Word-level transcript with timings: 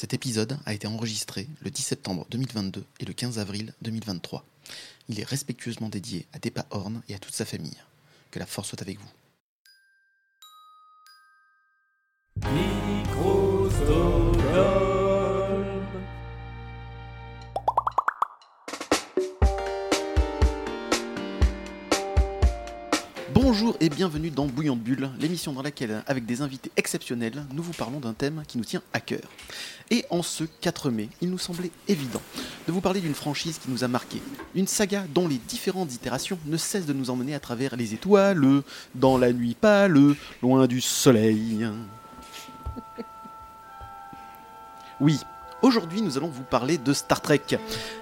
Cet 0.00 0.14
épisode 0.14 0.56
a 0.64 0.74
été 0.74 0.86
enregistré 0.86 1.48
le 1.60 1.72
10 1.72 1.82
septembre 1.82 2.24
2022 2.30 2.84
et 3.00 3.04
le 3.04 3.12
15 3.12 3.40
avril 3.40 3.74
2023. 3.82 4.44
Il 5.08 5.18
est 5.18 5.24
respectueusement 5.24 5.88
dédié 5.88 6.24
à 6.32 6.38
Depa 6.38 6.66
Horn 6.70 7.02
et 7.08 7.16
à 7.16 7.18
toute 7.18 7.34
sa 7.34 7.44
famille. 7.44 7.76
Que 8.30 8.38
la 8.38 8.46
force 8.46 8.68
soit 8.68 8.80
avec 8.80 8.96
vous. 9.00 9.10
Bonjour 23.50 23.78
et 23.80 23.88
bienvenue 23.88 24.28
dans 24.28 24.44
Bouillon 24.44 24.76
de 24.76 24.82
Bulle, 24.82 25.08
l'émission 25.18 25.54
dans 25.54 25.62
laquelle, 25.62 26.02
avec 26.06 26.26
des 26.26 26.42
invités 26.42 26.70
exceptionnels, 26.76 27.46
nous 27.54 27.62
vous 27.62 27.72
parlons 27.72 27.98
d'un 27.98 28.12
thème 28.12 28.42
qui 28.46 28.58
nous 28.58 28.64
tient 28.64 28.82
à 28.92 29.00
cœur. 29.00 29.22
Et 29.90 30.04
en 30.10 30.22
ce 30.22 30.44
4 30.44 30.90
mai, 30.90 31.08
il 31.22 31.30
nous 31.30 31.38
semblait 31.38 31.70
évident 31.88 32.20
de 32.66 32.72
vous 32.72 32.82
parler 32.82 33.00
d'une 33.00 33.14
franchise 33.14 33.56
qui 33.58 33.70
nous 33.70 33.84
a 33.84 33.88
marqué, 33.88 34.20
une 34.54 34.66
saga 34.66 35.06
dont 35.14 35.26
les 35.26 35.38
différentes 35.38 35.94
itérations 35.94 36.38
ne 36.44 36.58
cessent 36.58 36.84
de 36.84 36.92
nous 36.92 37.08
emmener 37.08 37.34
à 37.34 37.40
travers 37.40 37.74
les 37.74 37.94
étoiles, 37.94 38.62
dans 38.94 39.16
la 39.16 39.32
nuit 39.32 39.56
pâle, 39.58 39.98
loin 40.42 40.66
du 40.66 40.82
soleil. 40.82 41.66
Oui, 45.00 45.20
aujourd'hui 45.62 46.02
nous 46.02 46.18
allons 46.18 46.28
vous 46.28 46.42
parler 46.42 46.76
de 46.76 46.92
Star 46.92 47.22
Trek, 47.22 47.40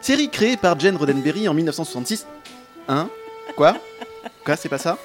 série 0.00 0.28
créée 0.28 0.56
par 0.56 0.80
Jane 0.80 0.96
Roddenberry 0.96 1.46
en 1.46 1.54
1966. 1.54 2.26
Hein? 2.88 3.08
Quoi? 3.54 3.76
Quoi, 4.44 4.56
c'est 4.56 4.68
pas 4.68 4.78
ça? 4.78 4.98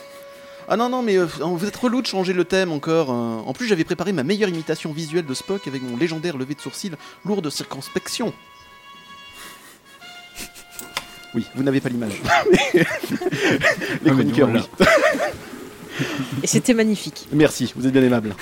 Ah 0.73 0.77
non, 0.77 0.87
non, 0.87 1.01
mais 1.01 1.17
euh, 1.17 1.25
vous 1.25 1.65
êtes 1.65 1.75
relou 1.75 2.01
de 2.01 2.07
changer 2.07 2.31
le 2.31 2.45
thème 2.45 2.71
encore. 2.71 3.11
euh. 3.11 3.41
En 3.45 3.51
plus, 3.51 3.67
j'avais 3.67 3.83
préparé 3.83 4.13
ma 4.13 4.23
meilleure 4.23 4.47
imitation 4.47 4.93
visuelle 4.93 5.25
de 5.25 5.33
Spock 5.33 5.67
avec 5.67 5.81
mon 5.81 5.97
légendaire 5.97 6.37
levé 6.37 6.55
de 6.55 6.61
sourcil 6.61 6.95
lourd 7.25 7.41
de 7.41 7.49
circonspection. 7.49 8.33
Oui, 11.35 11.45
vous 11.55 11.63
n'avez 11.63 11.81
pas 11.81 11.89
l'image. 11.89 12.21
Les 12.73 14.11
chroniqueurs, 14.11 14.47
oui. 14.49 14.61
Et 16.41 16.47
c'était 16.47 16.73
magnifique. 16.73 17.27
Merci, 17.33 17.73
vous 17.75 17.85
êtes 17.85 17.91
bien 17.91 18.03
aimable. 18.03 18.33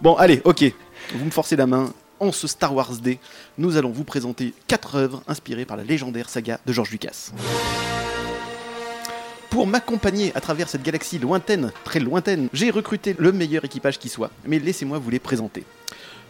Bon, 0.00 0.14
allez, 0.14 0.40
ok. 0.44 0.72
Vous 1.16 1.24
me 1.24 1.30
forcez 1.32 1.56
la 1.56 1.66
main. 1.66 1.92
En 2.20 2.30
ce 2.30 2.46
Star 2.46 2.72
Wars 2.72 2.92
Day, 2.92 3.18
nous 3.58 3.76
allons 3.76 3.90
vous 3.90 4.04
présenter 4.04 4.54
quatre 4.68 4.94
œuvres 4.94 5.24
inspirées 5.26 5.64
par 5.64 5.76
la 5.76 5.82
légendaire 5.82 6.28
saga 6.28 6.60
de 6.64 6.72
George 6.72 6.92
Lucas. 6.92 7.32
Pour 9.50 9.66
m'accompagner 9.66 10.30
à 10.34 10.40
travers 10.40 10.68
cette 10.68 10.82
galaxie 10.82 11.18
lointaine, 11.18 11.72
très 11.82 12.00
lointaine, 12.00 12.48
j'ai 12.52 12.70
recruté 12.70 13.16
le 13.18 13.32
meilleur 13.32 13.64
équipage 13.64 13.98
qui 13.98 14.10
soit, 14.10 14.30
mais 14.44 14.58
laissez-moi 14.58 14.98
vous 14.98 15.08
les 15.08 15.18
présenter. 15.18 15.64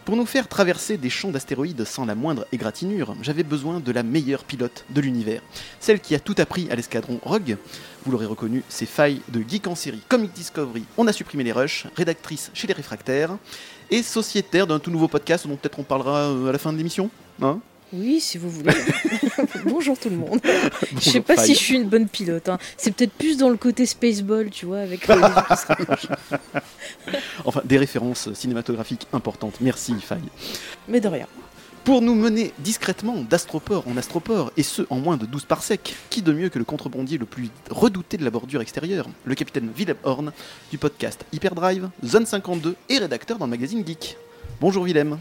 Pour 0.05 0.15
nous 0.15 0.25
faire 0.25 0.47
traverser 0.47 0.97
des 0.97 1.09
champs 1.09 1.29
d'astéroïdes 1.29 1.83
sans 1.83 2.05
la 2.05 2.15
moindre 2.15 2.47
égratignure, 2.53 3.15
j'avais 3.21 3.43
besoin 3.43 3.81
de 3.81 3.91
la 3.91 4.03
meilleure 4.03 4.45
pilote 4.45 4.85
de 4.89 5.01
l'univers. 5.01 5.41
Celle 5.81 5.99
qui 5.99 6.15
a 6.15 6.19
tout 6.19 6.33
appris 6.37 6.71
à 6.71 6.75
l'escadron 6.75 7.19
Rogue. 7.21 7.57
Vous 8.05 8.11
l'aurez 8.11 8.25
reconnu, 8.25 8.63
ses 8.69 8.85
failles 8.85 9.21
de 9.27 9.43
geek 9.45 9.67
en 9.67 9.75
série, 9.75 10.01
Comic 10.07 10.31
Discovery, 10.31 10.85
on 10.97 11.05
a 11.05 11.13
supprimé 11.13 11.43
les 11.43 11.51
rushs, 11.51 11.87
rédactrice 11.97 12.51
chez 12.53 12.67
les 12.67 12.73
réfractaires, 12.73 13.37
et 13.91 14.01
sociétaire 14.01 14.65
d'un 14.65 14.79
tout 14.79 14.91
nouveau 14.91 15.09
podcast 15.09 15.45
dont 15.45 15.57
peut-être 15.57 15.79
on 15.79 15.83
parlera 15.83 16.29
euh, 16.29 16.47
à 16.47 16.51
la 16.53 16.57
fin 16.57 16.71
de 16.71 16.77
l'émission. 16.77 17.09
Hein? 17.41 17.59
Oui, 17.91 18.19
si 18.19 18.37
vous 18.37 18.49
voulez. 18.51 18.73
Bonjour 19.65 19.97
tout 19.97 20.09
le 20.09 20.15
monde. 20.17 20.39
je 20.43 20.49
sais 20.49 20.89
Bonjour, 20.93 21.23
pas 21.23 21.35
Faye. 21.37 21.45
si 21.47 21.53
je 21.55 21.59
suis 21.59 21.75
une 21.75 21.89
bonne 21.89 22.07
pilote. 22.07 22.47
hein. 22.49 22.59
C'est 22.77 22.91
peut-être 22.91 23.13
plus 23.13 23.37
dans 23.37 23.49
le 23.49 23.57
côté 23.57 23.85
Spaceball, 23.87 24.49
tu 24.51 24.65
vois, 24.67 24.79
avec. 24.79 25.07
Enfin, 27.45 27.61
des 27.65 27.77
références 27.77 28.31
cinématographiques 28.33 29.07
importantes. 29.13 29.55
Merci, 29.61 29.95
Faye. 29.99 30.19
Mais 30.87 30.99
de 30.99 31.07
rien. 31.07 31.25
Pour 31.83 32.01
nous 32.01 32.13
mener 32.13 32.53
discrètement 32.59 33.15
d'astroport 33.27 33.87
en 33.87 33.97
astroport, 33.97 34.51
et 34.57 34.63
ce 34.63 34.83
en 34.91 34.97
moins 34.99 35.17
de 35.17 35.25
12 35.25 35.45
parsecs, 35.45 35.95
qui 36.11 36.21
de 36.21 36.31
mieux 36.33 36.49
que 36.49 36.59
le 36.59 36.65
contrebandier 36.65 37.17
le 37.17 37.25
plus 37.25 37.49
redouté 37.71 38.17
de 38.17 38.23
la 38.23 38.29
bordure 38.29 38.61
extérieure, 38.61 39.07
le 39.25 39.33
capitaine 39.33 39.71
Willem 39.75 39.97
Horn 40.03 40.31
du 40.69 40.77
podcast 40.77 41.25
Hyperdrive, 41.31 41.89
Zone 42.05 42.25
52 42.27 42.75
et 42.89 42.97
rédacteur 42.99 43.37
dans 43.39 43.45
le 43.45 43.51
magazine 43.51 43.83
Geek. 43.87 44.17
Bonjour 44.61 44.83
Willem. 44.83 45.17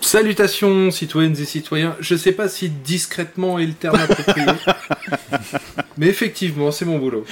Salutations 0.00 0.90
citoyennes 0.90 1.36
et 1.38 1.44
citoyens. 1.44 1.96
Je 2.00 2.14
sais 2.14 2.32
pas 2.32 2.48
si 2.48 2.68
discrètement 2.68 3.58
est 3.58 3.66
le 3.66 3.72
terme 3.72 3.96
approprié. 3.96 4.46
Mais 5.96 6.06
effectivement, 6.08 6.70
c'est 6.70 6.84
mon 6.84 6.98
boulot. 6.98 7.24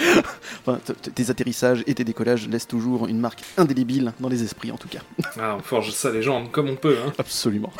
Enfin, 0.65 0.81
tes 1.15 1.31
atterrissages 1.31 1.83
et 1.87 1.95
tes 1.95 2.05
décollages 2.05 2.49
laissent 2.49 2.69
toujours 2.69 3.07
une 3.09 3.19
marque 3.19 3.43
indélébile 3.57 4.13
dans 4.21 4.29
les 4.29 4.43
esprits 4.43 4.71
en 4.71 4.77
tout 4.77 4.89
cas. 4.89 5.01
Ah, 5.39 5.57
on 5.59 5.63
forge 5.63 5.91
sa 5.91 6.11
légende 6.11 6.51
comme 6.51 6.69
on 6.69 6.77
peut. 6.77 6.97
Hein. 7.05 7.13
Absolument. 7.19 7.73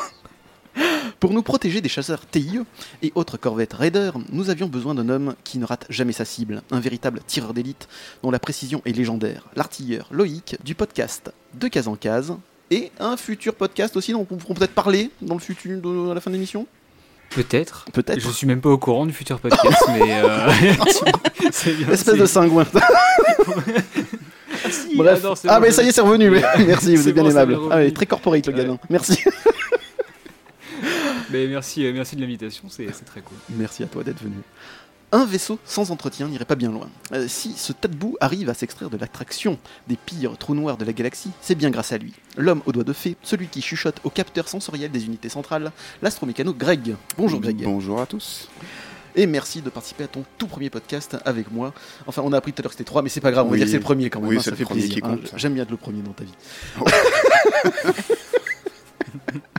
Pour 1.19 1.33
nous 1.33 1.43
protéger 1.43 1.81
des 1.81 1.89
chasseurs 1.89 2.25
TIE 2.27 2.59
et 3.01 3.11
autres 3.15 3.37
corvettes 3.37 3.73
Raider, 3.73 4.11
nous 4.31 4.49
avions 4.49 4.67
besoin 4.67 4.95
d'un 4.95 5.07
homme 5.09 5.35
qui 5.43 5.57
ne 5.57 5.65
rate 5.65 5.85
jamais 5.89 6.11
sa 6.11 6.25
cible, 6.25 6.61
un 6.71 6.79
véritable 6.79 7.21
tireur 7.25 7.53
d'élite 7.53 7.87
dont 8.23 8.31
la 8.31 8.39
précision 8.39 8.81
est 8.85 8.91
légendaire, 8.91 9.47
l'artilleur 9.55 10.07
Loïc 10.11 10.57
du 10.63 10.75
podcast 10.75 11.31
De 11.53 11.67
Case 11.67 11.87
en 11.87 11.95
Case, 11.95 12.35
et 12.73 12.91
un 12.99 13.17
futur 13.17 13.55
podcast 13.55 13.95
aussi 13.97 14.11
dont 14.13 14.25
on 14.29 14.35
pourra 14.35 14.53
peut-être 14.55 14.73
parler 14.73 15.09
dans 15.21 15.35
le 15.35 15.39
futur, 15.39 15.79
de- 15.81 16.11
à 16.11 16.13
la 16.13 16.21
fin 16.21 16.29
de 16.31 16.35
l'émission? 16.35 16.65
Peut-être. 17.29 17.85
Peut-être. 17.93 18.19
Je 18.19 18.29
suis 18.29 18.45
même 18.47 18.61
pas 18.61 18.69
au 18.69 18.77
courant 18.77 19.05
du 19.05 19.13
futur 19.13 19.39
podcast, 19.39 19.83
mais 19.89 20.21
euh... 20.23 20.49
c'est 21.51 21.73
bien. 21.73 21.89
Espèce 21.89 22.17
de 22.17 22.25
cingouin. 22.25 22.65
Ah, 24.65 24.69
si, 24.71 24.95
Bref. 24.95 25.19
ah, 25.23 25.27
non, 25.27 25.35
c'est 25.35 25.49
Ah, 25.49 25.59
bon, 25.59 25.65
mais 25.65 25.71
ça 25.71 25.83
y 25.83 25.87
est, 25.89 25.91
c'est 25.91 25.99
revenu. 25.99 26.29
Merci, 26.67 26.95
vous 26.95 27.01
C'est 27.03 27.09
êtes 27.09 27.15
bien 27.15 27.23
bon, 27.23 27.31
aimable. 27.31 27.57
Ah, 27.69 27.91
très 27.91 28.05
corporate 28.05 28.47
le 28.47 28.53
Ouais. 28.53 28.65
gars. 28.65 28.77
Merci. 28.89 29.17
Mais 31.31 31.47
merci, 31.47 31.85
euh, 31.85 31.91
merci 31.93 32.15
de 32.15 32.21
l'invitation, 32.21 32.65
c'est 32.69 32.85
c'est 32.93 33.05
très 33.05 33.21
cool. 33.21 33.37
Merci 33.57 33.83
à 33.83 33.87
toi 33.87 34.03
d'être 34.03 34.21
venu. 34.21 34.35
Un 35.13 35.25
vaisseau 35.25 35.59
sans 35.63 35.91
entretien 35.91 36.27
n'irait 36.27 36.43
pas 36.43 36.55
bien 36.55 36.71
loin. 36.71 36.89
Euh, 37.11 37.27
si 37.27 37.53
ce 37.53 37.71
tas 37.71 37.87
de 37.87 37.95
boue 37.95 38.17
arrive 38.19 38.49
à 38.49 38.55
s'extraire 38.55 38.89
de 38.89 38.97
l'attraction 38.97 39.59
des 39.87 39.95
pires 39.95 40.35
trous 40.39 40.55
noirs 40.55 40.75
de 40.75 40.85
la 40.85 40.91
galaxie, 40.91 41.29
c'est 41.39 41.53
bien 41.53 41.69
grâce 41.69 41.91
à 41.91 41.99
lui. 41.99 42.13
L'homme 42.35 42.63
aux 42.65 42.71
doigts 42.71 42.83
de 42.83 42.93
fée, 42.93 43.15
celui 43.21 43.45
qui 43.45 43.61
chuchote 43.61 43.97
au 44.03 44.09
capteur 44.09 44.47
sensoriel 44.47 44.89
des 44.89 45.05
unités 45.05 45.29
centrales, 45.29 45.71
l'astromécano 46.01 46.51
Greg. 46.51 46.95
Bonjour 47.15 47.39
Greg. 47.39 47.61
Bonjour 47.63 48.01
à 48.01 48.07
tous. 48.07 48.49
Et 49.15 49.27
merci 49.27 49.61
de 49.61 49.69
participer 49.69 50.05
à 50.05 50.07
ton 50.07 50.25
tout 50.39 50.47
premier 50.47 50.71
podcast 50.71 51.15
avec 51.25 51.51
moi. 51.51 51.75
Enfin, 52.07 52.23
on 52.25 52.33
a 52.33 52.37
appris 52.37 52.51
tout 52.51 52.61
à 52.61 52.63
l'heure 52.63 52.71
que 52.71 52.77
c'était 52.77 52.83
trois, 52.83 53.03
mais 53.03 53.09
c'est 53.09 53.21
pas 53.21 53.29
grave, 53.29 53.45
on 53.45 53.51
va 53.51 53.57
dire 53.57 53.65
que 53.65 53.71
c'est 53.71 53.77
le 53.77 53.83
premier 53.83 54.09
quand 54.09 54.19
même. 54.19 54.29
Oui, 54.29 54.37
hein, 54.37 54.39
c'est 54.39 54.45
ça 54.45 54.51
le 54.51 54.57
fait 54.57 54.63
premier 54.63 54.81
plaisir. 54.81 55.03
qui 55.03 55.07
hein. 55.07 55.19
J'aime 55.35 55.53
bien 55.53 55.61
être 55.61 55.69
le 55.69 55.77
premier 55.77 56.01
dans 56.01 56.13
ta 56.13 56.23
vie. 56.23 56.33
Oh. 56.81 56.85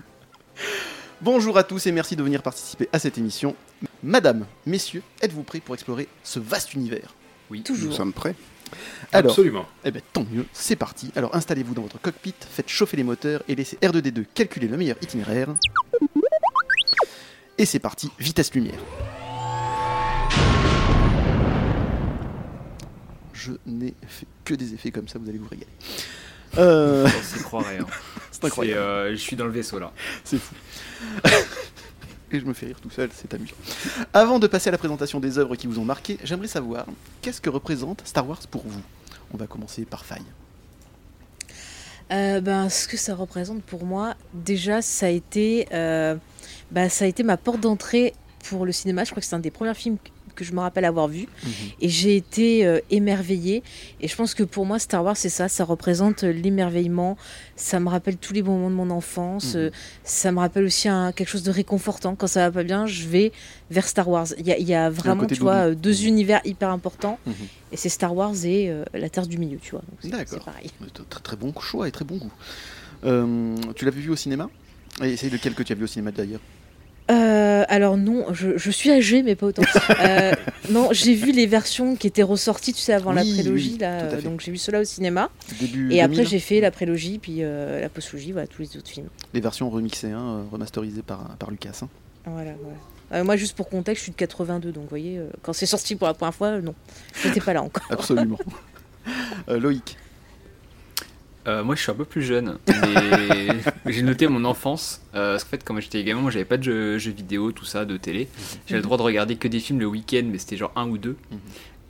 Bonjour 1.25 1.57
à 1.57 1.65
tous 1.65 1.87
et 1.87 1.93
merci 1.93 2.17
de 2.17 2.23
venir 2.23 2.43
participer 2.43 2.87
à 2.93 2.99
cette 2.99 3.17
émission. 3.17 3.57
Madame, 4.03 4.45
messieurs, 4.67 5.03
êtes-vous 5.23 5.43
prêts 5.43 5.61
pour 5.61 5.75
explorer 5.75 6.07
ce 6.23 6.39
vaste 6.39 6.75
univers? 6.75 7.15
Nous 7.51 7.63
Toujours. 7.63 7.95
sommes 7.95 8.13
prêts. 8.13 8.35
Alors, 9.11 9.31
Absolument. 9.33 9.65
eh 9.87 9.91
ben, 9.91 10.03
tant 10.13 10.27
mieux, 10.31 10.45
c'est 10.53 10.77
parti. 10.77 11.11
Alors 11.17 11.35
installez-vous 11.35 11.73
dans 11.73 11.81
votre 11.81 11.99
cockpit, 11.99 12.35
faites 12.39 12.69
chauffer 12.69 12.99
les 12.99 13.05
moteurs 13.05 13.43
et 13.49 13.55
laissez 13.55 13.79
R2D2 13.79 14.27
calculer 14.35 14.69
le 14.69 14.77
meilleur 14.77 14.99
itinéraire. 15.01 15.49
Et 17.57 17.65
c'est 17.65 17.79
parti, 17.79 18.11
vitesse 18.19 18.53
lumière. 18.53 18.81
Je 23.33 23.53
n'ai 23.65 23.95
fait 24.07 24.27
que 24.45 24.53
des 24.53 24.75
effets 24.75 24.91
comme 24.91 25.09
ça, 25.09 25.19
vous 25.19 25.29
allez 25.31 25.39
vous 25.39 25.49
régaler. 25.49 25.73
Euh, 26.59 27.07
On 27.07 27.23
s'y 27.23 27.43
croirait. 27.43 27.79
hein. 27.79 27.87
c'est 28.31 28.45
incroyable. 28.45 28.81
Euh, 28.81 29.11
je 29.13 29.17
suis 29.17 29.37
dans 29.37 29.47
le 29.47 29.53
vaisseau 29.53 29.79
là. 29.79 29.93
C'est 30.25 30.39
fou. 30.39 30.55
Et 32.33 32.41
je 32.41 32.45
me 32.45 32.53
fais 32.53 32.67
rire 32.67 32.81
tout 32.81 32.91
seul, 32.91 33.11
c'est 33.15 33.33
amusant. 33.33 33.55
Avant 34.13 34.39
de 34.41 34.47
passer 34.49 34.69
à 34.69 34.73
la 34.73 34.79
présentation 34.79 35.21
des 35.21 35.39
œuvres 35.39 35.55
qui 35.55 35.69
vous 35.69 35.79
ont 35.79 35.85
marqué, 35.85 36.19
j'aimerais 36.25 36.49
savoir 36.49 36.87
qu'est-ce 37.23 37.41
que 37.41 37.49
représente 37.51 38.03
Star 38.05 38.29
Wars 38.29 38.41
pour 38.51 38.63
vous? 38.67 38.81
On 39.33 39.37
va 39.37 39.47
commencer 39.47 39.85
par 39.85 40.05
Faille. 40.05 40.25
Euh, 42.13 42.41
ben, 42.41 42.69
ce 42.69 42.89
que 42.89 42.97
ça 42.97 43.15
représente 43.15 43.63
pour 43.63 43.85
moi, 43.85 44.15
déjà, 44.33 44.83
ça 44.83 45.07
a 45.07 45.11
été, 45.11 45.69
euh, 45.73 46.17
bah, 46.73 46.89
ça 46.89 47.05
a 47.05 47.09
été 47.09 47.23
ma 47.23 47.37
porte 47.37 47.61
d'entrée 47.61 48.15
pour 48.49 48.67
le 48.67 48.73
cinéma. 48.73 49.05
Je 49.05 49.11
crois 49.11 49.21
que 49.21 49.27
c'est 49.27 49.37
un 49.37 49.41
des 49.41 49.51
premiers 49.53 49.75
films 49.75 49.99
que- 50.35 50.45
je 50.45 50.53
me 50.53 50.61
rappelle 50.61 50.85
avoir 50.85 51.09
vu. 51.09 51.27
Et 51.81 51.89
j'ai 51.89 52.17
été 52.17 52.67
euh, 52.67 52.81
émerveillée. 52.91 53.63
Et 54.01 54.09
je 54.09 54.17
pense 54.17 54.35
que 54.35 54.43
pour 54.43 54.67
moi, 54.67 54.79
Star 54.79 55.05
Wars, 55.05 55.17
c'est 55.17 55.29
ça. 55.29 55.49
Ça 55.49 55.65
représente 55.65 56.25
euh, 56.25 56.33
l'émerveillement. 56.33 57.17
Ça 57.57 57.81
me 57.81 57.89
rappelle 57.89 58.17
tous 58.17 58.33
les 58.33 58.43
bons 58.43 58.59
moments 58.59 58.71
de 58.71 58.75
mon 58.75 58.91
enfance. 58.91 59.55
Mhm. 59.55 59.61
Euh, 59.61 59.71
ça 60.05 60.33
me 60.33 60.39
rappelle 60.41 60.65
aussi 60.65 60.89
un- 60.89 61.13
quelque 61.13 61.29
chose 61.29 61.43
de 61.45 61.51
réconfortant. 61.51 62.15
Quand 62.17 62.27
ça 62.27 62.41
va 62.49 62.51
pas 62.53 62.65
bien, 62.65 62.87
je 62.87 63.07
vais 63.07 63.33
vers 63.71 63.87
Star 63.89 64.09
Wars. 64.09 64.27
Il 64.39 64.47
y 64.49 64.63
y 64.65 64.75
a 64.75 64.91
vraiment, 64.91 65.23
tu 65.37 65.41
vois, 65.41 65.69
euh, 65.71 65.75
deux 65.75 66.05
univers 66.07 66.41
hyper 66.45 66.71
importants. 66.71 67.19
Mhm. 67.27 67.35
Et 67.73 67.77
c'est 67.77 67.89
Star 67.89 68.15
Wars 68.15 68.35
et 68.45 68.71
euh, 68.71 68.85
la 68.95 69.09
Terre 69.09 69.27
du 69.27 69.39
Milieu, 69.39 69.59
tu 69.59 69.73
vois. 69.73 69.83
D'accord. 70.05 70.45
Pareil. 70.45 70.71
Très, 71.11 71.21
très 71.21 71.37
bon 71.37 71.53
choix 71.61 71.89
et 71.89 71.91
très 71.93 72.05
bon 72.05 72.17
goût. 72.19 72.31
Tu 73.75 73.85
l'avais 73.85 74.01
vu 74.01 74.11
au 74.11 74.17
cinéma? 74.17 74.49
Et 75.03 75.17
c'est 75.17 75.29
lequel 75.29 75.55
que 75.55 75.63
tu 75.63 75.73
as 75.73 75.77
vu 75.77 75.85
au 75.85 75.89
cinéma 75.89 76.11
d'ailleurs? 76.13 76.41
Euh, 77.11 77.65
alors 77.69 77.97
non, 77.99 78.33
je, 78.33 78.57
je 78.57 78.71
suis 78.71 78.91
âgée, 78.91 79.23
mais 79.23 79.35
pas 79.35 79.47
autant. 79.47 79.63
Euh, 80.01 80.33
non, 80.71 80.89
j'ai 80.93 81.15
vu 81.15 81.33
les 81.33 81.47
versions 81.47 81.97
qui 81.97 82.07
étaient 82.07 82.23
ressorties, 82.23 82.73
tu 82.73 82.81
sais, 82.81 82.93
avant 82.95 83.13
la 83.13 83.23
prélogie, 83.23 83.73
oui, 83.73 83.79
là. 83.79 84.21
Donc 84.23 84.41
j'ai 84.41 84.51
vu 84.51 84.57
cela 84.59 84.81
au 84.81 84.85
cinéma. 84.85 85.31
Début 85.61 85.93
Et 85.93 86.01
après 86.01 86.17
2000, 86.17 86.29
j'ai 86.31 86.39
fait 86.41 86.61
la 86.61 86.71
prélogie, 86.71 87.19
puis 87.19 87.39
euh, 87.41 87.81
la 87.81 87.89
postlogie, 87.89 88.33
voilà, 88.33 88.47
tous 88.47 88.63
les 88.63 88.77
autres 88.77 88.89
films. 88.89 89.09
les 89.35 89.41
versions 89.41 89.69
remixées, 89.71 90.11
hein, 90.11 90.39
euh, 90.39 90.43
remasterisées 90.51 91.03
par, 91.03 91.37
par 91.39 91.51
Lucas. 91.51 91.81
hein. 91.83 91.89
Voilà, 92.27 92.53
voilà. 92.63 93.25
Moi, 93.25 93.37
juste 93.37 93.55
pour 93.57 93.69
contexte, 93.69 94.01
je 94.01 94.05
suis 94.05 94.13
de 94.13 94.17
82, 94.17 94.73
donc 94.73 94.85
vous 94.85 94.89
voyez, 94.89 95.21
quand 95.43 95.53
c'est 95.53 95.67
sorti 95.67 95.95
pour 95.95 96.07
la 96.09 96.15
première 96.15 96.35
fois, 96.35 96.59
non, 96.61 96.75
j'étais 97.23 97.41
pas 97.41 97.53
là 97.53 97.63
encore. 97.63 97.85
Absolument. 97.91 98.39
Loïc. 99.49 99.97
Euh, 101.47 101.63
moi, 101.63 101.75
je 101.75 101.83
suis 101.83 101.91
un 101.91 101.95
peu 101.95 102.05
plus 102.07 102.23
jeune, 102.23 102.59
mais 102.67 103.49
j'ai 103.93 104.03
noté 104.03 104.27
mon 104.29 104.45
enfance. 104.45 105.03
euh, 105.15 105.33
parce 105.33 105.45
qu'en 105.45 105.51
fait, 105.51 105.65
quand 105.65 105.79
j'étais 105.81 106.03
gamin, 106.05 106.21
moi, 106.23 106.31
j'avais 106.31 106.45
pas 106.47 106.57
de 106.57 106.63
jeux, 106.63 106.99
jeux 106.99 107.13
vidéo, 107.13 107.53
tout 107.53 107.65
ça, 107.67 107.85
de 107.85 107.97
télé. 107.99 108.29
J'avais 108.67 108.79
le 108.79 108.83
droit 108.83 108.97
de 108.97 109.03
regarder 109.03 109.37
que 109.37 109.47
des 109.49 109.61
films 109.61 109.81
le 109.81 109.87
week-end, 109.87 110.23
mais 110.31 110.39
c'était 110.39 110.57
genre 110.57 110.73
un 110.77 110.89
ou 110.89 110.97
deux. 110.97 111.17
Mhm. 111.31 111.39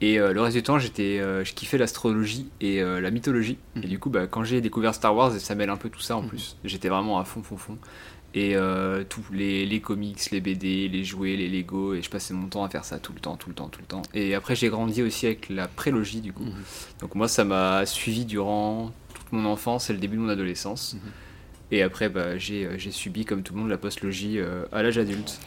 Et 0.00 0.18
euh, 0.18 0.32
le 0.32 0.40
reste 0.40 0.56
du 0.56 0.62
temps, 0.64 0.78
j'étais, 0.80 1.20
euh, 1.20 1.44
je 1.44 1.54
kiffais 1.54 1.78
l'astrologie 1.78 2.48
et 2.60 2.80
la 2.82 3.10
mythologie. 3.12 3.58
Et 3.82 3.86
du 3.86 3.98
coup, 3.98 4.10
bah, 4.10 4.26
quand 4.26 4.42
j'ai 4.44 4.60
découvert 4.60 4.92
Star 4.94 5.14
Wars, 5.14 5.32
ça 5.32 5.54
mêle 5.54 5.70
un 5.70 5.76
peu 5.76 5.88
tout 5.88 6.00
ça 6.00 6.16
en 6.16 6.22
Mhm. 6.22 6.28
plus. 6.28 6.56
J'étais 6.64 6.88
vraiment 6.88 7.18
à 7.20 7.24
fond, 7.24 7.42
fond, 7.42 7.56
fond. 7.56 7.78
Et 8.36 8.56
tous 9.08 9.22
les, 9.32 9.64
les 9.64 9.80
comics, 9.80 10.18
les 10.32 10.40
BD, 10.40 10.88
les 10.88 11.04
jouets, 11.04 11.36
les 11.36 11.48
Lego, 11.48 11.94
et 11.94 12.02
je 12.02 12.10
passais 12.10 12.34
mon 12.34 12.48
temps 12.48 12.64
à 12.64 12.68
faire 12.68 12.84
ça 12.84 12.98
tout 12.98 13.12
le 13.12 13.20
temps, 13.20 13.36
tout 13.36 13.48
le 13.48 13.54
temps, 13.54 13.68
tout 13.68 13.78
le 13.80 13.86
temps. 13.86 14.02
Et 14.12 14.34
après, 14.34 14.56
j'ai 14.56 14.68
grandi 14.68 15.00
aussi 15.02 15.26
avec 15.26 15.48
la 15.48 15.68
prélogie, 15.68 16.20
du 16.20 16.32
coup. 16.32 16.42
Mhm. 16.42 16.52
Donc 17.00 17.14
moi, 17.14 17.28
ça 17.28 17.44
m'a 17.44 17.86
suivi 17.86 18.24
durant 18.24 18.92
mon 19.34 19.44
enfance 19.46 19.90
et 19.90 19.92
le 19.92 19.98
début 19.98 20.16
de 20.16 20.22
mon 20.22 20.28
adolescence. 20.28 20.94
Mhm. 20.94 21.10
Et 21.70 21.82
après, 21.82 22.08
bah, 22.08 22.36
j'ai 22.38 22.66
euh, 22.66 22.74
j'ai 22.78 22.90
subi, 22.90 23.24
comme 23.24 23.42
tout 23.42 23.54
le 23.54 23.60
monde, 23.60 23.70
la 23.70 23.78
postlogie 23.78 24.38
euh, 24.38 24.64
à 24.70 24.82
l'âge 24.82 24.98
adulte. 24.98 25.40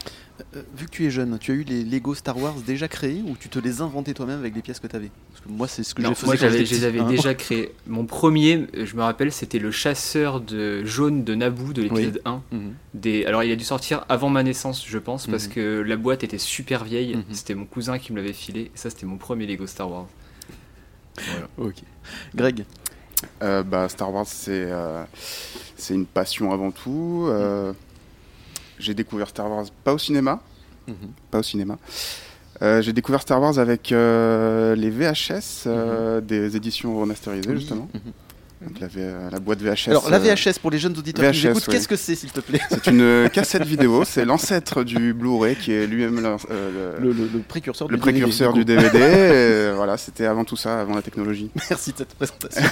Euh, 0.54 0.62
vu 0.76 0.86
que 0.86 0.90
tu 0.90 1.04
es 1.06 1.10
jeune, 1.10 1.36
tu 1.40 1.50
as 1.52 1.54
eu 1.54 1.62
les 1.62 1.82
Lego 1.84 2.14
Star 2.14 2.36
Wars 2.38 2.54
déjà 2.66 2.86
créés 2.86 3.22
ou 3.26 3.36
tu 3.36 3.48
te 3.48 3.58
les 3.58 3.80
inventais 3.80 4.14
toi-même 4.14 4.38
avec 4.38 4.54
les 4.54 4.62
pièces 4.62 4.78
que 4.78 4.86
tu 4.86 4.94
avais 4.94 5.10
Parce 5.32 5.44
que 5.44 5.48
moi, 5.50 5.66
c'est 5.66 5.82
ce 5.82 5.94
que 5.94 6.02
j'ai 6.02 6.14
fait. 6.14 6.26
moi, 6.26 6.36
je 6.36 6.46
les 6.46 6.62
petit, 6.64 6.84
avais 6.84 7.00
hein. 7.00 7.08
déjà 7.08 7.34
créés. 7.44 7.72
Mon 7.86 8.04
premier, 8.04 8.66
je 8.74 8.94
me 8.94 9.02
rappelle, 9.02 9.32
c'était 9.32 9.58
le 9.58 9.70
chasseur 9.70 10.40
de 10.40 10.84
jaune 10.84 11.24
de 11.24 11.34
Naboo 11.34 11.72
de 11.72 11.82
l'épisode 11.82 12.20
1. 12.24 12.42
Mhm. 12.52 12.74
Des... 12.94 13.24
Alors, 13.24 13.42
il 13.42 13.50
a 13.50 13.56
dû 13.56 13.64
sortir 13.64 14.04
avant 14.08 14.28
ma 14.28 14.42
naissance, 14.42 14.84
je 14.86 14.98
pense, 14.98 15.26
parce 15.26 15.46
Mhm. 15.48 15.52
que 15.54 15.80
la 15.86 15.96
boîte 15.96 16.22
était 16.24 16.38
super 16.38 16.84
vieille. 16.84 17.16
C'était 17.32 17.54
mon 17.54 17.64
cousin 17.64 17.98
qui 17.98 18.12
me 18.12 18.18
l'avait 18.18 18.32
filé. 18.32 18.60
Et 18.62 18.70
ça, 18.74 18.90
c'était 18.90 19.06
mon 19.06 19.16
premier 19.16 19.46
Lego 19.46 19.66
Star 19.66 19.90
Wars. 19.90 20.06
Voilà. 21.32 21.48
Ok. 21.58 21.76
Greg? 22.36 22.64
Euh, 23.42 23.62
bah, 23.62 23.88
Star 23.88 24.12
Wars, 24.12 24.26
c'est 24.26 24.66
euh, 24.70 25.02
c'est 25.76 25.94
une 25.94 26.06
passion 26.06 26.52
avant 26.52 26.70
tout. 26.70 27.26
Euh, 27.28 27.72
J'ai 28.78 28.94
découvert 28.94 29.28
Star 29.28 29.50
Wars 29.50 29.66
pas 29.84 29.92
au 29.92 29.98
cinéma, 29.98 30.40
Mhm. 30.86 30.94
pas 31.30 31.38
au 31.40 31.42
cinéma. 31.42 31.78
J'ai 32.60 32.92
découvert 32.92 33.22
Star 33.22 33.40
Wars 33.40 33.58
avec 33.58 33.90
les 33.90 34.90
VHS 34.90 35.64
euh, 35.66 36.20
des 36.20 36.56
éditions 36.56 36.98
remasterisées 36.98 37.56
justement. 37.56 37.88
Mhm. 37.94 38.12
Donc 38.60 38.80
la, 38.80 38.88
V- 38.88 39.12
la 39.30 39.38
boîte 39.38 39.60
VHS. 39.62 39.88
Alors, 39.90 40.10
la 40.10 40.16
euh, 40.18 40.34
VHS, 40.34 40.58
pour 40.60 40.70
les 40.72 40.78
jeunes 40.78 40.98
auditeurs 40.98 41.30
qui 41.30 41.38
VHS, 41.40 41.44
nous 41.44 41.50
écoutent, 41.52 41.68
oui. 41.68 41.74
qu'est-ce 41.74 41.86
que 41.88 41.94
c'est, 41.96 42.16
s'il 42.16 42.32
te 42.32 42.40
plaît? 42.40 42.58
C'est 42.70 42.88
une 42.88 43.00
euh, 43.00 43.28
cassette 43.28 43.62
vidéo. 43.64 44.04
C'est 44.04 44.24
l'ancêtre 44.24 44.82
du 44.82 45.14
Blu-ray 45.14 45.54
qui 45.54 45.70
est 45.72 45.86
lui-même 45.86 46.20
le, 46.20 46.36
euh, 46.50 46.98
le- 46.98 47.06
le, 47.06 47.12
le- 47.12 47.30
le 47.34 47.38
précurseur, 47.40 47.86
le 47.88 47.96
du 47.96 48.00
précurseur 48.00 48.52
DVD, 48.54 48.76
du 48.76 48.90
DVD. 48.90 49.04
et 49.70 49.72
voilà, 49.76 49.96
c'était 49.96 50.26
avant 50.26 50.44
tout 50.44 50.56
ça, 50.56 50.80
avant 50.80 50.94
la 50.96 51.02
technologie. 51.02 51.50
Merci 51.70 51.92
de 51.92 51.98
cette 51.98 52.14
présentation. 52.14 52.62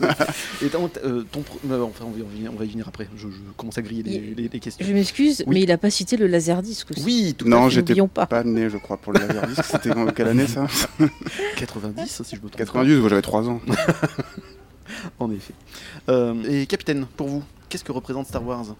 Et 0.62 0.68
ton, 0.68 0.90
euh, 1.04 1.22
ton 1.30 1.42
pro- 1.42 1.60
euh, 1.70 1.82
enfin, 1.82 2.04
on 2.06 2.10
va, 2.10 2.18
y 2.18 2.22
revenir- 2.22 2.50
on 2.52 2.58
va 2.58 2.64
y 2.64 2.68
venir 2.70 2.88
après. 2.88 3.08
Je, 3.16 3.28
je 3.28 3.36
commence 3.56 3.76
à 3.76 3.82
griller 3.82 4.02
les, 4.02 4.12
Il- 4.14 4.34
les- 4.36 4.48
les 4.50 4.60
questions. 4.60 4.84
Je 4.86 4.92
m'excuse, 4.92 5.44
Oui. 5.46 5.54
mais 5.56 5.62
il 5.62 5.70
a 5.72 5.78
pas 5.78 5.90
cité 5.90 6.16
le 6.16 6.26
laserdisc 6.26 6.90
aussi. 6.90 7.02
Oui, 7.04 7.34
tout 7.36 7.46
Non, 7.46 7.66
à 7.66 7.68
fait. 7.68 7.74
j'étais 7.76 7.94
pas. 8.14 8.26
pas 8.26 8.44
né, 8.44 8.70
je 8.70 8.78
crois, 8.78 8.96
pour 8.96 9.12
le 9.12 9.20
Laserdisc. 9.20 9.62
C'était 9.70 9.92
en 9.92 10.06
quelle 10.06 10.28
année 10.28 10.46
ça? 10.46 10.66
90, 11.56 12.22
si 12.24 12.36
je 12.36 12.40
me 12.40 12.48
trompe. 12.48 12.52
pas. 12.52 12.58
98, 12.58 12.96
moi, 13.00 13.08
j'avais 13.10 13.22
3 13.22 13.48
ans. 13.48 13.60
En 15.18 15.30
effet. 15.30 15.54
Euh, 16.08 16.34
et 16.48 16.66
capitaine, 16.66 17.06
pour 17.16 17.28
vous, 17.28 17.42
qu'est-ce 17.68 17.84
que 17.84 17.92
représente 17.92 18.26
Star 18.26 18.44
Wars? 18.46 18.74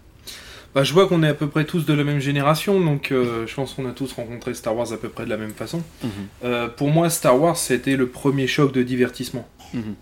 Bah, 0.74 0.82
je 0.82 0.92
vois 0.92 1.06
qu'on 1.06 1.22
est 1.22 1.28
à 1.28 1.34
peu 1.34 1.46
près 1.48 1.64
tous 1.64 1.86
de 1.86 1.92
la 1.94 2.02
même 2.02 2.18
génération, 2.18 2.80
donc 2.80 3.12
euh, 3.12 3.46
je 3.46 3.54
pense 3.54 3.74
qu'on 3.74 3.88
a 3.88 3.92
tous 3.92 4.12
rencontré 4.12 4.54
Star 4.54 4.74
Wars 4.76 4.92
à 4.92 4.96
peu 4.96 5.08
près 5.08 5.24
de 5.24 5.30
la 5.30 5.36
même 5.36 5.52
façon. 5.52 5.82
Euh, 6.44 6.68
pour 6.68 6.88
moi, 6.90 7.08
Star 7.10 7.40
Wars, 7.40 7.56
c'était 7.56 7.96
le 7.96 8.08
premier 8.08 8.46
choc 8.48 8.72
de 8.72 8.82
divertissement 8.82 9.48
Mhm. 9.72 9.94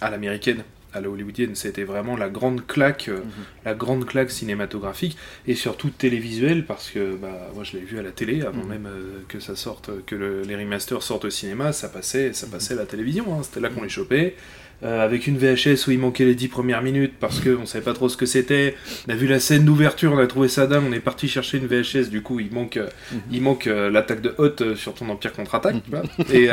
à 0.00 0.08
l'américaine, 0.08 0.62
à 0.94 1.00
la 1.00 1.08
hollywoodienne. 1.10 1.56
C'était 1.56 1.82
vraiment 1.82 2.16
la 2.16 2.28
grande 2.28 2.64
claque, 2.64 3.08
euh, 3.08 3.18
Mhm. 3.18 3.30
la 3.64 3.74
grande 3.74 4.06
claque 4.06 4.30
cinématographique 4.30 5.16
et 5.48 5.56
surtout 5.56 5.90
télévisuelle 5.90 6.64
parce 6.64 6.90
que 6.90 7.16
bah, 7.16 7.50
moi 7.56 7.64
je 7.64 7.72
l'ai 7.76 7.82
vu 7.84 7.98
à 7.98 8.02
la 8.02 8.12
télé 8.12 8.42
avant 8.42 8.62
Mhm. 8.62 8.68
même 8.68 8.88
que 9.26 9.40
ça 9.40 9.56
sorte, 9.56 9.90
que 10.06 10.14
le- 10.14 10.42
les 10.42 10.54
remasters 10.54 11.02
sortent 11.02 11.24
au 11.24 11.30
cinéma, 11.30 11.72
ça 11.72 11.88
passait, 11.88 12.32
ça 12.34 12.46
passait 12.46 12.74
à 12.74 12.76
la 12.76 12.86
télévision. 12.86 13.34
hein. 13.34 13.42
C'était 13.42 13.58
là 13.60 13.68
qu'on 13.68 13.82
les 13.82 13.88
chopait. 13.88 14.36
Euh, 14.82 15.04
avec 15.04 15.26
une 15.26 15.36
VHS 15.36 15.86
où 15.86 15.90
il 15.90 15.98
manquait 15.98 16.24
les 16.24 16.34
10 16.34 16.48
premières 16.48 16.80
minutes 16.80 17.12
parce 17.20 17.40
qu'on 17.40 17.66
savait 17.66 17.84
pas 17.84 17.92
trop 17.92 18.08
ce 18.08 18.16
que 18.16 18.24
c'était. 18.24 18.74
On 19.06 19.12
a 19.12 19.14
vu 19.14 19.26
la 19.26 19.38
scène 19.38 19.66
d'ouverture, 19.66 20.12
on 20.12 20.18
a 20.18 20.26
trouvé 20.26 20.48
ça 20.48 20.66
dingue, 20.66 20.84
on 20.88 20.92
est 20.92 21.00
parti 21.00 21.28
chercher 21.28 21.58
une 21.58 21.66
VHS, 21.66 22.08
du 22.08 22.22
coup 22.22 22.40
il 22.40 22.50
manque, 22.50 22.78
euh, 22.78 22.88
Mhm. 23.12 23.20
il 23.30 23.42
manque 23.42 23.66
euh, 23.66 23.90
l'attaque 23.90 24.22
de 24.22 24.34
Hot 24.38 24.54
euh, 24.62 24.74
sur 24.76 24.94
ton 24.94 25.08
Empire 25.10 25.32
contre-attaque. 25.34 25.76
vois. 25.90 26.02
et, 26.32 26.48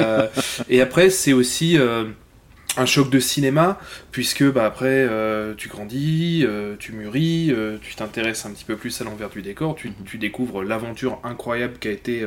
et 0.69 0.81
après 0.81 1.09
c'est 1.09 1.31
aussi 1.31 1.77
un 2.75 2.85
choc 2.85 3.09
de 3.09 3.19
cinéma 3.19 3.79
puisque 4.11 4.43
bah, 4.43 4.65
après 4.65 5.07
euh, 5.09 5.53
tu 5.55 5.69
grandis, 5.69 6.43
euh, 6.45 6.75
tu 6.77 6.91
mûris, 6.91 7.51
euh, 7.51 7.77
tu 7.81 7.95
t'intéresses 7.95 8.45
un 8.45 8.51
petit 8.51 8.65
peu 8.65 8.75
plus 8.75 8.99
à 9.01 9.03
l'envers 9.05 9.29
du 9.29 9.41
décor, 9.41 9.73
tu, 9.75 9.91
tu 10.05 10.17
découvres 10.17 10.63
l'aventure 10.63 11.19
incroyable 11.23 11.75
qu'a 11.79 11.91
été 11.91 12.23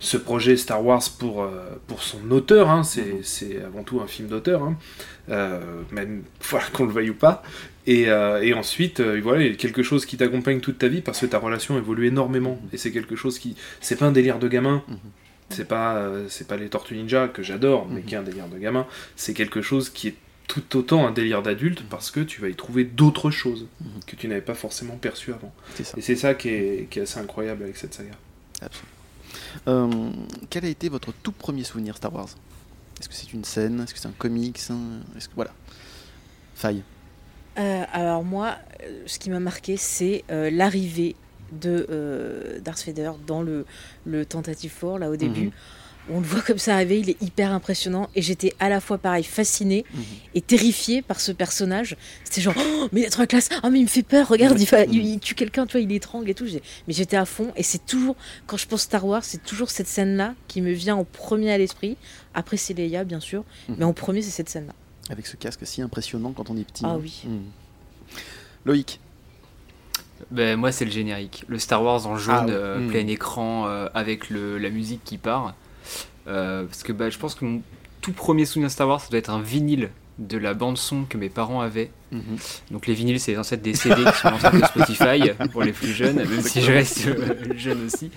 ce 0.00 0.16
projet 0.16 0.56
Star 0.56 0.84
Wars 0.84 1.02
pour, 1.18 1.42
euh, 1.42 1.48
pour 1.86 2.02
son 2.02 2.30
auteur, 2.30 2.70
hein. 2.70 2.84
c'est 2.84 3.16
c'est 3.22 3.62
avant 3.62 3.82
tout 3.82 4.00
un 4.00 4.06
film 4.06 4.28
d'auteur, 4.28 4.62
hein. 4.62 4.76
Euh, 5.28 5.60
même 5.90 6.22
voilà, 6.50 6.66
qu'on 6.72 6.86
le 6.86 6.92
veuille 6.92 7.10
ou 7.10 7.14
pas. 7.14 7.42
Et, 7.86 8.08
euh, 8.10 8.42
et 8.42 8.52
ensuite, 8.54 9.00
voilà, 9.00 9.42
il 9.42 9.50
y 9.50 9.52
a 9.52 9.56
quelque 9.56 9.82
chose 9.82 10.04
qui 10.06 10.16
t'accompagne 10.18 10.60
toute 10.60 10.78
ta 10.78 10.88
vie 10.88 11.00
parce 11.00 11.20
que 11.20 11.26
ta 11.26 11.38
relation 11.38 11.78
évolue 11.78 12.06
énormément. 12.06 12.60
Et 12.72 12.76
c'est 12.76 12.92
quelque 12.92 13.16
chose 13.16 13.38
qui. 13.38 13.56
C'est 13.80 13.96
pas 13.96 14.06
un 14.06 14.12
délire 14.12 14.38
de 14.38 14.46
gamin. 14.48 14.82
Mhm. 14.88 14.96
C'est 15.50 15.66
pas, 15.66 15.96
euh, 15.96 16.26
c'est 16.28 16.46
pas 16.46 16.56
les 16.58 16.68
Tortues 16.68 16.94
Ninja 16.96 17.28
que 17.28 17.42
j'adore, 17.42 17.88
mais 17.90 18.00
Mhm. 18.00 18.06
qui 18.06 18.14
est 18.14 18.18
un 18.18 18.22
délire 18.22 18.48
de 18.48 18.58
gamin. 18.58 18.86
C'est 19.16 19.32
quelque 19.32 19.62
chose 19.62 19.88
qui 19.88 20.08
est 20.08 20.14
tout 20.48 20.76
autant 20.76 21.06
un 21.06 21.10
délire 21.12 21.42
d'adulte 21.42 21.82
parce 21.88 22.10
que 22.10 22.20
tu 22.20 22.40
vas 22.42 22.48
y 22.50 22.54
trouver 22.54 22.84
d'autres 22.84 23.30
choses 23.30 23.66
Mhm. 23.80 23.88
que 24.06 24.16
tu 24.16 24.28
n'avais 24.28 24.42
pas 24.42 24.54
forcément 24.54 24.96
perçues 24.96 25.32
avant. 25.32 25.52
Ça. 25.82 25.94
Et 25.96 26.02
c'est 26.02 26.16
ça 26.16 26.34
qui 26.34 26.50
est, 26.50 26.88
qui 26.90 26.98
est 26.98 27.02
assez 27.02 27.18
incroyable 27.18 27.62
avec 27.64 27.76
cette 27.78 27.94
saga. 27.94 28.12
Euh, 29.66 30.10
quel 30.50 30.64
a 30.64 30.68
été 30.68 30.88
votre 30.88 31.12
tout 31.12 31.32
premier 31.32 31.64
souvenir 31.64 31.96
Star 31.96 32.12
Wars? 32.14 32.28
Est-ce 33.00 33.08
que 33.08 33.14
c'est 33.14 33.32
une 33.32 33.44
scène? 33.44 33.80
Est-ce 33.80 33.94
que 33.94 34.00
c'est 34.00 34.08
un 34.08 34.12
comics? 34.18 34.58
Est-ce 34.58 35.28
que 35.28 35.34
voilà 35.34 35.52
Faille. 36.54 36.82
Euh, 37.58 37.84
alors 37.92 38.24
moi, 38.24 38.56
euh, 38.82 39.02
ce 39.06 39.18
qui 39.18 39.30
m'a 39.30 39.40
marqué, 39.40 39.76
c'est 39.76 40.24
euh, 40.30 40.50
l'arrivée 40.50 41.16
de 41.52 42.60
Darth 42.62 42.84
Vader 42.86 43.12
dans 43.26 43.40
le, 43.40 43.64
le 44.04 44.26
Tentative 44.26 44.72
4, 44.78 44.98
là 44.98 45.08
au 45.08 45.16
début. 45.16 45.46
Mhm. 45.46 45.52
On 46.10 46.20
le 46.20 46.26
voit 46.26 46.40
comme 46.40 46.58
ça 46.58 46.74
arriver, 46.74 47.00
il 47.00 47.10
est 47.10 47.20
hyper 47.22 47.52
impressionnant. 47.52 48.08
Et 48.14 48.22
j'étais 48.22 48.54
à 48.60 48.68
la 48.68 48.80
fois 48.80 48.98
pareil, 48.98 49.24
fascinée 49.24 49.84
Mhm. 49.92 50.02
et 50.34 50.40
terrifiée 50.40 51.02
par 51.02 51.20
ce 51.20 51.32
personnage. 51.32 51.96
C'était 52.24 52.40
genre, 52.40 52.54
oh, 52.58 52.88
mais 52.92 53.00
il 53.00 53.04
est 53.04 53.10
trop 53.10 53.22
la 53.22 53.26
classe, 53.26 53.48
oh, 53.62 53.68
mais 53.70 53.78
il 53.80 53.84
me 53.84 53.88
fait 53.88 54.02
peur, 54.02 54.28
regarde, 54.28 54.60
il, 54.60 54.66
va- 54.66 54.84
il- 54.84 55.04
il 55.06 55.18
tue 55.20 55.34
quelqu'un, 55.34 55.66
tu 55.66 55.72
vois, 55.72 55.80
il 55.80 55.92
étrangle 55.92 56.30
et 56.30 56.34
tout. 56.34 56.46
Mais 56.86 56.94
j'étais 56.94 57.16
à 57.16 57.24
fond. 57.24 57.52
Et 57.56 57.62
c'est 57.62 57.84
toujours, 57.86 58.16
quand 58.46 58.56
je 58.56 58.66
pense 58.66 58.82
Star 58.82 59.04
Wars, 59.04 59.24
c'est 59.24 59.42
toujours 59.44 59.70
cette 59.70 59.86
scène-là 59.88 60.34
qui 60.48 60.60
me 60.62 60.72
vient 60.72 60.96
en 60.96 61.04
premier 61.04 61.52
à 61.52 61.58
l'esprit. 61.58 61.96
Après, 62.34 62.56
c'est 62.56 62.74
Leia, 62.74 63.04
bien 63.04 63.20
sûr. 63.20 63.44
Mhm. 63.68 63.76
Mais 63.78 63.84
en 63.84 63.92
premier, 63.92 64.22
c'est 64.22 64.30
cette 64.30 64.48
scène-là. 64.48 64.72
Avec 65.10 65.26
ce 65.26 65.36
casque 65.36 65.66
si 65.66 65.80
impressionnant 65.82 66.32
quand 66.32 66.50
on 66.50 66.56
est 66.56 66.64
petit. 66.64 66.84
Ah 66.84 66.90
hein. 66.90 66.98
oui. 67.00 67.22
Mhm. 67.26 67.42
Loïc. 68.64 69.00
Ben, 70.30 70.56
moi, 70.58 70.72
c'est 70.72 70.84
le 70.84 70.90
générique. 70.90 71.44
Le 71.48 71.58
Star 71.58 71.82
Wars 71.82 72.06
en 72.06 72.16
jaune, 72.16 72.46
Ah 72.48 72.50
euh, 72.50 72.88
plein 72.88 73.06
écran, 73.06 73.66
euh, 73.68 73.88
avec 73.94 74.30
le, 74.30 74.58
la 74.58 74.68
musique 74.70 75.02
qui 75.04 75.16
part. 75.16 75.54
Euh, 76.28 76.64
parce 76.64 76.82
que 76.82 76.92
bah, 76.92 77.10
je 77.10 77.18
pense 77.18 77.34
que 77.34 77.44
mon 77.44 77.62
tout 78.00 78.12
premier 78.12 78.44
souvenir 78.44 78.70
Star 78.70 78.86
Wars, 78.88 79.00
ça 79.00 79.08
doit 79.08 79.18
être 79.18 79.30
un 79.30 79.40
vinyle 79.42 79.90
de 80.18 80.36
la 80.36 80.52
bande-son 80.52 81.04
que 81.04 81.16
mes 81.16 81.28
parents 81.28 81.60
avaient. 81.60 81.90
Mhm. 82.10 82.22
Donc 82.72 82.86
les 82.86 82.94
vinyles, 82.94 83.20
c'est 83.20 83.32
les 83.32 83.38
ancêtres 83.38 83.62
des 83.62 83.74
CD 83.74 84.02
qui 84.04 84.18
sont 84.18 84.30
l'ancêtre 84.30 84.56
de 84.60 84.64
Spotify 84.64 85.30
pour 85.52 85.62
les 85.62 85.72
plus 85.72 85.92
jeunes, 85.92 86.16
même 86.16 86.40
si 86.42 86.60
je 86.60 86.72
reste 86.72 87.06
euh, 87.06 87.34
jeune 87.56 87.86
aussi. 87.86 88.10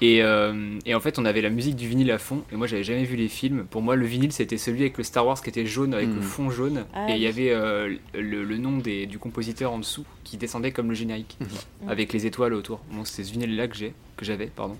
Et, 0.00 0.22
euh, 0.22 0.78
et 0.86 0.94
en 0.94 1.00
fait, 1.00 1.18
on 1.18 1.24
avait 1.24 1.40
la 1.40 1.50
musique 1.50 1.74
du 1.76 1.88
vinyle 1.88 2.10
à 2.12 2.18
fond. 2.18 2.42
Et 2.52 2.56
moi, 2.56 2.66
j'avais 2.68 2.84
jamais 2.84 3.04
vu 3.04 3.16
les 3.16 3.26
films. 3.28 3.66
Pour 3.68 3.82
moi, 3.82 3.96
le 3.96 4.06
vinyle, 4.06 4.30
c'était 4.32 4.56
celui 4.58 4.80
avec 4.82 4.96
le 4.98 5.02
Star 5.04 5.26
Wars 5.26 5.40
qui 5.42 5.48
était 5.50 5.66
jaune, 5.66 5.92
avec 5.94 6.08
Mm. 6.08 6.14
le 6.16 6.20
fond 6.22 6.50
jaune. 6.50 6.84
Ah 6.94 7.06
et 7.10 7.14
il 7.14 7.22
y 7.22 7.26
avait 7.26 7.50
euh, 7.50 7.94
le, 8.14 8.44
le 8.44 8.58
nom 8.58 8.78
des, 8.78 9.06
du 9.06 9.18
compositeur 9.18 9.72
en 9.72 9.78
dessous 9.78 10.04
qui 10.24 10.36
descendait 10.36 10.70
comme 10.72 10.88
le 10.88 10.94
générique, 10.94 11.36
Mhm. 11.40 11.88
avec 11.88 12.12
les 12.12 12.26
étoiles 12.26 12.54
autour. 12.54 12.80
Bon, 12.92 13.04
c'est 13.04 13.24
ce 13.24 13.32
vinyle-là 13.32 13.66
que 13.68 13.76
j'ai, 13.76 13.92
que 14.16 14.24
j'avais, 14.24 14.46
pardon. 14.46 14.76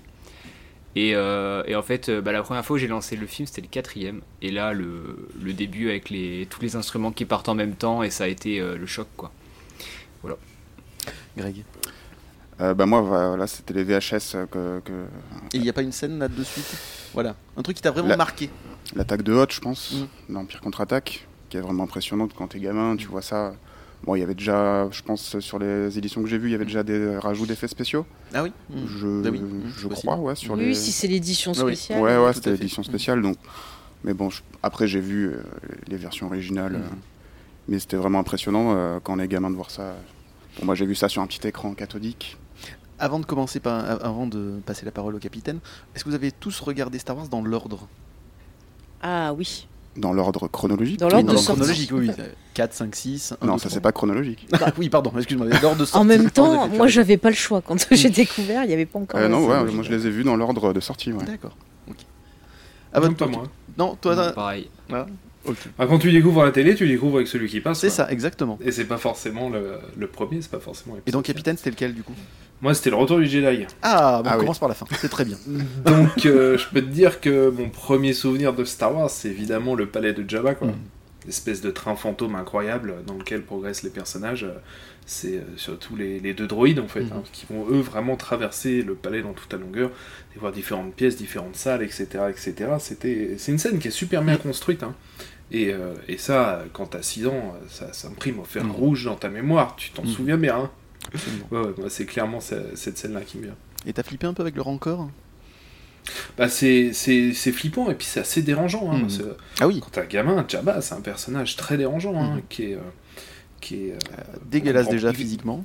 Et, 0.96 1.14
euh, 1.14 1.62
et 1.66 1.76
en 1.76 1.82
fait, 1.82 2.08
euh, 2.08 2.20
bah, 2.20 2.32
la 2.32 2.42
première 2.42 2.64
fois 2.64 2.74
où 2.74 2.78
j'ai 2.78 2.88
lancé 2.88 3.14
le 3.16 3.26
film, 3.26 3.46
c'était 3.46 3.60
le 3.60 3.68
quatrième. 3.68 4.20
Et 4.42 4.50
là, 4.50 4.72
le, 4.72 5.28
le 5.40 5.52
début 5.52 5.90
avec 5.90 6.10
les, 6.10 6.46
tous 6.50 6.60
les 6.60 6.74
instruments 6.76 7.12
qui 7.12 7.24
partent 7.24 7.48
en 7.48 7.54
même 7.54 7.74
temps, 7.74 8.02
et 8.02 8.10
ça 8.10 8.24
a 8.24 8.26
été 8.26 8.58
euh, 8.60 8.76
le 8.76 8.86
choc, 8.86 9.06
quoi. 9.16 9.30
Greg. 11.36 11.64
Euh, 12.60 12.74
bah 12.74 12.86
moi, 12.86 13.00
voilà, 13.00 13.46
c'était 13.46 13.72
les 13.74 13.84
VHS 13.84 14.46
que, 14.50 14.80
que- 14.84 15.06
Et 15.52 15.58
il 15.58 15.60
n'y 15.62 15.68
a 15.68 15.72
pas 15.72 15.82
une 15.82 15.92
scène 15.92 16.18
là 16.18 16.26
de 16.26 16.42
suite? 16.42 16.76
Voilà. 17.14 17.36
Un 17.56 17.62
truc 17.62 17.76
qui 17.76 17.82
t'a 17.82 17.92
vraiment 17.92 18.08
La- 18.08 18.16
marqué. 18.16 18.50
l'attaque 18.96 19.22
de 19.22 19.32
Hot, 19.32 19.46
je 19.50 19.60
pense, 19.60 19.92
Mm. 20.28 20.32
l'Empire 20.32 20.60
contre-attaque, 20.60 21.28
qui 21.48 21.56
est 21.56 21.60
vraiment 21.60 21.84
impressionnante 21.84 22.32
quand 22.36 22.48
t'es 22.48 22.58
gamin, 22.58 22.96
tu 22.96 23.06
vois 23.06 23.22
ça. 23.22 23.54
Bon, 24.04 24.14
il 24.14 24.20
y 24.20 24.22
avait 24.22 24.34
déjà, 24.34 24.88
je 24.90 25.02
pense, 25.02 25.38
sur 25.40 25.58
les 25.58 25.98
éditions 25.98 26.22
que 26.22 26.28
j'ai 26.28 26.38
vues, 26.38 26.48
il 26.48 26.52
y 26.52 26.54
avait 26.54 26.64
déjà 26.64 26.82
des 26.84 27.16
rajouts 27.18 27.46
d'effets 27.46 27.68
spéciaux. 27.68 28.06
Ah 28.32 28.42
oui 28.44 28.52
Mm. 28.70 28.86
Je, 28.86 29.22
Bah 29.22 29.28
oui, 29.30 29.40
mm, 29.40 29.62
je 29.76 29.88
possible. 29.88 29.94
crois, 29.94 30.16
ouais, 30.16 30.34
sur 30.36 30.54
oui, 30.54 30.66
les. 30.66 30.74
si 30.74 30.92
c'est 30.92 31.08
l'édition 31.08 31.52
Ah 31.56 31.64
oui. 31.64 31.72
spéciale. 31.76 32.00
Ouais, 32.02 32.16
ouais, 32.16 32.28
tout 32.28 32.34
c'était 32.36 32.52
l'édition 32.52 32.82
Mm. 32.82 32.84
spéciale, 32.84 33.22
donc. 33.22 33.36
Mais 34.04 34.14
bon, 34.14 34.30
je- 34.30 34.42
après 34.62 34.86
j'ai 34.86 35.00
vu 35.00 35.26
euh, 35.26 35.42
les 35.88 35.96
versions 35.96 36.26
originales, 36.26 36.76
euh, 36.76 36.94
mais 37.66 37.80
c'était 37.80 37.96
vraiment 37.96 38.20
impressionnant 38.20 38.72
euh, 38.76 39.00
quand 39.02 39.16
on 39.16 39.18
est 39.18 39.26
gamin 39.26 39.50
de 39.50 39.56
voir 39.56 39.70
ça. 39.72 39.96
Bon, 40.60 40.66
moi 40.66 40.74
j'ai 40.76 40.86
vu 40.86 40.94
ça 40.94 41.08
sur 41.08 41.20
un 41.20 41.26
petit 41.26 41.44
écran 41.48 41.74
cathodique. 41.74 42.36
Avant 43.00 43.18
de 43.18 43.26
commencer, 43.26 43.58
par, 43.60 44.04
avant 44.04 44.26
de 44.28 44.60
passer 44.64 44.84
la 44.86 44.92
parole 44.92 45.16
au 45.16 45.18
capitaine, 45.18 45.58
est-ce 45.94 46.04
que 46.04 46.08
vous 46.08 46.14
avez 46.14 46.30
tous 46.30 46.60
regardé 46.60 46.98
Star 47.00 47.16
Wars 47.16 47.28
dans 47.28 47.42
l'ordre? 47.42 47.88
Ah 49.02 49.32
oui. 49.34 49.66
Dans 49.98 50.12
l'ordre 50.12 50.48
chronologique 50.48 50.98
Dans 51.00 51.08
l'ordre 51.08 51.34
chronologique, 51.34 51.90
oui. 51.92 52.10
oui. 52.16 52.24
4, 52.54 52.72
5, 52.72 52.94
6. 52.96 53.34
Non, 53.42 53.58
ça 53.58 53.68
c'est 53.68 53.80
pas 53.80 53.92
chronologique. 53.92 54.46
Ah, 54.60 54.72
oui, 54.78 54.88
pardon, 54.88 55.12
excuse-moi. 55.16 55.46
L'ordre 55.62 55.76
de 55.80 55.84
sortie. 55.84 55.96
En 55.98 56.04
même 56.04 56.30
temps, 56.30 56.68
moi 56.68 56.86
j'avais 56.88 57.16
pas 57.16 57.30
le 57.30 57.34
choix. 57.36 57.60
Quand 57.62 57.76
j'ai 57.90 58.10
découvert, 58.10 58.64
il 58.64 58.68
n'y 58.68 58.74
avait 58.74 58.86
pas 58.86 58.98
encore. 58.98 59.20
Euh, 59.20 59.28
non, 59.28 59.46
ouais, 59.46 59.64
moi 59.72 59.82
je 59.84 59.90
les 59.90 60.06
ai 60.06 60.10
vus 60.10 60.24
dans 60.24 60.36
l'ordre 60.36 60.72
de 60.72 60.80
sortie. 60.80 61.12
Ouais. 61.12 61.24
D'accord. 61.24 61.56
À 62.92 63.00
Même 63.00 63.14
pas 63.14 63.26
tour. 63.26 63.36
moi. 63.38 63.44
Non, 63.76 63.96
toi, 64.00 64.16
Non, 64.16 64.32
pareil. 64.32 64.70
Ok. 65.44 65.56
Ah, 65.78 65.86
quand 65.86 65.98
tu 65.98 66.10
découvres 66.10 66.44
la 66.44 66.50
télé, 66.50 66.74
tu 66.74 66.86
découvres 66.88 67.16
avec 67.16 67.28
celui 67.28 67.48
qui 67.48 67.60
passe. 67.60 67.78
C'est 67.80 67.90
ça, 67.90 68.10
exactement. 68.10 68.58
Et 68.62 68.72
c'est 68.72 68.84
pas 68.86 68.98
forcément 68.98 69.48
le, 69.50 69.78
le 69.96 70.06
premier, 70.06 70.42
c'est 70.42 70.50
pas 70.50 70.58
forcément. 70.58 70.96
Et 71.06 71.10
donc, 71.10 71.24
capitaine, 71.24 71.56
c'était 71.56 71.70
lequel 71.70 71.94
du 71.94 72.02
coup? 72.02 72.12
Moi, 72.60 72.74
c'était 72.74 72.90
le 72.90 72.96
retour 72.96 73.18
du 73.18 73.26
Jedi. 73.26 73.66
Ah, 73.82 74.20
bon, 74.22 74.30
Ah 74.30 74.34
on 74.34 74.38
oui. 74.38 74.40
commence 74.44 74.58
par 74.58 74.68
la 74.68 74.74
fin. 74.74 74.86
C'est 75.00 75.08
très 75.08 75.24
bien. 75.24 75.36
Donc, 75.84 76.26
euh, 76.26 76.58
je 76.58 76.66
peux 76.68 76.80
te 76.80 76.86
dire 76.90 77.20
que 77.20 77.50
mon 77.50 77.68
premier 77.68 78.12
souvenir 78.12 78.52
de 78.52 78.64
Star 78.64 78.94
Wars, 78.96 79.10
c'est 79.10 79.28
évidemment 79.28 79.74
le 79.74 79.86
palais 79.86 80.12
de 80.12 80.28
Jabba, 80.28 80.54
quoi. 80.54 80.68
Mhm. 80.68 80.74
Espèce 81.28 81.60
de 81.60 81.70
train 81.70 81.94
fantôme 81.94 82.34
incroyable 82.36 82.94
dans 83.06 83.14
lequel 83.14 83.42
progressent 83.42 83.82
les 83.84 83.90
personnages. 83.90 84.44
Euh, 84.44 84.54
C'est 85.10 85.36
euh, 85.38 85.42
surtout 85.56 85.96
les, 85.96 86.20
les 86.20 86.34
deux 86.34 86.46
droïdes, 86.46 86.80
en 86.80 86.86
fait, 86.88 87.00
Mhm. 87.00 87.12
hein, 87.14 87.22
qui 87.32 87.46
vont 87.48 87.66
eux 87.70 87.80
vraiment 87.80 88.16
traverser 88.16 88.82
le 88.82 88.94
palais 88.94 89.22
dans 89.22 89.32
toute 89.32 89.50
la 89.52 89.58
longueur, 89.58 89.90
et 90.36 90.38
voir 90.38 90.52
différentes 90.52 90.92
pièces, 90.94 91.16
différentes 91.16 91.56
salles, 91.56 91.82
etc. 91.82 92.06
etc. 92.28 92.52
C'était, 92.78 93.36
c'est 93.38 93.50
une 93.52 93.56
scène 93.58 93.78
qui 93.78 93.88
est 93.88 93.92
super 93.92 94.22
bien 94.22 94.36
construite. 94.36 94.82
hein. 94.82 94.94
Et, 95.50 95.72
euh, 95.72 95.94
et 96.08 96.18
ça, 96.18 96.62
quand 96.74 96.86
t'as 96.88 97.00
6 97.00 97.26
ans, 97.26 97.54
ça 97.70 97.90
s'imprime 97.94 98.38
au 98.40 98.44
fer 98.44 98.70
rouge 98.70 99.06
dans 99.06 99.14
ta 99.16 99.30
mémoire. 99.30 99.76
Tu 99.76 99.90
t'en 99.92 100.04
souviens 100.04 100.36
bien. 100.36 100.56
hein. 100.58 100.70
Absolument. 101.12 101.46
Ouais, 101.50 101.58
ouais, 101.60 101.74
moi, 101.78 101.90
c'est 101.90 102.04
clairement 102.06 102.40
ce- 102.40 102.74
cette 102.74 102.98
scène-là 102.98 103.22
qui 103.22 103.38
me 103.38 103.44
vient. 103.44 103.54
Et 103.86 103.92
t'as 103.92 104.02
flippé 104.02 104.26
un 104.26 104.34
peu 104.34 104.42
avec 104.42 104.54
le 104.56 104.62
rancor 104.62 105.08
Bah, 106.36 106.48
c'est, 106.48 106.92
c'est, 106.92 107.32
c'est 107.34 107.52
flippant 107.52 107.90
et 107.90 107.94
puis 107.94 108.06
c'est 108.06 108.20
assez 108.20 108.42
dérangeant. 108.42 108.90
Hein, 108.90 108.98
Mhm. 109.02 109.34
Ah 109.60 109.66
oui, 109.68 109.80
quand 109.80 109.90
t'es 109.90 110.00
un 110.00 110.06
gamin, 110.06 110.44
Jabba, 110.48 110.80
c'est 110.80 110.94
un 110.94 111.00
personnage 111.00 111.56
très 111.56 111.76
dérangeant 111.76 112.20
hein, 112.20 112.36
Mhm. 112.36 112.42
qui 112.48 112.62
est. 112.64 112.74
euh, 112.74 112.80
qui 113.60 113.88
est 113.88 113.92
euh, 113.92 113.96
dégueulasse 114.50 114.84
comprend- 114.84 114.94
déjà 114.94 115.10
il- 115.10 115.16
physiquement. 115.16 115.64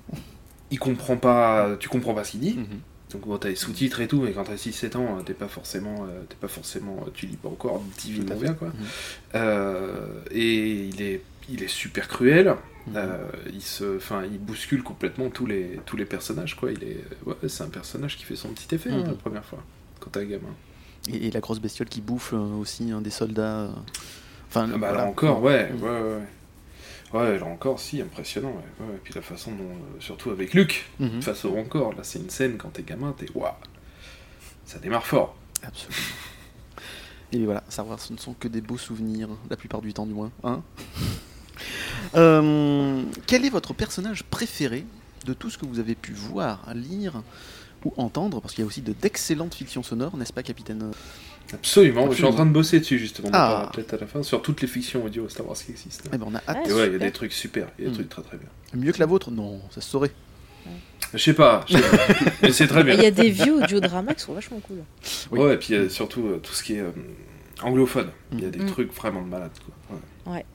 il 0.72 0.80
comprend 0.80 1.16
pas. 1.16 1.76
Tu 1.80 1.88
comprends 1.90 2.14
pas 2.16 2.24
ce 2.24 2.32
qu'il 2.32 2.40
dit. 2.42 2.56
Mhm. 2.58 2.66
Donc 3.12 3.28
bon, 3.28 3.38
t'as 3.38 3.50
les 3.50 3.56
sous-titres 3.56 4.02
et 4.02 4.08
tout, 4.08 4.20
mais 4.22 4.32
quand 4.32 4.44
t'as 4.46 4.58
6-7 4.58 4.96
ans, 4.96 5.20
t'es 5.24 5.36
pas 5.36 5.48
forcément, 5.48 6.08
euh, 6.10 6.24
t'es 6.28 6.36
pas 6.42 6.48
forcément, 6.48 7.06
tu 7.14 7.28
lis 7.28 7.36
pas 7.38 7.50
encore 7.50 7.84
divinement 8.00 8.36
bien 8.36 8.54
quoi. 8.56 8.70
Mhm. 8.70 8.74
Euh, 9.36 10.08
et 10.32 10.86
il 10.88 11.02
est, 11.04 11.22
il 11.50 11.64
est 11.64 11.68
super 11.68 12.08
cruel. 12.08 12.56
Mhm. 12.88 12.94
Euh, 12.98 13.28
il 13.54 13.62
se, 13.62 13.96
enfin, 13.98 14.24
il 14.26 14.40
bouscule 14.40 14.84
complètement 14.84 15.30
tous 15.30 15.46
les, 15.46 15.80
tous 15.86 15.96
les 15.96 16.06
personnages 16.06 16.56
quoi. 16.56 16.72
Il 16.72 16.84
est, 16.84 17.04
ouais, 17.26 17.36
c'est 17.48 17.64
un 17.64 17.70
personnage 17.70 18.18
qui 18.18 18.24
fait 18.26 18.36
son 18.36 18.50
petit 18.50 18.74
effet 18.76 18.90
hein, 18.92 18.98
Mhm. 19.00 19.08
la 19.08 19.14
première 19.14 19.46
fois 19.46 19.60
quand 20.00 20.10
t'es 20.12 20.20
un 20.20 20.26
gamin. 20.26 20.54
Et, 21.12 21.28
et 21.28 21.32
la 21.32 21.40
grosse 21.40 21.60
bestiole 21.60 21.88
qui 21.90 22.02
bouffe 22.02 22.34
euh, 22.34 22.38
aussi 22.38 22.92
un 22.92 23.02
des 23.02 23.10
soldats. 23.10 23.62
euh, 23.62 23.70
Enfin, 24.50 24.66
Ah 24.74 24.78
bah 24.78 24.90
voilà. 24.90 24.98
là 25.04 25.06
encore, 25.10 25.42
ouais, 25.42 25.72
Mhm. 25.72 25.82
ouais, 25.84 25.90
ouais. 25.90 26.02
ouais. 26.02 26.28
Ouais, 27.14 27.38
là 27.40 27.46
encore, 27.46 27.80
si, 27.80 28.02
impressionnant. 28.02 28.50
Ouais. 28.50 28.86
Ouais, 28.86 28.96
Et 28.96 29.00
puis 29.04 29.14
la 29.14 29.22
façon 29.22 29.52
dont, 29.52 29.64
euh, 29.64 30.00
surtout 30.00 30.32
avec 30.32 30.54
Luc, 30.54 30.90
face 31.22 31.46
au 31.46 31.56
encore, 31.58 31.94
là 31.94 32.00
c'est 32.04 32.20
une 32.20 32.30
scène 32.30 32.58
quand 32.58 32.70
t'es 32.70 32.84
gamin, 32.84 33.14
t'es 33.18 33.28
waouh, 33.36 33.52
ça 34.66 34.80
démarre 34.80 35.06
fort. 35.06 35.36
Absolument. 35.62 35.98
Et 37.32 37.46
voilà, 37.46 37.64
savoir 37.70 38.00
ce 38.00 38.14
ne 38.14 38.18
sont 38.18 38.34
que 38.34 38.48
des 38.48 38.62
beaux 38.62 38.78
souvenirs, 38.78 39.30
la 39.50 39.56
plupart 39.58 39.82
du 39.82 39.94
temps 39.94 40.06
du 40.06 40.14
moins. 40.14 40.32
Hein 40.44 40.62
Euh, 42.16 43.02
quel 43.28 43.46
est 43.46 43.50
votre 43.50 43.74
personnage 43.74 44.24
préféré 44.24 44.86
de 45.26 45.34
tout 45.34 45.50
ce 45.50 45.58
que 45.58 45.66
vous 45.66 45.80
avez 45.80 45.96
pu 45.96 46.12
voir, 46.14 46.68
lire 46.76 47.22
ou 47.86 47.94
entendre? 47.98 48.42
Parce 48.42 48.54
qu'il 48.54 48.62
y 48.64 48.66
a 48.66 48.68
aussi 48.68 48.82
de 48.82 48.94
d'excellentes 48.94 49.56
fictions 49.56 49.84
sonores, 49.84 50.16
n'est-ce 50.18 50.34
pas, 50.34 50.44
capitaine? 50.44 50.92
Absolument, 51.54 52.10
je 52.10 52.16
suis 52.16 52.24
en 52.26 52.32
train 52.34 52.46
de 52.46 52.52
bosser 52.52 52.80
dessus 52.80 52.98
justement, 52.98 53.30
Ah. 53.34 53.70
peut-être 53.74 53.94
à 53.94 53.98
la 53.98 54.08
fin, 54.08 54.24
sur 54.24 54.42
toutes 54.42 54.62
les 54.62 54.68
fictions 54.68 55.04
audio 55.04 55.28
Star 55.30 55.46
Wars 55.48 55.58
qui 55.58 55.72
existent. 55.72 56.10
Eh 56.12 56.18
ben, 56.18 56.26
on 56.28 56.34
a 56.36 56.38
hâte. 56.48 56.58
Ah, 56.66 56.70
Et 56.70 56.74
ouais, 56.74 56.88
il 56.88 56.94
y 56.94 56.96
a 56.96 57.00
des 57.00 57.12
trucs 57.12 57.34
super, 57.34 57.68
il 57.78 57.84
y 57.84 57.88
a 57.88 57.90
des 57.90 57.92
Mhm. 57.92 58.08
trucs 58.08 58.10
très 58.10 58.22
très 58.22 58.38
bien. 58.38 58.48
Mieux 58.74 58.92
que 58.92 59.00
la 59.00 59.06
vôtre? 59.06 59.30
Non, 59.30 59.60
ça 59.70 59.82
se 59.82 59.90
saurait. 59.90 60.12
Je 61.14 61.18
sais 61.20 61.34
pas, 61.34 61.64
je 61.68 61.78
sais 61.78 61.82
pas. 61.82 61.98
mais 62.42 62.52
c'est 62.54 62.66
très 62.68 62.84
bien. 62.84 62.96
Il 62.96 63.02
y 63.04 63.06
a 63.06 63.12
des 63.12 63.30
vieux 63.30 63.62
audiodramas 63.62 64.14
qui 64.16 64.22
sont 64.24 64.34
vachement 64.34 64.60
cool. 64.62 64.78
Oui. 65.32 65.40
Ouais, 65.40 65.54
et 65.54 65.58
puis 65.58 65.74
euh, 65.76 65.90
surtout 65.90 66.26
euh, 66.26 66.40
tout 66.42 66.54
ce 66.54 66.64
qui 66.64 66.76
est 66.76 66.80
euh, 66.80 66.92
anglophone, 67.62 68.10
il 68.32 68.40
y 68.42 68.46
a 68.46 68.50
des 68.50 68.60
Mhm. 68.60 68.68
trucs 68.72 68.94
vraiment 68.94 69.22
de 69.22 69.28
malade. 69.28 69.52
Quoi. 70.26 70.34
Ouais. 70.34 70.46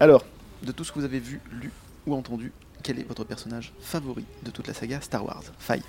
Alors, 0.00 0.24
de 0.62 0.72
tout 0.72 0.84
ce 0.84 0.92
que 0.92 0.98
vous 0.98 1.04
avez 1.04 1.18
vu, 1.20 1.40
lu 1.52 1.70
ou 2.06 2.14
entendu, 2.14 2.52
quel 2.82 2.98
est 2.98 3.06
votre 3.08 3.24
personnage 3.24 3.72
favori 3.80 4.24
de 4.44 4.50
toute 4.50 4.66
la 4.68 4.74
saga 4.74 5.00
Star 5.00 5.24
Wars 5.24 5.42
Faille. 5.58 5.82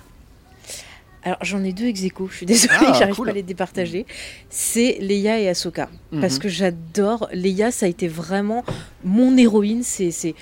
Alors 1.22 1.38
j'en 1.42 1.62
ai 1.62 1.72
deux 1.74 1.84
ex 1.86 2.02
aequo, 2.02 2.28
je 2.30 2.36
suis 2.36 2.46
désolée, 2.46 2.72
Ah, 2.80 2.94
j'arrive 2.98 3.14
cool. 3.14 3.26
pas 3.26 3.32
à 3.32 3.34
les 3.34 3.42
départager. 3.42 4.06
C'est 4.48 4.96
Leia 5.00 5.38
et 5.38 5.48
Ahsoka. 5.48 5.90
Parce 6.20 6.34
Mhm. 6.36 6.40
que 6.40 6.48
j'adore. 6.48 7.28
Leia, 7.32 7.70
ça 7.70 7.84
a 7.86 7.88
été 7.90 8.08
vraiment 8.08 8.64
mon 9.04 9.36
héroïne. 9.36 9.82
C'est, 9.82 10.12
c'est, 10.12 10.34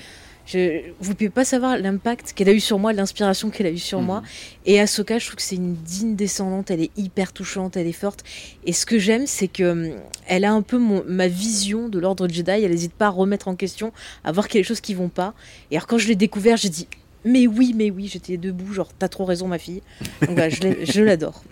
je, 0.51 0.81
vous 0.99 1.13
pouvez 1.13 1.29
pas 1.29 1.45
savoir 1.45 1.77
l'impact 1.77 2.33
qu'elle 2.33 2.49
a 2.49 2.53
eu 2.53 2.59
sur 2.59 2.79
moi, 2.79 2.91
l'inspiration 2.91 3.49
qu'elle 3.49 3.67
a 3.67 3.71
eu 3.71 3.77
sur 3.77 3.99
Mhm. 3.99 4.05
moi. 4.05 4.23
Et 4.65 4.79
Ahsoka, 4.79 5.19
je 5.19 5.25
trouve 5.27 5.35
que 5.35 5.41
c'est 5.43 5.55
une 5.57 5.75
digne 5.75 6.15
descendante. 6.15 6.71
Elle 6.71 6.81
est 6.81 6.91
hyper 6.97 7.33
touchante, 7.33 7.77
elle 7.77 7.87
est 7.87 7.91
forte. 7.91 8.23
Et 8.65 8.73
ce 8.73 8.85
que 8.85 8.97
j'aime, 8.97 9.27
c'est 9.27 9.47
que 9.47 9.71
hum, 9.71 9.91
elle 10.27 10.45
a 10.45 10.51
un 10.51 10.61
peu 10.61 10.77
mon, 10.77 11.03
ma 11.07 11.27
vision 11.27 11.87
de 11.89 11.99
l'ordre 11.99 12.27
Jedi. 12.27 12.51
Elle 12.51 12.71
n'hésite 12.71 12.93
pas 12.93 13.07
à 13.07 13.09
remettre 13.09 13.47
en 13.47 13.55
question, 13.55 13.93
à 14.23 14.31
voir 14.31 14.47
qu'il 14.47 14.57
y 14.57 14.59
a 14.59 14.63
des 14.63 14.67
choses 14.67 14.81
qui 14.81 14.93
vont 14.95 15.09
pas. 15.09 15.33
Et 15.71 15.75
alors 15.77 15.87
quand 15.87 15.97
je 15.99 16.07
l'ai 16.07 16.15
découvert, 16.15 16.57
j'ai 16.57 16.69
dit. 16.69 16.87
Mais 17.25 17.47
oui, 17.47 17.73
mais 17.75 17.91
oui, 17.91 18.07
j'étais 18.07 18.37
debout, 18.37 18.73
genre 18.73 18.89
t'as 18.97 19.09
trop 19.09 19.25
raison 19.25 19.47
ma 19.47 19.59
fille. 19.59 19.81
Donc 20.21 20.31
voilà, 20.31 20.49
je 20.49 21.01
l'adore. 21.03 21.43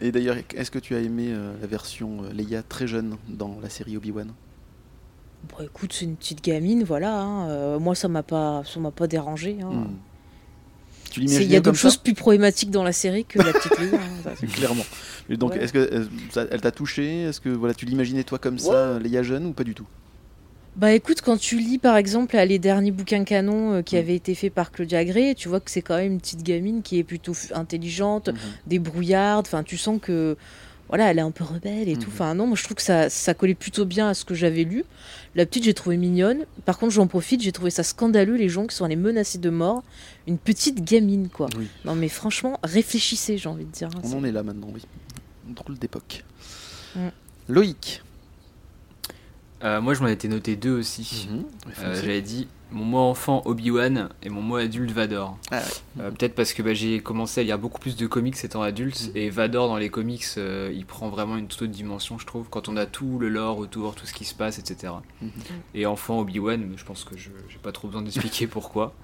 Et 0.00 0.12
d'ailleurs, 0.12 0.36
est-ce 0.54 0.70
que 0.70 0.78
tu 0.78 0.94
as 0.94 1.00
aimé 1.00 1.28
euh, 1.30 1.52
la 1.60 1.66
version 1.66 2.22
euh, 2.24 2.32
Leia 2.32 2.62
très 2.62 2.86
jeune 2.86 3.16
dans 3.28 3.58
la 3.62 3.68
série 3.68 3.96
Obi-Wan? 3.96 4.32
Bon, 5.48 5.64
écoute, 5.64 5.92
c'est 5.92 6.04
une 6.04 6.16
petite 6.16 6.42
gamine, 6.44 6.84
voilà. 6.84 7.20
hein, 7.20 7.48
euh, 7.48 7.78
moi, 7.78 7.94
ça 7.94 8.08
m'a 8.08 8.22
pas, 8.22 8.62
ça 8.64 8.78
m'a 8.80 8.90
pas 8.90 9.06
dérangé. 9.06 9.56
hein. 9.62 9.70
Hmm. 9.70 9.86
Il 11.18 11.30
y 11.30 11.56
a 11.56 11.60
d'autres 11.60 11.76
choses 11.76 11.98
plus 11.98 12.14
problématiques 12.14 12.70
dans 12.70 12.82
la 12.82 12.92
série 12.92 13.26
que 13.26 13.38
la 13.38 13.52
petite 13.52 13.72
hein, 13.78 14.30
Clairement. 14.54 14.84
Et 15.28 15.36
donc, 15.36 15.50
Ouais. 15.52 15.62
est-ce 15.62 15.72
que 15.74 15.78
euh, 15.78 16.04
ça- 16.30 16.46
elle 16.50 16.62
t'a 16.62 16.70
touché? 16.70 17.24
Est-ce 17.24 17.38
que 17.40 17.50
voilà, 17.50 17.74
tu 17.74 17.84
l'imaginais 17.84 18.24
toi 18.24 18.38
comme 18.38 18.58
ça, 18.58 18.98
Leia 18.98 19.22
jeune, 19.22 19.44
ou 19.46 19.52
pas 19.52 19.64
du 19.64 19.74
tout? 19.74 19.86
Bah 20.74 20.94
écoute, 20.94 21.20
quand 21.20 21.36
tu 21.36 21.58
lis 21.58 21.76
par 21.76 21.98
exemple 21.98 22.34
les 22.34 22.58
derniers 22.58 22.92
bouquins 22.92 23.24
canon 23.24 23.74
euh, 23.74 23.82
qui 23.82 23.96
Mm. 23.96 23.98
avaient 23.98 24.14
été 24.16 24.34
faits 24.34 24.54
par 24.54 24.72
Claudia 24.72 25.04
Gray, 25.04 25.34
tu 25.34 25.50
vois 25.50 25.60
que 25.60 25.70
c'est 25.70 25.82
quand 25.82 25.96
même 25.98 26.12
une 26.12 26.18
petite 26.20 26.42
gamine 26.42 26.80
qui 26.80 26.98
est 26.98 27.04
plutôt 27.04 27.34
intelligente, 27.52 28.28
Mhm. 28.28 28.36
débrouillarde. 28.68 29.44
Enfin, 29.46 29.64
tu 29.64 29.76
sens 29.76 29.98
que 30.00 30.38
voilà, 30.92 31.10
elle 31.10 31.16
est 31.18 31.22
un 31.22 31.30
peu 31.30 31.42
rebelle 31.42 31.88
et 31.88 31.94
tout. 31.96 32.02
Mhm. 32.10 32.12
Enfin, 32.12 32.34
non, 32.34 32.46
moi 32.46 32.54
je 32.54 32.64
trouve 32.64 32.74
que 32.76 32.82
ça, 32.82 33.08
ça 33.08 33.32
collait 33.32 33.54
plutôt 33.54 33.86
bien 33.86 34.10
à 34.10 34.14
ce 34.14 34.26
que 34.26 34.34
j'avais 34.34 34.64
lu. 34.64 34.84
La 35.34 35.46
petite, 35.46 35.64
j'ai 35.64 35.72
trouvé 35.72 35.96
mignonne. 35.96 36.44
Par 36.66 36.76
contre, 36.76 36.92
j'en 36.92 37.06
profite, 37.06 37.40
j'ai 37.40 37.50
trouvé 37.50 37.70
ça 37.70 37.82
scandaleux 37.82 38.36
les 38.36 38.50
gens 38.50 38.66
qui 38.66 38.76
sont 38.76 38.84
allés 38.84 38.94
menacer 38.96 39.38
de 39.38 39.48
mort 39.48 39.82
une 40.26 40.36
petite 40.36 40.84
gamine, 40.84 41.30
quoi. 41.30 41.48
Oui. 41.56 41.66
Non, 41.86 41.94
mais 41.94 42.10
franchement, 42.10 42.60
réfléchissez, 42.62 43.38
j'ai 43.38 43.48
envie 43.48 43.64
de 43.64 43.70
dire. 43.70 43.88
hein, 43.96 44.00
On 44.04 44.18
en 44.18 44.24
est 44.24 44.32
là 44.32 44.42
maintenant, 44.42 44.68
oui. 44.74 44.82
Drôle 45.48 45.78
d'époque. 45.78 46.24
Mm. 46.94 47.08
Loïc. 47.48 48.02
Euh, 49.64 49.80
moi, 49.80 49.94
je 49.94 50.00
m'en 50.02 50.08
étais 50.08 50.28
noté 50.28 50.56
deux 50.56 50.76
aussi. 50.78 51.28
Mhm. 51.30 51.44
Euh, 51.82 51.94
J'avais 51.94 52.20
dit 52.22 52.48
mon 52.72 52.84
moi 52.84 53.02
enfant 53.02 53.42
Obi-Wan 53.44 54.08
et 54.22 54.28
mon 54.30 54.40
moi 54.40 54.60
adulte 54.60 54.90
Vador. 54.92 55.36
Ah 55.50 55.56
ouais. 55.58 55.62
Euh, 56.02 56.10
Peut-être 56.10 56.34
parce 56.34 56.52
que 56.54 56.62
bah, 56.62 56.72
j'ai 56.74 57.00
commencé 57.00 57.40
à 57.40 57.44
lire 57.44 57.58
beaucoup 57.58 57.78
plus 57.78 57.96
de 57.96 58.06
comics 58.06 58.36
étant 58.44 58.62
adulte 58.62 59.08
Mhm. 59.08 59.16
et 59.16 59.30
Vador 59.30 59.68
dans 59.68 59.76
les 59.76 59.88
comics, 59.90 60.24
euh, 60.38 60.72
il 60.74 60.86
prend 60.86 61.08
vraiment 61.10 61.36
une 61.36 61.46
toute 61.48 61.62
autre 61.62 61.70
dimension, 61.72 62.18
je 62.18 62.26
trouve, 62.26 62.48
quand 62.50 62.68
on 62.68 62.76
a 62.76 62.86
tout 62.86 63.18
le 63.18 63.28
lore 63.28 63.58
autour, 63.58 63.94
tout 63.94 64.06
ce 64.06 64.14
qui 64.14 64.24
se 64.24 64.34
passe, 64.34 64.58
etc. 64.58 64.94
Mhm. 65.20 65.30
Et 65.74 65.86
enfant 65.86 66.18
Obi-Wan, 66.20 66.72
je 66.76 66.84
pense 66.84 67.04
que 67.04 67.16
je 67.16 67.28
j'ai 67.48 67.58
pas 67.58 67.72
trop 67.72 67.88
besoin 67.88 68.02
d'expliquer 68.02 68.46
pourquoi. 68.48 68.94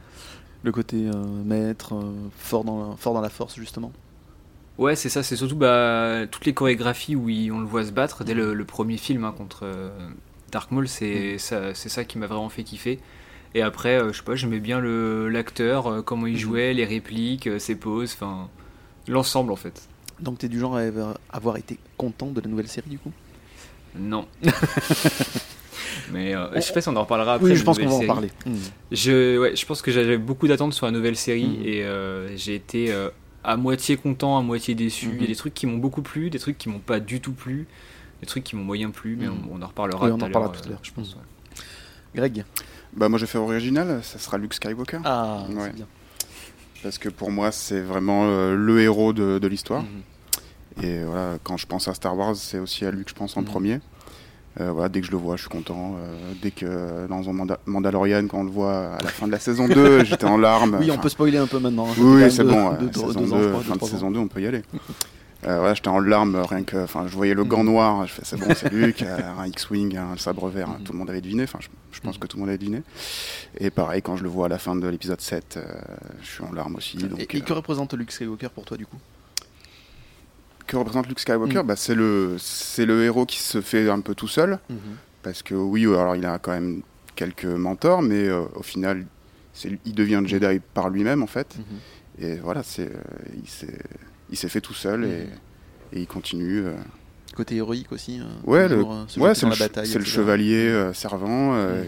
Le 0.65 0.73
côté 0.73 0.97
euh, 1.09 1.23
maître, 1.45 1.95
euh, 1.95 2.11
fort, 2.37 2.65
dans 2.65 2.91
la, 2.91 2.97
fort 2.97 3.15
dans 3.15 3.21
la 3.21 3.29
force, 3.31 3.55
justement. 3.55 3.93
Ouais, 4.79 4.97
c'est 4.97 5.09
ça, 5.09 5.23
c'est 5.23 5.37
surtout 5.37 5.57
bah, 5.57 6.23
toutes 6.31 6.47
les 6.47 6.55
chorégraphies 6.55 7.17
où 7.17 7.29
il- 7.29 7.51
on 7.53 7.59
le 7.61 7.67
voit 7.67 7.85
se 7.85 7.91
battre 7.91 8.25
dès 8.25 8.35
le, 8.35 8.55
le 8.55 8.65
premier 8.65 8.97
film 8.97 9.25
hein, 9.25 9.35
contre 9.37 9.61
euh, 9.65 9.91
Dark 10.51 10.71
Maul, 10.71 10.89
c'est 10.89 11.39
ça, 11.39 11.75
c'est 11.75 11.89
ça 11.89 12.05
qui 12.05 12.19
m'a 12.19 12.27
vraiment 12.27 12.49
fait 12.49 12.63
kiffer. 12.63 12.99
Et 13.55 13.63
après, 13.63 14.01
euh, 14.01 14.13
je 14.13 14.19
sais 14.19 14.25
pas, 14.25 14.35
j'aimais 14.35 14.61
bien 14.61 14.81
l'acteur, 14.81 15.87
euh, 15.87 16.03
comment 16.03 16.27
il 16.27 16.35
Mhm. 16.35 16.39
jouait, 16.39 16.75
les 16.75 16.85
répliques, 16.85 17.47
euh, 17.47 17.59
ses 17.59 17.75
poses, 17.77 18.13
enfin 18.15 18.49
l'ensemble 19.07 19.53
en 19.53 19.57
fait. 19.57 19.89
Donc 20.21 20.39
t'es 20.39 20.49
du 20.49 20.59
genre 20.59 20.77
à 20.77 20.83
avoir- 21.33 21.57
été 21.57 21.79
content 21.97 22.27
de 22.27 22.41
la 22.41 22.49
nouvelle 22.49 22.69
série 22.69 22.91
du 22.91 22.99
coup? 22.99 23.13
Non. 23.99 24.27
Mais 26.13 26.35
euh, 26.35 26.47
je 26.57 26.61
sais 26.61 26.73
pas 26.73 26.81
si 26.81 26.89
on 26.89 26.97
en 26.97 27.03
reparlera 27.03 27.35
après. 27.35 27.51
Oui, 27.51 27.57
je 27.57 27.65
pense 27.65 27.79
qu'on 27.79 27.87
va 27.87 27.95
en 27.95 28.07
parler. 28.07 28.29
Hmm. 28.47 28.55
Je, 28.93 29.39
ouais, 29.39 29.57
je 29.57 29.67
pense 29.67 29.83
que 29.83 29.91
j'avais 29.91 30.19
beaucoup 30.19 30.49
d'attentes 30.49 30.75
sur 30.75 30.87
la 30.87 30.93
nouvelle 30.93 31.17
série 31.17 31.47
Mhm. 31.47 31.63
et 31.67 31.83
euh, 31.85 32.37
j'ai 32.37 32.55
été 32.55 32.93
euh, 32.93 33.09
à 33.45 33.57
moitié 33.57 33.97
content, 33.97 34.39
à 34.39 34.43
moitié 34.43 34.75
déçu. 34.75 35.09
Il 35.15 35.21
y 35.21 35.25
a 35.25 35.27
des 35.29 35.37
trucs 35.37 35.55
qui 35.55 35.67
m'ont 35.67 35.77
beaucoup 35.79 36.03
plu, 36.03 36.31
des 36.31 36.39
trucs 36.39 36.59
qui 36.59 36.69
m'ont 36.69 36.79
pas 36.79 37.01
du 37.01 37.21
tout 37.21 37.33
plu, 37.33 37.67
des 38.21 38.27
trucs 38.27 38.45
qui 38.45 38.57
m'ont 38.57 38.65
moyen 38.65 38.91
plu, 38.91 39.17
mais 39.19 39.27
Mhm. 39.27 39.35
on, 39.53 39.59
on 39.59 39.63
en 39.63 39.67
reparlera 39.67 40.07
Oui, 40.07 40.13
on 40.13 40.19
tout 40.19 40.25
en 40.25 40.29
l'heure, 40.29 40.53
tout 40.53 40.61
à 40.65 40.69
l'heure, 40.69 40.79
euh, 40.79 40.83
je 40.83 40.91
pense. 40.93 41.15
ouais. 41.15 41.21
Greg 42.15 42.45
Bah 42.97 43.09
moi 43.09 43.19
j'ai 43.19 43.27
fait 43.27 43.39
original, 43.39 44.01
ça 44.03 44.19
sera 44.19 44.39
Luke 44.39 44.55
Skywalker. 44.55 44.99
Ah, 45.05 45.45
Ouais. 45.51 45.55
c'est 45.67 45.75
bien. 45.77 45.87
Parce 46.83 46.99
que 46.99 47.09
pour 47.09 47.31
moi 47.31 47.53
c'est 47.53 47.81
vraiment 47.81 48.25
euh, 48.27 48.55
le 48.57 48.81
héros 48.81 49.13
de, 49.13 49.39
de 49.39 49.47
l'histoire. 49.49 49.83
Mhm. 49.83 50.85
Et 50.85 51.03
voilà, 51.05 51.39
quand 51.43 51.57
je 51.57 51.67
pense 51.67 51.89
à 51.89 51.95
Star 51.95 52.17
Wars, 52.17 52.37
c'est 52.37 52.59
aussi 52.59 52.85
à 52.87 52.91
lui 52.91 53.05
que 53.05 53.11
je 53.11 53.15
pense 53.15 53.37
en 53.37 53.41
Mhm. 53.43 53.47
premier. 53.47 53.81
Euh, 54.61 54.73
voilà, 54.73 54.89
dès 54.89 55.01
que 55.01 55.07
je 55.07 55.13
le 55.13 55.19
vois, 55.19 55.37
je 55.37 55.43
suis 55.43 55.51
content. 55.51 55.97
Euh, 55.99 56.33
dès 56.43 56.51
que 56.51 57.07
dans 57.09 57.29
un 57.29 57.33
Manda- 57.33 57.59
Mandalorian, 57.67 58.27
quand 58.27 58.39
on 58.41 58.45
le 58.45 58.51
voit 58.51 58.95
à 58.95 59.03
la 59.03 59.09
fin 59.09 59.27
de 59.27 59.33
la 59.33 59.39
saison 59.39 59.69
2, 59.69 60.03
j'étais 60.05 60.25
en 60.25 60.37
larmes. 60.39 60.79
Oui, 60.81 60.91
on 60.91 60.99
peut 60.99 61.09
spoiler 61.09 61.39
un 61.39 61.47
peu 61.47 61.59
maintenant. 61.61 61.87
hein. 61.89 61.95
Oui, 61.99 62.29
c'est 62.31 62.43
bon. 62.43 62.71
deux- 62.73 62.87
ouais, 62.87 62.91
deux- 62.91 63.01
saison 63.01 63.21
deux 63.21 63.33
ans, 63.33 63.37
2, 63.37 63.43
je 63.45 63.49
crois, 63.51 63.63
fin 63.63 63.77
de 63.77 63.85
saison 63.91 64.11
2, 64.11 64.19
on 64.19 64.27
peut 64.29 64.41
y 64.41 64.47
aller. 64.47 64.63
Euh, 65.47 65.59
voilà, 65.59 65.75
j'étais 65.75 65.89
en 65.89 66.01
larmes, 66.01 66.35
rien 66.37 66.65
que. 66.65 66.77
Enfin, 66.79 67.07
je 67.07 67.15
voyais 67.15 67.35
le 67.35 67.45
gant 67.45 67.63
Mhm. 67.63 67.71
noir, 67.71 68.07
je 68.09 68.13
fais 68.13 68.23
c'est 68.25 68.37
bon, 68.37 68.53
c'est 68.57 68.71
Luke, 68.73 69.03
euh, 69.03 69.21
un 69.39 69.47
X-Wing, 69.47 69.97
un 69.97 70.17
sabre 70.17 70.49
vert, 70.49 70.69
Mhm. 70.69 70.83
tout 70.85 70.93
le 70.93 70.99
monde 70.99 71.11
avait 71.11 71.21
deviné. 71.21 71.45
Enfin, 71.45 71.59
je, 71.61 71.69
je 71.93 72.01
pense 72.01 72.17
Mhm. 72.17 72.21
que 72.21 72.27
tout 72.27 72.37
le 72.37 72.41
monde 72.41 72.49
avait 72.49 72.59
deviné. 72.59 72.83
Et 73.59 73.71
pareil, 73.71 74.03
quand 74.03 74.17
je 74.17 74.25
le 74.25 74.29
vois 74.29 74.47
à 74.47 74.49
la 74.49 74.59
fin 74.59 74.75
de 74.75 74.87
l'épisode 74.89 75.21
7, 75.21 75.57
euh, 75.57 75.65
je 76.23 76.27
suis 76.27 76.43
en 76.45 76.53
larmes 76.53 76.75
aussi. 76.75 76.97
Donc, 76.97 77.21
Et, 77.21 77.37
et 77.37 77.41
que 77.41 77.53
représente 77.53 77.95
Luke 77.95 78.11
Skywalker 78.11 78.49
pour 78.49 78.65
toi 78.65 78.77
du 78.77 78.87
coup? 78.87 78.99
Que 80.67 80.77
représente 80.77 81.07
Luke 81.09 81.21
Skywalker? 81.21 81.61
Mhm. 81.61 81.67
bah, 81.67 81.77
C'est 81.77 81.95
le, 81.95 82.37
c'est 82.39 82.85
le 82.85 83.05
héros 83.05 83.25
qui 83.25 83.39
se 83.39 83.61
fait 83.61 83.89
un 83.89 84.01
peu 84.01 84.15
tout 84.17 84.29
seul. 84.29 84.59
Mhm. 84.69 84.77
Parce 85.23 85.43
que 85.45 85.55
oui, 85.55 85.85
alors 85.87 86.17
il 86.17 86.27
a 86.27 86.39
quand 86.39 86.53
même 86.53 86.83
quelques 87.15 87.45
mentors, 87.45 88.03
mais 88.03 88.29
euh, 88.29 88.43
au 88.57 88.63
final, 88.63 89.07
il 89.85 89.95
devient 89.95 90.23
Jedi 90.27 90.61
par 90.75 90.91
lui-même 90.91 91.23
en 91.23 91.27
fait. 91.29 91.57
Mhm. 91.59 92.25
Et 92.27 92.35
voilà, 92.37 92.63
c'est, 92.65 92.91
euh, 92.93 93.01
il, 94.31 94.37
s'est, 94.37 94.49
fait 94.49 94.61
tout 94.61 94.75
seul 94.75 95.05
et, 95.05 95.07
Mhm. 95.09 95.29
et 95.95 96.01
il 96.01 96.07
continue. 96.07 96.65
euh. 96.67 96.75
Côté 97.37 97.57
héroïque 97.57 97.93
aussi. 97.93 98.21
euh, 98.21 98.25
Ouais, 98.45 98.69
le, 98.69 98.77
toujours, 98.77 99.05
se 99.09 99.21
ouais 99.21 99.35
jeter 99.35 99.85
c'est, 99.85 99.99
le, 99.99 100.05
ch- 100.05 100.15
chevalier 100.15 100.67
euh, 100.69 100.93
servant. 100.93 101.55
euh. 101.55 101.85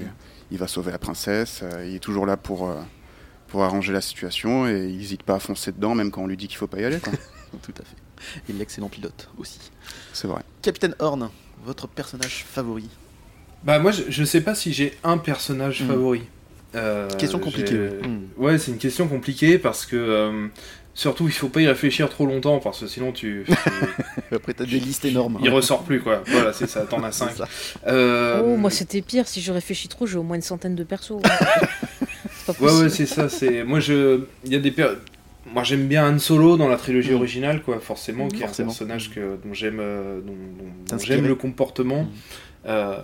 Il 0.53 0.59
va 0.59 0.67
sauver 0.67 0.91
la 0.91 0.99
princesse. 0.99 1.61
euh, 1.63 1.87
il 1.87 1.95
est 1.97 2.01
toujours 2.01 2.27
là 2.27 2.37
pour, 2.37 2.69
euh, 2.69 2.75
pour 3.49 3.63
arranger 3.65 3.93
la 3.93 4.01
situation 4.01 4.67
et 4.69 4.87
il 4.89 4.97
n'hésite 4.99 5.23
pas 5.23 5.37
à 5.37 5.39
foncer 5.39 5.71
dedans, 5.73 5.95
même 5.95 6.11
quand 6.11 6.23
on 6.23 6.27
lui 6.27 6.37
dit 6.37 6.49
qu'il 6.49 6.57
faut 6.57 6.67
pas 6.67 6.81
y 6.81 6.85
aller. 6.85 6.99
quoi. 6.99 7.13
Tout 7.63 7.73
à 7.81 7.85
fait. 7.85 7.97
Et 8.49 8.53
l'excellent 8.53 8.89
pilote 8.89 9.29
aussi. 9.39 9.59
c'est 10.13 10.29
vrai. 10.29 10.43
Capitaine 10.63 10.95
Horn, 10.99 11.31
votre 11.65 11.89
personnage 11.89 12.45
favori? 12.49 12.89
Bah 13.65 13.79
moi 13.79 13.93
je, 13.93 14.03
je 14.09 14.25
sais 14.25 14.41
pas 14.41 14.55
si 14.55 14.73
j'ai 14.73 14.97
un 15.05 15.19
personnage 15.19 15.83
Mm. 15.83 15.87
favori. 15.89 16.23
Euh, 16.77 17.09
Question 17.19 17.39
compliquée. 17.41 17.73
j'ai- 17.73 17.99
oui. 18.03 18.09
Hmm. 18.09 18.21
Ouais, 18.37 18.59
c'est 18.59 18.71
une 18.71 18.79
question 18.79 19.09
compliquée 19.09 19.59
parce 19.59 19.85
que 19.87 19.97
euh, 19.97 20.47
surtout 21.01 21.27
il 21.27 21.33
faut 21.33 21.49
pas 21.49 21.63
y 21.63 21.67
réfléchir 21.67 22.09
trop 22.11 22.27
longtemps 22.27 22.59
parce 22.59 22.81
que 22.81 22.87
sinon 22.87 23.11
tu, 23.13 23.45
tu- 23.47 24.35
Après, 24.37 24.53
t'as 24.55 24.65
des 24.65 24.79
listes 24.79 25.05
énormes. 25.07 25.39
il 25.43 25.49
ressort 25.51 25.83
plus 25.83 26.01
quoi. 26.01 26.23
Voilà, 26.27 26.53
c'est 26.53 26.67
ça, 26.69 26.83
t'en 26.83 27.03
as 27.03 27.13
C'est 27.19 27.25
5. 27.25 27.37
ça. 27.37 27.49
Oh, 28.45 28.57
moi 28.57 28.71
c'était 28.71 29.01
pire, 29.03 29.27
si 29.27 29.41
je 29.41 29.51
réfléchis 29.53 29.89
trop, 29.89 30.07
j'ai 30.07 30.19
au 30.19 30.23
moins 30.23 30.37
une 30.37 30.43
centaine 30.43 30.75
de 30.77 30.85
persos. 30.85 31.21
c'est 31.23 32.47
pas 32.47 32.53
Ouais, 32.53 32.59
possible. 32.59 32.83
ouais, 32.83 32.89
c'est 32.91 33.07
ça. 33.07 33.29
C'est 33.29 33.65
moi, 33.65 33.81
je, 33.81 34.21
il 34.45 34.53
y 34.53 34.57
a 34.57 34.59
des 34.61 34.71
per- 34.71 34.97
Moi, 35.53 35.65
j'aime 35.65 35.87
bien 35.89 36.07
Han 36.09 36.19
Solo 36.19 36.57
dans 36.57 36.69
la 36.69 36.77
trilogie 36.77 37.13
Mm. 37.13 37.17
originale, 37.17 37.63
quoi, 37.63 37.81
forcément, 37.81 38.27
Mm. 38.27 38.33
qui 38.33 38.37
est 38.43 38.47
Forcément. 38.47 38.69
un 38.69 38.73
personnage 38.73 39.11
que, 39.11 39.21
dont 39.45 39.53
j'aime, 39.55 39.79
euh, 39.81 40.21
dont, 40.21 40.33
dont- 40.33 40.65
dont 40.65 40.71
T'inspirer. 40.87 41.17
j'aime 41.17 41.27
le 41.27 41.35
comportement. 41.35 42.03
Mm. 42.05 42.09
Euh, 42.67 42.99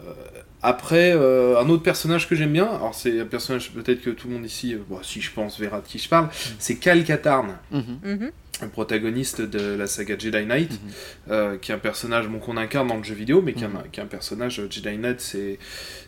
après, 0.62 1.12
euh, 1.14 1.58
un 1.60 1.68
autre 1.68 1.82
personnage 1.82 2.28
que 2.28 2.34
j'aime 2.34 2.52
bien, 2.52 2.66
alors 2.66 2.94
c'est 2.94 3.20
un 3.20 3.24
personnage 3.26 3.70
peut-être 3.72 4.00
que 4.02 4.10
tout 4.10 4.28
le 4.28 4.34
monde 4.34 4.44
ici, 4.46 4.74
euh, 4.74 4.78
bon, 4.88 4.98
si 5.02 5.20
je 5.20 5.30
pense, 5.32 5.60
verra 5.60 5.80
de 5.80 5.86
qui 5.86 5.98
je 5.98 6.08
parle, 6.08 6.28
c'est 6.58 6.76
Cal 6.76 7.04
Katarn, 7.04 7.56
Mhm. 7.70 7.84
Mhm. 8.04 8.30
un 8.62 8.68
protagoniste 8.68 9.42
de 9.42 9.76
la 9.76 9.86
saga 9.86 10.16
Jedi 10.18 10.46
Knight, 10.46 10.72
Mhm. 10.72 10.78
euh, 11.30 11.58
qui 11.58 11.72
est 11.72 11.74
un 11.74 11.78
personnage 11.78 12.26
bon, 12.26 12.38
qu'on 12.38 12.56
incarne 12.56 12.88
dans 12.88 12.96
le 12.96 13.02
jeu 13.04 13.14
vidéo, 13.14 13.42
mais 13.42 13.52
qui 13.52 13.64
est 13.64 13.66
un, 13.66 13.82
qui 13.92 14.00
est 14.00 14.02
un 14.02 14.06
personnage 14.06 14.58
euh, 14.60 14.66
Jedi 14.70 14.96
Knight, 14.96 15.20
c'est 15.20 15.58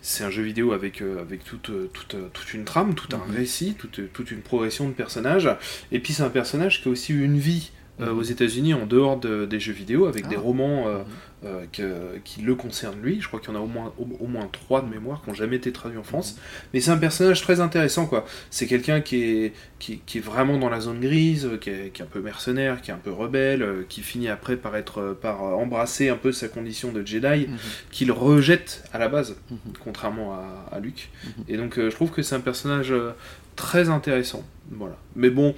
c'est 0.01 0.25
un 0.25 0.31
jeu 0.31 0.43
vidéo 0.43 0.73
avec, 0.73 1.03
euh, 1.03 1.21
avec 1.21 1.45
toute, 1.45 1.69
euh, 1.71 1.91
toute, 1.93 2.15
euh, 2.15 2.29
toute 2.33 2.55
une 2.55 2.65
trame, 2.65 2.95
tout 2.95 3.09
un 3.15 3.33
récit, 3.33 3.75
toute, 3.79 4.13
toute 4.13 4.31
une 4.31 4.41
progression 4.41 4.89
de 4.89 4.95
personnages. 4.95 5.51
Et 5.93 5.99
puis 6.01 6.15
c'est 6.15 6.23
un 6.23 6.31
personnage 6.31 6.83
qui 6.83 6.89
a 6.89 6.93
aussi 6.93 7.13
eu 7.13 7.23
une 7.23 7.39
vie 7.39 7.71
euh, 8.01 8.13
aux 8.13 8.23
États-Unis 8.23 8.75
en 8.75 8.87
dehors 8.87 9.19
de- 9.19 9.45
des 9.45 9.59
jeux 9.59 9.73
vidéo, 9.73 10.07
avec 10.07 10.25
Ah. 10.27 10.31
des 10.31 10.37
romans 10.37 10.87
euh. 10.87 10.99
Euh, 11.45 11.65
que- 11.73 12.19
qui 12.25 12.43
le 12.43 12.55
concernent 12.55 13.01
lui. 13.01 13.21
Je 13.21 13.29
crois 13.29 13.39
qu'il 13.41 13.51
y 13.51 13.53
en 13.53 13.59
a 13.59 13.63
au 13.63 13.67
moins, 13.67 13.93
au, 13.99 14.07
au 14.25 14.27
moins 14.27 14.49
trois 14.51 14.81
de 14.83 14.89
mémoire 14.89 15.23
qui 15.23 15.29
n'ont 15.31 15.35
jamais 15.35 15.57
été 15.57 15.71
traduits 15.73 15.99
en 15.99 16.03
France. 16.03 16.37
Mais 16.75 16.81
c'est 16.81 16.91
un 16.91 16.97
personnage 16.99 17.41
très 17.43 17.61
intéressant, 17.61 18.07
quoi. 18.07 18.25
C'est 18.51 18.67
quelqu'un 18.67 19.01
qui 19.01 19.23
est, 19.23 19.53
qui, 19.79 19.99
qui 20.05 20.19
est 20.19 20.21
vraiment 20.21 20.59
dans 20.59 20.69
la 20.69 20.81
zone 20.81 21.01
grise, 21.01 21.47
euh, 21.47 21.57
qui 21.57 21.71
est, 21.71 21.93
qui 21.93 22.03
est 22.03 22.05
un 22.05 22.09
peu 22.09 22.21
mercenaire, 22.21 22.81
qui 22.83 22.91
est 22.91 22.95
un 22.95 22.99
peu 22.99 23.13
rebelle, 23.13 23.63
euh, 23.63 23.83
qui 23.89 24.01
finit 24.03 24.29
après 24.29 24.57
par 24.57 24.75
être, 24.77 25.17
par 25.21 25.43
embrasser 25.43 26.09
un 26.09 26.17
peu 26.17 26.33
sa 26.33 26.49
condition 26.49 26.93
de 26.93 27.07
Jedi, 27.07 27.47
Mhm. 27.49 27.57
qu'il 27.91 28.11
rejette 28.13 28.85
à 28.93 28.99
la 28.99 29.09
base, 29.09 29.37
Mhm. 29.51 29.59
contrairement 29.85 30.35
à, 30.35 30.69
à 30.73 30.81
Luke. 30.81 31.11
Et 31.49 31.57
donc 31.57 31.79
euh, 31.79 31.91
je 31.91 31.95
trouve 31.95 32.11
que 32.11 32.23
c'est 32.23 32.35
un 32.35 32.41
personnage 32.41 32.91
euh, 32.93 33.13
très 33.57 33.89
intéressant. 33.89 34.45
Voilà. 34.71 34.97
Mais 35.17 35.31
bon, 35.31 35.55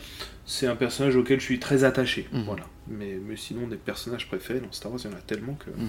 c'est 0.47 0.67
un 0.67 0.77
personnage 0.77 1.17
auquel 1.17 1.41
je 1.41 1.45
suis 1.45 1.59
très 1.59 1.85
attaché. 1.85 2.29
Voilà. 2.33 2.63
Mais, 2.91 3.19
mais 3.25 3.37
sinon, 3.37 3.67
des 3.69 3.77
personnages 3.77 4.27
préférés 4.27 4.61
dans 4.61 4.73
Star 4.73 4.91
Wars, 4.91 5.01
il 5.05 5.11
y 5.11 5.15
en 5.15 5.17
a 5.17 5.21
tellement 5.21 5.55
que 5.55 5.71
Mhm. 5.71 5.89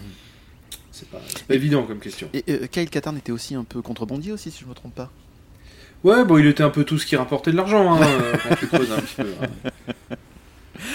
c'est 0.91 1.09
pas, 1.09 1.19
évident 1.49 1.83
comme 1.83 1.99
question. 1.99 2.29
Et 2.33 2.43
euh, 2.49 2.67
Kyle 2.67 2.89
Katarn 2.89 3.17
était 3.17 3.31
aussi 3.31 3.55
un 3.55 3.63
peu 3.63 3.81
contrebandier 3.81 4.31
aussi, 4.31 4.51
si 4.51 4.61
je 4.61 4.67
me 4.67 4.73
trompe 4.73 4.93
pas. 4.95 5.11
Ouais, 6.03 6.23
bon, 6.25 6.37
il 6.37 6.47
était 6.47 6.63
un 6.63 6.69
peu 6.69 6.83
tout 6.83 6.97
ce 6.97 7.05
qui 7.05 7.15
rapportait 7.15 7.51
de 7.51 7.57
l'argent, 7.57 7.93
hein, 7.93 7.99
euh, 8.07 8.33
quand 8.47 8.55
tu 8.55 8.67
creuses 8.67 8.91
un 8.91 8.99
petit 9.01 9.15
peu. 9.15 9.33
hein. 9.41 10.15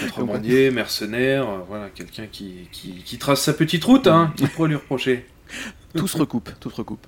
Contrebandier, 0.09 0.71
mercenaire, 0.71 1.47
euh, 1.49 1.59
voilà, 1.67 1.89
quelqu'un 1.89 2.27
qui, 2.27 2.67
qui, 2.71 3.03
qui 3.05 3.17
trace 3.17 3.41
sa 3.41 3.53
petite 3.53 3.83
route, 3.83 4.07
hein, 4.07 4.33
qui 4.35 4.47
pourrait 4.47 4.69
lui 4.69 4.75
reprocher. 4.75 5.25
Tout 5.95 6.07
se 6.07 6.17
recoupe, 6.17 6.49
tout 6.59 6.69
se 6.69 6.75
recoupe. 6.75 7.05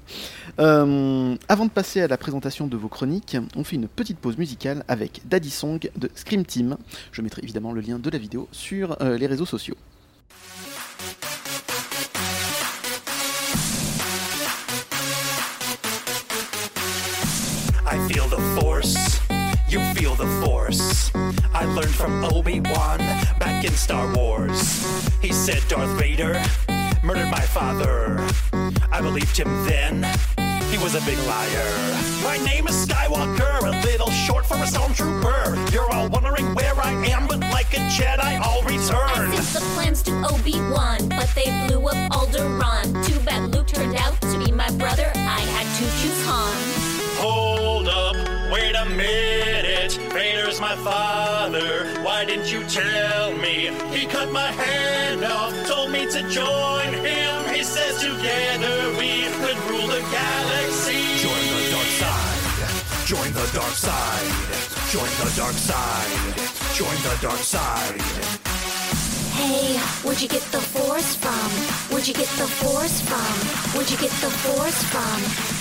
Euh, 0.60 1.36
avant 1.48 1.66
de 1.66 1.70
passer 1.70 2.02
à 2.02 2.08
la 2.08 2.18
présentation 2.18 2.68
de 2.68 2.78
vos 2.78 2.88
chroniques, 2.88 3.38
on 3.56 3.64
fait 3.64 3.76
une 3.76 3.88
petite 3.88 4.18
pause 4.18 4.38
musicale 4.38 4.84
avec 4.88 5.22
Daddy 5.26 5.50
Song 5.50 5.80
de 5.96 6.10
Scream 6.16 6.46
Team. 6.46 6.78
Je 7.12 7.22
mettrai 7.22 7.42
évidemment 7.44 7.72
le 7.72 7.82
lien 7.82 8.00
de 8.00 8.10
la 8.10 8.18
vidéo 8.18 8.48
sur 8.52 8.98
euh, 9.02 9.18
les 9.18 9.28
réseaux 9.28 9.46
sociaux. 9.46 9.76
He 25.22 25.34
said 25.34 25.62
Darth 25.68 25.90
Vader 26.00 26.42
murdered 27.04 27.30
my 27.30 27.42
father. 27.42 28.18
I 28.92 29.02
believed 29.02 29.38
him 29.38 29.50
then. 29.66 30.04
He 30.70 30.78
was 30.78 30.96
a 30.96 31.02
big 31.02 31.18
liar. 31.20 32.00
My 32.24 32.38
name 32.46 32.68
is 32.68 32.86
Skywalker, 32.86 33.62
a 33.62 33.86
little 33.86 34.12
short 34.12 34.46
for 34.46 34.56
a 34.56 34.68
stormtrooper. 34.68 35.72
You're 35.72 35.90
all 35.92 36.10
wondering 36.10 36.54
where 36.54 36.76
I 36.80 36.92
am, 37.08 37.28
but 37.28 37.40
like 37.40 37.74
a 37.74 37.82
Jedi, 37.90 38.40
I'll 38.42 38.62
return. 38.64 39.32
I 39.32 39.36
sent 39.42 39.66
the 39.66 39.72
plans 39.74 40.04
to 40.04 40.12
Obi-Wan, 40.32 41.10
but 41.10 41.30
they 41.36 41.50
blew 41.68 41.88
up 41.88 42.12
Alderaan. 42.12 43.06
Too 43.08 43.20
bad 43.22 43.54
Luke 43.54 43.68
turned 43.68 43.96
out 43.96 44.20
to 44.22 44.38
be 44.38 44.52
my 44.52 44.70
brother. 44.72 45.12
I 45.16 45.42
had 45.56 45.68
to 45.78 45.86
choose 46.02 46.26
Han. 46.26 46.56
Hold 47.18 47.88
up, 47.88 48.16
wait 48.54 48.76
a 48.76 48.86
minute. 48.86 49.94
Vader's 50.14 50.62
my 50.62 50.76
father. 50.78 51.86
Why 52.04 52.26
didn't 52.26 52.52
you 52.52 52.64
tell 52.66 53.34
me? 53.38 53.72
He 53.92 54.06
cut 54.06 54.32
my 54.32 54.52
hand 54.52 55.24
off, 55.24 55.54
told 55.68 55.92
me 55.92 56.06
to 56.12 56.30
join 56.30 56.40
him. 56.40 56.40
He 56.40 56.48
says 56.60 56.79
together 58.30 58.90
we 58.98 59.24
could 59.42 59.58
rule 59.70 59.88
the 59.88 60.02
galaxy. 60.12 61.18
Join 61.18 61.44
the 61.56 61.64
dark 61.72 61.90
side. 62.02 63.06
Join 63.06 63.34
the 63.34 63.50
dark 63.54 63.74
side. 63.74 64.30
Join 64.92 65.10
the 65.22 65.32
dark 65.36 65.56
side. 65.56 66.36
Join 66.76 66.98
the 67.08 67.18
dark 67.22 67.40
side. 67.40 68.02
Hey, 69.34 69.78
where'd 70.04 70.22
you 70.22 70.28
get 70.28 70.44
the 70.52 70.62
force 70.62 71.16
from? 71.16 71.50
Where'd 71.90 72.08
you 72.08 72.14
get 72.14 72.30
the 72.38 72.48
force 72.62 73.02
from? 73.02 73.34
Where'd 73.74 73.90
you 73.90 73.98
get 73.98 74.12
the 74.22 74.30
force 74.30 74.84
from? 74.92 75.59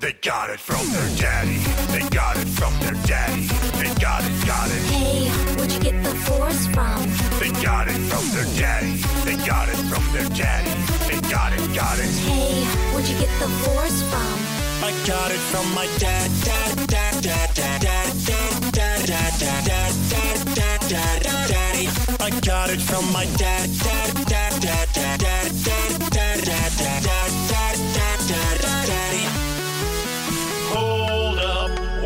They 0.00 0.12
got 0.12 0.48
it 0.50 0.60
from 0.60 0.86
their 0.92 1.16
daddy. 1.16 1.58
They 1.90 2.08
got 2.10 2.36
it 2.36 2.46
from 2.46 2.72
their 2.78 2.94
daddy. 3.04 3.48
They 3.82 3.92
got 4.00 4.22
it, 4.22 4.46
got 4.46 4.70
it. 4.70 4.82
Hey, 4.94 5.28
where'd 5.56 5.72
you 5.72 5.80
get 5.80 6.04
the 6.04 6.14
force 6.14 6.68
from? 6.68 7.02
They 7.40 7.50
got 7.60 7.88
it 7.88 7.98
from 8.06 8.24
their 8.30 8.46
daddy. 8.54 9.02
They 9.24 9.34
got 9.44 9.68
it 9.68 9.76
from 9.90 10.04
their 10.12 10.28
daddy. 10.30 10.70
They 11.10 11.20
got 11.28 11.52
it, 11.52 11.74
got 11.74 11.98
it. 11.98 12.14
Hey, 12.30 12.62
where'd 12.94 13.08
you 13.08 13.18
get 13.18 13.40
the 13.40 13.48
force 13.66 14.02
from? 14.06 14.38
I 14.86 14.88
I 14.88 15.06
got 15.06 15.30
it 15.30 15.42
from 15.50 15.66
my 15.74 15.86
dad, 15.98 16.30
dad, 16.44 16.86
dad, 16.86 17.22
dad, 17.22 17.54
dad, 17.54 17.80
dad, 17.82 18.22
dad, 18.22 19.04
dad, 19.04 19.38
dad, 19.38 19.38
dad, 19.38 19.64
dad, 19.66 20.46
dad, 20.54 20.88
dad, 20.88 21.22
dad, 21.22 21.48
daddy. 21.48 21.88
I 22.20 22.30
got 22.40 22.70
it 22.70 22.80
from 22.80 23.04
my 23.12 23.26
dad, 23.36 23.68
dad, 23.82 24.14
dad, 24.14 24.62
dad, 24.62 24.62
dad, 24.62 24.88
dad, 24.94 24.94
dad, 24.94 25.17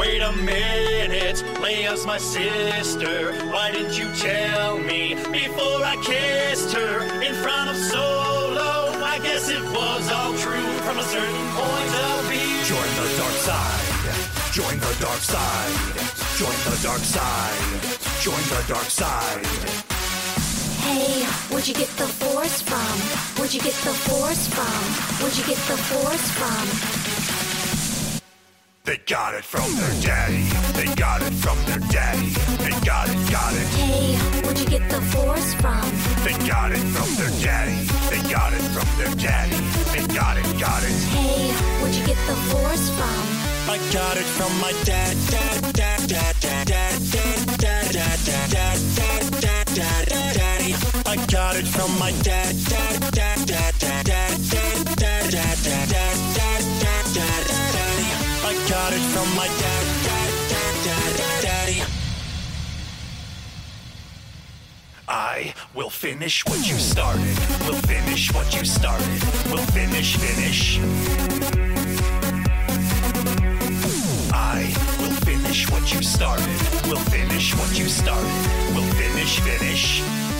wait 0.02 0.20
a 0.20 0.32
minute. 0.32 1.38
Leia's 1.62 2.04
my 2.04 2.18
sister. 2.18 3.32
Why 3.52 3.70
didn't 3.70 3.96
you 3.96 4.08
tell 4.16 4.78
me 4.78 5.14
before 5.30 5.80
I 5.92 5.96
kissed 6.02 6.72
her 6.74 6.94
in 7.22 7.34
front 7.44 7.70
of 7.70 7.76
Solo? 7.76 8.72
I 9.14 9.20
guess 9.22 9.48
it 9.48 9.62
was 9.62 10.04
all 10.10 10.34
true 10.44 10.70
from 10.86 10.98
a 10.98 11.06
certain 11.14 11.48
point 11.60 11.94
of 12.08 12.18
view. 12.30 12.52
Join 12.72 12.90
the 13.00 13.08
dark 13.20 13.36
side. 13.48 13.90
Join 14.58 14.76
the 14.86 14.94
dark 15.06 15.22
side. 15.34 15.76
Join 16.40 16.58
the 16.70 16.78
dark 16.82 17.02
side. 17.16 17.80
Join 18.26 18.42
the 18.54 18.62
dark 18.74 18.88
side. 19.00 19.46
Hey, 20.82 21.22
where'd 21.50 21.68
you 21.68 21.74
get 21.74 21.92
the 22.02 22.08
force 22.22 22.60
from? 22.60 22.96
Where'd 23.38 23.54
you 23.54 23.60
get 23.60 23.76
the 23.86 23.94
force 24.08 24.48
from? 24.48 24.82
Where'd 25.20 25.36
you 25.38 25.44
get 25.44 25.60
the 25.70 25.78
force 25.90 26.26
from? 26.38 27.01
They 28.84 28.96
got 29.06 29.34
it 29.34 29.44
from 29.44 29.70
their 29.76 30.02
daddy. 30.02 30.42
They 30.74 30.92
got 30.96 31.22
it 31.22 31.32
from 31.34 31.56
their 31.66 31.78
daddy. 31.88 32.30
They 32.58 32.74
got 32.84 33.08
it, 33.08 33.30
got 33.30 33.54
it. 33.54 33.66
Hey, 33.78 34.16
where'd 34.42 34.58
you 34.58 34.66
get 34.66 34.90
the 34.90 35.00
force 35.00 35.54
from? 35.54 35.86
They 36.24 36.34
got 36.48 36.72
it 36.72 36.82
from 36.90 37.14
their 37.14 37.30
daddy. 37.38 37.86
They 38.10 38.20
got 38.28 38.52
it 38.52 38.62
from 38.74 38.88
their 38.98 39.14
daddy. 39.14 39.54
They 39.94 40.04
got 40.12 40.36
it, 40.36 40.42
got 40.58 40.82
it. 40.82 40.90
Hey, 41.14 41.52
where'd 41.80 41.94
you 41.94 42.04
get 42.06 42.18
the 42.26 42.34
force 42.50 42.90
from? 42.90 43.42
I 43.70 43.78
got 43.92 44.16
it 44.16 44.26
from 44.26 44.50
my 44.60 44.72
dad, 44.82 45.16
dad, 45.30 45.72
dad, 45.72 46.08
dad, 46.08 46.34
dad, 46.40 46.66
dad, 46.66 46.98
dad, 47.12 47.58
dad, 47.58 47.92
dad, 47.92 48.18
dad, 48.26 48.50
dad, 48.50 48.80
dad, 48.96 49.30
dad, 49.40 49.66
dad, 49.76 50.34
daddy. 50.34 50.74
I 51.06 51.24
got 51.26 51.54
it 51.54 51.68
from 51.68 51.96
my 52.00 52.10
dad, 52.22 52.56
dad, 52.68 53.00
dad, 53.12 53.46
dad, 53.46 53.46
dad, 53.46 53.78
dad, 53.78 54.06
dad, 54.06 54.31
from 59.12 59.28
my 59.36 59.46
dad, 59.46 59.86
dad, 60.04 60.32
dad, 60.48 60.74
dad, 60.84 61.16
dad, 61.18 61.42
daddy. 61.44 61.82
I 65.06 65.52
will 65.74 65.90
finish 65.90 66.44
what 66.46 66.66
you 66.66 66.78
started. 66.78 67.36
Will 67.66 67.82
finish 67.92 68.32
what 68.32 68.48
you 68.56 68.64
started. 68.64 69.20
Will 69.50 69.66
finish, 69.76 70.16
finish. 70.16 70.78
I 74.32 74.72
will 74.98 75.16
finish 75.28 75.70
what 75.70 75.92
you 75.92 76.02
started. 76.02 76.58
Will 76.88 77.04
finish 77.16 77.54
what 77.54 77.78
you 77.78 77.88
started. 77.88 78.42
Will 78.74 78.90
finish, 78.94 79.40
finish. 79.40 80.31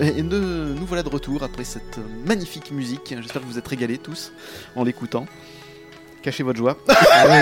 Et 0.00 0.22
nous, 0.22 0.38
nous 0.74 0.86
voilà 0.86 1.02
de 1.02 1.08
retour 1.08 1.42
après 1.42 1.64
cette 1.64 1.98
magnifique 2.26 2.70
musique. 2.70 3.14
J'espère 3.20 3.42
que 3.42 3.46
vous 3.46 3.58
êtes 3.58 3.66
régalés 3.68 3.98
tous 3.98 4.32
en 4.76 4.84
l'écoutant. 4.84 5.26
Cachez 6.22 6.42
votre 6.42 6.58
joie. 6.58 6.76
Ah 6.88 6.94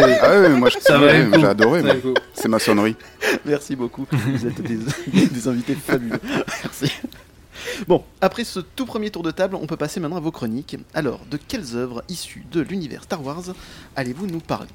oui, 0.06 0.12
ah 0.20 0.40
oui, 0.40 0.48
moi 0.50 0.68
je- 0.68 0.78
Ça 0.80 0.98
va, 0.98 1.06
ouais, 1.06 1.24
le 1.24 1.30
coup. 1.30 1.40
j'ai 1.40 1.46
adoré. 1.46 1.82
Moi. 1.82 1.94
C'est 2.34 2.48
ma 2.48 2.58
sonnerie. 2.58 2.94
Merci 3.44 3.74
beaucoup. 3.74 4.06
Vous 4.10 4.46
êtes 4.46 4.60
des, 4.60 4.78
des 5.26 5.48
invités 5.48 5.74
fabuleux. 5.74 6.20
Merci. 6.62 6.92
Bon, 7.88 8.04
après 8.20 8.44
ce 8.44 8.60
tout 8.60 8.86
premier 8.86 9.10
tour 9.10 9.22
de 9.22 9.30
table, 9.30 9.56
on 9.56 9.66
peut 9.66 9.76
passer 9.76 9.98
maintenant 9.98 10.16
à 10.18 10.20
vos 10.20 10.30
chroniques. 10.30 10.76
Alors, 10.94 11.20
de 11.30 11.36
quelles 11.36 11.74
œuvres 11.74 12.04
issues 12.08 12.44
de 12.52 12.60
l'univers 12.60 13.02
Star 13.04 13.24
Wars 13.24 13.42
allez-vous 13.96 14.26
nous 14.26 14.40
parler? 14.40 14.68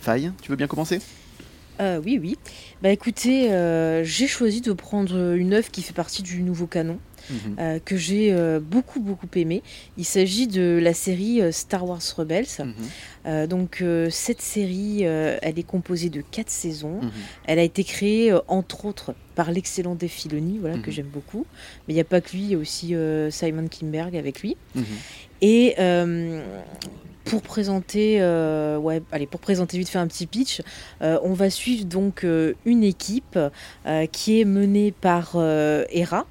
Faye, 0.00 0.30
tu 0.42 0.50
veux 0.50 0.56
bien 0.56 0.66
commencer? 0.66 1.00
Euh, 1.80 2.00
oui, 2.04 2.18
oui. 2.20 2.36
Bah 2.82 2.90
écoutez, 2.90 3.50
euh, 3.52 4.04
j'ai 4.04 4.26
choisi 4.26 4.60
de 4.60 4.72
prendre 4.72 5.34
une 5.34 5.52
œuvre 5.54 5.70
qui 5.70 5.82
fait 5.82 5.92
partie 5.92 6.22
du 6.22 6.42
nouveau 6.42 6.66
canon, 6.66 6.98
euh, 7.58 7.78
que 7.84 7.96
j'ai 7.96 8.34
beaucoup, 8.60 9.00
beaucoup 9.00 9.26
aimé. 9.34 9.62
Il 9.98 10.04
s'agit 10.04 10.46
de 10.46 10.78
la 10.80 10.94
série 10.94 11.40
Star 11.52 11.86
Wars 11.86 12.00
Rebels. 12.16 12.46
Mhm. 13.24 13.46
Donc 13.48 13.82
cette 14.10 14.40
série, 14.42 15.02
elle 15.02 15.58
est 15.58 15.66
composée 15.66 16.10
de 16.10 16.20
quatre 16.20 16.50
saisons. 16.50 17.00
Mhm. 17.02 17.10
Elle 17.46 17.58
a 17.58 17.62
été 17.62 17.82
créée 17.82 18.32
entre 18.48 18.84
autres 18.84 19.14
par 19.34 19.50
l'excellent 19.50 19.96
Dave 19.96 20.10
Filoni, 20.10 20.58
voilà, 20.58 20.76
que 20.78 20.88
Mhm. 20.90 20.92
j'aime 20.92 21.06
beaucoup. 21.12 21.44
Mais 21.88 21.94
il 21.94 21.96
n'y 21.96 22.00
a 22.00 22.04
pas 22.04 22.20
que 22.20 22.30
lui, 22.36 22.42
il 22.42 22.50
y 22.50 22.54
a 22.54 22.58
aussi 22.58 22.94
Simon 23.30 23.66
Kimberg 23.68 24.16
avec 24.16 24.42
lui. 24.42 24.56
Mhm. 24.76 24.84
Et 25.40 25.74
euh, 25.78 26.42
pour 27.24 27.42
présenter, 27.42 28.18
euh, 28.20 28.76
ouais, 28.76 29.02
allez, 29.10 29.26
pour 29.26 29.40
présenter 29.40 29.78
vite 29.78 29.88
fait 29.88 29.98
un 29.98 30.06
petit 30.06 30.26
pitch, 30.26 30.60
euh, 31.02 31.18
on 31.22 31.32
va 31.32 31.50
suivre 31.50 31.84
donc 31.86 32.24
euh, 32.24 32.54
une 32.64 32.84
équipe 32.84 33.38
qui 34.12 34.40
est 34.40 34.44
menée 34.44 34.92
par 34.92 35.36
Hera. 35.36 36.26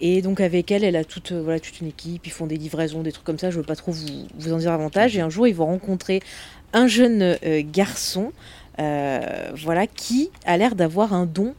Et 0.00 0.22
donc 0.22 0.40
avec 0.40 0.70
elle, 0.70 0.84
elle 0.84 0.96
a 0.96 1.04
toute, 1.04 1.32
voilà, 1.32 1.58
toute 1.60 1.80
une 1.80 1.88
équipe, 1.88 2.26
ils 2.26 2.32
font 2.32 2.46
des 2.46 2.56
livraisons, 2.56 3.02
des 3.02 3.12
trucs 3.12 3.24
comme 3.24 3.38
ça, 3.38 3.50
je 3.50 3.56
ne 3.56 3.62
veux 3.62 3.66
pas 3.66 3.76
trop 3.76 3.92
vous, 3.92 4.06
vous 4.38 4.52
en 4.52 4.58
dire 4.58 4.70
davantage. 4.70 5.16
Et 5.16 5.20
un 5.20 5.30
jour, 5.30 5.46
ils 5.46 5.54
vont 5.54 5.66
rencontrer 5.66 6.22
un 6.72 6.86
jeune 6.86 7.36
garçon 7.72 8.32
voilà, 8.78 9.86
qui 9.86 10.30
a 10.44 10.56
l'air 10.56 10.74
d'avoir 10.74 11.12
un 11.12 11.26
don 11.26 11.54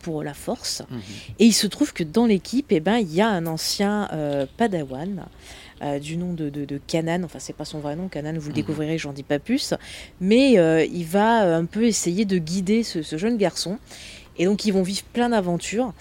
pour 0.00 0.22
la 0.22 0.34
force. 0.34 0.82
Mhm. 0.90 1.00
Et 1.38 1.46
il 1.46 1.52
se 1.52 1.66
trouve 1.66 1.92
que 1.92 2.04
dans 2.04 2.26
l'équipe, 2.26 2.66
eh 2.70 2.80
ben, 2.80 2.98
il 2.98 3.12
y 3.12 3.20
a 3.20 3.28
un 3.28 3.46
ancien 3.46 4.08
padawan 4.56 5.26
euh, 5.82 5.98
du 5.98 6.16
nom 6.16 6.32
de, 6.32 6.48
de, 6.50 6.64
de 6.64 6.80
Kanan. 6.86 7.24
Enfin, 7.24 7.38
c'est 7.38 7.52
pas 7.56 7.64
son 7.64 7.80
vrai 7.80 7.96
nom, 7.96 8.08
Kanan, 8.08 8.34
vous 8.38 8.46
le 8.46 8.48
Mhm. 8.50 8.54
découvrirez, 8.54 8.98
j'en 8.98 9.12
dis 9.12 9.22
pas 9.22 9.38
plus. 9.38 9.74
Mais 10.20 10.58
euh, 10.58 10.84
il 10.84 11.04
va 11.04 11.44
euh, 11.44 11.58
un 11.58 11.64
peu 11.64 11.84
essayer 11.84 12.24
de 12.24 12.38
guider 12.38 12.82
ce, 12.82 13.02
ce 13.02 13.16
jeune 13.18 13.36
garçon. 13.36 13.78
Et 14.38 14.44
donc, 14.46 14.64
ils 14.64 14.72
vont 14.72 14.82
vivre 14.82 15.02
plein 15.12 15.28
d'aventures. 15.30 15.92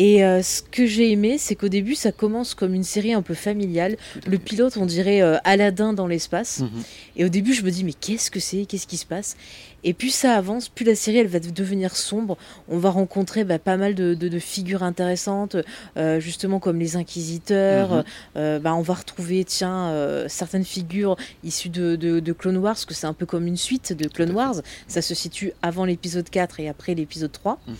Et 0.00 0.24
euh, 0.24 0.42
ce 0.44 0.62
que 0.62 0.86
j'ai 0.86 1.10
aimé, 1.10 1.38
c'est 1.38 1.56
qu'au 1.56 1.68
début, 1.68 1.96
ça 1.96 2.12
commence 2.12 2.54
comme 2.54 2.72
une 2.72 2.84
série 2.84 3.12
un 3.12 3.22
peu 3.22 3.34
familiale. 3.34 3.96
Le 4.28 4.38
pilote, 4.38 4.76
on 4.76 4.86
dirait 4.86 5.22
euh, 5.22 5.38
Aladdin 5.42 5.92
dans 5.92 6.06
l'espace. 6.06 6.60
Mhm. 6.60 6.68
Et 7.16 7.24
au 7.24 7.28
début, 7.28 7.52
je 7.52 7.62
me 7.64 7.70
dis, 7.72 7.82
mais 7.82 7.92
qu'est-ce 7.94 8.30
que 8.30 8.38
c'est? 8.38 8.64
Qu'est-ce 8.64 8.86
qui 8.86 8.96
se 8.96 9.06
passe? 9.06 9.36
Et 9.84 9.94
plus 9.94 10.10
ça 10.12 10.34
avance, 10.34 10.68
plus 10.68 10.84
la 10.84 10.94
série, 10.96 11.18
elle 11.18 11.28
va 11.28 11.38
devenir 11.38 11.96
sombre. 11.96 12.36
On 12.68 12.78
va 12.78 12.90
rencontrer 12.90 13.44
bah, 13.44 13.58
pas 13.60 13.76
mal 13.76 13.94
de, 13.94 14.14
de- 14.14 14.28
de 14.28 14.38
figures 14.38 14.82
intéressantes, 14.82 15.56
euh, 15.96 16.18
justement 16.20 16.58
comme 16.58 16.78
les 16.80 16.96
inquisiteurs. 16.96 17.92
Mhm. 17.94 18.04
Euh, 18.36 18.58
bah, 18.58 18.74
on 18.74 18.82
va 18.82 18.94
retrouver, 18.94 19.44
tiens, 19.44 19.88
euh, 19.90 20.26
certaines 20.28 20.64
figures 20.64 21.16
issues 21.44 21.68
de, 21.68 21.94
de- 21.96 22.32
Clone 22.32 22.56
Wars, 22.58 22.74
parce 22.74 22.84
que 22.86 22.94
c'est 22.94 23.06
un 23.06 23.12
peu 23.14 23.26
comme 23.26 23.46
une 23.46 23.56
suite 23.56 23.92
de 23.92 24.08
Clone 24.08 24.32
Wars. 24.32 24.56
Ça 24.88 25.00
se 25.02 25.14
situe 25.14 25.52
avant 25.62 25.84
l'épisode 25.84 26.28
4 26.28 26.60
et 26.60 26.68
après 26.68 26.94
l'épisode 26.94 27.32
3. 27.32 27.58
Mhm. 27.66 27.74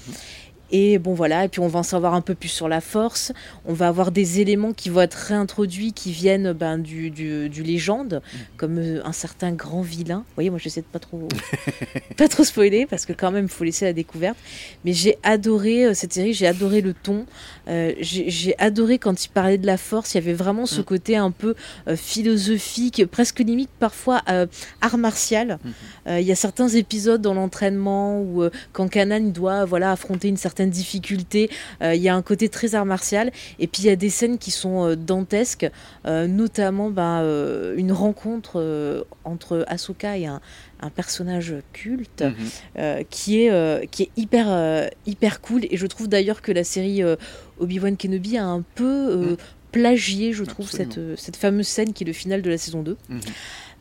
Et 0.71 0.99
bon 0.99 1.15
voilà, 1.15 1.45
et 1.45 1.49
puis 1.49 1.61
on 1.61 1.69
va 1.69 1.79
en 1.79 1.85
savoir 1.85 2.13
un 2.15 2.21
peu 2.21 2.35
plus 2.35 2.49
sur 2.49 2.69
la 2.69 2.81
force. 2.81 3.33
On 3.65 3.73
va 3.73 3.89
avoir 3.89 4.11
des 4.11 4.41
éléments 4.41 4.73
qui 4.73 4.91
vont 4.91 5.01
être 5.01 5.15
réintroduits, 5.15 5.93
qui 5.93 6.13
viennent 6.13 6.53
ben, 6.53 6.77
du, 6.79 7.11
du, 7.11 7.49
du 7.49 7.63
légende, 7.63 8.21
comme 8.59 8.79
euh, 8.79 9.01
un 9.05 9.13
certain 9.13 9.53
grand 9.53 9.81
vilain. 9.81 10.19
Vous 10.19 10.35
voyez, 10.35 10.51
moi 10.51 10.59
j'essaie 10.59 10.83
de 10.83 10.87
pas 10.87 10.99
trop, 10.99 11.27
pas 12.19 12.29
trop 12.29 12.45
spoiler, 12.45 12.85
parce 12.85 13.07
que 13.07 13.15
quand 13.15 13.31
même 13.31 13.45
il 13.45 13.51
faut 13.51 13.65
laisser 13.65 13.87
la 13.87 13.95
découverte. 13.95 14.37
Mais 14.85 14.93
j'ai 14.93 15.17
adoré 15.23 15.87
euh, 15.87 15.95
cette 15.95 16.13
série, 16.13 16.35
j'ai 16.35 16.47
adoré 16.47 16.83
le 16.83 16.93
ton, 16.93 17.25
euh, 17.69 17.95
j'ai 18.01 18.55
adoré 18.59 18.99
quand 18.99 19.25
il 19.25 19.29
parlait 19.31 19.59
de 19.59 19.67
la 19.67 19.79
force, 19.79 20.15
il 20.15 20.19
y 20.19 20.21
avait 20.21 20.35
vraiment 20.35 20.67
ce 20.67 20.81
Mm. 20.81 20.85
côté 20.85 21.17
un 21.17 21.31
peu 21.31 21.55
philosophique, 21.97 23.05
presque 23.07 23.41
limite 23.41 23.71
parfois 23.79 24.23
art 24.81 24.99
martial. 24.99 25.59
Mhm. 25.65 26.19
Il 26.19 26.25
y 26.27 26.33
a 26.33 26.35
certains 26.35 26.69
épisodes 26.69 27.21
dans 27.21 27.35
l'entraînement 27.35 28.21
où 28.21 28.45
quand 28.73 28.89
Kanan 28.89 29.31
doit 29.33 29.65
voilà 29.65 29.93
affronter 29.93 30.29
une 30.29 30.37
certaine 30.37 30.58
difficulté, 30.67 31.51
euh, 31.83 31.95
il 31.95 32.03
y 32.03 32.09
a 32.09 32.15
un 32.15 32.23
côté 32.23 32.49
très 32.49 32.75
art 32.75 32.85
martial. 32.87 33.31
Et 33.59 33.67
puis 33.67 33.83
il 33.83 33.87
y 33.87 33.91
a 33.91 33.97
des 33.97 34.11
scènes 34.11 34.39
qui 34.39 34.51
sont 34.51 34.85
euh, 34.87 34.97
dantesques, 34.97 35.69
euh, 36.07 36.27
notamment 36.27 36.91
ben, 36.91 37.23
une 37.77 37.93
rencontre 37.93 39.07
entre 39.25 39.65
Ahsoka 39.69 40.17
et 40.19 40.27
un, 40.27 40.41
un 40.81 40.91
personnage 40.91 41.55
culte 41.73 42.23
Mhm. 42.23 42.35
euh, 42.79 43.03
qui 43.11 43.43
est 43.43 43.51
euh, 43.51 43.85
qui 43.91 44.05
est 44.05 44.11
hyper 44.17 44.47
euh, 44.49 44.87
hyper 45.07 45.41
cool. 45.41 45.63
Et 45.71 45.77
je 45.77 45.87
trouve 45.87 46.09
d'ailleurs 46.09 46.43
que 46.43 46.53
la 46.53 46.65
série 46.65 47.03
Obi-Wan 47.59 47.97
Kenobi 47.97 48.37
a 48.39 48.45
un 48.45 48.63
peu 48.75 49.17
Mhm. 49.17 49.37
plagié, 49.73 50.33
je 50.33 50.45
trouve, 50.45 50.67
Absolument. 50.67 50.93
cette, 51.17 51.21
cette 51.21 51.37
fameuse 51.37 51.67
scène 51.69 51.93
qui 51.93 52.05
est 52.05 52.07
le 52.07 52.13
final 52.13 52.41
de 52.43 52.51
la 52.51 52.57
saison 52.59 52.83
2. 52.83 52.97
Mhm. 53.09 53.21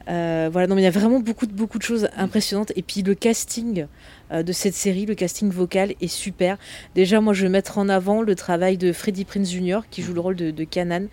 Euh, 0.10 0.50
voilà, 0.52 0.68
non, 0.68 0.76
mais 0.76 0.82
il 0.82 0.86
y 0.86 0.88
a 0.88 0.92
vraiment 0.92 1.20
beaucoup 1.20 1.46
de, 1.46 1.54
beaucoup 1.54 1.78
de 1.78 1.84
choses 1.84 2.08
impressionnantes. 2.16 2.72
Et 2.76 2.82
puis 2.82 3.02
le 3.02 3.16
casting 3.16 3.88
euh, 4.32 4.44
de 4.44 4.52
cette 4.52 4.76
série, 4.76 5.06
le 5.06 5.16
casting 5.16 5.50
vocal 5.50 5.94
est 6.02 6.08
super. 6.08 6.58
Déjà, 6.96 7.20
moi, 7.22 7.34
je 7.34 7.44
vais 7.44 7.50
mettre 7.50 7.78
en 7.78 7.90
avant 7.90 8.22
le 8.22 8.36
travail 8.36 8.78
de 8.78 8.94
Freddie 8.94 9.26
Prinze 9.26 9.52
Jr., 9.52 9.80
qui 9.90 10.02
joue 10.02 10.14
le 10.14 10.22
rôle 10.22 10.36
de, 10.36 10.52
de 10.52 10.64
Kanan, 10.64 11.08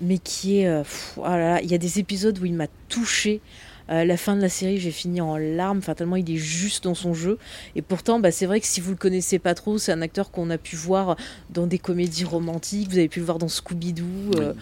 mais 0.00 0.18
qui 0.18 0.60
est. 0.60 0.66
euh, 0.66 0.82
oh 1.16 1.24
il 1.62 1.70
y 1.70 1.74
a 1.74 1.78
des 1.78 1.98
épisodes 1.98 2.38
où 2.38 2.44
il 2.44 2.54
m'a 2.54 2.68
touché. 2.88 3.40
La 3.86 4.16
fin 4.16 4.34
de 4.34 4.40
la 4.40 4.48
série, 4.48 4.78
j'ai 4.80 4.90
fini 4.90 5.20
en 5.20 5.36
larmes, 5.36 5.76
enfin, 5.76 5.92
tellement 5.92 6.16
il 6.16 6.30
est 6.30 6.38
juste 6.38 6.84
dans 6.84 6.94
son 6.94 7.12
jeu. 7.12 7.36
Et 7.76 7.82
pourtant, 7.82 8.18
bah, 8.18 8.30
c'est 8.30 8.46
vrai 8.46 8.58
que 8.58 8.66
si 8.66 8.80
vous 8.80 8.90
le 8.90 8.96
connaissez 8.96 9.38
pas 9.38 9.54
trop, 9.54 9.76
c'est 9.76 9.92
un 9.92 10.00
acteur 10.00 10.30
qu'on 10.30 10.48
a 10.48 10.56
pu 10.56 10.74
voir 10.74 11.16
dans 11.50 11.66
des 11.66 11.78
comédies 11.78 12.24
romantiques, 12.24 12.88
vous 12.88 12.96
avez 12.96 13.10
pu 13.10 13.18
le 13.18 13.26
voir 13.26 13.36
dans 13.36 13.46
Scooby-Doo. 13.46 14.54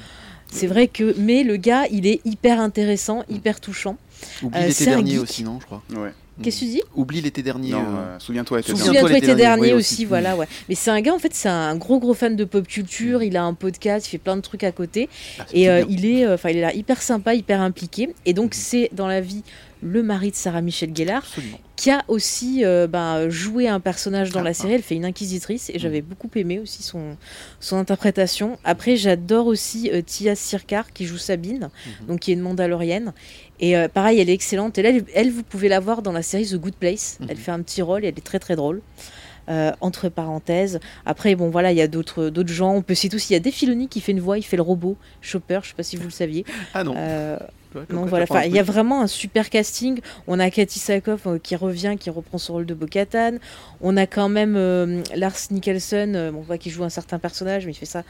C'est 0.53 0.67
vrai 0.67 0.87
que, 0.87 1.15
mais 1.19 1.43
le 1.45 1.57
gars, 1.57 1.85
il 1.91 2.07
est 2.07 2.21
hyper 2.25 2.61
intéressant, 2.61 3.25
hyper 3.29 3.61
touchant. 3.61 3.97
Oublie 4.43 4.59
Euh, 4.61 4.67
l'été 4.69 4.85
dernier 4.85 5.19
aussi, 5.19 5.43
non, 5.45 5.59
je 5.61 5.67
crois. 5.67 5.83
Ouais. 5.91 6.13
Qu'est-ce 6.43 6.61
que 6.61 6.65
tu 6.65 6.71
dis? 6.71 6.83
Oublie 6.95 7.21
l'été 7.21 7.43
dernier. 7.43 7.75
Euh, 7.75 8.19
souviens-toi, 8.19 8.63
Souviens-toi 8.63 8.85
Souviens-toi 8.87 9.09
l'été 9.11 9.21
l'été 9.21 9.35
dernier, 9.35 9.43
dernier 9.43 9.73
oui, 9.75 9.79
aussi, 9.79 9.95
aussi. 9.95 10.05
voilà, 10.07 10.37
ouais. 10.37 10.47
Mais 10.69 10.75
c'est 10.75 10.91
un 10.91 11.01
gars, 11.01 11.15
en 11.15 11.19
fait, 11.19 11.35
c'est 11.35 11.49
un 11.49 11.77
gros 11.77 11.99
gros 11.99 12.15
fan 12.15 12.37
de 12.37 12.45
pop 12.45 12.67
culture. 12.67 13.23
Il 13.23 13.37
a 13.37 13.45
un 13.45 13.55
podcast, 13.55 14.07
il 14.07 14.11
fait 14.11 14.19
plein 14.19 14.37
de 14.37 14.41
trucs 14.43 14.65
à 14.65 14.73
côté. 14.73 15.09
ah, 15.39 15.45
Et 15.53 15.69
euh, 15.69 15.85
il 15.89 16.07
est, 16.07 16.25
euh, 16.25 16.35
enfin, 16.35 16.51
il 16.51 16.57
est 16.59 16.63
là 16.63 16.75
hyper 16.75 17.01
sympa, 17.03 17.35
hyper 17.35 17.61
impliqué. 17.61 18.15
Et 18.27 18.33
donc, 18.33 18.55
c'est 18.55 18.89
dans 18.93 19.07
la 19.07 19.21
vie 19.21 19.43
le 19.83 20.03
mari 20.03 20.31
de 20.31 20.37
Sarah 20.37 20.61
Michelle 20.63 20.95
Gellar, 20.97 21.23
Absolument. 21.25 21.59
qui 21.77 21.91
a 21.91 22.05
aussi 22.09 22.65
euh, 22.65 22.87
ben, 22.87 23.29
joué 23.29 23.67
un 23.69 23.81
personnage 23.81 24.31
dans 24.31 24.41
Ah, 24.41 24.45
la 24.45 24.51
ah. 24.51 24.55
série. 24.55 24.75
Elle 24.75 24.83
fait 24.83 24.95
une 24.95 25.05
inquisitrice 25.05 25.71
et 25.71 25.79
j'avais 25.79 26.01
beaucoup 26.03 26.31
aimé 26.37 26.59
aussi 26.61 26.83
son, 26.83 27.17
son 27.61 27.77
interprétation. 27.77 28.59
Après, 28.65 28.97
j'adore 28.97 29.47
aussi 29.47 29.91
euh, 29.93 30.01
Tia 30.03 30.35
Sirkar 30.37 30.93
qui 30.93 31.05
joue 31.07 31.19
Sabine, 31.19 31.71
Mhm. 32.01 32.07
donc 32.07 32.21
qui 32.21 32.31
est 32.31 32.35
une 32.35 32.41
Mandalorienne. 32.41 33.13
Et 33.61 33.77
euh, 33.77 33.89
pareil, 33.89 34.21
elle 34.21 34.31
est 34.31 34.35
excellente. 34.35 34.79
Et 34.79 34.83
là, 34.83 34.91
elle, 35.15 35.31
vous 35.31 35.43
pouvez 35.43 35.69
la 35.69 35.81
voir 35.81 36.03
dans 36.03 36.13
la 36.13 36.23
série 36.23 36.47
The 36.47 36.57
Good 36.57 36.75
Place. 36.77 37.19
Elle 37.29 37.37
fait 37.37 37.51
un 37.53 37.61
petit 37.63 37.83
rôle 37.83 38.05
et 38.05 38.09
elle 38.09 38.19
est 38.19 38.25
très 38.25 38.39
très 38.39 38.57
drôle. 38.57 38.81
Euh, 39.49 39.73
entre 39.81 40.09
parenthèses. 40.09 40.79
Après, 41.05 41.35
bon 41.35 41.51
voilà, 41.51 41.73
il 41.73 41.77
y 41.77 41.81
a 41.81 41.89
d'autres 41.89 42.29
d'autres 42.29 42.53
gens. 42.53 42.75
On 42.77 42.83
peut 42.83 42.95
citer 42.95 43.17
aussi, 43.17 43.33
il 43.33 43.35
y 43.35 43.37
a 43.37 43.41
Defiloni 43.41 43.89
qui 43.89 44.01
fait 44.01 44.13
une 44.13 44.21
voix, 44.21 44.39
il 44.39 44.45
fait 44.45 44.55
le 44.57 44.63
robot 44.63 44.97
Chopper. 45.21 45.59
Je 45.65 45.71
sais 45.71 45.75
pas 45.75 45.83
si 45.83 45.97
vous 45.97 46.05
le 46.05 46.11
saviez. 46.11 46.45
Ah 46.75 46.85
non. 46.85 46.95
Euh, 46.97 47.37
Ouais, 47.75 47.85
voilà. 47.91 48.25
Enfin, 48.29 48.43
il 48.43 48.55
y 48.55 48.59
a 48.59 48.63
vraiment 48.63 49.03
un 49.03 49.07
super 49.07 49.51
casting. 49.51 50.01
On 50.27 50.39
a 50.39 50.51
Cathy 50.51 50.79
Sakoff 50.79 51.27
euh, 51.27 51.39
qui 51.39 51.57
revient, 51.57 51.97
qui 51.99 52.11
reprend 52.11 52.39
son 52.39 52.55
rôle 52.55 52.67
de 52.67 52.75
Bo-Katan. 52.75 53.39
On 53.81 53.97
a 53.97 54.07
quand 54.07 54.29
même 54.29 54.55
euh, 54.57 55.03
Lars 55.17 55.37
Nicholson, 55.51 56.13
euh, 56.15 56.33
on 56.35 56.41
voit 56.41 56.59
qu'il 56.59 56.73
joue 56.73 56.85
un 56.85 56.89
certain 56.91 57.19
personnage, 57.19 57.67
mais 57.67 57.73
il 57.73 57.77
fait 57.77 57.87
ça 57.87 58.03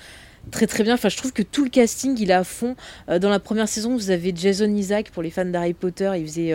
très 0.50 0.66
très 0.66 0.82
bien. 0.82 0.94
Enfin, 0.94 1.08
je 1.08 1.16
trouve 1.16 1.32
que 1.32 1.42
tout 1.42 1.64
le 1.64 1.70
casting, 1.70 2.16
il 2.18 2.30
est 2.30 2.34
à 2.34 2.44
fond. 2.44 2.74
Euh, 3.08 3.18
dans 3.18 3.30
la 3.30 3.38
première 3.38 3.68
saison, 3.68 3.94
vous 3.94 4.10
avez 4.10 4.32
Jason 4.34 4.68
Isaac 4.74 5.10
pour 5.10 5.22
les 5.22 5.30
fans 5.30 5.44
d'Harry 5.44 5.74
Potter. 5.74 6.10
Il 6.16 6.26
faisait 6.26 6.52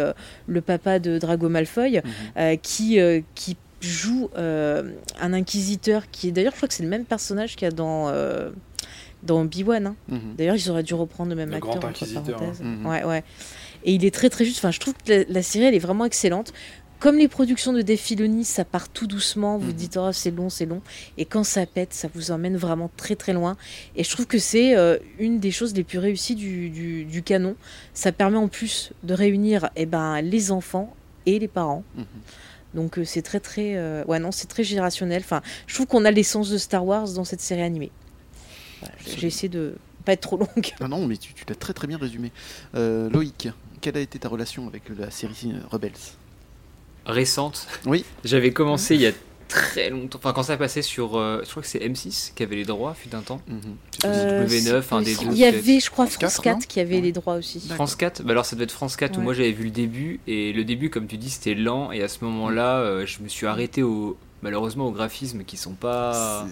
le 0.47 0.61
papa 0.61 0.99
de 0.99 1.17
Drago 1.19 1.49
Malfoy, 1.49 2.01
Mhm. 2.35 2.57
qui 2.61 2.99
qui 3.35 3.57
joue 3.79 4.29
un 4.35 5.33
inquisiteur 5.33 6.09
qui 6.11 6.29
est 6.29 6.31
d'ailleurs, 6.31 6.51
je 6.53 6.57
crois 6.57 6.67
que 6.67 6.73
c'est 6.73 6.83
le 6.83 6.89
même 6.89 7.05
personnage 7.05 7.55
qu'il 7.55 7.65
y 7.65 7.69
a 7.69 7.71
dans 7.71 8.11
dans 9.23 9.41
Obi-Wan. 9.41 9.87
hein. 9.87 9.95
Mhm. 10.09 10.35
D'ailleurs, 10.37 10.55
ils 10.55 10.69
auraient 10.69 10.83
dû 10.83 10.93
reprendre 10.93 11.29
le 11.29 11.35
même 11.35 11.49
Le 11.49 11.55
acteur. 11.55 11.69
grand 11.75 11.77
entre 11.89 12.03
inquisiteur, 12.03 12.39
parenthèses. 12.39 12.61
Mhm. 12.61 12.85
Ouais, 12.85 13.03
ouais. 13.03 13.23
Et 13.83 13.93
il 13.93 14.05
est 14.05 14.13
très 14.13 14.29
très 14.29 14.45
juste. 14.45 14.57
Enfin, 14.59 14.71
je 14.71 14.79
trouve 14.79 14.93
que 14.93 15.11
la, 15.11 15.23
la 15.27 15.41
série, 15.43 15.65
elle 15.65 15.75
est 15.75 15.79
vraiment 15.79 16.05
excellente. 16.05 16.53
Comme 16.99 17.17
les 17.17 17.27
productions 17.27 17.73
de 17.73 17.83
Dave 17.83 17.97
Filoni, 17.99 18.43
ça 18.43 18.65
part 18.65 18.89
tout 18.89 19.05
doucement. 19.05 19.59
Vous 19.59 19.67
Mhm. 19.67 19.73
dites, 19.73 19.97
oh, 19.97 20.11
c'est 20.11 20.31
long, 20.31 20.49
c'est 20.49 20.65
long. 20.65 20.81
Et 21.19 21.25
quand 21.25 21.43
ça 21.43 21.65
pète, 21.67 21.93
ça 21.93 22.07
vous 22.11 22.31
emmène 22.31 22.57
vraiment 22.57 22.89
très 22.97 23.15
très 23.15 23.33
loin. 23.33 23.55
Et 23.95 24.03
je 24.03 24.09
trouve 24.09 24.25
que 24.25 24.39
c'est 24.39 24.75
euh, 24.75 24.97
une 25.19 25.39
des 25.39 25.51
choses 25.51 25.75
les 25.75 25.83
plus 25.83 25.99
réussies 25.99 26.33
du, 26.33 26.69
du- 26.71 27.05
du 27.05 27.21
canon. 27.21 27.55
Ça 27.93 28.11
permet 28.11 28.37
en 28.37 28.47
plus 28.47 28.93
de 29.03 29.13
réunir 29.13 29.69
eh 29.75 29.85
ben, 29.85 30.21
les 30.21 30.51
enfants 30.51 30.91
et 31.27 31.37
les 31.37 31.47
parents. 31.47 31.83
Donc 32.73 32.97
euh, 32.99 33.05
c'est 33.05 33.21
très 33.21 33.39
très 33.39 33.75
euh, 33.75 34.03
ouais 34.05 34.19
non 34.19 34.31
c'est 34.31 34.47
très 34.47 34.63
générationnel. 34.63 35.21
Enfin 35.23 35.41
je 35.67 35.73
trouve 35.75 35.87
qu'on 35.87 36.03
a 36.05 36.11
l'essence 36.11 36.49
de 36.49 36.57
Star 36.57 36.85
Wars 36.85 37.09
dans 37.13 37.23
cette 37.23 37.41
série 37.41 37.61
animée. 37.61 37.91
Voilà, 38.81 38.95
j'ai- 39.05 39.27
essayé 39.27 39.49
de 39.49 39.75
pas 40.05 40.13
être 40.13 40.21
trop 40.21 40.37
longue. 40.37 40.73
Ah 40.79 40.87
non, 40.87 41.05
mais 41.07 41.17
tu, 41.17 41.33
tu 41.33 41.43
l'as 41.49 41.55
très 41.55 41.73
très 41.73 41.87
bien 41.87 41.97
résumé. 41.97 42.31
Euh, 42.75 43.09
Loïc, 43.09 43.49
quelle 43.81 43.97
a 43.97 43.99
été 44.01 44.19
ta 44.19 44.29
relation 44.29 44.67
avec 44.67 44.83
la 44.97 45.09
série 45.11 45.53
Rebels? 45.71 45.91
Récente? 47.05 47.67
Oui. 47.85 48.03
J'avais 48.23 48.51
commencé 48.51 48.95
il 48.95 49.01
y 49.01 49.07
a 49.07 49.11
très 49.47 49.89
longtemps. 49.89 50.17
Enfin, 50.19 50.33
quand 50.33 50.43
ça 50.43 50.57
passait 50.57 50.81
sur. 50.81 51.15
euh, 51.17 51.41
je 51.45 51.49
crois 51.49 51.61
que 51.63 51.69
c'est 51.69 51.79
M6 51.79 52.33
qui 52.35 52.43
avait 52.43 52.57
les 52.57 52.65
droits, 52.65 52.93
fut 52.93 53.15
un 53.15 53.21
temps. 53.21 53.41
Mhm. 53.47 53.59
Euh, 54.05 54.45
W9, 54.45 54.81
c'est 54.83 54.93
un 54.93 55.01
des 55.01 55.15
deux, 55.15 55.21
Il 55.31 55.37
y 55.37 55.45
avait 55.45 55.79
je 55.79 55.89
crois 55.89 56.05
France 56.05 56.17
France 56.33 56.35
4, 56.35 56.43
4, 56.43 56.53
non 56.55 56.59
qui 56.67 56.79
avait 56.81 56.95
Ouais. 56.95 57.01
les 57.01 57.11
droits 57.13 57.35
aussi. 57.35 57.61
France 57.69 57.95
4 57.95 58.23
bah 58.23 58.31
alors 58.31 58.45
ça 58.45 58.55
doit 58.57 58.63
être 58.65 58.71
France 58.73 58.97
4 58.97 59.17
où 59.17 59.21
moi 59.21 59.33
j'avais 59.33 59.53
vu 59.53 59.63
le 59.65 59.69
début 59.71 60.19
et 60.27 60.51
le 60.51 60.65
début 60.65 60.89
comme 60.89 61.07
tu 61.07 61.17
dis 61.17 61.29
c'était 61.29 61.55
lent 61.55 61.91
et 61.93 62.03
à 62.03 62.07
ce 62.09 62.23
moment-là 62.25 62.79
euh, 62.79 63.05
je 63.05 63.21
me 63.23 63.29
suis 63.29 63.47
arrêté 63.47 63.83
au 63.83 64.17
malheureusement 64.43 64.85
aux 64.87 64.91
graphismes 64.91 65.43
qui 65.43 65.57
sont 65.57 65.73
pas 65.73 66.45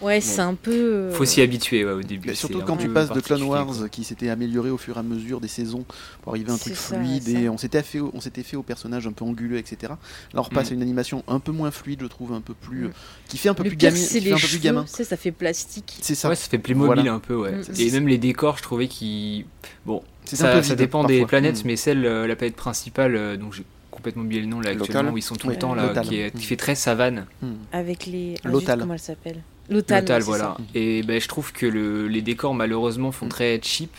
Ouais 0.00 0.20
c'est 0.20 0.40
un 0.40 0.54
peu. 0.54 0.70
euh, 0.72 1.12
faut 1.12 1.24
s'y 1.24 1.40
habituer 1.40 1.84
ouais, 1.84 1.92
au 1.92 2.02
début 2.02 2.28
Mais 2.28 2.34
surtout 2.34 2.60
quand 2.62 2.76
tu 2.76 2.88
passes 2.88 3.10
de 3.10 3.20
Clone 3.20 3.42
Wars 3.44 3.66
quoi. 3.66 3.88
qui 3.88 4.04
s'était 4.04 4.28
amélioré 4.28 4.70
au 4.70 4.76
fur 4.78 4.96
et 4.96 5.00
à 5.00 5.02
mesure 5.02 5.40
des 5.40 5.48
saisons 5.48 5.84
pour 6.22 6.32
arriver 6.32 6.50
à 6.50 6.54
un 6.54 6.58
truc 6.58 6.74
ça, 6.74 6.96
fluide 6.96 7.22
ça. 7.22 7.30
et 7.38 7.48
on 7.48 7.56
s'était 7.58 7.82
fait 7.82 8.00
au- 8.00 8.10
on 8.14 8.20
s'était 8.20 8.42
fait 8.42 8.56
au 8.56 8.62
personnage 8.62 9.06
un 9.06 9.12
peu 9.12 9.24
anguleux 9.24 9.58
etc. 9.58 9.76
Là 9.92 9.96
on 10.34 10.42
repasse 10.42 10.68
Mm. 10.70 10.72
à 10.72 10.74
une 10.76 10.82
animation 10.82 11.24
un 11.28 11.38
peu 11.38 11.52
moins 11.52 11.70
fluide 11.70 12.00
je 12.02 12.06
trouve 12.06 12.32
un 12.32 12.40
peu 12.40 12.54
plus 12.54 12.86
Mm. 12.86 12.92
qui 13.28 13.38
fait 13.38 13.48
un 13.48 13.54
peu 13.54 13.62
Le 13.62 13.70
plus 13.70 13.76
pire 13.76 13.90
gamin, 13.90 14.00
c'est 14.02 14.18
qui 14.18 14.24
fait 14.26 14.30
un 14.32 14.34
peu 14.34 14.40
plus 14.40 14.46
cheveux. 14.48 14.62
gamin. 14.62 14.84
tu 14.84 14.90
sais, 14.90 15.04
ça 15.04 15.16
fait 15.16 15.32
plastique. 15.32 15.98
C'est 16.02 16.14
ça. 16.14 16.28
ouais 16.28 16.34
ça 16.36 16.48
fait 16.48 16.58
Playmobil 16.58 16.94
Voilà. 17.02 17.12
un 17.12 17.20
peu 17.20 17.36
ouais 17.36 17.52
Mm. 17.52 17.62
et 17.78 17.90
même 17.92 18.08
les 18.08 18.18
décors 18.18 18.56
je 18.58 18.62
trouvais 18.62 18.88
qu'ils 18.88 19.44
bon 19.86 20.02
C'est 20.24 20.36
un 20.36 20.38
ça, 20.46 20.52
peu 20.56 20.62
ça 20.62 20.68
vide, 20.70 20.78
dépend 20.78 21.04
des 21.04 21.24
planètes 21.26 21.64
mais 21.64 21.76
celle 21.76 22.04
euh, 22.06 22.26
la 22.26 22.34
planète 22.36 22.56
principale 22.56 23.14
euh, 23.16 23.36
donc 23.36 23.52
j'ai 23.54 23.64
complètement 24.00 24.22
oublié 24.22 24.40
le 24.40 24.46
nom 24.48 24.60
là 24.60 24.70
actuellement 24.70 25.02
Lothal. 25.02 25.14
où 25.14 25.18
ils 25.18 25.22
sont 25.22 25.36
tout 25.36 25.46
Oui, 25.48 25.54
le 25.54 25.58
temps 25.60 25.74
là 25.74 25.86
Lothal. 25.88 26.06
qui, 26.06 26.16
est- 26.20 26.34
Mm. 26.34 26.38
qui 26.38 26.46
fait 26.46 26.56
très 26.56 26.74
savane 26.74 27.26
Mm. 27.42 27.46
Avec 27.72 28.06
les. 28.06 28.34
ah, 28.44 28.48
Lothal. 28.48 28.78
zut, 28.78 28.80
Comment 28.82 28.94
elle 28.94 29.00
s'appelle 29.00 29.42
c'est 29.68 30.20
voilà. 30.22 30.44
ça. 30.44 30.56
Et 30.74 31.02
ben, 31.04 31.20
je 31.20 31.28
trouve 31.28 31.52
que 31.52 31.64
le- 31.66 32.08
les 32.08 32.22
décors, 32.22 32.54
malheureusement, 32.54 33.12
font 33.12 33.26
Mm. 33.26 33.30
très 33.30 33.60
cheap. 33.62 33.92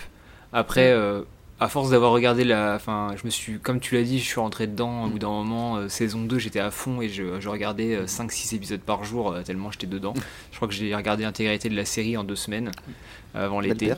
Après, 0.52 0.92
euh, 0.92 1.22
à 1.62 1.68
force 1.70 1.92
d'avoir 1.92 2.12
regardé 2.12 2.44
la. 2.44 2.74
Enfin, 2.76 3.14
je 3.16 3.24
me 3.26 3.30
suis. 3.30 3.60
Comme 3.60 3.80
tu 3.80 3.96
l'as 3.96 4.04
dit, 4.04 4.20
je 4.20 4.26
suis 4.26 4.40
rentré 4.40 4.68
dedans. 4.68 5.06
Au 5.06 5.10
bout 5.10 5.20
d'un 5.20 5.30
moment, 5.30 5.78
euh, 5.78 5.88
saison 5.88 6.24
2, 6.24 6.40
j'étais 6.40 6.60
à 6.60 6.72
fond 6.72 7.02
et 7.02 7.08
je, 7.08 7.40
je 7.40 7.48
regardais 7.50 8.06
5-6 8.08 8.54
épisodes 8.56 8.82
par 8.82 9.04
jour, 9.06 9.32
euh, 9.32 9.44
tellement 9.44 9.72
j'étais 9.72 9.88
dedans. 9.88 10.14
Je 10.52 10.56
crois 10.58 10.68
que 10.68 10.74
j'ai 10.74 10.94
regardé 10.96 11.24
l'intégralité 11.24 11.70
de 11.70 11.76
la 11.76 11.86
série 11.86 12.18
en 12.18 12.24
deux 12.26 12.36
semaines, 12.36 12.72
euh, 13.36 13.46
avant 13.46 13.60
l'été. 13.62 13.94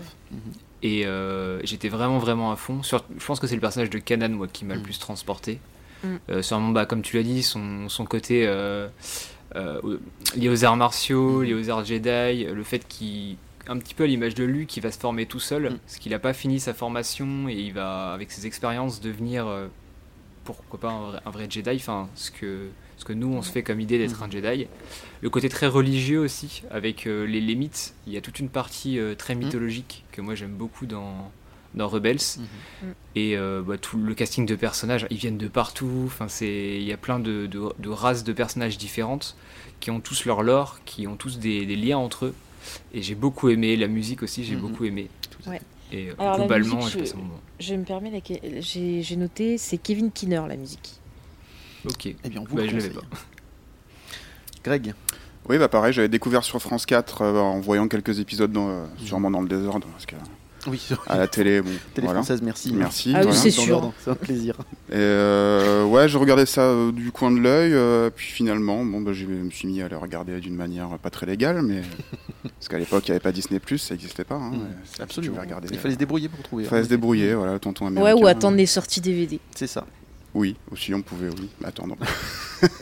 Et 0.84 1.06
euh, 1.06 1.62
j'étais 1.64 1.88
vraiment, 1.88 2.18
vraiment 2.20 2.52
à 2.52 2.58
fond. 2.58 2.84
Sur- 2.84 3.06
je 3.18 3.26
pense 3.26 3.40
que 3.40 3.48
c'est 3.48 3.56
le 3.56 3.62
personnage 3.62 3.90
de 3.90 3.98
Kanan, 4.00 4.34
moi, 4.34 4.48
qui 4.52 4.66
m'a 4.66 4.76
le 4.76 4.82
plus 4.82 5.00
transporté. 5.00 5.60
Mm. 6.04 6.08
Euh, 6.30 6.42
sûrement, 6.42 6.70
bah, 6.70 6.86
comme 6.86 7.02
tu 7.02 7.16
l'as 7.18 7.24
dit, 7.24 7.44
son, 7.44 7.88
son 7.90 8.06
côté 8.06 8.46
euh, 8.48 8.88
euh, 9.56 9.80
lié 10.36 10.50
aux 10.50 10.66
arts 10.66 10.78
martiaux, 10.78 11.40
Mm. 11.42 11.44
lié 11.44 11.54
aux 11.54 11.70
arts 11.70 11.86
Jedi, 11.86 12.46
le 12.46 12.64
fait 12.64 12.88
qu'il. 12.88 13.38
Un 13.70 13.78
petit 13.78 13.94
peu 13.94 14.04
à 14.04 14.08
l'image 14.08 14.36
de 14.36 14.44
Luke, 14.44 14.76
il 14.76 14.82
va 14.82 14.92
se 14.92 15.00
former 15.00 15.26
tout 15.26 15.40
seul, 15.40 15.70
Mm. 15.72 15.78
parce 15.78 15.98
qu'il 15.98 16.12
n'a 16.12 16.20
pas 16.20 16.34
fini 16.34 16.60
sa 16.60 16.74
formation 16.74 17.48
et 17.48 17.54
il 17.54 17.72
va, 17.74 18.12
avec 18.12 18.32
ses 18.32 18.46
expériences, 18.46 19.00
devenir, 19.00 19.48
euh, 19.48 19.68
pourquoi 20.44 20.80
pas, 20.80 20.90
un 20.92 21.02
vrai, 21.12 21.20
un 21.26 21.30
vrai 21.32 21.48
Jedi, 21.50 21.76
enfin, 21.78 22.10
ce 22.16 22.30
que, 22.32 22.68
ce 22.98 23.06
que 23.06 23.14
nous, 23.14 23.34
on 23.34 23.42
se 23.42 23.50
fait 23.52 23.64
comme 23.64 23.80
idée 23.80 23.98
d'être 23.98 24.20
Mm. 24.20 24.24
un 24.24 24.30
Jedi. 24.32 24.68
Le 25.22 25.30
côté 25.30 25.48
très 25.48 25.68
religieux 25.68 26.20
aussi, 26.20 26.64
avec 26.72 27.08
euh, 27.08 27.26
les, 27.26 27.40
les 27.40 27.56
mythes, 27.56 27.94
il 28.06 28.12
y 28.12 28.18
a 28.18 28.22
toute 28.22 28.40
une 28.40 28.50
partie 28.50 29.00
euh, 29.00 29.16
très 29.16 29.36
mythologique 29.36 30.04
que 30.12 30.20
moi 30.20 30.36
j'aime 30.36 30.52
beaucoup 30.52 30.86
dans, 30.86 31.32
dans 31.76 31.88
Rebels. 31.88 32.18
Mhm. 32.38 32.94
Et 33.16 33.38
euh, 33.38 33.62
bah, 33.66 33.78
tout 33.78 33.98
le 33.98 34.14
casting 34.16 34.46
de 34.46 34.56
personnages, 34.56 35.06
ils 35.10 35.18
viennent 35.18 35.38
de 35.38 35.48
partout. 35.48 36.04
Enfin, 36.06 36.28
c'est, 36.28 36.78
il 36.78 36.84
y 36.84 36.92
a 36.94 36.98
plein 36.98 37.20
de, 37.20 37.46
de, 37.48 37.62
de 37.80 37.90
races 37.90 38.24
de 38.24 38.34
personnages 38.34 38.78
différentes 38.78 39.36
qui 39.80 39.92
ont 39.92 40.00
tous 40.00 40.26
leur 40.26 40.44
lore, 40.44 40.80
qui 40.86 41.08
ont 41.08 41.16
tous 41.16 41.40
des, 41.40 41.66
des 41.66 41.76
liens 41.76 41.98
entre 41.98 42.26
eux. 42.28 42.36
Et 42.94 43.02
j'ai 43.02 43.16
beaucoup 43.16 43.50
aimé 43.50 43.76
la 43.76 43.88
musique 43.88 44.24
aussi, 44.24 44.44
j'ai 44.46 44.56
Mhm. 44.56 44.62
beaucoup 44.62 44.86
aimé. 44.86 45.10
Tout 45.30 45.50
Ouais. 45.50 45.60
Et 45.92 46.10
euh, 46.10 46.14
Alors, 46.18 46.38
globalement, 46.38 46.78
musique, 46.78 46.94
je 46.94 47.00
passe 47.00 47.10
je- 47.10 47.14
un 47.16 47.18
moment. 47.18 47.40
Je 47.60 47.76
me 47.76 47.84
permets, 47.84 48.10
la- 48.12 48.62
j'ai 48.62 49.16
noté, 49.16 49.58
c'est 49.58 49.78
Kevin 49.78 50.12
Kinner 50.12 50.42
la 50.48 50.56
musique. 50.56 50.94
Ok. 51.86 52.06
Eh 52.06 52.30
bien 52.30 52.42
on 52.42 52.46
vous 52.46 52.56
Bah, 52.56 52.64
le 52.64 52.70
je 52.70 52.76
l'avais 52.78 52.88
conseille. 52.90 53.04
Greg, 54.64 54.94
Oui, 55.50 55.58
bah 55.58 55.68
pareil, 55.68 55.92
j'avais 55.92 56.08
découvert 56.08 56.44
sur 56.46 56.62
France 56.62 56.86
4 56.86 57.22
euh, 57.22 57.38
en 57.40 57.60
voyant 57.60 57.90
quelques 57.90 58.20
épisodes, 58.20 58.52
dans, 58.54 58.70
euh, 58.70 58.86
sûrement 58.98 59.30
dans 59.30 59.42
le 59.42 59.50
désordre, 59.50 59.86
parce 59.88 60.06
que 60.06 60.16
oui, 60.68 60.82
à 61.08 61.18
la 61.18 61.28
télé, 61.28 61.62
bon, 61.62 61.70
télé 61.94 62.06
voilà. 62.06 62.22
française 62.22 62.42
merci. 62.42 62.74
Merci. 62.74 63.12
Ah 63.14 63.20
oui, 63.20 63.24
voilà. 63.26 63.40
c'est 63.40 63.52
sûr. 63.52 63.94
C'est 64.04 64.12
un 64.12 64.16
plaisir. 64.16 64.56
Et 64.90 64.96
euh, 64.96 65.86
ouais, 65.86 66.08
je 66.08 66.18
regardais 66.18 66.46
ça 66.46 66.62
euh, 66.62 66.92
du 66.92 67.12
coin 67.12 67.32
de 67.32 67.40
l'œil, 67.40 67.74
euh, 67.74 68.10
puis 68.10 68.28
finalement, 68.28 68.84
bon, 68.86 69.02
bah, 69.02 69.14
je 69.14 69.26
me 69.26 69.50
suis 69.50 69.68
mis 69.68 69.82
à 69.82 69.88
le 69.90 69.98
regarder 69.98 70.40
d'une 70.40 70.56
manière 70.56 70.90
pas 71.00 71.10
très 71.10 71.26
légale, 71.26 71.62
mais 71.62 71.82
parce 72.44 72.68
qu'à 72.70 72.78
l'époque, 72.80 73.08
il 73.08 73.12
n'y 73.12 73.16
avait 73.16 73.24
pas 73.24 73.32
Disney+, 73.32 73.60
ça 73.78 73.94
n'existait 73.94 74.24
pas. 74.24 74.36
Hein, 74.36 74.52
c'est- 74.86 75.02
Absolument. 75.02 75.42
Regarder, 75.42 75.68
Il 75.72 75.78
fallait 75.80 75.94
se 75.96 76.00
débrouiller 76.00 76.30
pour 76.30 76.44
trouver. 76.44 76.64
il 76.64 76.70
fallait 76.70 76.82
hein. 76.82 76.86
se 76.86 76.90
débrouiller, 76.90 77.34
voilà, 77.34 77.60
tonton 77.60 77.88
américain. 77.88 78.16
Ouais, 78.16 78.22
ou 78.22 78.28
attendre 78.28 78.58
les 78.58 78.66
sorties 78.66 79.02
DVD. 79.02 79.40
C'est 79.56 79.68
ça. 79.68 79.86
Oui, 80.34 80.56
aussi 80.72 80.94
on 80.94 81.02
pouvait, 81.02 81.30
oui, 81.30 81.50
attendre. 81.64 81.96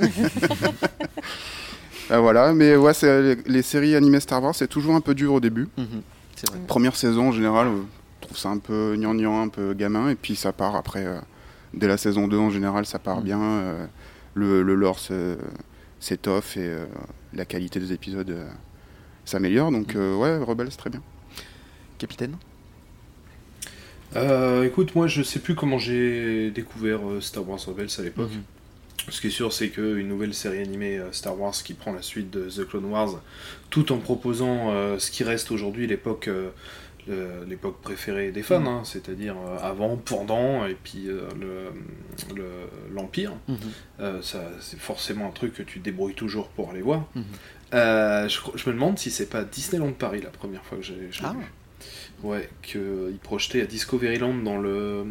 Ah, 2.13 2.19
voilà, 2.19 2.51
mais 2.53 2.75
ouais, 2.75 2.93
c'est- 2.93 3.37
les, 3.47 3.61
séries 3.61 3.95
animées 3.95 4.19
Star 4.19 4.43
Wars, 4.43 4.53
c'est 4.53 4.67
toujours 4.67 4.95
un 4.95 4.99
peu 5.01 5.15
dur 5.15 5.33
au 5.33 5.39
début. 5.39 5.69
Mhm. 5.77 6.01
C'est 6.01 6.10
vrai. 6.49 6.59
Première 6.67 6.95
saison, 6.95 7.29
en 7.29 7.31
général, 7.31 7.67
je 8.21 8.25
trouve 8.27 8.37
ça 8.37 8.49
un 8.49 8.57
peu 8.57 8.95
gnangnan, 8.97 9.41
un 9.43 9.47
peu 9.49 9.73
gamin, 9.73 10.09
et 10.09 10.15
puis 10.15 10.35
ça 10.35 10.51
part 10.53 10.75
après. 10.75 11.05
euh, 11.05 11.19
dès 11.73 11.87
la 11.87 11.97
saison 11.97 12.27
2, 12.27 12.37
en 12.37 12.49
général, 12.49 12.85
ça 12.85 12.99
part 12.99 13.19
Mm. 13.21 13.23
bien. 13.23 13.41
euh, 13.41 13.85
le, 14.33 14.63
le 14.63 14.75
lore 14.75 14.99
s'étoffe 15.99 16.55
et 16.57 16.61
euh, 16.65 16.85
la 17.33 17.45
qualité 17.45 17.79
des 17.79 17.91
épisodes 17.93 18.29
euh, 18.29 18.47
s'améliore. 19.25 19.71
Donc, 19.71 19.95
euh, 19.95 20.15
ouais, 20.15 20.37
Rebels, 20.37 20.69
très 20.69 20.89
bien. 20.89 21.01
Capitaine? 21.97 22.35
Euh, 24.15 24.63
écoute, 24.65 24.93
moi 24.95 25.07
je 25.07 25.21
sais 25.23 25.39
plus 25.39 25.55
comment 25.55 25.77
j'ai 25.77 26.51
découvert 26.51 26.99
euh, 27.09 27.21
Star 27.21 27.47
Wars 27.47 27.59
Rebels 27.65 27.87
à 27.97 28.01
l'époque. 28.01 28.29
Mhm. 28.31 28.41
Ce 29.09 29.19
qui 29.21 29.27
est 29.27 29.31
sûr, 29.31 29.51
c'est 29.51 29.69
qu'une 29.69 30.07
nouvelle 30.07 30.33
série 30.33 30.59
animée 30.59 30.97
euh, 30.97 31.11
Star 31.11 31.39
Wars 31.39 31.53
qui 31.53 31.73
prend 31.73 31.91
la 31.91 32.01
suite 32.01 32.29
de 32.29 32.49
The 32.49 32.67
Clone 32.67 32.85
Wars, 32.85 33.21
tout 33.69 33.91
en 33.91 33.97
proposant 33.97 34.71
euh, 34.71 34.99
ce 34.99 35.11
qui 35.11 35.23
reste 35.23 35.51
aujourd'hui 35.51 35.87
l'époque 35.87 36.27
euh, 36.27 36.49
l'époque 37.47 37.81
préférée 37.81 38.31
des 38.31 38.43
fans, 38.43 38.63
hein, 38.67 38.81
c'est-à-dire 38.85 39.35
avant, 39.61 39.97
pendant, 39.97 40.67
et 40.67 40.75
puis 40.81 41.09
euh, 41.09 41.21
le- 41.39 42.35
le- 42.35 42.93
l'Empire. 42.93 43.33
Mhm. 43.47 44.21
Ça, 44.21 44.39
c'est 44.59 44.79
forcément 44.79 45.27
un 45.27 45.31
truc 45.31 45.55
que 45.55 45.63
tu 45.63 45.79
débrouilles 45.79 46.13
toujours 46.13 46.49
pour 46.49 46.69
aller 46.69 46.81
voir. 46.83 47.07
Mhm. 47.15 47.23
Je 47.73 48.69
me 48.69 48.73
demande 48.73 48.99
si 48.99 49.09
c'est 49.09 49.25
pas 49.25 49.43
Disneyland 49.43 49.93
Paris 49.93 50.21
la 50.21 50.29
première 50.29 50.63
fois 50.63 50.77
que 50.77 50.83
j'ai 50.83 51.07
j'ai 51.09 51.23
Ah. 51.25 51.33
vu. 51.33 51.45
Ouais, 52.23 52.47
qu'ils 52.61 53.17
projetaient 53.23 53.61
à 53.61 53.65
Discoveryland 53.65 54.35
dans 54.43 54.59
le. 54.59 55.03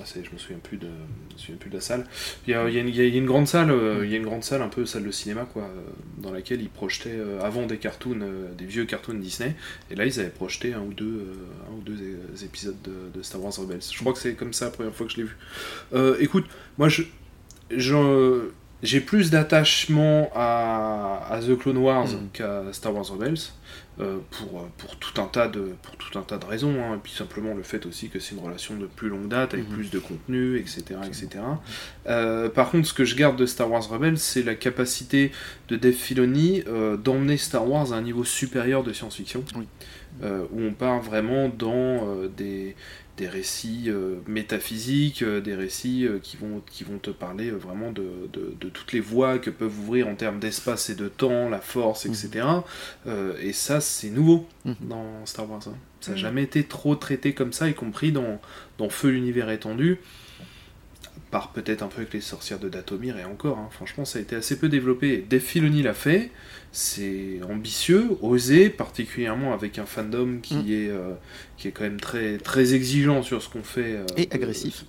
Ah, 0.00 0.04
je 0.14 0.30
me 0.32 0.38
souviens 0.38 0.56
plus 0.62 0.78
de, 0.78 0.86
je 1.30 1.34
me 1.34 1.38
souviens 1.38 1.56
plus 1.56 1.68
de 1.68 1.74
la 1.74 1.82
salle. 1.82 2.06
Il 2.46 2.52
y 2.52 2.54
a, 2.54 2.66
il 2.68 2.74
y 2.74 2.78
a 2.78 2.80
une, 2.80 2.88
il 2.88 2.96
y 2.96 3.00
a 3.02 3.04
une 3.06 3.26
grande 3.26 3.46
salle, 3.46 3.70
euh, 3.70 4.00
il 4.06 4.10
y 4.10 4.14
a 4.14 4.16
une 4.16 4.24
grande 4.24 4.42
salle, 4.44 4.62
un 4.62 4.68
peu 4.68 4.86
salle 4.86 5.04
de 5.04 5.10
cinéma, 5.10 5.46
quoi, 5.52 5.64
euh, 5.64 5.80
dans 6.16 6.32
laquelle 6.32 6.62
ils 6.62 6.70
projetaient 6.70 7.10
euh, 7.18 7.42
avant 7.42 7.66
des 7.66 7.76
cartoons, 7.76 8.20
euh, 8.22 8.50
des 8.56 8.64
vieux 8.64 8.86
cartoons 8.86 9.14
Disney. 9.14 9.56
Et 9.90 9.94
là, 9.94 10.06
ils 10.06 10.18
avaient 10.20 10.30
projeté 10.30 10.72
un 10.72 10.80
ou 10.80 10.94
deux, 10.94 11.26
un 11.70 11.74
ou 11.76 11.82
deux 11.82 11.98
épisodes 12.42 12.80
de, 12.82 13.18
de 13.18 13.22
Star 13.22 13.42
Wars 13.44 13.52
Rebels. 13.54 13.80
Je 13.92 13.98
crois 14.00 14.14
que 14.14 14.18
c'est 14.18 14.32
comme 14.34 14.54
ça 14.54 14.66
la 14.66 14.70
première 14.70 14.94
fois 14.94 15.06
que 15.06 15.12
je 15.12 15.18
l'ai 15.18 15.24
vu. 15.24 15.36
Écoute, 16.22 16.46
moi, 16.78 16.88
je, 16.88 17.02
je- 17.70 18.48
j'ai 18.82 19.00
plus 19.00 19.30
d'attachement 19.30 20.30
à, 20.34 21.26
à 21.28 21.40
The 21.40 21.58
Clone 21.58 21.78
Wars 21.78 22.06
Mhm. 22.08 22.28
qu'à 22.32 22.62
Star 22.72 22.94
Wars 22.94 23.04
Rebels. 23.10 23.34
Euh, 24.00 24.18
pour, 24.30 24.68
pour, 24.78 24.96
tout 24.96 25.20
un 25.20 25.26
tas 25.26 25.48
de, 25.48 25.72
pour 25.82 25.96
tout 25.96 26.18
un 26.18 26.22
tas 26.22 26.38
de 26.38 26.44
raisons, 26.44 26.74
hein, 26.82 26.94
et 26.94 26.98
puis 27.02 27.12
simplement 27.12 27.54
le 27.54 27.62
fait 27.62 27.84
aussi 27.86 28.08
que 28.08 28.20
c'est 28.20 28.34
une 28.34 28.40
relation 28.42 28.76
de 28.76 28.86
plus 28.86 29.08
longue 29.08 29.28
date, 29.28 29.54
avec 29.54 29.68
Mhm. 29.68 29.74
plus 29.74 29.90
de 29.90 29.98
contenu, 29.98 30.56
etc. 30.58 30.82
etc. 31.06 31.28
Euh, 32.08 32.48
par 32.48 32.70
contre, 32.70 32.86
ce 32.88 32.94
que 32.94 33.04
je 33.04 33.16
garde 33.16 33.36
de 33.36 33.46
Star 33.46 33.70
Wars 33.70 33.88
Rebels, 33.88 34.18
c'est 34.18 34.42
la 34.42 34.54
capacité 34.54 35.32
de 35.68 35.76
Dave 35.76 35.92
Filoni 35.94 36.62
euh, 36.68 36.96
d'emmener 36.96 37.36
Star 37.36 37.68
Wars 37.68 37.92
à 37.92 37.96
un 37.96 38.02
niveau 38.02 38.24
supérieur 38.24 38.82
de 38.84 38.92
science-fiction, 38.92 39.44
Oui. 39.56 39.66
euh, 40.22 40.44
où 40.52 40.62
on 40.62 40.72
part 40.72 41.00
vraiment 41.00 41.48
dans 41.48 42.06
euh, 42.08 42.28
des, 42.28 42.76
des 43.18 43.28
récits 43.28 43.84
euh, 43.88 44.16
métaphysiques, 44.26 45.22
euh, 45.22 45.40
des 45.42 45.54
récits 45.54 46.06
euh, 46.06 46.18
qui, 46.22 46.36
vont, 46.38 46.62
qui 46.70 46.84
vont 46.84 46.98
te 46.98 47.10
parler 47.10 47.50
vraiment 47.50 47.92
de, 47.92 48.06
de- 48.32 48.54
de 48.58 48.68
toutes 48.70 48.92
les 48.92 49.00
voies 49.00 49.38
que 49.38 49.50
peuvent 49.50 49.78
ouvrir 49.80 50.08
en 50.08 50.14
termes 50.14 50.38
d'espace 50.38 50.88
et 50.88 50.94
de 50.94 51.08
temps, 51.08 51.50
la 51.50 51.60
force, 51.60 52.06
etc. 52.06 52.46
Euh, 53.06 53.34
et 53.42 53.52
ça, 53.52 53.80
c'est 53.80 54.08
nouveau 54.10 54.46
Mhm. 54.64 54.74
dans 54.88 55.26
Star 55.26 55.50
Wars. 55.50 55.60
hein. 55.66 55.74
Ça 56.00 56.12
n'a 56.12 56.16
Mhm. 56.16 56.22
jamais 56.22 56.42
été 56.44 56.62
trop 56.64 56.94
traité 56.94 57.34
comme 57.34 57.52
ça, 57.52 57.68
y 57.68 57.74
compris 57.74 58.12
dans, 58.12 58.40
dans 58.78 58.88
Feu 58.88 59.10
l'univers 59.10 59.50
étendu. 59.50 59.98
Par 61.30 61.52
peut-être 61.52 61.82
un 61.82 61.88
peu 61.88 61.98
avec 62.00 62.14
les 62.14 62.22
sorcières 62.22 62.58
de 62.58 62.70
Datomir 62.70 63.18
et 63.18 63.24
encore, 63.24 63.58
hein. 63.58 63.68
franchement 63.70 64.06
ça 64.06 64.18
a 64.18 64.22
été 64.22 64.34
assez 64.34 64.58
peu 64.58 64.68
développé. 64.70 65.26
Dave 65.28 65.40
Filoni 65.42 65.82
l'a 65.82 65.92
fait, 65.92 66.30
c'est 66.72 67.40
ambitieux, 67.48 68.08
osé, 68.22 68.68
particulièrement 68.70 69.52
avec 69.54 69.78
un 69.78 69.86
fandom 69.86 70.38
qui, 70.42 70.54
Mm. 70.56 70.58
est, 70.70 70.88
euh, 70.90 71.12
qui 71.56 71.68
est 71.68 71.72
quand 71.72 71.84
même 71.84 72.00
très, 72.00 72.38
très 72.38 72.74
exigeant 72.74 73.22
sur 73.22 73.42
ce 73.42 73.48
qu'on 73.48 73.62
fait. 73.62 73.96
euh, 73.96 74.06
Et 74.16 74.28
agressif. 74.30 74.84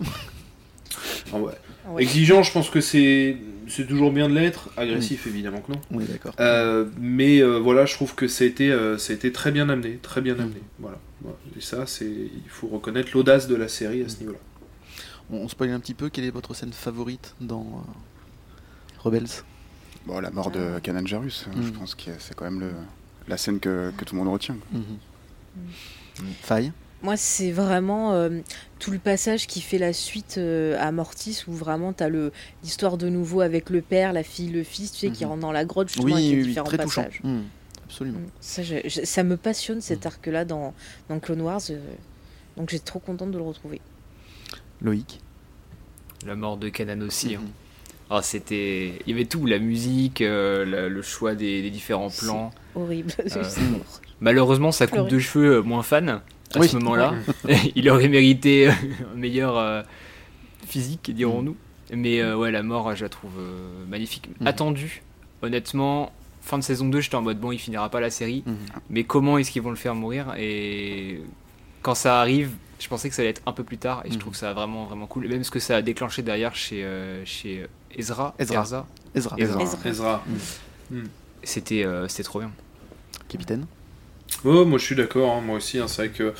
Ah 1.31 1.37
ouais. 1.37 1.53
Ouais. 1.89 2.03
Exigeant, 2.03 2.43
je 2.43 2.51
pense 2.51 2.69
que 2.69 2.81
c'est 2.81 3.37
c'est 3.67 3.85
toujours 3.87 4.11
bien 4.11 4.27
de 4.27 4.33
l'être, 4.33 4.69
agressif 4.77 5.27
évidemment 5.27 5.61
que 5.61 5.71
non. 5.71 5.81
On 5.91 5.99
est 5.99 6.05
d'accord. 6.11 6.33
Euh, 6.39 6.85
mais 6.99 7.39
euh, 7.39 7.59
voilà, 7.59 7.85
je 7.85 7.93
trouve 7.93 8.15
que 8.15 8.27
ça 8.27 8.43
a 8.43 8.47
été, 8.47 8.71
euh, 8.71 8.97
ça 8.97 9.13
a 9.13 9.15
été 9.15 9.31
très 9.31 9.51
bien 9.51 9.69
amené, 9.69 9.99
très 10.01 10.21
bien 10.21 10.33
Mm. 10.35 10.39
amené. 10.41 10.61
Voilà. 10.79 10.99
Voilà. 11.21 11.37
Et 11.55 11.61
ça, 11.61 11.85
c'est, 11.85 12.05
il 12.09 12.49
faut 12.49 12.67
reconnaître 12.67 13.11
l'audace 13.13 13.47
de 13.47 13.55
la 13.55 13.67
série 13.67 14.01
à 14.03 14.09
ce 14.09 14.17
niveau-là. 14.19 14.39
On, 15.31 15.37
on 15.37 15.47
spoil 15.47 15.69
un 15.69 15.79
petit 15.79 15.93
peu. 15.93 16.09
Quelle 16.09 16.25
est 16.25 16.31
votre 16.31 16.55
scène 16.55 16.73
favorite 16.73 17.35
dans 17.41 17.61
euh, 17.61 18.99
Rebels? 19.03 19.27
Bon, 20.10 20.19
la 20.22 20.32
mort 20.32 20.50
de 20.50 20.80
Kanan 20.80 21.06
Jarrus, 21.06 21.45
euh, 21.48 21.60
Mm. 21.60 21.63
je 21.63 21.69
pense 21.72 21.93
que 21.93 22.10
c'est 22.17 22.34
quand 22.36 22.45
même 22.45 22.60
le, 22.60 22.72
la 23.28 23.38
scène 23.38 23.60
que, 23.60 23.91
que 23.95 24.04
tout 24.06 24.15
le 24.15 24.24
monde 24.24 24.34
retient. 24.34 24.58
Mhm. 24.72 24.98
Faille 26.41 26.72
Moi, 27.04 27.15
c'est 27.15 27.52
vraiment 27.52 28.13
euh, 28.13 28.39
tout 28.80 28.89
le 28.91 28.98
passage 28.98 29.45
qui 29.45 29.62
fait 29.62 29.78
la 29.78 29.93
suite 29.93 30.38
euh, 30.39 30.76
à 30.80 30.91
Mortis, 30.91 31.43
où 31.48 31.54
vraiment 31.54 31.93
tu 31.93 32.04
as 32.04 32.10
l'histoire 32.63 32.98
de 32.98 33.08
nouveau 33.08 33.41
avec 33.41 33.69
le 33.69 33.82
père, 33.82 34.12
la 34.12 34.24
fille, 34.24 34.50
le 34.50 34.63
fils, 34.63 34.91
tu 34.93 35.00
sais, 35.00 35.12
qui 35.12 35.24
Mhm. 35.26 35.30
rentre 35.32 35.41
dans 35.41 35.52
la 35.52 35.63
grotte 35.63 35.89
justement 35.89 36.06
Oui, 36.08 36.13
avec 36.13 36.26
les 36.32 36.41
oui, 36.41 36.48
différents 36.48 36.65
très 36.67 36.78
touchant. 36.80 37.04
passages. 37.04 37.22
Mhm. 37.24 37.43
Absolument. 37.86 38.19
Mm. 38.19 38.26
Ça, 38.41 38.63
je- 38.63 38.88
je- 38.89 39.06
ça 39.06 39.24
me 39.24 39.38
passionne 39.38 39.80
cet 39.82 40.06
arc-là 40.08 40.43
dans, 40.43 40.74
dans 41.08 41.19
Clone 41.19 41.41
Wars, 41.41 41.62
euh, 41.69 41.80
donc 42.58 42.69
j'ai 42.72 42.80
trop 42.80 43.00
contente 43.00 43.30
de 43.32 43.38
le 43.38 43.43
retrouver. 43.43 43.80
Loïc 44.82 45.19
La 46.26 46.36
mort 46.36 46.58
de 46.58 46.69
Kanan 46.69 47.02
aussi. 47.04 47.36
hein. 47.36 47.41
Ah, 48.10 48.22
c'était, 48.24 48.93
il 49.06 49.12
y 49.12 49.13
avait 49.13 49.26
tout, 49.26 49.45
la 49.45 49.60
musique, 49.60 50.22
euh, 50.22 50.65
la- 50.65 50.89
le 50.89 51.02
choix 51.02 51.36
des, 51.36 51.62
des 51.62 51.69
différents 51.69 52.10
plans. 52.10 52.52
Horrible. 52.76 53.12
Euh, 53.36 53.43
Malheureusement, 54.22 54.72
sa 54.72 54.88
coupe 54.88 54.95
Pleurer. 54.95 55.12
de 55.12 55.19
cheveux 55.19 55.56
euh, 55.58 55.62
moins 55.62 55.84
fan 55.84 56.10
à 56.10 56.60
Oui. 56.60 56.67
ce 56.67 56.78
moment-là. 56.78 57.13
il 57.76 57.89
aurait 57.89 58.08
mérité 58.10 58.67
euh, 58.69 58.72
un 59.13 59.17
meilleur 59.17 59.58
euh, 59.58 59.82
physique, 60.67 61.12
dirons-nous. 61.13 61.56
Mais 61.93 62.19
euh, 62.22 62.36
ouais, 62.36 62.52
la 62.52 62.63
mort, 62.63 62.95
je 62.95 63.04
la 63.04 63.10
trouve 63.10 63.32
euh, 63.39 63.86
magnifique. 63.88 64.30
Mhm. 64.39 64.48
Attendue, 64.48 65.02
honnêtement. 65.41 66.12
Fin 66.41 66.58
de 66.58 66.63
saison 66.63 66.88
2, 66.89 67.02
j'étais 67.02 67.15
en 67.15 67.22
mode 67.22 67.39
bon, 67.39 67.52
il 67.52 67.60
finira 67.60 67.89
pas 67.89 68.00
la 68.00 68.10
série. 68.10 68.43
Mhm. 68.45 68.56
Mais 68.89 69.04
comment 69.04 69.38
est-ce 69.38 69.52
qu'ils 69.52 69.62
vont 69.62 69.69
le 69.69 69.76
faire 69.76 69.93
mourir? 69.95 70.34
Et 70.38 71.22
quand 71.82 71.95
ça 71.95 72.19
arrive, 72.19 72.52
je 72.80 72.88
pensais 72.88 73.10
que 73.10 73.15
ça 73.15 73.22
allait 73.22 73.32
être 73.32 73.41
un 73.45 73.52
peu 73.54 73.63
plus 73.63 73.78
tard. 73.78 74.02
Et 74.06 74.10
je 74.10 74.15
Mhm. 74.15 74.19
trouve 74.19 74.36
ça 74.36 74.54
vraiment, 74.54 74.86
vraiment 74.86 75.06
cool. 75.08 75.26
Et 75.26 75.28
même 75.28 75.43
ce 75.43 75.52
que 75.52 75.60
ça 75.60 75.76
a 75.78 75.82
déclenché 75.82 76.22
derrière 76.24 76.56
chez, 76.56 76.84
euh, 76.84 77.24
chez 77.26 77.65
Ezra. 77.95 78.36
Ezra. 78.39 78.62
Ezra. 79.15 79.36
Ezra. 79.38 79.62
Ezra. 79.62 79.80
Ezra. 79.86 80.23
C'était 81.43 81.86
euh, 81.86 82.08
c'était 82.08 82.23
trop 82.23 82.39
bien. 82.39 82.52
Capitaine 83.28 83.65
Oh, 84.45 84.65
moi 84.65 84.78
je 84.78 84.86
suis 84.86 84.95
d'accord, 84.95 85.32
hein, 85.36 85.41
moi 85.41 85.58
aussi. 85.58 85.80
hein, 85.80 85.88
c'est 85.88 86.08
vrai 86.08 86.10
que 86.10 86.34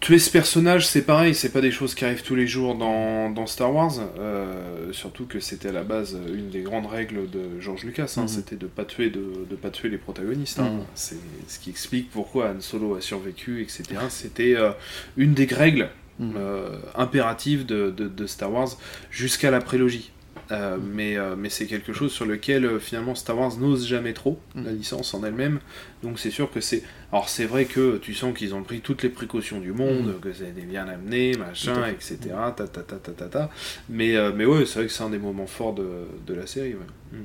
tuer 0.00 0.18
ce 0.18 0.30
personnage, 0.30 0.86
c'est 0.86 1.02
pareil, 1.02 1.34
c'est 1.34 1.48
pas 1.48 1.60
des 1.60 1.70
choses 1.70 1.94
qui 1.94 2.04
arrivent 2.04 2.22
tous 2.22 2.34
les 2.34 2.46
jours 2.46 2.74
dans, 2.76 3.30
dans 3.30 3.46
Star 3.46 3.72
Wars. 3.74 3.92
euh, 4.18 4.92
surtout 4.92 5.24
que 5.26 5.40
c'était 5.40 5.68
à 5.70 5.72
la 5.72 5.82
base 5.82 6.16
une 6.32 6.50
des 6.50 6.60
grandes 6.62 6.86
règles 6.86 7.28
de 7.30 7.60
George 7.60 7.84
Lucas, 7.84 8.14
hein, 8.16 8.22
Mhm. 8.22 8.28
c'était 8.28 8.56
de 8.56 8.66
pas 8.66 8.84
tuer 8.84 9.10
de, 9.10 9.46
de 9.50 9.56
pas 9.56 9.70
tuer 9.70 9.88
les 9.88 9.98
protagonistes. 9.98 10.58
hein. 10.60 10.70
Mhm. 10.70 10.84
C'est 10.94 11.16
ce 11.48 11.58
qui 11.58 11.70
explique 11.70 12.10
pourquoi 12.10 12.50
Han 12.50 12.60
Solo 12.60 12.94
a 12.96 13.00
survécu, 13.00 13.62
etc. 13.62 13.84
C'était 14.10 14.54
euh, 14.56 14.70
une 15.16 15.34
des 15.34 15.46
règles 15.46 15.88
Mhm. 16.20 16.34
euh, 16.36 16.76
impératives 16.94 17.66
de, 17.66 17.90
de- 17.90 18.06
de 18.08 18.26
Star 18.28 18.52
Wars 18.52 18.68
jusqu'à 19.10 19.50
la 19.50 19.60
prélogie. 19.60 20.12
Euh, 20.50 20.76
mais 20.78 21.16
euh, 21.16 21.36
mais 21.36 21.48
c'est 21.48 21.66
quelque 21.66 21.92
chose 21.94 22.12
sur 22.12 22.26
lequel 22.26 22.64
euh, 22.66 22.78
finalement 22.78 23.14
Star 23.14 23.38
Wars 23.38 23.56
n'ose 23.56 23.86
jamais 23.86 24.12
trop, 24.12 24.38
la 24.54 24.62
Mhm. 24.72 24.76
licence 24.76 25.14
en 25.14 25.24
elle-même. 25.24 25.58
Donc 26.02 26.18
c'est 26.18 26.30
sûr 26.30 26.50
que 26.50 26.60
c'est. 26.60 26.82
Alors 27.12 27.28
c'est 27.30 27.46
vrai 27.46 27.64
que 27.64 27.96
tu 27.96 28.12
sens 28.14 28.36
qu'ils 28.36 28.54
ont 28.54 28.62
pris 28.62 28.80
toutes 28.80 29.02
les 29.02 29.08
précautions 29.08 29.58
du 29.60 29.72
monde, 29.72 30.08
Mhm. 30.14 30.20
que 30.20 30.32
ça 30.34 30.44
a 30.44 30.48
été 30.48 30.60
bien 30.62 30.86
amené, 30.86 31.32
machin, 31.38 31.86
etc. 31.88 32.18
Ta, 32.56 32.66
ta, 32.66 32.82
ta, 32.82 32.96
ta, 32.96 33.12
ta, 33.12 33.24
ta. 33.28 33.50
Mais, 33.88 34.14
mais 34.34 34.44
ouais, 34.44 34.66
c'est 34.66 34.80
vrai 34.80 34.86
que 34.86 34.92
c'est 34.92 35.02
un 35.04 35.10
des 35.10 35.18
moments 35.18 35.46
forts 35.46 35.74
de, 35.74 35.88
de 36.26 36.34
la 36.34 36.46
série. 36.46 36.74
ouais. 36.74 37.18
Mm. 37.18 37.24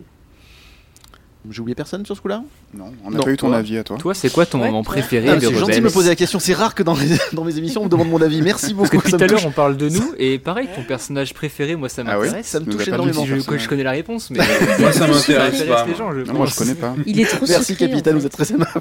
J'ai 1.51 1.61
oublié 1.61 1.75
personne 1.75 2.05
sur 2.05 2.15
ce 2.15 2.21
coup-là? 2.21 2.43
Non, 2.73 2.91
on 3.03 3.09
n'a 3.09 3.19
pas 3.19 3.31
eu 3.31 3.37
ton 3.37 3.47
toi. 3.47 3.57
avis 3.57 3.77
à 3.79 3.83
toi. 3.83 3.97
Toi, 3.97 4.13
c'est 4.13 4.31
quoi 4.31 4.45
ton 4.45 4.59
Ouais, 4.59 4.67
moment 4.67 4.83
préféré 4.83 5.27
Ah, 5.29 5.35
de 5.37 5.39
C'est 5.41 5.55
gentil 5.55 5.77
de 5.79 5.83
me 5.85 5.89
poser 5.89 6.09
la 6.09 6.15
question. 6.15 6.37
C'est 6.39 6.53
rare 6.53 6.75
que 6.75 6.83
dans, 6.83 6.93
les- 6.95 7.17
dans 7.33 7.43
mes 7.43 7.57
émissions 7.57 7.81
on 7.81 7.85
me 7.85 7.89
demande 7.89 8.09
mon 8.09 8.21
avis. 8.21 8.41
Merci 8.43 8.73
beaucoup. 8.75 8.89
Parce 8.89 8.91
que 8.91 8.95
depuis 9.11 9.17
tout 9.17 9.23
à 9.23 9.27
l'heure, 9.27 9.45
on 9.47 9.51
parle 9.51 9.75
de 9.75 9.89
nous, 9.89 10.13
et 10.19 10.37
pareil, 10.37 10.67
ton 10.75 10.83
personnage 10.83 11.33
préféré, 11.33 11.75
moi 11.75 11.89
ça 11.89 12.03
Ah 12.05 12.19
ouais 12.19 12.25
m'intéresse. 12.27 12.45
Ça 12.47 12.59
me 12.59 12.65
touche 12.71 12.87
énormément. 12.87 13.21
si 13.23 13.27
je, 13.27 13.57
je 13.57 13.67
connais 13.69 13.83
la 13.83 13.91
réponse, 13.91 14.29
mais 14.29 14.37
Moi, 14.79 14.91
ça 14.91 15.07
m'intéresse 15.07 15.57
pas, 15.63 15.63
les 15.63 15.67
moi. 15.67 15.95
gens. 15.97 16.11
Je 16.13 16.19
Non, 16.21 16.33
moi 16.33 16.45
je 16.45 16.55
connais 16.55 16.75
pas. 16.75 16.95
Il 17.07 17.19
est 17.19 17.25
trop 17.25 17.45
Merci 17.47 17.73
en 17.73 18.13
vous 18.13 18.25
êtes 18.25 18.31
très 18.31 18.51
aimable. 18.51 18.71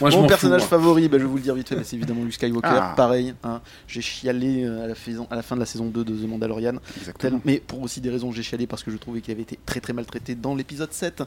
Moi, 0.00 0.10
je 0.10 0.16
Mon 0.16 0.26
personnage 0.26 0.62
fous, 0.62 0.68
favori, 0.68 1.06
bah, 1.08 1.18
je 1.18 1.24
vais 1.24 1.28
vous 1.28 1.36
le 1.36 1.42
dire 1.42 1.54
vite 1.54 1.68
fait, 1.68 1.76
c'est 1.84 1.96
évidemment 1.96 2.22
Luke 2.24 2.32
Skywalker. 2.32 2.66
Ah. 2.72 2.94
Pareil, 2.96 3.34
hein, 3.44 3.60
j'ai 3.86 4.00
chialé 4.00 4.64
euh, 4.64 4.84
à 4.84 4.86
la, 4.88 4.94
saison- 4.94 5.26
à 5.30 5.36
la 5.36 5.42
fin 5.42 5.54
de 5.54 5.60
la 5.60 5.66
saison 5.66 5.84
2 5.86 6.02
de 6.02 6.14
The 6.14 6.26
Mandalorian. 6.28 6.76
Tel- 7.18 7.38
mais 7.44 7.58
pour 7.64 7.82
aussi 7.82 8.00
des 8.00 8.08
raisons, 8.10 8.32
j'ai 8.32 8.42
chialé 8.42 8.66
parce 8.66 8.82
que 8.82 8.90
je 8.90 8.96
trouvais 8.96 9.20
qu'il 9.20 9.32
avait 9.32 9.42
été 9.42 9.58
très 9.66 9.80
très 9.80 9.92
maltraité 9.92 10.34
dans 10.34 10.54
l'épisode 10.54 10.92
7 10.92 11.22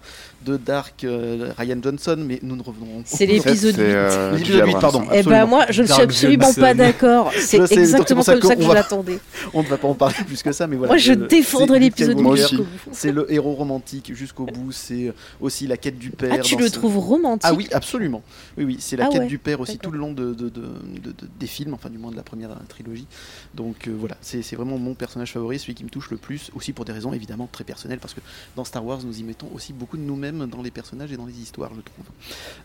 de 0.45 0.57
Dark 0.57 1.03
euh, 1.03 1.51
Ryan 1.59 1.68
Johnson. 1.81 2.15
Mais 2.19 2.39
nous 2.41 2.55
ne 2.55 2.61
revenons 2.63 3.01
C'est 3.05 3.25
l'épisode 3.25 3.75
c'est, 3.75 3.81
8. 3.81 3.87
euh, 3.87 4.31
L'épisode 4.37 4.45
J.J. 4.45 4.53
8, 4.57 4.61
Abrams. 4.75 4.81
pardon. 4.81 5.03
Eh 5.13 5.23
ben 5.23 5.45
moi, 5.45 5.65
je 5.69 5.81
ne 5.81 5.87
suis 5.87 5.95
Dark 5.95 6.03
absolument 6.09 6.45
Johnson. 6.45 6.61
pas 6.61 6.73
d'accord. 6.73 7.31
C'est 7.37 7.71
exactement 7.71 8.23
comme 8.23 8.41
ça 8.41 8.55
que 8.55 8.63
je 8.63 8.71
l'attendais. 8.71 9.19
On 9.53 9.63
ne 9.63 9.67
va 9.67 9.77
pas 9.77 9.87
en 9.87 9.93
parler 9.95 10.15
plus 10.25 10.41
que 10.43 10.51
ça, 10.51 10.67
mais 10.67 10.75
voilà. 10.75 10.91
Moi, 10.91 10.97
je 10.97 11.13
défendrai 11.13 11.79
l'épisode 11.79 12.19
Moi 12.19 12.35
Skywalker, 12.37 12.43
aussi. 12.43 12.55
jusqu'au 12.55 12.89
bout. 12.89 12.95
C'est 12.95 13.11
le 13.11 13.31
héros 13.33 13.53
romantique 13.53 14.13
jusqu'au 14.15 14.45
bout. 14.45 14.71
C'est 14.71 15.13
aussi 15.41 15.67
la 15.67 15.77
quête 15.77 15.97
du 15.97 16.11
père. 16.11 16.35
Ah, 16.35 16.39
tu 16.39 16.55
le 16.57 16.67
ce- 16.67 16.73
trouves 16.73 16.97
romantique 16.97 17.43
Ah 17.45 17.53
oui, 17.53 17.67
absolument. 17.71 18.21
Oui, 18.57 18.63
oui, 18.65 18.77
c'est 18.79 18.95
la 18.95 19.05
Ah 19.05 19.09
quête 19.09 19.21
ouais, 19.21 19.27
du 19.27 19.37
père 19.37 19.59
aussi 19.59 19.77
tout 19.77 19.91
le 19.91 19.99
long 19.99 20.11
de, 20.13 20.33
de- 20.33 20.49
de- 20.49 20.49
de- 20.49 21.11
de- 21.11 21.27
des 21.39 21.47
films, 21.47 21.73
enfin 21.73 21.89
du 21.89 21.97
moins 21.97 22.11
de 22.11 22.15
la 22.15 22.23
première 22.23 22.49
trilogie. 22.67 23.07
Donc 23.55 23.87
euh, 23.87 23.95
voilà, 23.97 24.15
c'est 24.21 24.41
c'est 24.41 24.55
vraiment 24.55 24.77
mon 24.77 24.93
personnage 24.93 25.31
favori, 25.33 25.59
celui 25.59 25.75
qui 25.75 25.83
me 25.83 25.89
touche 25.89 26.09
le 26.11 26.17
plus, 26.17 26.51
aussi 26.55 26.71
pour 26.73 26.85
des 26.85 26.91
raisons 26.93 27.13
évidemment 27.13 27.47
très 27.51 27.63
personnelles, 27.63 27.99
parce 27.99 28.13
que 28.13 28.21
dans 28.55 28.63
Star 28.63 28.85
Wars, 28.85 28.99
nous 29.05 29.19
y 29.19 29.23
mettons 29.23 29.47
aussi 29.53 29.73
beaucoup 29.73 29.97
de 29.97 30.01
nous-mêmes 30.03 30.47
dans 30.47 30.61
les 30.61 30.71
personnages 30.71 31.11
et 31.11 31.17
dans 31.17 31.25
les 31.25 31.39
histoires, 31.39 31.58
je 31.75 31.81
trouve. 31.81 32.05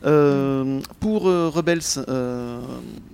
Euh, 0.07 0.81
pour 1.01 1.29
euh, 1.29 1.49
Rebels, 1.49 1.81
euh, 2.09 2.61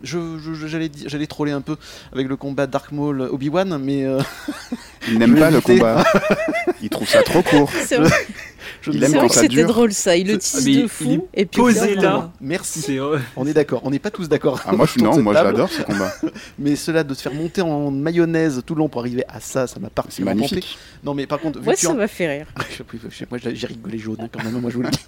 je- 0.02 0.38
je- 0.38 0.66
j'allais 0.66 0.88
di- 0.88 1.04
j'allais 1.06 1.26
troller 1.26 1.52
un 1.52 1.60
peu 1.60 1.76
avec 2.12 2.28
le 2.28 2.36
combat 2.36 2.66
Dark 2.66 2.90
Maul 2.92 3.22
Obi-Wan, 3.22 3.78
mais 3.82 4.04
euh, 4.04 4.20
Il 5.08 5.18
n'aime 5.18 5.34
pas 5.38 5.50
le 5.50 5.56
éviter. 5.58 5.78
combat. 5.78 6.04
Il 6.82 6.88
trouve 6.90 7.08
ça 7.08 7.22
trop 7.22 7.42
court. 7.42 7.70
C'est 7.86 7.98
vrai. 7.98 8.10
Je 8.82 8.90
Il 8.92 9.02
aime 9.02 9.10
C'est 9.10 9.16
vrai 9.16 9.20
quand 9.22 9.28
que 9.28 9.34
ça 9.34 9.40
c'était 9.42 9.54
dure. 9.54 9.68
drôle 9.68 9.92
ça. 9.92 10.16
Il 10.16 10.26
le 10.28 10.34
Ah, 10.34 10.38
tisse 10.38 10.64
de 10.64 10.70
il 10.70 10.88
fou. 10.88 11.28
est 11.34 11.42
Et 11.42 11.46
puis 11.46 11.60
posé 11.60 11.94
là. 11.94 12.10
moment- 12.12 12.32
Merci. 12.40 12.80
C'est 12.80 12.98
euh, 12.98 13.18
On 13.36 13.46
est 13.46 13.52
d'accord. 13.52 13.80
On 13.84 13.90
n'est 13.90 13.98
pas 13.98 14.10
tous 14.10 14.28
d'accord. 14.28 14.60
Ah, 14.66 14.72
moi, 14.72 14.86
je, 14.86 14.92
autour 14.92 15.02
de 15.02 15.06
non, 15.08 15.12
cette 15.14 15.24
moi 15.24 15.34
table. 15.34 15.50
j'adore 15.50 15.68
ce 15.70 15.82
combat. 15.82 16.12
Mais 16.58 16.76
cela 16.76 17.04
de 17.04 17.14
se 17.14 17.22
faire 17.22 17.34
monter 17.34 17.62
en 17.62 17.90
mayonnaise 17.90 18.62
tout 18.64 18.74
le 18.74 18.80
long 18.80 18.88
pour 18.88 19.00
arriver 19.00 19.24
à 19.28 19.40
ça, 19.40 19.66
ça 19.66 19.78
m'a 19.80 19.88
C'est 19.88 19.94
particulièrement 19.94 20.42
tenté. 20.42 20.54
magnifique. 20.56 20.78
Non, 21.04 21.14
mais 21.14 21.26
par 21.26 21.40
contre, 21.40 21.58
vu 21.58 21.64
Moi, 21.64 21.74
que 21.74 21.80
tu 21.80 21.86
ça 21.86 21.92
en- 21.92 21.96
m'a 21.96 22.08
fait 22.08 22.28
rire. 22.28 22.46
Moi, 23.30 23.38
j'ai 23.42 23.54
j'ai 23.54 23.66
rigolé 23.66 23.98
jaune 23.98 24.16
hein, 24.20 24.28
quand 24.30 24.42
même. 24.44 24.60
Moi, 24.60 24.70
je 24.70 24.76
vous 24.76 24.82
le 24.82 24.90
dis. 24.90 24.98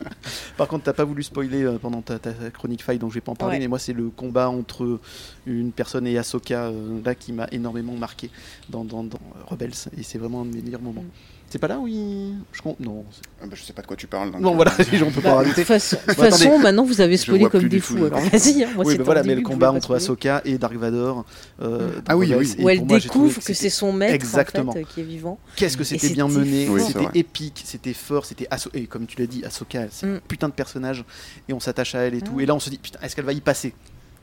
Par 0.57 0.69
contre, 0.69 0.85
t'as 0.85 0.93
pas 0.93 1.05
voulu 1.05 1.23
spoiler 1.23 1.63
euh, 1.65 1.79
pendant 1.81 2.01
ta, 2.03 2.19
ta 2.19 2.31
chronique 2.53 2.83
fight, 2.83 3.01
donc 3.01 3.11
je 3.11 3.15
vais 3.17 3.21
pas 3.21 3.33
en 3.33 3.37
parler. 3.37 3.57
Ouais. 3.57 3.61
Mais 3.61 3.69
moi, 3.69 3.79
c'est 3.79 3.93
le 3.93 4.09
combat 4.09 4.49
entre 4.49 4.99
une 5.47 5.73
personne 5.73 6.07
et 6.07 6.17
Ahsoka 6.19 6.65
euh, 6.67 7.01
là 7.05 7.15
qui 7.15 7.33
m'a 7.33 7.47
énormément 7.53 7.93
marqué 7.95 8.31
dans, 8.71 8.85
dans, 8.85 9.03
dans 9.05 9.17
euh, 9.19 9.45
Rebels, 9.47 9.73
et 9.99 10.03
c'est 10.03 10.19
vraiment 10.19 10.43
un 10.43 10.45
de 10.47 10.55
mes 10.55 10.63
meilleurs 10.63 10.81
moments. 10.83 11.05
C'est 11.53 11.59
pas 11.59 11.69
là 11.69 11.79
où 11.79 11.87
il... 11.87 12.33
je 12.51 12.63
com- 12.63 12.75
non. 12.81 13.05
Ah 13.43 13.45
bah, 13.47 13.53
je 13.55 13.63
sais 13.63 13.75
pas 13.75 13.83
de 13.83 13.87
quoi 13.87 13.95
tu 13.95 14.07
parles. 14.07 14.31
donc, 14.33 14.41
Non, 14.41 14.53
euh, 14.53 14.57
voilà, 14.57 14.73
on 15.07 15.11
peut 15.11 15.21
pas 15.21 15.21
Bah, 15.21 15.31
de 15.31 15.37
rajouter. 15.37 15.55
toute 15.57 15.65
façon, 15.67 15.97
de 16.09 16.15
toute 16.15 16.25
façon, 16.25 16.59
maintenant 16.59 16.85
vous 16.85 17.03
avez 17.03 17.19
spoilé 17.19 17.45
comme 17.51 17.69
des 17.69 17.79
tout 17.79 17.99
fous. 17.99 18.07
vas-y, 18.09 18.65
hein, 18.65 18.71
moi 18.75 18.87
oui, 18.87 18.97
voilà, 19.05 19.23
mais 19.23 19.35
début 19.35 19.43
le 19.43 19.49
combat 19.49 19.71
entre. 19.71 19.95
Ahsoka 19.97 20.41
et 20.47 20.57
Dark 20.57 20.75
Vador. 20.77 21.27
euh, 21.61 21.91
Ah 22.09 22.17
oui, 22.17 22.33
oui. 22.35 22.55
Où 22.59 22.71
elle 22.71 22.87
découvre 22.87 23.39
que 23.45 23.53
c'est 23.53 23.69
son 23.69 23.93
maître 23.93 24.15
Exactement. 24.15 24.71
en 24.71 24.75
fait, 24.75 24.81
euh, 24.81 24.85
qui 24.95 25.01
est 25.01 25.05
vivant. 25.05 25.39
Qu'est-ce 25.57 25.77
que 25.77 25.85
c'était 25.85 26.09
bien 26.09 26.27
mené. 26.27 26.69
Oui, 26.71 26.81
c'était 26.87 27.19
épique, 27.19 27.61
c'était 27.67 27.93
fort, 27.93 28.25
c'était 28.25 28.49
et 28.73 28.87
comme 28.87 29.05
tu 29.07 29.21
l'as 29.21 29.27
dit, 29.27 29.45
Ahsoka, 29.45 29.89
c'est 29.91 30.07
un 30.07 30.13
Mm. 30.15 30.21
putain 30.27 30.49
de 30.49 30.55
personnage 30.55 31.05
et 31.51 31.53
on 31.53 31.61
s'attache 31.61 31.95
à 31.95 31.99
elle 32.01 32.15
et 32.15 32.23
tout. 32.23 32.37
Mm. 32.37 32.41
Et 32.41 32.47
là, 32.47 32.55
on 32.55 32.61
se 32.61 32.71
dit 32.71 32.79
putain, 32.79 32.99
est-ce 33.03 33.15
qu'elle 33.15 33.27
va 33.27 33.35
y 33.35 33.43
passer? 33.43 33.75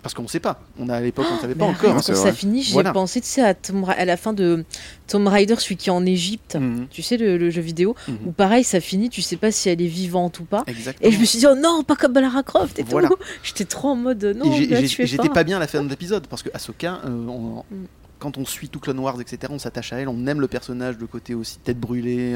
Parce 0.02 0.14
qu'on 0.14 0.28
sait 0.30 0.40
pas. 0.40 0.62
On 0.80 0.88
a 0.88 0.96
à 0.96 1.02
l'époque, 1.02 1.26
on 1.30 1.36
ne 1.36 1.40
savait 1.42 1.56
pas 1.56 1.66
encore. 1.66 1.90
hein, 1.92 2.02
quand 2.06 2.16
ça 2.16 2.32
finit, 2.32 2.64
j'ai 2.64 2.72
Voilà. 2.72 2.94
pensé 2.94 3.20
tu 3.20 3.28
sais, 3.28 3.42
à, 3.42 4.06
la 4.06 4.16
fin 4.18 4.32
de 4.32 4.64
Tomb 5.08 5.28
Raider, 5.28 5.56
celui 5.58 5.76
qui 5.76 5.90
est 5.90 5.92
en 5.92 6.06
Égypte. 6.06 6.56
Mhm. 6.56 6.88
Tu 6.90 7.02
sais, 7.02 7.18
le, 7.18 7.38
le 7.38 7.50
jeu 7.50 7.62
vidéo, 7.62 7.96
Mhm. 8.08 8.18
où 8.28 8.32
pareil, 8.32 8.64
ça 8.64 8.80
finit, 8.80 9.10
tu 9.10 9.22
sais 9.22 9.36
pas 9.36 9.52
si 9.52 9.68
elle 9.70 9.82
est 9.82 9.88
vivante 9.88 10.40
ou 10.40 10.46
pas. 10.46 10.64
Exactement. 10.68 11.10
Et 11.10 11.12
je 11.14 11.20
me 11.20 11.26
suis 11.26 11.40
dit, 11.40 11.48
oh 11.48 11.56
non, 11.56 11.84
pas 11.84 11.98
comme 11.98 12.14
Lara 12.14 12.44
Croft 12.44 12.80
et 12.80 12.84
Voilà. 12.84 13.10
tout. 13.10 13.18
J'étais 13.44 13.66
trop 13.66 13.90
en 13.90 13.96
mode, 13.96 14.24
non, 14.38 14.54
j'étais 14.54 15.18
pas. 15.18 15.28
pas 15.30 15.44
bien 15.44 15.58
à 15.58 15.60
la 15.60 15.68
fin 15.68 15.84
de 15.84 15.90
l'épisode 15.90 16.28
parce 16.28 16.44
que 16.44 16.50
Ahsoka, 16.54 17.02
euh, 17.06 17.10
on- 17.28 17.64
Mm. 17.70 17.86
quand 18.20 18.38
on 18.38 18.46
suit 18.46 18.70
tout 18.70 18.80
Clone 18.80 19.00
Wars, 19.00 19.20
etc., 19.20 19.52
on 19.54 19.60
s'attache 19.60 19.92
à 19.92 19.98
elle, 19.98 20.08
on 20.08 20.26
aime 20.28 20.40
le 20.40 20.48
personnage, 20.48 20.96
le 21.00 21.08
côté 21.08 21.34
aussi 21.34 21.58
tête 21.60 21.78
brûlée, 21.80 22.36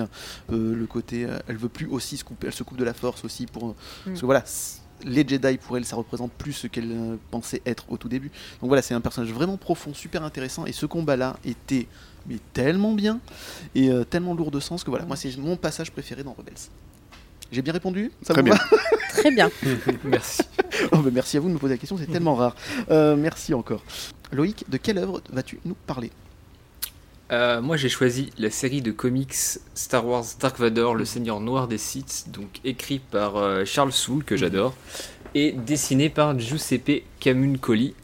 euh, 0.51 0.75
le 0.75 0.85
côté, 0.85 1.25
euh, 1.25 1.39
elle 1.47 1.55
veut 1.57 1.69
plus 1.69 1.87
aussi 1.87 2.17
se 2.17 2.23
couper, 2.25 2.47
elle 2.47 2.53
se 2.53 2.63
coupe 2.63 2.77
de 2.77 2.83
la 2.83 2.93
force 2.93 3.23
aussi 3.23 3.45
pour, 3.45 3.67
Mm. 3.67 3.73
parce 4.07 4.19
que 4.19 4.25
voilà, 4.25 4.43
les 5.03 5.27
Jedi 5.27 5.57
pour 5.57 5.77
elle, 5.77 5.85
ça 5.85 5.95
représente 5.95 6.31
plus 6.31 6.53
ce 6.53 6.67
qu'elle 6.67 6.91
euh, 6.91 7.15
pensait 7.31 7.61
être 7.65 7.85
au 7.89 7.97
tout 7.97 8.09
début. 8.09 8.29
Donc 8.61 8.67
voilà, 8.69 8.81
c'est 8.81 8.93
un 8.93 9.01
personnage 9.01 9.31
vraiment 9.31 9.57
profond, 9.57 9.93
super 9.93 10.23
intéressant, 10.23 10.65
et 10.65 10.71
ce 10.71 10.85
combat-là 10.85 11.37
était 11.45 11.87
mais 12.25 12.37
tellement 12.53 12.93
bien 12.93 13.19
et 13.75 13.89
euh, 13.89 14.05
tellement 14.05 14.33
lourd 14.33 14.49
de 14.49 14.61
sens 14.61 14.83
que 14.85 14.89
voilà, 14.89 15.05
moi 15.05 15.17
c'est 15.17 15.35
mon 15.37 15.57
passage 15.57 15.91
préféré 15.91 16.23
dans 16.23 16.31
Rebels. 16.33 16.53
J'ai 17.51 17.61
bien 17.61 17.73
répondu? 17.73 18.11
Ça 18.21 18.33
Très 18.33 18.41
vous 18.41 18.45
bien. 18.45 18.55
va? 18.55 18.77
Très 19.09 19.31
bien. 19.31 19.51
Merci. 20.05 20.41
Oh, 20.91 20.97
bah, 20.97 21.09
merci 21.13 21.37
à 21.37 21.39
vous 21.39 21.49
de 21.49 21.53
me 21.53 21.59
poser 21.59 21.75
la 21.75 21.77
question, 21.77 21.97
c'est 21.97 22.07
tellement 22.11 22.33
rare. 22.33 22.55
Euh, 22.89 23.15
merci 23.15 23.53
encore. 23.53 23.83
Loïc, 24.31 24.65
de 24.69 24.77
quelle 24.77 24.97
œuvre 24.97 25.21
vas-tu 25.31 25.59
nous 25.63 25.75
parler? 25.85 26.09
Euh, 27.33 27.61
moi 27.63 27.77
j'ai 27.77 27.89
choisi 27.89 28.29
la 28.37 28.51
série 28.51 28.83
de 28.83 28.91
comics 28.91 29.33
Star 29.73 30.05
Wars 30.05 30.23
Dark 30.39 30.59
Vador, 30.59 30.93
le 30.93 31.03
Seigneur 31.03 31.39
Noir 31.39 31.67
des 31.67 31.79
Sith, 31.79 32.25
donc 32.27 32.59
écrit 32.63 32.99
par 32.99 33.37
euh, 33.37 33.65
Charles 33.65 33.91
Soule, 33.91 34.23
que 34.23 34.37
j'adore, 34.37 34.75
et 35.33 35.51
dessiné 35.51 36.09
par 36.09 36.37
Giuseppe 36.37 37.01
Camuncoli, 37.19 37.95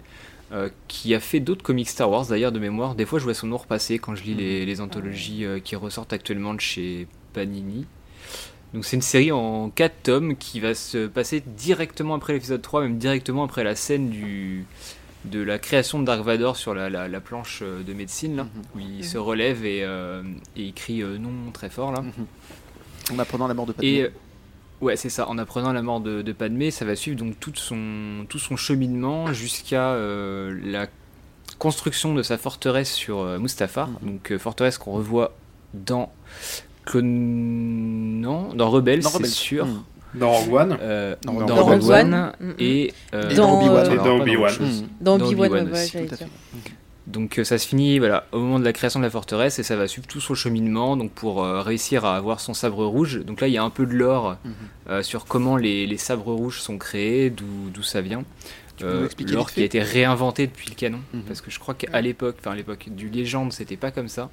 euh, 0.51 0.69
qui 0.87 1.13
a 1.13 1.19
fait 1.19 1.39
d'autres 1.39 1.61
comics 1.61 1.87
Star 1.87 2.09
Wars 2.09 2.25
d'ailleurs 2.25 2.51
de 2.51 2.57
mémoire. 2.57 2.95
Des 2.95 3.05
fois 3.05 3.19
je 3.19 3.23
vois 3.23 3.35
son 3.35 3.45
nom 3.45 3.57
repasser 3.57 3.99
quand 3.99 4.15
je 4.15 4.23
lis 4.23 4.33
les, 4.33 4.81
anthologies 4.81 5.45
qui 5.63 5.75
ressortent 5.75 6.13
actuellement 6.13 6.55
de 6.55 6.61
chez 6.61 7.05
Panini. 7.33 7.85
Donc 8.73 8.83
c'est 8.83 8.95
une 8.95 9.03
série 9.03 9.31
en 9.31 9.69
4 9.69 9.93
tomes 10.01 10.37
qui 10.37 10.59
va 10.59 10.73
se 10.73 11.05
passer 11.05 11.43
directement 11.45 12.15
après 12.15 12.33
l'épisode 12.33 12.63
3, 12.63 12.81
même 12.81 12.97
directement 12.97 13.43
après 13.43 13.63
la 13.63 13.75
scène 13.75 14.09
du, 14.09 14.65
de 15.25 15.41
la 15.41 15.59
création 15.59 15.99
de 15.99 16.05
Dark 16.05 16.21
Vador 16.21 16.55
sur 16.55 16.73
la, 16.73 16.89
la- 16.89 17.07
la 17.07 17.19
planche 17.19 17.59
euh, 17.61 17.83
de 17.83 17.93
médecine, 17.93 18.35
là, 18.37 18.43
Mhm. 18.43 18.49
où 18.75 18.79
il 18.79 19.03
se 19.05 19.17
relève 19.17 19.65
et, 19.65 19.83
euh, 19.83 20.23
et 20.55 20.63
il 20.63 20.73
crie 20.73 21.01
euh, 21.03 21.17
non 21.17 21.51
très 21.51 21.69
fort 21.69 21.91
là. 21.91 22.03
En 23.11 23.19
apprenant 23.19 23.47
la 23.47 23.53
mort 23.53 23.65
de 23.65 23.73
Padmé. 23.73 23.89
Et 23.89 24.03
euh, 24.03 24.09
ouais, 24.81 24.95
c'est 24.95 25.09
ça. 25.09 25.27
En 25.27 25.37
apprenant 25.37 25.73
la 25.73 25.81
mort 25.81 25.99
de, 25.99 26.21
de 26.21 26.31
Padmé, 26.31 26.71
ça 26.71 26.85
va 26.85 26.95
suivre 26.95 27.17
donc 27.17 27.39
tout 27.39 27.51
son, 27.55 28.25
tout 28.29 28.39
son 28.39 28.55
cheminement 28.55 29.33
jusqu'à 29.33 29.89
euh, 29.91 30.57
la 30.63 30.87
construction 31.57 32.13
de 32.13 32.23
sa 32.23 32.37
forteresse 32.37 32.93
sur 32.93 33.23
Mustafar. 33.39 33.89
Mhm. 33.89 33.97
Donc 34.03 34.37
forteresse 34.37 34.77
qu'on 34.77 34.91
revoit 34.93 35.33
dans 35.73 36.11
Clone... 36.85 38.21
non, 38.21 38.53
dans 38.53 38.69
Rebels, 38.69 39.01
Dans 39.01 39.09
c'est 39.09 39.25
sûr. 39.27 39.67
Dans 40.15 40.31
Rogue 40.31 40.53
One. 40.53 40.77
Euh, 40.81 41.15
Dans 41.23 41.33
dans, 41.33 41.55
Rogue 41.55 41.81
Rogue 41.81 41.89
One. 41.91 42.13
One 42.13 42.31
Mhm. 42.39 42.53
et, 42.59 42.93
euh, 43.13 43.29
Et 43.29 43.35
dans 43.35 43.57
Obi-Wan. 43.59 43.99
en 43.99 44.03
dans 44.03 44.19
Obi-Wan. 44.21 44.53
Mm. 44.59 44.87
Dans 45.01 45.15
Obi-Wan. 45.21 45.71
Donc 47.07 47.39
euh, 47.39 47.43
ça 47.43 47.57
se 47.57 47.67
finit 47.67 47.97
voilà, 47.97 48.25
au 48.31 48.37
moment 48.39 48.59
de 48.59 48.65
la 48.65 48.71
création 48.73 48.99
de 48.99 49.05
la 49.05 49.09
forteresse 49.09 49.57
et 49.57 49.63
ça 49.63 49.75
va 49.75 49.87
suivre 49.87 50.05
tout 50.07 50.21
son 50.21 50.35
cheminement 50.35 50.95
donc 50.95 51.11
pour 51.11 51.43
euh, 51.43 51.61
réussir 51.61 52.05
à 52.05 52.15
avoir 52.15 52.39
son 52.39 52.53
sabre 52.53 52.85
rouge. 52.85 53.23
Donc 53.25 53.41
là 53.41 53.47
il 53.47 53.53
y 53.53 53.57
a 53.57 53.63
un 53.63 53.71
peu 53.71 53.85
de 53.87 53.93
lore 53.93 54.37
Mhm. 54.45 54.51
euh, 54.89 55.01
sur 55.03 55.25
comment 55.25 55.57
les, 55.57 55.87
les 55.87 55.97
sabres 55.97 56.31
rouges 56.33 56.59
sont 56.61 56.77
créés, 56.77 57.31
d'où 57.31 57.45
d'où 57.73 57.81
ça 57.81 58.01
vient. 58.01 58.23
Tu 58.77 58.85
peux 58.85 58.91
nous 58.93 58.99
Euh, 58.99 59.05
expliquer 59.05 59.33
lore 59.33 59.47
vite 59.47 59.55
qui 59.55 59.61
a 59.61 59.65
été 59.65 59.81
réinventé 59.81 60.45
depuis 60.45 60.69
le 60.69 60.75
canon 60.75 60.99
Mhm. 61.13 61.21
parce 61.23 61.41
que 61.41 61.49
je 61.49 61.57
crois 61.57 61.73
qu'à 61.73 61.99
l'époque, 61.99 62.35
enfin 62.41 62.51
à 62.51 62.55
l'époque 62.55 62.89
du 62.89 63.09
légende 63.09 63.53
c'était 63.53 63.75
pas 63.77 63.89
comme 63.89 64.07
ça. 64.07 64.29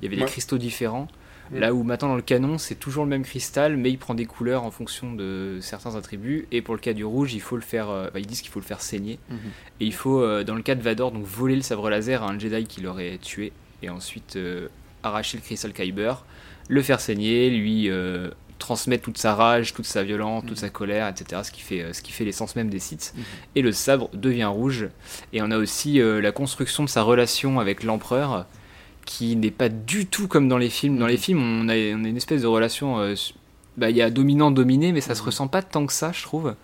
Il 0.00 0.04
y 0.04 0.06
avait 0.06 0.16
des 0.22 0.26
cristaux 0.28 0.58
différents. 0.58 1.08
Mhm. 1.50 1.58
Là 1.60 1.74
où 1.74 1.82
maintenant 1.82 2.08
dans 2.08 2.16
le 2.16 2.22
canon 2.22 2.58
c'est 2.58 2.74
toujours 2.76 3.04
le 3.04 3.10
même 3.10 3.24
cristal 3.24 3.76
mais 3.76 3.90
il 3.90 3.98
prend 3.98 4.14
des 4.14 4.26
couleurs 4.26 4.62
en 4.64 4.70
fonction 4.70 5.12
de 5.12 5.58
certains 5.60 5.96
attributs 5.96 6.46
et 6.52 6.62
pour 6.62 6.74
le 6.74 6.80
cas 6.80 6.92
du 6.92 7.04
rouge 7.04 7.34
il 7.34 7.40
faut 7.40 7.56
le 7.56 7.62
faire, 7.62 7.90
euh, 7.90 8.08
ils 8.16 8.26
disent 8.26 8.40
qu'il 8.42 8.50
faut 8.52 8.60
le 8.60 8.64
faire 8.64 8.80
saigner. 8.80 9.18
Mhm. 9.30 9.36
Et 9.80 9.84
il 9.86 9.94
faut, 9.94 10.20
euh, 10.22 10.44
dans 10.44 10.54
le 10.54 10.62
cas 10.62 10.74
de 10.74 10.82
Vador, 10.82 11.12
donc 11.12 11.24
voler 11.24 11.56
le 11.56 11.62
sabre 11.62 11.90
laser 11.90 12.22
à 12.22 12.28
un 12.30 12.38
Jedi 12.38 12.64
qui 12.66 12.80
l'aurait 12.80 13.18
tué, 13.20 13.52
et 13.82 13.88
ensuite 13.90 14.36
euh, 14.36 14.68
arracher 15.02 15.38
le 15.38 15.42
Crystal 15.42 15.72
Kyber, 15.72 16.24
le 16.68 16.82
faire 16.82 17.00
saigner, 17.00 17.50
lui 17.50 17.90
transmettre 18.58 19.02
toute 19.04 19.16
sa 19.18 19.34
rage, 19.34 19.72
toute 19.72 19.86
sa 19.86 20.02
violence, 20.04 20.42
toute 20.42 20.50
Mhm. 20.52 20.56
sa 20.56 20.68
colère, 20.68 21.08
etc. 21.08 21.40
Ce 21.44 21.50
qui 21.50 21.62
fait, 21.62 21.92
ce 21.94 22.02
qui 22.02 22.12
fait 22.12 22.24
l'essence 22.26 22.54
même 22.56 22.68
des 22.68 22.78
Sith. 22.78 23.14
Mhm. 23.16 23.22
Et 23.56 23.62
le 23.62 23.72
sabre 23.72 24.10
devient 24.12 24.44
rouge. 24.44 24.88
Et 25.32 25.40
on 25.42 25.50
a 25.50 25.56
aussi 25.56 25.98
euh, 26.00 26.20
la 26.20 26.30
construction 26.30 26.84
de 26.84 26.88
sa 26.90 27.00
relation 27.02 27.58
avec 27.58 27.82
l'empereur, 27.82 28.46
qui 29.10 29.34
n'est 29.34 29.50
pas 29.50 29.68
du 29.68 30.06
tout 30.06 30.28
comme 30.28 30.46
dans 30.48 30.56
les 30.58 30.70
films. 30.70 30.96
Dans 30.98 31.08
les 31.08 31.16
films, 31.16 31.42
on 31.42 31.68
a, 31.68 31.74
on 31.74 32.04
a 32.04 32.08
une 32.08 32.16
espèce 32.16 32.42
de 32.42 32.46
relation. 32.46 33.00
euh, 33.00 33.14
bah, 33.76 33.90
Il 33.90 33.96
y 33.96 34.02
a 34.02 34.08
dominant-dominé, 34.10 34.92
mais 34.92 35.00
ça 35.00 35.14
se 35.16 35.20
Mhm. 35.22 35.26
ressent 35.26 35.48
pas 35.48 35.62
tant 35.62 35.84
que 35.84 35.92
ça, 35.92 36.12
je 36.12 36.22
trouve. 36.22 36.54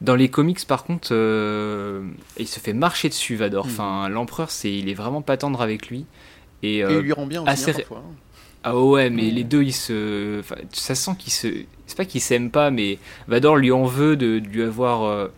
Dans 0.00 0.14
les 0.16 0.28
comics, 0.30 0.66
par 0.66 0.84
contre, 0.84 1.08
euh, 1.12 2.02
il 2.38 2.48
se 2.48 2.58
fait 2.58 2.72
marcher 2.72 3.08
dessus, 3.10 3.36
Vador. 3.36 3.66
Mhm. 3.66 3.72
Enfin, 3.72 4.08
l'empereur, 4.08 4.50
c'est, 4.50 4.72
il 4.74 4.88
est 4.88 4.94
vraiment 4.94 5.20
pas 5.22 5.36
tendre 5.36 5.60
avec 5.60 5.88
lui. 5.88 6.06
Et, 6.62 6.78
Et 6.78 6.84
euh, 6.84 7.00
il 7.00 7.04
lui 7.04 7.12
rend 7.12 7.26
bien 7.26 7.42
aussi, 7.42 7.50
assez 7.50 7.70
hein, 7.70 7.74
ré- 7.76 7.82
parfois. 7.82 7.98
hein. 7.98 8.14
ah 8.64 8.78
ouais, 8.78 9.10
mais 9.10 9.30
les 9.30 9.44
deux, 9.44 9.62
ils 9.62 9.72
se, 9.74 10.40
enfin, 10.40 10.56
ça 10.72 10.94
sent 10.94 11.12
qu'ils 11.18 11.32
se, 11.34 11.48
c'est 11.86 11.96
pas 11.98 12.06
qu'ils 12.06 12.22
s'aiment 12.22 12.50
pas, 12.50 12.70
mais 12.70 12.98
Vador 13.28 13.56
lui 13.56 13.70
en 13.72 13.84
veut 13.84 14.16
de, 14.16 14.38
de 14.38 14.46
lui 14.48 14.62
avoir 14.62 15.02
euh, 15.02 15.28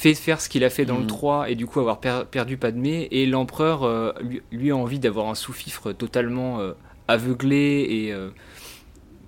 fait 0.00 0.14
faire 0.14 0.40
ce 0.40 0.48
qu'il 0.48 0.64
a 0.64 0.70
fait 0.70 0.86
dans 0.86 0.94
Mhm. 0.96 1.00
le 1.02 1.06
3 1.06 1.50
et 1.50 1.54
du 1.56 1.66
coup 1.66 1.78
avoir 1.80 2.00
per- 2.00 2.22
perdu 2.30 2.56
Padmé. 2.56 3.06
Et 3.10 3.26
l'empereur 3.26 3.82
euh, 3.82 4.12
lui, 4.22 4.40
lui 4.50 4.70
a 4.70 4.76
envie 4.76 4.98
d'avoir 4.98 5.28
un 5.28 5.34
sous-fifre 5.34 5.92
totalement 5.92 6.58
euh, 6.60 6.72
aveuglé 7.08 7.86
et 7.90 8.12
euh, 8.12 8.30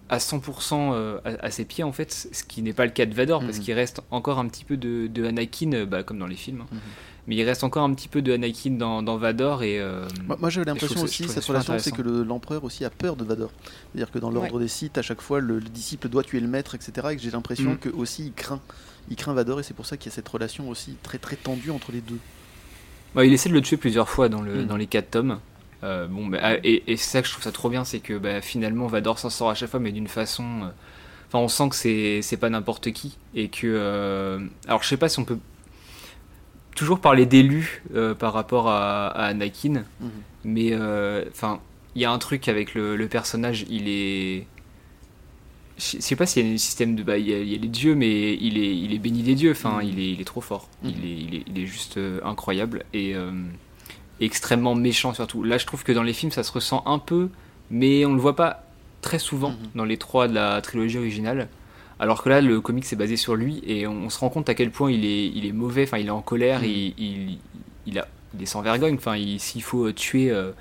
à 0.08 0.18
100% 0.18 0.92
euh, 0.94 1.18
à, 1.24 1.46
à 1.46 1.50
ses 1.50 1.64
pieds 1.64 1.84
en 1.84 1.92
fait, 1.92 2.10
ce 2.32 2.42
qui 2.44 2.62
n'est 2.62 2.72
pas 2.72 2.84
le 2.86 2.90
cas 2.92 3.06
de 3.06 3.14
Vador 3.14 3.40
parce 3.42 3.58
Mhm. 3.58 3.64
qu'il 3.64 3.74
reste 3.74 4.00
encore 4.10 4.38
un 4.38 4.48
petit 4.48 4.64
peu 4.64 4.76
de, 4.76 5.08
de 5.08 5.24
Anakin, 5.26 5.84
bah, 5.84 6.02
comme 6.02 6.18
dans 6.18 6.26
les 6.26 6.36
films. 6.36 6.62
hein. 6.62 6.66
Mhm. 6.72 6.78
Mais 7.28 7.36
il 7.36 7.44
reste 7.44 7.62
encore 7.62 7.84
un 7.84 7.94
petit 7.94 8.08
peu 8.08 8.20
de 8.20 8.32
Anakin 8.32 8.72
dans, 8.72 9.02
dans 9.02 9.16
Vador 9.16 9.62
et 9.62 9.78
euh, 9.78 10.06
Moi, 10.26 10.36
moi, 10.40 10.50
j'avais 10.50 10.66
l'impression 10.66 11.02
aussi, 11.02 11.28
cette 11.28 11.44
relation, 11.44 11.78
c'est 11.78 11.92
que 11.92 12.02
le- 12.02 12.24
l'empereur 12.24 12.64
aussi 12.64 12.84
a 12.84 12.90
peur 12.90 13.14
de 13.16 13.24
Vador. 13.24 13.50
C'est-à-dire 13.92 14.10
que 14.10 14.18
dans 14.18 14.30
l'ordre 14.30 14.58
des 14.58 14.68
Sith, 14.68 14.96
à 14.98 15.02
chaque 15.02 15.20
fois, 15.20 15.38
le, 15.40 15.56
le 15.60 15.68
disciple 15.68 16.08
doit 16.08 16.24
tuer 16.24 16.40
le 16.40 16.48
maître, 16.48 16.74
etc. 16.74 17.08
Et 17.12 17.16
que 17.16 17.22
j'ai 17.22 17.30
l'impression 17.30 17.76
que 17.76 17.88
aussi 17.90 18.24
il 18.26 18.32
craint. 18.32 18.60
Il 19.10 19.16
craint 19.16 19.34
Vador 19.34 19.60
et 19.60 19.62
c'est 19.62 19.74
pour 19.74 19.86
ça 19.86 19.96
qu'il 19.96 20.10
y 20.10 20.12
a 20.12 20.14
cette 20.14 20.28
relation 20.28 20.68
aussi 20.68 20.96
très 21.02 21.18
très 21.18 21.36
tendue 21.36 21.70
entre 21.70 21.92
les 21.92 22.00
deux. 22.00 22.18
Ouais, 23.14 23.26
il 23.26 23.32
essaie 23.32 23.48
de 23.48 23.54
le 23.54 23.60
tuer 23.60 23.76
plusieurs 23.76 24.08
fois 24.08 24.28
dans, 24.28 24.40
le, 24.40 24.64
dans 24.64 24.76
les 24.76 24.86
quatre 24.86 25.10
tomes. 25.10 25.38
Euh, 25.84 26.06
bon, 26.06 26.28
bah, 26.28 26.38
ah, 26.40 26.54
et, 26.64 26.84
et 26.86 26.96
c'est 26.96 27.10
ça 27.10 27.20
que 27.22 27.26
je 27.28 27.32
trouve 27.32 27.44
ça 27.44 27.52
trop 27.52 27.68
bien, 27.68 27.84
c'est 27.84 27.98
que 28.00 28.16
bah, 28.16 28.40
finalement 28.40 28.86
Vador 28.86 29.18
s'en 29.18 29.30
sort 29.30 29.50
à 29.50 29.54
chaque 29.54 29.70
fois, 29.70 29.80
mais 29.80 29.92
d'une 29.92 30.08
façon. 30.08 30.44
euh, 30.64 30.68
Enfin, 31.28 31.38
on 31.38 31.48
sent 31.48 31.70
que 31.70 32.20
c'est 32.22 32.36
pas 32.36 32.50
n'importe 32.50 32.92
qui. 32.92 33.16
Et 33.34 33.48
que. 33.48 33.66
euh, 33.66 34.38
alors, 34.66 34.82
je 34.82 34.88
sais 34.88 34.96
pas 34.98 35.08
si 35.08 35.18
on 35.18 35.24
peut 35.24 35.38
toujours 36.74 37.00
parler 37.00 37.26
d'élu 37.26 37.82
euh, 37.94 38.14
par 38.14 38.32
rapport 38.32 38.68
à, 38.68 39.08
à 39.08 39.26
Anakin, 39.26 39.84
Mhm. 40.00 40.10
mais 40.44 40.70
euh, 40.72 41.24
enfin, 41.30 41.60
il 41.94 42.02
y 42.02 42.04
a 42.04 42.10
un 42.10 42.18
truc 42.18 42.48
avec 42.48 42.74
le, 42.74 42.96
le 42.96 43.08
personnage, 43.08 43.64
il 43.68 43.88
est. 43.88 44.46
Je 45.78 46.00
sais 46.00 46.16
pas 46.16 46.26
s'il 46.26 46.46
y 46.46 46.50
a 46.50 46.54
un 46.54 46.58
système 46.58 46.94
de. 46.94 47.02
Bah, 47.02 47.18
il 47.18 47.28
y, 47.28 47.34
a, 47.34 47.38
il 47.38 47.48
y 47.50 47.54
a 47.54 47.58
les 47.58 47.68
dieux, 47.68 47.94
mais 47.94 48.34
il 48.34 48.58
est, 48.58 48.76
il 48.76 48.92
est 48.94 48.98
béni 48.98 49.22
des 49.22 49.34
dieux. 49.34 49.52
Enfin, 49.52 49.80
il, 49.82 49.98
est, 49.98 50.10
il 50.12 50.20
est 50.20 50.24
trop 50.24 50.40
fort. 50.40 50.68
Il, 50.84 50.90
est, 50.90 50.94
il, 51.08 51.34
est, 51.36 51.44
il 51.46 51.58
est 51.62 51.66
juste 51.66 51.96
euh, 51.96 52.20
incroyable 52.24 52.84
et 52.92 53.14
euh, 53.14 53.30
extrêmement 54.20 54.74
méchant 54.74 55.14
surtout. 55.14 55.42
Là, 55.42 55.58
je 55.58 55.66
trouve 55.66 55.82
que 55.84 55.92
dans 55.92 56.02
les 56.02 56.12
films, 56.12 56.30
ça 56.32 56.42
se 56.42 56.52
ressent 56.52 56.82
un 56.86 56.98
peu, 56.98 57.28
mais 57.70 58.04
on 58.04 58.14
le 58.14 58.20
voit 58.20 58.36
pas 58.36 58.64
très 59.00 59.18
souvent 59.18 59.50
Mhm. 59.50 59.56
dans 59.74 59.84
les 59.84 59.96
trois 59.96 60.28
de 60.28 60.34
la 60.34 60.60
trilogie 60.60 60.98
originale. 60.98 61.48
Alors 61.98 62.22
que 62.22 62.28
là, 62.28 62.40
le 62.40 62.60
comic 62.60 62.84
c'est 62.84 62.96
basé 62.96 63.16
sur 63.16 63.34
lui 63.36 63.62
et 63.66 63.86
on, 63.86 63.92
on 64.04 64.10
se 64.10 64.18
rend 64.18 64.28
compte 64.28 64.48
à 64.48 64.54
quel 64.54 64.70
point 64.70 64.90
il 64.90 65.04
est, 65.04 65.26
il 65.28 65.46
est 65.46 65.52
mauvais, 65.52 65.84
enfin 65.84 65.98
il 65.98 66.06
est 66.06 66.10
en 66.10 66.22
colère, 66.22 66.60
Mhm. 66.60 66.66
il, 66.66 66.94
il, 66.98 67.38
il 67.86 67.98
a, 67.98 68.06
il 68.34 68.42
est 68.42 68.46
sans 68.46 68.60
vergogne. 68.62 68.94
Enfin, 68.96 69.16
s'il 69.38 69.62
faut 69.62 69.86
euh, 69.86 69.92
tuer 69.92 70.30
euh, 70.30 70.52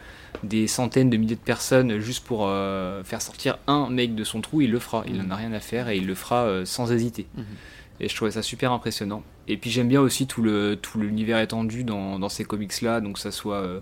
des 0.43 0.67
centaines 0.67 1.09
de 1.09 1.17
milliers 1.17 1.35
de 1.35 1.39
personnes 1.41 1.99
juste 1.99 2.23
pour 2.25 2.47
euh, 2.47 3.03
faire 3.03 3.21
sortir 3.21 3.57
un 3.67 3.89
mec 3.89 4.15
de 4.15 4.23
son 4.23 4.41
trou, 4.41 4.61
il 4.61 4.71
le 4.71 4.79
fera. 4.79 5.03
Il 5.07 5.15
Mhm. 5.17 5.27
n'en 5.27 5.31
a 5.31 5.35
rien 5.37 5.53
à 5.53 5.59
faire 5.59 5.89
et 5.89 5.97
il 5.97 6.07
le 6.07 6.15
fera 6.15 6.43
euh, 6.45 6.65
sans 6.65 6.91
hésiter. 6.91 7.27
Mhm. 7.35 7.45
Et 7.99 8.09
je 8.09 8.15
trouvais 8.15 8.31
ça 8.31 8.41
super 8.41 8.71
impressionnant. 8.71 9.23
Et 9.47 9.57
puis 9.57 9.69
j'aime 9.69 9.87
bien 9.87 10.01
aussi 10.01 10.25
tout 10.27 10.41
le 10.41 10.75
tout 10.81 10.99
l'univers 10.99 11.39
étendu 11.39 11.83
dans, 11.83 12.17
dans 12.17 12.29
ces 12.29 12.43
comics 12.45 12.81
là, 12.81 13.01
donc 13.01 13.17
ça 13.19 13.31
soit 13.31 13.57
euh, 13.57 13.79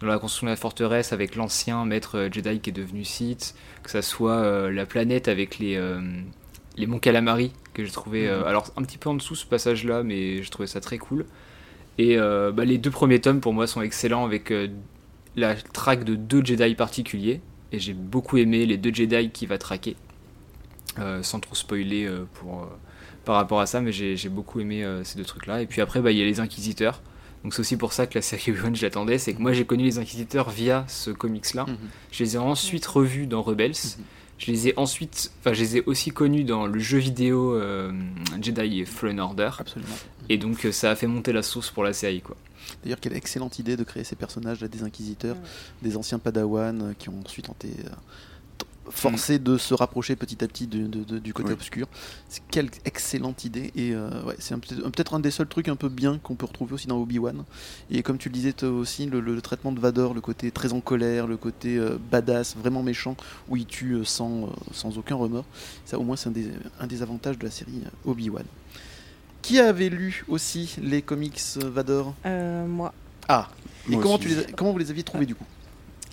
dans 0.00 0.06
la 0.06 0.18
construction 0.18 0.46
de 0.46 0.50
la 0.52 0.56
forteresse 0.56 1.12
avec 1.12 1.34
l'ancien 1.34 1.84
maître 1.84 2.28
Jedi 2.30 2.60
qui 2.60 2.70
est 2.70 2.72
devenu 2.72 3.04
Sith, 3.04 3.54
que 3.82 3.90
ça 3.90 4.02
soit 4.02 4.70
la 4.70 4.86
planète 4.86 5.28
avec 5.28 5.58
les 5.58 5.80
les 6.76 6.86
monts 6.86 6.98
Calamari 7.00 7.52
que 7.74 7.84
j'ai 7.84 7.90
trouvé 7.90 8.28
euh, 8.28 8.44
alors 8.44 8.70
un 8.76 8.82
petit 8.82 8.98
peu 8.98 9.08
en 9.10 9.14
dessous 9.14 9.34
ce 9.34 9.44
passage 9.46 9.84
là, 9.84 10.02
mais 10.04 10.42
je 10.42 10.50
trouvais 10.50 10.66
ça 10.68 10.80
très 10.80 10.98
cool. 10.98 11.24
Et 11.98 12.16
bah, 12.16 12.64
les 12.64 12.78
deux 12.78 12.90
premiers 12.92 13.20
tomes 13.20 13.40
pour 13.40 13.52
moi 13.54 13.66
sont 13.66 13.82
excellents 13.82 14.24
avec 14.24 14.52
la 15.38 15.54
traque 15.54 16.04
de 16.04 16.14
deux 16.14 16.44
Jedi 16.44 16.74
particuliers. 16.74 17.40
Et 17.72 17.78
j'ai 17.78 17.92
beaucoup 17.92 18.38
aimé 18.38 18.66
les 18.66 18.76
deux 18.76 18.92
Jedi 18.92 19.30
qui 19.30 19.46
va 19.46 19.58
traquer. 19.58 19.96
Euh, 20.98 21.22
sans 21.22 21.38
trop 21.38 21.54
spoiler 21.54 22.06
euh, 22.06 22.24
pour, 22.34 22.62
euh, 22.62 22.66
par 23.24 23.36
rapport 23.36 23.60
à 23.60 23.66
ça, 23.66 23.80
mais 23.80 23.92
j'ai 23.92 24.28
beaucoup 24.28 24.60
aimé 24.60 24.84
ces 25.04 25.18
deux 25.18 25.24
trucs-là. 25.24 25.62
Et 25.62 25.66
puis 25.66 25.80
après, 25.80 26.00
bah, 26.00 26.10
il 26.10 26.18
y 26.18 26.22
a 26.22 26.24
les 26.24 26.40
Inquisiteurs. 26.40 27.02
Donc 27.44 27.54
c'est 27.54 27.60
aussi 27.60 27.76
pour 27.76 27.92
ça 27.92 28.06
que 28.06 28.14
la 28.16 28.22
série 28.22 28.52
One, 28.64 28.74
je 28.74 28.82
l'attendais. 28.82 29.18
C'est 29.18 29.34
que 29.34 29.40
moi, 29.40 29.52
j'ai 29.52 29.64
connu 29.64 29.84
les 29.84 29.98
Inquisiteurs 29.98 30.50
via 30.50 30.84
ce 30.88 31.10
comics-là. 31.10 31.66
Mhm. 31.66 31.76
Je 32.10 32.24
les 32.24 32.36
ai 32.36 32.38
ensuite 32.38 32.86
revus 32.86 33.26
dans 33.26 33.42
Rebels. 33.42 33.74
Je 34.38 34.52
les 34.52 34.68
ai 34.68 34.74
ensuite, 34.78 35.32
enfin, 35.40 35.52
je 35.52 35.60
les 35.60 35.76
ai 35.78 35.82
aussi 35.86 36.10
connus 36.10 36.44
dans 36.44 36.66
le 36.66 36.78
jeu 36.78 36.98
vidéo 36.98 37.60
Jedi 38.40 38.84
Fallen 38.86 39.18
Order. 39.18 39.50
Absolument. 39.58 39.96
Et 40.28 40.38
donc 40.38 40.66
ça 40.70 40.92
a 40.92 40.94
fait 40.94 41.08
monter 41.08 41.32
la 41.32 41.42
sauce 41.42 41.70
pour 41.70 41.82
la 41.82 41.92
série, 41.92 42.20
quoi. 42.20 42.36
D'ailleurs, 42.82 43.00
quelle 43.00 43.14
excellente 43.16 43.58
idée 43.58 43.76
de 43.76 43.84
créer 43.84 44.04
ces 44.04 44.16
personnages 44.16 44.60
là, 44.60 44.68
des 44.68 44.82
inquisiteurs, 44.82 45.36
des 45.82 45.96
anciens 45.96 46.18
padawans 46.18 46.80
euh, 46.82 46.92
qui 46.98 47.08
ont 47.08 47.20
ensuite 47.24 47.48
été 47.48 47.68
euh, 47.68 47.88
t- 48.58 48.66
forcés 48.90 49.38
de 49.38 49.56
se 49.58 49.74
rapprocher 49.74 50.16
petit 50.16 50.42
à 50.44 50.48
petit 50.48 50.66
du, 50.66 50.84
de- 50.88 51.02
de- 51.04 51.18
du 51.18 51.32
côté 51.34 51.48
Oui. 51.48 51.54
obscur. 51.54 51.86
C'est 52.28 52.42
quelle 52.50 52.70
excellente 52.84 53.44
idée 53.44 53.72
et 53.74 53.92
euh, 53.94 54.22
ouais, 54.24 54.36
c'est 54.38 54.54
peut-être 54.58 55.14
un 55.14 55.20
des 55.20 55.30
seuls 55.30 55.48
trucs 55.48 55.68
un 55.68 55.76
peu 55.76 55.88
bien 55.88 56.18
qu'on 56.18 56.34
peut 56.36 56.46
retrouver 56.46 56.74
aussi 56.74 56.86
dans 56.86 56.98
Obi-Wan. 57.00 57.44
Et 57.90 58.02
comme 58.02 58.18
tu 58.18 58.28
le 58.28 58.34
disais 58.34 58.52
toi 58.52 58.68
aussi, 58.70 59.06
le, 59.06 59.20
le 59.20 59.40
traitement 59.40 59.72
de 59.72 59.80
Vador, 59.80 60.14
le 60.14 60.20
côté 60.20 60.50
très 60.50 60.72
en 60.72 60.80
colère, 60.80 61.26
le 61.26 61.36
côté 61.36 61.76
euh, 61.78 61.98
badass, 62.10 62.54
vraiment 62.56 62.82
méchant, 62.82 63.16
où 63.48 63.56
il 63.56 63.66
tue 63.66 64.04
sans, 64.04 64.50
sans 64.72 64.96
aucun 64.98 65.16
remords. 65.16 65.46
Ça, 65.84 65.98
au 65.98 66.02
moins, 66.02 66.16
c'est 66.16 66.28
un 66.28 66.32
des, 66.32 66.48
un 66.80 66.86
des 66.86 67.02
avantages 67.02 67.38
de 67.38 67.44
la 67.44 67.50
série 67.50 67.82
Obi-Wan. 68.04 68.44
Qui 69.48 69.60
avait 69.60 69.88
lu 69.88 70.24
aussi 70.28 70.76
les 70.82 71.00
comics 71.00 71.40
euh, 71.56 71.70
Vador? 71.70 72.12
Euh, 72.26 72.66
moi. 72.66 72.92
Ah, 73.28 73.48
et 73.88 73.92
Moi 73.92 74.02
comment, 74.02 74.16
aussi. 74.16 74.24
tu 74.24 74.28
les 74.28 74.38
as- 74.40 74.52
comment 74.54 74.72
vous 74.72 74.78
les 74.78 74.90
aviez 74.90 75.02
trouvés 75.02 75.24
du 75.24 75.34
coup? 75.34 75.44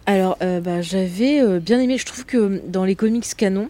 Alors, 0.06 0.38
euh, 0.42 0.62
bah, 0.62 0.82
j'avais 0.82 1.42
euh, 1.42 1.60
bien 1.60 1.82
aimé. 1.82 1.98
Je 1.98 2.06
trouve 2.06 2.26
que 2.26 2.62
dans 2.70 2.86
les 2.86 2.96
comics 2.96 3.26
canon, 3.36 3.68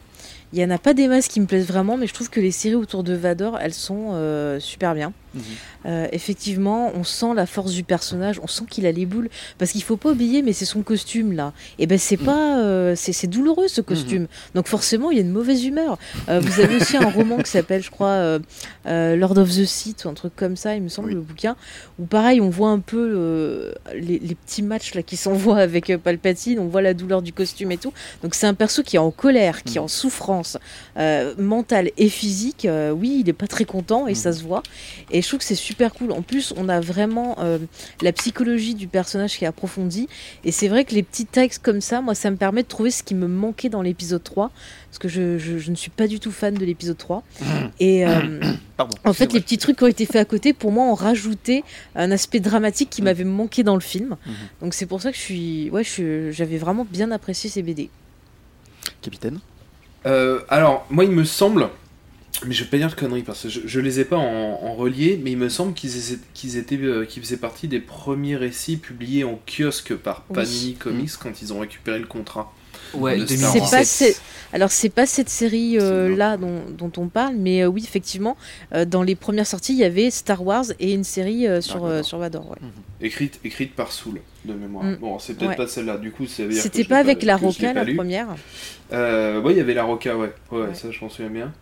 il 0.53 0.59
y 0.59 0.63
en 0.63 0.69
a 0.69 0.77
pas 0.77 0.93
des 0.93 1.07
masses 1.07 1.27
qui 1.27 1.39
me 1.39 1.47
plaisent 1.47 1.65
vraiment, 1.65 1.97
mais 1.97 2.05
je 2.05 2.13
trouve 2.13 2.29
que 2.29 2.39
les 2.39 2.51
séries 2.51 2.75
autour 2.75 3.03
de 3.03 3.15
Vador, 3.15 3.57
elles 3.59 3.73
sont 3.73 4.09
euh, 4.11 4.59
super 4.59 4.93
bien. 4.93 5.13
Euh, 5.85 6.07
effectivement, 6.11 6.91
on 6.95 7.03
sent 7.03 7.33
la 7.35 7.45
force 7.45 7.71
du 7.73 7.83
personnage, 7.83 8.39
on 8.41 8.47
sent 8.47 8.63
qu'il 8.69 8.85
a 8.85 8.91
les 8.91 9.05
boules, 9.05 9.29
parce 9.57 9.71
qu'il 9.71 9.83
faut 9.83 9.97
pas 9.97 10.11
oublier, 10.11 10.41
mais 10.41 10.53
c'est 10.53 10.65
son 10.65 10.81
costume 10.81 11.33
là. 11.33 11.53
Et 11.79 11.87
ben 11.87 11.97
c'est 11.97 12.19
Mm. 12.19 12.25
pas, 12.25 12.59
euh, 12.59 12.93
c'est 12.95 13.11
c'est 13.13 13.27
douloureux 13.27 13.67
ce 13.67 13.81
costume. 13.81 14.27
Donc 14.55 14.67
forcément, 14.67 15.11
il 15.11 15.17
y 15.17 15.19
a 15.19 15.23
une 15.23 15.31
mauvaise 15.31 15.63
humeur. 15.65 15.97
Euh, 16.29 16.39
vous 16.39 16.59
avez 16.61 16.77
aussi 16.77 16.97
un 16.97 17.09
roman 17.09 17.37
qui 17.37 17.49
s'appelle, 17.51 17.83
je 17.83 17.91
crois, 17.91 18.39
euh, 18.87 19.15
Lord 19.15 19.37
of 19.37 19.49
the 19.49 19.65
Sith 19.65 20.05
ou 20.05 20.09
un 20.09 20.13
truc 20.13 20.35
comme 20.35 20.55
ça, 20.55 20.75
il 20.75 20.81
me 20.81 20.89
semble 20.89 21.09
Oui. 21.09 21.13
le 21.15 21.21
bouquin, 21.21 21.55
où 21.99 22.05
pareil, 22.05 22.41
on 22.41 22.49
voit 22.49 22.69
un 22.69 22.79
peu 22.79 23.73
les, 23.93 24.19
les 24.19 24.35
petits 24.35 24.63
matchs 24.63 24.93
là 24.95 25.03
qui 25.03 25.17
s'envoient 25.17 25.59
avec 25.59 25.95
Palpatine, 25.97 26.59
on 26.59 26.67
voit 26.67 26.81
la 26.81 26.93
douleur 26.93 27.21
du 27.21 27.33
costume 27.33 27.71
et 27.71 27.77
tout. 27.77 27.93
Donc 28.23 28.35
c'est 28.35 28.47
un 28.47 28.53
perso 28.53 28.83
qui 28.83 28.95
est 28.95 28.99
en 28.99 29.11
colère, 29.11 29.63
qui 29.63 29.77
est 29.77 29.81
en 29.81 29.87
souffrance 29.87 30.57
euh, 30.97 31.33
mentale 31.37 31.91
et 31.97 32.09
physique. 32.09 32.67
Oui, 32.93 33.19
il 33.21 33.29
est 33.29 33.33
pas 33.33 33.47
très 33.47 33.65
content 33.65 34.07
et 34.07 34.15
ça 34.15 34.31
se 34.33 34.43
voit. 34.43 34.63
Et 35.11 35.21
je 35.25 35.29
trouve 35.31 35.39
que 35.39 35.45
c'est 35.45 35.55
super 35.55 35.93
cool. 35.93 36.11
En 36.11 36.21
plus, 36.21 36.53
on 36.55 36.69
a 36.69 36.79
vraiment 36.79 37.35
euh, 37.39 37.57
la 38.01 38.11
psychologie 38.13 38.75
du 38.75 38.87
personnage 38.87 39.37
qui 39.37 39.43
est 39.43 39.47
approfondie. 39.47 40.07
Et 40.43 40.51
c'est 40.51 40.67
vrai 40.67 40.85
que 40.85 40.93
les 40.95 41.03
petits 41.03 41.25
textes 41.25 41.61
comme 41.63 41.81
ça, 41.81 42.01
moi, 42.01 42.15
ça 42.15 42.31
me 42.31 42.37
permet 42.37 42.63
de 42.63 42.67
trouver 42.67 42.91
ce 42.91 43.03
qui 43.03 43.15
me 43.15 43.27
manquait 43.27 43.69
dans 43.69 43.81
l'épisode 43.81 44.23
3. 44.23 44.51
Parce 44.89 44.99
que 44.99 45.07
je, 45.09 45.37
je- 45.37 45.57
je 45.57 45.71
ne 45.71 45.75
suis 45.75 45.89
pas 45.91 46.07
du 46.07 46.19
tout 46.21 46.31
fan 46.31 46.53
de 46.53 46.63
l'épisode 46.63 46.97
3. 46.97 47.23
Et 47.79 48.05
euh, 48.07 48.39
Pardon. 48.77 48.95
en 49.03 49.13
fait, 49.13 49.33
les 49.33 49.41
petits 49.41 49.57
trucs 49.57 49.77
qui 49.77 49.83
ont 49.83 49.87
été 49.87 50.05
faits 50.05 50.15
à 50.21 50.25
côté, 50.25 50.53
pour 50.53 50.71
moi, 50.71 50.85
ont 50.85 50.93
rajouté 50.95 51.63
un 51.95 52.11
aspect 52.11 52.39
dramatique 52.39 52.89
qui 52.89 53.01
Mhm. 53.01 53.05
m'avait 53.05 53.23
manqué 53.25 53.63
dans 53.63 53.75
le 53.75 53.81
film. 53.81 54.15
Mhm. 54.25 54.33
Donc 54.61 54.73
c'est 54.73 54.85
pour 54.85 55.01
ça 55.01 55.11
que 55.11 55.17
je 55.17 55.21
suis, 55.21 55.69
ouais, 55.71 55.83
j'avais 56.31 56.57
vraiment 56.57 56.85
bien 56.89 57.11
apprécié 57.11 57.49
ces 57.49 57.61
BD. 57.61 57.89
Capitaine? 59.01 59.39
Euh, 60.05 60.41
alors, 60.49 60.85
moi, 60.89 61.03
il 61.03 61.11
me 61.11 61.23
semble, 61.23 61.69
mais 62.45 62.53
je 62.53 62.63
vais 62.63 62.69
pas 62.69 62.77
dire 62.77 62.89
de 62.89 62.95
conneries 62.95 63.23
parce 63.23 63.43
que 63.43 63.49
je, 63.49 63.61
je 63.65 63.79
les 63.79 63.99
ai 63.99 64.05
pas 64.05 64.17
en, 64.17 64.59
en 64.63 64.73
relié, 64.75 65.19
mais 65.23 65.31
il 65.31 65.37
me 65.37 65.49
semble 65.49 65.73
qu'ils 65.73 66.11
étaient, 66.13 66.21
qu'ils 66.33 66.57
étaient, 66.57 66.77
euh, 66.77 67.05
qu'ils 67.05 67.23
faisaient 67.23 67.37
partie 67.37 67.67
des 67.67 67.79
premiers 67.79 68.35
récits 68.35 68.77
publiés 68.77 69.23
en 69.23 69.39
kiosque 69.47 69.95
par 69.95 70.25
Oui. 70.29 70.35
Panini 70.35 70.73
Comics 70.75 71.11
quand 71.19 71.41
ils 71.41 71.53
ont 71.53 71.59
récupéré 71.59 71.99
le 71.99 72.07
contrat. 72.07 72.51
Ouais, 72.93 73.17
Le 73.17 73.25
C'est 73.27 73.35
2017. 73.37 73.63
Star 73.63 73.69
pas 73.71 74.05
Wars. 74.05 74.15
alors 74.53 74.71
c'est 74.71 74.89
pas 74.89 75.05
cette 75.05 75.27
série 75.29 75.77
euh, 75.79 76.15
là 76.15 76.37
dont, 76.37 76.61
dont 76.77 76.91
on 76.97 77.07
parle, 77.07 77.35
mais 77.35 77.63
euh, 77.63 77.67
oui 77.67 77.83
effectivement 77.83 78.37
euh, 78.73 78.85
dans 78.85 79.01
les 79.03 79.15
premières 79.15 79.47
sorties 79.47 79.73
il 79.73 79.79
y 79.79 79.83
avait 79.83 80.09
Star 80.11 80.45
Wars 80.45 80.65
et 80.79 80.93
une 80.93 81.03
série 81.03 81.45
euh, 81.47 81.59
sur 81.61 81.79
Vador. 81.79 81.89
euh, 81.89 82.03
sur 82.03 82.17
Vador. 82.19 82.51
ouais. 82.51 82.57
Écrite, 83.01 83.39
écrite 83.43 83.73
par 83.75 83.91
Soul, 83.91 84.21
de 84.45 84.53
mémoire. 84.53 84.85
Mm. 84.85 84.95
Bon, 84.97 85.19
c'est 85.19 85.33
peut-être 85.33 85.49
Ouais. 85.51 85.55
pas 85.57 85.67
celle-là, 85.67 85.97
du 85.97 86.11
coup, 86.11 86.25
C'était 86.27 86.83
pas 86.85 86.99
avec 86.99 87.23
la 87.23 87.35
Roca 87.37 87.73
la 87.73 87.83
lu. 87.83 87.95
première. 87.95 88.27
Euh, 88.93 89.41
ouais, 89.41 89.53
il 89.53 89.57
y 89.57 89.61
avait 89.61 89.73
la 89.73 89.83
Roca, 89.83 90.15
ouais. 90.15 90.31
Ouais, 90.51 90.61
Ouais. 90.61 90.73
ça, 90.75 90.89
je 90.91 90.99
m'en 91.01 91.09
souviens 91.09 91.31
bien. 91.31 91.53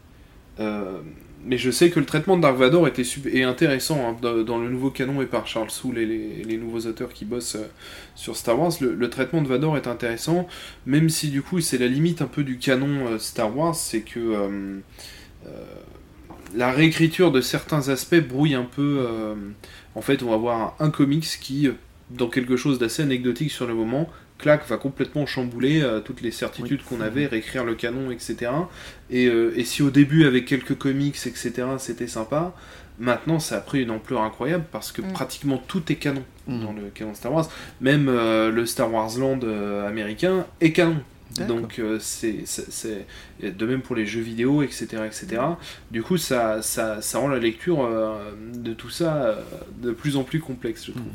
Euh, 0.59 0.99
mais 1.45 1.57
je 1.57 1.71
sais 1.71 1.89
que 1.89 1.99
le 1.99 2.05
traitement 2.05 2.37
de 2.37 2.41
Dark 2.41 2.57
Vador 2.57 2.87
était 2.87 3.03
est 3.33 3.43
intéressant 3.43 3.99
hein, 4.07 4.17
dans, 4.21 4.59
le 4.59 4.69
nouveau 4.69 4.91
canon 4.91 5.21
et 5.21 5.25
par 5.25 5.45
Charles 5.45 5.71
Soule 5.71 5.97
et 5.97 6.05
les, 6.05 6.57
nouveaux 6.57 6.87
auteurs 6.87 7.11
qui 7.11 7.25
bossent 7.25 7.55
euh, 7.55 7.67
sur 8.15 8.37
Star 8.37 8.57
Wars. 8.57 8.71
Le, 8.79 9.09
traitement 9.09 9.41
de 9.41 9.47
Vador 9.47 9.75
est 9.75 9.87
intéressant, 9.87 10.47
même 10.85 11.09
si 11.09 11.29
du 11.29 11.41
coup 11.41 11.59
c'est 11.59 11.77
la 11.77 11.87
limite 11.87 12.21
un 12.21 12.27
peu 12.27 12.43
du 12.43 12.57
canon 12.57 13.07
euh, 13.07 13.19
Star 13.19 13.55
Wars, 13.55 13.75
c'est 13.75 14.01
que 14.01 14.81
la 16.55 16.71
réécriture 16.71 17.31
de 17.31 17.41
certains 17.41 17.89
aspects 17.89 18.21
brouille 18.21 18.53
un 18.53 18.63
peu. 18.63 19.05
en 19.95 20.01
fait, 20.01 20.23
on 20.23 20.27
va 20.27 20.35
avoir 20.35 20.75
un, 20.79 20.91
comics 20.91 21.25
qui, 21.41 21.67
dans 22.11 22.29
quelque 22.29 22.55
chose 22.55 22.79
d'assez 22.79 23.01
anecdotique 23.01 23.51
sur 23.51 23.67
le 23.67 23.73
moment, 23.73 24.07
va 24.45 24.77
complètement 24.77 25.25
chambouler 25.25 25.81
euh, 25.81 25.99
toutes 25.99 26.21
les 26.21 26.31
certitudes 26.31 26.83
qu'on 26.83 27.01
avait, 27.01 27.25
réécrire 27.25 27.63
le 27.65 27.75
canon, 27.75 28.11
etc. 28.11 28.51
Et, 29.09 29.27
euh, 29.27 29.53
et 29.55 29.63
si 29.63 29.81
au 29.83 29.89
début, 29.89 30.25
avec 30.25 30.45
quelques 30.45 30.77
comics, 30.77 31.15
etc., 31.25 31.51
c'était 31.77 32.07
sympa, 32.07 32.53
maintenant 32.99 33.39
ça 33.39 33.57
a 33.57 33.59
pris 33.59 33.81
une 33.81 33.91
ampleur 33.91 34.21
incroyable 34.21 34.65
parce 34.71 34.91
que 34.91 35.01
Mm. 35.01 35.13
pratiquement 35.13 35.57
tout 35.67 35.91
est 35.91 35.95
canon 35.95 36.23
Mm. 36.47 36.59
dans 36.63 36.73
le 36.73 36.81
canon 36.93 37.13
Star 37.15 37.33
Wars. 37.33 37.49
Même 37.81 38.07
euh, 38.09 38.51
le 38.51 38.65
Star 38.65 38.91
Wars 38.93 39.17
Land 39.17 39.39
euh, 39.43 39.87
américain 39.87 40.45
est 40.61 40.71
canon. 40.73 40.97
Donc 41.47 41.79
euh, 41.79 41.97
c'est 41.99 42.43
de 43.41 43.65
même 43.65 43.81
pour 43.81 43.95
les 43.95 44.05
jeux 44.05 44.21
vidéo, 44.21 44.61
etc. 44.61 44.85
etc. 45.05 45.41
Du 45.91 46.03
coup, 46.03 46.17
ça, 46.17 46.61
ça, 46.61 47.01
ça 47.01 47.19
rend 47.19 47.27
la 47.27 47.39
lecture 47.39 47.83
euh, 47.83 48.31
de 48.53 48.73
tout 48.73 48.89
ça 48.89 49.15
euh, 49.23 49.41
de 49.81 49.91
plus 49.91 50.15
en 50.17 50.23
plus 50.23 50.39
complexe, 50.39 50.85
je 50.85 50.91
trouve. 50.91 51.03
Mhm. 51.03 51.11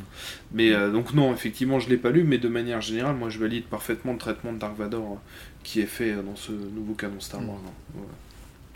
Mais 0.53 0.73
euh, 0.73 0.91
donc 0.91 1.15
non, 1.15 1.33
effectivement, 1.33 1.79
je 1.81 1.89
l'ai 1.89 1.97
pas 1.99 2.11
lu, 2.11 2.25
mais 2.25 2.39
de 2.39 2.49
manière 2.49 2.81
générale, 2.81 3.17
moi 3.17 3.29
je 3.31 3.39
valide 3.39 3.65
parfaitement 3.65 4.13
le 4.13 4.19
traitement 4.19 4.53
de 4.53 4.59
Dark 4.59 4.77
Vador 4.77 5.21
qui 5.63 5.81
est 5.81 5.87
fait 5.87 6.15
dans 6.15 6.37
ce 6.37 6.53
nouveau 6.53 6.95
canon 6.95 7.21
Star 7.21 7.41
Wars. 7.47 7.59
hein. 7.67 7.73
Voilà. 7.95 8.09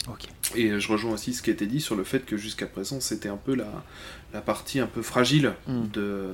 Ok. 0.09 0.29
Et 0.57 0.79
je 0.81 0.89
rejoins 0.93 1.13
aussi 1.13 1.33
ce 1.33 1.43
qui 1.43 1.51
a 1.51 1.53
été 1.53 1.67
dit 1.67 1.81
sur 1.81 1.95
le 1.95 2.05
fait 2.05 2.27
que 2.27 2.37
jusqu'à 2.37 2.67
présent, 2.67 3.01
c'était 3.01 3.29
un 3.29 3.37
peu 3.37 3.55
la, 3.55 3.85
la 4.35 4.41
partie 4.41 4.81
un 4.81 4.87
peu 4.87 5.01
fragile 5.03 5.53
Mm. 5.69 5.83
de, 5.93 6.27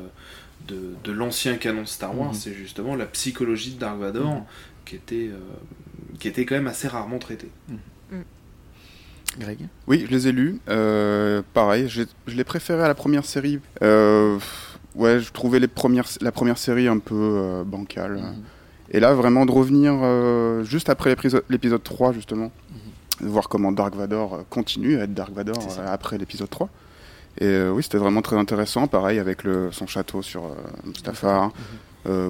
de, 0.67 0.95
de 1.05 1.13
l'ancien 1.13 1.57
canon 1.57 1.85
Star 1.87 2.19
Wars, 2.19 2.35
c'est 2.35 2.55
justement 2.55 2.97
la 2.97 3.07
psychologie 3.07 3.73
de 3.75 3.79
Dark 3.79 3.99
Vador. 3.99 4.45
Qui, 4.89 4.97
était, 4.97 5.29
euh, 5.31 5.39
qui 6.19 6.29
était 6.29 6.45
quand 6.47 6.55
même 6.55 6.67
assez 6.67 6.89
rarement 6.89 7.19
traitée. 7.19 7.51
Greg? 9.39 9.69
Oui, 9.87 10.05
je 10.07 10.11
les 10.11 10.29
ai 10.29 10.33
lus. 10.33 10.59
Euh, 10.69 11.43
pareil, 11.55 11.89
je 11.89 12.03
l'ai 12.27 12.45
préféré 12.45 12.83
à 12.83 12.89
la 12.89 12.95
première 12.95 13.25
série. 13.25 13.61
Euh, 13.83 14.39
ouais, 14.95 15.21
je 15.21 15.31
trouvais 15.33 15.61
les 15.61 15.69
premières, 15.69 16.09
la 16.21 16.33
première 16.33 16.59
série 16.59 16.89
un 16.89 16.99
peu 16.99 17.15
euh, 17.15 17.65
bancale. 17.65 18.17
Mhm. 18.17 18.43
Et 18.91 19.01
là, 19.01 19.13
vraiment 19.15 19.45
de 19.45 19.53
revenir 19.53 19.93
euh, 20.03 20.65
juste 20.65 20.89
après 20.89 21.11
l'épisode- 21.11 21.45
l'épisode 21.51 21.83
3, 21.83 22.13
justement, 22.13 22.51
de 23.21 23.27
voir 23.27 23.49
comment 23.51 23.71
Dark 23.71 23.95
Vador 23.95 24.45
continue 24.49 24.99
à 24.99 25.05
être 25.05 25.13
Dark 25.15 25.31
Vador 25.33 25.59
euh, 25.79 25.87
après 25.93 26.17
l'épisode 26.17 26.49
3. 26.49 26.69
Et 27.41 27.45
euh, 27.45 27.71
oui, 27.71 27.83
c'était 27.83 27.99
vraiment 27.99 28.23
très 28.23 28.37
intéressant. 28.37 28.87
Pareil 28.89 29.19
avec 29.19 29.45
le, 29.45 29.71
son 29.73 29.87
château 29.87 30.23
sur 30.23 30.47
euh, 30.47 30.55
Mustafar. 30.87 31.53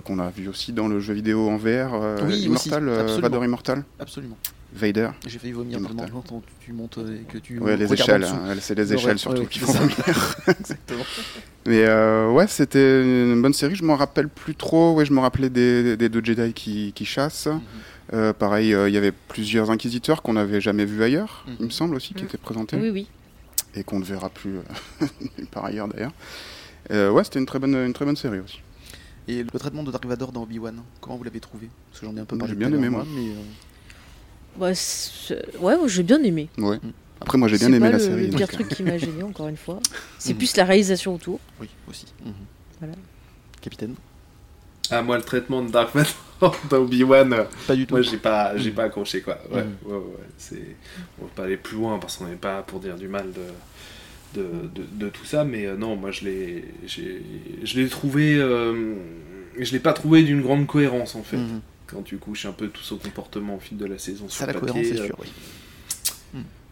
Qu'on 0.04 0.18
a 0.18 0.30
vu 0.30 0.48
aussi 0.48 0.72
dans 0.72 0.88
le 0.88 1.00
jeu 1.00 1.14
vidéo 1.14 1.48
en 1.48 1.56
VR, 1.56 1.94
euh, 1.94 2.18
Oui, 2.26 2.40
Immortal, 2.40 2.88
aussi, 2.88 2.98
euh, 2.98 3.00
absolument. 3.00 3.22
Vador 3.22 3.44
Immortal, 3.44 3.84
Absolument. 4.00 4.38
Vader. 4.74 5.08
J'ai 5.26 5.38
failli 5.38 5.52
vomir 5.52 5.78
Immortal. 5.78 5.96
tellement 6.04 6.14
longtemps 6.18 6.40
que 6.40 6.64
tu 6.64 6.72
montes 6.72 6.98
et 6.98 7.24
que 7.32 7.38
tu 7.38 7.58
Ouais, 7.58 7.76
les 7.76 7.90
échelles, 7.92 8.24
hein, 8.24 8.54
c'est 8.60 8.74
les 8.76 8.92
échelles 8.92 9.12
ouais, 9.12 9.16
surtout 9.18 9.40
ouais, 9.42 9.46
qui 9.46 9.58
font 9.60 9.72
ça. 9.72 9.78
vomir. 9.78 9.96
Exactement. 10.60 11.04
Mais 11.66 11.84
euh, 11.86 12.30
ouais, 12.30 12.46
c'était 12.46 13.02
une 13.02 13.40
bonne 13.40 13.54
série. 13.54 13.76
Je 13.76 13.84
m'en 13.84 13.96
rappelle 13.96 14.28
plus 14.28 14.54
trop. 14.54 14.94
Ouais, 14.94 15.04
je 15.06 15.12
me 15.12 15.20
rappelais 15.20 15.48
des, 15.50 15.96
des 15.96 16.08
deux 16.08 16.22
Jedi 16.24 16.52
qui, 16.52 16.92
qui 16.94 17.04
chassent. 17.04 17.46
Mhm. 17.46 17.60
Euh, 18.14 18.32
pareil, 18.32 18.72
euh, 18.74 18.88
il 18.88 18.94
y 18.94 18.98
avait 18.98 19.12
plusieurs 19.12 19.70
inquisiteurs 19.70 20.22
qu'on 20.22 20.32
n'avait 20.34 20.60
jamais 20.62 20.84
vus 20.86 21.02
ailleurs, 21.02 21.44
Mhm. 21.46 21.56
il 21.60 21.66
me 21.66 21.70
semble 21.70 21.94
aussi, 21.94 22.14
qui 22.14 22.22
Mhm. 22.22 22.28
étaient 22.28 22.38
présentés 22.38 22.76
Oui, 22.76 22.88
oui. 22.90 23.06
et 23.74 23.84
qu'on 23.84 23.98
ne 23.98 24.04
verra 24.04 24.30
plus 24.30 24.56
euh, 24.56 25.06
part 25.50 25.66
ailleurs 25.66 25.88
d'ailleurs. 25.88 26.12
Euh, 26.90 27.10
ouais, 27.10 27.22
c'était 27.24 27.38
une 27.38 27.44
très 27.46 27.58
bonne, 27.58 27.74
une 27.74 27.92
très 27.92 28.06
bonne 28.06 28.16
série 28.16 28.38
aussi. 28.40 28.60
Et 29.28 29.42
le 29.42 29.58
traitement 29.58 29.82
de 29.82 29.90
Dark 29.92 30.04
Vador 30.06 30.32
dans 30.32 30.42
Obi-Wan, 30.42 30.82
comment 31.00 31.16
vous 31.16 31.24
l'avez 31.24 31.40
trouvé? 31.40 31.68
Parce 31.90 32.00
que 32.00 32.06
j'en 32.06 32.16
ai 32.16 32.20
un 32.20 32.24
peu 32.24 32.38
parlé 32.38 32.54
j'ai 32.54 32.58
bien 32.58 32.72
aimé, 32.72 32.88
moi. 32.88 33.04
mais, 33.14 33.28
euh, 33.28 33.34
Bah, 34.56 34.74
c'est- 34.74 35.56
ouais, 35.58 35.76
j'ai 35.86 36.02
bien 36.02 36.22
aimé. 36.22 36.48
Ouais. 36.56 36.78
Après, 37.20 37.36
moi, 37.36 37.46
j'ai 37.48 37.58
bien 37.58 37.68
C'est 37.68 37.74
aimé 37.74 37.80
pas 37.86 37.90
la 37.92 37.98
le, 37.98 38.04
série. 38.04 38.26
le 38.28 38.36
pire 38.36 38.46
donc, 38.46 38.50
truc 38.50 38.68
qui 38.68 38.82
m'a 38.82 38.96
gêné, 38.98 39.22
encore 39.22 39.48
une 39.48 39.56
fois. 39.56 39.80
C'est 40.18 40.32
Mhm. 40.32 40.38
plus 40.38 40.56
la 40.56 40.64
réalisation 40.64 41.14
autour. 41.14 41.40
oui, 41.60 41.68
aussi. 41.88 42.06
Mhm. 42.24 42.32
Voilà. 42.80 42.94
Capitaine? 43.60 43.94
Ah, 44.90 45.02
moi, 45.02 45.16
le 45.18 45.22
traitement 45.22 45.62
de 45.62 45.70
Dark 45.70 45.94
Vador 45.94 46.56
dans 46.70 46.78
Obi-Wan, 46.78 47.32
euh, 47.34 47.44
Pas 47.66 47.76
du 47.76 47.86
tout. 47.86 47.94
moi, 47.94 48.02
j'ai 48.02 48.16
pas, 48.16 48.56
j'ai 48.56 48.70
pas 48.70 48.84
accroché, 48.84 49.20
quoi. 49.20 49.38
Ouais, 49.52 49.62
Mhm. 49.64 49.74
ouais, 49.92 49.96
ouais. 49.98 50.28
C'est... 50.38 50.76
On 51.20 51.24
va 51.24 51.30
pas 51.34 51.44
aller 51.44 51.58
plus 51.58 51.76
loin 51.76 51.98
parce 51.98 52.16
qu'on 52.16 52.26
n'est 52.26 52.36
pas 52.36 52.62
pour 52.62 52.80
dire 52.80 52.96
du 52.96 53.08
mal 53.08 53.30
de, 53.32 53.42
de, 54.34 54.42
de, 54.74 54.82
de 54.92 55.08
tout 55.08 55.24
ça, 55.24 55.44
mais 55.44 55.66
euh, 55.66 55.76
non, 55.76 55.96
moi, 55.96 56.10
je 56.10 56.24
l'ai, 56.24 56.64
je 56.86 57.80
l'ai 57.80 57.88
trouvé. 57.88 58.36
euh, 58.36 58.94
je 59.58 59.72
l'ai 59.72 59.80
pas 59.80 59.92
trouvé 59.92 60.22
d'une 60.22 60.42
grande 60.42 60.66
cohérence, 60.66 61.14
en 61.14 61.22
fait. 61.22 61.36
Mhm. 61.38 61.60
Quand 61.86 62.02
tu 62.02 62.18
couches 62.18 62.44
un 62.46 62.52
peu 62.52 62.68
tout 62.68 62.82
ce 62.82 62.94
comportement 62.94 63.56
au 63.56 63.60
fil 63.60 63.76
de 63.78 63.86
la 63.86 63.98
saison 63.98 64.28
sur 64.28 64.38
Ça, 64.40 64.46
la 64.46 64.52
papier, 64.54 64.68
cohérence, 64.72 64.88
c'est 64.92 65.00
euh, 65.00 65.06
sûr, 65.06 65.16
oui. 65.20 65.28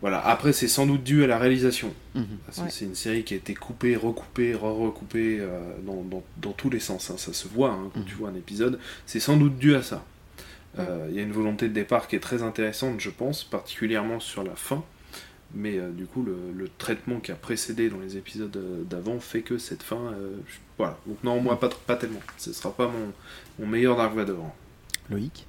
Voilà, 0.03 0.21
après, 0.27 0.53
c'est 0.53 0.69
sans 0.69 0.87
doute 0.87 1.03
dû 1.03 1.25
à 1.25 1.27
la 1.27 1.39
réalisation. 1.39 1.93
Mhm. 2.15 2.27
Ouais. 2.59 2.65
c'est 2.69 2.85
une 2.85 2.95
série 2.95 3.25
qui 3.25 3.33
a 3.33 3.39
été 3.39 3.55
coupée, 3.55 3.97
recoupée, 3.97 4.55
re-recoupée 4.55 5.39
euh, 5.41 5.59
dans, 5.87 6.03
dans, 6.03 6.23
dans 6.43 6.53
tous 6.53 6.69
les 6.69 6.81
sens. 6.81 7.11
hein. 7.11 7.15
Ça 7.17 7.33
se 7.33 7.49
voit 7.49 7.71
hein, 7.71 7.91
quand 7.95 8.01
Mhm. 8.01 8.07
tu 8.07 8.15
vois 8.15 8.29
un 8.29 8.35
épisode. 8.35 8.79
C'est 9.07 9.21
sans 9.21 9.39
doute 9.39 9.57
dû 9.59 9.75
à 9.75 9.83
ça. 9.83 10.05
Euh, 10.79 11.07
Il 11.11 11.17
y 11.17 11.19
a 11.19 11.23
une 11.23 11.33
volonté 11.33 11.67
de 11.69 11.73
départ 11.73 12.09
qui 12.09 12.15
est 12.17 12.21
très 12.21 12.43
intéressante, 12.43 13.01
je 13.01 13.09
pense, 13.09 13.43
particulièrement 13.43 14.21
sur 14.21 14.43
la 14.45 14.55
fin. 14.55 14.85
Mais 15.57 15.79
euh, 15.79 15.91
du 15.91 16.07
coup, 16.07 16.23
le, 16.23 16.37
le 16.57 16.69
traitement 16.79 17.19
qui 17.21 17.33
a 17.33 17.35
précédé 17.35 17.89
dans 17.89 17.99
les 18.01 18.17
épisodes 18.17 18.57
euh, 18.57 18.83
d'avant 18.85 19.21
fait 19.21 19.43
que 19.43 19.59
cette 19.59 19.83
fin. 19.83 19.97
euh, 20.13 20.37
je- 20.49 20.57
voilà. 20.79 20.99
Donc, 21.07 21.23
non, 21.25 21.41
moi, 21.41 21.59
pas, 21.59 21.71
pas 21.87 21.97
tellement. 21.97 22.21
Ce 22.39 22.53
sera 22.53 22.73
pas 22.73 22.89
mon, 22.89 23.13
mon 23.59 23.67
meilleur 23.67 23.97
Dark 23.97 24.15
Vador. 24.15 24.55
Loïc? 25.11 25.47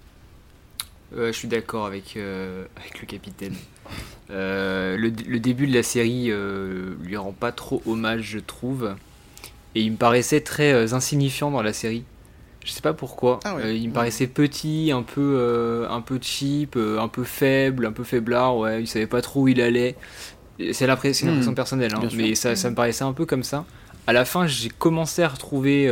Euh, 1.16 1.28
je 1.28 1.38
suis 1.38 1.48
d'accord 1.48 1.86
avec, 1.86 2.18
euh, 2.18 2.66
avec 2.78 3.02
le 3.02 3.08
capitaine. 3.08 3.56
Euh, 4.30 4.98
le, 4.98 5.10
le 5.10 5.40
début 5.40 5.68
de 5.68 5.74
la 5.74 5.84
série 5.84 6.28
euh, 6.32 6.96
lui 7.04 7.18
rend 7.18 7.32
pas 7.34 7.52
trop 7.52 7.82
hommage, 7.86 8.24
je 8.24 8.40
trouve. 8.40 8.96
Et 9.76 9.82
il 9.82 9.94
me 9.94 9.98
paraissait 9.98 10.42
très 10.42 10.74
euh, 10.74 10.94
insignifiant 10.94 11.52
dans 11.52 11.62
la 11.62 11.74
série. 11.74 12.04
Je 12.68 12.74
sais 12.74 12.82
pas 12.82 12.94
pourquoi. 12.94 13.40
Ah 13.46 13.56
ouais. 13.56 13.64
Euh, 13.64 13.74
il 13.74 13.88
me 13.88 13.94
paraissait 13.94 14.28
petit, 14.28 14.92
un 14.94 15.02
peu, 15.02 15.38
euh, 15.40 15.90
un 15.90 16.02
peu 16.02 16.20
cheap, 16.22 16.76
euh, 16.76 17.00
un 17.00 17.08
peu 17.08 17.24
faible, 17.24 17.86
un 17.86 17.94
peu 17.94 18.04
faiblard. 18.04 18.58
Ouais, 18.58 18.82
il 18.82 18.88
savait 18.88 19.08
pas 19.08 19.22
trop 19.22 19.44
où 19.44 19.48
il 19.48 19.62
allait. 19.62 19.96
C'est 20.74 20.84
une 20.84 20.92
impression 20.92 21.54
personnelle, 21.54 21.94
hein, 21.96 22.10
mais 22.14 22.36
ça, 22.36 22.58
ça 22.58 22.70
me 22.70 22.76
paraissait 22.76 23.06
un 23.06 23.14
peu 23.14 23.26
comme 23.26 23.44
ça. 23.44 23.64
À 24.06 24.12
la 24.12 24.26
fin, 24.26 24.48
j'ai 24.48 24.68
commencé 24.68 25.24
à 25.24 25.30
retrouver 25.30 25.88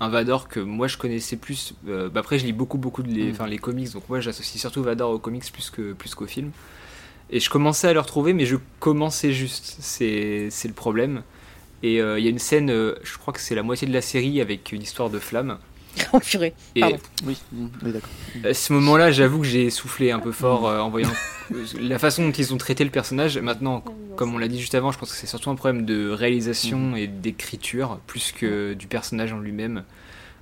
un 0.00 0.08
Vador 0.08 0.48
que 0.48 0.58
moi 0.58 0.88
je 0.88 0.96
connaissais 0.96 1.36
plus. 1.36 1.74
bah 1.84 2.10
après, 2.16 2.40
je 2.40 2.46
lis 2.46 2.52
beaucoup, 2.52 2.78
beaucoup 2.78 3.04
de 3.04 3.10
les, 3.10 3.30
enfin, 3.30 3.46
les 3.46 3.58
comics, 3.58 3.92
donc 3.92 4.08
moi 4.08 4.18
j'associe 4.20 4.60
surtout 4.60 4.82
Vador 4.82 5.12
aux 5.12 5.18
comics 5.20 5.44
plus 5.52 5.70
que 5.70 5.92
plus 5.92 6.16
qu'aux 6.16 6.26
films. 6.26 6.50
Et 7.30 7.38
je 7.38 7.50
commençais 7.50 7.86
à 7.86 7.92
le 7.92 8.00
retrouver, 8.00 8.32
mais 8.32 8.46
je 8.46 8.56
commençais 8.80 9.32
juste. 9.32 9.76
C'est 9.78 10.48
c'est 10.50 10.66
le 10.66 10.74
problème. 10.74 11.22
Et 11.82 12.00
euh, 12.00 12.18
il 12.18 12.24
y 12.24 12.28
a 12.28 12.30
une 12.30 12.38
scène, 12.38 12.70
euh, 12.70 12.94
je 13.04 13.16
crois 13.18 13.32
que 13.32 13.40
c'est 13.40 13.54
la 13.54 13.62
moitié 13.62 13.86
de 13.86 13.92
la 13.92 14.02
série 14.02 14.40
avec 14.40 14.72
une 14.72 14.82
histoire 14.82 15.10
de 15.10 15.18
flamme. 15.18 15.58
Oh, 16.12 16.20
purée. 16.20 16.54
Et 16.76 16.80
Pardon. 16.80 16.98
Oui, 17.26 17.36
oui 17.82 17.92
d'accord. 17.92 18.08
à 18.44 18.54
ce 18.54 18.72
moment-là, 18.74 19.10
j'avoue 19.10 19.40
que 19.40 19.46
j'ai 19.46 19.68
soufflé 19.70 20.12
un 20.12 20.20
peu 20.20 20.30
fort 20.32 20.68
euh, 20.68 20.78
en 20.78 20.90
voyant 20.90 21.10
la 21.80 21.98
façon 21.98 22.24
dont 22.26 22.30
ils 22.32 22.54
ont 22.54 22.56
traité 22.56 22.84
le 22.84 22.90
personnage. 22.90 23.36
Maintenant, 23.38 23.82
comme 24.16 24.32
on 24.34 24.38
l'a 24.38 24.46
dit 24.48 24.60
juste 24.60 24.74
avant, 24.76 24.92
je 24.92 24.98
pense 24.98 25.10
que 25.10 25.16
c'est 25.16 25.26
surtout 25.26 25.50
un 25.50 25.56
problème 25.56 25.84
de 25.86 26.08
réalisation 26.10 26.94
et 26.94 27.08
d'écriture 27.08 27.98
plus 28.06 28.30
que 28.32 28.74
du 28.74 28.86
personnage 28.86 29.32
en 29.32 29.38
lui-même. 29.40 29.82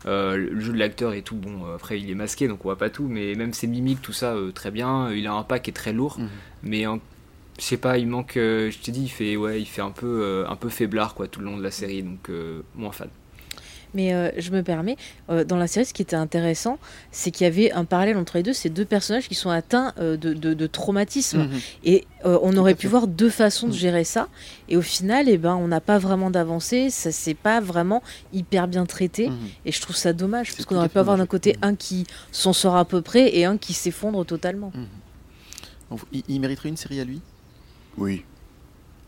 Euh, 0.04 0.36
le 0.36 0.60
jeu 0.60 0.72
de 0.72 0.78
l'acteur 0.78 1.14
et 1.14 1.22
tout, 1.22 1.36
bon, 1.36 1.64
après 1.74 1.98
il 1.98 2.10
est 2.10 2.14
masqué 2.14 2.48
donc 2.48 2.58
on 2.60 2.64
voit 2.64 2.76
pas 2.78 2.90
tout, 2.90 3.08
mais 3.08 3.34
même 3.34 3.52
ses 3.54 3.66
mimiques, 3.66 4.02
tout 4.02 4.12
ça, 4.12 4.34
euh, 4.34 4.52
très 4.52 4.70
bien. 4.70 5.10
Il 5.12 5.26
a 5.26 5.32
un 5.32 5.42
pack 5.42 5.62
qui 5.62 5.70
est 5.70 5.72
très 5.72 5.92
lourd, 5.94 6.16
Mhm. 6.18 6.28
mais 6.64 6.86
en- 6.86 7.00
je 7.58 7.64
sais 7.64 7.76
pas, 7.78 7.98
il 7.98 8.06
manque. 8.06 8.36
euh, 8.36 8.70
je 8.70 8.78
t'ai 8.78 8.92
dit, 8.92 9.02
il 9.04 9.08
fait, 9.08 9.36
ouais, 9.36 9.60
il 9.60 9.66
fait 9.66 9.82
un 9.82 9.90
peu, 9.90 10.06
euh, 10.22 10.48
un 10.48 10.56
peu 10.56 10.68
faiblard 10.68 11.14
quoi 11.14 11.26
tout 11.28 11.40
le 11.40 11.46
long 11.46 11.56
de 11.56 11.62
la 11.62 11.70
série, 11.70 12.02
donc 12.02 12.28
euh, 12.28 12.62
moins 12.74 12.92
fan. 12.92 13.08
Mais 13.94 14.12
euh, 14.12 14.30
je 14.36 14.50
me 14.50 14.62
permets, 14.62 14.96
euh, 15.30 15.42
dans 15.44 15.56
la 15.56 15.66
série, 15.66 15.86
ce 15.86 15.94
qui 15.94 16.02
était 16.02 16.16
intéressant, 16.16 16.78
c'est 17.12 17.30
qu'il 17.30 17.44
y 17.44 17.46
avait 17.46 17.72
un 17.72 17.86
parallèle 17.86 18.18
entre 18.18 18.36
les 18.36 18.42
deux, 18.42 18.52
ces 18.52 18.68
deux 18.68 18.84
personnages 18.84 19.26
qui 19.26 19.34
sont 19.34 19.48
atteints 19.48 19.94
euh, 19.98 20.18
de, 20.18 20.34
de- 20.34 20.52
de 20.52 20.66
traumatisme. 20.66 21.44
Mhm. 21.44 21.60
Et 21.84 22.04
euh, 22.26 22.38
on 22.42 22.54
aurait 22.58 22.74
pu 22.74 22.88
voir 22.88 23.06
deux 23.06 23.30
façons 23.30 23.68
de 23.68 23.72
Mm. 23.72 23.76
gérer 23.76 24.04
ça. 24.04 24.28
Et 24.68 24.76
au 24.76 24.82
final, 24.82 25.30
eh 25.30 25.38
ben, 25.38 25.54
on 25.54 25.68
n'a 25.68 25.80
pas 25.80 25.96
vraiment 25.98 26.30
d'avancée, 26.30 26.90
ça 26.90 27.10
c'est 27.10 27.32
pas 27.34 27.60
vraiment 27.60 28.02
hyper 28.34 28.68
bien 28.68 28.84
traité. 28.84 29.30
Mhm. 29.30 29.38
Et 29.64 29.72
je 29.72 29.80
trouve 29.80 29.96
ça 29.96 30.12
dommage, 30.12 30.52
parce 30.52 30.66
qu'on 30.66 30.76
aurait 30.76 30.90
pu 30.90 30.98
avoir 30.98 31.16
d'un 31.16 31.24
côté 31.26 31.56
un 31.62 31.74
qui 31.74 32.06
s'en 32.32 32.52
sort 32.52 32.76
à 32.76 32.84
peu 32.84 33.00
près 33.00 33.34
et 33.34 33.46
un 33.46 33.56
qui 33.56 33.72
s'effondre 33.72 34.26
totalement. 34.26 34.72
Donc, 35.90 36.00
il, 36.12 36.22
il 36.28 36.40
mériterait 36.40 36.68
une 36.68 36.76
série 36.76 37.00
à 37.00 37.04
lui? 37.04 37.22
Oui. 37.98 38.24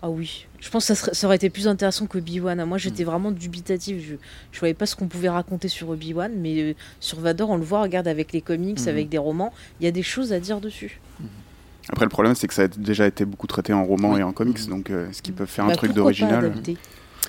Ah 0.00 0.08
oui, 0.10 0.46
je 0.60 0.70
pense 0.70 0.84
que 0.86 0.94
ça, 0.94 0.94
serait- 0.94 1.14
ça 1.14 1.26
aurait 1.26 1.34
été 1.36 1.50
plus 1.50 1.66
intéressant 1.66 2.06
que 2.06 2.18
Obi-Wan. 2.18 2.64
Moi 2.64 2.78
j'étais 2.78 3.02
Mm. 3.02 3.06
vraiment 3.06 3.30
dubitatif, 3.32 3.96
je, 4.08 4.14
je 4.52 4.58
voyais 4.60 4.74
pas 4.74 4.86
ce 4.86 4.94
qu'on 4.94 5.08
pouvait 5.08 5.28
raconter 5.28 5.66
sur 5.66 5.88
Obi-Wan, 5.88 6.32
mais 6.36 6.60
euh, 6.62 6.74
sur 7.00 7.18
Vador 7.18 7.50
on 7.50 7.56
le 7.56 7.64
voit, 7.64 7.82
regarde 7.82 8.06
avec 8.06 8.32
les 8.32 8.40
comics, 8.40 8.78
Mhm. 8.80 8.88
avec 8.88 9.08
des 9.08 9.18
romans, 9.18 9.52
il 9.80 9.84
y 9.84 9.88
a 9.88 9.90
des 9.90 10.04
choses 10.04 10.32
à 10.32 10.38
dire 10.38 10.60
dessus. 10.60 11.00
Après, 11.90 12.04
le 12.04 12.10
problème, 12.10 12.34
c'est 12.36 12.46
que 12.46 12.54
ça 12.54 12.62
a 12.64 12.68
déjà 12.68 13.06
été 13.06 13.24
beaucoup 13.24 13.46
traité 13.48 13.72
en 13.72 13.84
roman 13.84 14.12
Oui. 14.12 14.20
et 14.20 14.22
en 14.22 14.32
comics, 14.32 14.60
Mhm. 14.64 14.68
donc 14.70 14.90
euh, 14.90 15.08
est-ce 15.10 15.20
qu'ils 15.22 15.34
peuvent 15.34 15.48
faire 15.48 15.64
un 15.64 15.68
Bah, 15.68 15.76
truc 15.76 15.92
d'original 15.92 16.44
adapter 16.44 16.76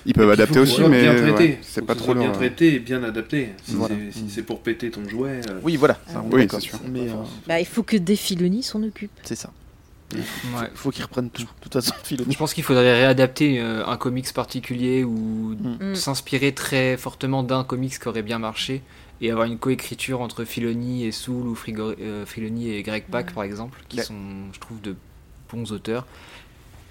Ils 0.06 0.12
peuvent 0.14 0.30
adapter 0.30 0.54
faut 0.54 0.60
aussi, 0.60 0.76
ce 0.76 0.82
mais 0.82 1.08
ouais, 1.08 1.32
traité. 1.32 1.58
c'est 1.62 1.82
pas 1.84 1.94
ce 1.94 1.98
trop 1.98 2.14
bien 2.14 2.30
traité 2.30 2.74
et 2.74 2.78
bien 2.78 3.02
adapté. 3.02 3.50
Si 3.64 3.74
Voilà. 3.74 3.96
c'est 4.12 4.28
si 4.30 4.42
pour 4.42 4.60
péter 4.60 4.90
ton 4.92 5.06
jouet. 5.08 5.40
euh, 5.50 5.58
Oui, 5.64 5.76
voilà. 5.76 5.98
Ah 6.14 6.22
oui, 6.30 6.46
c'est 6.48 6.60
sûr. 6.60 6.78
Mais 6.88 7.08
euh, 7.08 7.14
Bah, 7.48 7.58
il 7.58 7.66
faut 7.66 7.82
que 7.82 7.96
Dave 7.96 8.16
Filoni 8.16 8.62
s'en 8.62 8.80
occupe. 8.84 9.10
c'est 9.24 9.34
ça. 9.34 9.50
Ouais. 10.14 10.68
Il 10.72 10.76
faut 10.76 10.90
qu'il 10.90 11.04
reprenne 11.04 11.30
tout. 11.30 11.42
De 11.42 11.48
toute 11.60 11.72
façon. 11.72 11.92
Je 12.10 12.36
pense 12.36 12.54
qu'il 12.54 12.64
faudrait 12.64 12.92
réadapter 12.94 13.60
euh, 13.60 13.84
un 13.86 13.96
comics 13.96 14.32
particulier 14.32 15.04
ou 15.04 15.56
Mm. 15.60 15.94
s'inspirer 15.94 16.52
très 16.54 16.96
fortement 16.96 17.42
d'un 17.42 17.64
comics 17.64 17.98
qui 17.98 18.08
aurait 18.08 18.22
bien 18.22 18.38
marché 18.38 18.82
et 19.20 19.30
avoir 19.30 19.46
une 19.46 19.58
coécriture 19.58 20.20
entre 20.20 20.44
Filoni 20.44 21.04
et 21.04 21.12
Soul 21.12 21.46
ou 21.46 21.54
Frigo- 21.54 21.94
euh, 22.00 22.24
Filoni 22.26 22.70
et 22.70 22.82
Greg 22.82 23.04
Pak 23.10 23.30
Mm. 23.30 23.34
par 23.34 23.44
exemple, 23.44 23.82
qui 23.88 23.98
Ouais. 23.98 24.04
sont, 24.04 24.14
je 24.52 24.58
trouve, 24.60 24.80
de 24.80 24.96
bons 25.52 25.70
auteurs. 25.72 26.06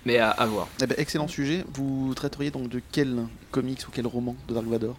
Mais 0.06 0.18
à, 0.18 0.30
à 0.30 0.46
voir. 0.46 0.68
Eh 0.82 0.88
ben, 0.88 0.96
excellent 0.98 1.28
sujet. 1.28 1.66
Vous 1.74 2.14
traiteriez 2.16 2.52
donc 2.52 2.70
de 2.70 2.82
quel 2.92 3.26
comics 3.52 3.82
ou 3.88 3.92
quel 3.94 4.08
roman 4.08 4.36
de 4.48 4.54
Dark 4.54 4.66
Vador? 4.68 4.94
Mm. 4.94 4.98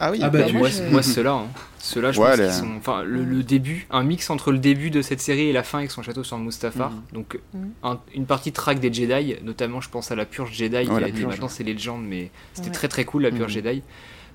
Ah 0.00 0.10
oui, 0.10 0.18
Ah 0.22 0.30
bah, 0.30 0.40
Bah, 0.46 0.52
moi, 0.52 0.68
je- 0.68 0.82
moi 0.90 1.02
ceux-là, 1.02 1.32
hein. 1.32 1.46
ceux-là, 1.78 2.12
je 2.12 2.20
Ouais, 2.20 2.28
pense 2.30 2.38
les- 2.38 2.44
qu'ils 2.46 2.54
sont. 2.54 2.76
Enfin, 2.76 3.02
le, 3.02 3.24
le 3.24 3.42
début, 3.42 3.86
un 3.90 4.02
mix 4.02 4.28
entre 4.30 4.52
le 4.52 4.58
début 4.58 4.90
de 4.90 5.02
cette 5.02 5.20
série 5.20 5.48
et 5.48 5.52
la 5.52 5.62
fin 5.62 5.78
avec 5.78 5.90
son 5.90 6.02
château 6.02 6.24
sur 6.24 6.38
Mustafar. 6.38 6.90
Mhm. 6.90 7.02
Donc, 7.12 7.38
un- 7.82 8.00
une 8.14 8.26
partie 8.26 8.52
track 8.52 8.80
des 8.80 8.92
Jedi, 8.92 9.36
notamment, 9.42 9.80
je 9.80 9.88
pense 9.90 10.10
à 10.10 10.14
la 10.16 10.24
purge 10.26 10.52
Jedi, 10.52 10.84
qui 10.84 10.90
Ouais, 10.90 11.00
la 11.00 11.08
purge, 11.08 11.26
maintenant 11.32 11.48
c'est 11.48 11.64
Legend, 11.64 12.02
mais 12.04 12.30
c'était 12.52 12.68
Ouais. 12.68 12.72
très 12.74 12.88
très 12.88 13.04
cool 13.04 13.22
la 13.22 13.30
purge. 13.30 13.52
Jedi. 13.52 13.82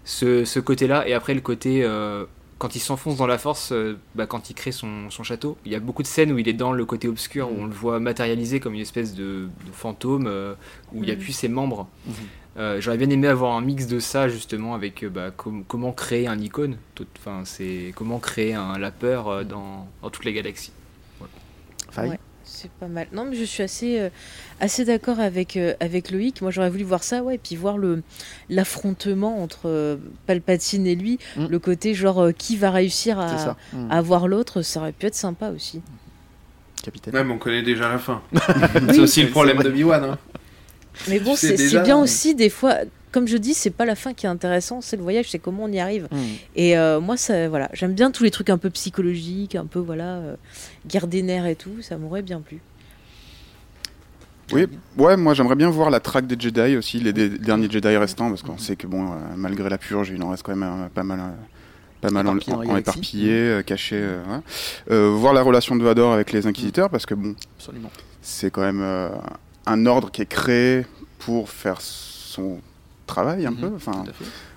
Ce, 0.05 0.45
ce 0.45 0.59
côté-là, 0.59 1.07
et 1.07 1.13
après 1.13 1.33
le 1.33 1.41
côté. 1.41 1.83
euh, 1.83 2.25
quand 2.57 2.75
il 2.75 2.79
s'enfonce 2.79 3.15
dans 3.15 3.25
la 3.25 3.37
force, 3.37 3.71
euh, 3.71 3.97
bah, 4.15 4.25
quand 4.25 4.49
il 4.49 4.53
crée 4.53 4.73
son, 4.73 5.09
son 5.09 5.23
château, 5.23 5.57
il 5.65 5.71
y 5.71 5.75
a 5.75 5.79
beaucoup 5.79 6.01
de 6.03 6.07
scènes 6.07 6.33
où 6.33 6.37
il 6.39 6.49
est 6.49 6.51
dans 6.53 6.73
le 6.73 6.83
côté 6.83 7.07
obscur, 7.07 7.49
où 7.49 7.55
on 7.57 7.65
le 7.65 7.71
voit 7.71 8.01
matérialisé 8.01 8.59
comme 8.59 8.73
une 8.73 8.81
espèce 8.81 9.15
de, 9.15 9.45
de 9.65 9.71
fantôme, 9.71 10.25
euh, 10.27 10.55
où 10.91 11.01
il 11.01 11.05
n'y 11.05 11.11
a 11.13 11.15
plus 11.15 11.31
ses 11.31 11.47
membres. 11.47 11.87
Euh, 12.57 12.81
J'aurais 12.81 12.97
bien 12.97 13.09
aimé 13.09 13.27
avoir 13.27 13.55
un 13.55 13.61
mix 13.61 13.87
de 13.87 13.99
ça 13.99 14.27
justement 14.27 14.73
avec 14.75 15.03
euh, 15.03 15.09
bah, 15.09 15.31
com- 15.35 15.63
comment 15.67 15.91
créer 15.91 16.27
un 16.27 16.39
icône, 16.39 16.77
tout- 16.95 17.05
enfin 17.19 17.43
c'est 17.45 17.93
comment 17.95 18.19
créer 18.19 18.53
un 18.53 18.77
la 18.77 18.91
peur 18.91 19.27
euh, 19.27 19.43
dans, 19.43 19.87
dans 20.01 20.09
toutes 20.09 20.25
les 20.25 20.33
galaxies. 20.33 20.71
Ouais, 21.97 22.19
c'est 22.43 22.71
pas 22.71 22.87
mal. 22.87 23.07
Non, 23.13 23.25
mais 23.25 23.35
je 23.35 23.43
suis 23.43 23.63
assez, 23.63 23.99
euh, 23.99 24.09
assez 24.59 24.83
d'accord 24.85 25.19
avec, 25.19 25.57
euh, 25.57 25.73
avec 25.79 26.11
Loïc. 26.11 26.41
Moi, 26.41 26.51
j'aurais 26.51 26.69
voulu 26.69 26.83
voir 26.83 27.03
ça, 27.03 27.23
ouais, 27.23 27.35
et 27.35 27.37
puis 27.37 27.55
voir 27.55 27.77
le 27.77 28.03
l'affrontement 28.49 29.41
entre 29.41 29.61
euh, 29.67 29.97
Palpatine 30.27 30.85
et 30.87 30.95
lui, 30.95 31.19
Mm. 31.37 31.45
le 31.47 31.59
côté 31.59 31.93
genre 31.93 32.19
euh, 32.25 32.31
qui 32.31 32.57
va 32.57 32.71
réussir 32.71 33.19
à, 33.19 33.55
avoir 33.89 34.27
l'autre, 34.27 34.61
ça 34.63 34.79
aurait 34.81 34.91
pu 34.91 35.05
être 35.05 35.15
sympa 35.15 35.49
aussi. 35.49 35.81
Capitaine. 36.83 37.13
Même 37.13 37.31
on 37.31 37.37
connaît 37.37 37.61
déjà 37.63 37.89
la 37.89 37.97
fin. 37.99 38.21
Oui, 38.33 38.39
c'est 38.91 38.99
aussi 38.99 39.23
le 39.23 39.29
problème 39.29 39.61
de 39.61 39.69
Biwan. 39.69 40.03
Hein. 40.03 40.17
Mais 41.07 41.19
bon, 41.19 41.35
c'est 41.35 41.55
déjà, 41.55 41.81
bien 41.83 41.97
aussi 41.97 42.35
des 42.35 42.49
fois 42.49 42.75
comme 43.11 43.27
je 43.27 43.37
dis, 43.37 43.55
c'est 43.55 43.71
pas 43.71 43.85
la 43.85 43.95
fin 43.95 44.13
qui 44.13 44.27
est 44.27 44.29
intéressant, 44.29 44.81
c'est 44.81 44.95
le 44.95 45.01
voyage, 45.01 45.31
c'est 45.31 45.39
comment 45.39 45.63
on 45.63 45.71
y 45.71 45.79
arrive. 45.79 46.07
Mhm. 46.11 46.19
Et 46.55 46.77
euh, 46.77 46.99
moi, 46.99 47.17
ça, 47.17 47.49
voilà, 47.49 47.67
j'aime 47.73 47.93
bien 47.93 48.11
tous 48.11 48.23
les 48.23 48.29
trucs 48.29 48.51
un 48.51 48.59
peu 48.59 48.69
psychologiques, 48.69 49.55
un 49.55 49.65
peu 49.65 49.79
voilà, 49.79 50.17
euh, 50.17 50.35
guerre 50.87 51.07
des 51.07 51.23
nerfs 51.23 51.47
et 51.47 51.55
tout. 51.55 51.81
Ça 51.81 51.97
m'aurait 51.97 52.21
bien 52.21 52.39
plu. 52.39 52.59
Oui, 54.51 54.65
ouais, 54.97 55.15
moi 55.15 55.33
j'aimerais 55.35 55.55
bien 55.55 55.69
voir 55.69 55.89
la 55.91 55.99
traque 55.99 56.25
des 56.25 56.35
Jedi 56.39 56.75
aussi, 56.75 56.99
les 56.99 57.13
derniers 57.13 57.69
Jedi 57.69 57.95
restants, 57.97 58.29
parce 58.29 58.41
qu'on 58.41 58.57
sait 58.57 58.75
que 58.75 58.87
bon, 58.87 59.05
euh, 59.11 59.15
malgré 59.35 59.69
la 59.69 59.77
purge, 59.77 60.09
il 60.13 60.21
en 60.23 60.29
reste 60.29 60.43
quand 60.43 60.55
même 60.55 60.67
euh, 60.85 60.87
pas 60.93 61.03
mal, 61.03 61.19
euh, 61.19 61.23
pas 62.01 62.09
mal 62.09 62.27
en, 62.27 62.33
la 62.33 62.55
en- 62.55 62.75
euh, 62.75 63.61
cachés. 63.61 63.97
euh, 64.01 64.21
voilà. 64.25 64.41
Euh, 64.89 65.09
voir 65.11 65.33
la 65.33 65.43
relation 65.43 65.75
de 65.75 65.83
Vador 65.83 66.13
avec 66.13 66.31
les 66.31 66.47
Inquisiteurs, 66.47 66.89
parce 66.89 67.05
que 67.05 67.13
bon, 67.13 67.35
c'est 68.23 68.49
quand 68.49 68.61
même 68.61 68.81
euh, 68.81 69.09
un 69.69 69.85
ordre 69.85 70.11
qui 70.11 70.21
est 70.21 70.25
créé 70.25 70.85
pour 71.19 71.49
faire 71.49 71.79
son 71.81 72.59
travail 73.05 73.45
un 73.45 73.51
Mhm, 73.51 73.57
peu. 73.57 73.71
Enfin, 73.75 74.03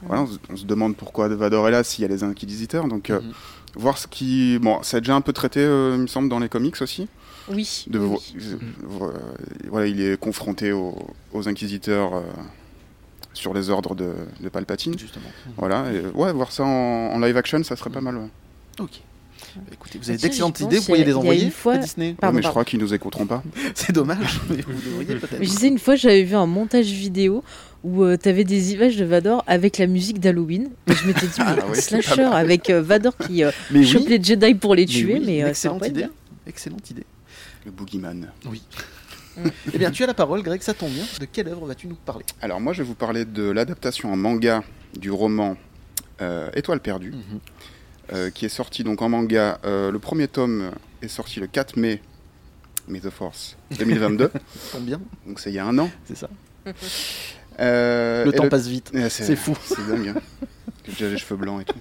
voilà, 0.03 0.23
on, 0.23 0.27
se, 0.27 0.39
on 0.51 0.57
se 0.57 0.65
demande 0.67 0.97
pourquoi 0.97 1.29
Vador 1.29 1.69
est 1.69 1.71
là 1.73 1.85
s'il 1.85 2.03
y 2.03 2.05
a 2.05 2.09
les 2.09 2.23
Inquisiteurs. 2.23 2.87
Donc, 2.89 3.11
euh, 3.11 3.21
Mhm. 3.21 3.33
voir 3.77 3.99
ce 3.99 4.07
qui, 4.07 4.59
bon, 4.59 4.83
ça 4.83 4.99
a 4.99 5.01
déjà 5.01 5.15
un 5.15 5.21
peu 5.21 5.33
traité, 5.33 5.61
euh, 5.61 5.93
il 5.97 6.03
me 6.03 6.07
semble, 6.07 6.29
dans 6.29 6.39
les 6.39 6.49
comics 6.49 6.81
aussi. 6.83 7.09
Oui. 7.49 7.85
De 7.89 7.99
euh, 7.99 8.17
euh, 9.01 9.11
voilà, 9.69 9.87
il 9.87 10.01
est 10.01 10.19
confronté 10.21 10.71
aux, 10.73 10.97
aux 11.33 11.49
inquisiteurs 11.49 12.15
euh, 12.15 12.21
sur 13.33 13.53
les 13.55 13.69
ordres 13.71 13.95
de, 13.95 14.13
de 14.41 14.49
Palpatine. 14.49 14.97
Justement. 14.99 15.27
Mhm. 15.47 15.53
Voilà, 15.57 15.93
et, 15.93 16.07
ouais, 16.15 16.33
voir 16.33 16.53
ça 16.53 16.65
en, 16.65 17.13
en 17.15 17.19
live 17.19 17.37
action, 17.37 17.63
ça 17.65 17.75
serait 17.77 17.91
pas 17.91 18.01
mal. 18.01 18.17
ouais. 18.17 18.29
Ok. 18.81 19.03
Bah, 19.57 19.63
écoutez, 19.73 19.99
vous 19.99 20.09
avez 20.11 20.19
tiens, 20.19 20.29
d'excellentes 20.29 20.61
idées, 20.61 20.79
vous 20.79 20.85
pourriez 20.87 21.05
les 21.05 21.11
a- 21.11 21.13
il 21.13 21.15
y 21.15 21.17
a 21.17 21.19
envoyer 21.19 21.45
une 21.45 21.51
fois- 21.51 21.75
à 21.75 21.79
Disney. 21.79 22.15
Pardon, 22.19 22.35
Ouais, 22.37 22.41
mais 22.41 22.47
je 22.47 22.51
crois 22.51 22.65
qu'ils 22.65 22.79
nous 22.81 22.95
écouteront 22.95 23.27
pas. 23.27 23.43
C'est 23.75 23.93
dommage, 23.93 24.41
mais 24.51 24.57
vous 24.63 24.73
devriez 24.73 25.15
Mais 25.15 25.21
je 25.21 25.27
peut-être. 25.27 25.41
disais 25.41 25.69
une 25.69 25.79
fois, 25.79 25.95
j'avais 25.97 26.23
vu 26.23 26.35
un 26.37 26.47
montage 26.47 26.87
vidéo 26.87 27.43
où 27.85 28.09
tu 28.13 28.19
t'avais 28.19 28.45
des 28.45 28.73
images 28.75 28.97
de 28.97 29.05
Vador 29.05 29.43
avec 29.47 29.79
la 29.79 29.87
musique 29.87 30.21
d'Halloween. 30.21 30.71
Je 30.87 31.07
m'étais 31.07 31.27
dit, 31.27 31.33
Ah 31.39 31.55
mais 31.57 31.63
oui, 31.65 31.71
un 31.71 31.75
slasher 31.81 32.23
avec 32.23 32.71
euh, 32.71 32.81
Vador 32.83 33.17
qui 33.17 33.43
euh, 33.45 33.51
chope 33.85 34.03
oui, 34.03 34.09
les 34.19 34.23
Jedi 34.23 34.55
pour 34.55 34.75
les 34.75 34.83
mais 34.83 34.87
tuer, 34.87 35.15
oui, 35.15 35.23
mais, 35.25 35.43
euh, 35.45 35.49
excellente 35.49 35.87
idée. 35.87 36.07
Excellente 36.47 36.91
idée. 36.91 37.05
Le 37.67 37.71
Boogeyman. 37.73 38.29
Eh 39.73 39.79
bien, 39.79 39.91
tu 39.91 40.03
as 40.05 40.07
la 40.07 40.15
parole, 40.15 40.43
Greg, 40.43 40.61
ça 40.63 40.75
tombe 40.75 40.91
bien. 40.91 41.05
De 41.19 41.25
quelle 41.25 41.49
œuvre 41.49 41.65
vas-tu 41.67 41.87
nous 41.87 41.95
parler? 41.95 42.25
Alors, 42.43 42.61
moi, 42.61 42.73
je 42.75 42.83
vais 42.83 42.89
vous 42.89 42.95
parler 42.95 43.25
de 43.25 43.43
l'adaptation 43.51 44.13
en 44.13 44.17
manga 44.17 44.63
du 44.99 45.11
roman 45.11 45.57
euh, 46.21 46.51
Étoile 46.55 46.81
perdue, 46.81 47.13
Mhm. 47.13 47.39
Euh, 48.13 48.31
qui 48.31 48.45
est 48.47 48.51
sorti 48.51 48.85
donc 48.85 49.03
en 49.03 49.09
manga. 49.09 49.59
euh, 49.65 49.91
le 49.91 49.99
premier 49.99 50.29
tome 50.29 50.71
est 51.03 51.09
sorti 51.09 51.41
le 51.41 51.47
4 51.47 51.77
mai, 51.77 52.01
May 52.89 53.01
the 53.01 53.11
Force 53.11 53.57
2022, 53.79 54.31
Ça 54.33 54.39
tombe 54.77 54.85
bien, 54.85 55.01
donc 55.27 55.41
c'est 55.41 55.51
il 55.51 55.55
y 55.55 55.59
a 55.59 55.67
un 55.67 55.79
an. 55.79 55.91
c'est 56.05 56.17
ça. 56.17 56.29
Euh, 57.61 58.25
Le 58.25 58.33
temps 58.33 58.49
passe 58.49 58.67
vite. 58.67 58.93
C'est 59.09 59.37
fou. 59.37 59.57
C'est 59.65 59.87
dingue. 59.87 60.09
Hein. 60.17 60.21
J'ai 60.87 60.93
déjà 60.93 61.09
les 61.11 61.19
cheveux 61.19 61.37
blancs 61.37 61.61
et 61.63 61.65
tout. 61.65 61.79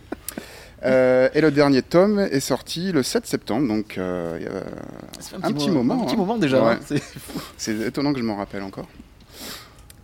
Euh, 0.84 1.30
et 1.34 1.42
le 1.42 1.52
dernier 1.52 1.82
tome 1.84 2.20
est 2.20 2.40
sorti 2.40 2.92
le 2.92 3.04
7 3.04 3.26
septembre, 3.28 3.68
donc 3.68 3.98
euh, 3.98 4.38
il 4.40 4.46
y 4.46 4.48
a- 4.48 5.48
Un 5.48 5.54
petit 5.54 5.70
mo- 5.70 5.76
moment, 5.84 6.02
Un 6.02 6.06
petit 6.06 6.16
hein. 6.16 6.18
moment 6.18 6.38
déjà. 6.38 6.64
Ouais. 6.64 6.74
hein. 6.92 6.98
C'est 7.58 7.76
étonnant 7.82 8.14
que 8.14 8.20
je 8.20 8.26
m'en 8.26 8.36
rappelle 8.36 8.64
encore. 8.64 8.88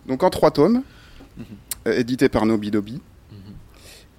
Donc 0.06 0.22
en 0.24 0.30
trois 0.30 0.52
tomes, 0.52 0.84
Mhm. 1.38 1.46
euh, 1.88 2.00
édité 2.00 2.30
par 2.30 2.46
Nobidobi, 2.46 3.02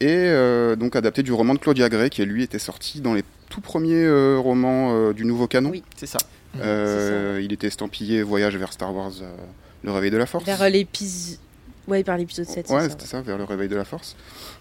et 0.00 0.06
euh, 0.08 0.76
donc 0.76 0.96
adapté 0.96 1.22
du 1.22 1.32
roman 1.32 1.54
de 1.54 1.58
Claudia 1.58 1.88
Gray, 1.88 2.10
qui 2.10 2.24
lui 2.24 2.42
était 2.42 2.58
sorti 2.58 3.00
dans 3.00 3.14
les 3.14 3.24
tout 3.50 3.60
premiers 3.60 4.04
euh, 4.04 4.38
romans 4.38 4.94
euh, 4.94 5.12
du 5.12 5.24
nouveau 5.24 5.46
canon. 5.46 5.70
Oui. 5.70 5.82
C'est 5.96 6.06
ça. 6.06 6.18
Euh, 6.60 7.40
il 7.42 7.52
était 7.52 7.66
estampillé 7.66 8.22
Voyage 8.22 8.56
vers 8.56 8.72
Star 8.72 8.94
Wars, 8.94 9.12
euh, 9.22 9.34
le 9.84 9.92
réveil 9.92 10.10
de 10.10 10.16
la 10.16 10.26
force. 10.26 10.44
Vers 10.44 10.68
l'épisode. 10.70 11.38
Ouais, 11.86 12.04
par 12.04 12.18
l'épisode 12.18 12.44
7. 12.46 12.68
Ouais, 12.68 12.88
c'était 12.90 13.06
ça, 13.06 13.22
vers 13.22 13.38
le 13.38 13.44
réveil 13.44 13.68
de 13.68 13.76
la 13.76 13.84
force. 13.84 14.14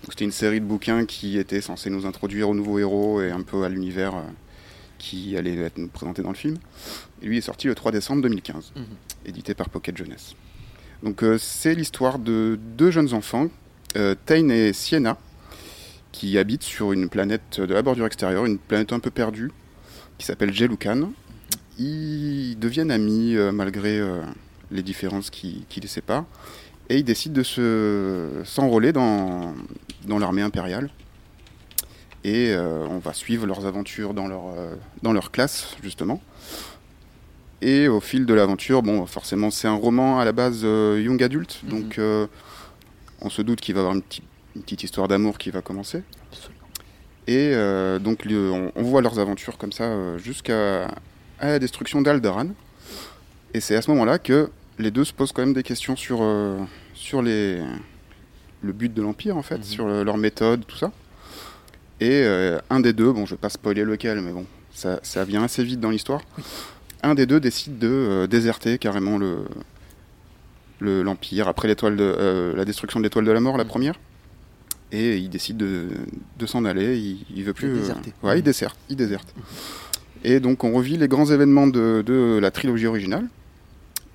Donc, 0.03 0.11
C'était 0.13 0.23
une 0.25 0.31
série 0.31 0.61
de 0.61 0.65
bouquins 0.65 1.05
qui 1.05 1.37
était 1.37 1.59
censée 1.59 1.89
nous 1.89 2.05
introduire 2.05 2.47
au 2.49 2.55
nouveau 2.55 2.79
héros 2.79 3.21
et 3.21 3.31
un 3.31 3.41
peu 3.41 3.63
à 3.63 3.69
l'univers 3.69 4.15
euh, 4.15 4.21
qui 4.97 5.35
allait 5.37 5.55
être 5.57 5.77
nous 5.77 5.89
présenté 5.89 6.21
dans 6.21 6.29
le 6.29 6.35
film. 6.35 6.57
Et 7.21 7.25
lui 7.25 7.37
est 7.37 7.41
sorti 7.41 7.67
le 7.67 7.75
3 7.75 7.91
décembre 7.91 8.21
2015, 8.21 8.71
Mhm. 8.75 8.83
édité 9.25 9.53
par 9.55 9.69
Pocket 9.69 9.97
Jeunesse. 9.97 10.35
Donc 11.03 11.21
euh, 11.23 11.37
c'est 11.37 11.75
l'histoire 11.75 12.17
de 12.17 12.57
deux 12.77 12.91
jeunes 12.91 13.13
enfants, 13.13 13.49
euh, 13.97 14.15
Tain 14.25 14.47
et 14.49 14.71
Sienna, 14.71 15.17
qui 16.11 16.37
habitent 16.37 16.63
sur 16.63 16.91
une 16.93 17.09
planète 17.09 17.59
de 17.59 17.73
la 17.73 17.81
bordure 17.81 18.05
extérieure, 18.05 18.45
une 18.45 18.57
planète 18.57 18.93
un 18.93 18.99
peu 18.99 19.11
perdue, 19.11 19.51
qui 20.17 20.25
s'appelle 20.25 20.53
Jelucan. 20.53 21.11
Ils 21.77 22.57
deviennent 22.59 22.91
amis 22.91 23.35
euh, 23.35 23.51
malgré 23.51 23.99
euh, 23.99 24.21
les 24.71 24.81
différences 24.83 25.29
qui, 25.29 25.65
qui 25.69 25.79
les 25.79 25.87
séparent. 25.87 26.25
Et 26.89 26.97
ils 26.97 27.03
décident 27.03 27.35
de 27.35 27.43
se 27.43 28.41
s'enrôler 28.45 28.93
dans, 28.93 29.53
dans 30.05 30.17
l'armée 30.19 30.41
impériale. 30.41 30.89
Et 32.23 32.51
euh, 32.51 32.85
on 32.89 32.97
va 32.97 33.13
suivre 33.13 33.45
leurs 33.45 33.65
aventures 33.65 34.13
dans 34.13 34.27
leur, 34.27 34.47
euh, 34.57 34.75
dans 35.03 35.13
leur 35.13 35.31
classe, 35.31 35.75
justement. 35.83 36.21
Et 37.61 37.87
au 37.87 37.99
fil 37.99 38.25
de 38.25 38.33
l'aventure, 38.33 38.81
bon, 38.83 39.05
forcément, 39.05 39.49
c'est 39.51 39.67
un 39.67 39.75
roman 39.75 40.19
à 40.19 40.25
la 40.25 40.31
base 40.31 40.61
euh, 40.63 41.01
young 41.03 41.21
adulte, 41.23 41.59
Mhm. 41.63 41.69
donc 41.69 41.97
euh, 41.99 42.27
on 43.21 43.29
se 43.29 43.41
doute 43.41 43.61
qu'il 43.61 43.73
va 43.75 43.79
y 43.79 43.83
avoir 43.83 43.95
une, 43.95 44.01
petite- 44.03 44.23
une 44.57 44.63
petite 44.63 44.83
histoire 44.83 45.07
d'amour 45.07 45.37
qui 45.37 45.49
va 45.51 45.61
commencer. 45.61 46.03
Absolument. 46.31 46.67
Et 47.27 47.51
euh, 47.53 47.99
donc, 47.99 48.25
le- 48.25 48.51
on, 48.51 48.71
on 48.75 48.83
voit 48.83 49.01
leurs 49.01 49.19
aventures 49.19 49.57
comme 49.57 49.71
ça 49.71 49.83
euh, 49.85 50.17
jusqu'à 50.17 50.85
à 51.39 51.47
la 51.47 51.59
destruction 51.59 52.01
d'Alderan. 52.01 52.47
Et 53.53 53.59
c'est 53.61 53.75
à 53.75 53.81
ce 53.81 53.89
moment-là 53.91 54.19
que 54.19 54.49
les 54.79 54.91
deux 54.91 55.03
se 55.05 55.13
posent 55.13 55.31
quand 55.31 55.41
même 55.43 55.53
des 55.53 55.63
questions 55.63 55.95
sur, 55.95 56.19
euh, 56.21 56.57
sur 56.93 57.21
les, 57.21 57.61
le 58.61 58.71
but 58.73 58.93
de 58.93 59.01
l'Empire, 59.01 59.37
en 59.37 59.41
fait, 59.43 59.57
Mhm. 59.57 59.63
sur 59.63 59.85
le- 59.87 60.03
leur 60.03 60.17
méthode, 60.17 60.65
tout 60.67 60.77
ça. 60.77 60.91
Et 61.99 62.21
euh, 62.23 62.59
un 62.69 62.79
des 62.79 62.93
deux, 62.93 63.11
bon, 63.11 63.25
je 63.25 63.31
vais 63.31 63.37
pas 63.39 63.49
spoiler 63.49 63.83
lequel, 63.83 64.21
mais 64.21 64.31
bon, 64.31 64.45
ça, 64.73 64.99
ça 65.03 65.23
vient 65.25 65.43
assez 65.43 65.63
vite 65.63 65.79
dans 65.79 65.89
l'histoire. 65.89 66.21
Un 67.03 67.13
des 67.15 67.25
deux 67.25 67.39
décide 67.39 67.77
de 67.79 67.87
euh, 67.87 68.27
déserter 68.27 68.77
carrément 68.77 69.17
le 69.17 69.45
le- 70.79 71.01
l'Empire 71.01 71.47
après 71.47 71.67
l'étoile 71.67 71.95
de, 71.95 72.53
la 72.55 72.63
destruction 72.63 72.99
de 72.99 73.03
l'étoile 73.05 73.25
de 73.25 73.31
la 73.31 73.39
mort, 73.39 73.57
la 73.57 73.63
Mhm. 73.63 73.69
première. 73.69 73.95
Et 74.91 75.17
il 75.17 75.29
décide 75.29 75.57
de, 75.57 75.89
de 76.39 76.45
s'en 76.45 76.63
aller. 76.65 76.97
Il, 76.97 77.25
il 77.35 77.43
veut 77.43 77.53
plus. 77.53 77.67
De 77.69 77.73
euh, 77.79 77.93
ouais, 78.23 78.39
il 78.39 78.43
déserte. 78.43 78.77
Il 78.89 78.95
déserte. 78.95 79.33
Et 80.23 80.39
donc 80.39 80.63
on 80.63 80.71
revit 80.71 80.97
les 80.97 81.07
grands 81.07 81.25
événements 81.29 81.67
de, 81.67 82.03
de 82.05 82.39
la 82.41 82.51
trilogie 82.51 82.87
originale 82.87 83.27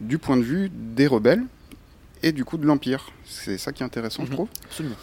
du 0.00 0.18
point 0.18 0.36
de 0.36 0.42
vue 0.42 0.70
des 0.72 1.06
rebelles 1.06 1.44
et 2.22 2.32
du 2.32 2.44
coup 2.44 2.56
de 2.58 2.66
l'Empire. 2.66 3.10
C'est 3.26 3.58
ça 3.58 3.72
qui 3.72 3.82
est 3.82 3.86
intéressant, 3.86 4.24
je 4.24 4.30
Mhm. 4.30 4.34
trouve. 4.34 4.48
Absolument. 4.64 4.96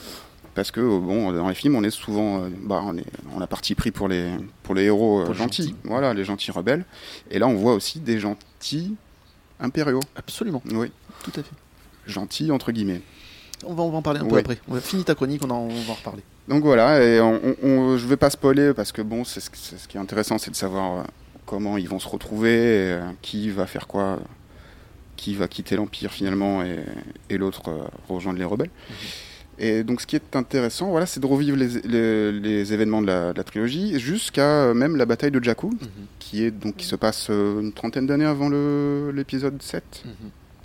Parce 0.55 0.71
que 0.71 0.81
euh, 0.81 0.99
bon, 0.99 1.31
dans 1.31 1.47
les 1.47 1.55
films, 1.55 1.75
on 1.75 1.83
est 1.83 1.89
souvent, 1.91 2.43
euh, 2.43 2.49
bah, 2.63 2.81
on, 2.83 2.97
est, 2.97 3.05
on 3.33 3.39
a 3.39 3.47
parti 3.47 3.75
pris 3.75 3.91
pour 3.91 4.07
les, 4.09 4.29
pour 4.63 4.75
les 4.75 4.83
héros 4.85 5.21
euh, 5.21 5.25
Pour 5.25 5.35
gentils, 5.35 5.61
gentils. 5.63 5.75
voilà, 5.85 6.13
les 6.13 6.25
gentils 6.25 6.51
rebelles. 6.51 6.83
Et 7.31 7.39
là, 7.39 7.47
on 7.47 7.53
voit 7.55 7.75
aussi 7.75 7.99
des 7.99 8.19
gentils 8.19 8.95
impériaux. 9.59 10.01
Absolument. 10.15 10.61
Oui, 10.73 10.91
Tout 11.23 11.31
à 11.39 11.43
fait. 11.43 11.51
gentils 12.07 12.51
entre 12.51 12.71
guillemets. 12.71 13.01
On 13.65 13.73
va, 13.73 13.83
on 13.83 13.89
va 13.89 13.97
en 13.97 14.01
parler 14.01 14.19
un 14.21 14.25
peu 14.25 14.35
Ouais. 14.35 14.41
après. 14.41 14.57
On 14.67 14.73
va 14.73 14.81
finir 14.81 15.05
ta 15.05 15.15
chronique, 15.15 15.41
on, 15.45 15.49
en- 15.49 15.63
on 15.63 15.67
va 15.69 15.91
en 15.91 15.95
reparler. 15.95 16.21
Donc 16.47 16.63
voilà, 16.63 17.03
et 17.03 17.19
on, 17.21 17.97
je 17.97 18.07
vais 18.07 18.17
pas 18.17 18.29
spoiler 18.29 18.73
parce 18.73 18.91
que 18.91 19.01
bon, 19.01 19.23
c'est 19.23 19.39
ce, 19.39 19.49
qui 19.87 19.97
est 19.97 19.99
intéressant, 19.99 20.37
c'est 20.37 20.49
de 20.51 20.55
savoir 20.55 20.99
euh, 20.99 21.03
comment 21.45 21.77
ils 21.77 21.87
vont 21.89 21.99
se 21.99 22.07
retrouver, 22.07 22.51
et, 22.53 22.91
euh, 22.93 23.01
qui 23.21 23.49
va 23.49 23.67
faire 23.67 23.85
quoi, 23.87 24.19
qui 25.15 25.35
va 25.35 25.47
quitter 25.47 25.75
l'Empire 25.75 26.11
finalement, 26.11 26.63
et, 26.63 26.79
et 27.29 27.37
l'autre 27.37 27.69
euh, 27.69 27.83
rejoindre 28.07 28.39
les 28.39 28.45
rebelles. 28.45 28.69
Et 29.61 29.83
donc 29.83 29.99
ce 29.99 30.07
qui 30.07 30.15
est 30.15 30.35
intéressant, 30.37 30.89
voilà, 30.89 31.05
c'est 31.05 31.19
de 31.19 31.25
revivre 31.25 31.57
les, 31.57 31.67
les- 31.83 32.31
les 32.31 32.73
événements 32.73 33.01
de 33.01 33.07
la, 33.07 33.33
de 33.33 33.37
la 33.37 33.43
trilogie 33.43 33.99
jusqu'à 33.99 34.73
même 34.73 34.95
la 34.95 35.05
bataille 35.05 35.31
de 35.31 35.43
Jakku, 35.43 35.73
qui 36.19 36.45
est 36.45 36.51
donc 36.51 36.77
qui 36.77 36.85
se 36.85 36.95
passe 36.95 37.27
une 37.29 37.73
trentaine 37.73 38.07
d'années 38.07 38.23
avant 38.25 38.49
l'épisode 39.11 39.61
7. 39.61 40.03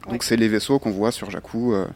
Donc 0.08 0.22
c'est 0.22 0.36
les 0.36 0.48
vaisseaux 0.48 0.78
qu'on 0.78 0.92
voit 0.92 1.10
sur 1.10 1.30
Jakku 1.30 1.74
euh, 1.74 1.86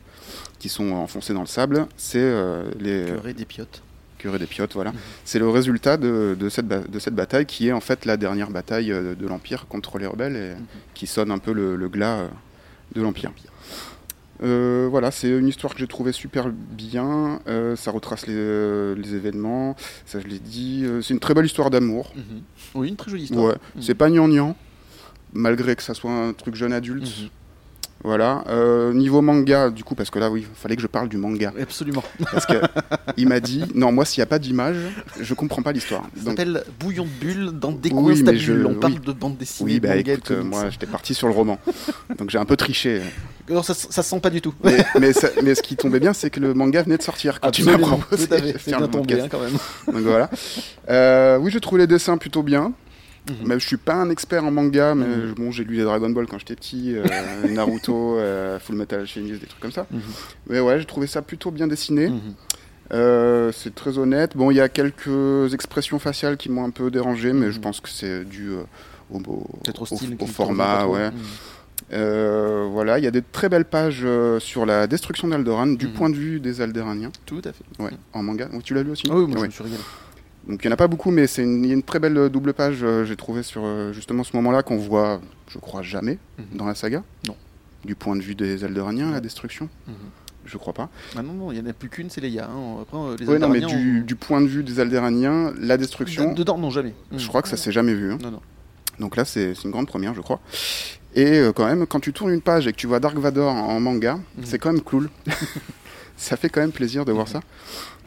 qui 0.58 0.68
sont 0.68 0.90
enfoncés 0.92 1.32
dans 1.34 1.40
le 1.40 1.46
sable. 1.46 1.86
C'est 1.96 2.18
euh, 2.20 2.64
les 2.80 3.04
Curé 3.06 3.34
des 3.34 3.44
piottes. 3.44 3.82
curé 4.18 4.38
des 4.38 4.46
piottes, 4.46 4.74
voilà. 4.74 4.90
Mhm. 4.92 4.98
C'est 5.24 5.38
le 5.38 5.48
résultat 5.48 5.96
de, 5.96 6.36
de 6.38 6.48
cette 6.48 6.66
de 6.68 6.98
cette 6.98 7.14
bataille 7.14 7.46
qui 7.46 7.68
est 7.68 7.72
en 7.72 7.80
fait 7.80 8.04
la 8.04 8.16
dernière 8.16 8.50
bataille 8.50 8.90
euh, 8.92 9.14
de 9.14 9.26
l'Empire 9.26 9.66
contre 9.68 9.98
les 9.98 10.06
rebelles 10.06 10.36
et 10.36 10.54
Mhm. 10.54 10.66
qui 10.94 11.06
sonne 11.06 11.30
un 11.30 11.38
peu 11.38 11.52
le, 11.52 11.76
le 11.76 11.88
glas 11.88 12.18
euh, 12.18 12.28
de 12.94 13.02
l'Empire. 13.02 13.30
Euh, 14.42 14.86
voilà, 14.88 15.10
c'est 15.10 15.28
une 15.28 15.48
histoire 15.48 15.72
que 15.74 15.80
j'ai 15.80 15.88
trouvée 15.88 16.12
super 16.12 16.48
bien. 16.50 17.40
Euh, 17.48 17.74
ça 17.74 17.90
retrace 17.90 18.26
les, 18.28 18.34
euh, 18.36 18.94
les 18.94 19.14
événements, 19.16 19.74
ça 20.06 20.20
je 20.20 20.26
l'ai 20.28 20.38
dit. 20.38 20.86
C'est 21.02 21.12
une 21.12 21.18
très 21.20 21.34
belle 21.34 21.46
histoire 21.46 21.70
d'amour. 21.70 22.12
Mhm. 22.14 22.22
Oui, 22.76 22.88
une 22.88 22.96
très 22.96 23.10
jolie 23.10 23.24
histoire. 23.24 23.46
Ouais, 23.46 23.54
c'est 23.80 23.94
pas 23.96 24.08
gnangnan, 24.10 24.56
malgré 25.32 25.74
que 25.74 25.82
ça 25.82 25.92
soit 25.94 26.12
un 26.12 26.32
truc 26.34 26.54
jeune 26.54 26.72
adulte. 26.72 27.30
Voilà. 28.04 28.44
Euh, 28.48 28.92
niveau 28.94 29.20
manga, 29.22 29.70
du 29.70 29.82
coup, 29.82 29.94
parce 29.96 30.08
que 30.10 30.18
là, 30.20 30.30
oui, 30.30 30.46
il 30.48 30.56
fallait 30.60 30.76
que 30.76 30.82
je 30.82 30.86
parle 30.86 31.08
du 31.08 31.16
manga. 31.16 31.52
Absolument. 31.60 32.04
Parce 32.32 32.46
que 32.46 32.54
il 33.16 33.26
m'a 33.28 33.40
dit, 33.40 33.64
non, 33.74 33.90
moi, 33.92 34.04
s'il 34.04 34.20
n'y 34.20 34.22
a 34.22 34.26
pas 34.26 34.38
d'image, 34.38 34.76
je 35.20 35.34
comprends 35.34 35.62
pas 35.62 35.72
l'histoire. 35.72 36.02
Ça 36.16 36.24
Donc, 36.24 36.38
s'appelle 36.38 36.62
Bouillon 36.78 37.04
de 37.04 37.08
Bulle 37.26 37.50
dans 37.52 37.72
des 37.72 37.90
Oui, 37.90 38.14
coins 38.22 38.32
mais 38.32 38.38
je- 38.38 38.64
On 38.64 38.74
parle 38.74 39.00
de 39.00 39.12
bande 39.12 39.36
dessinée. 39.36 39.72
oui, 39.74 39.80
bah 39.80 39.96
manga, 39.96 40.12
écoute, 40.12 40.30
euh, 40.30 40.44
moi, 40.44 40.70
j'étais 40.70 40.86
parti 40.86 41.12
sur 41.14 41.26
le 41.26 41.34
roman. 41.34 41.58
Donc, 42.16 42.30
j'ai 42.30 42.38
un 42.38 42.44
peu 42.44 42.56
triché. 42.56 43.02
Non, 43.50 43.62
ça, 43.62 43.74
ça 43.74 44.02
se 44.02 44.08
sent 44.10 44.20
pas 44.20 44.30
du 44.30 44.40
tout. 44.42 44.54
Mais, 44.62 44.84
mais, 45.00 45.12
ça- 45.12 45.30
mais 45.42 45.54
ce 45.54 45.62
qui 45.62 45.74
tombait 45.74 46.00
bien, 46.00 46.12
c'est 46.12 46.30
que 46.30 46.38
le 46.38 46.54
manga 46.54 46.82
venait 46.82 46.98
de 46.98 47.02
sortir. 47.02 47.40
Quand 47.40 47.50
tu 47.50 47.64
m'as 47.64 47.78
proposé 47.78 48.28
Tout 48.28 48.34
à 48.34 48.38
fait. 48.38 48.54
C'est 48.62 48.76
bien 48.76 48.86
tombé 48.88 49.20
hein, 49.22 49.26
quand 49.30 49.40
même. 49.40 49.52
Donc 49.86 50.02
voilà. 50.04 50.30
Euh, 50.88 51.38
oui, 51.38 51.50
je 51.50 51.58
trouve 51.58 51.78
les 51.78 51.86
dessins 51.86 52.16
plutôt 52.18 52.42
bien. 52.42 52.72
Mhm. 53.28 53.36
Mais 53.46 53.58
je 53.60 53.66
suis 53.66 53.76
pas 53.76 53.94
un 53.94 54.10
expert 54.10 54.44
en 54.44 54.50
manga, 54.50 54.94
mais 54.94 55.06
Mhm. 55.06 55.32
bon, 55.34 55.50
j'ai 55.50 55.64
lu 55.64 55.76
les 55.76 55.84
Dragon 55.84 56.10
Ball 56.10 56.26
quand 56.26 56.38
j'étais 56.38 56.54
petit, 56.56 56.94
euh, 56.96 57.04
Naruto, 57.50 58.16
euh, 58.18 58.58
Full 58.58 58.76
Metal 58.76 59.00
Alchemist, 59.00 59.40
des 59.40 59.46
trucs 59.46 59.60
comme 59.60 59.72
ça. 59.72 59.86
Mhm. 59.90 60.00
Mais 60.48 60.60
ouais, 60.60 60.78
j'ai 60.78 60.86
trouvé 60.86 61.06
ça 61.06 61.22
plutôt 61.22 61.50
bien 61.50 61.66
dessiné. 61.66 62.08
Mhm. 62.08 62.20
Euh, 62.94 63.52
c'est 63.52 63.74
très 63.74 63.98
honnête. 63.98 64.34
Bon, 64.34 64.50
il 64.50 64.56
y 64.56 64.60
a 64.62 64.68
quelques 64.70 65.52
expressions 65.52 65.98
faciales 65.98 66.36
qui 66.38 66.48
m'ont 66.48 66.64
un 66.64 66.70
peu 66.70 66.90
dérangé, 66.90 67.32
mais 67.34 67.52
je 67.52 67.60
pense 67.60 67.80
que 67.80 67.88
c'est 67.90 68.24
dû 68.24 68.50
au, 69.12 69.18
au- 69.18 70.26
format, 70.26 70.86
ouais. 70.86 71.10
voilà, 71.90 72.98
il 72.98 73.04
y 73.04 73.06
a 73.06 73.10
des 73.10 73.22
très 73.22 73.48
belles 73.48 73.64
pages 73.66 74.06
sur 74.38 74.64
la 74.66 74.86
destruction 74.86 75.28
d'Alderan, 75.28 75.66
du 75.66 75.88
point 75.88 76.10
de 76.10 76.16
vue 76.16 76.40
des 76.40 76.60
Aldéraniens. 76.60 77.10
Tout 77.26 77.42
à 77.44 77.52
fait. 77.52 77.64
Ouais, 77.82 77.90
en 78.14 78.22
manga. 78.22 78.48
Tu 78.64 78.74
l'as 78.74 78.82
lu 78.82 78.90
aussi? 78.90 79.04
Ah 79.10 79.14
oui, 79.16 79.26
moi 79.26 79.36
je 79.36 79.40
Ouais. 79.42 79.46
me 79.48 79.52
suis 79.52 79.62
régalé. 79.64 79.82
Donc 80.48 80.64
il 80.64 80.66
n'y 80.66 80.70
en 80.70 80.74
a 80.74 80.76
pas 80.78 80.88
beaucoup, 80.88 81.10
mais 81.10 81.26
c'est 81.26 81.42
une, 81.42 81.62
il 81.64 81.68
y 81.68 81.70
a 81.70 81.74
une 81.74 81.82
très 81.82 81.98
belle 81.98 82.16
euh, 82.16 82.28
double 82.28 82.54
page, 82.54 82.78
euh, 82.82 83.04
j'ai 83.04 83.16
trouvé 83.16 83.42
sur 83.42 83.62
euh, 83.64 83.92
justement 83.92 84.24
ce 84.24 84.34
moment-là 84.36 84.62
qu'on 84.62 84.78
voit, 84.78 85.20
je 85.48 85.58
crois, 85.58 85.82
jamais 85.82 86.18
Mhm. 86.38 86.56
dans 86.56 86.66
la 86.66 86.74
saga. 86.74 87.02
Non. 87.26 87.36
Du 87.84 87.94
point 87.94 88.16
de 88.16 88.22
vue 88.22 88.34
des 88.34 88.64
Aldéraniens, 88.64 89.10
la 89.10 89.20
destruction 89.20 89.68
Mhm. 89.86 89.94
Je 90.46 90.56
crois 90.56 90.72
pas. 90.72 90.88
Ah 91.14 91.20
non, 91.22 91.34
non, 91.34 91.52
il 91.52 91.60
n'y 91.60 91.66
en 91.66 91.70
a 91.70 91.74
plus 91.74 91.90
qu'une, 91.90 92.08
c'est 92.08 92.22
Leia. 92.22 92.48
Hein. 92.50 92.78
Après, 92.80 92.96
euh, 92.96 93.16
les 93.20 93.26
Oui, 93.28 93.38
non, 93.38 93.50
mais 93.50 93.60
du, 93.60 93.66
ont- 93.66 94.00
du 94.02 94.16
point 94.16 94.40
de 94.40 94.46
vue 94.46 94.62
des 94.62 94.80
Aldéraniens, 94.80 95.52
la 95.60 95.76
destruction, 95.76 96.32
Dedans, 96.32 96.56
non, 96.56 96.70
jamais. 96.70 96.94
je 97.12 97.18
Mhm. 97.22 97.28
crois 97.28 97.42
que 97.42 97.48
ça 97.48 97.58
s'est 97.58 97.70
jamais 97.72 97.92
vu. 97.92 98.10
hein. 98.12 98.18
Non, 98.22 98.30
non. 98.30 98.40
Donc 98.98 99.14
là, 99.16 99.26
c'est 99.26 99.54
c'est 99.54 99.64
une 99.64 99.70
grande 99.70 99.86
première, 99.86 100.14
je 100.14 100.22
crois. 100.22 100.40
Et 101.14 101.38
euh, 101.38 101.52
quand 101.52 101.66
même, 101.66 101.86
quand 101.86 102.00
tu 102.00 102.14
tournes 102.14 102.32
une 102.32 102.40
page 102.40 102.66
et 102.66 102.72
que 102.72 102.78
tu 102.78 102.86
vois 102.86 102.98
Dark 102.98 103.18
Vador 103.18 103.52
en 103.54 103.78
manga, 103.78 104.14
Mhm. 104.14 104.44
c'est 104.44 104.58
quand 104.58 104.72
même 104.72 104.80
cool. 104.80 105.10
ça 106.16 106.36
fait 106.38 106.48
quand 106.48 106.60
même 106.62 106.72
plaisir 106.72 107.04
de 107.04 107.12
voir 107.12 107.28
ça. 107.28 107.40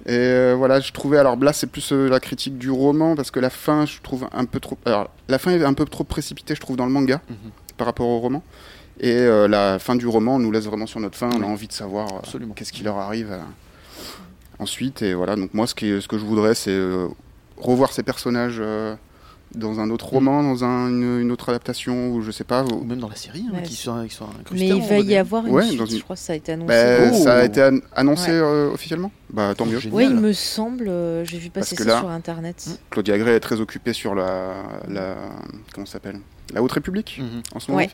Et 0.08 0.12
euh, 0.16 0.56
voilà, 0.58 0.80
je 0.80 0.91
trouvais. 0.91 1.18
Alors 1.18 1.36
là, 1.38 1.54
c'est 1.54 1.68
plus 1.68 1.91
euh, 1.91 2.08
la 2.10 2.20
critique 2.20 2.58
du 2.58 2.70
roman 2.72 3.16
parce 3.16 3.30
que 3.32 3.39
la 3.39 3.49
fin, 3.49 3.86
je 3.86 3.99
trouve 4.02 4.28
un 4.32 4.45
peu 4.45 4.60
trop. 4.60 4.78
Alors, 4.86 5.10
la 5.28 5.38
fin 5.38 5.52
est 5.52 5.64
un 5.64 5.74
peu 5.74 5.86
trop 5.86 6.04
précipitée, 6.04 6.56
je 6.56 6.60
trouve, 6.62 6.76
dans 6.76 6.86
le 6.86 6.91
manga 6.91 7.22
Mhm. 7.30 7.52
par 7.78 7.88
rapport 7.88 8.08
au 8.08 8.20
roman. 8.20 8.43
Et 8.99 9.12
euh, 9.16 9.47
la 9.47 9.80
fin 9.80 9.95
du 9.95 10.08
roman 10.08 10.38
nous 10.39 10.52
laisse 10.52 10.66
vraiment 10.66 10.88
sur 10.88 10.99
notre 10.99 11.18
fin. 11.18 11.30
On 11.38 11.41
a 11.43 11.45
envie 11.45 11.68
de 11.68 11.74
savoir 11.74 12.08
Absolument. 12.20 12.54
qu'est-ce 12.54 12.74
qui 12.74 12.84
leur 12.84 12.97
arrive 12.97 13.36
ensuite. 14.60 15.02
Et 15.02 15.14
voilà, 15.14 15.36
donc 15.36 15.54
moi, 15.54 15.68
ce, 15.68 15.76
qui, 15.76 16.02
ce 16.02 16.08
que 16.08 16.18
je 16.18 16.26
voudrais, 16.26 16.56
c'est 16.56 16.80
revoir 17.58 17.93
ces 17.93 18.04
personnages 18.04 18.62
dans 19.56 19.80
un 19.80 19.89
autre 19.89 20.06
roman, 20.08 20.43
dans 20.43 20.64
un- 20.64 20.88
une, 20.89 21.20
une 21.22 21.32
autre 21.32 21.49
adaptation, 21.49 22.12
ou 22.12 22.22
je 22.22 22.32
sais 22.32 22.43
pas. 22.43 22.64
Ou 22.64 22.74
ou- 22.82 22.84
même 22.86 22.99
dans 22.99 23.10
la 23.10 23.16
série, 23.16 23.45
hein, 23.49 23.56
Ouais, 23.58 23.64
qui 23.64 23.74
sont, 23.76 24.06
qui 24.08 24.18
Mais 24.54 24.68
il 24.70 24.82
va 24.82 24.97
y 24.99 25.16
avoir 25.18 25.45
une 25.45 25.54
Ouais, 25.54 25.66
suite, 25.66 25.80
dans 25.80 25.86
une- 25.86 25.97
je 25.97 26.04
crois 26.04 26.16
que 26.16 26.22
ça 26.22 26.34
a 26.34 26.36
été 26.38 26.54
annoncé. 26.54 26.68
Ben, 26.70 27.12
Oh. 27.14 27.24
Ça 27.24 27.34
a 27.39 27.43
été 27.45 27.62
an- 27.64 27.80
annoncé 27.95 28.32
Ouais. 28.32 28.38
euh, 28.38 28.72
officiellement 28.74 29.12
Bah 29.34 29.54
tant 29.56 29.66
mieux. 29.66 29.80
Oui, 29.91 30.06
il 30.10 30.16
me 30.16 30.34
semble, 30.34 30.88
euh, 30.89 31.24
j'ai 31.26 31.38
vu 31.38 31.49
passer 31.49 31.76
ça 31.76 31.84
là- 31.86 31.99
sur 31.99 32.10
internet. 32.10 32.66
Mm. 32.68 32.72
Claudia 32.89 33.18
Gray 33.18 33.36
est 33.36 33.39
très 33.39 33.62
occupée 33.62 33.93
sur 33.93 34.14
la, 34.16 34.54
la 34.89 35.16
comment 35.74 35.86
ça 35.86 35.93
s'appelle? 35.93 36.20
La 36.54 36.62
Haute 36.62 36.72
République 36.74 37.20
Mhm. 37.22 37.41
en 37.56 37.60
ce 37.62 37.72
moment. 37.72 37.84
Ouais. 37.84 37.89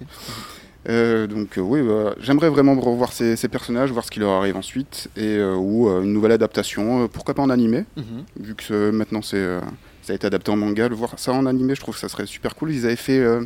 Euh, 0.89 1.27
donc 1.27 1.57
euh, 1.57 1.61
oui, 1.61 1.81
bah, 1.81 2.15
j'aimerais 2.19 2.49
vraiment 2.49 2.73
revoir 2.79 3.11
ces, 3.11 3.35
ces 3.35 3.49
personnages, 3.49 3.91
voir 3.91 4.05
ce 4.05 4.11
qui 4.11 4.19
leur 4.19 4.31
arrive 4.31 4.55
ensuite, 4.55 5.09
et 5.17 5.35
euh, 5.37 5.55
ou 5.55 5.89
euh, 5.89 6.01
une 6.01 6.13
nouvelle 6.13 6.31
adaptation, 6.31 7.03
euh, 7.03 7.07
pourquoi 7.07 7.33
pas 7.33 7.41
en 7.43 7.49
animé, 7.49 7.83
Mhm. 7.97 8.23
vu 8.39 8.55
que 8.55 8.73
euh, 8.73 8.91
maintenant 8.91 9.21
c'est 9.21 9.35
euh, 9.37 9.59
ça 10.07 10.13
a 10.13 10.15
été 10.15 10.25
adapté 10.25 10.49
en 10.51 10.55
manga, 10.55 10.87
le 10.87 10.95
voir 10.95 11.19
ça 11.19 11.33
en 11.33 11.45
animé, 11.45 11.75
je 11.75 11.81
trouve 11.81 11.93
que 11.95 11.99
ça 11.99 12.07
serait 12.07 12.25
super 12.25 12.55
cool. 12.55 12.71
Ils 12.71 12.85
avaient 12.85 12.95
fait 12.95 13.19
euh, 13.19 13.43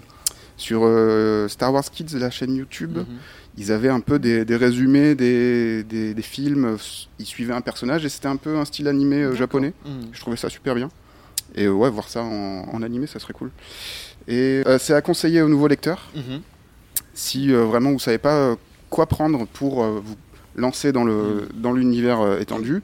sur 0.58 0.82
euh, 0.84 1.48
Star 1.48 1.74
Wars 1.74 1.84
Kids, 1.90 2.16
la 2.20 2.30
chaîne 2.30 2.54
YouTube, 2.56 2.98
Mhm. 3.00 3.06
ils 3.58 3.72
avaient 3.72 3.90
un 3.90 4.00
peu 4.00 4.20
des, 4.20 4.46
des 4.46 4.56
résumés 4.56 5.16
des, 5.16 5.84
des, 5.84 6.14
des 6.14 6.22
films, 6.22 6.78
ils 7.18 7.26
suivaient 7.26 7.56
un 7.56 7.62
personnage 7.62 8.06
et 8.06 8.10
c'était 8.10 8.28
un 8.28 8.36
peu 8.36 8.58
un 8.58 8.66
style 8.66 8.88
animé 8.88 9.24
euh, 9.24 9.34
japonais. 9.36 9.74
Mhm. 9.86 10.10
Je 10.12 10.20
trouvais 10.22 10.38
ça 10.38 10.50
super 10.50 10.76
bien. 10.76 10.90
Et 11.56 11.68
ouais, 11.68 11.90
voir 11.90 12.08
ça 12.08 12.22
en, 12.24 12.70
en 12.72 12.82
animé, 12.84 13.08
ça 13.08 13.18
serait 13.18 13.34
cool. 13.34 13.50
Et 14.28 14.62
euh, 14.68 14.78
c'est 14.78 14.94
à 14.94 15.02
conseiller 15.02 15.42
aux 15.42 15.50
nouveaux 15.50 15.68
lecteurs. 15.68 16.10
Mhm. 16.16 16.42
Si 17.16 17.52
euh, 17.52 17.66
vraiment 17.66 17.92
vous 17.92 18.00
savez 18.00 18.20
pas 18.20 18.56
quoi 18.92 19.08
prendre 19.08 19.48
pour 19.48 19.84
euh, 19.84 20.00
vous 20.04 20.16
lancer 20.56 20.92
dans 20.92 21.06
dans 21.56 21.74
l'univers 21.74 22.22
euh, 22.22 22.40
étendu, 22.40 22.84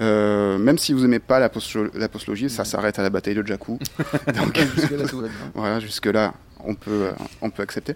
euh, 0.00 0.58
même 0.58 0.78
si 0.78 0.92
vous 0.92 1.04
aimez 1.04 1.18
pas 1.18 1.38
la, 1.38 1.48
postlogie, 1.48 2.48
ça 2.48 2.64
s'arrête 2.64 2.98
à 2.98 3.02
la 3.02 3.10
bataille 3.10 3.34
de 3.34 3.46
Jakku. 3.46 3.78
Donc 4.34 4.58
Jusque-là, 4.76 5.06
tout 5.06 5.18
va 5.20 5.28
bien. 5.28 5.36
voilà, 5.54 5.80
jusque 5.80 6.06
là, 6.06 6.32
on 6.64 6.74
peut 6.74 6.90
euh, 6.90 7.12
on 7.40 7.50
peut 7.50 7.62
accepter. 7.62 7.94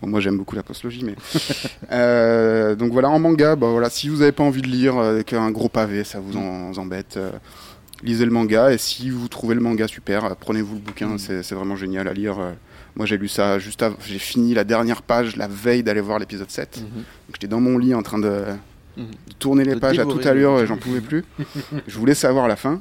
Bon, 0.00 0.08
moi 0.08 0.20
j'aime 0.20 0.38
beaucoup 0.38 0.54
la 0.56 0.62
postlogie, 0.62 1.04
mais 1.04 1.14
Euh, 1.92 2.74
donc 2.74 2.92
voilà 2.92 3.08
en 3.08 3.18
manga, 3.18 3.56
bah 3.56 3.68
voilà, 3.70 3.88
si 3.90 4.08
vous 4.08 4.18
n'avez 4.18 4.32
pas 4.32 4.44
envie 4.44 4.62
de 4.62 4.68
lire 4.68 4.96
avec 4.98 5.32
un 5.32 5.50
gros 5.50 5.68
pavé, 5.68 6.04
ça 6.04 6.20
vous 6.20 6.36
en, 6.36 6.70
vous 6.70 6.78
embête. 6.78 7.18
lisez 8.02 8.24
le 8.24 8.30
manga 8.30 8.70
et 8.72 8.78
si 8.78 9.10
vous 9.10 9.26
trouvez 9.28 9.54
le 9.54 9.60
manga 9.60 9.88
super, 9.88 10.36
prenez-vous 10.36 10.74
le 10.74 10.80
bouquin, 10.80 11.08
Mm. 11.08 11.18
c'est 11.18 11.52
vraiment 11.52 11.76
génial 11.76 12.06
à 12.08 12.12
lire. 12.12 12.36
Moi 12.94 13.06
j'ai 13.06 13.16
lu 13.16 13.28
ça 13.28 13.58
juste 13.58 13.82
avant, 13.82 13.96
j'ai 14.04 14.18
fini 14.18 14.54
la 14.54 14.64
dernière 14.64 15.02
page 15.02 15.36
la 15.36 15.48
veille 15.48 15.82
d'aller 15.82 16.00
voir 16.00 16.18
l'épisode 16.18 16.50
7. 16.50 16.78
Mhm. 16.78 16.84
Donc, 16.84 17.04
J'étais 17.34 17.46
dans 17.48 17.60
mon 17.60 17.78
lit 17.78 17.94
en 17.94 18.02
train 18.02 18.18
de, 18.18 18.42
Tourner 19.38 19.64
les 19.64 19.74
De 19.74 19.80
pages 19.80 19.98
à 19.98 20.04
toute 20.04 20.26
allure 20.26 20.66
j'en 20.66 20.76
pouvais 20.76 21.00
plus. 21.00 21.24
Je 21.86 21.98
voulais 21.98 22.14
savoir 22.14 22.48
la 22.48 22.56
fin. 22.56 22.80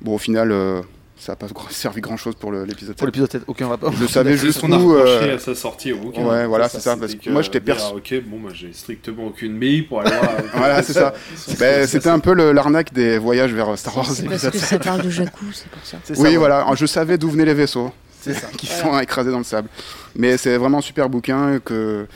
Bon 0.00 0.14
au 0.14 0.18
final, 0.18 0.52
euh, 0.52 0.82
ça 1.18 1.32
n'a 1.32 1.36
pas 1.36 1.46
servi 1.70 2.00
grand 2.00 2.16
chose 2.16 2.34
pour 2.34 2.52
l'épisode 2.52 2.88
7. 2.94 2.96
Pour 2.98 3.06
l'épisode 3.06 3.32
7, 3.32 3.42
aucun 3.46 3.68
rapport. 3.68 3.92
Je 3.92 4.06
savais 4.06 4.36
juste 4.36 4.62
où. 4.62 4.94
euh, 4.94 5.36
à 5.36 5.38
sa 5.38 5.54
sortie 5.54 5.92
au 5.92 5.98
bouquin. 5.98 6.22
ouais, 6.24 6.46
voilà, 6.46 6.68
c'est 6.68 6.80
ça, 6.80 6.90
c'était 6.90 7.00
parce 7.00 7.14
que 7.14 7.24
que, 7.24 7.30
moi, 7.30 7.42
j'étais 7.42 7.62
ah, 7.70 7.94
ok, 7.94 8.14
bon, 8.26 8.38
moi 8.38 8.50
j'ai 8.54 8.72
strictement 8.72 9.26
aucune 9.26 9.58
bille 9.58 9.82
pour 9.82 10.00
aller 10.02 10.10
voir. 10.10 10.30
Voilà, 10.54 10.82
c'est 10.82 10.92
ça. 10.92 11.14
Ben, 11.58 11.86
C'était 11.86 12.08
un 12.10 12.18
peu 12.18 12.34
l'arnaque 12.52 12.92
des 12.92 13.18
voyages 13.18 13.52
vers 13.52 13.76
Star 13.78 13.96
Wars. 13.96 14.06
C'est 14.10 14.24
parce 14.28 14.48
que 14.48 14.58
7. 14.58 14.60
ça 14.60 14.78
parle 14.78 15.02
de 15.02 15.10
Jakku, 15.10 15.46
c'est 15.52 15.68
pour 15.68 15.84
ça. 15.84 15.98
Ça, 16.04 16.14
Oui, 16.18 16.36
voilà, 16.36 16.66
je 16.74 16.86
savais 16.86 17.16
d'où 17.18 17.30
venaient 17.30 17.44
les 17.46 17.54
vaisseaux 17.54 17.90
C'est 18.20 18.34
ça. 18.34 18.48
qui 18.56 18.66
sont 18.66 18.98
écrasés 19.00 19.30
dans 19.30 19.38
le 19.38 19.44
sable. 19.44 19.68
Mais 20.14 20.36
c'est 20.36 20.56
vraiment 20.58 20.78
un 20.78 20.82
super 20.82 21.08
bouquin 21.08 21.58
que, 21.64 22.06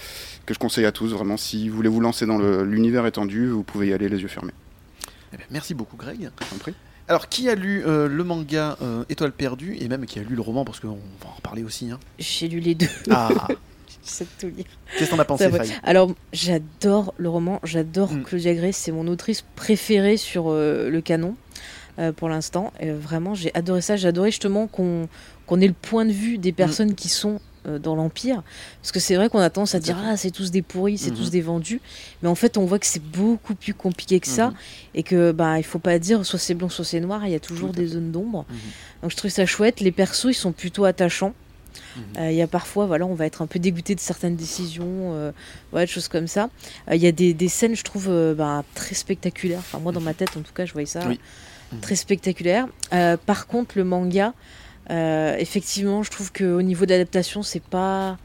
que 0.51 0.55
je 0.55 0.59
conseille 0.59 0.85
à 0.85 0.91
tous, 0.93 1.13
vraiment. 1.13 1.37
Si 1.37 1.69
vous 1.69 1.77
voulez 1.77 1.89
vous 1.89 2.01
lancer 2.01 2.27
dans 2.27 2.39
l'univers 2.65 3.07
étendu, 3.07 3.49
vous 3.49 3.63
pouvez 3.63 3.89
y 3.89 3.93
aller 3.93 4.09
les 4.09 4.21
yeux 4.21 4.27
fermés. 4.29 4.53
Eh 5.33 5.37
ben, 5.37 5.45
merci 5.51 5.75
beaucoup, 5.75 5.97
Greg. 5.97 6.31
Je 6.41 6.47
t'en 6.51 6.57
prie. 6.57 6.75
Alors, 7.07 7.29
qui 7.29 7.49
a 7.49 7.55
lu 7.55 7.85
euh, 7.87 8.09
le 8.09 8.25
manga 8.25 8.77
euh, 8.83 9.05
Étoile 9.09 9.31
perdue 9.33 9.77
et 9.81 9.87
même 9.89 10.07
qui 10.07 10.19
a 10.19 10.23
lu 10.23 10.35
le 10.35 10.41
roman 10.43 10.65
parce 10.65 10.81
qu'on 10.81 10.89
va 10.89 11.29
en 11.29 11.35
reparler 11.37 11.63
aussi. 11.63 11.91
Hein. 11.91 12.01
J'ai 12.19 12.49
lu 12.49 12.59
les 12.59 12.75
deux, 12.75 12.89
Ah, 13.11 13.31
tout 14.41 14.47
lire. 14.49 14.65
qu'est-ce 14.99 15.11
que 15.11 15.15
t'en 15.15 15.21
as 15.21 15.25
pensé, 15.25 15.49
Alors, 15.85 16.13
j'adore 16.33 17.15
le 17.17 17.29
roman, 17.29 17.61
j'adore 17.63 18.13
Mm. 18.13 18.23
Claudia 18.25 18.55
Gray, 18.55 18.73
c'est 18.73 18.93
mon 18.93 19.07
autrice 19.07 19.45
préférée 19.55 20.17
sur 20.17 20.47
euh, 20.51 20.89
le 20.91 21.01
canon 21.01 21.37
euh, 22.01 22.11
pour 22.13 22.29
l'instant. 22.29 22.73
Et 22.81 22.91
vraiment, 22.91 23.35
j'ai 23.35 23.53
adoré 23.55 23.83
ça. 23.83 23.95
J'ai 23.97 24.09
adoré 24.09 24.31
justement 24.33 24.67
qu'on 24.67 25.09
qu'on 25.47 25.61
ait 25.61 25.67
le 25.69 25.75
point 25.75 26.05
de 26.05 26.13
vue 26.13 26.39
Mm. 26.39 26.41
des 26.41 26.53
personnes 26.53 26.95
qui 26.97 27.09
sont 27.09 27.41
dans 27.67 27.95
l'Empire. 27.95 28.43
Parce 28.81 28.93
que 28.93 29.01
c'est 29.01 29.17
vrai 29.17 29.29
qu'on 29.29 29.39
a 29.39 29.51
tendance 29.51 29.75
à 29.75 29.81
dire. 29.81 29.97
Ah, 30.05 30.17
c'est 30.17 30.31
tous 30.31 30.51
des 30.51 30.63
pourris, 30.63 30.97
c'est 30.99 31.11
Mhm. 31.11 31.17
tous 31.17 31.31
des 31.31 31.41
vendus. 31.43 31.81
Mais 32.23 32.29
en 32.29 32.35
fait, 32.35 32.57
on 32.57 32.65
voit 32.65 32.79
que 32.79 32.87
c'est 32.87 33.03
beaucoup 33.03 33.55
plus 33.55 33.75
compliqué 33.75 34.19
que 34.21 34.29
ça. 34.29 34.49
Mhm. 34.49 34.55
Et 34.95 35.03
que 35.03 35.33
bah, 35.33 35.59
il 35.59 35.65
faut 35.65 35.79
pas 35.79 35.99
dire 35.99 36.25
soit 36.25 36.39
c'est 36.39 36.55
blanc, 36.55 36.69
soit 36.69 36.85
c'est 36.85 37.01
noir. 37.01 37.27
Il 37.27 37.33
y 37.33 37.35
a 37.35 37.41
toujours 37.41 37.71
des 37.73 37.87
zones 37.87 38.11
d'ombre. 38.13 38.47
Mhm. 38.49 38.57
Donc, 39.03 39.11
je 39.11 39.17
trouve 39.17 39.31
ça 39.31 39.45
chouette. 39.47 39.81
Les 39.81 39.93
persos, 39.93 40.31
ils 40.31 40.35
sont 40.35 40.53
plutôt 40.53 40.85
attachants. 40.85 41.35
Mhm. 41.97 42.03
Euh, 42.19 42.31
Il 42.31 42.37
y 42.37 42.43
a 42.43 42.47
parfois, 42.47 42.87
voilà, 42.87 43.05
on 43.07 43.15
va 43.15 43.27
être 43.27 43.43
un 43.43 43.47
peu 43.47 43.59
dégoûté 43.59 43.95
de 43.95 44.01
certaines 44.01 44.37
décisions, 44.37 44.85
euh, 45.15 45.33
voilà, 45.71 45.87
des 45.87 45.93
choses 45.93 46.09
comme 46.09 46.27
ça. 46.29 46.49
Euh, 46.89 46.95
Il 46.97 47.03
y 47.03 47.07
a 47.07 47.13
des, 47.13 47.35
des 47.35 47.49
scènes, 47.49 47.77
je 47.77 47.85
trouve, 47.85 48.07
euh, 48.09 48.35
bah, 48.35 48.65
très 48.75 48.95
spectaculaires. 48.95 49.59
Enfin, 49.61 49.79
moi, 49.81 49.93
dans 49.93 50.01
ma 50.01 50.15
tête, 50.15 50.31
en 50.37 50.41
tout 50.41 50.53
cas, 50.53 50.65
je 50.67 50.73
voyais 50.73 50.87
ça 50.87 51.01
Oui. 51.09 51.21
très 51.81 51.95
spectaculaire. 51.97 52.67
Euh, 52.93 53.17
par 53.17 53.47
contre, 53.47 53.77
le 53.77 53.85
manga, 53.85 54.33
euh, 54.91 55.37
effectivement, 55.39 56.03
je 56.03 56.11
trouve 56.11 56.33
qu'au 56.33 56.63
niveau 56.63 56.85
de 56.87 56.91
l'adaptation, 56.91 57.43
c'est 57.43 57.63
pas 57.63 58.17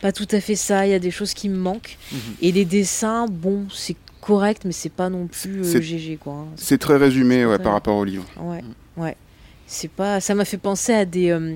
pas 0.00 0.10
tout 0.12 0.26
à 0.32 0.40
fait 0.40 0.56
ça. 0.56 0.84
Il 0.86 0.90
y 0.90 0.94
a 0.94 0.98
des 0.98 1.12
choses 1.12 1.32
qui 1.32 1.48
me 1.48 1.56
manquent. 1.56 1.96
Mhm. 2.12 2.18
Et 2.42 2.50
les 2.52 2.64
dessins, 2.64 3.26
bon, 3.30 3.66
c'est 3.72 3.94
correct, 4.20 4.62
mais 4.64 4.72
c'est 4.72 4.88
pas 4.92 5.08
non 5.08 5.28
plus 5.28 5.60
euh, 5.60 5.64
C'est- 5.64 5.80
GG, 5.82 6.16
quoi. 6.16 6.32
hein. 6.34 6.46
C'est 6.56 6.78
très 6.78 6.96
résumé 6.96 7.46
ouais, 7.46 7.54
très- 7.56 7.62
par 7.64 7.72
rapport 7.74 7.96
au 7.96 8.04
livre. 8.04 8.24
Ouais, 8.40 8.62
Mm. 8.62 9.00
ouais. 9.02 9.16
C'est 9.66 9.90
pas. 9.90 10.20
Ça 10.20 10.34
m'a 10.34 10.44
fait 10.44 10.58
penser 10.58 10.92
à 10.92 11.04
des 11.04 11.30
euh, 11.30 11.54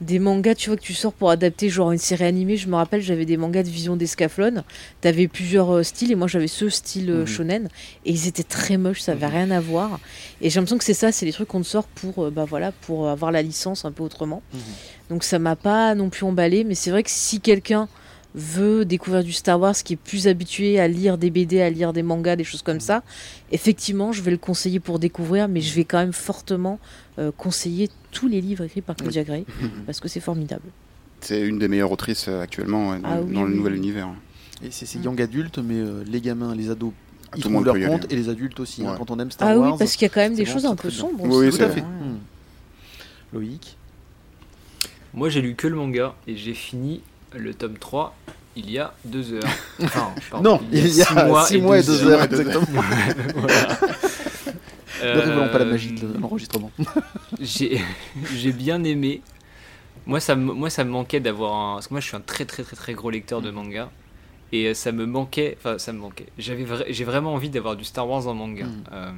des 0.00 0.18
mangas, 0.20 0.54
tu 0.54 0.70
vois, 0.70 0.76
que 0.76 0.82
tu 0.82 0.94
sors 0.94 1.12
pour 1.12 1.30
adapter 1.30 1.68
genre 1.68 1.90
une 1.90 1.98
série 1.98 2.24
animée. 2.24 2.56
Je 2.56 2.68
me 2.68 2.76
rappelle, 2.76 3.00
j'avais 3.02 3.24
des 3.24 3.36
mangas 3.36 3.64
de 3.64 3.68
Vision 3.68 3.96
d'Escaflon. 3.96 4.62
T'avais 5.00 5.26
plusieurs 5.26 5.70
euh, 5.74 5.82
styles 5.82 6.12
et 6.12 6.14
moi 6.14 6.28
j'avais 6.28 6.46
ce 6.46 6.68
style 6.68 7.10
euh, 7.10 7.20
Mhm. 7.22 7.26
shonen 7.26 7.68
et 8.04 8.12
ils 8.12 8.28
étaient 8.28 8.44
très 8.44 8.76
moches, 8.76 9.00
ça 9.00 9.12
avait 9.12 9.26
Mhm. 9.26 9.32
rien 9.32 9.50
à 9.50 9.60
voir. 9.60 9.98
Et 10.40 10.50
j'ai 10.50 10.60
l'impression 10.60 10.78
que 10.78 10.84
c'est 10.84 10.94
ça, 10.94 11.10
c'est 11.10 11.26
les 11.26 11.32
trucs 11.32 11.48
qu'on 11.48 11.62
te 11.62 11.66
sort 11.66 11.88
pour 11.88 12.24
euh, 12.26 12.30
bah 12.30 12.44
voilà 12.44 12.70
pour 12.72 13.08
avoir 13.08 13.32
la 13.32 13.42
licence 13.42 13.84
un 13.84 13.90
peu 13.92 14.02
autrement. 14.04 14.42
Mhm. 14.54 14.60
Donc 15.10 15.24
ça 15.24 15.38
m'a 15.40 15.56
pas 15.56 15.94
non 15.96 16.10
plus 16.10 16.24
emballé, 16.24 16.62
mais 16.64 16.74
c'est 16.76 16.90
vrai 16.90 17.02
que 17.02 17.10
si 17.10 17.40
quelqu'un 17.40 17.88
veut 18.34 18.84
découvrir 18.84 19.24
du 19.24 19.32
Star 19.32 19.58
Wars, 19.58 19.74
qui 19.74 19.94
est 19.94 19.96
plus 19.96 20.28
habitué 20.28 20.78
à 20.78 20.86
lire 20.86 21.18
des 21.18 21.30
BD, 21.30 21.60
à 21.60 21.70
lire 21.70 21.92
des 21.92 22.02
mangas, 22.04 22.36
des 22.36 22.44
choses 22.44 22.62
comme 22.62 22.78
ça, 22.78 23.02
effectivement, 23.50 24.12
je 24.12 24.22
vais 24.22 24.30
le 24.30 24.36
conseiller 24.36 24.78
pour 24.80 24.98
découvrir, 25.00 25.48
mais 25.48 25.60
je 25.60 25.74
vais 25.74 25.84
quand 25.84 25.98
même 25.98 26.12
fortement 26.12 26.78
conseiller 27.36 27.88
tous 28.10 28.28
les 28.28 28.40
livres 28.40 28.64
écrits 28.64 28.80
par 28.82 28.96
Claudia 28.96 29.24
Gray, 29.24 29.44
parce 29.86 30.00
que 30.00 30.08
c'est 30.08 30.20
formidable. 30.20 30.64
C'est 31.20 31.40
une 31.40 31.58
des 31.58 31.68
meilleures 31.68 31.90
autrices 31.92 32.26
euh, 32.28 32.40
actuellement 32.42 32.90
ouais, 32.90 32.98
dans, 33.00 33.08
Ah 33.08 33.20
oui, 33.20 33.34
dans 33.34 33.42
le 33.44 33.50
oui, 33.50 33.56
nouvel 33.56 33.74
univers. 33.74 34.08
Et 34.62 34.70
c'est 34.70 34.86
c'est 34.86 34.98
young 35.00 35.20
adulte, 35.20 35.58
mais 35.58 35.74
euh, 35.76 36.02
les 36.06 36.20
gamins, 36.20 36.54
les 36.54 36.70
ados, 36.70 36.92
Ah, 36.92 37.34
ils 37.36 37.42
tout 37.42 37.48
trouvent 37.48 37.52
le 37.52 37.56
monde 37.58 37.64
leur 37.66 37.76
y 37.76 37.86
compte, 38.00 38.12
et 38.12 38.16
les 38.16 38.28
adultes 38.28 38.58
aussi. 38.60 38.84
hein, 38.86 38.94
quand 38.96 39.10
on 39.10 39.18
aime 39.18 39.30
Star 39.30 39.48
Ah 39.48 39.56
Wars. 39.58 39.72
oui, 39.72 39.78
parce 39.78 39.92
qu'il 39.96 40.02
y 40.02 40.10
a 40.10 40.14
quand 40.14 40.20
même 40.20 40.34
des 40.34 40.44
bon, 40.44 40.52
choses 40.52 40.66
un 40.66 40.76
peu 40.76 40.90
sombres 40.90 41.24
Oui, 41.24 41.50
Tout 41.50 41.56
à 41.62 41.66
vrai. 41.66 41.74
fait. 41.76 41.80
Hmm. 41.82 42.18
Loïc 43.32 43.76
Moi, 45.14 45.28
j'ai 45.28 45.40
lu 45.42 45.54
que 45.54 45.66
le 45.66 45.76
manga 45.76 46.14
et 46.26 46.36
j'ai 46.36 46.54
fini 46.54 47.02
le 47.36 47.52
tome 47.54 47.78
3 47.78 48.16
il 48.56 48.70
y 48.72 48.78
a 48.78 48.92
deux 49.04 49.32
heures. 49.34 49.42
Enfin, 49.82 50.12
pardon, 50.30 50.58
Non, 50.58 50.60
il 50.72 50.88
y 50.88 51.02
a 51.02 51.04
six 51.04 51.14
mois, 51.14 51.46
six 51.46 51.58
mois 51.60 51.78
et 51.78 51.82
deux 51.84 52.02
heures. 52.04 52.20
heures, 52.22 52.28
mois 52.30 52.40
exactement. 52.40 52.66
Voilà. 53.36 53.78
Ne 55.02 55.20
révélons 55.20 55.48
pas 55.48 55.58
la 55.58 55.64
Euh, 55.64 55.70
magie 55.70 55.92
de 55.92 56.06
l'enregistrement. 56.18 56.70
J'ai 57.40 57.80
j'ai 58.34 58.52
bien 58.52 58.82
aimé. 58.84 59.22
Moi 60.06 60.20
ça, 60.20 60.36
me- 60.36 60.52
moi, 60.54 60.70
ça 60.70 60.84
me 60.84 60.90
manquait 60.90 61.20
d'avoir 61.20 61.54
un. 61.54 61.74
Parce 61.74 61.88
que 61.88 61.94
moi, 61.94 62.00
je 62.00 62.06
suis 62.06 62.16
un 62.16 62.20
très, 62.20 62.44
très, 62.46 62.62
très, 62.62 62.76
très 62.76 62.94
gros 62.94 63.10
lecteur 63.10 63.42
de 63.42 63.50
manga. 63.50 63.90
Et 64.52 64.66
euh, 64.68 64.74
ça 64.74 64.90
me 64.92 65.04
manquait. 65.06 65.56
Enfin, 65.58 65.76
ça 65.78 65.92
me 65.92 65.98
manquait. 65.98 66.26
J'avais 66.38 66.64
J'ai 66.88 67.04
vraiment 67.04 67.34
envie 67.34 67.50
d'avoir 67.50 67.76
du 67.76 67.84
Star 67.84 68.08
Wars 68.08 68.26
en 68.26 68.34
manga. 68.34 68.64
Mm. 68.64 68.84
Euh, 68.92 69.10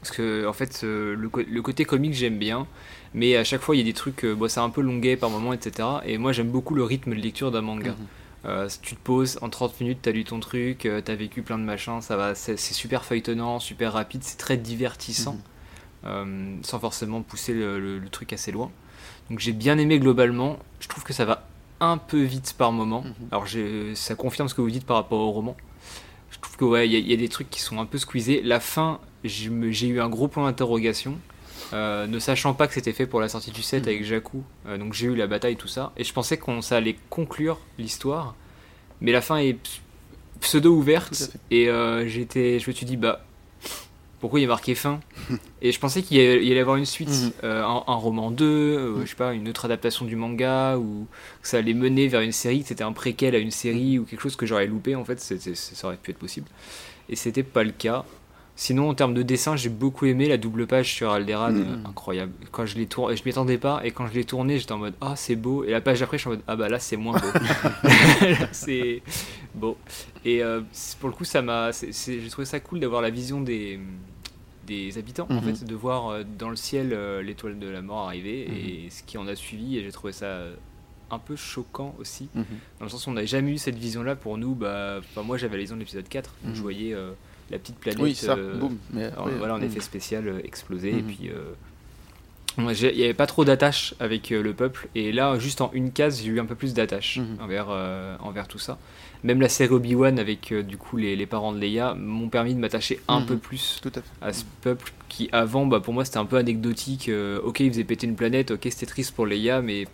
parce 0.00 0.10
que, 0.16 0.46
en 0.48 0.52
fait, 0.52 0.80
euh, 0.82 1.14
le, 1.14 1.30
le 1.48 1.62
côté 1.62 1.84
comique, 1.84 2.14
j'aime 2.14 2.38
bien. 2.38 2.66
Mais 3.14 3.36
à 3.36 3.44
chaque 3.44 3.60
fois, 3.60 3.76
il 3.76 3.78
y 3.78 3.82
a 3.82 3.84
des 3.84 3.92
trucs. 3.92 4.24
euh, 4.24 4.34
bon, 4.34 4.48
c'est 4.48 4.60
un 4.60 4.70
peu 4.70 4.80
longuet 4.80 5.16
par 5.16 5.30
moment, 5.30 5.52
etc. 5.52 5.86
Et 6.06 6.18
moi, 6.18 6.32
j'aime 6.32 6.48
beaucoup 6.50 6.74
le 6.74 6.82
rythme 6.82 7.14
de 7.14 7.20
lecture 7.20 7.50
d'un 7.52 7.60
manga. 7.60 7.90
Mhm. 7.90 8.06
Euh, 8.46 8.68
tu 8.82 8.96
te 8.96 9.00
poses 9.00 9.38
en 9.42 9.50
30 9.50 9.80
minutes, 9.80 9.98
t'as 10.02 10.12
lu 10.12 10.24
ton 10.24 10.40
truc, 10.40 10.86
euh, 10.86 11.00
t'as 11.04 11.14
vécu 11.14 11.42
plein 11.42 11.58
de 11.58 11.62
machins, 11.64 12.00
ça 12.00 12.16
va, 12.16 12.34
c'est 12.34 12.56
super 12.56 13.04
feuilletonnant, 13.04 13.58
super 13.60 13.92
rapide, 13.92 14.22
c'est 14.24 14.38
très 14.38 14.56
divertissant, 14.56 15.36
euh, 16.06 16.56
sans 16.62 16.78
forcément 16.78 17.20
pousser 17.22 17.52
le, 17.52 17.78
le- 17.78 17.98
le 17.98 18.08
truc 18.08 18.32
assez 18.32 18.50
loin. 18.50 18.70
Donc 19.28 19.40
j'ai 19.40 19.52
bien 19.52 19.76
aimé 19.78 19.98
globalement. 19.98 20.58
Je 20.80 20.88
trouve 20.88 21.04
que 21.04 21.12
ça 21.12 21.24
va 21.26 21.46
un 21.80 21.98
peu 21.98 22.22
vite 22.22 22.54
par 22.56 22.72
moment. 22.72 23.02
Mhm. 23.02 23.14
Alors 23.30 23.44
ça 23.94 24.14
confirme 24.14 24.48
ce 24.48 24.54
que 24.54 24.60
vous 24.62 24.70
dites 24.70 24.86
par 24.86 24.96
rapport 24.96 25.20
au 25.20 25.30
roman. 25.30 25.56
Je 26.30 26.38
trouve 26.38 26.56
que 26.56 26.64
ouais, 26.64 26.88
il 26.88 26.92
y, 26.92 26.96
a- 26.96 26.98
il 26.98 27.10
y 27.10 27.12
a 27.12 27.16
des 27.16 27.28
trucs 27.28 27.50
qui 27.50 27.60
sont 27.60 27.78
un 27.78 27.86
peu 27.86 27.98
squeezés. 27.98 28.40
La 28.42 28.60
fin, 28.60 29.00
j'ai 29.24 29.86
eu 29.86 30.00
un 30.00 30.08
gros 30.08 30.28
point 30.28 30.44
d'interrogation. 30.46 31.18
Euh, 31.72 32.06
ne 32.06 32.18
sachant 32.18 32.54
pas 32.54 32.66
que 32.66 32.74
c'était 32.74 32.92
fait 32.92 33.06
pour 33.06 33.20
la 33.20 33.28
sortie 33.28 33.50
du 33.50 33.62
set 33.62 33.82
Mhm. 33.84 33.88
avec 33.88 34.04
Jakku, 34.04 34.42
Euh, 34.66 34.78
donc 34.78 34.92
j'ai 34.94 35.06
eu 35.06 35.14
la 35.16 35.26
bataille 35.26 35.56
tout 35.56 35.68
ça, 35.68 35.92
et 35.96 36.04
je 36.04 36.12
pensais 36.12 36.36
qu'on 36.38 36.62
ça 36.62 36.76
allait 36.76 36.96
conclure 37.10 37.58
l'histoire, 37.78 38.34
mais 39.00 39.12
la 39.12 39.20
fin 39.20 39.36
est 39.36 39.56
pseudo 40.40 40.74
ouverte. 40.74 41.32
Et 41.50 41.68
euh, 41.68 42.06
j'étais 42.08 42.58
je 42.58 42.68
me 42.70 42.74
suis 42.74 42.86
dit 42.86 42.96
bah 42.96 43.24
pourquoi 44.20 44.38
il 44.38 44.42
y 44.42 44.44
a 44.44 44.48
marqué 44.48 44.74
fin? 44.74 45.00
Et 45.62 45.72
je 45.72 45.80
pensais 45.80 46.02
qu'il 46.02 46.18
y 46.18 46.20
y 46.20 46.50
allait 46.50 46.60
avoir 46.60 46.76
une 46.76 46.84
suite. 46.84 47.08
Mhm. 47.08 47.32
un, 47.42 47.84
un 47.86 47.94
roman 47.94 48.30
2 48.30 48.44
euh, 48.44 48.90
Mhm. 48.96 49.02
je 49.04 49.10
sais 49.10 49.16
pas 49.16 49.32
une 49.32 49.48
autre 49.48 49.64
adaptation 49.64 50.04
du 50.04 50.14
manga 50.16 50.76
ou 50.76 51.06
que 51.42 51.48
ça 51.48 51.56
allait 51.58 51.72
mener 51.74 52.06
vers 52.08 52.20
une 52.20 52.32
série 52.32 52.60
que 52.62 52.68
c'était 52.68 52.84
un 52.84 52.92
préquel 52.92 53.34
à 53.34 53.38
une 53.38 53.50
série 53.50 53.98
ou 53.98 54.04
quelque 54.04 54.20
chose 54.20 54.36
que 54.36 54.44
j'aurais 54.46 54.66
loupé 54.66 54.94
en 54.94 55.04
fait. 55.04 55.20
Ça 55.20 55.86
aurait 55.86 55.96
pu 55.96 56.10
être 56.10 56.18
possible. 56.18 56.46
Et 57.08 57.16
c'était 57.16 57.42
pas 57.42 57.62
le 57.64 57.72
cas 57.72 58.04
Sinon, 58.62 58.90
en 58.90 58.94
termes 58.94 59.14
de 59.14 59.22
dessin, 59.22 59.56
j'ai 59.56 59.70
beaucoup 59.70 60.04
aimé 60.04 60.28
la 60.28 60.36
double 60.36 60.66
page 60.66 60.92
sur 60.92 61.10
Alderaan, 61.12 61.52
Mhm. 61.52 61.60
euh, 61.62 61.88
incroyable. 61.88 62.32
Quand 62.52 62.66
je 62.66 62.76
l'ai 62.76 62.84
tourné, 62.84 63.16
je 63.16 63.22
m'y 63.24 63.30
attendais 63.30 63.56
pas, 63.56 63.80
et 63.84 63.90
quand 63.90 64.06
je 64.06 64.12
l'ai 64.12 64.24
tourné, 64.24 64.58
j'étais 64.58 64.72
en 64.72 64.76
mode 64.78 64.92
ah 65.00 65.14
c'est 65.16 65.34
beau, 65.34 65.64
et 65.64 65.70
la 65.70 65.80
page 65.80 66.02
après, 66.02 66.18
je 66.18 66.22
suis 66.24 66.28
en 66.28 66.32
mode 66.32 66.42
ah 66.46 66.56
bah 66.56 66.68
là 66.68 66.78
c'est 66.78 66.98
moins 66.98 67.18
beau. 67.18 67.26
C'est 68.52 69.00
beau. 69.54 69.78
Et 70.26 70.42
euh, 70.42 70.60
pour 71.00 71.08
le 71.08 71.14
coup, 71.14 71.24
ça 71.24 71.40
m'a, 71.40 71.70
j'ai 71.72 72.28
trouvé 72.28 72.44
ça 72.44 72.60
cool 72.60 72.80
d'avoir 72.80 73.00
la 73.00 73.08
vision 73.10 73.40
des 73.40 73.80
des 74.66 74.98
habitants, 74.98 75.26
en 75.30 75.34
Mhm. 75.40 75.54
fait, 75.56 75.64
de 75.64 75.74
voir 75.74 76.08
euh, 76.10 76.22
dans 76.38 76.50
le 76.50 76.54
ciel 76.56 76.90
euh, 76.92 77.22
l'étoile 77.22 77.58
de 77.58 77.66
la 77.66 77.80
mort 77.80 78.06
arriver 78.06 78.42
et 78.42 78.90
ce 78.90 79.02
qui 79.02 79.16
en 79.16 79.26
a 79.26 79.34
suivi, 79.34 79.78
et 79.78 79.82
j'ai 79.82 79.90
trouvé 79.90 80.12
ça 80.12 80.42
un 81.10 81.18
peu 81.18 81.34
choquant 81.34 81.94
aussi, 81.98 82.28
Mhm. 82.34 82.44
dans 82.78 82.84
le 82.84 82.90
sens 82.90 83.06
où 83.06 83.10
on 83.10 83.14
n'avait 83.14 83.26
jamais 83.26 83.52
eu 83.52 83.58
cette 83.58 83.78
vision-là 83.78 84.16
pour 84.16 84.36
nous. 84.36 84.54
Bah, 84.54 85.00
moi 85.24 85.38
j'avais 85.38 85.54
la 85.56 85.60
vision 85.62 85.76
de 85.76 85.80
l'épisode 85.80 86.06
4, 86.08 86.34
où 86.44 86.48
Mhm. 86.48 86.54
je 86.54 86.60
voyais 86.60 86.92
euh, 86.94 87.10
la 87.50 87.58
petite 87.58 87.76
planète. 87.78 88.00
Oui, 88.00 88.14
ça, 88.14 88.34
euh, 88.36 88.56
boum. 88.58 88.76
Voilà, 89.38 89.54
en 89.54 89.58
hmm. 89.58 89.64
effet 89.64 89.80
spécial 89.80 90.28
euh, 90.28 90.40
explosé. 90.44 90.90
Et 90.90 91.02
Mhm. 91.02 91.04
puis, 91.04 91.28
euh, 91.30 91.52
il 92.58 92.96
n'y 92.96 93.04
avait 93.04 93.14
pas 93.14 93.26
trop 93.26 93.44
d'attache 93.44 93.94
avec 94.00 94.30
le 94.30 94.52
peuple. 94.52 94.88
Et 94.94 95.12
là, 95.12 95.38
juste 95.38 95.60
en 95.60 95.70
une 95.72 95.92
case, 95.92 96.20
j'ai 96.22 96.28
eu 96.30 96.40
un 96.40 96.44
peu 96.46 96.54
plus 96.56 96.74
d'attache 96.74 97.18
Mhm. 97.18 97.38
envers, 97.42 97.66
euh, 97.70 98.16
envers 98.20 98.48
tout 98.48 98.58
ça. 98.58 98.78
Même 99.22 99.40
la 99.40 99.48
série 99.48 99.72
Obi-Wan 99.74 100.18
avec 100.18 100.50
euh, 100.50 100.62
du 100.62 100.76
coup 100.78 100.96
les, 100.96 101.14
les 101.14 101.26
parents 101.26 101.52
de 101.52 101.58
Leia 101.58 101.94
m'ont 101.94 102.28
permis 102.30 102.54
de 102.54 102.58
m'attacher 102.58 103.00
un 103.06 103.20
Mhm. 103.20 103.26
peu 103.26 103.36
plus 103.36 103.78
Tout 103.82 103.90
à 103.94 104.00
fait. 104.00 104.08
à 104.22 104.32
ce 104.32 104.44
peuple 104.62 104.92
qui 105.10 105.28
avant 105.30 105.66
bah, 105.66 105.80
pour 105.80 105.92
moi 105.92 106.06
c'était 106.06 106.16
un 106.18 106.24
peu 106.24 106.38
anecdotique 106.38 107.10
Euh, 107.10 107.38
ok 107.44 107.60
ils 107.60 107.70
faisaient 107.70 107.84
péter 107.84 108.06
une 108.06 108.16
planète 108.16 108.50
ok 108.50 108.60
c'était 108.70 108.86
triste 108.86 109.14
pour 109.14 109.26
Leia 109.26 109.60
mais 109.60 109.84
pff, 109.84 109.92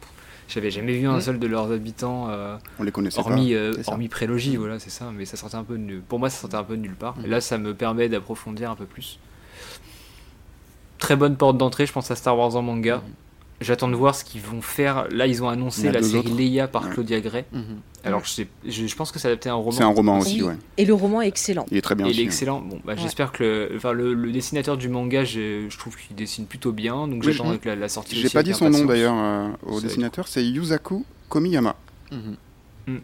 j'avais 0.49 0.71
jamais 0.71 0.93
vu 0.99 1.07
un 1.07 1.15
Mhm. 1.15 1.21
seul 1.21 1.39
de 1.39 1.47
leurs 1.47 1.71
habitants 1.73 2.29
euh, 2.31 2.57
On 2.79 2.83
les 2.85 2.93
connaissait 2.93 3.19
hormis, 3.19 3.55
euh, 3.55 3.73
c'est 3.75 3.85
ça. 3.85 3.93
hormis 3.93 4.09
prélogie, 4.09 4.57
voilà, 4.57 4.79
c'est 4.79 4.91
ça, 4.91 5.11
mais 5.15 5.25
ça 5.25 5.37
sortait 5.37 5.57
un 5.57 5.65
peu 5.65 5.75
de 5.75 5.83
nul- 5.83 6.03
Pour 6.07 6.19
moi, 6.19 6.31
ça 6.31 6.39
sortait 6.41 6.57
un 6.57 6.65
peu 6.65 6.77
de 6.77 6.83
nulle 6.83 6.95
part. 6.95 7.15
Et 7.21 7.25
Mhm. 7.25 7.31
là, 7.31 7.41
ça 7.41 7.59
me 7.59 7.75
permet 7.75 8.09
d'approfondir 8.09 8.71
un 8.71 8.77
peu 8.77 8.85
plus. 8.87 9.19
Très 10.99 11.17
bonne 11.17 11.37
porte 11.37 11.59
d'entrée, 11.59 11.87
je 11.87 11.93
pense 11.93 12.11
à 12.11 12.17
Star 12.17 12.37
Wars 12.39 12.57
en 12.57 12.63
manga. 12.63 13.03
Mhm. 13.61 13.67
J'attends 13.67 13.89
de 13.89 13.95
voir 13.97 14.15
ce 14.15 14.25
qu'ils 14.25 14.41
vont 14.43 14.61
faire. 14.61 15.07
Là, 15.11 15.27
ils 15.27 15.43
ont 15.43 15.49
annoncé 15.49 15.91
la 15.91 16.03
série 16.03 16.19
autres. 16.19 16.37
Leia 16.37 16.69
par 16.69 16.85
Ouais. 16.85 16.91
Claudia 16.93 17.21
Gray. 17.21 17.45
Mhm. 17.53 17.63
Alors, 18.05 18.25
je, 18.25 18.31
sais- 18.31 18.49
je, 18.67 18.87
je 18.87 18.97
pense 18.97 19.11
que 19.13 19.19
c'est 19.19 19.29
adapté 19.29 19.49
à 19.49 19.53
un 19.53 19.57
roman. 19.57 19.71
C'est 19.73 19.83
un 19.83 19.89
roman 19.89 20.19
aussi, 20.19 20.43
Oui. 20.43 20.49
ouais. 20.49 20.57
Et 20.77 20.85
le 20.85 20.95
roman 20.95 21.23
est 21.23 21.29
excellent. 21.29 21.65
Il 21.71 21.77
est 21.77 21.81
très 21.83 21.95
bien 21.95 22.07
Et 22.07 22.11
il 22.11 22.13
aussi. 22.13 22.21
est 22.21 22.23
ouais. 22.23 22.27
excellent. 22.27 22.61
Bon, 22.61 22.79
bah, 22.85 22.93
Ouais. 22.93 22.99
j'espère 23.01 23.33
que 23.33 23.43
le, 23.71 23.77
enfin, 23.77 23.93
le, 23.93 24.15
le 24.15 24.31
dessinateur 24.31 24.77
du 24.77 24.89
manga, 24.89 25.25
je, 25.25 25.67
je 25.69 25.79
trouve 25.79 25.97
qu'il 25.97 26.15
dessine 26.15 26.47
plutôt 26.47 26.73
bien. 26.73 27.09
Donc, 27.09 27.23
Oui, 27.25 27.33
j'attends 27.33 27.45
je- 27.45 27.49
avec 27.51 27.65
la, 27.65 27.77
la 27.77 27.89
sortie. 27.89 28.17
J'ai 28.17 28.29
pas 28.29 28.43
dit 28.43 28.53
son 28.55 28.69
nom 28.71 28.85
d'ailleurs 28.85 29.15
euh, 29.17 29.49
au 29.67 29.81
dessinateur, 29.81 30.29
c'est 30.29 30.45
Yusaku 30.45 31.05
Komiyama. 31.29 31.75
Mhm. 32.13 32.37
Mm. 32.87 32.99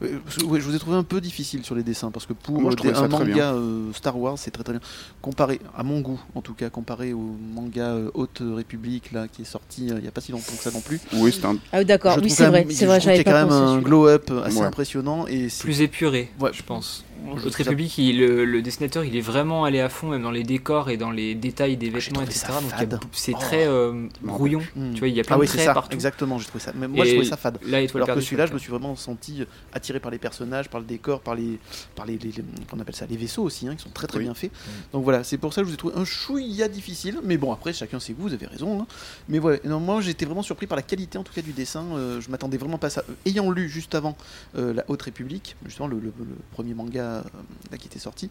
Ouais, 0.00 0.60
je 0.60 0.64
vous 0.64 0.74
ai 0.74 0.78
trouvé 0.78 0.96
un 0.96 1.02
peu 1.02 1.20
difficile 1.20 1.64
sur 1.64 1.74
les 1.74 1.82
dessins 1.82 2.10
parce 2.10 2.26
que 2.26 2.32
pour 2.32 2.60
Moi, 2.60 2.72
je 2.82 2.88
un 2.88 3.08
manga 3.08 3.52
euh, 3.54 3.92
Star 3.92 4.18
Wars 4.18 4.38
c'est 4.38 4.50
très 4.50 4.62
très 4.64 4.72
bien 4.74 4.82
comparé 5.22 5.60
à 5.76 5.82
mon 5.82 6.00
goût 6.00 6.20
en 6.34 6.40
tout 6.42 6.54
cas 6.54 6.70
comparé 6.70 7.12
au 7.12 7.36
manga 7.54 7.82
euh, 7.86 8.10
Haute 8.14 8.42
République 8.42 9.12
là 9.12 9.26
qui 9.28 9.42
est 9.42 9.46
sorti 9.46 9.90
euh, 9.90 9.96
il 9.98 10.04
y 10.04 10.08
a 10.08 10.10
pas 10.10 10.20
si 10.20 10.32
longtemps 10.32 10.52
que 10.56 10.62
ça 10.62 10.70
non 10.70 10.80
plus 10.80 11.00
Oui, 11.14 11.32
c'est 11.32 11.44
un. 11.46 11.56
Ah 11.72 11.78
oui, 11.78 11.84
d'accord, 11.84 12.12
Je 12.14 12.20
oui, 12.20 12.26
trouve 12.26 12.36
c'est 12.36 12.46
vrai, 12.46 12.66
c'est 12.70 12.86
vrai, 12.86 13.00
j'avais 13.00 13.18
a 13.20 13.24
quand 13.24 13.30
pas 13.32 13.44
même 13.44 13.52
un 13.52 13.68
celui-là. 13.68 13.82
glow 13.88 14.06
up 14.08 14.30
assez 14.44 14.58
Ouais. 14.60 14.66
impressionnant 14.66 15.26
et 15.26 15.48
Plus 15.60 15.80
épuré, 15.82 16.30
Ouais. 16.40 16.50
je 16.52 16.62
pense. 16.62 17.04
Haute 17.44 17.54
République, 17.54 17.96
il- 17.98 18.18
le, 18.20 18.44
le 18.44 18.62
dessinateur, 18.62 19.02
il 19.04 19.16
est 19.16 19.20
vraiment 19.22 19.64
allé 19.64 19.80
à 19.80 19.88
fond, 19.88 20.08
même 20.10 20.22
dans 20.22 20.30
les 20.30 20.42
décors 20.44 20.90
et 20.90 20.96
dans 20.96 21.10
les 21.10 21.34
détails 21.34 21.76
des 21.76 21.90
Ah, 21.92 21.98
vêtements, 21.98 22.22
etc. 22.22 22.46
ça 22.76 22.84
Donc 22.86 23.00
c'est 23.12 23.32
Oh. 23.34 23.38
très 23.40 23.66
euh, 23.66 24.06
brouillon. 24.22 24.60
Tu 24.94 24.98
vois, 25.00 25.08
il 25.08 25.14
y 25.16 25.20
a 25.20 25.24
plein 25.24 25.36
ah 25.36 25.38
oui 25.38 25.46
de 25.46 25.50
c'est 25.50 25.56
traits 25.56 25.66
ça 25.68 25.74
partout. 25.74 25.94
exactement 25.94 26.38
j'ai 26.38 26.44
trouvé 26.46 26.62
ça 26.62 26.72
mais 26.78 26.86
moi 26.86 27.04
je 27.04 27.12
trouvais 27.12 27.26
ça 27.26 27.36
fade 27.36 27.58
Là, 27.66 27.78
alors 27.94 28.08
que 28.08 28.20
celui-là 28.20 28.46
je 28.46 28.52
me 28.52 28.58
suis 28.58 28.70
vraiment 28.70 28.94
senti 28.96 29.40
euh, 29.42 29.46
attiré 29.86 30.00
par 30.00 30.10
les 30.10 30.18
personnages 30.18 30.68
par 30.68 30.80
le 30.80 30.86
décor 30.86 31.20
par 31.20 31.36
les 31.36 31.60
par 31.94 32.06
les, 32.06 32.18
les- 32.18 32.32
les- 32.32 32.44
qu'on 32.68 32.80
appelle 32.80 32.96
ça 32.96 33.06
les 33.06 33.16
vaisseaux 33.16 33.44
aussi 33.44 33.68
hein, 33.68 33.76
qui 33.76 33.84
sont 33.84 33.90
très 33.90 34.08
très 34.08 34.18
Oui. 34.18 34.24
bien 34.24 34.34
faits 34.34 34.50
donc 34.92 35.04
voilà 35.04 35.22
c'est 35.22 35.38
pour 35.38 35.52
ça 35.54 35.60
que 35.60 35.66
je 35.66 35.70
vous 35.70 35.74
ai 35.74 35.78
trouvé 35.78 35.94
un 35.96 36.04
chouïa 36.04 36.66
difficile 36.68 37.20
mais 37.22 37.36
bon 37.36 37.52
après 37.52 37.72
chacun 37.72 38.00
ses 38.00 38.12
goûts 38.14 38.22
vous 38.22 38.34
avez 38.34 38.46
raison 38.46 38.82
hein. 38.82 38.86
mais 39.28 39.38
voilà 39.38 39.58
non, 39.64 39.78
moi 39.78 40.00
j'étais 40.00 40.24
vraiment 40.26 40.42
surpris 40.42 40.66
par 40.66 40.74
la 40.76 40.82
qualité 40.82 41.18
en 41.18 41.22
tout 41.22 41.32
cas 41.32 41.42
du 41.42 41.52
dessin 41.52 41.84
euh, 41.94 42.20
je 42.20 42.28
m'attendais 42.30 42.56
vraiment 42.56 42.78
pas 42.78 42.88
à 42.88 42.90
ça 42.90 43.04
Euh, 43.08 43.12
ayant 43.30 43.48
lu 43.52 43.68
juste 43.68 43.94
avant 43.94 44.16
euh, 44.56 44.74
la 44.74 44.84
Haute 44.88 45.02
République 45.02 45.54
justement 45.64 45.86
le, 45.86 46.00
le- 46.00 46.12
le 46.18 46.36
premier 46.50 46.74
manga 46.74 47.22
là, 47.70 47.78
qui 47.78 47.86
était 47.86 48.00
sorti 48.00 48.28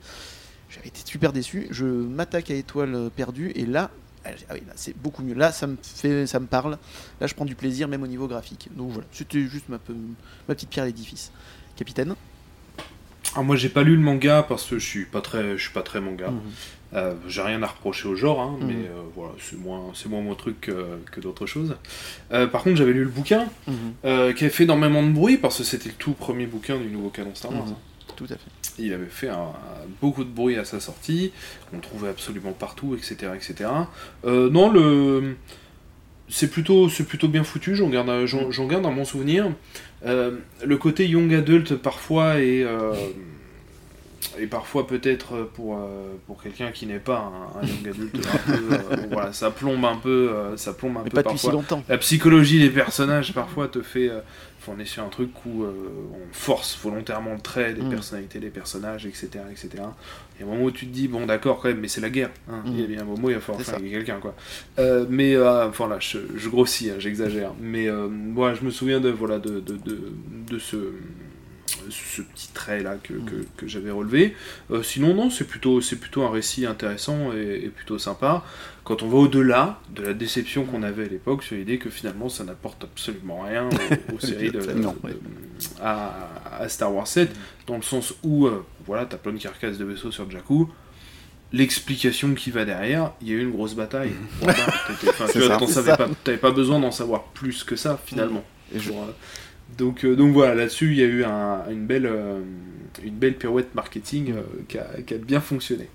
j'avais 0.70 0.89
été 0.89 0.99
super 1.06 1.32
déçu 1.32 1.68
je 1.72 1.86
m'attaque 1.86 2.51
à 2.51 2.56
Étoile 2.56 3.10
perdue 3.16 3.51
et 3.56 3.66
là 3.66 3.91
ah 4.49 4.53
oui, 4.53 4.61
là, 4.67 4.73
c'est 4.76 4.95
beaucoup 4.97 5.21
mieux. 5.23 5.34
Là, 5.36 5.51
ça 5.51 5.67
me 5.67 5.78
fait, 5.82 6.26
ça 6.28 6.39
me 6.39 6.47
parle. 6.47 6.78
Là, 7.21 7.28
je 7.28 7.34
prends 7.34 7.45
du 7.45 7.55
plaisir, 7.55 7.88
même 7.88 8.03
au 8.03 8.07
niveau 8.07 8.28
graphique. 8.28 8.69
Donc 8.76 8.91
voilà, 8.91 9.07
c'était 9.11 9.41
juste 9.47 9.69
ma, 9.69 9.78
pe- 9.80 9.93
ma 10.47 10.55
petite 10.55 10.69
pierre 10.69 10.84
à 10.84 10.88
l'édifice. 10.88 11.32
Capitaine 11.76 12.15
Ah, 13.36 13.41
moi, 13.41 13.55
j'ai 13.55 13.69
pas 13.69 13.84
lu 13.84 13.95
le 13.95 14.01
manga 14.01 14.43
parce 14.43 14.63
que 14.65 14.80
je 14.80 14.86
suis 14.86 15.05
pas 15.05 15.21
très, 15.21 15.57
je 15.57 15.61
suis 15.63 15.73
pas 15.73 15.82
très 15.82 15.99
manga. 15.99 16.30
Mhm. 16.32 16.41
Euh, 16.93 17.13
j'ai 17.28 17.41
rien 17.41 17.61
à 17.63 17.67
reprocher 17.67 18.07
au 18.07 18.15
genre, 18.15 18.39
hein, 18.39 18.57
Mhm. 18.61 18.67
mais 18.67 18.73
euh, 18.88 19.01
voilà, 19.15 19.34
c'est 19.41 19.57
moins, 19.59 19.91
c'est 19.93 20.07
moins 20.07 20.21
mon 20.21 20.36
truc 20.36 20.61
que, 20.61 20.99
que 21.11 21.19
d'autres 21.19 21.45
choses. 21.45 21.76
Euh, 22.32 22.47
par 22.47 22.63
contre, 22.63 22.78
j'avais 22.78 22.93
lu 22.93 23.03
le 23.03 23.09
bouquin 23.09 23.47
Mhm. 23.67 23.73
euh, 24.05 24.34
qui 24.34 24.45
avait 24.45 24.53
fait 24.53 24.63
énormément 24.63 25.03
de 25.03 25.11
bruit 25.11 25.38
parce 25.38 25.57
que 25.57 25.63
c'était 25.63 25.89
le 25.89 25.95
tout 25.95 26.13
premier 26.13 26.45
bouquin 26.45 26.78
du 26.78 26.86
nouveau 26.88 27.09
canon 27.09 27.32
Star 27.36 27.51
Wars. 27.53 27.65
Hein. 27.69 27.76
Tout 28.16 28.26
à 28.26 28.36
fait. 28.36 28.51
Il 28.80 28.93
avait 28.93 29.05
fait 29.05 29.30
un- 29.30 29.34
un- 29.36 29.88
beaucoup 30.01 30.24
de 30.24 30.30
bruit 30.30 30.57
à 30.57 30.66
sa 30.66 30.80
sortie, 30.80 31.32
on 31.74 31.78
le 31.78 31.82
trouvait 31.82 32.09
absolument 32.09 32.51
partout, 32.53 32.95
etc. 32.95 33.32
etc. 33.36 33.70
Euh, 34.26 34.49
non, 34.49 34.72
le... 34.72 35.36
c'est 36.30 36.49
plutôt, 36.49 36.89
c'est 36.89 37.03
plutôt 37.05 37.28
bien 37.28 37.43
foutu, 37.43 37.76
j'en 37.76 37.89
garde, 37.89 38.26
j'en, 38.26 38.51
j'en 38.51 38.68
garde 38.68 38.86
un 38.86 38.91
bon 38.91 39.05
souvenir. 39.05 39.51
Euh, 40.05 40.38
le 40.63 40.78
côté 40.78 41.07
young 41.07 41.34
adult 41.34 41.76
parfois 41.76 42.39
est, 42.39 42.63
euh, 42.63 42.93
et 44.39 44.47
parfois 44.47 44.86
peut-être 44.88 45.49
pour, 45.53 45.78
euh, 45.78 46.13
pour 46.28 46.41
quelqu'un 46.43 46.72
qui 46.72 46.86
n'est 46.88 46.99
pas 46.99 47.32
un, 47.55 47.61
un 47.61 47.66
young 47.66 47.88
adulte, 47.88 48.16
un 48.28 48.38
peu, 48.51 48.74
euh, 48.74 48.95
voilà, 49.11 49.32
ça 49.34 49.49
plombe 49.51 49.86
un 49.86 49.95
peu, 49.97 50.30
euh, 50.32 50.57
ça 50.57 50.74
plombe 50.74 50.97
un 50.97 51.03
Mais 51.03 51.09
peu 51.09 51.22
pas 51.22 51.24
depuis 51.24 51.38
si 51.39 51.49
longtemps. 51.51 51.84
La 51.88 51.97
psychologie 51.97 52.59
des 52.59 52.70
personnages 52.70 53.34
parfois 53.34 53.68
te 53.68 53.82
fait. 53.82 54.09
On 54.70 54.80
est 54.80 54.86
sur 54.86 55.03
un 55.03 55.09
truc 55.09 55.30
où 55.45 55.63
euh, 55.63 55.72
on 56.13 56.34
force 56.34 56.78
volontairement 56.82 57.34
le 57.34 57.39
trait 57.39 57.74
des 57.74 57.82
Mm. 57.82 57.89
personnalités 57.89 58.39
des 58.39 58.49
personnages, 58.49 59.05
etc. 59.05 59.30
etc. 59.51 59.70
Il 59.74 60.41
y 60.41 60.43
a 60.43 60.45
un 60.47 60.53
moment 60.53 60.66
où 60.66 60.72
tu 60.72 60.86
te 60.88 60.91
dis, 60.93 61.07
bon 61.07 61.26
d'accord 61.26 61.59
quand 61.61 61.68
même, 61.70 61.80
mais 61.80 61.88
c'est 61.88 62.01
la 62.01 62.09
guerre. 62.09 62.32
hein. 62.49 62.61
Mm. 62.66 62.70
Il 62.72 62.82
y 62.82 62.84
a 62.84 62.88
bien 62.88 63.01
un 63.01 63.05
moment 63.05 63.24
où 63.28 63.30
il 63.30 63.36
va 63.36 63.41
falloir 63.41 63.63
flinguer 63.63 63.89
quelqu'un. 63.91 64.20
quoi. 64.20 64.36
Euh, 64.80 65.05
mais 65.09 65.36
euh, 65.36 65.68
enfin 65.70 65.88
là, 65.88 65.97
je, 65.99 66.18
je 66.36 66.49
grossis, 66.49 66.89
hein, 66.89 66.95
j'exagère. 66.99 67.53
Mais 67.59 67.88
moi, 68.09 68.53
je 68.53 68.63
me 68.63 68.70
souviens 68.72 68.99
de, 68.99 69.09
voilà, 69.09 69.39
de, 69.39 69.59
de, 69.59 69.78
de, 69.78 70.11
de 70.49 70.59
ce 70.59 70.78
ce 71.89 72.22
petit 72.22 72.49
trait 72.53 72.82
là 72.84 72.95
que, 73.01 73.13
Mm. 73.13 73.26
que, 73.26 73.36
que 73.57 73.68
j'avais 73.68 73.91
relevé. 73.91 74.36
Euh, 74.72 74.84
sinon 74.84 75.13
non, 75.13 75.30
c'est 75.30 75.45
plutôt 75.45 75.82
c'est 75.82 75.95
plutôt 75.97 76.24
un 76.24 76.30
récit 76.32 76.66
intéressant 76.66 77.32
et, 77.34 77.61
et 77.66 77.70
plutôt 77.70 77.97
sympa. 77.99 78.43
Quand 78.84 79.01
on 79.01 79.07
va 79.09 79.18
au-delà 79.18 79.80
de 79.95 80.03
la 80.03 80.13
déception 80.13 80.63
qu'on 80.66 80.84
avait 80.84 81.05
à 81.05 81.07
l'époque 81.07 81.41
sur 81.43 81.55
l'idée 81.55 81.80
que 81.80 81.89
finalement 81.89 82.30
ça 82.30 82.43
n'apporte 82.43 82.84
absolument 82.84 83.41
rien 83.41 83.68
aux, 83.68 84.13
aux 84.16 84.20
séries 84.20 84.51
de, 84.51 84.59
Non, 84.74 84.95
de- 85.01 85.07
ouais. 85.07 85.13
de- 85.13 85.82
à, 85.82 86.30
à 86.59 86.70
Star 86.70 86.93
Wars 86.93 87.07
7, 87.07 87.32
dans 87.66 87.78
le 87.78 87.82
sens 87.82 88.13
où 88.24 88.45
euh, 88.45 88.63
voilà, 88.86 89.05
t'as 89.05 89.18
plein 89.18 89.34
de 89.34 89.39
carcasses 89.39 89.78
de 89.80 89.86
vaisseaux 89.86 90.11
sur 90.11 90.30
Jakku. 90.30 90.68
L'explication 91.53 92.34
qui 92.34 92.51
va 92.51 92.66
derrière, 92.66 93.11
il 93.22 93.30
y 93.30 93.32
a 93.32 93.36
eu 93.36 93.41
une 93.41 93.51
grosse 93.51 93.76
bataille. 93.76 94.11
Voilà, 94.41 94.55
ça. 95.68 95.97
pas, 95.97 96.07
t'avais 96.24 96.38
pas 96.38 96.51
besoin 96.51 96.80
d'en 96.80 96.91
savoir 96.91 97.24
plus 97.26 97.63
que 97.63 97.76
ça 97.76 97.99
finalement. 98.03 98.43
Et 98.74 98.80
je- 98.80 98.89
Pour, 98.89 99.03
euh, 99.03 99.11
donc, 99.78 100.05
euh, 100.05 100.16
donc 100.16 100.34
voilà, 100.34 100.55
là-dessus, 100.55 100.91
il 100.91 100.97
y 100.97 101.03
a 101.03 101.05
eu 101.07 101.24
un- 101.24 101.63
une, 101.70 101.86
belle, 101.86 102.05
euh, 102.05 102.39
une 103.03 103.16
belle 103.16 103.36
pirouette 103.36 103.74
marketing 103.76 104.32
euh, 104.34 104.41
qui, 104.68 104.78
a, 104.78 104.88
qui 105.05 105.13
a 105.13 105.18
bien 105.18 105.41
fonctionné. 105.41 105.89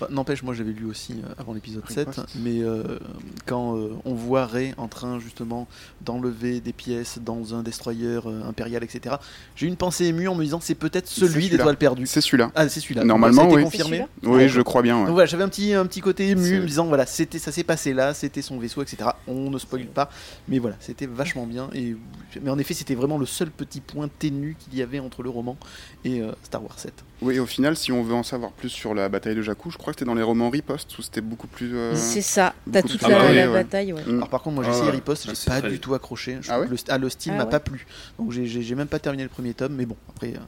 Enfin, 0.00 0.12
N'empêche, 0.12 0.42
moi 0.44 0.54
j'avais 0.54 0.70
lu 0.72 0.84
aussi 0.86 1.14
euh, 1.14 1.32
avant 1.38 1.52
l'épisode 1.54 1.82
7, 1.88 2.08
Riposte. 2.08 2.28
mais 2.36 2.62
euh, 2.62 2.98
quand 3.46 3.76
euh, 3.76 3.90
on 4.04 4.14
voit 4.14 4.46
Ray 4.46 4.72
en 4.76 4.86
train 4.86 5.18
justement 5.18 5.66
d'enlever 6.02 6.60
des 6.60 6.72
pièces 6.72 7.18
dans 7.20 7.54
un 7.54 7.62
destroyer 7.64 8.20
impérial, 8.46 8.84
etc., 8.84 9.16
j'ai 9.56 9.66
eu 9.66 9.68
une 9.68 9.76
pensée 9.76 10.04
émue 10.06 10.28
en 10.28 10.34
me 10.36 10.44
disant 10.44 10.60
c'est 10.60 10.76
peut-être 10.76 11.08
celui 11.08 11.32
celui-là. 11.32 11.56
d'étoiles 11.56 11.76
perdues. 11.76 12.06
C'est 12.06 12.20
celui-là. 12.20 12.52
Ah, 12.54 12.68
c'est 12.68 12.78
celui-là. 12.80 13.02
Normalement, 13.04 13.42
ça 13.42 13.46
a 13.48 13.50
été 13.50 13.56
oui. 13.56 13.64
confirmé. 13.64 14.06
Oui, 14.22 14.30
Ouais. 14.30 14.48
je 14.48 14.60
crois 14.60 14.82
bien. 14.82 14.98
Donc 14.98 15.06
ouais. 15.08 15.12
voilà, 15.12 15.26
j'avais 15.26 15.42
un 15.42 15.48
petit, 15.48 15.72
un 15.74 15.84
petit 15.86 16.00
côté 16.00 16.28
ému, 16.28 16.44
C'est- 16.44 16.60
me 16.60 16.66
disant 16.66 16.86
voilà, 16.86 17.04
c'était, 17.06 17.38
ça 17.40 17.50
s'est 17.50 17.64
passé 17.64 17.92
là, 17.92 18.14
c'était 18.14 18.42
son 18.42 18.58
vaisseau, 18.58 18.82
etc. 18.82 19.10
On 19.26 19.50
ne 19.50 19.58
spoil 19.58 19.86
pas, 19.86 20.10
mais 20.46 20.58
voilà, 20.60 20.76
c'était 20.80 21.06
vachement 21.06 21.46
bien. 21.46 21.70
Et, 21.74 21.96
mais 22.40 22.50
en 22.50 22.58
effet, 22.58 22.74
c'était 22.74 22.94
vraiment 22.94 23.18
le 23.18 23.26
seul 23.26 23.50
petit 23.50 23.80
point 23.80 24.08
ténu 24.18 24.56
qu'il 24.58 24.76
y 24.78 24.82
avait 24.82 25.00
entre 25.00 25.22
le 25.24 25.30
roman 25.30 25.56
et 26.04 26.22
Star 26.44 26.62
Wars 26.62 26.78
7. 26.78 26.92
Oui, 27.20 27.40
au 27.40 27.46
final, 27.46 27.76
si 27.76 27.90
on 27.90 28.02
veut 28.04 28.14
en 28.14 28.22
savoir 28.22 28.52
plus 28.52 28.68
sur 28.68 28.94
la 28.94 29.08
bataille 29.08 29.34
de 29.34 29.42
Jakku, 29.42 29.70
je 29.70 29.78
crois 29.78 29.87
que 29.92 29.98
c'était 29.98 30.04
dans 30.08 30.14
les 30.14 30.22
romans 30.22 30.50
Riposte 30.50 30.98
où 30.98 31.02
c'était 31.02 31.20
beaucoup 31.20 31.46
plus. 31.46 31.76
euh, 31.76 31.94
C'est 31.94 32.22
ça, 32.22 32.54
t'as 32.72 32.82
toute 32.82 33.02
la, 33.02 33.08
détaillé, 33.08 33.34
la 33.40 33.46
ouais. 33.48 33.52
bataille, 33.62 33.92
ouais. 33.92 34.02
Alors 34.08 34.28
par 34.28 34.42
contre, 34.42 34.56
moi 34.56 34.64
j'ai 34.64 34.70
Ah 34.70 34.76
essayé. 34.76 34.90
Riposte, 34.90 35.26
Ah, 35.28 35.32
j'ai 35.56 35.60
pas 35.62 35.68
du 35.68 35.78
tout 35.80 35.94
accroché. 35.94 36.38
Je 36.40 36.50
Ah 36.50 36.58
le, 36.60 36.76
ah, 36.88 36.98
le 36.98 37.08
style 37.08 37.32
Ah 37.34 37.38
m'a 37.38 37.44
ouais. 37.44 37.50
pas 37.50 37.60
plu. 37.60 37.86
Donc 38.18 38.32
j'ai- 38.32 38.74
même 38.74 38.88
pas 38.88 38.98
terminé 38.98 39.22
le 39.24 39.28
premier 39.28 39.54
tome, 39.54 39.74
mais 39.74 39.86
bon, 39.86 39.96
après. 40.08 40.28
euh, 40.34 40.38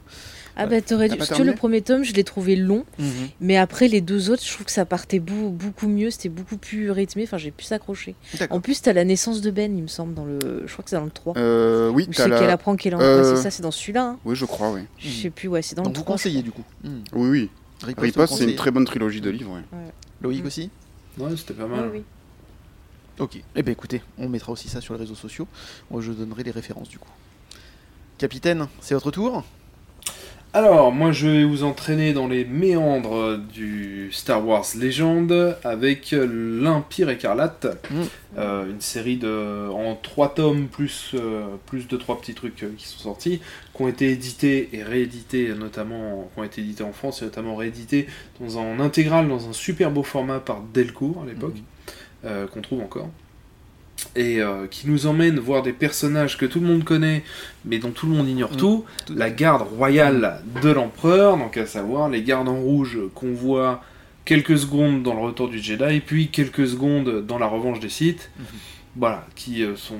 Ah 0.57 0.65
bah 0.65 0.81
t'aurais 0.81 1.07
dû. 1.09 1.17
Parce 1.17 1.29
que 1.29 1.41
le 1.43 1.55
premier 1.55 1.81
tome, 1.81 2.03
je 2.03 2.13
l'ai 2.13 2.23
trouvé 2.25 2.55
long, 2.55 2.85
mais 3.39 3.57
après 3.57 3.87
les 3.87 4.01
deux 4.01 4.29
autres, 4.29 4.43
je 4.45 4.51
trouve 4.53 4.65
que 4.65 4.71
ça 4.71 4.85
partait 4.85 5.19
beaucoup 5.19 5.87
mieux, 5.87 6.09
c'était 6.11 6.29
beaucoup 6.29 6.57
plus 6.57 6.91
rythmé, 6.91 7.23
enfin 7.23 7.37
j'ai 7.37 7.51
pu 7.51 7.63
s'accrocher. 7.63 8.15
En 8.49 8.59
plus, 8.59 8.81
t'as 8.81 8.93
la 8.93 9.03
naissance 9.05 9.41
de 9.41 9.49
Ben, 9.51 9.75
il 9.75 9.83
me 9.83 9.87
semble, 9.87 10.13
dans 10.13 10.25
le. 10.25 10.39
Je 10.65 10.71
crois 10.73 10.83
que 10.83 10.89
c'est 10.89 10.95
dans 10.97 11.05
le 11.05 11.11
3. 11.11 11.33
Euh, 11.37 11.89
oui, 11.89 12.07
c'est 12.11 12.27
la- 12.27 12.39
qu'elle 12.39 12.49
apprend 12.49 12.75
qu'elle 12.75 12.93
est 12.93 12.95
en. 12.95 13.01
Euh, 13.01 13.35
c'est 13.35 13.41
ça, 13.43 13.49
c'est 13.51 13.63
dans 13.63 13.71
celui-là. 13.71 14.03
hein. 14.03 14.19
Oui, 14.25 14.35
je 14.35 14.45
crois, 14.45 14.71
oui. 14.71 14.81
Je 14.97 15.09
sais 15.09 15.29
plus, 15.29 15.47
ouais, 15.47 15.61
c'est 15.61 15.75
dans 15.75 15.83
Donc 15.83 15.93
le 15.93 15.97
vous 15.99 16.03
3. 16.03 16.17
je 16.17 16.23
conseillez 16.23 16.43
crois. 16.43 16.43
du 16.43 16.51
coup. 16.51 16.63
Hmm. 16.83 17.01
Oui, 17.13 17.29
oui. 17.29 17.49
Riposte, 17.83 18.33
c'est 18.35 18.49
une 18.49 18.55
très 18.55 18.71
bonne 18.71 18.85
trilogie 18.85 19.21
de 19.21 19.29
livres. 19.29 19.51
ouais. 19.53 19.91
Loïc 20.21 20.45
aussi 20.45 20.69
Ouais, 21.17 21.35
c'était 21.35 21.53
pas 21.53 21.65
Oui, 21.65 21.69
mal. 21.71 21.89
oui. 21.93 22.03
Ok. 23.19 23.41
Eh 23.55 23.63
ben 23.63 23.71
écoutez, 23.71 24.01
on 24.17 24.29
mettra 24.29 24.51
aussi 24.51 24.69
ça 24.69 24.81
sur 24.81 24.93
les 24.93 24.99
réseaux 25.01 25.15
sociaux. 25.15 25.47
Moi 25.89 26.01
je 26.01 26.11
donnerai 26.11 26.43
les 26.43 26.51
références 26.51 26.89
du 26.89 26.97
coup. 26.99 27.09
Capitaine, 28.17 28.67
c'est 28.81 28.93
votre 28.93 29.11
tour 29.11 29.43
Alors, 30.53 30.91
moi 30.91 31.13
je 31.13 31.27
vais 31.27 31.43
vous 31.45 31.63
entraîner 31.63 32.11
dans 32.11 32.27
les 32.27 32.43
méandres 32.43 33.37
du 33.37 34.09
Star 34.11 34.45
Wars 34.45 34.65
Légende 34.77 35.57
avec 35.63 36.11
l'Empire 36.11 37.09
écarlate, 37.09 37.67
Mm. 37.91 38.01
Euh, 38.37 38.69
une 38.69 38.79
série 38.79 39.17
de 39.17 39.69
en 39.69 39.95
trois 39.95 40.33
tomes 40.33 40.67
plus 40.67 41.11
euh, 41.15 41.43
plus 41.65 41.87
de 41.89 41.97
trois 41.97 42.19
petits 42.19 42.33
trucs 42.33 42.63
euh, 42.63 42.71
qui 42.77 42.87
sont 42.87 42.99
sortis, 42.99 43.41
qui 43.75 43.81
ont 43.81 43.89
été 43.89 44.09
édités 44.09 44.69
et 44.71 44.83
réédités 44.83 45.53
notamment, 45.53 46.29
qui 46.33 46.39
ont 46.39 46.43
été 46.43 46.61
édités 46.61 46.83
en 46.83 46.93
France 46.93 47.21
et 47.21 47.25
notamment 47.25 47.55
réédités 47.55 48.07
dans 48.39 48.57
un 48.57 48.61
en 48.61 48.79
intégral 48.79 49.27
dans 49.27 49.49
un 49.49 49.53
super 49.53 49.91
beau 49.91 50.03
format 50.03 50.39
par 50.39 50.61
Delcourt 50.73 51.23
à 51.23 51.25
l'époque, 51.25 51.57
euh, 52.23 52.47
qu'on 52.47 52.61
trouve 52.61 52.81
encore. 52.81 53.09
Et 54.15 54.41
euh, 54.41 54.67
qui 54.69 54.87
nous 54.89 55.05
emmène 55.05 55.39
voir 55.39 55.61
des 55.63 55.73
personnages 55.73 56.37
que 56.37 56.45
tout 56.45 56.59
le 56.59 56.67
monde 56.67 56.83
connaît, 56.83 57.23
mais 57.65 57.77
dont 57.79 57.91
tout 57.91 58.07
le 58.07 58.13
monde 58.13 58.27
ignore 58.27 58.51
Mm. 58.53 58.57
tout, 58.57 58.85
la 59.09 59.29
garde 59.29 59.61
royale 59.61 60.41
de 60.61 60.69
l'empereur, 60.69 61.37
donc 61.37 61.55
à 61.57 61.65
savoir 61.65 62.09
les 62.09 62.21
gardes 62.23 62.49
en 62.49 62.59
rouge 62.59 62.97
qu'on 63.15 63.31
voit 63.33 63.83
quelques 64.25 64.57
secondes 64.57 65.01
dans 65.03 65.13
le 65.13 65.21
retour 65.21 65.49
du 65.49 65.59
Jedi, 65.59 65.99
puis 66.01 66.27
quelques 66.29 66.67
secondes 66.67 67.25
dans 67.25 67.37
la 67.39 67.47
revanche 67.47 67.79
des 67.79 67.89
Sith, 67.89 68.31
Mhm. 68.39 68.45
voilà, 68.97 69.25
qui 69.35 69.63
euh, 69.63 69.75
sont 69.75 69.97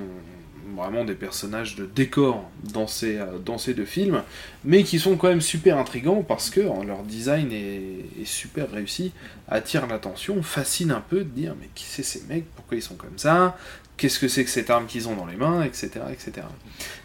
vraiment 0.75 1.03
des 1.03 1.15
personnages 1.15 1.75
de 1.75 1.85
décor 1.85 2.49
dans 2.73 2.87
ces, 2.87 3.17
euh, 3.17 3.37
dans 3.45 3.57
ces 3.57 3.73
deux 3.73 3.85
films, 3.85 4.23
mais 4.63 4.83
qui 4.83 4.99
sont 4.99 5.17
quand 5.17 5.27
même 5.27 5.41
super 5.41 5.77
intrigants 5.77 6.23
parce 6.25 6.49
que 6.49 6.61
euh, 6.61 6.83
leur 6.87 7.03
design 7.03 7.51
est, 7.51 8.21
est 8.21 8.25
super 8.25 8.71
réussi, 8.71 9.11
attire 9.49 9.85
l'attention, 9.87 10.41
fascine 10.41 10.91
un 10.91 11.01
peu 11.01 11.17
de 11.19 11.23
dire 11.29 11.55
mais 11.59 11.67
qui 11.75 11.83
c'est 11.83 12.03
ces 12.03 12.23
mecs, 12.29 12.45
pourquoi 12.55 12.77
ils 12.77 12.81
sont 12.81 12.95
comme 12.95 13.17
ça, 13.17 13.57
qu'est-ce 14.01 14.17
que 14.17 14.27
c'est 14.27 14.43
que 14.43 14.49
cette 14.49 14.71
arme 14.71 14.87
qu'ils 14.87 15.07
ont 15.09 15.15
dans 15.15 15.27
les 15.27 15.35
mains, 15.35 15.61
etc. 15.61 15.91
etc. 16.11 16.47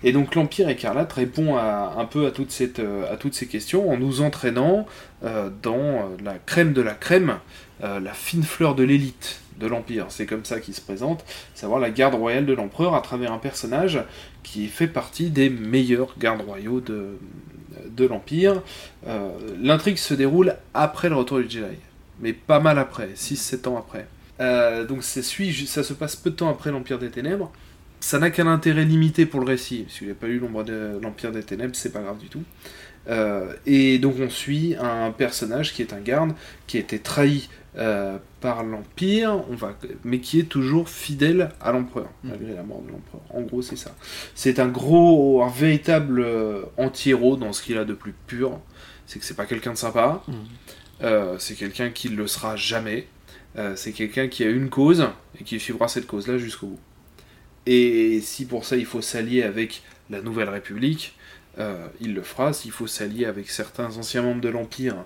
Et 0.03 0.13
donc 0.13 0.35
l'Empire 0.35 0.71
écarlate 0.71 1.13
répond 1.13 1.59
un 1.59 2.05
peu 2.07 2.25
euh, 2.25 3.13
à 3.13 3.17
toutes 3.19 3.35
ces 3.35 3.47
questions 3.47 3.91
en 3.91 3.99
nous 3.99 4.23
entraînant 4.23 4.87
euh, 5.23 5.51
dans 5.63 5.75
euh, 5.77 6.03
la 6.25 6.39
crème 6.39 6.73
de 6.73 6.81
la 6.81 6.95
crème, 6.95 7.39
la 7.83 8.15
fine 8.15 8.45
fleur 8.45 8.75
de 8.75 8.83
l'élite 8.83 9.41
de 9.61 9.67
l'Empire. 9.67 10.07
C'est 10.09 10.25
comme 10.25 10.47
ça 10.47 10.59
qu'il 10.61 10.73
se 10.73 10.81
présente, 10.81 11.23
savoir 11.55 11.79
la 11.79 11.91
garde 11.91 12.15
royale 12.15 12.47
de 12.47 12.55
l'Empereur 12.55 12.95
à 12.95 13.03
travers 13.03 13.31
un 13.31 13.39
personnage 13.39 14.01
qui 14.43 14.69
fait 14.69 14.87
partie 14.87 15.29
des 15.29 15.51
meilleurs 15.51 16.15
gardes 16.19 16.41
royaux 16.41 16.81
de, 16.81 17.19
l'Empire. 18.07 18.63
L'intrigue 19.61 19.99
se 19.99 20.15
déroule 20.15 20.57
après 20.73 21.11
le 21.11 21.17
retour 21.17 21.41
du 21.41 21.51
Jedi, 21.51 21.77
mais 22.21 22.33
pas 22.33 22.61
mal 22.61 22.79
après, 22.79 23.11
6-7 23.15 23.69
ans 23.69 23.77
après. 23.77 24.07
Euh, 24.41 24.85
donc 24.85 25.03
ça, 25.03 25.23
suit, 25.23 25.67
ça 25.67 25.83
se 25.83 25.93
passe 25.93 26.17
peu 26.17 26.31
de 26.31 26.37
temps 26.37 26.51
après 26.51 26.71
l'Empire 26.71 26.99
des 26.99 27.11
Ténèbres. 27.11 27.53
Ça 28.01 28.19
n'a 28.19 28.31
qu'un 28.31 28.47
intérêt 28.47 28.85
limité 28.85 29.27
pour 29.27 29.41
le 29.41 29.47
récit. 29.47 29.87
Si 29.89 30.01
vous 30.01 30.07
n'avez 30.07 30.19
pas 30.19 30.27
lu 30.27 30.39
l'ombre 30.39 30.65
de 30.65 30.99
l'Empire 31.03 31.33
des 31.33 31.43
Ténèbres, 31.43 31.75
c'est 31.75 31.93
pas 31.93 32.01
grave 32.01 32.19
du 32.19 32.29
tout. 32.29 32.43
Euh, 33.09 33.53
et 33.67 33.99
donc 33.99 34.17
on 34.21 34.29
suit 34.29 34.75
un 34.81 35.11
personnage 35.13 35.73
qui 35.73 35.83
est 35.83 35.93
un 35.93 36.01
garde, 36.01 36.33
qui 36.67 36.77
a 36.77 36.81
été 36.81 36.99
trahi 36.99 37.49
euh, 37.79 38.17
par 38.41 38.65
l'Empire, 38.65 39.43
on 39.51 39.55
va, 39.55 39.77
mais 40.03 40.21
qui 40.21 40.39
est 40.41 40.45
toujours 40.45 40.89
fidèle 40.89 41.51
à 41.61 41.73
l'Empereur, 41.73 42.09
malgré 42.25 42.55
la 42.55 42.63
mort 42.63 42.81
de 42.81 42.91
l'Empereur. 42.91 43.23
En 43.31 43.43
gros, 43.43 43.61
c'est 43.61 43.77
ça. 43.77 43.95
C'est 44.35 44.61
un 44.61 44.69
gros, 44.69 45.43
un 45.43 45.51
véritable 45.51 46.21
euh, 46.21 46.63
anti-héros 46.79 47.37
dans 47.37 47.53
ce 47.53 47.63
qu'il 47.63 47.77
a 47.77 47.85
de 47.85 47.93
plus 47.93 48.15
pur. 48.27 48.59
C'est 49.07 49.19
que 49.19 49.27
c'est 49.27 49.35
pas 49.37 49.45
quelqu'un 49.45 49.73
de 49.73 49.77
sympa, 49.77 50.23
euh, 51.03 51.37
c'est 51.39 51.55
quelqu'un 51.55 51.91
qui 51.91 52.09
ne 52.09 52.17
le 52.17 52.27
sera 52.27 52.57
jamais. 52.57 53.09
Euh, 53.59 53.75
c'est 53.77 53.93
quelqu'un 53.93 54.29
qui 54.29 54.45
a 54.45 54.49
une 54.51 54.69
cause 54.69 55.07
et 55.41 55.45
qui 55.45 55.59
suivra 55.59 55.89
cette 55.89 56.07
cause-là 56.07 56.37
jusqu'au 56.39 56.67
bout. 56.69 56.81
Et 57.67 58.21
si 58.21 58.45
pour 58.45 58.65
ça 58.65 58.77
il 58.77 58.87
faut 58.87 59.01
s'allier 59.03 59.43
avec 59.43 59.83
la 60.11 60.21
Nouvelle 60.21 60.49
République, 60.51 61.17
euh, 61.59 61.87
il 62.01 62.15
le 62.15 62.23
fera. 62.23 62.53
S'il 62.53 62.71
faut 62.71 62.87
s'allier 62.87 63.25
avec 63.25 63.51
certains 63.51 63.97
anciens 63.97 64.23
membres 64.23 64.41
de 64.43 64.49
l'Empire, 64.51 64.97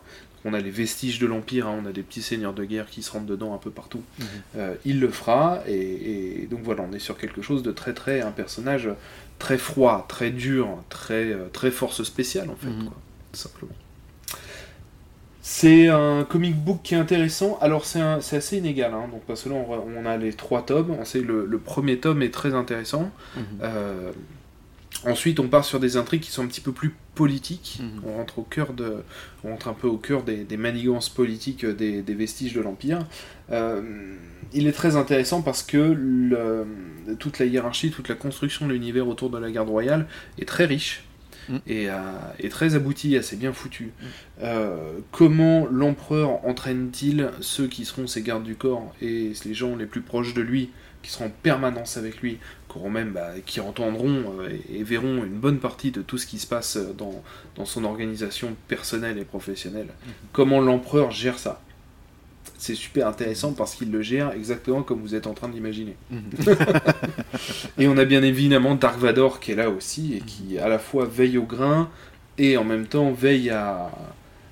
on 0.44 0.53
a 0.53 0.59
les 0.61 0.70
vestiges 0.70 1.18
de 1.18 1.26
l'Empire, 1.26 1.66
hein, 1.68 1.80
on 1.82 1.86
a 1.86 1.92
des 1.92 2.03
petits 2.03 2.22
seigneurs 2.22 2.53
de 2.55 2.64
guerre 2.64 2.86
qui 2.90 3.03
se 3.03 3.12
rentrent 3.12 3.26
dedans 3.26 3.55
un 3.55 3.59
peu 3.59 3.70
partout, 3.70 4.03
Mhm. 4.18 4.26
euh, 4.57 4.74
il 4.84 4.98
le 5.01 5.09
fera. 5.11 5.62
Et, 5.68 6.42
et 6.42 6.46
donc 6.46 6.61
voilà, 6.62 6.82
on 6.90 6.93
est 6.93 6.98
sur 6.98 7.16
quelque 7.18 7.40
chose 7.43 7.62
de 7.62 7.70
très 7.72 7.94
très, 7.94 8.20
un 8.20 8.32
personnage 8.32 8.89
très 9.39 9.59
froid, 9.59 10.06
très 10.09 10.31
dur, 10.31 10.82
très, 10.89 11.35
très 11.52 11.70
force 11.70 12.02
spéciale 12.02 12.51
en 12.51 12.56
fait, 12.56 12.66
Mhm. 12.68 12.85
quoi, 12.89 12.97
tout 13.32 13.39
simplement. 13.39 13.72
C'est 15.43 15.89
un 15.89 16.25
comic 16.25 16.55
book 16.55 16.81
qui 16.83 16.95
est 16.95 16.99
intéressant. 16.99 17.59
Alors 17.62 17.87
c'est 17.87 18.01
assez 18.37 18.59
inégal, 18.59 18.93
hein, 18.95 19.09
donc 19.11 19.23
parce 19.27 19.43
que 19.45 19.49
là 19.49 19.55
on, 19.55 19.83
on 19.97 20.07
a 20.07 20.17
les 20.19 20.33
trois 20.35 20.62
tomes. 20.67 20.91
On 20.91 21.05
sait 21.05 21.23
le, 21.23 21.47
le 21.47 21.59
premier 21.59 21.99
tome 21.99 22.23
est 22.23 22.31
très 22.33 22.55
intéressant. 22.55 23.11
Mhm. 23.37 23.43
Euh, 23.62 24.12
ensuite 25.07 25.41
on 25.41 25.49
part 25.49 25.65
sur 25.65 25.81
des 25.81 25.97
intrigues 25.97 26.21
qui 26.23 26.31
sont 26.31 26.45
un 26.45 26.47
petit 26.47 26.61
peu 26.61 26.73
plus 26.73 26.95
politiques. 27.15 27.79
Mhm. 27.83 28.03
On 28.07 28.17
rentre 28.19 28.39
au 28.41 28.43
cœur 28.43 28.75
de, 28.75 28.97
on 29.45 29.51
rentre 29.51 29.69
un 29.69 29.73
peu 29.75 29.89
au 29.89 29.97
cœur 29.97 30.25
des, 30.25 30.45
des 30.45 30.57
manigances 30.59 31.09
politiques 31.09 31.65
des, 31.65 32.03
des 32.03 32.15
vestiges 32.15 32.53
de 32.55 32.61
l'empire. 32.61 33.07
Euh, 33.51 33.83
il 34.53 34.67
est 34.67 34.73
très 34.73 34.97
intéressant 34.97 35.43
parce 35.43 35.62
que 35.62 35.79
le- 35.79 36.67
toute 37.19 37.39
la 37.39 37.47
hiérarchie, 37.47 37.91
toute 37.91 38.09
la 38.09 38.15
construction 38.15 38.67
de 38.67 38.73
l'univers 38.73 39.09
autour 39.09 39.31
de 39.31 39.39
la 39.39 39.51
garde 39.51 39.71
royale 39.71 40.07
est 40.39 40.45
très 40.47 40.67
riche. 40.67 41.05
Mm. 41.51 41.56
et, 41.66 41.90
euh, 41.90 41.97
et 42.39 42.48
très 42.48 42.74
abouti, 42.77 43.16
assez 43.16 43.36
bien 43.36 43.52
foutu. 43.52 43.93
Euh, 44.43 44.98
comment 45.10 45.66
l'empereur 45.70 46.47
entraîne-t-il 46.47 47.31
ceux 47.40 47.66
qui 47.66 47.85
seront 47.85 48.06
ses 48.06 48.22
gardes 48.22 48.44
du 48.44 48.55
corps 48.55 48.94
et 49.02 49.32
les 49.44 49.55
gens 49.55 49.77
les 49.77 49.86
plus 49.86 50.01
proches 50.01 50.32
de 50.32 50.43
lui, 50.43 50.70
qui 51.02 51.10
seront 51.10 51.27
en 51.27 51.32
permanence 51.43 51.97
avec 51.97 52.20
lui, 52.20 52.39
qui, 52.68 52.78
auront 52.78 52.90
même, 52.90 53.12
bah, 53.12 53.32
qui 53.44 53.60
entendront 53.60 54.39
euh, 54.39 54.48
et, 54.70 54.78
et 54.78 54.82
verront 54.85 55.24
une 55.24 55.39
bonne 55.39 55.59
partie 55.59 55.90
de 55.90 56.02
tout 56.02 56.18
ce 56.18 56.27
qui 56.27 56.39
se 56.39 56.47
passe 56.47 56.78
dans, 56.97 57.22
dans 57.56 57.64
son 57.64 57.85
organisation 57.85 58.56
personnelle 58.68 59.18
et 59.18 59.24
professionnelle 59.24 59.89
Comment 60.32 60.60
l'empereur 60.60 61.10
gère 61.10 61.39
ça? 61.39 61.60
C'est 62.61 62.74
super 62.74 63.09
intéressant 63.09 63.55
parce 63.55 63.74
qu'il 63.74 63.91
le 63.91 64.03
gère 64.03 64.32
exactement 64.32 64.82
comme 64.82 65.01
vous 65.01 65.15
êtes 65.15 65.27
en 65.27 65.32
train 65.32 65.49
d'imaginer. 65.49 65.97
Et 67.78 67.89
on 67.89 67.97
a 67.97 68.05
bien 68.05 68.23
évidemment 68.23 68.74
Dark 68.74 68.99
Vador 68.99 69.41
qui 69.41 69.53
est 69.53 69.55
là 69.57 69.70
aussi 69.70 70.15
et 70.15 70.20
qui 70.20 70.59
à 70.59 70.69
la 70.69 70.78
fois 70.78 71.07
veille 71.07 71.39
au 71.39 71.45
grain 71.45 71.89
et 72.37 72.59
en 72.59 72.65
même 72.65 72.87
temps 72.87 73.12
veille 73.12 73.49
à, 73.49 73.91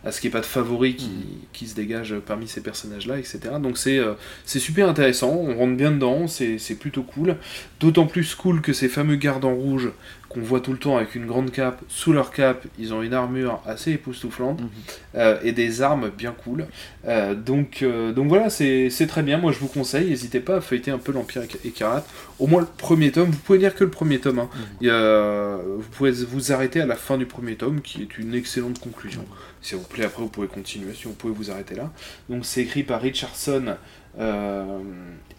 à 0.05 0.11
ce 0.11 0.23
qu'il 0.23 0.31
n'y 0.31 0.33
ait 0.33 0.39
pas 0.39 0.41
de 0.41 0.47
favori 0.47 0.97
qui, 0.97 1.11
qui 1.53 1.67
se 1.67 1.75
dégage 1.75 2.15
parmi 2.25 2.49
ces 2.49 2.63
personnages-là, 2.63 3.19
etc. 3.19 3.41
Donc 3.61 3.77
c'est 3.77 3.99
euh, 3.99 4.15
c'est 4.47 4.59
super 4.59 4.89
intéressant, 4.89 5.31
on 5.31 5.57
rentre 5.57 5.77
bien 5.77 5.91
dedans, 5.91 6.27
c'est 6.29 6.59
c'est 6.59 6.77
plutôt 6.77 7.03
cool. 7.03 7.37
D'autant 7.79 8.07
plus 8.07 8.35
cool 8.35 8.63
que 8.63 8.73
ces 8.73 8.89
fameux 8.89 9.17
gardes 9.17 9.45
en 9.45 9.55
rouge 9.55 9.91
qu'on 10.29 10.41
voit 10.43 10.61
tout 10.61 10.73
le 10.73 10.79
temps 10.79 10.97
avec 10.99 11.15
une 11.15 11.27
grande 11.27 11.51
cape, 11.51 11.81
sous 11.89 12.13
leur 12.13 12.31
cape, 12.33 12.67
ils 12.79 12.93
ont 12.93 13.03
une 13.03 13.15
armure 13.15 13.63
assez 13.67 13.93
époustouflante 13.93 14.61
Mhm. 14.61 14.69
euh, 15.15 15.39
et 15.43 15.53
des 15.53 15.81
armes 15.81 16.11
bien 16.11 16.33
cool. 16.45 16.67
Euh, 17.07 17.35
donc, 17.35 17.81
euh, 17.83 18.13
donc 18.13 18.29
voilà, 18.29 18.51
c'est 18.51 18.91
très 19.09 19.23
bien. 19.23 19.39
Moi, 19.39 19.53
je 19.53 19.59
vous 19.59 19.69
conseille, 19.69 20.11
n'hésitez 20.11 20.41
pas 20.41 20.57
à 20.57 20.61
feuilleter 20.61 20.91
un 20.91 20.99
peu 20.99 21.13
l'Empire 21.13 21.43
Éca- 21.43 21.59
écarlate. 21.65 22.07
Au 22.39 22.47
moins 22.47 22.61
le 22.61 22.67
premier 22.67 23.11
tome. 23.11 23.31
Vous 23.31 23.39
pouvez 23.39 23.59
lire 23.59 23.75
que 23.75 23.85
le 23.85 23.91
premier 23.91 24.19
tome. 24.19 24.39
hein. 24.41 24.49
A- 24.87 25.57
vous 25.63 25.83
pouvez 25.93 26.11
vous 26.13 26.53
arrêter 26.53 26.81
à 26.81 26.87
la 26.87 26.97
fin 26.97 27.17
du 27.17 27.25
premier 27.27 27.57
tome, 27.57 27.81
qui 27.81 28.03
est 28.03 28.19
une 28.19 28.35
excellente 28.35 28.79
conclusion. 28.81 29.25
Si 29.63 29.71
ça 29.71 29.77
vous 29.77 29.85
plaît, 29.85 30.05
après, 30.05 30.23
vous 30.23 30.29
pouvez 30.29 30.47
continuer. 30.47 30.93
Si 30.95 31.05
vous 31.05 31.15
pouvez 31.15 31.33
vous 31.33 31.51
arrêter 31.51 31.75
là. 31.75 31.91
Donc, 32.29 32.45
c'est 32.45 32.61
écrit 32.61 32.83
par 32.83 33.01
Richardson. 33.01 33.77
Euh, 34.19 34.81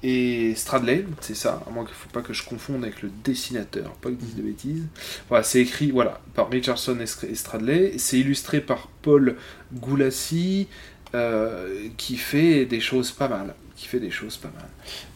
et 0.02 0.56
Stradley, 0.56 1.06
c'est 1.20 1.36
ça, 1.36 1.62
à 1.68 1.72
moins 1.72 1.84
qu'il 1.84 1.92
ne 1.94 1.98
faut 1.98 2.10
pas 2.10 2.22
que 2.22 2.32
je 2.34 2.44
confonde 2.46 2.84
avec 2.84 3.02
le 3.02 3.10
dessinateur, 3.24 3.92
pas 3.96 4.10
que 4.10 4.16
je 4.16 4.26
dise 4.26 4.36
de 4.36 4.42
bêtises. 4.44 4.86
Voilà, 5.28 5.44
c'est 5.44 5.60
écrit 5.62 5.92
voilà, 5.92 6.22
par 6.36 6.50
Richardson 6.50 6.98
et 7.02 7.06
Str- 7.06 7.30
et 7.30 7.36
Stradley, 7.36 7.94
c'est 7.98 8.18
illustré 8.20 8.62
par 8.62 8.88
Paul 9.02 9.36
Goulassi, 9.74 10.68
euh, 11.16 11.88
qui 11.98 12.18
fait 12.18 12.66
des 12.66 12.80
choses 12.80 13.12
pas 13.12 13.28
mal. 13.28 13.56
Qui 13.76 13.88
fait 13.88 14.00
des 14.02 14.12
choses 14.12 14.36
pas 14.36 14.52
mal. 14.54 14.68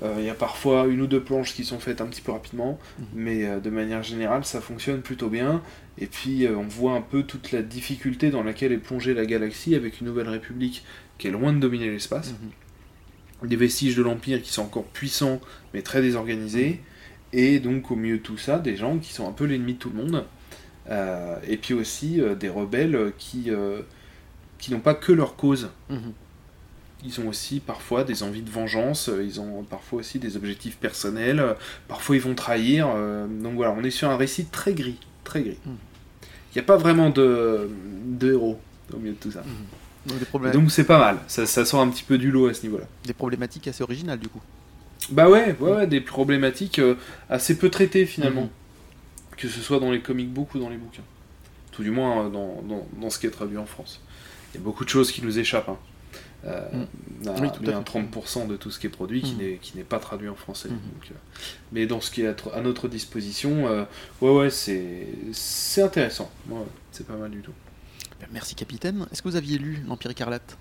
Euh, 0.04 0.16
Il 0.20 0.26
y 0.26 0.30
a 0.30 0.34
parfois 0.34 0.86
une 0.88 1.02
ou 1.02 1.08
deux 1.08 1.22
planches 1.22 1.54
qui 1.54 1.66
sont 1.66 1.80
faites 1.80 2.00
un 2.00 2.06
petit 2.06 2.22
peu 2.22 2.32
rapidement, 2.32 2.80
mais 3.14 3.46
euh, 3.46 3.60
de 3.60 3.70
manière 3.70 4.04
générale, 4.04 4.46
ça 4.46 4.62
fonctionne 4.62 5.02
plutôt 5.02 5.28
bien. 5.28 5.62
Et 5.98 6.08
puis, 6.08 6.48
on 6.48 6.64
voit 6.64 6.94
un 6.94 7.02
peu 7.02 7.24
toute 7.24 7.52
la 7.52 7.62
difficulté 7.62 8.30
dans 8.32 8.42
laquelle 8.42 8.72
est 8.72 8.78
plongée 8.78 9.14
la 9.14 9.26
galaxie 9.26 9.76
avec 9.76 10.00
une 10.00 10.08
nouvelle 10.08 10.30
république 10.30 10.84
qui 11.18 11.28
est 11.28 11.32
loin 11.32 11.52
de 11.54 11.60
dominer 11.60 11.90
l'espace 11.92 12.32
Mhm. 12.32 12.50
Des 13.48 13.56
vestiges 13.56 13.96
de 13.96 14.04
l'Empire 14.04 14.42
qui 14.42 14.52
sont 14.52 14.64
encore 14.64 14.86
puissants 14.86 15.40
mais 15.74 15.82
très 15.82 16.02
désorganisés, 16.02 16.82
et 17.34 17.60
donc 17.60 17.92
au 17.92 17.96
milieu 17.96 18.18
de 18.18 18.24
tout 18.24 18.38
ça, 18.38 18.60
des 18.60 18.76
gens 18.76 18.98
qui 19.00 19.12
sont 19.14 19.28
un 19.28 19.32
peu 19.32 19.46
l'ennemi 19.46 19.74
de 19.74 19.80
tout 19.80 19.90
le 19.90 20.04
monde, 20.04 20.26
Euh, 20.90 21.38
et 21.48 21.56
puis 21.56 21.74
aussi 21.74 22.20
euh, 22.20 22.36
des 22.36 22.50
rebelles 22.50 23.14
qui, 23.18 23.46
euh, 23.48 23.84
qui 24.60 24.74
n'ont 24.74 24.82
pas 24.82 24.94
que 24.94 25.14
leur 25.14 25.38
cause. 25.38 25.70
Mhm. 25.90 26.12
Ils 27.06 27.22
ont 27.22 27.30
aussi 27.30 27.62
parfois 27.62 28.04
des 28.04 28.22
envies 28.22 28.42
de 28.42 28.50
vengeance, 28.50 29.10
ils 29.24 29.40
ont 29.40 29.64
parfois 29.64 30.00
aussi 30.00 30.20
des 30.20 30.36
objectifs 30.36 30.76
personnels, 30.76 31.42
parfois 31.88 32.18
ils 32.18 32.22
vont 32.22 32.36
trahir, 32.36 32.88
donc 33.44 33.56
voilà, 33.56 33.72
on 33.78 33.82
est 33.84 33.92
sur 33.92 34.10
un 34.10 34.18
récit 34.18 34.46
très 34.46 34.74
gris, 34.74 35.00
très 35.24 35.42
gris. 35.42 35.58
Il 35.66 35.72
Mhm. 35.72 35.78
n'y 36.56 36.60
a 36.62 36.64
pas 36.66 36.78
vraiment 36.78 37.10
de, 37.10 37.70
de 38.20 38.32
héros 38.34 38.60
au 38.94 38.98
milieu 38.98 39.14
de 39.14 39.18
tout 39.20 39.32
ça. 39.32 39.44
Donc 40.06 40.20
des, 40.20 40.70
c'est 40.70 40.84
pas 40.84 41.00
mal, 41.00 41.18
ça, 41.28 41.46
ça 41.46 41.64
sort 41.66 41.82
un 41.82 41.90
petit 41.90 42.04
peu 42.04 42.18
du 42.18 42.30
lot 42.32 42.48
à 42.48 42.54
ce 42.54 42.64
niveau-là. 42.64 42.86
des 43.06 43.14
problématiques 43.14 43.68
assez 43.68 43.84
originales 43.84 44.20
du 44.20 44.28
coup. 44.30 44.42
Bah 45.10 45.30
ouais, 45.30 45.56
ouais, 45.60 45.72
ouais, 45.72 45.88
des 45.88 46.02
problématiques 46.02 46.80
euh, 46.80 46.96
assez 47.30 47.58
peu 47.58 47.70
traitées 47.70 48.06
finalement. 48.06 48.44
Mhm. 48.44 48.50
Que 49.38 49.48
ce 49.50 49.60
soit 49.62 49.80
dans 49.80 49.92
les 49.92 50.02
comic 50.02 50.30
books 50.32 50.56
ou 50.56 50.60
dans 50.60 50.70
les 50.70 50.78
bouquins. 50.78 51.02
Tout 51.72 51.84
du 51.84 51.92
moins 51.92 52.26
euh, 52.26 52.30
dans, 52.30 52.62
dans, 52.62 52.88
dans 53.02 53.10
ce 53.10 53.18
qui 53.20 53.26
est 53.28 53.32
traduit 53.32 53.58
en 53.58 53.66
France. 53.66 54.00
Il 54.54 54.58
y 54.58 54.62
a 54.62 54.64
beaucoup 54.64 54.86
de 54.86 54.90
choses 54.90 55.12
qui 55.12 55.22
nous 55.24 55.40
échappent. 55.40 55.70
Hein. 55.70 55.78
Euh, 56.46 56.86
on 57.26 57.28
a 57.28 57.42
Oui, 57.42 57.48
tout 57.52 57.60
à 57.64 57.66
bien 57.72 57.84
fait. 57.84 58.00
30% 58.00 58.48
de 58.48 58.56
tout 58.58 58.70
ce 58.72 58.80
qui 58.80 58.88
est 58.88 58.90
produit 58.90 59.22
qui 59.22 59.34
Mhm. 59.34 59.38
n'est 59.42 59.58
qui 59.62 59.78
n'est 59.78 59.84
pas 59.84 60.00
traduit 60.00 60.30
en 60.30 60.36
français. 60.36 60.70
Mhm. 60.70 60.76
donc, 60.76 61.12
euh, 61.12 61.16
mais 61.72 61.86
dans 61.86 62.00
ce 62.02 62.12
qui 62.12 62.22
est 62.22 62.28
à, 62.28 62.34
tr- 62.34 62.54
à 62.54 62.62
notre 62.62 62.88
disposition, 62.88 63.68
euh, 63.68 63.84
ouais, 64.22 64.30
ouais, 64.32 64.50
c'est 64.50 65.08
c'est 65.32 65.82
intéressant. 65.82 66.30
Ouais, 66.50 66.60
c'est 66.92 67.08
pas 67.08 67.16
mal 67.16 67.32
du 67.32 67.40
tout. 67.40 67.54
Ben, 68.24 68.30
Merci 68.34 68.56
capitaine. 68.56 69.06
Est-ce 69.12 69.22
que 69.22 69.30
vous 69.30 69.36
aviez 69.36 69.58
lu 69.58 69.84
l'Empire 69.88 70.12
écarlate 70.12 70.58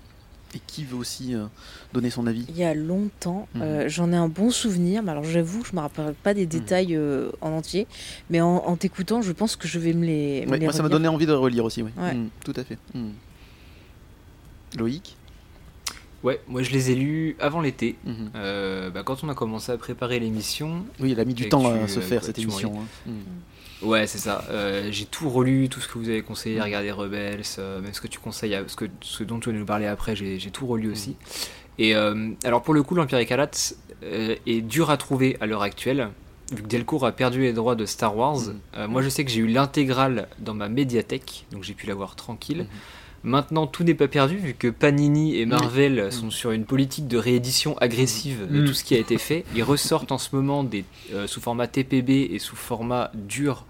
Et 0.55 0.59
qui 0.67 0.83
veut 0.83 0.95
aussi 0.97 1.33
euh, 1.33 1.45
donner 1.93 2.09
son 2.09 2.27
avis? 2.27 2.45
Il 2.49 2.57
y 2.57 2.63
a 2.63 2.73
longtemps, 2.73 3.47
Mhm. 3.55 3.61
euh, 3.61 3.89
j'en 3.89 4.11
ai 4.11 4.15
un 4.15 4.27
bon 4.27 4.51
souvenir, 4.51 5.01
mais 5.01 5.11
alors 5.11 5.23
j'avoue 5.23 5.61
que 5.61 5.67
je 5.69 5.75
me 5.75 5.79
rappelle 5.81 6.13
pas 6.13 6.33
des 6.33 6.45
détails 6.45 6.95
euh, 6.95 7.31
en 7.41 7.51
entier, 7.51 7.87
mais 8.29 8.41
en, 8.41 8.57
en 8.57 8.75
t'écoutant, 8.75 9.21
je 9.21 9.31
pense 9.31 9.55
que 9.55 9.67
je 9.67 9.79
vais 9.79 9.93
me 9.93 10.05
les. 10.05 10.45
me 10.45 10.51
Ouais, 10.51 10.57
les 10.59 10.65
Moi 10.65 10.73
ça 10.73 10.83
m'a 10.83 10.89
donné 10.89 11.07
envie 11.07 11.25
de 11.25 11.31
relire 11.33 11.65
aussi, 11.65 11.81
oui. 11.81 11.91
Ouais. 11.97 12.13
Mm, 12.13 12.29
tout 12.43 12.53
à 12.55 12.63
fait. 12.63 12.77
Loïc? 14.77 15.15
Ouais, 16.23 16.39
moi 16.47 16.63
je 16.63 16.71
les 16.71 16.91
ai 16.91 16.95
lus 16.95 17.35
avant 17.39 17.59
l'été. 17.59 17.95
Mhm. 18.05 18.31
Euh, 18.35 18.89
bah, 18.89 19.03
quand 19.03 19.23
on 19.23 19.29
a 19.29 19.35
commencé 19.35 19.71
à 19.71 19.77
préparer 19.77 20.19
l'émission, 20.19 20.85
Oui, 20.99 21.11
il 21.11 21.19
a 21.19 21.25
mis 21.25 21.33
du 21.33 21.49
temps 21.49 21.61
tu- 21.61 21.67
à 21.83 21.87
se 21.87 21.99
euh, 21.99 22.01
faire 22.01 22.23
cette 22.23 22.39
émission. 22.39 22.73
hein. 23.07 23.11
Ouais, 23.83 24.07
c'est 24.07 24.17
ça. 24.17 24.43
Euh, 24.49 24.87
j'ai 24.91 25.05
tout 25.05 25.29
relu, 25.29 25.67
tout 25.69 25.79
ce 25.81 25.87
que 25.87 25.97
vous 25.97 26.09
avez 26.09 26.21
conseillé, 26.21 26.59
Mm. 26.59 26.63
regarder 26.63 26.91
Rebels, 26.91 27.41
euh, 27.59 27.81
même 27.81 27.93
ce 27.93 28.01
que 28.01 28.07
tu 28.07 28.19
conseilles, 28.19 28.55
à- 28.55 28.63
ce, 28.67 28.75
que, 28.75 28.85
ce 29.01 29.23
dont 29.23 29.39
tu 29.39 29.51
vas 29.51 29.57
nous 29.57 29.65
parler 29.65 29.85
après, 29.87 30.15
j'ai 30.15 30.39
tout 30.51 30.65
relu 30.67 30.87
Mm. 30.87 30.91
aussi. 30.91 31.15
Et 31.79 31.95
euh, 31.95 32.29
alors 32.43 32.61
pour 32.61 32.73
le 32.73 32.83
coup, 32.83 32.95
l'Empire 32.95 33.17
écarlate 33.19 33.75
euh, 34.03 34.35
est 34.45 34.61
dur 34.61 34.89
à 34.89 34.97
trouver 34.97 35.37
à 35.41 35.45
l'heure 35.45 35.61
actuelle. 35.63 36.09
Vu 36.51 36.61
que 36.61 36.67
Delcourt 36.67 37.05
a 37.05 37.11
perdu 37.13 37.41
les 37.41 37.53
droits 37.53 37.75
de 37.75 37.85
Star 37.85 38.15
Wars, 38.17 38.39
Mm. 38.77 38.85
moi 38.87 39.01
je 39.01 39.09
sais 39.09 39.23
que 39.25 39.31
j'ai 39.31 39.39
eu 39.41 39.47
l'intégrale 39.47 40.27
dans 40.39 40.53
ma 40.53 40.69
médiathèque, 40.69 41.45
donc 41.51 41.63
j'ai 41.63 41.73
pu 41.73 41.87
l'avoir 41.87 42.15
tranquille. 42.15 42.67
Maintenant, 43.25 43.67
tout 43.67 43.85
n'est 43.85 43.93
pas 43.93 44.09
perdu 44.09 44.35
vu 44.35 44.53
que 44.53 44.67
Panini 44.67 45.37
et 45.39 45.45
Marvel 45.45 46.07
Mm. 46.07 46.11
sont 46.11 46.29
sur 46.31 46.51
une 46.51 46.65
politique 46.65 47.07
de 47.07 47.17
réédition 47.17 47.77
agressive 47.77 48.45
de 48.51 48.67
tout 48.67 48.73
ce 48.73 48.83
qui 48.83 48.93
a 48.95 48.97
été 48.99 49.17
fait. 49.17 49.45
Ils 49.55 49.63
ressortent 49.63 50.11
en 50.11 50.17
ce 50.17 50.35
moment 50.35 50.63
des, 50.65 50.83
sous 51.27 51.39
format 51.39 51.67
TPB 51.67 52.29
et 52.33 52.39
sous 52.39 52.57
format 52.57 53.09
dur 53.13 53.65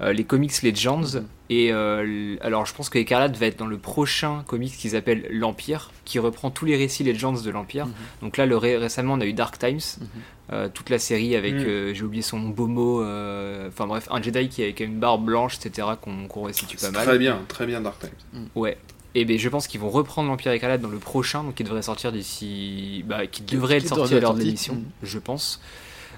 les 0.00 0.24
comics 0.24 0.62
Legends. 0.62 1.20
Et 1.50 1.70
euh, 1.72 2.36
alors, 2.40 2.64
je 2.66 2.74
pense 2.74 2.88
que 2.88 2.98
Écarlate 2.98 3.36
va 3.36 3.46
être 3.46 3.58
dans 3.58 3.66
le 3.66 3.76
prochain 3.78 4.42
comics 4.46 4.72
qu'ils 4.76 4.96
appellent 4.96 5.26
l'Empire, 5.30 5.90
qui 6.04 6.18
reprend 6.18 6.50
tous 6.50 6.64
les 6.64 6.76
récits 6.76 7.04
Legends 7.04 7.32
de 7.34 7.50
l'Empire. 7.50 7.86
Mhm. 7.86 7.92
Donc 8.22 8.36
là, 8.38 8.46
le 8.46 8.56
ré- 8.56 8.78
récemment, 8.78 9.14
on 9.14 9.20
a 9.20 9.26
eu 9.26 9.34
Dark 9.34 9.58
Times, 9.58 9.78
Mhm. 10.00 10.06
euh, 10.52 10.68
toute 10.72 10.88
la 10.90 10.98
série 10.98 11.36
avec, 11.36 11.52
euh, 11.54 11.92
j'ai 11.94 12.02
oublié 12.04 12.22
son 12.22 12.40
Bomo, 12.40 13.02
euh, 13.02 13.68
enfin 13.68 13.86
bref, 13.86 14.08
un 14.10 14.22
Jedi 14.22 14.48
qui 14.48 14.64
a, 14.64 14.72
qui 14.72 14.82
a 14.82 14.86
une 14.86 14.98
barbe 14.98 15.24
blanche, 15.26 15.56
etc., 15.64 15.88
qu'on 16.00 16.26
qu'on 16.26 16.42
resitue 16.42 16.78
pas 16.78 16.90
mal. 16.90 17.04
Très 17.06 17.18
bien, 17.18 17.40
très 17.48 17.66
bien 17.66 17.80
Dark 17.82 17.98
Times. 18.00 18.46
Ouais. 18.54 18.78
Et 19.14 19.26
ben 19.26 19.38
je 19.38 19.48
pense 19.50 19.66
qu'ils 19.66 19.80
vont 19.80 19.90
reprendre 19.90 20.30
l'Empire 20.30 20.52
Écarlate 20.52 20.80
dans 20.80 20.88
le 20.88 20.96
prochain, 20.98 21.44
donc 21.44 21.56
qui 21.56 21.64
devrait 21.64 21.82
sortir 21.82 22.12
d'ici. 22.12 23.04
Bah, 23.06 23.26
qui 23.26 23.42
devrait 23.42 23.76
être 23.76 23.82
qui 23.82 23.88
sorti 23.88 24.02
devrait 24.04 24.16
à 24.16 24.20
l'heure 24.20 24.34
de 24.34 24.42
l'émission, 24.42 24.74
Mhm. 24.76 24.84
je 25.02 25.18
pense. 25.18 25.60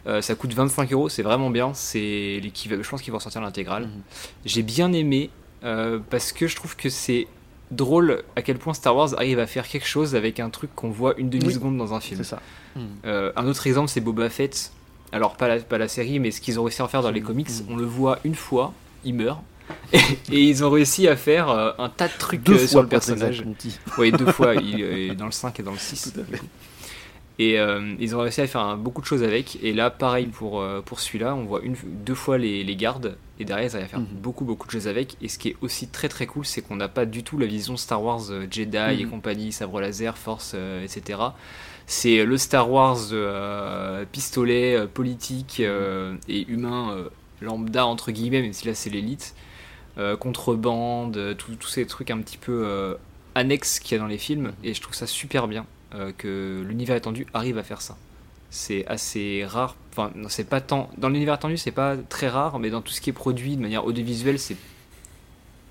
Euh, 0.06 0.20
ça 0.20 0.34
coûte 0.34 0.52
25 0.52 0.92
euros, 0.92 1.08
c'est 1.08 1.22
vraiment 1.22 1.50
bien. 1.50 1.72
C'est 1.74 2.40
l'équivalent. 2.42 2.82
Je 2.82 2.88
pense 2.90 3.00
qu'ils 3.02 3.12
vont 3.12 3.20
sortir 3.20 3.40
l'intégrale. 3.40 3.84
Mhm. 3.84 3.90
J'ai 4.44 4.62
bien 4.62 4.92
aimé 4.92 5.30
euh, 5.64 5.98
parce 6.10 6.32
que 6.32 6.46
je 6.46 6.56
trouve 6.56 6.76
que 6.76 6.90
c'est 6.90 7.26
drôle 7.70 8.22
à 8.36 8.42
quel 8.42 8.58
point 8.58 8.74
Star 8.74 8.94
Wars 8.94 9.14
arrive 9.14 9.38
à 9.38 9.46
faire 9.46 9.66
quelque 9.66 9.86
chose 9.86 10.14
avec 10.14 10.38
un 10.40 10.50
truc 10.50 10.70
qu'on 10.74 10.90
voit 10.90 11.14
une 11.16 11.30
demi 11.30 11.52
seconde 11.52 11.78
dans 11.78 11.94
un 11.94 12.00
film. 12.00 12.18
C'est 12.18 12.28
ça. 12.30 12.40
Mm. 12.76 12.80
Euh, 13.06 13.32
un 13.36 13.46
autre 13.46 13.66
exemple, 13.66 13.88
c'est 13.88 14.00
Boba 14.02 14.28
Fett. 14.28 14.72
Alors, 15.12 15.36
pas 15.36 15.48
la, 15.48 15.58
pas 15.60 15.78
la 15.78 15.88
série, 15.88 16.18
mais 16.18 16.30
ce 16.30 16.40
qu'ils 16.40 16.58
ont 16.60 16.64
réussi 16.64 16.82
à 16.82 16.84
en 16.84 16.88
faire 16.88 17.02
dans 17.02 17.10
les 17.10 17.20
Mhm. 17.20 17.26
comics, 17.26 17.48
Mhm. 17.50 17.66
on 17.70 17.76
le 17.76 17.84
voit 17.86 18.18
une 18.24 18.34
fois, 18.34 18.72
il 19.04 19.14
meurt. 19.14 19.40
et, 19.94 19.98
et 20.30 20.42
ils 20.42 20.62
ont 20.62 20.68
réussi 20.70 21.08
à 21.08 21.16
faire 21.16 21.48
euh, 21.48 21.70
un 21.78 21.88
tas 21.88 22.08
de 22.08 22.12
trucs 22.18 22.42
Deux 22.42 22.52
euh, 22.54 22.58
fois 22.58 22.66
sur 22.68 22.82
le 22.82 22.88
personnage. 22.88 23.44
Oui, 23.96 24.12
deux 24.12 24.26
fois, 24.30 24.54
il 24.56 24.80
est 24.82 25.14
dans 25.14 25.24
le 25.24 25.32
5 25.32 25.58
et 25.58 25.62
dans 25.62 25.72
le 25.72 25.78
6. 25.78 26.12
Tout 26.14 26.20
à 26.20 26.24
fait. 26.24 26.42
Et 27.40 27.58
euh, 27.58 27.94
ils 27.98 28.14
ont 28.14 28.20
réussi 28.20 28.40
à 28.42 28.46
faire 28.46 28.60
un- 28.60 28.76
beaucoup 28.76 29.00
de 29.00 29.06
choses 29.06 29.24
avec. 29.24 29.58
Et 29.62 29.72
là, 29.72 29.90
pareil 29.90 30.26
pour, 30.26 30.60
euh, 30.60 30.80
pour 30.82 31.00
celui-là, 31.00 31.34
on 31.34 31.44
voit 31.44 31.62
une, 31.62 31.74
deux 31.84 32.14
fois 32.14 32.38
les, 32.38 32.62
les 32.62 32.76
gardes. 32.76 33.16
Et 33.40 33.44
derrière, 33.44 33.68
ils 33.68 33.74
arrivent 33.74 33.86
à 33.86 33.88
faire 33.88 33.98
Mhm. 34.00 34.06
beaucoup, 34.22 34.44
beaucoup 34.44 34.66
de 34.68 34.72
choses 34.72 34.86
avec. 34.86 35.16
Et 35.20 35.26
ce 35.28 35.38
qui 35.38 35.48
est 35.48 35.56
aussi 35.60 35.88
très, 35.88 36.08
très 36.08 36.26
cool, 36.26 36.46
c'est 36.46 36.62
qu'on 36.62 36.76
n'a 36.76 36.86
pas 36.88 37.06
du 37.06 37.24
tout 37.24 37.36
la 37.36 37.46
vision 37.46 37.76
Star 37.76 38.00
Wars 38.02 38.30
euh, 38.30 38.46
Jedi 38.48 38.76
et 39.00 39.04
Mhm. 39.04 39.10
compagnie, 39.10 39.50
sabre 39.52 39.80
laser, 39.80 40.16
force, 40.16 40.54
etc. 40.54 41.18
C'est 41.86 42.24
le 42.24 42.38
Star 42.38 42.70
Wars 42.70 42.98
pistolet, 44.12 44.86
politique 44.92 45.60
et 45.60 46.46
humain 46.48 46.96
lambda, 47.40 47.84
entre 47.86 48.10
guillemets, 48.12 48.42
même 48.42 48.52
si 48.52 48.66
là, 48.66 48.74
c'est 48.74 48.90
l'élite. 48.90 49.34
Contrebande, 50.20 51.36
tous 51.38 51.68
ces 51.68 51.86
trucs 51.86 52.10
un 52.10 52.18
petit 52.18 52.38
peu 52.38 52.96
annexes 53.34 53.80
qu'il 53.80 53.96
y 53.96 53.98
a 53.98 54.02
dans 54.02 54.08
les 54.08 54.18
films. 54.18 54.52
Et 54.62 54.74
je 54.74 54.80
trouve 54.80 54.94
ça 54.94 55.06
super 55.06 55.48
bien 55.48 55.66
euh, 55.94 56.12
que 56.16 56.64
l'univers 56.66 56.96
étendu 56.96 57.26
arrive 57.34 57.58
à 57.58 57.62
faire 57.62 57.80
ça. 57.80 57.96
C'est 58.50 58.86
assez 58.86 59.44
rare. 59.44 59.76
Enfin, 59.90 60.12
non, 60.14 60.28
c'est 60.28 60.44
pas 60.48 60.60
tant. 60.60 60.88
Dans 60.96 61.08
l'univers 61.08 61.34
étendu, 61.34 61.56
c'est 61.56 61.72
pas 61.72 61.96
très 61.96 62.28
rare, 62.28 62.58
mais 62.60 62.70
dans 62.70 62.82
tout 62.82 62.92
ce 62.92 63.00
qui 63.00 63.10
est 63.10 63.14
produit 63.14 63.56
de 63.56 63.62
manière 63.62 63.84
audiovisuelle, 63.84 64.38
c'est 64.38 64.56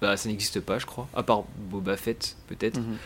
bah, 0.02 0.18
ça 0.18 0.28
n'existe 0.28 0.60
pas, 0.60 0.80
je 0.80 0.86
crois. 0.86 1.08
À 1.16 1.24
part 1.24 1.44
Boba 1.70 1.96
Fett, 1.96 2.36
peut-être. 2.48 2.80
Mhm. 2.80 2.98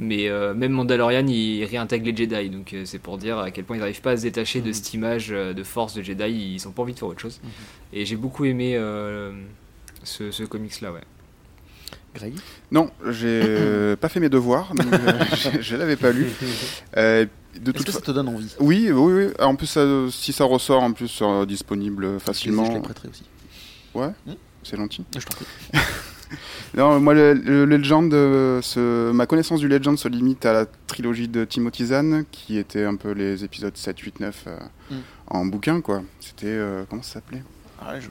Mais 0.00 0.28
euh, 0.28 0.54
même 0.54 0.72
Mandalorian, 0.72 1.26
il 1.28 1.64
réintègre 1.64 2.06
les 2.06 2.16
Jedi. 2.16 2.50
Donc 2.50 2.72
euh, 2.74 2.84
c'est 2.84 2.98
pour 2.98 3.16
dire 3.18 3.38
à 3.38 3.50
quel 3.52 3.64
point 3.64 3.76
ils 3.76 3.80
n'arrivent 3.80 4.00
pas 4.00 4.12
à 4.12 4.16
se 4.16 4.22
détacher 4.22 4.60
de 4.60 4.68
Mhm. 4.68 4.72
cette 4.74 4.94
image 4.94 5.28
de 5.28 5.62
force 5.62 5.94
de 5.94 6.02
Jedi. 6.02 6.54
Ils 6.56 6.66
ont 6.66 6.72
pas 6.72 6.82
envie 6.82 6.94
de 6.94 6.98
faire 6.98 7.08
autre 7.08 7.20
chose. 7.20 7.40
Mhm. 7.44 7.50
Et 7.92 8.06
j'ai 8.06 8.16
beaucoup 8.16 8.44
aimé 8.44 8.76
ce, 10.02 10.30
ce 10.32 10.42
comics-là, 10.42 10.90
ouais. 10.92 11.00
Greg 12.14 12.34
Non, 12.70 12.90
j'ai 13.10 13.40
euh, 13.44 13.96
pas 14.00 14.08
fait 14.08 14.20
mes 14.20 14.28
devoirs, 14.28 14.72
donc, 14.74 14.92
euh, 14.92 15.12
je, 15.56 15.62
je 15.62 15.76
l'avais 15.76 15.96
pas 15.96 16.12
lu. 16.12 16.26
Euh, 16.96 17.24
de 17.54 17.70
Est-ce 17.70 17.76
toute 17.78 17.86
que 17.86 17.92
fa- 17.92 17.98
ça 17.98 18.04
te 18.04 18.10
donne 18.12 18.28
envie? 18.28 18.54
Oui, 18.60 18.90
oui, 18.92 19.12
oui. 19.26 19.32
En 19.40 19.54
plus, 19.56 19.66
ça- 19.66 19.86
si 20.10 20.32
ça 20.32 20.44
ressort, 20.44 20.82
en 20.82 20.92
plus, 20.92 21.08
sera 21.08 21.44
disponible 21.46 22.04
Je 22.06 22.12
les- 22.12 22.18
facilement. 22.20 22.64
Je 22.66 22.72
les 22.72 22.80
prêterai 22.80 23.08
aussi. 23.08 23.24
C'est 24.64 24.76
gentil. 24.76 25.04
Je 25.18 25.24
t'en 25.24 25.34
prie. 25.36 25.46
Non, 26.74 26.98
moi, 27.00 27.12
le, 27.12 27.34
le 27.34 27.66
Legend, 27.66 28.10
euh, 28.14 28.62
ce- 28.62 29.10
ma 29.12 29.26
connaissance 29.26 29.60
du 29.60 29.68
Legend 29.68 29.98
se 29.98 30.08
limite 30.08 30.46
à 30.46 30.54
la 30.54 30.66
trilogie 30.86 31.28
de 31.28 31.44
Timothy 31.44 31.84
Zahn, 31.86 32.24
qui 32.32 32.56
était 32.56 32.84
un 32.84 32.96
peu 32.96 33.10
les 33.12 33.44
épisodes 33.44 33.76
7, 33.76 33.98
8, 33.98 34.20
9 34.20 34.44
euh, 34.46 34.56
Mm. 34.90 34.94
en 35.26 35.44
bouquin, 35.44 35.82
quoi. 35.82 36.02
C'était. 36.20 36.46
euh, 36.46 36.84
comment 36.88 37.02
ça 37.02 37.14
s'appelait? 37.14 37.42
Ah, 37.78 38.00
je- 38.00 38.08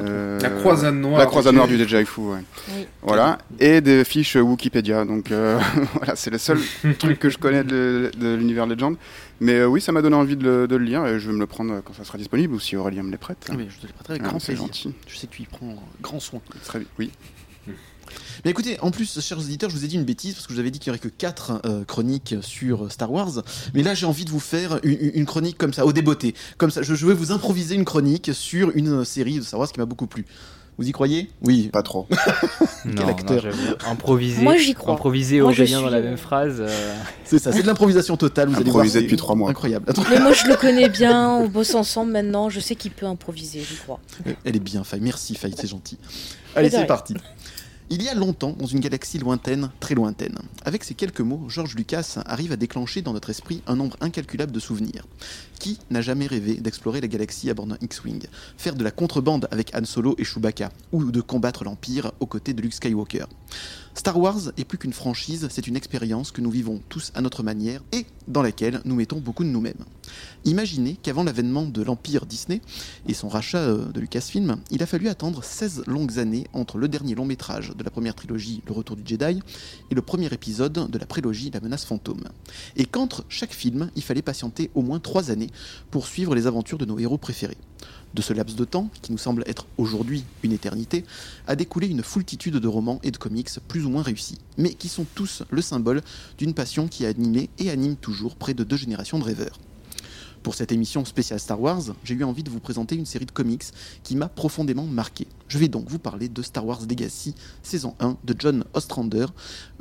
Euh, 0.00 0.38
La 0.40 0.48
croisade 0.50 0.94
noire. 0.94 1.18
La 1.18 1.26
croisade 1.26 1.54
noire 1.54 1.68
du 1.68 1.76
Jedi 1.76 2.04
Fu, 2.06 2.20
ouais. 2.22 2.38
Oui. 2.74 2.86
Voilà. 3.02 3.38
Et 3.60 3.80
des 3.80 4.04
fiches 4.04 4.36
Wikipédia. 4.36 5.04
Donc 5.04 5.30
euh, 5.30 5.58
voilà, 5.94 6.16
c'est 6.16 6.30
le 6.30 6.38
seul 6.38 6.58
truc 6.98 7.18
que 7.18 7.28
je 7.28 7.36
connais 7.38 7.62
de, 7.64 8.10
de 8.16 8.34
l'univers 8.34 8.66
Legend. 8.66 8.96
Mais 9.40 9.54
euh, 9.54 9.66
oui, 9.66 9.80
ça 9.80 9.92
m'a 9.92 10.02
donné 10.02 10.16
envie 10.16 10.36
de 10.36 10.44
le, 10.44 10.68
de 10.68 10.76
le 10.76 10.84
lire 10.84 11.04
et 11.06 11.18
je 11.18 11.26
vais 11.26 11.34
me 11.34 11.40
le 11.40 11.46
prendre 11.46 11.82
quand 11.84 11.92
ça 11.94 12.04
sera 12.04 12.16
disponible 12.16 12.54
ou 12.54 12.60
si 12.60 12.76
Aurélien 12.76 13.02
me 13.02 13.10
les 13.10 13.18
prête. 13.18 13.46
Ah 13.50 13.54
oui, 13.56 13.66
je 13.68 13.80
te 13.80 13.86
les 13.86 13.92
prêterai 13.92 14.14
avec 14.14 14.22
Ah, 14.24 14.28
grand 14.28 14.38
c'est 14.38 14.52
plaisir. 14.52 14.66
gentil. 14.66 14.94
Je 15.08 15.16
sais 15.18 15.26
que 15.26 15.32
tu 15.34 15.42
y 15.42 15.46
prends 15.46 15.76
grand 16.00 16.20
soin. 16.20 16.40
Très 16.64 16.78
bien. 16.78 16.88
Oui. 16.98 17.10
Mais 18.44 18.50
écoutez, 18.50 18.78
en 18.80 18.90
plus, 18.90 19.20
chers 19.20 19.38
auditeurs, 19.38 19.70
je 19.70 19.76
vous 19.76 19.84
ai 19.84 19.88
dit 19.88 19.96
une 19.96 20.04
bêtise 20.04 20.34
parce 20.34 20.46
que 20.46 20.52
je 20.52 20.56
vous 20.56 20.60
avais 20.60 20.70
dit 20.70 20.78
qu'il 20.78 20.90
n'y 20.92 20.98
aurait 20.98 21.08
que 21.08 21.14
4 21.14 21.84
chroniques 21.86 22.34
sur 22.40 22.84
euh, 22.84 22.88
Star 22.88 23.10
Wars. 23.12 23.42
Mais 23.74 23.82
là, 23.82 23.94
j'ai 23.94 24.06
envie 24.06 24.24
de 24.24 24.30
vous 24.30 24.40
faire 24.40 24.80
une, 24.82 25.26
chronique 25.26 25.58
comme 25.58 25.72
ça, 25.72 25.86
au 25.86 25.92
débeauté. 25.92 26.34
Comme 26.58 26.70
ça, 26.70 26.82
je, 26.82 26.94
je 26.94 27.06
vais 27.06 27.14
vous 27.14 27.30
improviser 27.32 27.74
une 27.74 27.84
chronique 27.84 28.30
sur 28.34 28.70
une 28.74 29.04
série 29.04 29.38
de 29.38 29.42
Star 29.44 29.60
Wars 29.60 29.70
qui 29.70 29.78
m'a 29.78 29.86
beaucoup 29.86 30.06
plu. 30.06 30.26
Vous 30.78 30.88
y 30.88 30.92
croyez? 30.92 31.30
Oui. 31.42 31.68
Pas 31.72 31.82
trop. 31.82 32.06
Non, 32.84 33.06
acteur. 33.06 33.44
non. 33.44 33.52
Improviser. 33.92 34.42
Moi, 34.42 34.56
j'y 34.56 34.74
crois. 34.74 34.94
Improviser 34.94 35.40
Moi, 35.40 35.52
je 35.52 35.62
Aurélien 35.62 35.82
dans 35.82 35.88
la 35.90 35.98
suis, 35.98 36.04
même 36.06 36.14
euh, 36.14 36.16
phrase. 36.16 36.56
euh, 36.58 36.94
C'est 37.24 37.38
ça, 37.38 37.52
c'est 37.52 37.62
de 37.62 37.66
l'improvisation 37.68 38.16
totale. 38.16 38.48
Vous 38.48 38.56
allez 38.56 38.64
voir, 38.64 38.76
Improvisé 38.78 38.98
c'est 38.98 39.04
depuis 39.04 39.16
trois 39.16 39.36
mois. 39.36 39.50
Incroyable. 39.50 39.92
Mais 40.10 40.18
moi, 40.18 40.32
je 40.32 40.48
le 40.48 40.56
connais 40.56 40.88
bien, 40.88 41.28
on 41.30 41.46
bosse 41.46 41.76
ensemble 41.76 42.10
maintenant, 42.10 42.50
je 42.50 42.58
sais 42.58 42.74
qu'il 42.74 42.90
peut 42.90 43.06
improviser, 43.06 43.60
j'y 43.60 43.76
crois. 43.76 44.00
Elle 44.44 44.56
est 44.56 44.60
bien, 44.60 44.82
Faye. 44.82 45.00
Merci, 45.00 45.36
Faye, 45.36 45.54
c'est 45.56 45.68
gentil. 45.68 45.96
Allez, 46.56 46.70
c'est 46.70 46.78
rien. 46.78 46.86
parti. 46.86 47.14
Il 47.90 48.02
y 48.02 48.08
a 48.08 48.14
longtemps, 48.14 48.56
dans 48.58 48.66
une 48.66 48.80
galaxie 48.80 49.18
lointaine, 49.18 49.70
très 49.80 49.94
lointaine. 49.94 50.38
Avec 50.64 50.82
ces 50.82 50.94
quelques 50.94 51.20
mots, 51.20 51.44
George 51.48 51.74
Lucas 51.74 52.22
arrive 52.24 52.52
à 52.52 52.56
déclencher 52.56 53.02
dans 53.02 53.12
notre 53.12 53.30
esprit 53.30 53.62
un 53.66 53.76
nombre 53.76 53.96
incalculable 54.00 54.52
de 54.52 54.60
souvenirs. 54.60 55.06
Qui 55.58 55.78
n'a 55.90 56.00
jamais 56.00 56.26
rêvé 56.26 56.54
d'explorer 56.54 57.00
la 57.00 57.08
galaxie 57.08 57.50
à 57.50 57.54
bord 57.54 57.66
d'un 57.66 57.78
X-Wing, 57.80 58.22
faire 58.56 58.76
de 58.76 58.84
la 58.84 58.90
contrebande 58.90 59.46
avec 59.50 59.74
Han 59.74 59.84
Solo 59.84 60.14
et 60.18 60.24
Chewbacca, 60.24 60.70
ou 60.92 61.10
de 61.10 61.20
combattre 61.20 61.64
l'Empire 61.64 62.12
aux 62.20 62.26
côtés 62.26 62.54
de 62.54 62.62
Luke 62.62 62.74
Skywalker? 62.74 63.26
Star 63.94 64.18
Wars 64.18 64.52
est 64.56 64.64
plus 64.64 64.78
qu'une 64.78 64.94
franchise, 64.94 65.48
c'est 65.50 65.66
une 65.66 65.76
expérience 65.76 66.30
que 66.30 66.40
nous 66.40 66.50
vivons 66.50 66.80
tous 66.88 67.12
à 67.14 67.20
notre 67.20 67.42
manière 67.42 67.82
et 67.92 68.06
dans 68.26 68.40
laquelle 68.40 68.80
nous 68.86 68.94
mettons 68.94 69.20
beaucoup 69.20 69.44
de 69.44 69.50
nous-mêmes. 69.50 69.84
Imaginez 70.46 70.96
qu'avant 71.02 71.24
l'avènement 71.24 71.66
de 71.66 71.82
l'Empire 71.82 72.24
Disney 72.24 72.62
et 73.06 73.12
son 73.12 73.28
rachat 73.28 73.58
euh, 73.58 73.92
de 73.92 74.00
Lucasfilm, 74.00 74.56
il 74.70 74.82
a 74.82 74.86
fallu 74.86 75.08
attendre 75.08 75.44
16 75.44 75.84
longues 75.86 76.18
années 76.18 76.46
entre 76.54 76.78
le 76.78 76.88
dernier 76.88 77.14
long 77.14 77.26
métrage 77.26 77.74
de 77.76 77.84
la 77.84 77.90
première 77.90 78.14
trilogie, 78.14 78.62
Le 78.66 78.72
Retour 78.72 78.96
du 78.96 79.02
Jedi, 79.04 79.40
et 79.90 79.94
le 79.94 80.02
premier 80.02 80.32
épisode 80.32 80.90
de 80.90 80.98
la 80.98 81.06
prélogie, 81.06 81.50
La 81.52 81.60
menace 81.60 81.84
fantôme. 81.84 82.24
Et 82.76 82.86
qu'entre 82.86 83.24
chaque 83.28 83.52
film, 83.52 83.90
il 83.94 84.02
fallait 84.02 84.22
patienter 84.22 84.70
au 84.74 84.80
moins 84.80 85.00
3 85.00 85.30
années 85.30 85.50
pour 85.90 86.06
suivre 86.06 86.34
les 86.34 86.46
aventures 86.46 86.78
de 86.78 86.86
nos 86.86 86.98
héros 86.98 87.18
préférés. 87.18 87.58
De 88.14 88.20
ce 88.20 88.32
laps 88.32 88.56
de 88.56 88.64
temps, 88.64 88.90
qui 89.00 89.10
nous 89.10 89.18
semble 89.18 89.42
être 89.46 89.66
aujourd'hui 89.78 90.24
une 90.42 90.52
éternité, 90.52 91.04
a 91.46 91.56
découlé 91.56 91.88
une 91.88 92.02
foultitude 92.02 92.56
de 92.56 92.68
romans 92.68 93.00
et 93.02 93.10
de 93.10 93.16
comics 93.16 93.48
plus 93.68 93.86
ou 93.86 93.90
moins 93.90 94.02
réussis, 94.02 94.38
mais 94.58 94.74
qui 94.74 94.88
sont 94.88 95.06
tous 95.14 95.42
le 95.50 95.62
symbole 95.62 96.02
d'une 96.36 96.52
passion 96.52 96.88
qui 96.88 97.06
a 97.06 97.08
animé 97.08 97.48
et 97.58 97.70
anime 97.70 97.96
toujours 97.96 98.36
près 98.36 98.54
de 98.54 98.64
deux 98.64 98.76
générations 98.76 99.18
de 99.18 99.24
rêveurs. 99.24 99.58
Pour 100.42 100.56
cette 100.56 100.72
émission 100.72 101.04
spéciale 101.04 101.38
Star 101.38 101.60
Wars, 101.60 101.82
j'ai 102.02 102.14
eu 102.14 102.24
envie 102.24 102.42
de 102.42 102.50
vous 102.50 102.58
présenter 102.58 102.96
une 102.96 103.06
série 103.06 103.26
de 103.26 103.30
comics 103.30 103.62
qui 104.02 104.16
m'a 104.16 104.28
profondément 104.28 104.84
marqué. 104.86 105.28
Je 105.46 105.56
vais 105.56 105.68
donc 105.68 105.88
vous 105.88 106.00
parler 106.00 106.28
de 106.28 106.42
Star 106.42 106.66
Wars 106.66 106.80
Legacy, 106.88 107.36
saison 107.62 107.94
1, 108.00 108.16
de 108.24 108.34
John 108.36 108.64
Ostrander 108.74 109.26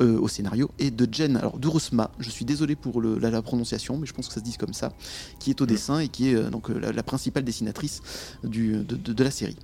euh, 0.01 0.19
au 0.19 0.27
scénario, 0.27 0.69
et 0.77 0.91
de 0.91 1.07
Jen, 1.11 1.35
alors 1.35 1.57
Durusma, 1.57 2.11
je 2.19 2.29
suis 2.29 2.45
désolé 2.45 2.75
pour 2.75 3.01
le- 3.01 3.17
la, 3.17 3.31
la 3.31 3.41
prononciation, 3.41 3.97
mais 3.97 4.05
je 4.05 4.13
pense 4.13 4.27
que 4.27 4.33
ça 4.35 4.39
se 4.39 4.45
dit 4.45 4.55
comme 4.55 4.73
ça, 4.75 4.93
qui 5.39 5.49
est 5.49 5.61
au 5.61 5.65
dessin 5.65 5.97
et 5.99 6.09
qui 6.09 6.29
est 6.29 6.35
euh, 6.35 6.51
donc 6.51 6.69
euh, 6.69 6.77
la, 6.79 6.91
la 6.91 7.03
principale 7.03 7.43
dessinatrice 7.43 8.01
du- 8.43 8.83
de, 8.83 8.95
de- 8.97 9.13
de 9.13 9.23
la 9.23 9.31
série. 9.31 9.57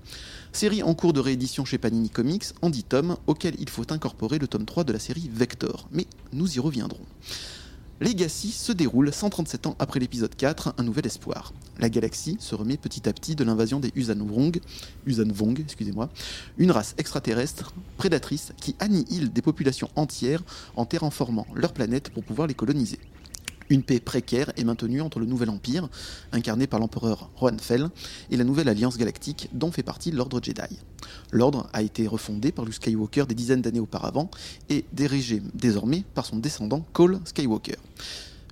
Série 0.51 0.81
en 0.81 0.95
cours 0.95 1.13
de 1.13 1.19
réédition 1.19 1.63
chez 1.63 1.77
Panini 1.77 2.09
Comics, 2.09 2.45
en 2.63 2.71
10 2.71 2.83
tomes, 2.85 3.17
auquel 3.27 3.53
il 3.59 3.69
faut 3.69 3.85
incorporer 3.91 4.39
le 4.39 4.47
tome 4.47 4.65
3 4.65 4.83
de 4.83 4.93
la 4.93 4.99
série 4.99 5.29
Vector, 5.31 5.87
mais 5.91 6.07
nous 6.33 6.55
y 6.55 6.59
reviendrons. 6.59 7.05
Legacy 7.99 8.51
se 8.51 8.71
déroule 8.71 9.11
137 9.11 9.65
ans 9.65 9.75
après 9.79 9.99
l'épisode 9.99 10.35
4, 10.35 10.75
Un 10.77 10.83
Nouvel 10.83 11.07
Espoir. 11.07 11.51
La 11.79 11.89
galaxie 11.89 12.37
se 12.39 12.53
remet 12.53 12.77
petit 12.77 13.09
à 13.09 13.13
petit 13.13 13.35
de 13.35 13.43
l'invasion 13.43 13.79
des 13.79 13.91
Usanvong, 13.95 14.59
Usanvong, 15.07 15.59
excusez-moi, 15.59 16.09
une 16.59 16.69
race 16.69 16.93
extraterrestre 16.99 17.73
prédatrice 17.97 18.53
qui 18.61 18.75
annihile 18.79 19.33
des 19.33 19.41
populations 19.41 19.89
entières 19.95 20.43
en 20.75 20.85
terraformant 20.85 21.47
leur 21.55 21.73
planète 21.73 22.11
pour 22.11 22.23
pouvoir 22.23 22.47
les 22.47 22.53
coloniser. 22.53 22.99
Une 23.69 23.83
paix 23.83 23.99
précaire 23.99 24.51
est 24.55 24.63
maintenue 24.63 25.01
entre 25.01 25.19
le 25.19 25.25
Nouvel 25.25 25.49
Empire, 25.49 25.89
incarné 26.31 26.67
par 26.67 26.79
l'empereur 26.79 27.29
Fel, 27.59 27.89
et 28.31 28.37
la 28.37 28.43
Nouvelle 28.43 28.69
Alliance 28.69 28.97
Galactique, 28.97 29.49
dont 29.53 29.71
fait 29.71 29.83
partie 29.83 30.11
l'Ordre 30.11 30.39
Jedi. 30.41 30.79
L'Ordre 31.31 31.69
a 31.73 31.81
été 31.81 32.07
refondé 32.07 32.51
par 32.51 32.65
Luke 32.65 32.75
Skywalker 32.75 33.25
des 33.27 33.35
dizaines 33.35 33.61
d'années 33.61 33.79
auparavant 33.79 34.29
et 34.69 34.85
dirigé 34.93 35.41
désormais 35.53 36.03
par 36.13 36.25
son 36.25 36.37
descendant 36.37 36.85
Cole 36.93 37.19
Skywalker. 37.25 37.77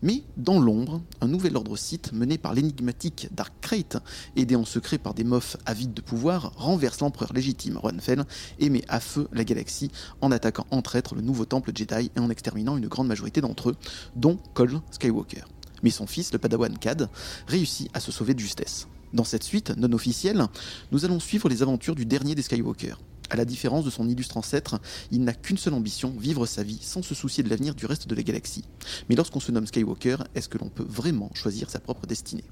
Mais 0.05 0.21
dans 0.37 0.59
l'ombre, 0.59 1.01
un 1.19 1.27
nouvel 1.27 1.57
ordre 1.57 1.75
Sith 1.75 2.13
mené 2.13 2.37
par 2.37 2.53
l'énigmatique 2.53 3.27
Dark 3.31 3.51
Krayt, 3.59 3.97
aidé 4.35 4.55
en 4.55 4.63
secret 4.63 4.99
par 4.99 5.15
des 5.15 5.23
moffs 5.23 5.57
avides 5.65 5.95
de 5.95 6.01
pouvoir, 6.01 6.51
renverse 6.57 6.99
l'empereur 6.99 7.33
légitime 7.33 7.79
Juan 7.81 7.99
Fel 7.99 8.23
et 8.59 8.69
met 8.69 8.83
à 8.87 8.99
feu 8.99 9.27
la 9.33 9.43
galaxie 9.43 9.89
en 10.21 10.31
attaquant 10.31 10.67
en 10.69 10.83
traître 10.83 11.15
le 11.15 11.21
nouveau 11.21 11.45
temple 11.45 11.71
Jedi 11.73 12.11
et 12.15 12.19
en 12.19 12.29
exterminant 12.29 12.77
une 12.77 12.87
grande 12.87 13.07
majorité 13.07 13.41
d'entre 13.41 13.71
eux, 13.71 13.75
dont 14.15 14.37
Cole 14.53 14.79
Skywalker. 14.91 15.41
Mais 15.81 15.89
son 15.89 16.05
fils, 16.05 16.31
le 16.31 16.37
padawan 16.37 16.77
Cad, 16.77 17.09
réussit 17.47 17.89
à 17.95 17.99
se 17.99 18.11
sauver 18.11 18.35
de 18.35 18.39
justesse. 18.39 18.87
Dans 19.11 19.23
cette 19.23 19.43
suite 19.43 19.75
non 19.75 19.91
officielle, 19.91 20.45
nous 20.91 21.03
allons 21.05 21.19
suivre 21.19 21.49
les 21.49 21.63
aventures 21.63 21.95
du 21.95 22.05
dernier 22.05 22.35
des 22.35 22.43
Skywalker. 22.43 22.93
À 23.29 23.35
la 23.35 23.45
différence 23.45 23.85
de 23.85 23.89
son 23.89 24.07
illustre 24.07 24.37
ancêtre, 24.37 24.79
il 25.11 25.23
n'a 25.23 25.33
qu'une 25.33 25.57
seule 25.57 25.73
ambition, 25.73 26.13
vivre 26.17 26.45
sa 26.45 26.63
vie 26.63 26.79
sans 26.81 27.01
se 27.01 27.15
soucier 27.15 27.43
de 27.43 27.49
l'avenir 27.49 27.75
du 27.75 27.85
reste 27.85 28.07
de 28.07 28.15
la 28.15 28.23
galaxie. 28.23 28.63
Mais 29.09 29.15
lorsqu'on 29.15 29.39
se 29.39 29.51
nomme 29.51 29.67
Skywalker, 29.67 30.17
est-ce 30.35 30.49
que 30.49 30.57
l'on 30.57 30.69
peut 30.69 30.85
vraiment 30.87 31.31
choisir 31.33 31.69
sa 31.69 31.79
propre 31.79 32.05
destinée? 32.05 32.43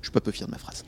Je 0.00 0.06
suis 0.06 0.12
pas 0.12 0.20
peu 0.20 0.30
fier 0.30 0.46
de 0.46 0.52
ma 0.52 0.58
phrase. 0.58 0.84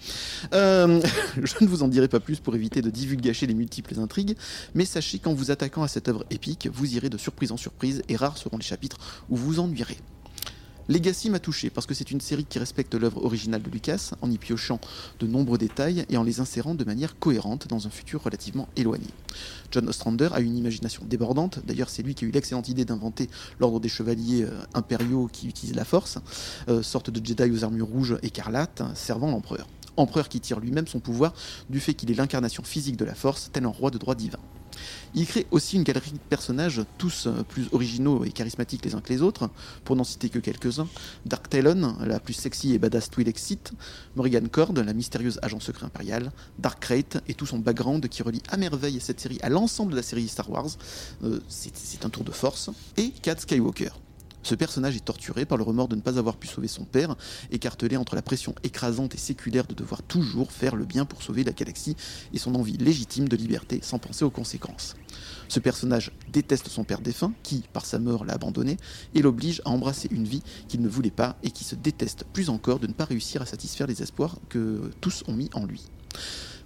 Euh, 0.54 1.02
je 1.42 1.54
ne 1.60 1.68
vous 1.68 1.82
en 1.82 1.88
dirai 1.88 2.09
pas 2.09 2.20
plus 2.20 2.40
pour 2.40 2.54
éviter 2.54 2.80
de 2.80 2.90
divulgacher 2.90 3.46
les 3.46 3.54
multiples 3.54 3.98
intrigues, 3.98 4.36
mais 4.74 4.84
sachez 4.84 5.18
qu'en 5.18 5.34
vous 5.34 5.50
attaquant 5.50 5.82
à 5.82 5.88
cette 5.88 6.09
œuvre 6.09 6.24
épique, 6.30 6.68
vous 6.72 6.94
irez 6.94 7.10
de 7.10 7.18
surprise 7.18 7.52
en 7.52 7.56
surprise 7.56 8.02
et 8.09 8.16
rares 8.16 8.38
seront 8.38 8.56
les 8.56 8.64
chapitres 8.64 8.98
où 9.28 9.36
vous 9.36 9.60
ennuierez. 9.60 9.98
Legacy 10.88 11.30
m'a 11.30 11.38
touché 11.38 11.70
parce 11.70 11.86
que 11.86 11.94
c'est 11.94 12.10
une 12.10 12.20
série 12.20 12.44
qui 12.44 12.59
respecte 12.59 12.94
l'œuvre 12.94 13.24
originale 13.24 13.62
de 13.62 13.70
Lucas 13.70 14.12
en 14.20 14.30
y 14.30 14.38
piochant 14.38 14.80
de 15.20 15.26
nombreux 15.26 15.59
détails 15.59 16.04
et 16.10 16.16
en 16.16 16.24
les 16.24 16.40
insérant 16.40 16.74
de 16.74 16.84
manière 16.84 17.18
cohérente 17.18 17.68
dans 17.68 17.86
un 17.86 17.90
futur 17.90 18.22
relativement 18.22 18.68
éloigné. 18.76 19.06
John 19.70 19.88
Ostrander 19.88 20.28
a 20.32 20.40
une 20.40 20.56
imagination 20.56 21.04
débordante, 21.04 21.60
d'ailleurs 21.64 21.88
c'est 21.88 22.02
lui 22.02 22.14
qui 22.14 22.24
a 22.24 22.28
eu 22.28 22.32
l'excellente 22.32 22.68
idée 22.68 22.84
d'inventer 22.84 23.30
l'ordre 23.60 23.80
des 23.80 23.88
chevaliers 23.88 24.42
euh, 24.42 24.50
impériaux 24.74 25.28
qui 25.32 25.48
utilisent 25.48 25.76
la 25.76 25.84
force, 25.84 26.18
euh, 26.68 26.82
sorte 26.82 27.10
de 27.10 27.24
Jedi 27.24 27.50
aux 27.50 27.64
armures 27.64 27.86
rouges 27.86 28.16
écarlates 28.22 28.82
servant 28.94 29.30
l'empereur. 29.30 29.66
Empereur 29.97 30.28
qui 30.28 30.40
tire 30.40 30.60
lui-même 30.60 30.86
son 30.86 31.01
pouvoir 31.01 31.35
du 31.70 31.81
fait 31.81 31.94
qu'il 31.94 32.10
est 32.10 32.14
l'incarnation 32.14 32.62
physique 32.62 32.97
de 32.97 33.05
la 33.05 33.14
force, 33.14 33.51
tel 33.52 33.64
un 33.64 33.69
roi 33.69 33.90
de 33.90 33.98
droit 33.98 34.14
divin. 34.14 34.39
Il 35.14 35.27
crée 35.27 35.47
aussi 35.51 35.77
une 35.77 35.82
galerie 35.82 36.12
de 36.12 36.19
personnages, 36.19 36.82
tous 36.97 37.27
euh, 37.27 37.43
plus 37.43 37.69
originaux 37.73 38.24
et 38.24 38.32
charismatiques 38.32 38.85
les 38.85 38.94
uns 38.94 39.01
que 39.01 39.10
les 39.10 39.20
autres, 39.20 39.51
pour 39.85 39.97
n'en 39.97 40.05
citer 40.05 40.31
que 40.31 40.39
quelques-uns. 40.39 40.89
Dark 41.27 41.48
Talon, 41.48 41.97
la 42.01 42.19
plus 42.19 42.32
sexy 42.32 42.73
et 42.73 42.78
badass 42.78 43.10
Twi'lek 43.10 43.39
Sith, 43.39 43.73
Morrigan 44.16 44.48
Cord, 44.51 44.73
la 44.73 44.93
mystérieuse 44.94 45.39
agent 45.43 45.60
secret 45.60 45.86
impérial, 45.86 46.32
Dark 46.59 46.81
Krayt 46.81 47.19
et 47.28 47.35
tout 47.35 47.47
son 47.47 47.59
background 47.59 48.09
qui 48.09 48.23
relie 48.23 48.43
à 48.48 48.56
merveille 48.56 48.98
cette 49.01 49.20
série 49.20 49.39
à 49.43 49.51
l'ensemble 49.51 49.93
de 49.93 49.97
la 49.97 50.02
série 50.02 50.28
Star 50.28 50.51
Wars, 50.51 50.70
Euh, 51.24 51.40
c'est 51.48 51.77
c'est 51.77 52.05
un 52.05 52.10
tour 52.10 52.24
de 52.24 52.32
force, 52.32 52.70
et 52.97 53.10
Cat 53.10 53.36
Skywalker. 53.39 53.90
Ce 54.43 54.55
personnage 54.55 54.97
est 54.97 55.05
torturé 55.05 55.44
par 55.44 55.59
le 55.59 55.64
remords 55.64 55.89
de 55.89 55.97
ne 55.97 56.01
pas 56.01 56.19
avoir 56.19 56.36
pu 56.36 56.48
sauver 56.48 56.69
son 56.69 56.85
père, 56.85 57.16
écartelé 57.51 57.97
entre 57.97 58.14
la 58.14 58.23
pression 58.23 58.55
écrasante 58.62 59.14
et 59.14 59.19
séculaire 59.19 59.66
de 59.66 59.74
devoir 59.74 60.02
toujours 60.02 60.52
faire 60.52 60.77
le 60.77 60.85
bien 60.85 61.05
pour 61.05 61.23
sauver 61.23 61.44
la 61.44 61.52
galaxie 61.52 61.97
et 62.32 62.39
son 62.39 62.55
envie 62.55 62.77
légitime 62.77 63.28
de 63.28 63.36
liberté 63.36 63.81
sans 63.82 63.98
penser 63.98 64.24
aux 64.24 64.31
conséquences. 64.31 64.97
Ce 65.48 65.60
personnage 65.60 66.12
déteste 66.32 66.69
son 66.69 66.85
père 66.85 67.01
défunt, 67.01 67.32
qui, 67.43 67.64
par 67.73 67.85
sa 67.85 67.98
mort, 67.98 68.24
l'a 68.24 68.35
abandonné, 68.35 68.78
et 69.14 69.23
l'oblige 69.23 69.60
à 69.64 69.70
embrasser 69.70 70.09
une 70.10 70.24
vie 70.24 70.43
qu'il 70.66 70.81
ne 70.81 70.89
voulait 70.89 71.10
pas 71.10 71.36
et 71.43 71.51
qui 71.51 71.64
se 71.64 71.74
déteste 71.74 72.24
plus 72.32 72.48
encore 72.48 72.78
de 72.78 72.86
ne 72.86 72.93
pas 72.93 73.05
réussir 73.05 73.43
à 73.43 73.47
satisfaire 73.47 73.86
les 73.86 74.02
espoirs 74.02 74.36
que 74.48 74.90
tous 75.01 75.23
ont 75.28 75.35
mis 75.35 75.51
en 75.52 75.64
lui. 75.64 75.82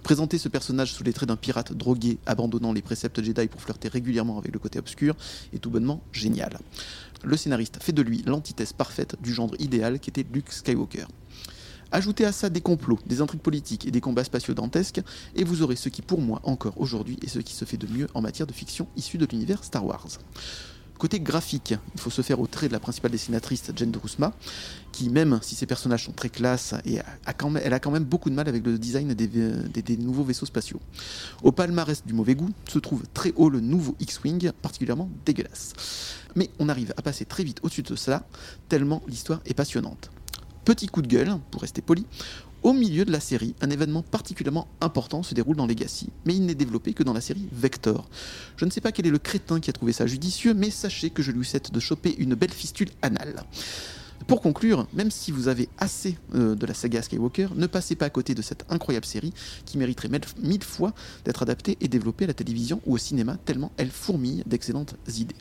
Présenter 0.07 0.37
ce 0.37 0.47
personnage 0.47 0.93
sous 0.93 1.03
les 1.03 1.11
traits 1.11 1.27
d'un 1.27 1.35
pirate 1.35 1.73
drogué, 1.73 2.17
abandonnant 2.25 2.71
les 2.71 2.81
préceptes 2.81 3.21
Jedi 3.21 3.47
pour 3.47 3.61
flirter 3.61 3.89
régulièrement 3.89 4.37
avec 4.37 4.53
le 4.53 4.59
côté 4.59 4.79
obscur, 4.79 5.17
est 5.53 5.57
tout 5.57 5.69
bonnement 5.69 6.01
génial. 6.13 6.59
Le 7.23 7.35
scénariste 7.37 7.77
fait 7.81 7.93
de 7.93 8.01
lui 8.01 8.23
l'antithèse 8.25 8.73
parfaite 8.73 9.15
du 9.21 9.33
genre 9.33 9.51
idéal 9.59 9.99
qu'était 9.99 10.25
Luke 10.31 10.51
Skywalker. 10.51 11.05
Ajoutez 11.91 12.25
à 12.25 12.31
ça 12.31 12.49
des 12.49 12.61
complots, 12.61 12.99
des 13.05 13.21
intrigues 13.21 13.41
politiques 13.41 13.87
et 13.87 13.91
des 13.91 14.01
combats 14.01 14.23
spatiaux 14.25 14.53
dantesques, 14.53 15.01
et 15.35 15.43
vous 15.45 15.61
aurez 15.61 15.77
ce 15.77 15.87
qui 15.89 16.01
pour 16.01 16.19
moi 16.21 16.41
encore 16.43 16.73
aujourd'hui 16.79 17.17
est 17.23 17.29
ce 17.29 17.39
qui 17.39 17.53
se 17.53 17.63
fait 17.65 17.77
de 17.77 17.87
mieux 17.87 18.07
en 18.13 18.21
matière 18.21 18.45
de 18.45 18.53
fiction 18.53 18.87
issue 18.97 19.17
de 19.17 19.25
l'univers 19.25 19.63
Star 19.63 19.85
Wars. 19.85 20.07
Côté 20.99 21.19
graphique, 21.19 21.75
il 21.93 22.01
faut 22.01 22.09
se 22.09 22.23
faire 22.23 22.39
au 22.39 22.47
trait 22.47 22.67
de 22.67 22.73
la 22.73 22.79
principale 22.79 23.11
dessinatrice 23.11 23.71
Jen 23.75 23.91
Drusma, 23.91 24.33
qui 24.91 25.09
même 25.09 25.39
si 25.43 25.53
ses 25.53 25.67
personnages 25.67 26.05
sont 26.05 26.11
très 26.11 26.29
classe, 26.29 26.73
elle 26.85 27.73
a 27.73 27.79
quand 27.79 27.91
même 27.91 28.03
beaucoup 28.03 28.31
de 28.31 28.35
mal 28.35 28.49
avec 28.49 28.65
le 28.65 28.79
design 28.79 29.13
des, 29.13 29.27
des- 29.27 29.81
des 29.83 29.97
nouveaux 29.97 30.23
vaisseaux 30.23 30.47
spatiaux. 30.47 30.79
Au 31.43 31.51
palmarès 31.51 32.03
du 32.03 32.13
mauvais 32.13 32.33
goût 32.33 32.49
se 32.67 32.79
trouve 32.79 33.03
très 33.13 33.31
haut 33.35 33.49
le 33.49 33.59
nouveau 33.59 33.95
X-Wing, 33.99 34.51
particulièrement 34.61 35.07
dégueulasse. 35.23 35.73
Mais 36.37 36.51
on 36.59 36.69
arrive 36.69 36.93
à 36.95 37.01
passer 37.01 37.25
très 37.25 37.43
vite 37.43 37.59
au-dessus 37.63 37.81
de 37.81 37.95
cela, 37.95 38.23
tellement 38.69 39.01
l'histoire 39.07 39.41
est 39.45 39.55
passionnante. 39.55 40.11
Petit 40.65 40.85
coup 40.85 41.01
de 41.01 41.07
gueule, 41.07 41.35
pour 41.49 41.61
rester 41.61 41.81
poli, 41.81 42.05
au 42.61 42.73
milieu 42.73 43.05
de 43.05 43.11
la 43.11 43.19
série, 43.19 43.55
un 43.59 43.71
événement 43.71 44.03
particulièrement 44.03 44.67
important 44.79 45.23
se 45.23 45.33
déroule 45.33 45.55
dans 45.55 45.65
Legacy, 45.65 46.09
mais 46.25 46.35
il 46.35 46.45
n'est 46.45 46.53
développé 46.53 46.93
que 46.93 47.01
dans 47.01 47.13
la 47.13 47.21
série 47.21 47.47
Vector. 47.51 48.07
Je 48.55 48.65
ne 48.65 48.69
sais 48.69 48.81
pas 48.81 48.91
quel 48.91 49.07
est 49.07 49.11
le 49.11 49.17
crétin 49.17 49.59
qui 49.59 49.71
a 49.71 49.73
trouvé 49.73 49.93
ça 49.93 50.05
judicieux, 50.05 50.53
mais 50.53 50.69
sachez 50.69 51.09
que 51.09 51.23
je 51.23 51.31
lui 51.31 51.43
souhaite 51.43 51.71
de 51.71 51.79
choper 51.79 52.15
une 52.19 52.35
belle 52.35 52.51
fistule 52.51 52.89
anale. 53.01 53.43
Pour 54.25 54.41
conclure, 54.41 54.87
même 54.93 55.11
si 55.11 55.31
vous 55.31 55.47
avez 55.47 55.69
assez 55.77 56.17
euh, 56.35 56.55
de 56.55 56.65
la 56.65 56.73
saga 56.73 57.01
Skywalker, 57.01 57.49
ne 57.55 57.67
passez 57.67 57.95
pas 57.95 58.05
à 58.07 58.09
côté 58.09 58.33
de 58.35 58.41
cette 58.41 58.65
incroyable 58.69 59.05
série 59.05 59.33
qui 59.65 59.77
mériterait 59.77 60.09
mille- 60.41 60.63
fois 60.63 60.93
d'être 61.23 61.43
adaptée 61.43 61.77
et 61.81 61.87
développée 61.87 62.25
à 62.25 62.27
la 62.27 62.33
télévision 62.33 62.81
ou 62.85 62.95
au 62.95 62.97
cinéma, 62.97 63.37
tellement 63.45 63.71
elle 63.77 63.91
fourmille 63.91 64.43
d'excellentes 64.45 64.95
idées. 65.17 65.35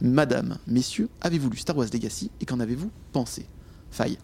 Madame, 0.00 0.58
messieurs, 0.66 1.08
avez-vous 1.20 1.50
lu 1.50 1.56
Star 1.58 1.76
Wars 1.76 1.88
Legacy 1.92 2.30
et 2.40 2.46
qu'en 2.46 2.60
avez-vous 2.60 2.90
pensé? 3.12 3.46
Faille. 3.90 4.18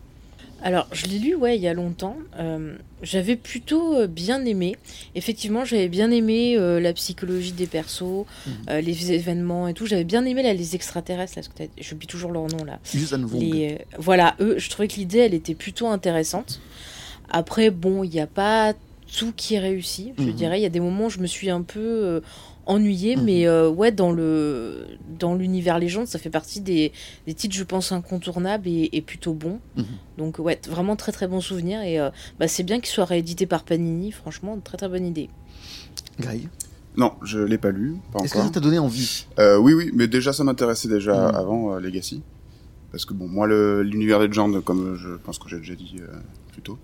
Alors, 0.63 0.89
je 0.93 1.07
l'ai 1.07 1.19
lu, 1.21 1.35
ouais, 1.37 1.57
il 1.57 1.63
y 1.63 1.69
a 1.69 1.75
longtemps. 1.75 2.17
Euh, 2.39 2.75
j'avais 3.03 3.37
plutôt 3.37 3.95
euh, 3.95 4.07
bien 4.09 4.45
aimé. 4.45 4.75
Effectivement, 5.15 5.65
j'avais 5.65 5.89
bien 5.89 6.11
aimé 6.11 6.57
euh, 6.57 6.81
la 6.81 6.93
psychologie 6.93 7.53
des 7.53 7.67
persos, 7.69 8.27
Mhm. 8.47 8.53
euh, 8.71 8.81
les 8.81 9.13
événements 9.13 9.69
et 9.69 9.75
tout. 9.75 9.87
J'avais 9.87 10.03
bien 10.05 10.25
aimé 10.25 10.43
là, 10.43 10.53
les 10.53 10.75
extraterrestres, 10.75 11.35
là, 11.37 11.43
parce 11.47 11.71
que 11.71 11.83
j'oublie 11.83 12.09
toujours 12.09 12.33
leur 12.33 12.47
nom 12.49 12.65
là. 12.65 12.81
Les, 13.41 13.79
voilà, 13.99 14.35
eux, 14.41 14.57
je 14.59 14.69
trouvais 14.69 14.89
que 14.89 14.97
l'idée, 14.97 15.19
elle 15.19 15.35
était 15.35 15.55
plutôt 15.55 15.87
intéressante. 15.87 16.61
Après, 17.31 17.71
bon, 17.71 18.03
il 18.03 18.11
n'y 18.11 18.21
a 18.21 18.27
pas 18.27 18.75
tout 19.17 19.33
qui 19.37 19.55
est 19.55 19.59
réussi, 19.61 20.13
je 20.19 20.25
Mhm. 20.25 20.33
dirais. 20.33 20.59
Il 20.59 20.63
y 20.63 20.67
a 20.67 20.71
des 20.71 20.81
moments 20.81 21.07
où 21.07 21.11
je 21.11 21.21
me 21.21 21.27
suis 21.27 21.51
un 21.51 21.63
peu 21.63 22.21
ennuyée, 22.69 23.17
Mhm. 23.17 23.25
mais 23.25 23.47
euh, 23.49 23.69
ouais, 23.69 23.91
dans 23.91 24.13
le 24.13 24.87
dans 25.19 25.35
l'univers 25.35 25.81
légende, 25.81 26.07
ça 26.07 26.19
fait 26.21 26.31
partie 26.31 26.61
des, 26.61 26.93
des 27.27 27.35
titres, 27.35 27.57
je 27.57 27.65
pense, 27.65 27.91
incontournables 27.91 28.69
et, 28.69 28.89
et 28.93 29.03
plutôt 29.03 29.33
bons. 29.35 29.59
Mhm. 29.77 29.85
Donc 30.19 30.39
ouais, 30.39 30.61
vraiment 30.69 30.95
très 30.95 31.11
très 31.11 31.27
bon 31.27 31.41
souvenir. 31.41 31.83
Et 31.83 31.99
euh, 31.99 32.11
bah, 32.39 32.47
c'est 32.47 32.63
bien 32.63 32.79
qu'il 32.79 32.91
soit 32.91 33.05
réédité 33.07 33.47
par 33.47 33.65
Panini, 33.65 34.13
franchement, 34.13 34.57
très 34.63 34.77
très 34.77 34.89
bonne 34.89 35.07
idée. 35.07 35.29
Grey. 36.21 36.43
Non, 36.97 37.13
je 37.23 37.39
l'ai 37.39 37.59
pas 37.59 37.71
lu, 37.71 37.97
pas 38.13 38.21
Est-ce 38.25 38.35
que 38.35 38.41
ça 38.41 38.49
t'a 38.51 38.61
donné 38.61 38.79
envie? 38.79 39.27
Euh, 39.39 39.57
oui, 39.57 39.73
oui, 39.73 39.91
mais 39.95 40.07
déjà 40.09 40.33
ça 40.33 40.43
m'intéressait 40.45 40.89
déjà 40.89 41.29
Mhm. 41.31 41.35
avant 41.35 41.75
euh, 41.75 41.81
Legacy. 41.81 42.23
Parce 42.91 43.05
que 43.05 43.13
bon, 43.15 43.29
moi, 43.29 43.47
le- 43.47 43.83
l'univers 43.83 44.19
Legend, 44.19 44.63
comme 44.65 44.97
je 44.97 45.11
pense 45.11 45.39
que 45.39 45.49
j'ai 45.49 45.59
déjà 45.59 45.75
dit 45.75 45.97
euh, 46.01 46.07
plus 46.53 46.63
tôt, 46.63 46.79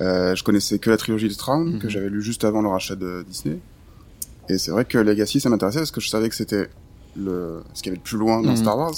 euh, 0.00 0.34
je 0.34 0.42
connaissais 0.44 0.78
que 0.78 0.90
la 0.90 0.96
trilogie 0.96 1.28
de 1.28 1.34
Traum, 1.34 1.72
Mhm. 1.74 1.78
que 1.78 1.88
j'avais 1.88 2.08
lu 2.10 2.20
juste 2.22 2.44
avant 2.44 2.62
le 2.62 2.68
rachat 2.68 2.96
de 2.96 3.24
Disney. 3.28 3.58
Et 4.50 4.58
c'est 4.58 4.70
vrai 4.72 4.84
que 4.84 4.98
Legacy, 4.98 5.38
ça 5.40 5.48
m'intéressait 5.48 5.78
parce 5.78 5.90
que 5.92 6.00
je 6.00 6.08
savais 6.08 6.28
que 6.28 6.34
c'était 6.34 6.68
le 7.16 7.62
ce 7.74 7.82
qu'il 7.82 7.90
y 7.90 7.92
avait 7.92 7.98
de 7.98 8.02
plus 8.02 8.18
loin 8.18 8.42
dans 8.42 8.50
Mhm. 8.50 8.56
Star 8.56 8.76
Wars. 8.76 8.90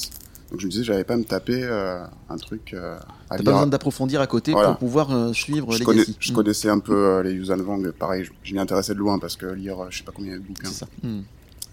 Donc 0.51 0.61
je 0.61 0.67
me 0.67 0.71
disais, 0.71 0.85
j'avais 0.85 1.05
pas 1.05 1.15
à 1.15 1.17
me 1.17 1.25
taper 1.25 1.61
euh, 1.63 2.03
un 2.29 2.37
truc 2.37 2.73
euh, 2.75 2.97
à 3.31 3.37
T'as 3.37 3.45
pas 3.45 3.51
besoin 3.53 3.67
d'approfondir 3.67 4.21
à 4.21 4.27
côté 4.27 4.53
Voilà. 4.53 4.69
pour 4.71 4.79
pouvoir 4.79 5.11
euh, 5.11 5.33
suivre 5.33 5.73
je, 5.73 5.79
Legacy. 5.79 5.85
connais, 6.05 6.17
je 6.19 6.31
Mm. 6.33 6.35
connaissais 6.35 6.69
un 6.69 6.79
peu 6.79 6.95
euh, 6.95 7.23
les 7.23 7.33
Yuuzhan 7.33 7.57
Vong, 7.59 7.91
pareil, 7.93 8.25
je, 8.25 8.33
je 8.43 8.53
m'y 8.55 8.59
intéressais 8.61 8.93
de 8.95 8.99
loin 8.99 9.19
parce 9.19 9.37
que 9.37 9.47
lire, 9.47 9.77
je 9.91 9.99
sais 9.99 10.05
pas 10.05 10.13
combien 10.15 10.35
de 10.35 10.39
bouquins. 10.41 10.69
C'est 10.69 10.81
ça. 10.81 10.87
Mm. 11.03 11.21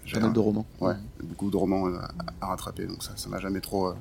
J'ai 0.06 0.14
Pas 0.14 0.20
mal 0.26 0.32
de 0.32 0.38
romans. 0.40 0.66
Ouais, 0.80 0.94
beaucoup 1.22 1.50
de 1.50 1.56
romans 1.56 1.88
à, 2.40 2.46
rattraper, 2.46 2.86
donc 2.86 3.02
ça, 3.02 3.12
ça 3.16 3.28
m'a 3.28 3.38
jamais 3.38 3.60
trop. 3.60 3.92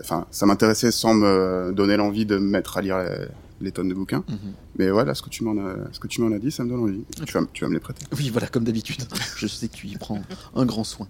Enfin, 0.00 0.26
ça 0.30 0.46
m'intéressait 0.46 0.92
sans 0.92 1.14
me 1.14 1.72
donner 1.74 1.96
l'envie 1.96 2.24
de 2.26 2.36
me 2.36 2.48
mettre 2.48 2.76
à 2.76 2.82
lire 2.82 2.98
les, 3.62 3.72
tonnes 3.72 3.88
de 3.88 3.94
bouquins. 3.94 4.24
Mhm. 4.28 4.36
Mais 4.78 4.90
voilà, 4.90 5.14
ce 5.14 5.22
que 5.22 5.30
tu 5.30 5.44
m'en 5.44 5.52
as, 5.64 5.76
ce 5.92 5.98
que 6.00 6.08
tu 6.08 6.20
m'en 6.20 6.34
as 6.34 6.38
dit, 6.38 6.50
ça 6.50 6.64
me 6.64 6.68
donne 6.70 6.80
envie. 6.80 7.04
Tu 7.26 7.32
vas, 7.32 7.40
tu 7.52 7.64
vas 7.64 7.68
me 7.68 7.74
les 7.74 7.80
prêter. 7.80 8.04
Oui, 8.16 8.28
voilà, 8.30 8.46
comme 8.48 8.64
d'habitude. 8.64 9.02
Je 9.36 9.46
sais 9.46 9.68
que 9.68 9.74
tu 9.76 9.86
y 9.86 9.96
prends 9.96 10.20
un 10.54 10.64
grand 10.66 10.84
soin. 10.84 11.06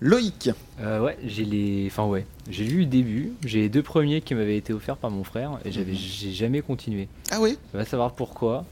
Loïc. 0.00 0.50
Euh, 0.80 1.00
ouais, 1.00 1.16
j'ai 1.26 1.44
les. 1.44 1.86
Enfin, 1.90 2.04
ouais. 2.06 2.26
J'ai 2.50 2.64
lu 2.64 2.80
le 2.80 2.86
début. 2.86 3.32
J'ai 3.44 3.60
les 3.62 3.68
deux 3.68 3.82
premiers 3.82 4.20
qui 4.20 4.34
m'avaient 4.34 4.56
été 4.56 4.72
offerts 4.72 4.96
par 4.98 5.10
mon 5.10 5.24
frère 5.24 5.58
et 5.64 5.72
j'avais, 5.72 5.92
Mhm. 5.92 5.98
j'ai 5.98 6.32
jamais 6.32 6.60
continué. 6.62 7.08
Ah 7.30 7.38
oui 7.40 7.56
On 7.74 7.78
va 7.78 7.84
savoir 7.84 8.14
pourquoi. 8.14 8.64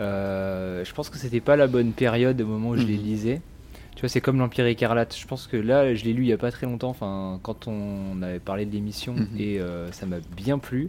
Euh, 0.00 0.84
je 0.84 0.92
pense 0.94 1.10
que 1.10 1.18
c'était 1.18 1.40
pas 1.40 1.56
la 1.56 1.66
bonne 1.66 1.92
période 1.92 2.40
au 2.40 2.46
moment 2.46 2.70
où 2.70 2.76
je 2.76 2.86
les 2.86 2.96
Mhm. 2.96 3.02
lisais. 3.04 3.40
Tu 3.94 4.00
vois, 4.00 4.08
c'est 4.08 4.22
comme 4.22 4.38
l'Empire 4.38 4.64
écarlate. 4.66 5.14
Je 5.16 5.26
pense 5.26 5.46
que 5.46 5.56
là, 5.56 5.94
je 5.94 6.04
l'ai 6.04 6.12
lu 6.14 6.22
il 6.22 6.28
y 6.28 6.32
a 6.32 6.38
pas 6.38 6.50
très 6.50 6.66
longtemps. 6.66 6.88
Enfin, 6.88 7.38
quand 7.42 7.68
on 7.68 8.22
avait 8.22 8.38
parlé 8.40 8.64
de 8.64 8.72
l'émission 8.72 9.14
et 9.38 9.60
euh, 9.60 9.92
ça 9.92 10.06
m'a 10.06 10.16
bien 10.34 10.58
plu. 10.58 10.88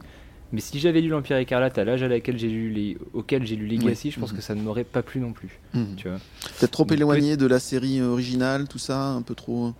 Mais 0.53 0.61
si 0.61 0.79
j'avais 0.79 1.01
lu 1.01 1.09
l'Empire 1.09 1.37
écarlate 1.37 1.77
à 1.79 1.83
l'âge 1.83 2.03
à 2.03 2.07
laquelle 2.07 2.37
j'ai 2.37 2.47
lu 2.47 2.69
les... 2.69 2.95
auquel 3.13 3.45
j'ai 3.45 3.55
lu 3.55 3.65
Legacy, 3.67 4.11
je 4.11 4.19
pense 4.19 4.31
Mhm. 4.31 4.37
que 4.37 4.43
ça 4.43 4.53
ne 4.55 4.61
m'aurait 4.61 4.83
pas 4.83 5.01
plu 5.01 5.19
non 5.19 5.33
plus. 5.33 5.59
Mhm. 5.73 5.95
Tu 5.97 6.07
vois. 6.07 6.19
Peut-être 6.59 6.71
trop 6.71 6.83
Donc, 6.85 6.93
éloigné 6.93 7.35
de 7.37 7.45
la 7.47 7.59
série 7.59 8.01
originale, 8.01 8.67
tout 8.67 8.77
ça, 8.77 8.99
un 9.07 9.23
peu 9.23 9.33
trop. 9.35 9.73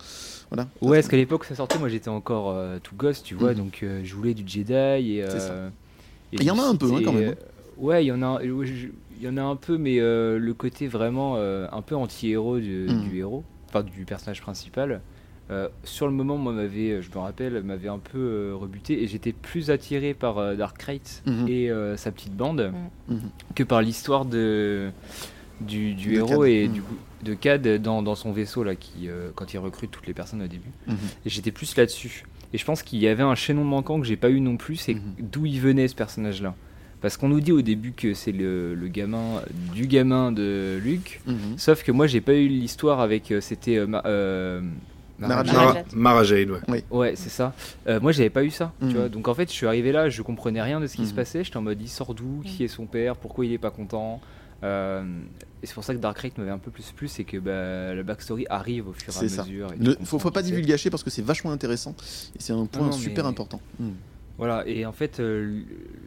Voilà. 0.49 0.67
Ouais, 0.81 0.97
parce 0.97 1.07
qu'à 1.07 1.17
l'époque 1.17 1.43
où 1.43 1.45
ça 1.45 1.55
sortait, 1.55 1.77
moi 1.77 1.89
j'étais 1.89 2.09
encore 2.09 2.49
euh, 2.49 2.79
tout 2.81 2.95
gosse, 2.95 3.21
tu 3.23 3.35
vois, 3.35 3.51
Mhm. 3.51 3.57
donc 3.57 3.79
euh, 3.83 4.01
je 4.03 4.15
voulais 4.15 4.33
du 4.33 4.43
Jedi 4.47 4.73
et. 4.73 5.23
Euh, 5.23 5.69
il 6.31 6.41
y 6.43 6.49
en 6.49 6.57
a 6.57 6.63
un 6.63 6.75
peu, 6.75 6.87
hein, 6.91 7.01
quand 7.05 7.11
même, 7.13 7.29
euh, 7.29 7.35
ouais, 7.77 8.03
il 8.03 8.07
y 8.07 8.11
en 8.11 8.23
a, 8.23 8.39
il 8.43 8.49
y 9.21 9.27
en 9.27 9.37
a 9.37 9.41
un 9.43 9.55
peu, 9.55 9.77
mais 9.77 9.99
euh, 9.99 10.39
le 10.39 10.53
côté 10.55 10.87
vraiment 10.87 11.35
euh, 11.37 11.67
un 11.71 11.83
peu 11.83 11.95
anti-héros 11.95 12.57
du, 12.57 12.87
du 12.87 13.19
héros, 13.19 13.43
enfin 13.69 13.83
du 13.83 14.05
personnage 14.05 14.41
principal. 14.41 15.01
Euh, 15.53 15.67
sur 15.83 16.07
le 16.07 16.13
moment, 16.13 16.37
moi, 16.37 16.51
m'avait, 16.51 17.01
je 17.01 17.09
me 17.11 17.17
rappelle, 17.19 17.61
m'avait 17.63 17.87
un 17.87 17.99
peu 17.99 18.17
euh, 18.17 18.53
rebuté 18.55 19.03
et 19.03 19.07
j'étais 19.07 19.31
plus 19.33 19.69
attiré 19.69 20.13
par 20.13 20.37
euh, 20.39 20.55
Dark 20.55 20.77
Knight 20.87 21.21
Mhm. 21.25 21.47
et 21.47 21.69
euh, 21.71 21.95
sa 21.97 22.11
petite 22.11 22.35
bande 22.35 22.73
Mhm. 23.07 23.19
que 23.55 23.63
par 23.63 23.81
l'histoire 23.81 24.25
de 24.25 24.89
du, 25.61 25.93
du 25.93 26.09
De 26.09 26.15
héros 26.17 26.41
Cad. 26.41 26.49
et 26.49 26.67
Mhm. 26.67 26.73
du 26.73 26.81
coup 26.81 26.95
de 27.23 27.33
Cad 27.35 27.67
dans, 27.81 28.01
dans 28.01 28.15
son 28.15 28.31
vaisseau 28.33 28.63
là 28.63 28.75
qui 28.75 29.07
euh, 29.07 29.29
quand 29.35 29.53
il 29.53 29.57
recrute 29.59 29.91
toutes 29.91 30.07
les 30.07 30.13
personnes 30.13 30.41
au 30.41 30.47
début 30.47 30.71
Mhm. 30.87 30.95
et 31.25 31.29
j'étais 31.29 31.51
plus 31.51 31.75
là-dessus 31.77 32.25
et 32.51 32.57
je 32.57 32.65
pense 32.65 32.81
qu'il 32.83 32.99
y 32.99 33.07
avait 33.07 33.23
un 33.23 33.35
chaînon 33.35 33.63
manquant 33.63 33.99
que 34.01 34.05
j'ai 34.05 34.17
pas 34.17 34.29
eu 34.29 34.41
non 34.41 34.57
plus 34.57 34.75
c'est 34.75 34.95
Mhm. 34.95 35.01
d'où 35.31 35.45
il 35.45 35.61
venait 35.61 35.87
ce 35.87 35.95
personnage 35.95 36.41
là 36.41 36.55
parce 37.01 37.15
qu'on 37.17 37.29
nous 37.29 37.39
dit 37.39 37.51
au 37.51 37.61
début 37.61 37.91
que 37.91 38.13
c'est 38.13 38.31
le, 38.31 38.73
le 38.75 38.87
gamin 38.87 39.41
du 39.73 39.85
gamin 39.87 40.31
de 40.31 40.79
Luke 40.83 41.21
Mhm. 41.27 41.57
sauf 41.57 41.83
que 41.83 41.91
moi 41.93 42.07
j'ai 42.07 42.21
pas 42.21 42.33
eu 42.33 42.47
l'histoire 42.47 42.99
avec 42.99 43.31
euh, 43.31 43.39
c'était 43.39 43.77
euh, 43.77 43.87
Ma- 43.87 44.01
euh, 45.23 45.27
Mara 45.27 45.43
Mara- 45.43 45.45
Jade. 45.45 45.55
Mara, 45.55 45.73
Jade. 45.73 45.85
Mara 45.95 46.23
Jade, 46.23 46.49
ouais. 46.69 46.83
Ouais, 46.91 47.13
c'est 47.15 47.29
ça. 47.29 47.53
Euh, 47.87 47.99
moi, 47.99 48.11
j'avais 48.11 48.29
pas 48.29 48.43
eu 48.43 48.49
ça. 48.51 48.71
Tu 48.81 48.95
vois 48.95 49.09
donc 49.09 49.27
en 49.27 49.33
fait, 49.33 49.49
je 49.49 49.53
suis 49.53 49.67
arrivé 49.67 49.91
là, 49.91 50.09
je 50.09 50.21
comprenais 50.21 50.61
rien 50.61 50.79
de 50.79 50.87
ce 50.87 50.95
qui 50.95 51.05
se 51.05 51.11
Mhm. 51.11 51.15
passait. 51.15 51.43
J'étais 51.43 51.57
en 51.57 51.61
mode, 51.61 51.81
il 51.81 51.89
sort 51.89 52.13
d'où? 52.13 52.41
Qui 52.45 52.63
est 52.63 52.67
son 52.67 52.85
père? 52.85 53.15
Pourquoi 53.15 53.45
il 53.45 53.53
est 53.53 53.57
pas 53.57 53.71
content? 53.71 54.19
Euh, 54.63 55.03
Et 55.61 55.65
c'est 55.65 55.73
pour 55.75 55.83
ça 55.85 55.93
que 55.93 55.99
Dark 55.99 56.21
Knight 56.21 56.37
m'avait 56.37 56.51
un 56.51 56.57
peu 56.57 56.71
plus 56.71 56.91
plu, 56.91 57.07
c'est 57.07 57.23
que 57.23 57.37
bah, 57.37 57.93
la 57.95 58.03
backstory 58.03 58.45
arrive 58.49 58.89
au 58.89 58.93
fur 58.93 59.13
et 59.21 59.25
à 59.25 59.29
ça. 59.29 59.43
mesure. 59.43 59.69
Le- 59.79 59.91
comprends 59.91 60.05
faut, 60.05 60.19
faut 60.19 60.31
pas 60.31 60.41
divulgacher 60.41 60.89
parce 60.89 61.03
que 61.03 61.09
c'est 61.09 61.21
vachement 61.21 61.51
intéressant 61.51 61.95
et 62.35 62.39
c'est 62.39 62.51
un 62.51 62.65
point 62.65 62.87
non, 62.87 62.91
super 62.91 63.23
mais- 63.23 63.29
important. 63.29 63.61
Voilà, 64.37 64.63
et 64.67 64.85
en 64.85 64.91
fait, 64.91 65.19
euh, 65.19 65.61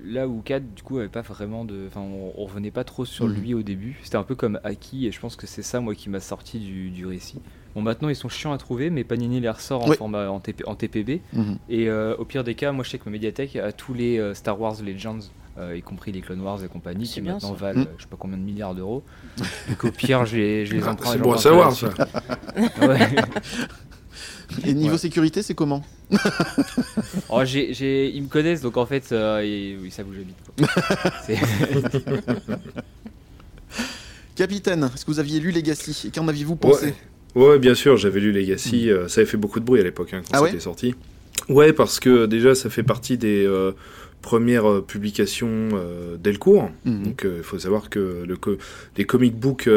là 0.05 0.26
où 0.26 0.40
Cad, 0.43 0.74
du 0.74 0.82
coup, 0.82 0.98
avait 0.98 1.09
pas 1.09 1.22
vraiment 1.22 1.64
de. 1.64 1.84
Enfin, 1.86 2.01
on, 2.01 2.32
on 2.36 2.44
revenait 2.44 2.72
pas 2.72 2.82
trop 2.82 3.05
sur 3.05 3.28
lui 3.28 3.55
au 3.55 3.62
début. 3.62 3.97
C'était 4.02 4.16
un 4.16 4.24
peu 4.24 4.34
comme 4.34 4.59
Aki, 4.64 5.06
et 5.06 5.12
je 5.12 5.20
pense 5.20 5.36
que 5.36 5.47
c'est 5.47 5.62
ça, 5.62 5.80
moi, 5.80 5.94
qui 5.94 6.10
m'a 6.10 6.18
sorti 6.20 6.59
du, 6.59 6.90
du 6.90 7.06
récit. 7.06 7.40
Bon, 7.77 7.82
maintenant, 7.82 8.09
ils 8.09 8.16
sont 8.16 8.31
chiants 8.31 8.53
à 8.55 8.59
trouver, 8.59 8.89
mais 8.89 9.05
Panini 9.05 9.39
les 9.39 9.51
ressort 9.51 9.85
en, 9.85 9.93
format, 9.93 10.31
en, 10.31 10.40
TP 10.40 10.62
en 10.66 10.74
TPB. 10.74 11.20
Mhm. 11.35 11.59
Et 11.69 11.89
euh, 11.90 12.16
au 12.16 12.24
pire 12.24 12.43
des 12.43 12.55
cas, 12.55 12.73
moi, 12.73 12.82
je 12.85 12.89
sais 12.90 12.98
que 12.98 13.05
ma 13.05 13.11
médiathèque 13.12 13.55
a 13.57 13.70
tous 13.70 13.93
les 13.93 14.19
euh, 14.19 14.32
Star 14.32 14.59
Wars 14.59 14.77
Legends. 14.82 15.19
euh, 15.59 15.77
y 15.77 15.82
compris 15.82 16.11
les 16.11 16.23
Clone 16.23 16.40
Wars 16.40 16.65
et 16.65 16.69
compagnie, 16.69 17.07
C'est 17.07 17.15
qui 17.16 17.20
bien, 17.20 17.35
maintenant 17.35 17.51
ça. 17.55 17.61
valent 17.61 17.81
Mm. 17.81 17.82
euh, 17.82 17.94
je 17.98 18.03
sais 18.05 18.09
pas 18.09 18.16
combien 18.19 18.39
de 18.39 18.43
milliards 18.43 18.74
d'euros. 18.74 19.03
Donc 19.69 19.85
au 19.85 19.90
pire, 19.90 20.24
je 20.24 20.36
les, 20.36 20.65
je 20.66 20.74
les 20.74 20.82
Ah, 20.85 20.93
emprunte. 20.93 21.12
c'est 21.12 21.19
bon 21.19 21.32
à 21.35 21.39
savoir, 21.39 21.73
ça. 21.73 21.90
Ouais. 22.81 22.98
Et 24.65 24.73
niveau 24.73 24.93
Ouais. 24.93 24.98
sécurité, 24.98 25.43
c'est 25.43 25.55
comment 25.55 25.82
Oh, 27.28 27.44
j'ai, 27.44 27.74
j'ai- 27.74 28.09
ils 28.09 28.23
me 28.23 28.28
connaissent, 28.28 28.62
donc 28.62 28.78
en 28.78 28.86
fait, 28.86 29.12
euh, 29.12 29.43
ils, 29.44 29.85
ils 29.85 29.90
savent 29.93 30.09
où 30.09 30.15
j'habite. 30.15 30.36
quoi. 30.57 30.66
C'est- 31.27 31.39
Capitaine, 34.35 34.90
est-ce 34.94 35.05
que 35.05 35.11
vous 35.11 35.19
aviez 35.20 35.40
lu 35.40 35.51
Legacy? 35.51 36.09
Et 36.09 36.11
qu'en 36.11 36.28
aviez-vous 36.28 36.57
pensé? 36.57 36.86
Ouais. 36.86 36.94
Ouais, 37.37 37.59
bien 37.61 37.75
sûr, 37.75 37.97
j'avais 37.97 38.19
lu 38.19 38.33
Legacy. 38.33 38.91
euh, 38.91 39.07
ça 39.09 39.21
avait 39.21 39.31
fait 39.31 39.37
beaucoup 39.37 39.61
de 39.61 39.65
bruit 39.65 39.81
à 39.81 39.85
l'époque 39.85 40.13
hein, 40.15 40.23
quand 40.25 40.31
Ah 40.39 40.43
ouais 40.43 40.49
c'était 40.51 40.63
sorti. 40.63 40.95
Ouais, 41.49 41.73
parce 41.73 42.01
que 42.01 42.27
déjà, 42.27 42.55
ça 42.57 42.71
fait 42.71 42.83
partie 42.83 43.19
des 43.19 43.45
euh, 43.47 43.73
premières 44.23 44.69
euh, 44.69 44.81
publications 44.81 45.69
euh, 45.75 46.17
Delcourt. 46.17 46.71
Mhm. 46.85 47.03
Donc, 47.05 47.27
il 47.37 47.43
faut 47.45 47.59
savoir 47.59 47.91
que 47.91 48.25
le 48.27 48.37
co- 48.37 48.57
les 48.97 49.05
comic 49.05 49.37
books 49.39 49.69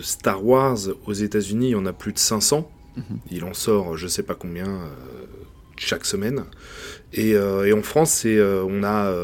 Star 0.00 0.44
Wars 0.44 0.78
aux 1.06 1.12
États-Unis, 1.12 1.68
il 1.68 1.72
y 1.72 1.74
en 1.76 1.86
a 1.86 1.92
plus 1.92 2.12
de 2.12 2.18
500. 2.18 2.68
Mhm. 2.96 3.02
Il 3.30 3.44
en 3.44 3.54
sort, 3.54 3.96
je 3.96 4.08
sais 4.08 4.22
pas 4.22 4.34
combien, 4.34 4.80
chaque 5.76 6.04
semaine. 6.06 6.44
Et, 7.12 7.30
et 7.32 7.72
en 7.72 7.82
France, 7.82 8.24
on 8.26 8.82
a 8.84 9.14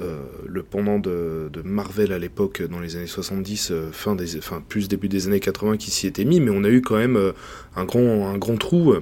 euh, 0.00 0.18
le 0.46 0.62
pendant 0.62 0.98
de, 0.98 1.48
de 1.52 1.62
Marvel 1.62 2.12
à 2.12 2.18
l'époque, 2.18 2.62
dans 2.62 2.80
les 2.80 2.96
années 2.96 3.06
70, 3.06 3.70
euh, 3.70 3.88
fin 3.92 4.14
des, 4.14 4.36
enfin, 4.38 4.62
plus 4.68 4.88
début 4.88 5.08
des 5.08 5.26
années 5.26 5.40
80 5.40 5.76
qui 5.76 5.90
s'y 5.90 6.06
était 6.06 6.24
mis, 6.24 6.40
mais 6.40 6.50
on 6.50 6.64
a 6.64 6.68
eu 6.68 6.80
quand 6.82 6.96
même 6.96 7.16
euh, 7.16 7.32
un, 7.76 7.84
grand, 7.84 8.28
un 8.32 8.38
grand 8.38 8.56
trou 8.56 8.94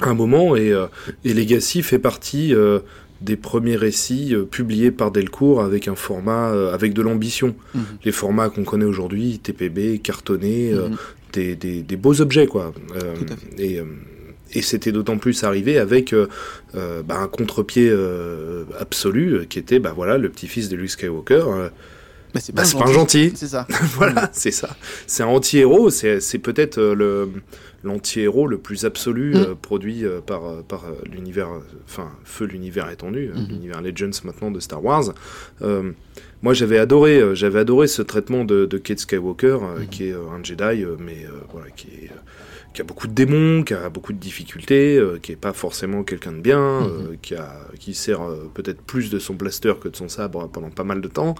à 0.00 0.08
un 0.08 0.14
moment, 0.14 0.56
et, 0.56 0.72
et 1.24 1.34
Legacy 1.34 1.82
fait 1.82 1.98
partie 1.98 2.54
des 3.20 3.36
premiers 3.36 3.76
récits 3.76 4.34
publiés 4.50 4.90
par 4.90 5.10
Delcourt 5.10 5.60
avec 5.62 5.88
un 5.88 5.94
format, 5.94 6.48
avec 6.72 6.94
de 6.94 7.02
l'ambition. 7.02 7.54
Mhm. 7.74 7.82
Les 8.06 8.12
formats 8.12 8.48
qu'on 8.48 8.64
connaît 8.64 8.86
aujourd'hui, 8.86 9.38
TPB, 9.38 9.98
cartonné, 10.02 10.72
Mhm. 10.72 10.96
des, 11.34 11.54
des, 11.54 11.82
des 11.82 11.96
beaux 11.96 12.20
objets, 12.22 12.46
quoi. 12.46 12.72
Tout 12.88 13.26
à 13.30 13.36
fait. 13.36 13.62
et, 13.62 13.82
et 14.52 14.62
c'était 14.62 14.92
d'autant 14.92 15.18
plus 15.18 15.44
arrivé 15.44 15.78
avec 15.78 16.12
euh, 16.12 16.26
euh, 16.74 17.02
bah, 17.02 17.18
un 17.18 17.28
contre-pied 17.28 17.88
euh, 17.90 18.64
absolu 18.78 19.46
qui 19.48 19.58
était 19.58 19.78
bah, 19.78 19.92
voilà, 19.94 20.18
le 20.18 20.28
petit-fils 20.28 20.68
de 20.68 20.76
Luke 20.76 20.90
Skywalker. 20.90 21.44
euh, 21.46 21.68
Bah, 22.34 22.40
c'est 22.40 22.54
bah, 22.54 22.62
pas 22.62 22.84
un 22.88 22.92
gentil. 22.92 23.32
C'est 23.34 23.48
ça. 23.48 23.66
voilà, 23.96 24.30
c'est 24.32 24.52
ça. 24.52 24.76
C'est 25.06 25.22
un 25.24 25.26
anti-héros. 25.26 25.90
C'est, 25.90 26.38
peut-être 26.38 26.80
le, 26.80 27.28
l'anti-héros 27.82 28.46
le 28.46 28.58
plus 28.58 28.84
absolu 28.84 29.34
Mm. 29.34 29.54
produit 29.60 30.04
par, 30.26 30.62
par 30.62 30.84
l'univers, 31.12 31.48
enfin, 31.86 32.08
feu 32.24 32.44
l'univers 32.46 32.88
étendu, 32.90 33.30
euh, 33.30 33.34
Mhm. 33.38 33.46
l'univers 33.48 33.82
Legends 33.82 34.10
maintenant 34.24 34.50
de 34.52 34.60
Star 34.60 34.84
Wars. 34.84 35.12
Moi, 36.42 36.54
j'avais 36.54 36.78
adoré, 36.78 37.20
j'avais 37.34 37.58
adoré 37.58 37.86
ce 37.86 38.00
traitement 38.02 38.44
de, 38.44 38.64
de 38.64 38.78
Kate 38.78 39.00
Skywalker, 39.00 39.58
Mhm. 39.80 39.86
qui 39.88 40.04
est 40.08 40.12
un 40.12 40.42
Jedi, 40.42 40.84
mais 40.98 41.26
voilà, 41.52 41.68
qui 41.76 41.88
est, 41.88 42.10
qui 42.72 42.80
a 42.82 42.84
beaucoup 42.84 43.08
de 43.08 43.12
démons, 43.12 43.64
qui 43.64 43.74
a 43.74 43.88
beaucoup 43.88 44.12
de 44.12 44.18
difficultés, 44.18 44.96
euh, 44.96 45.18
qui 45.20 45.32
est 45.32 45.36
pas 45.36 45.52
forcément 45.52 46.04
quelqu'un 46.04 46.32
de 46.32 46.40
bien, 46.40 46.80
Mhm. 46.82 46.86
euh, 46.88 47.16
qui 47.20 47.34
a, 47.34 47.52
qui 47.78 47.94
sert 47.94 48.22
euh, 48.22 48.48
peut-être 48.54 48.80
plus 48.82 49.10
de 49.10 49.18
son 49.18 49.34
blaster 49.34 49.74
que 49.80 49.88
de 49.88 49.96
son 49.96 50.08
sabre 50.08 50.48
pendant 50.48 50.70
pas 50.70 50.84
mal 50.84 51.00
de 51.00 51.08
temps. 51.08 51.34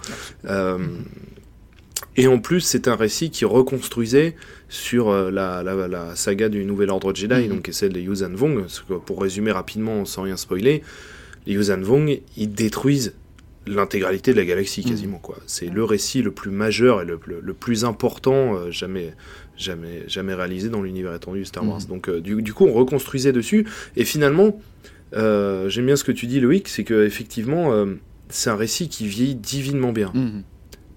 Et 2.17 2.27
en 2.27 2.39
plus, 2.39 2.59
c'est 2.61 2.87
un 2.87 2.95
récit 2.95 3.29
qui 3.29 3.45
reconstruisait 3.45 4.35
sur 4.69 5.13
la, 5.31 5.63
la, 5.63 5.87
la 5.87 6.15
saga 6.15 6.49
du 6.49 6.65
Nouvel 6.65 6.89
Ordre 6.89 7.13
Jedi, 7.15 7.43
Mhm. 7.43 7.47
donc 7.47 7.61
qui 7.63 7.69
est 7.69 7.73
celle 7.73 7.93
des 7.93 8.01
Yuuzhan 8.01 8.33
Vong. 8.33 8.65
Que 8.87 8.95
pour 8.95 9.21
résumer 9.21 9.51
rapidement, 9.51 10.03
sans 10.05 10.23
rien 10.23 10.35
spoiler, 10.35 10.83
les 11.45 11.53
Yuuzhan 11.53 11.81
Vong, 11.81 12.19
ils 12.37 12.51
détruisent 12.51 13.13
l'intégralité 13.67 14.33
de 14.33 14.37
la 14.37 14.45
galaxie 14.45 14.81
Mhm. 14.83 14.89
quasiment 14.89 15.19
quoi. 15.19 15.37
C'est 15.45 15.67
le 15.67 15.83
récit 15.83 16.21
le 16.23 16.31
plus 16.31 16.49
majeur 16.51 17.01
et 17.03 17.05
le, 17.05 17.19
le- 17.27 17.39
le 17.41 17.53
plus 17.53 17.85
important 17.85 18.71
jamais 18.71 19.13
jamais 19.57 20.03
jamais 20.07 20.33
réalisé 20.33 20.69
dans 20.69 20.81
l'univers 20.81 21.13
étendu 21.13 21.39
de 21.39 21.43
Star 21.45 21.67
Wars. 21.67 21.79
Mhm. 21.81 21.87
Donc 21.87 22.09
euh, 22.09 22.19
du, 22.21 22.41
du 22.41 22.53
coup 22.53 22.65
on 22.65 22.73
reconstruisait 22.73 23.31
dessus 23.33 23.65
et 23.95 24.05
finalement 24.05 24.59
euh, 25.15 25.69
j'aime 25.69 25.85
bien 25.87 25.95
ce 25.95 26.03
que 26.03 26.11
tu 26.11 26.25
dis 26.27 26.39
Loïc, 26.39 26.67
c'est 26.67 26.83
que 26.83 27.05
effectivement 27.05 27.73
euh, 27.73 27.85
c'est 28.29 28.49
un 28.49 28.55
récit 28.55 28.87
qui 28.89 29.07
vieillit 29.07 29.35
divinement 29.35 29.91
bien 29.91 30.11
Mhm. 30.13 30.43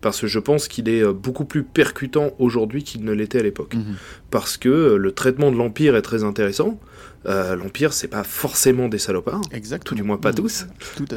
parce 0.01 0.21
que 0.21 0.27
je 0.27 0.39
pense 0.39 0.69
qu'il 0.69 0.89
est 0.89 1.05
beaucoup 1.13 1.45
plus 1.45 1.63
percutant 1.65 2.33
aujourd'hui 2.39 2.85
qu'il 2.85 3.05
ne 3.05 3.13
l'était 3.13 3.41
à 3.41 3.43
l'époque 3.43 3.75
Mhm. 3.75 3.97
parce 4.31 4.57
que 4.57 4.95
le 4.95 5.13
traitement 5.13 5.51
de 5.51 5.57
l'empire 5.57 5.97
est 5.97 6.03
très 6.03 6.23
intéressant. 6.25 6.79
Euh, 7.27 7.57
l'empire 7.57 7.95
c'est 7.95 8.09
pas 8.09 8.23
forcément 8.23 8.89
des 8.89 8.99
salopards, 8.99 9.41
Exactement. 9.51 9.89
tout 9.89 9.95
du 9.95 10.03
moins 10.03 10.19
pas 10.19 10.35
tous. 10.35 10.67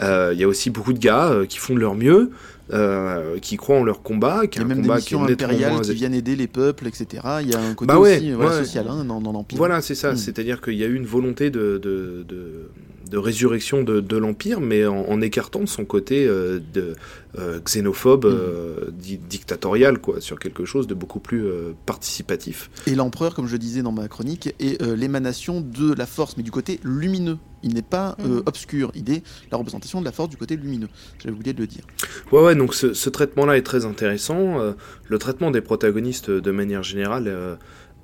Euh, 0.01 0.31
Il 0.33 0.39
y 0.39 0.43
a 0.45 0.47
aussi 0.47 0.69
beaucoup 0.69 0.93
de 0.93 0.99
gars 0.99 1.29
euh, 1.31 1.45
qui 1.45 1.57
font 1.57 1.75
de 1.75 1.79
leur 1.81 1.95
mieux, 1.95 2.31
euh, 2.73 3.39
qui 3.39 3.55
croient 3.55 3.77
en 3.77 3.83
leur 3.83 4.01
combat, 4.01 4.47
qui 4.47 4.59
Il 4.59 4.61
y 4.61 4.65
a 4.65 4.67
même 4.67 4.81
des 4.81 4.87
combat 4.87 5.01
qui 5.01 5.15
impériales 5.15 5.81
viennent 5.83 6.13
aider 6.13 6.35
les 6.35 6.47
peuples, 6.47 6.87
etc. 6.87 7.23
Il 7.41 7.49
y 7.49 7.55
a 7.55 7.59
un 7.59 7.73
côté 7.73 7.87
Bah 7.87 7.99
ouais, 7.99 8.17
aussi 8.17 8.31
voilà, 8.31 8.51
ouais. 8.51 8.63
social 8.65 8.87
hein, 8.89 9.05
dans, 9.05 9.21
dans 9.21 9.31
l'Empire. 9.31 9.57
Voilà, 9.57 9.81
c'est 9.81 9.95
ça. 9.95 10.11
Mm. 10.13 10.17
C'est-à-dire 10.17 10.61
qu'il 10.61 10.75
y 10.75 10.83
a 10.83 10.87
eu 10.87 10.95
une 10.95 11.05
volonté 11.05 11.49
de, 11.49 11.77
de, 11.77 12.25
de, 12.27 12.69
de 13.09 13.17
résurrection 13.17 13.83
de, 13.83 13.99
de 14.01 14.17
l'Empire, 14.17 14.59
mais 14.61 14.85
en, 14.85 14.97
en 15.07 15.21
écartant 15.21 15.65
son 15.65 15.85
côté 15.85 16.27
euh, 16.27 16.59
de, 16.73 16.93
euh, 17.37 17.59
xénophobe, 17.59 18.25
Mm. 18.25 18.29
euh, 18.29 18.75
di- 18.91 19.17
dictatorial, 19.17 19.99
quoi, 19.99 20.21
sur 20.21 20.39
quelque 20.39 20.65
chose 20.65 20.87
de 20.87 20.93
beaucoup 20.93 21.19
plus 21.19 21.45
euh, 21.45 21.71
participatif. 21.85 22.69
Et 22.87 22.95
l'empereur, 22.95 23.35
comme 23.35 23.47
je 23.47 23.57
disais 23.57 23.81
dans 23.81 23.91
ma 23.91 24.07
chronique, 24.07 24.53
est 24.59 24.81
euh, 24.81 24.95
l'émanation 24.95 25.61
de 25.61 25.93
la 25.93 26.05
force, 26.05 26.37
mais 26.37 26.43
du 26.43 26.51
côté 26.51 26.79
lumineux. 26.83 27.37
Il 27.63 27.73
n'est 27.73 27.81
pas 27.81 28.15
euh, 28.19 28.27
Mhm. 28.37 28.43
obscur, 28.45 28.91
il 28.95 29.09
est 29.11 29.23
la 29.51 29.57
représentation 29.57 29.99
de 29.99 30.05
la 30.05 30.11
force 30.11 30.29
du 30.29 30.37
côté 30.37 30.55
lumineux. 30.55 30.87
J'avais 31.21 31.33
oublié 31.35 31.53
de 31.53 31.59
le 31.59 31.67
dire. 31.67 31.83
Ouais, 32.31 32.41
ouais, 32.43 32.55
donc 32.55 32.73
ce, 32.75 32.93
ce 32.93 33.09
traitement-là 33.09 33.57
est 33.57 33.63
très 33.63 33.85
intéressant. 33.85 34.59
Euh, 34.59 34.73
le 35.07 35.17
traitement 35.17 35.49
des 35.51 35.61
protagonistes, 35.61 36.29
de 36.29 36.51
manière 36.51 36.83
générale, 36.83 37.25
euh, 37.27 37.55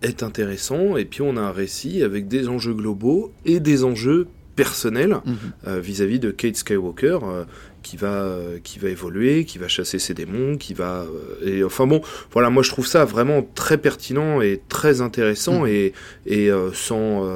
est 0.02 0.24
intéressant. 0.24 0.98
Et 0.98 1.06
puis 1.06 1.22
on 1.22 1.38
a 1.38 1.42
un 1.42 1.52
récit 1.52 2.02
avec 2.04 2.28
des 2.28 2.48
enjeux 2.50 2.74
globaux 2.74 3.32
et 3.46 3.60
des 3.60 3.84
enjeux 3.84 4.28
personnels 4.56 5.18
Mhm. 5.26 5.36
euh, 5.68 5.80
vis-à-vis 5.80 6.20
de 6.20 6.32
Kate 6.32 6.56
Skywalker. 6.56 7.20
euh, 7.24 7.44
qui 7.84 7.98
va 7.98 8.08
euh, 8.24 8.60
qui 8.64 8.80
va 8.80 8.88
évoluer, 8.88 9.44
qui 9.44 9.58
va 9.58 9.68
chasser 9.68 10.00
ses 10.00 10.14
démons, 10.14 10.56
qui 10.56 10.74
va 10.74 11.06
et 11.44 11.66
enfin 11.66 11.86
bon 11.86 12.02
voilà 12.32 12.50
moi 12.50 12.64
je 12.64 12.70
trouve 12.70 12.88
ça 12.88 13.04
vraiment 13.04 13.46
très 13.56 13.78
pertinent 13.78 14.40
et 14.40 14.62
très 14.70 15.02
intéressant 15.02 15.64
Mhm. 15.64 15.68
et 15.68 15.94
et 16.26 16.50
sans 16.74 17.28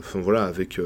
enfin 0.00 0.20
voilà 0.20 0.44
avec 0.44 0.78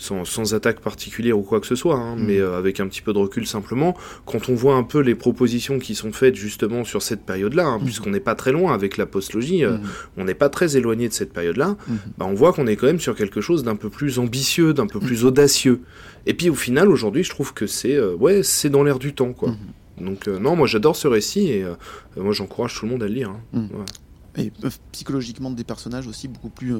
sans, 0.00 0.24
sans 0.24 0.54
attaque 0.54 0.80
particulière 0.80 1.38
ou 1.38 1.42
quoi 1.42 1.60
que 1.60 1.66
ce 1.66 1.74
soit, 1.74 1.96
hein, 1.96 2.16
Mhm. 2.16 2.24
mais 2.26 2.38
euh, 2.40 2.56
avec 2.56 2.80
un 2.80 2.88
petit 2.88 3.02
peu 3.02 3.12
de 3.12 3.18
recul 3.18 3.46
simplement, 3.46 3.94
quand 4.24 4.48
on 4.48 4.54
voit 4.54 4.74
un 4.74 4.82
peu 4.82 5.00
les 5.00 5.14
propositions 5.14 5.78
qui 5.78 5.94
sont 5.94 6.10
faites 6.10 6.34
justement 6.36 6.84
sur 6.84 7.02
cette 7.02 7.20
période-là, 7.26 7.66
hein, 7.66 7.78
Mhm. 7.78 7.84
puisqu'on 7.84 8.10
n'est 8.10 8.18
pas 8.20 8.34
très 8.34 8.50
loin 8.52 8.72
avec 8.72 8.96
la 8.96 9.04
postlogie, 9.06 9.64
euh, 9.64 9.72
Mhm. 9.76 9.82
on 10.16 10.24
n'est 10.24 10.34
pas 10.34 10.48
très 10.48 10.76
éloigné 10.78 11.06
de 11.08 11.12
cette 11.12 11.32
période-là, 11.34 11.76
bah, 12.16 12.26
on 12.26 12.34
voit 12.34 12.52
qu'on 12.54 12.66
est 12.66 12.76
quand 12.76 12.86
même 12.86 12.98
sur 13.00 13.14
quelque 13.14 13.40
chose 13.42 13.62
d'un 13.62 13.76
peu 13.76 13.90
plus 13.90 14.18
ambitieux, 14.18 14.72
d'un 14.72 14.86
peu 14.86 15.00
plus 15.00 15.24
audacieux. 15.26 15.82
Et 16.26 16.32
puis 16.34 16.48
au 16.48 16.54
final, 16.54 16.88
aujourd'hui, 16.88 17.22
je 17.22 17.30
trouve 17.30 17.52
que 17.52 17.66
c'est 17.66 17.94
euh, 17.96 18.14
ouais, 18.14 18.42
c'est 18.42 18.70
dans 18.70 18.82
l'air 18.82 18.98
du 18.98 19.12
temps, 19.14 19.32
quoi. 19.34 19.54
Donc 20.00 20.28
non, 20.28 20.56
moi 20.56 20.66
j'adore 20.66 20.96
ce 20.96 21.08
récit 21.08 21.48
et 21.50 21.64
moi 22.16 22.32
j'encourage 22.32 22.74
tout 22.74 22.86
le 22.86 22.92
monde 22.92 23.02
à 23.02 23.06
le 23.06 23.12
lire. 23.12 23.30
hein. 23.54 23.60
Ouais. 23.74 24.44
Et 24.44 24.52
psychologiquement, 24.92 25.50
des 25.50 25.64
personnages 25.64 26.06
aussi 26.06 26.26
beaucoup 26.28 26.48
plus 26.48 26.76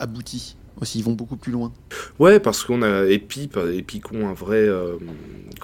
aboutis. 0.00 0.56
Aussi, 0.80 0.98
ils 1.00 1.04
vont 1.04 1.12
beaucoup 1.12 1.36
plus 1.36 1.50
loin. 1.52 1.72
Ouais, 2.18 2.38
parce 2.40 2.62
qu'on 2.64 2.82
a 2.82 3.04
Epi, 3.06 3.48
Epi 3.76 4.00
un 4.14 4.32
vrai, 4.32 4.56
euh, 4.58 4.94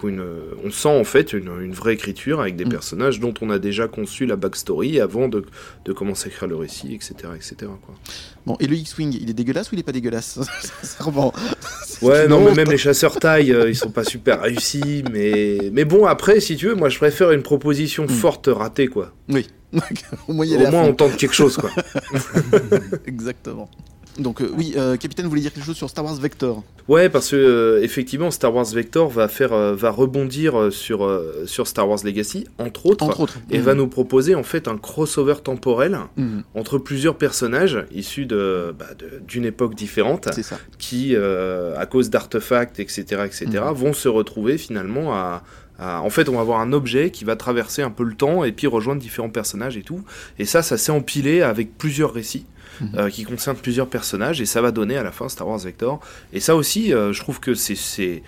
une, 0.02 0.22
on 0.64 0.70
sent 0.70 0.88
en 0.88 1.04
fait 1.04 1.32
une, 1.32 1.50
une 1.62 1.72
vraie 1.72 1.94
écriture 1.94 2.40
avec 2.40 2.56
des 2.56 2.64
Mm. 2.64 2.68
personnages 2.70 3.20
dont 3.20 3.32
on 3.40 3.48
a 3.48 3.58
déjà 3.58 3.88
conçu 3.88 4.26
la 4.26 4.36
backstory 4.36 5.00
avant 5.00 5.28
de, 5.28 5.44
de 5.84 5.92
commencer 5.92 6.26
à 6.28 6.32
écrire 6.32 6.48
le 6.48 6.56
récit, 6.56 6.92
etc., 6.94 7.14
etc. 7.34 7.54
Quoi. 7.86 7.94
Bon, 8.44 8.56
et 8.60 8.66
le 8.66 8.76
X-Wing, 8.76 9.16
il 9.18 9.30
est 9.30 9.34
dégueulasse 9.34 9.70
ou 9.72 9.76
il 9.76 9.78
est 9.78 9.84
pas 9.84 9.92
dégueulasse? 9.92 10.38
Sincèrement. 10.82 11.32
Ouais, 12.02 12.28
non, 12.28 12.44
mais 12.44 12.52
même 12.54 12.70
les 12.70 12.76
chasseurs 12.76 13.18
taille, 13.18 13.52
euh, 13.52 13.70
ils 13.70 13.76
sont 13.76 13.90
pas 13.90 14.04
super 14.04 14.42
réussis, 14.42 15.04
mais 15.12 15.70
mais 15.72 15.84
bon 15.86 16.04
après, 16.06 16.40
si 16.40 16.56
tu 16.56 16.66
veux, 16.66 16.74
moi 16.74 16.88
je 16.90 16.98
préfère 16.98 17.30
une 17.30 17.42
proposition 17.42 18.04
Mm. 18.04 18.08
forte 18.08 18.48
ratée, 18.52 18.88
quoi. 18.88 19.12
Oui. 19.30 19.46
Au 20.28 20.32
moins, 20.34 20.46
Au 20.46 20.70
moins 20.70 20.82
on 20.82 20.92
tente 20.92 21.16
quelque 21.16 21.34
chose, 21.34 21.56
quoi. 21.56 21.70
Exactement. 23.06 23.70
Donc, 24.18 24.40
euh, 24.40 24.50
oui, 24.56 24.74
euh, 24.76 24.96
Capitaine 24.96 25.26
voulait 25.26 25.40
dire 25.40 25.52
quelque 25.52 25.64
chose 25.66 25.76
sur 25.76 25.90
Star 25.90 26.04
Wars 26.04 26.14
Vector. 26.16 26.62
Ouais, 26.88 27.08
parce 27.08 27.30
que 27.30 27.36
euh, 27.36 27.82
effectivement, 27.82 28.30
Star 28.30 28.54
Wars 28.54 28.66
Vector 28.66 29.08
va 29.08 29.26
faire, 29.28 29.52
euh, 29.52 29.74
va 29.74 29.90
rebondir 29.90 30.68
sur 30.70 31.10
sur 31.46 31.66
Star 31.66 31.88
Wars 31.88 31.98
Legacy, 32.04 32.46
entre 32.58 32.86
autres. 32.86 33.04
Entre 33.04 33.20
autres. 33.20 33.38
et 33.50 33.58
va 33.58 33.74
nous 33.74 33.88
proposer 33.88 34.34
en 34.34 34.42
fait 34.42 34.68
un 34.68 34.76
crossover 34.76 35.36
temporel 35.42 35.98
Mhm. 36.16 36.42
entre 36.54 36.78
plusieurs 36.78 37.16
personnages 37.16 37.84
issus 37.92 38.26
de 38.26 38.74
bah, 38.78 38.86
d'une 39.26 39.44
époque 39.46 39.74
différente 39.74 40.28
qui, 40.78 41.16
à 41.16 41.86
cause 41.86 42.10
d'artefacts, 42.10 42.78
etc., 42.80 43.22
etc., 43.24 43.46
Mhm. 43.66 43.72
vont 43.74 43.92
se 43.92 44.08
retrouver 44.08 44.58
finalement 44.58 45.14
à, 45.14 45.42
à- 45.78 46.00
En 46.02 46.10
fait, 46.10 46.28
on 46.28 46.34
va 46.34 46.40
avoir 46.40 46.60
un 46.60 46.72
objet 46.72 47.10
qui 47.10 47.24
va 47.24 47.34
traverser 47.34 47.82
un 47.82 47.90
peu 47.90 48.04
le 48.04 48.14
temps 48.14 48.44
et 48.44 48.52
puis 48.52 48.66
rejoindre 48.68 49.00
différents 49.02 49.28
personnages 49.30 49.76
et 49.76 49.82
tout. 49.82 50.02
Et 50.38 50.44
ça, 50.44 50.62
ça 50.62 50.76
s'est 50.78 50.92
empilé 50.92 51.42
avec 51.42 51.76
plusieurs 51.76 52.12
récits. 52.12 52.46
Euh, 52.96 53.08
qui 53.10 53.24
concernent 53.24 53.56
plusieurs 53.56 53.88
personnages 53.88 54.40
et 54.40 54.46
ça 54.46 54.60
va 54.60 54.70
donner 54.72 54.96
à 54.96 55.02
la 55.02 55.12
fin 55.12 55.28
Star 55.28 55.46
Wars 55.48 55.58
Vector 55.58 56.00
et 56.32 56.40
ça 56.40 56.56
aussi 56.56 56.92
euh, 56.92 57.12
je 57.12 57.20
trouve 57.20 57.38
que 57.40 57.54
c'est 57.54 58.22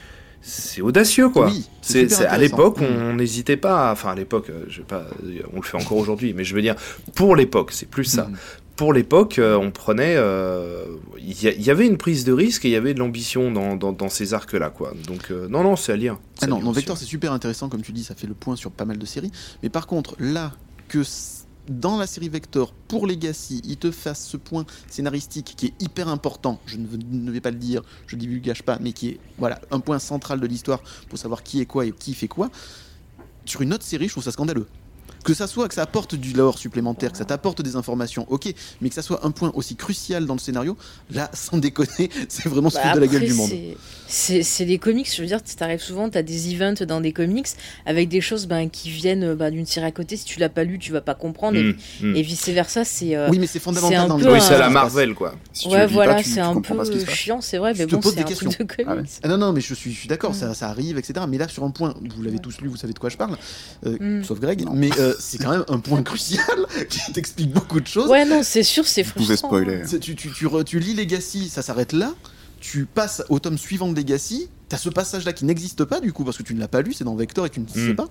audacieux 0.81 1.29
quoi 1.29 1.47
Oui, 1.47 1.69
c'est, 1.83 2.13
à 2.25 2.39
l'époque, 2.39 2.79
on 2.81 3.15
n'hésitait 3.15 3.57
pas, 3.57 3.89
à- 3.89 3.93
enfin 3.93 4.11
à 4.11 4.15
l'époque, 4.15 4.51
euh, 4.51 4.65
je 4.69 4.79
vais 4.79 4.85
pas, 4.87 5.07
on 5.53 5.57
le 5.57 5.63
fait 5.63 5.77
encore 5.77 5.99
aujourd'hui, 5.99 6.33
mais 6.35 6.45
je 6.45 6.55
veux 6.55 6.63
dire, 6.63 6.77
pour 7.15 7.35
l'époque, 7.35 7.71
c'est 7.73 7.89
plus 7.89 8.05
ça. 8.05 8.25
Mhm. 8.29 8.37
pour 8.77 8.93
l'époque, 8.93 9.41
on 9.43 9.71
prenait. 9.71 10.15
euh, 10.17 10.85
Il 11.19 11.43
y, 11.43 11.71
avait 11.71 11.87
une 11.87 11.97
prise 11.97 12.25
de 12.25 12.33
risque 12.33 12.65
et 12.65 12.69
il 12.69 12.73
y 12.73 12.77
avait 12.77 12.95
de 12.95 13.01
l'ambition 13.01 13.51
dans, 13.51 13.75
dans, 13.75 13.93
dans 13.93 14.09
ces 14.09 14.35
arcs-là, 14.35 14.71
quoi. 14.71 14.93
Donc, 15.09 15.31
euh, 15.31 15.49
non, 15.49 15.63
non, 15.65 15.75
c'est 15.77 15.93
à 15.93 15.97
lire. 15.97 16.19
Ah 16.43 16.47
non. 16.47 16.71
Vector 16.71 16.97
c'est 16.97 17.05
super 17.07 17.33
intéressant 17.33 17.69
comme 17.69 17.83
tu 17.83 17.91
dis, 17.93 18.05
ça 18.05 18.15
fait 18.15 18.27
le 18.29 18.35
point 18.35 18.55
sur 18.55 18.71
pas 18.71 18.85
mal 18.85 18.99
de 18.99 19.07
séries. 19.07 19.33
Mais 19.63 19.71
par 19.71 19.87
contre, 19.89 20.15
là 20.21 20.53
que 20.89 21.03
dans 21.69 21.97
la 21.99 22.07
série 22.07 22.29
Vector, 22.29 22.73
pour 22.89 23.07
Legacy, 23.07 23.61
il 23.65 23.77
te 23.77 23.91
fasse 23.91 24.27
ce 24.27 24.37
point 24.37 24.65
scénaristique 24.89 25.55
qui 25.57 25.67
est 25.67 25.83
hyper 25.83 26.09
important, 26.09 26.61
je 26.67 26.77
ne, 26.77 27.31
vais 27.31 27.41
pas 27.41 27.51
le 27.51 27.59
dire, 27.59 27.83
je 28.07 28.17
ne 28.17 28.21
divulgage 28.21 28.63
pas, 28.63 28.79
mais 28.81 28.93
qui 28.93 29.09
est 29.09 29.21
voilà 29.39 29.61
un 29.71 29.81
point 29.81 29.99
central 29.99 30.41
de 30.41 30.47
l'histoire 30.47 30.83
pour 31.09 31.19
savoir 31.19 31.43
qui 31.43 31.61
est 31.61 31.67
quoi 31.67 31.87
et 31.87 31.93
qui 31.93 32.15
fait 32.15 32.29
quoi, 32.29 32.51
sur 33.45 33.63
une 33.63 33.73
autre 33.73 33.85
série, 33.85 34.07
je 34.07 34.13
trouve 34.13 34.25
ça 34.25 34.33
scandaleux. 34.33 34.67
Que 35.27 35.35
ça 35.35 35.47
soit 35.47 35.67
que 35.69 35.75
ça 35.75 35.83
apporte 35.83 36.15
du 36.15 36.33
lore 36.33 36.59
supplémentaire, 36.59 37.11
que 37.13 37.19
ça 37.19 37.25
t'apporte 37.25 37.61
des 37.63 37.75
informations, 37.77 38.27
ok, 38.31 38.53
mais 38.81 38.89
que 38.89 38.95
ça 38.95 39.03
soit 39.03 39.27
un 39.27 39.31
point 39.33 39.51
aussi 39.55 39.75
crucial 39.77 40.25
dans 40.25 40.35
le 40.35 40.41
scénario, 40.41 40.77
là, 41.11 41.31
sans 41.35 41.59
déconner, 41.59 42.09
c'est 42.29 42.49
vraiment 42.49 42.71
se 42.71 42.77
Bah, 42.77 42.95
de 42.95 43.01
la 43.01 43.07
gueule 43.09 43.25
du 43.25 43.35
monde. 43.35 43.51
c'est- 44.09 44.65
les 44.65 44.79
comics, 44.79 45.13
je 45.15 45.21
veux 45.21 45.27
dire, 45.27 45.41
t'arrives 45.43 45.81
souvent, 45.83 46.09
t'as 46.09 46.23
des 46.23 46.55
events 46.55 46.85
dans 46.87 47.01
des 47.01 47.13
comics 47.13 47.49
avec 47.87 48.09
des 48.09 48.21
choses 48.21 48.47
ben, 48.47 48.71
qui 48.71 48.91
viennent 48.91 49.35
ben, 49.35 49.51
d'une 49.51 49.67
série 49.67 49.87
à 49.87 49.91
côté. 49.91 50.17
Si 50.17 50.25
tu 50.25 50.39
l'as 50.39 50.49
pas 50.49 50.63
lu, 50.65 50.79
tu 50.79 50.93
vas 50.93 51.01
pas 51.01 51.15
comprendre. 51.15 51.59
Et, 51.59 51.75
mm. 52.05 52.15
et 52.17 52.23
vice 52.23 52.49
versa, 52.49 52.85
c'est. 52.85 53.17
euh, 53.17 53.29
Oui, 53.31 53.39
mais 53.41 53.47
c'est 53.49 53.59
fondamental 53.59 53.99
un 54.03 54.07
dans 54.09 54.19
peu 54.19 54.27
les 54.27 54.33
Oui, 54.35 54.41
c'est 54.41 54.55
à 54.55 54.59
la 54.59 54.71
Marvel, 54.71 55.15
quoi. 55.15 55.35
Si 55.53 55.67
ouais, 55.69 55.87
le 55.87 55.93
voilà, 55.93 56.23
c'est 56.23 56.41
un 56.41 56.61
peu 56.61 56.85
ce 56.85 57.05
chiant, 57.11 57.41
c'est 57.41 57.59
vrai, 57.59 57.75
Je 57.75 57.81
mais 57.81 57.87
te 57.87 57.95
bon, 57.97 58.01
pose 58.01 58.13
c'est 58.13 58.19
des 58.19 58.23
un 58.23 58.27
questions. 58.27 58.51
truc 58.51 58.69
de 58.69 58.75
comics. 58.75 58.87
Ah 58.91 58.97
ouais. 58.97 59.09
Ah 59.25 59.29
non, 59.29 59.39
non, 59.39 59.53
mais 59.53 59.61
je 59.61 59.75
suis, 59.75 59.93
je 59.93 59.99
suis 59.99 60.09
d'accord, 60.09 60.31
Mm. 60.31 60.35
ça, 60.35 60.55
ça 60.55 60.69
arrive, 60.69 60.99
etc. 60.99 61.27
Mais 61.29 61.39
là, 61.39 61.49
sur 61.49 61.65
un 61.65 61.71
point, 61.71 61.95
vous 62.17 62.23
l'avez 62.23 62.39
tous 62.39 62.61
lu, 62.61 62.69
vous 62.69 62.77
savez 62.77 62.93
de 62.93 62.99
quoi 62.99 63.11
je 63.11 63.17
parle, 63.17 63.37
euh, 63.87 64.23
sauf 64.23 64.39
Greg, 64.39 64.65
Non. 64.65 64.73
mais 64.75 64.91
euh, 65.01 65.15
c'est 65.19 65.39
quand 65.39 65.51
même 65.51 65.65
un 65.69 65.79
point 65.79 66.03
crucial 66.03 66.67
qui 66.89 67.13
t'explique 67.13 67.51
beaucoup 67.53 67.81
de 67.81 67.87
choses. 67.87 68.09
Ouais, 68.11 68.25
non, 68.25 68.41
c'est 68.43 68.63
sûr, 68.63 68.87
c'est 68.87 69.03
Vous 69.03 69.13
pouvez 69.13 69.25
frustrant. 69.27 69.49
spoiler. 69.49 69.83
C'est- 69.87 70.01
Tu, 70.01 70.15
tu, 70.17 70.31
tu, 70.33 70.47
re- 70.47 70.65
tu 70.65 70.79
lis 70.79 70.95
Legacy, 70.95 71.49
ça 71.49 71.63
s'arrête 71.63 71.93
là. 71.93 72.13
Tu 72.59 72.87
passes 72.87 73.23
au 73.29 73.39
tome 73.39 73.59
suivant 73.59 73.89
de 73.93 73.95
Legacy, 73.97 74.49
t'as 74.69 74.79
ce 74.79 74.89
passage-là 74.89 75.33
qui 75.35 75.45
n'existe 75.45 75.85
pas 75.85 76.01
du 76.01 76.13
coup 76.13 76.25
parce 76.25 76.39
que 76.39 76.43
tu 76.43 76.55
ne 76.55 76.59
l'as 76.59 76.69
pas 76.69 76.81
lu, 76.81 76.95
c'est 76.95 77.05
dans 77.05 77.15
Vector 77.15 77.45
et 77.47 77.51
tu 77.51 77.61
ne 77.61 77.69
sais 77.69 77.93
Mm. 77.93 77.97
pas, 77.97 78.09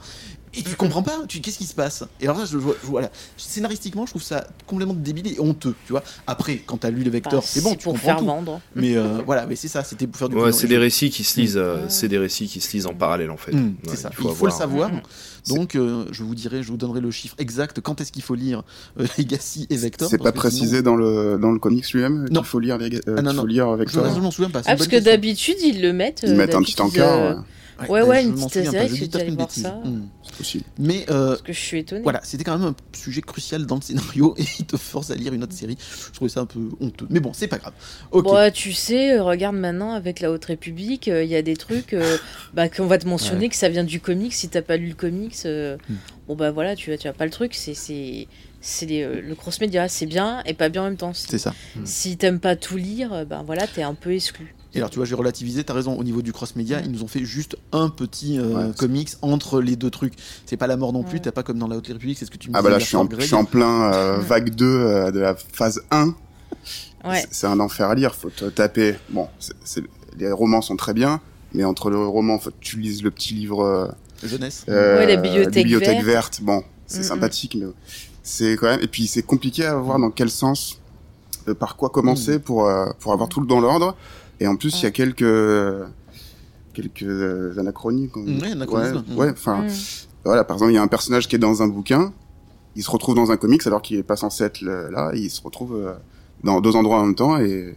et 0.53 0.61
tu 0.61 0.75
comprends 0.75 1.01
pas, 1.03 1.17
tu 1.27 1.41
qu'est-ce 1.41 1.57
qui 1.57 1.65
se 1.65 1.73
passe? 1.73 2.03
Et 2.21 2.25
alors 2.25 2.37
là, 2.37 2.45
je, 2.45 2.57
je- 2.59 2.63
je- 2.63 2.87
voilà, 2.87 3.09
scénaristiquement, 3.37 4.05
je 4.05 4.11
trouve 4.11 4.23
ça 4.23 4.47
complètement 4.67 4.93
débile 4.93 5.27
et 5.27 5.39
honteux, 5.39 5.73
tu 5.85 5.91
vois. 5.91 6.03
Après, 6.27 6.57
quand 6.65 6.77
t'as 6.77 6.89
lu 6.91 6.99
le 6.99 7.05
Bah, 7.05 7.09
Vector, 7.13 7.43
c'est 7.43 7.61
bon, 7.61 7.71
tu 7.75 7.83
pour 7.83 7.93
comprends 7.93 8.05
faire 8.07 8.17
tout. 8.19 8.25
vendre. 8.25 8.61
Mais 8.75 8.95
euh, 8.95 9.19
voilà, 9.25 9.45
mais 9.47 9.55
c'est 9.55 9.67
ça, 9.67 9.83
c'était 9.83 10.07
pour 10.07 10.17
faire 10.17 10.29
du 10.29 10.35
Ouais, 10.35 10.51
c'est 10.51 10.67
des 10.67 10.77
récits 10.77 11.09
qui 11.09 11.23
se 11.23 11.39
lisent, 11.39 11.57
euh, 11.57 11.85
Mm. 11.85 11.89
c'est 11.89 12.07
des 12.07 12.17
récits 12.19 12.47
qui 12.47 12.61
se 12.61 12.71
lisent 12.71 12.85
en 12.87 12.93
parallèle 12.93 13.31
en 13.31 13.37
fait. 13.37 13.51
Mm, 13.51 13.65
Ouais, 13.65 13.73
c'est 13.89 13.95
ça. 13.97 14.09
il 14.11 14.23
Il 14.25 14.29
faut, 14.35 14.45
le 14.45 14.51
avoir- 14.51 14.57
savoir. 14.57 14.93
Mm. 14.93 15.01
Donc, 15.47 15.75
euh, 15.75 16.05
je 16.11 16.23
vous 16.23 16.35
dirai, 16.35 16.63
je 16.63 16.69
vous 16.69 16.77
donnerai 16.77 17.01
le 17.01 17.11
chiffre 17.11 17.35
exact 17.37 17.79
quand 17.81 18.01
est-ce 18.01 18.11
qu'il 18.11 18.23
faut 18.23 18.35
lire 18.35 18.63
euh, 18.99 19.05
Legacy 19.17 19.67
et 19.69 19.77
Vector? 19.77 20.09
C'est 20.09 20.17
pas 20.17 20.29
sinon- 20.31 20.39
précisé 20.39 20.81
dans 20.81 20.95
le 20.95 21.37
dans 21.39 21.51
le 21.51 21.59
comics 21.59 21.89
lui-même 21.93 22.27
Non. 22.31 22.41
qu'il 22.41 22.47
faut 22.49 22.59
lire 22.59 22.77
les 22.77 22.95
euh, 22.95 23.15
Ah, 23.17 23.21
non, 23.21 23.29
qu'il 23.29 23.35
non. 23.35 23.41
faut 23.41 23.47
lire 23.47 23.71
Je, 23.73 23.77
Vector. 23.77 24.15
je 24.15 24.19
m'en 24.19 24.31
souviens 24.31 24.49
pas. 24.49 24.61
Ah, 24.65 24.75
parce 24.75 24.87
que 24.87 24.99
d'habitude, 24.99 25.57
ils 25.63 25.81
le 25.81 25.93
mettent. 25.93 26.21
Ils 26.25 26.33
euh, 26.33 26.35
mettent 26.37 26.55
un 26.55 26.61
petit 26.61 26.75
ils, 26.77 26.81
encart, 26.81 27.17
euh, 27.17 27.35
ouais, 27.81 28.01
Ouais, 28.01 28.07
bah, 28.07 28.21
une 28.21 28.33
petite 28.35 28.57
astérisque, 28.57 28.95
je 28.95 29.05
peut-être 29.05 29.27
une 29.27 29.35
voir 29.35 29.51
ça. 29.51 29.81
Mm. 29.83 30.07
c'est 30.23 30.35
possible. 30.35 30.63
Mais 30.79 31.05
euh, 31.09 31.29
Parce 31.29 31.41
que 31.41 31.53
je 31.53 31.59
suis 31.59 31.79
étonnée. 31.79 32.01
voilà, 32.03 32.21
c'était 32.23 32.43
quand 32.43 32.57
même 32.57 32.67
un 32.69 32.75
sujet 32.97 33.21
crucial 33.21 33.65
dans 33.65 33.75
le 33.75 33.81
scénario 33.83 34.33
et 34.37 34.43
il 34.59 34.65
te 34.65 34.77
force 34.77 35.11
à 35.11 35.15
lire 35.15 35.33
une 35.33 35.43
autre 35.43 35.53
série. 35.53 35.77
Je 36.07 36.11
trouvais 36.13 36.29
ça 36.29 36.41
un 36.41 36.45
peu 36.45 36.59
honteux. 36.79 37.07
Mais 37.09 37.19
bon, 37.19 37.31
c'est 37.33 37.47
pas 37.47 37.57
grave. 37.57 37.73
Ok. 38.11 38.23
Bon, 38.23 38.35
ouais, 38.35 38.51
tu 38.51 38.73
sais, 38.73 39.13
euh, 39.17 39.23
regarde 39.23 39.55
maintenant 39.55 39.93
avec 39.93 40.19
la 40.19 40.31
Haute 40.31 40.45
République, 40.45 41.07
euh, 41.07 41.23
il 41.23 41.29
y 41.29 41.35
a 41.35 41.41
des 41.41 41.55
trucs 41.57 41.93
euh, 41.93 42.17
bah, 42.53 42.69
qu'on 42.69 42.87
va 42.87 42.97
te 42.97 43.07
mentionner 43.07 43.49
que 43.49 43.55
ça 43.55 43.69
vient 43.69 43.83
du 43.83 43.99
comics. 43.99 44.33
Si 44.33 44.49
t'as 44.49 44.61
pas 44.61 44.77
lu 44.77 44.87
le 44.87 44.95
comics, 44.95 45.35
Hmm. 45.45 45.95
bon 46.27 46.35
bah 46.35 46.51
voilà, 46.51 46.75
tu, 46.75 46.95
tu 46.97 47.07
as 47.07 47.13
pas 47.13 47.25
le 47.25 47.31
truc. 47.31 47.53
C'est 47.53 47.73
c'est 47.73 48.27
euh, 49.03 49.21
le 49.21 49.35
cross 49.35 49.61
média, 49.61 49.87
c'est 49.87 50.07
bien 50.07 50.41
et 50.45 50.55
pas 50.55 50.69
bien 50.69 50.81
en 50.81 50.85
même 50.85 50.97
temps. 50.97 51.13
Si, 51.13 51.27
C'est 51.29 51.37
ça. 51.37 51.53
si 51.83 52.17
t'aimes 52.17 52.39
pas 52.39 52.55
tout 52.55 52.77
lire, 52.77 53.25
ben 53.27 53.43
voilà, 53.43 53.67
t'es 53.67 53.83
un 53.83 53.93
peu 53.93 54.13
exclu. 54.13 54.54
Et 54.75 54.79
alors, 54.79 54.89
tu 54.89 54.97
vois, 54.97 55.05
j'ai 55.05 55.15
relativisé, 55.15 55.63
t'as 55.63 55.73
raison, 55.73 55.97
au 55.97 56.03
niveau 56.03 56.21
du 56.21 56.33
cross-média, 56.33 56.81
ils 56.83 56.91
nous 56.91 57.01
ont 57.03 57.07
fait 57.07 57.23
juste 57.23 57.55
un 57.71 57.87
petit 57.89 58.37
euh, 58.37 58.67
Ouais. 58.69 58.73
comics 58.77 59.09
entre 59.21 59.61
les 59.61 59.75
deux 59.77 59.89
trucs. 59.89 60.13
C'est 60.45 60.57
pas 60.57 60.67
la 60.67 60.75
mort 60.77 60.91
non 60.93 61.01
plus, 61.03 61.13
Ouais. 61.15 61.21
t'as 61.21 61.31
pas 61.31 61.43
comme 61.43 61.57
dans 61.57 61.67
la 61.67 61.77
Haute 61.77 61.87
République, 61.87 62.17
c'est 62.17 62.25
ce 62.25 62.31
que 62.31 62.37
tu 62.37 62.49
me 62.51 62.55
Ah 62.57 62.61
bah 62.61 62.69
là 62.69 62.77
je 62.79 62.85
suis 62.85 62.95
en, 62.97 62.99
soir, 63.01 63.07
je 63.11 63.15
Greg. 63.15 63.25
suis 63.27 63.35
en 63.35 63.45
plein 63.45 63.93
euh, 63.93 64.17
Mm. 64.17 64.21
vague 64.21 64.49
2 64.53 64.65
euh, 64.65 65.11
de 65.11 65.19
la 65.19 65.35
phase 65.35 65.81
1. 65.91 66.13
Ouais. 67.05 67.23
C'est- 67.31 67.47
un 67.47 67.59
enfer 67.59 67.89
à 67.89 67.95
lire, 67.95 68.13
faut 68.15 68.29
te 68.29 68.45
taper. 68.45 68.95
Bon, 69.09 69.27
les 70.17 70.31
romans 70.31 70.61
sont 70.61 70.75
très 70.75 70.93
bien, 70.93 71.21
mais 71.53 71.63
entre 71.63 71.89
le 71.89 72.05
roman, 72.05 72.37
faut 72.39 72.49
que 72.49 72.55
tu 72.59 72.77
lises 72.79 73.01
le 73.03 73.11
petit 73.11 73.33
livre 73.33 73.63
euh, 73.63 73.87
Jeunesse. 74.23 74.65
euh, 74.69 74.97
Ouais, 74.99 75.07
la 75.15 75.17
bibliothèque 75.17 76.01
verte. 76.03 76.03
verte. 76.03 76.39
Bon, 76.41 76.63
c'est 76.87 76.99
Mm, 76.99 77.03
sympathique, 77.03 77.57
mais 77.59 77.67
c'est 78.23 78.57
quand 78.57 78.67
même. 78.67 78.81
Et 78.81 78.87
puis 78.87 79.07
c'est 79.07 79.23
compliqué 79.23 79.65
à 79.65 79.75
voir 79.75 79.99
dans 79.99 80.09
quel 80.11 80.29
sens, 80.29 80.79
euh, 81.47 81.53
par 81.53 81.75
quoi 81.77 81.89
Mm. 81.89 81.91
commencer 81.91 82.39
pour 82.39 82.67
euh, 82.67 82.87
pour 82.99 83.13
avoir 83.13 83.29
tout 83.29 83.45
dans 83.45 83.61
l'ordre. 83.61 83.95
Et 84.39 84.47
en 84.47 84.55
plus, 84.55 84.79
il 84.81 84.83
y 84.83 84.87
a 84.87 84.91
quelques 84.91 85.23
quelques 86.73 87.57
anachronies. 87.57 88.09
quoi. 88.09 88.21
Ouais, 88.23 88.51
anachronismes. 88.51 89.03
Ouais, 89.11 89.25
ouais, 89.27 89.31
enfin, 89.31 89.61
Mm. 89.63 89.69
voilà. 90.25 90.43
Par 90.43 90.57
exemple, 90.57 90.71
il 90.71 90.75
y 90.75 90.77
a 90.77 90.81
un 90.81 90.87
personnage 90.87 91.27
qui 91.27 91.35
est 91.35 91.39
dans 91.39 91.61
un 91.63 91.67
bouquin, 91.67 92.13
il 92.75 92.83
se 92.83 92.91
retrouve 92.91 93.15
dans 93.15 93.31
un 93.31 93.37
comics 93.37 93.65
alors 93.65 93.81
qu'il 93.81 93.97
est 93.97 94.03
pas 94.03 94.17
censé 94.17 94.43
être 94.43 94.61
le- 94.61 94.89
là. 94.89 95.11
il 95.13 95.29
se 95.29 95.41
retrouve 95.41 95.75
euh, 95.75 95.93
dans 96.43 96.59
deux 96.59 96.75
endroits 96.75 96.99
en 96.99 97.05
même 97.05 97.15
temps 97.15 97.37
et 97.39 97.75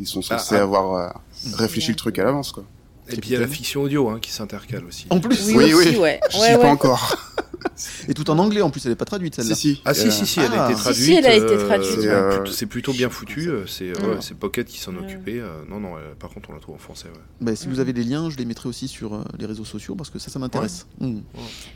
ils 0.00 0.06
sont 0.06 0.22
censés 0.22 0.56
ah. 0.56 0.62
avoir 0.62 0.94
euh, 0.94 1.08
réfléchi 1.54 1.90
le 1.90 1.96
truc 1.96 2.18
à 2.18 2.24
l'avance, 2.24 2.50
quoi. 2.52 2.64
Et 3.08 3.16
puis 3.16 3.30
il 3.30 3.32
y 3.32 3.36
a 3.36 3.40
la 3.40 3.48
fiction 3.48 3.82
audio 3.82 4.08
hein, 4.08 4.18
qui 4.20 4.30
s'intercale 4.30 4.84
aussi. 4.84 5.06
En 5.10 5.18
plus, 5.20 5.46
Oui, 5.48 5.54
Oui, 5.56 5.74
aussi, 5.74 5.88
oui. 5.90 5.96
ouais. 5.98 6.20
Je 6.30 6.36
ouais, 6.38 6.44
suis 6.44 6.54
ouais. 6.56 6.60
pas 6.60 6.68
encore. 6.70 7.16
et 8.08 8.14
tout 8.14 8.30
en 8.30 8.38
anglais 8.38 8.62
en 8.62 8.70
plus, 8.70 8.84
elle 8.86 8.92
est 8.92 8.96
pas 8.96 9.04
traduite 9.04 9.34
celle-là. 9.34 9.54
si, 9.54 9.74
si. 9.76 9.82
Ah 9.84 9.94
si 9.94 10.06
Euh, 10.08 10.10
si 10.10 10.26
si, 10.26 10.40
elle 10.40 10.46
Ah. 10.54 10.66
a 10.66 10.70
été 10.70 10.76
Si, 10.76 10.82
traduite. 10.82 11.04
si, 11.04 11.14
elle 11.14 11.26
a 11.26 11.34
été 11.34 11.44
euh, 11.46 11.66
traduite, 11.66 11.90
c'est 12.00 12.08
ouais. 12.14 12.36
plutôt- 12.36 12.52
C'est 12.52 12.66
plutôt 12.66 12.92
bien 12.92 13.10
foutu. 13.10 13.48
euh, 13.50 13.66
C'est 13.66 13.86
Mm. 13.90 14.04
ouais, 14.06 14.16
c'est 14.20 14.34
Pocket 14.36 14.66
qui 14.66 14.78
s'en 14.80 14.92
Ouais. 14.94 15.00
occupait. 15.02 15.38
euh, 15.40 15.62
Non 15.68 15.80
non, 15.80 15.96
euh, 15.96 16.00
par 16.18 16.30
contre 16.30 16.50
on 16.50 16.54
la 16.54 16.60
trouve 16.60 16.74
en 16.74 16.78
français. 16.78 17.08
ouais. 17.08 17.20
Bah, 17.40 17.54
si 17.56 17.66
vous 17.66 17.74
Mhm. 17.74 17.80
avez 17.80 17.92
les 17.92 18.04
liens, 18.04 18.30
je 18.30 18.36
les 18.36 18.44
mettrai 18.44 18.68
aussi 18.68 18.88
sur 18.88 19.14
euh, 19.14 19.22
les 19.38 19.46
réseaux 19.46 19.64
sociaux 19.64 19.94
parce 19.94 20.10
que 20.10 20.18
ça, 20.18 20.30
ça 20.30 20.38
m'intéresse. 20.38 20.86
Mm. 21.00 21.18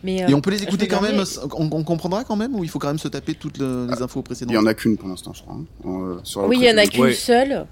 Mais, 0.03 0.25
euh, 0.25 0.29
Et 0.29 0.35
on 0.35 0.41
peut 0.41 0.51
les 0.51 0.63
écouter 0.63 0.89
quand 0.89 1.01
même, 1.03 1.23
on, 1.53 1.69
on 1.73 1.85
comprendra 1.85 2.25
quand 2.25 2.37
même 2.37 2.55
ou 2.55 2.65
il 2.65 2.71
faut 2.71 2.79
quand 2.79 2.89
même 2.89 2.99
se 2.99 3.09
taper 3.09 3.35
toutes 3.35 3.59
le- 3.59 3.87
les 3.91 4.03
infos 4.03 4.21
Il 4.21 4.25
précédentes 4.25 4.55
y 4.55 4.59
en 4.59 4.67
a 4.67 4.75
qu'une 4.75 4.97
pour 4.97 5.09
l'instant, 5.09 5.33
je 5.35 5.43
crois. 5.43 5.55
hein. 5.55 5.65
Euh, 5.87 6.19
sur 6.25 6.45
Oui, 6.45 6.57
il 6.61 6.65
y 6.67 6.71
en 6.71 6.79
a 6.79 6.87
qu'une 6.87 7.03
Ouais. 7.03 7.13
seule. 7.15 7.67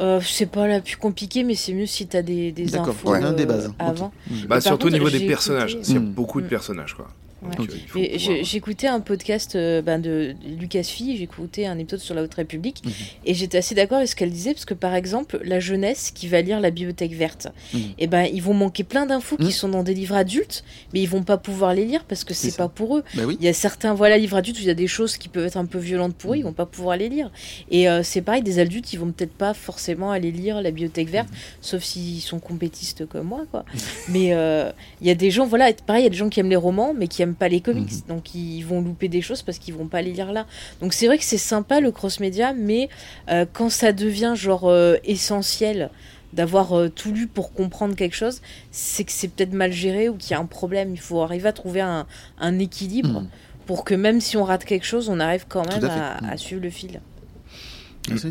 Euh, 0.00 0.20
c'est 0.22 0.46
pas 0.46 0.66
la 0.66 0.80
plus 0.80 0.96
compliquée, 0.96 1.44
mais 1.44 1.54
c'est 1.54 1.72
mieux 1.74 1.84
si 1.86 2.06
t'as 2.06 2.22
des, 2.22 2.52
des 2.52 2.74
infos 2.76 3.10
ouais. 3.10 3.20
Des 3.34 3.42
euh, 3.42 3.46
bases. 3.46 3.72
Avant. 3.78 4.12
Bah 4.48 4.60
surtout 4.60 4.86
au 4.86 4.90
niveau 4.90 5.10
des 5.10 5.26
personnages. 5.26 5.72
écouté- 5.74 5.88
Il 5.90 5.94
y 5.94 5.96
a 5.98 6.00
Mm. 6.00 6.12
beaucoup 6.12 6.40
de 6.40 6.46
Mm. 6.46 6.50
personnages 6.50 6.94
quoi. 6.94 7.08
Ouais. 7.42 7.48
euh, 7.58 8.18
pouvoir- 8.18 8.44
j'écoutais 8.44 8.86
un 8.86 9.00
podcast 9.00 9.56
euh, 9.56 9.80
ben, 9.82 9.98
de 10.00 10.34
Lucas 10.58 10.82
Fille, 10.82 11.16
j'écoutais 11.16 11.64
un 11.66 11.78
épisode 11.78 12.00
sur 12.00 12.14
la 12.14 12.22
Haute 12.22 12.34
République, 12.34 12.82
Mhm. 12.84 12.92
et 13.24 13.34
j'étais 13.34 13.58
assez 13.58 13.74
d'accord 13.74 13.96
avec 13.98 14.08
ce 14.08 14.16
qu'elle 14.16 14.30
disait, 14.30 14.52
parce 14.52 14.64
que 14.66 14.74
par 14.74 14.94
exemple, 14.94 15.40
la 15.44 15.58
jeunesse 15.60 16.10
qui 16.10 16.28
va 16.28 16.40
lire 16.42 16.60
la 16.60 16.70
bibliothèque 16.70 17.12
verte, 17.12 17.48
Mhm. 17.72 17.80
et 17.98 18.06
ben 18.06 18.24
ils 18.24 18.42
vont 18.42 18.52
manquer 18.54 18.84
plein 18.84 19.06
d'infos 19.06 19.36
Mhm. 19.38 19.46
qui 19.46 19.52
sont 19.52 19.68
dans 19.68 19.82
des 19.82 19.94
livres 19.94 20.14
adultes, 20.16 20.64
mais 20.92 21.00
ils 21.00 21.08
vont 21.08 21.22
pas 21.22 21.38
pouvoir 21.38 21.72
les 21.74 21.84
lire 21.84 22.04
parce 22.04 22.24
que 22.24 22.34
C'est 22.34 22.56
pas 22.56 22.68
pour 22.68 22.96
eux. 22.98 23.04
Bah 23.14 23.22
oui. 23.26 23.36
Il 23.40 23.44
y 23.44 23.48
a 23.48 23.52
certains 23.52 23.94
voilà 23.94 24.18
livres 24.18 24.36
adultes 24.36 24.58
où 24.58 24.62
il 24.62 24.66
y 24.66 24.70
a 24.70 24.74
des 24.74 24.86
choses 24.86 25.16
qui 25.16 25.28
peuvent 25.28 25.46
être 25.46 25.56
un 25.56 25.66
peu 25.66 25.78
violentes 25.78 26.14
pour 26.16 26.34
eux, 26.34 26.36
ils 26.36 26.42
vont 26.44 26.52
pas 26.52 26.66
pouvoir 26.66 26.96
les 26.96 27.08
lire. 27.08 27.30
Et 27.70 27.88
euh, 27.88 28.02
c'est 28.02 28.22
pareil, 28.22 28.42
des 28.42 28.58
adultes, 28.58 28.92
ils 28.92 28.98
vont 28.98 29.10
peut-être 29.12 29.32
pas 29.32 29.54
forcément 29.54 30.10
aller 30.10 30.30
lire 30.30 30.60
la 30.62 30.70
bibliothèque 30.70 31.08
verte, 31.08 31.28
sauf 31.60 31.82
s'ils 31.82 32.20
sont 32.20 32.38
compétistes 32.38 33.06
comme 33.06 33.26
moi, 33.28 33.44
quoi. 33.50 33.64
mais 34.08 34.32
euh, 34.34 34.70
il 35.00 35.06
y 35.06 35.10
a 35.10 35.14
des 35.14 35.30
gens, 35.30 35.46
voilà, 35.46 35.72
pareil, 35.72 36.02
il 36.02 36.04
y 36.04 36.06
a 36.06 36.10
des 36.10 36.16
gens 36.16 36.28
qui 36.28 36.40
aiment 36.40 36.50
les 36.50 36.56
romans, 36.56 36.94
mais 36.96 37.08
qui 37.08 37.22
aiment 37.22 37.29
pas 37.34 37.48
les 37.48 37.60
comics, 37.60 37.92
Mhm. 37.92 38.02
donc 38.08 38.34
ils 38.34 38.62
vont 38.62 38.80
louper 38.80 39.08
des 39.08 39.22
choses 39.22 39.42
parce 39.42 39.58
qu'ils 39.58 39.74
vont 39.74 39.86
pas 39.88 40.02
les 40.02 40.12
lire 40.12 40.32
là. 40.32 40.46
Donc 40.80 40.92
c'est 40.92 41.06
vrai 41.06 41.18
que 41.18 41.24
c'est 41.24 41.38
sympa 41.38 41.80
le 41.80 41.90
cross-média, 41.92 42.52
mais 42.52 42.88
euh, 43.30 43.46
quand 43.52 43.70
ça 43.70 43.92
devient 43.92 44.32
genre 44.36 44.68
euh, 44.68 44.96
essentiel 45.04 45.90
d'avoir 46.32 46.78
euh, 46.78 46.88
tout 46.88 47.12
lu 47.12 47.26
pour 47.26 47.52
comprendre 47.52 47.96
quelque 47.96 48.14
chose, 48.14 48.40
c'est 48.70 49.04
que 49.04 49.12
c'est 49.12 49.28
peut-être 49.28 49.52
mal 49.52 49.72
géré 49.72 50.08
ou 50.08 50.14
qu'il 50.16 50.30
y 50.30 50.34
a 50.34 50.38
un 50.40 50.46
problème. 50.46 50.92
Il 50.92 51.00
faut 51.00 51.22
arriver 51.22 51.48
à 51.48 51.52
trouver 51.52 51.80
un, 51.80 52.06
un 52.38 52.58
équilibre 52.60 53.22
Mhm. 53.22 53.28
pour 53.66 53.84
que 53.84 53.94
même 53.94 54.20
si 54.20 54.36
on 54.36 54.44
rate 54.44 54.64
quelque 54.64 54.86
chose, 54.86 55.08
on 55.08 55.18
arrive 55.20 55.46
quand 55.48 55.66
même 55.68 55.84
à 55.84 56.16
fait. 56.20 56.26
à, 56.26 56.30
à 56.32 56.36
suivre 56.36 56.62
le 56.62 56.70
fil. 56.70 57.00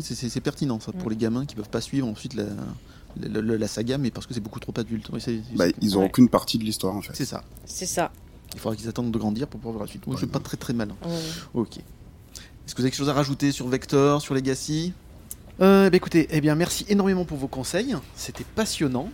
C'est 0.00 0.40
pertinent 0.40 0.80
ça 0.80 0.92
pour 0.92 1.06
Mm. 1.08 1.10
les 1.10 1.16
gamins 1.16 1.46
qui 1.46 1.54
peuvent 1.54 1.68
pas 1.68 1.80
suivre 1.80 2.06
ensuite 2.06 2.34
la, 2.34 2.44
la, 3.20 3.40
la- 3.40 3.56
la 3.58 3.68
saga, 3.68 3.98
mais 3.98 4.10
parce 4.10 4.26
que 4.26 4.34
c'est 4.34 4.40
beaucoup 4.40 4.60
trop 4.60 4.74
adulte. 4.76 5.08
Oui, 5.12 5.42
Bah, 5.56 5.66
ils 5.80 5.96
Ouais. 5.96 6.10
qu'une 6.10 6.28
partie 6.28 6.58
de 6.58 6.64
l'histoire 6.64 6.94
en 6.94 7.00
fait. 7.02 7.12
c'est 7.14 7.24
ça. 7.24 7.42
C'est 7.64 7.86
ça. 7.86 8.10
Il 8.54 8.60
faudra 8.60 8.76
qu'ils 8.76 8.88
attendent 8.88 9.10
de 9.12 9.18
grandir 9.18 9.46
pour 9.46 9.60
pouvoir 9.60 9.74
voir 9.74 9.84
la 9.86 9.90
suite. 9.90 10.06
Moi, 10.06 10.16
je 10.16 10.20
suis 10.20 10.26
Ouais. 10.26 10.32
pas 10.32 10.40
très 10.40 10.56
très 10.56 10.72
malin. 10.72 10.96
Ouais. 11.04 11.10
Ok. 11.54 11.76
Est-ce 11.78 12.74
que 12.74 12.80
vous 12.80 12.82
avez 12.82 12.90
quelque 12.90 12.98
chose 12.98 13.08
à 13.08 13.14
rajouter 13.14 13.52
sur 13.52 13.66
Vector, 13.68 14.20
sur 14.22 14.34
Legacy? 14.34 14.92
Euh, 15.60 15.90
bah 15.90 15.96
écoutez, 15.96 16.26
eh 16.30 16.40
bien 16.40 16.54
merci 16.54 16.86
énormément 16.88 17.26
pour 17.26 17.36
vos 17.36 17.48
conseils, 17.48 17.94
c'était 18.16 18.44
passionnant. 18.54 19.10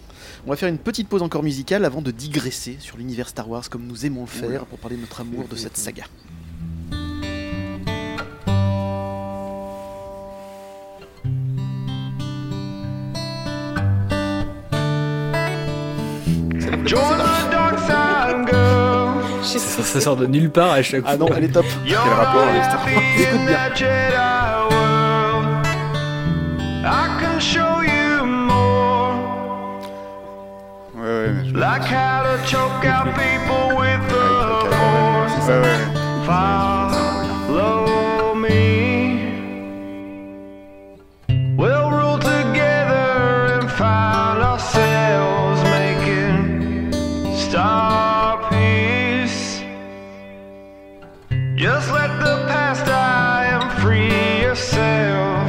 On 0.46 0.50
va 0.50 0.56
faire 0.56 0.68
une 0.68 0.78
petite 0.78 1.08
pause 1.08 1.22
encore 1.22 1.42
musicale 1.42 1.84
avant 1.84 2.02
de 2.02 2.12
digresser 2.12 2.76
sur 2.78 2.96
l'univers 2.98 3.28
Star 3.28 3.48
Wars 3.50 3.68
comme 3.68 3.84
nous 3.86 4.06
aimons 4.06 4.20
le 4.20 4.26
faire 4.28 4.64
pour 4.66 4.78
parler 4.78 4.94
de 4.96 5.00
notre 5.00 5.20
amour 5.22 5.48
de 5.48 5.56
cette 5.56 5.76
saga 5.76 6.04
ça, 19.46 19.82
ça, 19.82 20.00
sort 20.00 20.16
de 20.16 20.26
nulle 20.26 20.50
part 20.50 20.72
à 20.72 20.82
chaque 20.82 21.02
ah 21.06 21.16
fois. 21.16 21.26
Ah 21.26 21.30
non, 21.30 21.36
elle 21.36 21.44
est 21.44 21.52
top. 21.52 21.66
Quel 21.86 21.96
rapport 21.96 22.42
avec 22.42 22.64
Star 22.64 22.84
Wars 22.84 23.02
Écoute 23.18 23.40
bien. 23.46 23.58
Ouais, 30.94 31.02
ouais, 31.02 31.32
mais 31.32 31.44
je... 31.44 31.54
ouais, 31.54 31.68
ouais, 35.48 35.60
ouais. 35.60 35.60
ouais. 35.60 37.05
Die 52.84 53.46
and 53.46 53.70
free 53.80 54.40
yourself. 54.40 55.46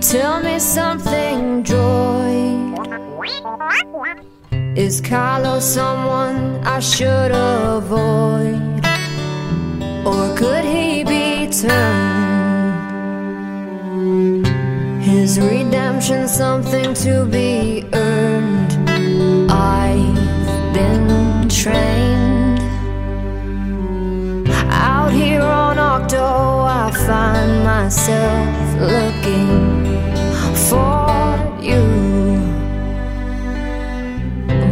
Tell 0.00 0.40
me 0.40 0.58
something, 0.58 1.64
Joy. 1.64 2.66
Is 4.76 5.00
Carlos 5.00 5.64
someone 5.64 6.62
I 6.64 6.80
should 6.80 7.32
avoid? 7.32 8.60
Or 10.06 10.36
could 10.36 10.64
he 10.64 11.02
be 11.04 11.48
turned? 11.50 12.86
His 15.02 15.40
redemption 15.40 16.28
something 16.28 16.94
to 16.94 17.24
be 17.26 17.84
earned. 17.92 18.26
Been 18.86 20.15
trained. 21.66 22.60
Out 24.70 25.12
here 25.12 25.42
on 25.42 25.78
Octo, 25.78 26.26
I 26.82 26.92
find 27.06 27.64
myself 27.64 28.56
looking 28.94 29.50
for 30.68 31.08
you. 31.68 31.84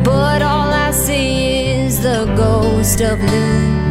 But 0.05 0.41
all 0.43 0.71
I 0.87 0.91
see 0.93 1.85
is 1.85 2.01
the 2.01 2.33
ghost 2.37 3.01
of 3.01 3.19
Luke. 3.33 3.84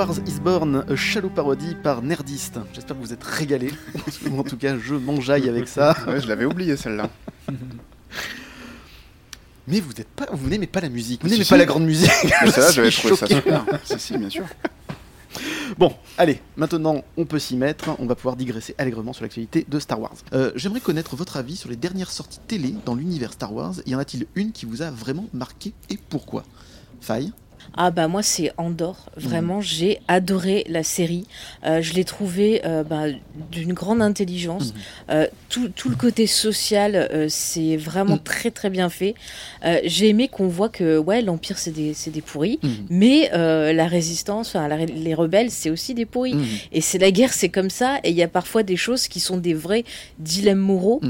Wars 0.00 0.16
Is 0.26 0.40
Born, 0.40 0.82
a 0.88 0.96
shallow 0.96 1.28
parodie 1.28 1.74
par 1.74 2.00
Nerdist. 2.00 2.58
J'espère 2.72 2.96
que 2.96 3.02
vous 3.02 3.12
êtes 3.12 3.22
régalés. 3.22 3.70
en 4.38 4.42
tout 4.42 4.56
cas, 4.56 4.78
je 4.78 4.94
m'enjaille 4.94 5.46
avec 5.46 5.68
ça. 5.68 5.94
Ouais, 6.06 6.22
je 6.22 6.26
l'avais 6.26 6.46
oublié 6.46 6.74
celle-là. 6.78 7.10
Mais 9.68 9.80
vous 9.80 9.90
êtes 9.90 10.08
pas, 10.08 10.26
vous 10.32 10.48
n'aimez 10.48 10.66
pas 10.66 10.80
la 10.80 10.88
musique, 10.88 11.20
vous 11.22 11.28
n'aimez 11.28 11.44
si. 11.44 11.50
pas 11.50 11.58
la 11.58 11.66
grande 11.66 11.84
musique. 11.84 12.10
Ça, 12.48 12.70
j'avais 12.70 12.90
trouvé 12.90 13.14
ça 13.14 13.26
super. 13.26 13.66
si, 13.84 13.98
si, 13.98 14.16
bien 14.16 14.30
sûr. 14.30 14.46
Bon, 15.76 15.92
allez, 16.16 16.40
maintenant 16.56 17.04
on 17.18 17.26
peut 17.26 17.38
s'y 17.38 17.56
mettre, 17.56 17.90
on 17.98 18.06
va 18.06 18.14
pouvoir 18.14 18.36
digresser 18.36 18.74
allègrement 18.78 19.12
sur 19.12 19.22
l'actualité 19.22 19.66
de 19.68 19.78
Star 19.78 20.00
Wars. 20.00 20.14
Euh, 20.32 20.50
J'aimerais 20.56 20.80
connaître 20.80 21.14
votre 21.14 21.36
avis 21.36 21.56
sur 21.56 21.68
les 21.68 21.76
dernières 21.76 22.10
sorties 22.10 22.40
télé 22.48 22.74
dans 22.86 22.94
l'univers 22.94 23.34
Star 23.34 23.52
Wars. 23.52 23.74
Y 23.84 23.94
en 23.94 23.98
a-t-il 23.98 24.26
une 24.34 24.52
qui 24.52 24.64
vous 24.64 24.80
a 24.80 24.90
vraiment 24.90 25.26
marqué 25.34 25.74
et 25.90 25.98
pourquoi? 26.08 26.44
Faille 27.02 27.32
Ah 27.76 27.90
bah 27.90 28.08
moi 28.08 28.22
c'est 28.22 28.52
Andorre, 28.56 29.06
vraiment 29.16 29.60
j'ai 29.60 30.00
adoré 30.08 30.64
la 30.68 30.82
série, 30.82 31.26
Euh, 31.64 31.80
je 31.82 31.94
l'ai 31.94 32.04
trouvée 32.04 32.62
euh, 32.64 32.82
bah, 32.82 33.04
d'une 33.52 33.72
grande 33.72 34.02
intelligence, 34.02 34.74
Euh, 35.10 35.26
tout, 35.48 35.68
tout 35.68 35.88
le 35.88 35.96
côté 35.96 36.26
social 36.26 37.08
c'est 37.28 37.76
vraiment 37.76 38.18
très 38.18 38.50
très 38.50 38.70
bien 38.70 38.88
fait, 38.90 39.14
j'ai 39.84 40.08
aimé 40.08 40.28
qu'on 40.28 40.48
voit 40.48 40.68
que 40.68 40.98
ouais 40.98 41.22
l'Empire 41.22 41.58
c'est 41.58 41.70
des, 41.70 41.94
des 42.06 42.20
pourris, 42.22 42.58
mais 42.88 43.30
la 43.32 43.86
résistance, 43.86 44.48
enfin, 44.54 44.66
la 44.68 44.76
ré- 44.76 44.86
les 44.86 45.14
rebelles 45.14 45.50
c'est 45.50 45.70
aussi 45.70 45.94
des 45.94 46.06
pourris, 46.06 46.34
et 46.72 46.80
c'est 46.80 46.98
la 46.98 47.10
guerre 47.10 47.32
c'est 47.32 47.48
comme 47.50 47.70
ça, 47.70 47.98
et 48.04 48.10
il 48.10 48.16
y 48.16 48.22
a 48.22 48.28
parfois 48.28 48.62
des 48.62 48.76
choses 48.76 49.06
qui 49.08 49.20
sont 49.20 49.36
des 49.36 49.54
vrais 49.54 49.84
dilemmes 50.18 50.58
moraux, 50.58 51.00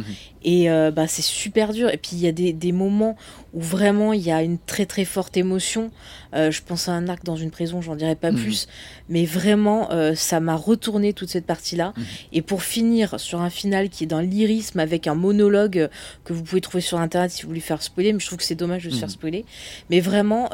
et 0.43 0.71
euh, 0.71 0.91
bah, 0.91 1.07
c'est 1.07 1.23
super 1.23 1.73
dur. 1.73 1.91
Et 1.91 1.97
puis 1.97 2.11
il 2.15 2.21
y 2.21 2.27
a 2.29 2.33
des, 2.33 2.53
des 2.53 2.73
moments 2.73 3.17
où 3.53 3.61
vraiment 3.61 4.13
il 4.13 4.21
y 4.23 4.31
a 4.31 4.43
une 4.43 4.59
très 4.59 4.87
très 4.87 5.05
forte 5.05 5.37
émotion. 5.37 5.91
Euh, 6.35 6.51
je 6.53 6.63
pense 6.63 6.89
à 6.89 6.93
un 6.93 7.09
acte 7.09 7.27
dans 7.27 7.35
une 7.37 7.51
prison, 7.51 7.81
j'en 7.83 7.97
dirai 7.97 8.15
pas 8.15 8.31
Mhm. 8.31 8.39
plus. 8.39 8.69
Mais 9.09 9.25
vraiment, 9.25 9.91
euh, 9.91 10.15
ça 10.15 10.39
m'a 10.39 10.55
retourné 10.55 11.13
toute 11.13 11.29
cette 11.29 11.47
partie-là. 11.47 11.93
Et 12.33 12.43
pour 12.43 12.63
finir 12.63 13.19
sur 13.19 13.41
un 13.41 13.51
final 13.51 13.89
qui 13.89 14.05
est 14.05 14.07
d'un 14.07 14.23
lyrisme 14.23 14.79
avec 14.79 15.09
un 15.09 15.15
monologue 15.17 15.89
que 16.25 16.33
vous 16.33 16.43
pouvez 16.45 16.61
trouver 16.61 16.81
sur 16.81 16.99
internet 17.01 17.33
si 17.33 17.43
vous 17.43 17.49
voulez 17.49 17.61
faire 17.61 17.83
spoiler, 17.83 18.13
mais 18.13 18.21
je 18.21 18.27
trouve 18.27 18.39
que 18.39 18.45
c'est 18.45 18.55
dommage 18.55 18.85
de 18.85 18.91
se 18.91 18.95
Mhm. 18.95 19.01
faire 19.01 19.11
spoiler. 19.11 19.45
Mais 19.91 19.99
vraiment, 20.01 20.49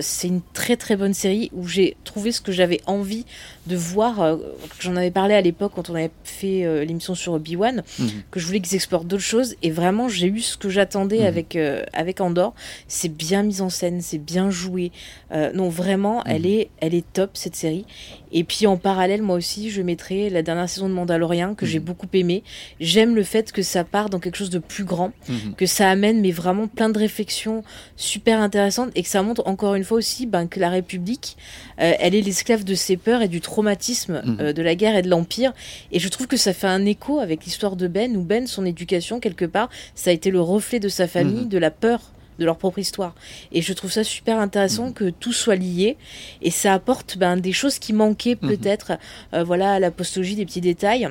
c'est 0.00 0.28
une 0.28 0.42
très 0.52 0.76
très 0.76 0.96
bonne 0.96 1.14
série 1.14 1.50
où 1.54 1.66
j'ai 1.66 1.96
trouvé 2.04 2.30
ce 2.32 2.40
que 2.42 2.52
j'avais 2.52 2.80
envie 2.86 3.24
de 3.66 3.76
voir. 3.76 4.36
J'en 4.80 4.96
avais 4.96 5.10
parlé 5.10 5.34
à 5.34 5.40
l'époque 5.40 5.72
quand 5.74 5.88
on 5.88 5.94
avait 5.94 6.10
fait 6.24 6.84
l'émission 6.84 7.14
sur 7.14 7.32
Obi-Wan, 7.32 7.82
Mhm. 7.98 8.08
que 8.30 8.38
je 8.40 8.46
voulais 8.46 8.60
qu'ils 8.60 8.74
explorent 8.74 9.04
d'autres 9.04 9.23
Et 9.62 9.70
vraiment, 9.70 10.08
j'ai 10.08 10.26
eu 10.26 10.40
ce 10.40 10.56
que 10.56 10.68
j'attendais 10.68 11.20
Mhm. 11.20 11.26
avec, 11.26 11.56
euh, 11.56 11.82
avec 11.92 12.20
Andorre. 12.20 12.54
C'est 12.88 13.08
bien 13.08 13.42
mis 13.42 13.60
en 13.62 13.70
scène, 13.70 14.00
c'est 14.00 14.18
bien 14.18 14.50
joué. 14.50 14.92
Euh, 15.32 15.50
non, 15.54 15.68
vraiment, 15.68 16.18
Mhm. 16.18 16.22
elle, 16.26 16.46
est, 16.46 16.68
elle 16.80 16.94
est 16.94 17.04
top 17.12 17.30
cette 17.34 17.56
série. 17.56 17.86
Et 18.32 18.44
puis 18.44 18.66
en 18.66 18.76
parallèle, 18.76 19.22
moi 19.22 19.36
aussi, 19.36 19.70
je 19.70 19.80
mettrai 19.80 20.28
la 20.28 20.42
dernière 20.42 20.68
saison 20.68 20.88
de 20.88 20.94
Mandalorian 20.94 21.54
que 21.54 21.64
j'ai 21.66 21.78
Mhm. 21.78 21.84
beaucoup 21.84 22.06
aimé. 22.12 22.42
J'aime 22.80 23.14
le 23.14 23.22
fait 23.22 23.50
que 23.52 23.62
ça 23.62 23.84
part 23.84 24.10
dans 24.10 24.18
quelque 24.18 24.36
chose 24.36 24.50
de 24.50 24.58
plus 24.58 24.84
grand, 24.84 25.12
Mhm. 25.28 25.54
que 25.56 25.66
ça 25.66 25.88
amène 25.88 26.20
mais 26.20 26.30
vraiment 26.32 26.66
plein 26.66 26.88
de 26.90 26.98
réflexions 26.98 27.64
super 27.96 28.40
intéressantes 28.40 28.90
et 28.94 29.02
que 29.02 29.08
ça 29.08 29.22
montre 29.22 29.42
encore 29.46 29.74
une 29.74 29.84
fois 29.84 29.98
aussi 29.98 30.26
ben, 30.26 30.46
que 30.48 30.60
la 30.60 30.68
République, 30.68 31.36
elle 31.76 32.14
est 32.14 32.20
l'esclave 32.20 32.64
de 32.64 32.74
ses 32.74 32.96
peurs 32.96 33.22
et 33.22 33.28
du 33.28 33.40
traumatisme 33.40 34.22
Mhm. 34.24 34.36
euh, 34.40 34.52
de 34.52 34.62
la 34.62 34.74
guerre 34.74 34.96
et 34.96 35.02
de 35.02 35.08
l'Empire. 35.08 35.52
Et 35.92 35.98
je 35.98 36.08
trouve 36.08 36.26
que 36.26 36.36
ça 36.36 36.52
fait 36.52 36.66
un 36.66 36.84
écho 36.86 37.20
avec 37.20 37.44
l'histoire 37.44 37.76
de 37.76 37.88
Ben, 37.88 38.16
où 38.16 38.22
Ben, 38.22 38.46
son 38.46 38.64
éducation, 38.64 39.20
quelque 39.20 39.44
part, 39.44 39.68
ça 39.94 40.10
a 40.10 40.12
été 40.12 40.30
le 40.30 40.40
reflet 40.40 40.80
de 40.80 40.88
sa 40.88 41.06
famille, 41.08 41.42
Mhm. 41.42 41.48
de 41.48 41.58
la 41.58 41.70
peur 41.70 42.00
de 42.40 42.44
leur 42.44 42.56
propre 42.56 42.80
histoire. 42.80 43.14
Et 43.52 43.62
je 43.62 43.72
trouve 43.72 43.92
ça 43.92 44.02
super 44.02 44.40
intéressant 44.40 44.90
que 44.90 45.08
tout 45.10 45.32
soit 45.32 45.54
lié 45.54 45.96
et 46.42 46.50
ça 46.50 46.74
apporte 46.74 47.16
ben, 47.16 47.36
des 47.36 47.52
choses 47.52 47.78
qui 47.78 47.92
manquaient 47.92 48.36
Mhm. 48.42 48.48
peut-être 48.56 48.92
euh, 49.34 49.44
voilà, 49.44 49.74
à 49.74 49.78
la 49.78 49.92
postologie, 49.92 50.34
des 50.34 50.44
petits 50.44 50.60
détails. 50.60 51.08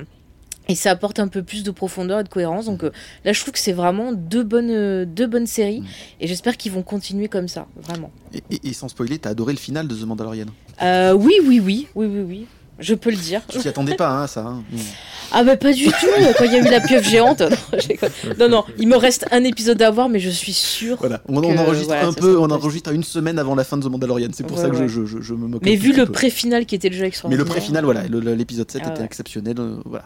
Et 0.69 0.75
ça 0.75 0.91
apporte 0.91 1.19
un 1.19 1.27
peu 1.27 1.43
plus 1.43 1.63
de 1.63 1.71
profondeur 1.71 2.19
et 2.21 2.23
de 2.23 2.29
cohérence. 2.29 2.65
Donc 2.65 2.83
euh, 2.83 2.91
là, 3.25 3.33
je 3.33 3.39
trouve 3.41 3.53
que 3.53 3.59
c'est 3.59 3.73
vraiment 3.73 4.13
deux 4.13 4.43
bonnes, 4.43 4.69
euh, 4.71 5.05
deux 5.05 5.27
bonnes 5.27 5.47
séries. 5.47 5.83
Et 6.21 6.27
j'espère 6.27 6.55
qu'ils 6.57 6.71
vont 6.71 6.83
continuer 6.83 7.27
comme 7.27 7.47
ça, 7.49 7.67
vraiment. 7.75 8.11
Et, 8.33 8.41
et- 8.49 8.69
et 8.69 8.73
sans 8.73 8.87
spoiler, 8.87 9.19
t'as 9.19 9.31
adoré 9.31 9.51
le 9.53 9.59
final 9.59 9.87
de 9.87 9.95
The 9.95 10.03
Mandalorian? 10.05 10.45
Euh, 10.81 11.13
oui, 11.13 11.33
oui, 11.45 11.59
oui, 11.59 11.87
oui, 11.95 12.05
oui, 12.07 12.21
oui. 12.21 12.45
Je 12.79 12.95
peux 12.95 13.11
le 13.11 13.17
dire. 13.17 13.41
Tu 13.47 13.59
t'y 13.59 13.67
attendais 13.69 13.95
pas, 13.95 14.09
hein, 14.09 14.27
ça. 14.27 14.41
hein. 14.45 14.63
Ah 15.31 15.43
bah 15.43 15.57
pas 15.57 15.71
du 15.73 15.85
tout, 15.85 16.07
quand 16.37 16.43
il 16.45 16.51
y 16.53 16.55
a 16.55 16.59
eu 16.59 16.69
la 16.69 16.79
pieuvre 16.79 17.03
géante. 17.07 17.41
Non, 18.39 18.47
non, 18.47 18.49
non, 18.49 18.63
il 18.77 18.87
me 18.87 18.95
reste 18.97 19.25
un 19.31 19.43
épisode 19.43 19.81
à 19.81 19.89
voir, 19.91 20.09
mais 20.09 20.19
je 20.19 20.29
suis 20.29 20.53
sûre. 20.53 20.97
Voilà, 20.99 21.21
on, 21.27 21.37
enregistre 21.43 21.87
voilà, 21.87 22.07
un 22.07 22.13
peu, 22.13 22.37
on 22.37 22.49
enregistre 22.51 22.89
à 22.89 22.93
une 22.93 23.03
semaine 23.03 23.39
avant 23.39 23.55
la 23.55 23.63
fin 23.63 23.77
de 23.77 23.83
The 23.83 23.89
Mandalorian. 23.91 24.29
C'est 24.33 24.45
pour 24.45 24.57
Ouais, 24.57 24.63
ça 24.63 24.69
que 24.69 24.75
je, 24.75 24.81
ouais. 24.83 24.87
je, 24.87 25.05
je, 25.05 25.21
je 25.21 25.33
me 25.33 25.47
moque. 25.47 25.61
Mais 25.63 25.75
vu 25.75 25.93
le 25.93 26.05
pré-final 26.05 26.65
qui 26.65 26.75
était 26.75 26.89
déjà 26.89 27.01
Mais 27.03 27.07
extraordinaire. 27.07 27.45
le 27.45 27.49
pré-final, 27.49 27.83
voilà, 27.85 28.03
l'épisode 28.07 28.69
7 28.69 28.81
Ah 28.85 28.89
était 28.91 29.03
exceptionnel. 29.03 29.55
euh, 29.59 29.77
voilà. 29.85 30.05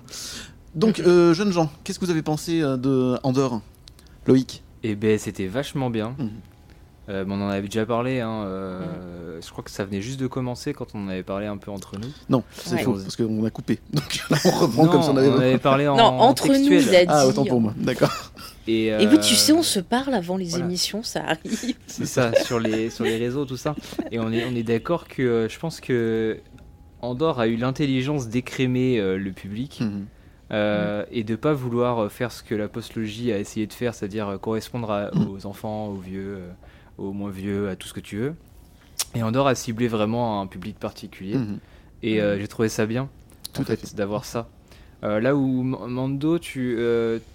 Donc, 0.75 0.99
euh, 0.99 1.33
jeunes 1.33 1.51
gens, 1.51 1.69
qu'est-ce 1.83 1.99
que 1.99 2.05
vous 2.05 2.11
avez 2.11 2.21
pensé 2.21 2.61
euh, 2.61 2.77
de 2.77 3.17
Andorre 3.23 3.61
Loïc? 4.27 4.63
Et 4.83 4.95
ben 4.95 5.17
c'était 5.17 5.47
vachement 5.47 5.89
bien. 5.89 6.15
Mhm. 6.19 6.29
Euh, 7.09 7.23
on 7.27 7.39
en 7.41 7.47
avait 7.47 7.67
déjà 7.67 7.85
parlé. 7.85 8.19
hein, 8.19 8.43
euh, 8.45 9.39
Je 9.41 9.49
crois 9.51 9.63
que 9.63 9.71
ça 9.71 9.85
venait 9.85 10.01
juste 10.01 10.19
de 10.19 10.27
commencer 10.27 10.73
quand 10.73 10.87
on 10.93 11.05
en 11.05 11.07
avait 11.07 11.23
parlé 11.23 11.45
un 11.47 11.57
peu 11.57 11.71
entre 11.71 11.97
nous. 11.97 12.09
Non, 12.29 12.43
c'est 12.51 12.75
Ouais. 12.75 12.83
faux, 12.83 12.93
parce 12.93 13.15
qu'on 13.15 13.45
a 13.45 13.49
coupé. 13.49 13.79
Donc 13.93 14.19
là, 14.29 14.37
on 14.45 14.49
reprend 14.51 14.85
Non, 14.85 14.91
comme 14.91 15.03
si 15.03 15.09
on 15.09 15.17
avait. 15.17 15.29
on 15.29 15.35
avait 15.39 15.57
parlé 15.57 15.87
en 15.87 15.95
Non, 15.95 16.03
en 16.03 16.19
entre 16.19 16.47
nous, 16.49 16.55
il 16.55 16.95
a 16.95 17.05
dit. 17.05 17.05
Ah, 17.07 17.25
autant 17.27 17.45
pour 17.45 17.61
moi, 17.61 17.73
d'accord. 17.77 18.31
Et, 18.67 18.87
Et 18.87 19.07
oui, 19.07 19.19
tu 19.19 19.33
euh, 19.33 19.37
sais, 19.37 19.53
on 19.53 19.63
se 19.63 19.79
parle 19.79 20.13
avant 20.13 20.35
les 20.35 20.49
voilà. 20.49 20.65
émissions, 20.65 21.01
ça 21.01 21.23
arrive. 21.23 21.75
C'est 21.87 22.05
ça, 22.05 22.33
sur 22.43 22.59
les, 22.59 22.89
sur 22.89 23.05
les 23.05 23.15
réseaux, 23.17 23.45
tout 23.45 23.55
ça. 23.55 23.73
Et 24.11 24.19
on 24.19 24.29
est, 24.33 24.43
on 24.45 24.53
est 24.55 24.63
d'accord 24.63 25.07
que 25.07 25.21
euh, 25.21 25.47
je 25.49 25.57
pense 25.57 25.79
que 25.79 26.39
Andorre 27.01 27.39
a 27.39 27.47
eu 27.47 27.55
l'intelligence 27.55 28.27
d'écrémer 28.27 28.99
euh, 28.99 29.17
le 29.17 29.31
public 29.31 29.79
Mhm. 29.79 30.05
euh, 30.51 31.05
et 31.11 31.23
de 31.23 31.35
pas 31.37 31.53
vouloir 31.53 32.03
euh, 32.03 32.09
faire 32.09 32.33
ce 32.33 32.43
que 32.43 32.55
la 32.55 32.67
postlogie 32.67 33.31
a 33.31 33.37
essayé 33.39 33.67
de 33.67 33.73
faire, 33.73 33.93
c'est-à-dire 33.95 34.27
euh, 34.27 34.37
correspondre 34.37 34.91
à- 34.91 35.11
Mhm. 35.15 35.29
aux 35.31 35.45
enfants, 35.45 35.87
aux 35.87 35.95
vieux, 35.95 36.35
euh, 36.39 36.49
aux 36.97 37.11
moins 37.13 37.29
vieux, 37.31 37.69
à 37.69 37.75
tout 37.75 37.87
ce 37.87 37.93
que 37.93 37.99
tu 37.99 38.17
veux. 38.17 38.33
Et 39.15 39.23
Andorre 39.23 39.47
a 39.47 39.55
ciblé 39.55 39.87
vraiment 39.87 40.41
un 40.41 40.47
public 40.47 40.77
particulier. 40.79 41.35
Mhm. 41.37 41.59
Et 42.03 42.21
euh, 42.21 42.37
j'ai 42.39 42.47
trouvé 42.47 42.69
ça 42.69 42.85
bien, 42.85 43.09
Tout 43.53 43.61
en 43.61 43.63
à 43.63 43.67
fait, 43.67 43.75
fait. 43.77 43.95
d'avoir 43.95 44.25
ça. 44.25 44.47
Euh, 45.03 45.19
là 45.19 45.35
où 45.35 45.61
M- 45.61 45.77
Mando, 45.87 46.39
tu 46.39 46.77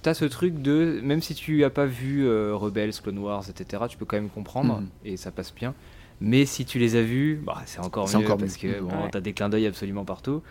as 0.05 0.15
ce 0.15 0.25
truc 0.25 0.61
de, 0.63 1.01
même 1.03 1.23
si 1.23 1.35
tu 1.35 1.63
as 1.65 1.71
pas 1.71 1.87
vu 1.87 2.27
euh, 2.27 2.55
Rebels, 2.55 2.93
Clone 3.03 3.19
Wars, 3.19 3.45
etc., 3.49 3.85
tu 3.89 3.97
peux 3.97 4.05
quand 4.05 4.17
même 4.17 4.29
comprendre 4.31 4.81
Mhm. 4.81 4.89
et 5.05 5.17
ça 5.17 5.31
passe 5.31 5.55
bien. 5.55 5.75
Mais 6.21 6.45
si 6.47 6.65
tu 6.65 6.79
les 6.79 6.95
as 6.97 7.03
vus, 7.03 7.41
bah, 7.45 7.63
c'est 7.67 7.81
encore 7.81 8.09
mieux 8.09 8.17
encore 8.17 8.39
parce 8.39 8.63
mieux. 8.63 8.73
que 8.75 8.81
bon, 8.81 8.91
Ouais. 9.05 9.11
t'as 9.11 9.21
des 9.21 9.33
clins 9.33 9.49
d'œil 9.49 9.67
absolument 9.67 10.05
partout. 10.05 10.43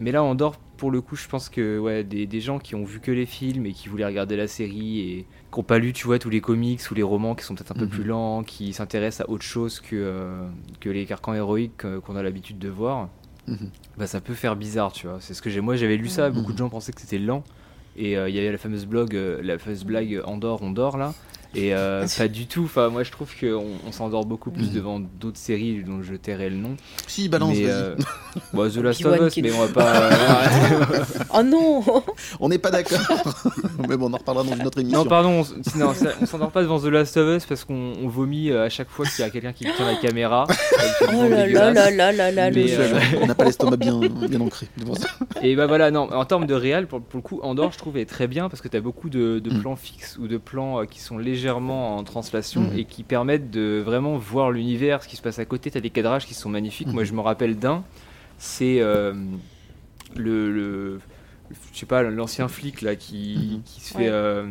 Mais 0.00 0.12
là, 0.12 0.22
Andorre, 0.22 0.56
pour 0.76 0.90
le 0.90 1.00
coup, 1.00 1.16
je 1.16 1.26
pense 1.28 1.48
que 1.48 1.78
ouais, 1.78 2.04
des, 2.04 2.26
des 2.26 2.40
gens 2.40 2.58
qui 2.58 2.74
ont 2.74 2.84
vu 2.84 3.00
que 3.00 3.10
les 3.10 3.26
films 3.26 3.66
et 3.66 3.72
qui 3.72 3.88
voulaient 3.88 4.06
regarder 4.06 4.36
la 4.36 4.46
série 4.46 5.00
et 5.00 5.26
qui 5.52 5.58
n'ont 5.58 5.64
pas 5.64 5.78
lu, 5.78 5.92
tu 5.92 6.06
vois, 6.06 6.18
tous 6.18 6.30
les 6.30 6.40
comics 6.40 6.80
ou 6.90 6.94
les 6.94 7.02
romans 7.02 7.34
qui 7.34 7.44
sont 7.44 7.54
peut-être 7.54 7.72
un 7.72 7.74
peu 7.74 7.84
Mhm. 7.84 7.90
plus 7.90 8.04
lents, 8.04 8.42
qui 8.42 8.72
s'intéressent 8.72 9.26
à 9.26 9.30
autre 9.30 9.42
chose 9.44 9.80
que, 9.80 9.94
euh, 9.96 10.46
que 10.80 10.88
les 10.88 11.04
carcans 11.06 11.34
héroïques 11.34 11.82
qu'on 12.04 12.16
a 12.16 12.22
l'habitude 12.22 12.58
de 12.58 12.68
voir, 12.68 13.08
Mhm. 13.48 13.70
bah, 13.98 14.06
ça 14.06 14.20
peut 14.20 14.34
faire 14.34 14.56
bizarre, 14.56 14.92
tu 14.92 15.06
vois. 15.06 15.18
C'est 15.20 15.34
ce 15.34 15.42
que 15.42 15.50
j'ai. 15.50 15.60
Moi, 15.60 15.76
j'avais 15.76 15.96
lu 15.96 16.08
ça, 16.08 16.30
beaucoup 16.30 16.52
de 16.52 16.58
gens 16.58 16.68
pensaient 16.68 16.92
que 16.92 17.00
c'était 17.00 17.18
lent. 17.18 17.42
Et 17.96 18.16
euh, 18.16 18.28
il 18.28 18.34
y 18.34 18.38
avait 18.38 18.52
la 18.52 18.58
fameuse 18.58 18.86
blog, 18.86 19.14
euh, 19.16 19.40
la 19.42 19.58
fameuse 19.58 19.84
blague 19.84 20.22
Andorre, 20.24 20.62
on 20.62 20.70
dort 20.70 20.96
là. 20.96 21.12
Et 21.54 21.74
euh, 21.74 22.06
pas 22.18 22.28
du 22.28 22.46
tout. 22.46 22.62
Enfin, 22.64 22.88
moi, 22.88 23.02
je 23.02 23.10
trouve 23.10 23.30
qu'on 23.38 23.64
on, 23.86 23.92
s'endort 23.92 24.24
beaucoup 24.24 24.50
plus 24.50 24.68
Mhm. 24.68 24.74
devant 24.74 25.00
d'autres 25.00 25.38
séries 25.38 25.82
dont 25.84 26.02
je 26.02 26.14
tairai 26.14 26.48
le 26.50 26.56
nom. 26.56 26.76
Si, 27.06 27.28
balance, 27.28 27.56
Mais, 27.56 27.64
vas-y. 27.64 27.72
euh, 27.72 27.94
bah, 28.52 28.68
The 28.70 28.76
Last 28.82 29.04
of 29.04 29.20
Us, 29.20 29.36
mais 29.42 29.52
on 29.52 29.66
va 29.66 29.68
pas. 29.68 30.10
Oh 31.34 31.42
non 31.42 31.82
On 32.40 32.48
n'est 32.48 32.58
pas 32.58 32.70
d'accord. 32.70 32.98
Mais 33.88 33.96
bon, 33.96 34.10
on 34.10 34.14
en 34.14 34.18
reparlera 34.18 34.44
dans 34.44 34.56
une 34.56 34.66
autre 34.66 34.78
émission. 34.80 34.98
non, 35.04 35.08
pardon, 35.08 35.30
on, 35.30 35.42
s- 35.42 35.74
non, 35.76 35.94
ça- 35.94 36.10
on 36.20 36.26
s'endort 36.26 36.50
pas 36.50 36.62
devant 36.62 36.78
The 36.80 36.84
Last 36.86 37.16
of 37.16 37.36
Us 37.36 37.46
parce 37.46 37.64
qu'on 37.64 37.92
on 38.02 38.08
vomit 38.08 38.50
euh, 38.50 38.64
à 38.64 38.68
chaque 38.68 38.88
fois 38.88 39.06
qu'il 39.06 39.24
y 39.24 39.26
a 39.28 39.30
quelqu'un 39.30 39.52
qui 39.52 39.64
tient 39.64 39.86
la 39.86 39.96
caméra. 39.96 40.46
Oh 41.12 41.28
là 41.28 41.46
là 41.46 41.72
là 41.72 41.90
là 41.90 42.12
là 42.12 42.30
là 42.32 42.50
euh, 42.54 43.00
On 43.20 43.26
n'a 43.26 43.34
pas 43.34 43.44
l'estomac 43.44 43.76
bien, 43.76 43.98
bien 44.00 44.40
ancré. 44.40 44.66
ça. 44.98 45.08
Et 45.42 45.54
bah 45.56 45.66
voilà, 45.66 45.90
non, 45.90 46.12
en 46.12 46.24
termes 46.24 46.46
de 46.46 46.54
réel, 46.54 46.86
pour, 46.86 47.00
pour 47.00 47.18
le 47.18 47.22
coup, 47.22 47.40
Andorre, 47.42 47.72
je 47.72 47.78
trouve, 47.78 47.96
est 47.96 48.06
très 48.06 48.26
bien 48.26 48.48
parce 48.48 48.60
que 48.60 48.68
tu 48.68 48.76
as 48.76 48.80
beaucoup 48.80 49.08
de, 49.08 49.38
de 49.38 49.50
Mm. 49.50 49.60
plans 49.62 49.76
fixes 49.76 50.16
ou 50.20 50.28
de 50.28 50.36
plans 50.38 50.80
euh, 50.80 50.84
qui 50.84 51.00
sont 51.00 51.18
légèrement 51.40 51.96
en 51.96 52.04
translation 52.04 52.60
Mm. 52.62 52.78
et 52.78 52.84
qui 52.84 53.02
permettent 53.02 53.50
de 53.50 53.82
vraiment 53.84 54.16
voir 54.18 54.50
l'univers, 54.50 55.02
ce 55.02 55.08
qui 55.08 55.16
se 55.16 55.22
passe 55.22 55.38
à 55.38 55.44
côté. 55.46 55.70
Tu 55.70 55.78
as 55.78 55.80
des 55.80 55.90
cadrages 55.90 56.26
qui 56.26 56.34
sont 56.34 56.48
magnifiques. 56.50 56.88
Moi, 56.88 57.04
je 57.04 57.12
me 57.14 57.20
rappelle 57.20 57.56
d'un, 57.58 57.82
c'est 58.38 58.80
euh, 58.80 59.14
le, 60.16 60.52
le- 60.52 61.00
Je 61.72 61.78
sais 61.80 61.86
pas, 61.86 62.02
l'ancien 62.04 62.46
flic 62.46 62.80
là 62.80 62.94
qui, 62.94 63.54
Mhm. 63.56 63.62
qui 63.64 63.80
se 63.80 63.92
fait. 63.94 63.98
Ouais. 64.04 64.08
euh, 64.08 64.46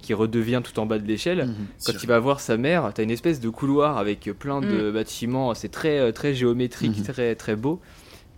qui 0.00 0.12
redevient 0.12 0.60
tout 0.62 0.78
en 0.78 0.84
bas 0.86 0.98
de 0.98 1.06
l'échelle. 1.06 1.46
Mhm. 1.46 1.54
Quand 1.86 1.92
il 2.02 2.06
va 2.06 2.18
voir 2.20 2.38
sa 2.38 2.58
mère, 2.58 2.92
t'as 2.94 3.02
une 3.02 3.10
espèce 3.10 3.40
de 3.40 3.48
couloir 3.48 3.96
avec 3.96 4.20
plein 4.38 4.60
de 4.60 4.90
Mm. 4.90 4.92
bâtiments, 4.92 5.54
c'est 5.54 5.70
très, 5.70 5.98
euh, 5.98 6.12
très 6.12 6.34
géométrique, 6.34 7.02
très, 7.02 7.34
très 7.34 7.56
beau. 7.56 7.80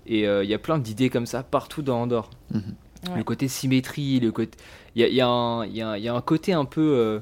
Et 0.07 0.29
euh, 0.29 0.45
il 0.45 0.49
y 0.49 0.55
a 0.55 0.59
plein 0.61 0.79
d'idées 0.79 1.11
comme 1.11 1.27
ça 1.27 1.43
partout 1.43 1.83
dans 1.83 2.01
Andorre. 2.03 2.31
Ouais. 2.55 2.61
Le 3.19 3.25
côté 3.25 3.49
symétrie, 3.49 4.21
le 4.21 4.31
côté. 4.31 4.57
Il 4.95 5.03
y 5.03 5.05
a, 5.05 5.09
y 5.09 5.21
a 5.21 5.27
un- 5.29 5.67
il 5.67 5.77
y 5.77 5.83
a 5.83 5.89
un- 5.91 5.97
il 5.99 6.05
y 6.05 6.09
a 6.09 6.15
un 6.15 6.21
côté 6.23 6.53
un 6.53 6.65
peu. 6.65 6.81
euh, 6.95 7.19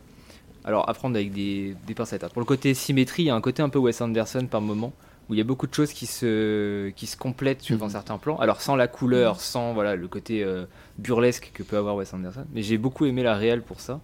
Alors, 0.64 0.88
à 0.88 0.94
prendre 0.94 1.16
avec 1.16 1.32
des, 1.32 1.74
des 1.86 1.94
pincettes. 1.94 2.24
hein. 2.24 2.28
Pour 2.32 2.40
le 2.40 2.46
côté 2.46 2.72
symétrie, 2.74 3.24
il 3.24 3.26
y 3.26 3.30
a 3.30 3.34
un 3.34 3.40
côté 3.40 3.62
un 3.62 3.68
peu 3.68 3.78
Wes 3.78 4.00
Anderson 4.00 4.46
par 4.50 4.60
moment, 4.60 4.92
où 5.28 5.34
il 5.34 5.38
y 5.38 5.40
a 5.40 5.44
beaucoup 5.44 5.66
de 5.66 5.74
choses 5.74 5.92
qui 5.92 6.06
se, 6.06 6.88
qui 6.90 7.06
se 7.06 7.16
complètent 7.16 7.62
sur- 7.62 7.76
dans 7.78 7.86
Mhm. 7.86 7.90
certains 7.92 8.18
plans. 8.18 8.38
Alors, 8.38 8.60
sans 8.62 8.74
la 8.76 8.88
couleur, 8.88 9.40
sans 9.40 9.74
voilà, 9.74 9.94
le 9.96 10.08
côté 10.08 10.42
euh, 10.42 10.64
burlesque 10.98 11.50
que 11.54 11.62
peut 11.62 11.76
avoir 11.76 11.96
Wes 11.96 12.12
Anderson. 12.14 12.44
Mais 12.54 12.62
j'ai 12.62 12.78
beaucoup 12.78 13.04
aimé 13.04 13.22
la 13.22 13.34
réelle 13.34 13.62
pour 13.62 13.80
ça. 13.80 14.00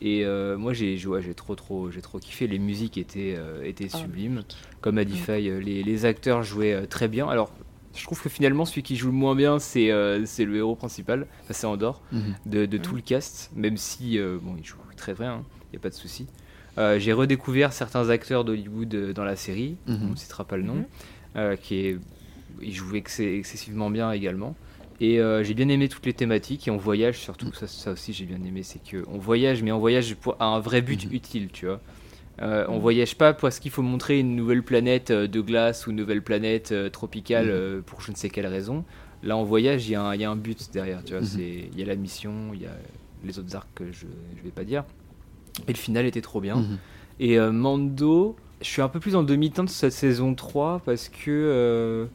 Et 0.00 0.24
euh, 0.24 0.56
moi, 0.58 0.72
j'ai 0.72 1.04
ouais, 1.06 1.22
j'ai 1.22 1.34
trop, 1.34 1.54
trop, 1.54 1.90
j'ai 1.92 2.02
trop 2.02 2.18
kiffé. 2.18 2.48
Les 2.48 2.58
musiques 2.58 2.98
étaient, 2.98 3.34
euh, 3.38 3.62
étaient 3.64 3.88
Ah, 3.92 3.96
sublimes. 3.98 4.42
Comme 4.80 4.98
a 4.98 5.04
dit 5.04 5.16
Faye, 5.16 5.48
les, 5.62 5.84
les 5.84 6.04
acteurs 6.04 6.42
jouaient 6.42 6.88
très 6.88 7.06
bien. 7.06 7.28
Alors, 7.28 7.52
je 7.94 8.02
trouve 8.02 8.20
que 8.20 8.28
finalement, 8.28 8.64
celui 8.64 8.82
qui 8.82 8.96
joue 8.96 9.08
le 9.08 9.12
moins 9.12 9.36
bien, 9.36 9.60
c'est 9.60 9.92
euh, 9.92 10.24
c'est 10.26 10.44
le 10.44 10.56
héros 10.56 10.74
principal. 10.74 11.28
Enfin, 11.44 11.52
c'est 11.52 11.66
Andorre 11.68 12.00
Mhm. 12.10 12.34
de, 12.46 12.66
de 12.66 12.78
tout 12.78 12.96
le 12.96 13.02
cast, 13.02 13.50
même 13.54 13.76
si 13.76 14.18
bon, 14.18 14.56
il 14.58 14.64
joue 14.64 14.76
très 14.96 15.14
très 15.14 15.24
bien, 15.24 15.44
il 15.72 15.76
n'y 15.76 15.78
a 15.78 15.82
pas 15.82 15.88
de 15.88 15.94
souci. 15.94 16.26
Euh, 16.78 16.98
J'ai 16.98 17.12
redécouvert 17.12 17.72
certains 17.72 18.08
acteurs 18.10 18.44
d'Hollywood 18.44 18.94
euh, 18.94 19.12
dans 19.12 19.24
la 19.24 19.36
série, 19.36 19.76
Mhm. 19.86 19.98
on 20.08 20.10
ne 20.10 20.16
citera 20.16 20.44
pas 20.44 20.56
le 20.56 20.62
nom, 20.62 20.74
Mhm. 20.76 20.84
euh, 21.36 21.56
qui 21.56 21.86
est, 21.86 21.98
il 22.62 22.74
joue 22.74 22.94
ex- 22.96 23.20
excessivement 23.20 23.90
bien 23.90 24.12
également. 24.12 24.54
Et 25.00 25.18
euh, 25.20 25.42
j'ai 25.42 25.54
bien 25.54 25.68
aimé 25.68 25.88
toutes 25.88 26.06
les 26.06 26.12
thématiques 26.12 26.68
et 26.68 26.70
on 26.70 26.76
voyage 26.76 27.18
surtout, 27.18 27.52
ça, 27.54 27.66
ça 27.66 27.92
aussi 27.92 28.12
j'ai 28.12 28.24
bien 28.26 28.42
aimé, 28.44 28.62
c'est 28.62 28.82
que 28.82 29.02
on 29.08 29.18
voyage, 29.18 29.62
mais 29.62 29.72
on 29.72 29.78
voyage 29.78 30.14
pour 30.14 30.36
à 30.38 30.44
un 30.46 30.60
vrai 30.60 30.80
but 30.82 31.06
Mhm. 31.06 31.12
utile, 31.14 31.48
tu 31.52 31.66
vois. 31.66 31.80
Euh, 32.40 32.64
on 32.68 32.78
voyage 32.78 33.16
pas 33.16 33.32
parce 33.34 33.58
qu'il 33.58 33.70
faut 33.70 33.82
montrer 33.82 34.18
une 34.18 34.36
nouvelle 34.36 34.62
planète 34.62 35.10
euh, 35.10 35.26
de 35.26 35.40
glace 35.40 35.86
ou 35.86 35.90
une 35.90 35.96
nouvelle 35.96 36.22
planète 36.22 36.72
euh, 36.72 36.88
tropicale 36.88 37.46
Mhm. 37.46 37.52
euh, 37.52 37.80
pour 37.84 38.00
je 38.00 38.10
ne 38.12 38.16
sais 38.16 38.28
quelle 38.30 38.46
raison. 38.46 38.84
Là, 39.22 39.36
on 39.36 39.44
voyage, 39.44 39.86
il 39.86 39.92
y, 39.92 39.94
a 39.94 40.02
un- 40.02 40.14
il 40.14 40.20
y 40.20 40.24
a 40.24 40.30
un 40.30 40.36
but 40.36 40.70
derrière, 40.72 41.02
tu 41.04 41.12
vois. 41.12 41.20
Mhm. 41.20 41.26
c'est- 41.26 41.68
Il 41.72 41.78
y 41.78 41.82
a 41.82 41.86
la 41.86 41.96
mission, 41.96 42.52
il 42.54 42.62
y 42.62 42.66
a 42.66 42.76
les 43.24 43.38
autres 43.38 43.54
arcs 43.54 43.68
que 43.74 43.84
je 43.92 44.06
ne 44.06 44.42
vais 44.42 44.50
pas 44.50 44.64
dire. 44.64 44.84
Et 45.68 45.72
le 45.72 45.78
final 45.78 46.06
était 46.06 46.20
trop 46.22 46.40
bien. 46.40 46.56
Mhm. 46.56 46.78
Et 47.20 47.38
euh, 47.38 47.52
Mando, 47.52 48.36
je 48.60 48.66
suis 48.66 48.82
un 48.82 48.88
peu 48.88 49.00
plus 49.00 49.14
en 49.16 49.22
demi-teinte 49.22 49.66
de 49.66 49.70
cette 49.72 49.92
saison 49.92 50.34
3 50.34 50.80
parce 50.84 51.08
que 51.08 51.30
euh, 51.30 52.06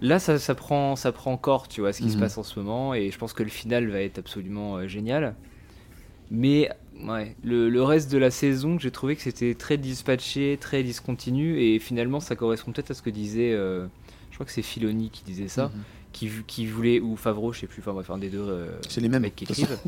là, 0.00 0.18
ça, 0.18 0.38
ça, 0.38 0.54
prend, 0.54 0.96
ça 0.96 1.12
prend 1.12 1.36
corps, 1.36 1.68
tu 1.68 1.80
vois, 1.80 1.92
ce 1.92 2.00
qui 2.02 2.08
se 2.10 2.14
Mhm. 2.14 2.20
passe 2.20 2.38
en 2.38 2.42
ce 2.42 2.58
moment. 2.58 2.94
Et 2.94 3.10
je 3.10 3.18
pense 3.18 3.32
que 3.32 3.42
le 3.42 3.48
final 3.50 3.88
va 3.88 4.00
être 4.00 4.18
absolument 4.18 4.76
euh, 4.76 4.86
génial. 4.86 5.34
Mais 6.30 6.70
ouais, 7.04 7.36
le, 7.44 7.68
le 7.68 7.82
reste 7.82 8.10
de 8.10 8.16
la 8.18 8.30
saison, 8.30 8.78
j'ai 8.78 8.90
trouvé 8.90 9.16
que 9.16 9.22
c'était 9.22 9.54
très 9.54 9.76
dispatché, 9.76 10.56
très 10.60 10.82
discontinu. 10.82 11.60
Et 11.60 11.78
finalement, 11.78 12.20
ça 12.20 12.36
correspond 12.36 12.72
peut-être 12.72 12.92
à 12.92 12.94
ce 12.94 13.02
que 13.02 13.10
disait. 13.10 13.52
je 13.52 14.34
crois 14.34 14.46
que 14.46 14.52
c'est 14.52 14.62
Filoni 14.62 15.10
qui 15.10 15.24
disait 15.24 15.48
ça. 15.48 15.66
Mhm. 15.66 15.82
Qui, 16.12 16.30
qui 16.46 16.66
voulait, 16.66 17.00
ou 17.00 17.16
Favreau, 17.16 17.54
je 17.54 17.60
sais 17.60 17.66
plus, 17.66 17.80
enfin 17.80 17.94
bref, 17.94 18.10
un 18.10 18.18
des 18.18 18.28
deux. 18.28 18.66
C'est 18.86 19.00
les 19.00 19.08
mêmes. 19.08 19.22
mecs 19.22 19.34
qui 19.34 19.44
écrivent. 19.44 19.78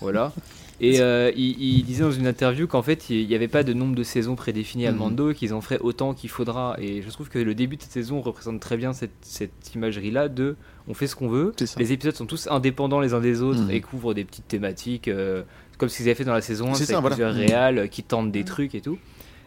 voilà. 0.00 0.32
Et 0.80 1.00
euh, 1.00 1.32
il, 1.34 1.60
il 1.60 1.84
disait 1.84 2.02
dans 2.04 2.10
une 2.12 2.26
interview 2.26 2.66
qu'en 2.66 2.82
fait, 2.82 3.08
il 3.08 3.26
n'y 3.26 3.34
avait 3.34 3.48
pas 3.48 3.62
de 3.62 3.72
nombre 3.72 3.94
de 3.94 4.02
saisons 4.02 4.34
prédéfinies 4.36 4.86
à 4.86 4.92
Mhm. 4.92 4.98
Mando 4.98 5.30
et 5.30 5.34
qu'ils 5.34 5.54
en 5.54 5.60
feraient 5.62 5.78
autant 5.80 6.12
qu'il 6.12 6.28
faudra. 6.28 6.76
Et 6.78 7.00
je 7.02 7.08
trouve 7.10 7.28
que 7.30 7.38
le 7.38 7.54
début 7.54 7.76
de 7.76 7.82
cette 7.82 7.92
saison 7.92 8.20
représente 8.20 8.60
très 8.60 8.76
bien 8.76 8.92
cette, 8.92 9.10
cette 9.22 9.74
imagerie-là 9.74 10.28
de 10.28 10.56
on 10.88 10.92
fait 10.94 11.06
ce 11.06 11.16
qu'on 11.16 11.28
veut. 11.28 11.52
Les 11.78 11.92
épisodes 11.92 12.14
sont 12.14 12.26
tous 12.26 12.46
indépendants 12.50 13.00
les 13.00 13.14
uns 13.14 13.20
des 13.20 13.40
autres 13.42 13.62
Mhm. 13.62 13.70
et 13.70 13.80
couvrent 13.80 14.12
des 14.14 14.24
petites 14.24 14.48
thématiques, 14.48 15.08
euh, 15.08 15.42
comme 15.78 15.88
ce 15.88 15.96
qu'ils 15.96 16.06
avaient 16.06 16.14
fait 16.14 16.24
dans 16.24 16.34
la 16.34 16.40
saison 16.42 16.70
1, 16.72 16.74
C'est 16.74 16.92
voilà. 16.92 17.08
plusieurs 17.08 17.32
Mhm. 17.32 17.38
réals 17.40 17.78
euh, 17.78 17.86
qui 17.86 18.02
tentent 18.02 18.30
des 18.30 18.44
trucs 18.44 18.74
et 18.74 18.80
tout. 18.82 18.98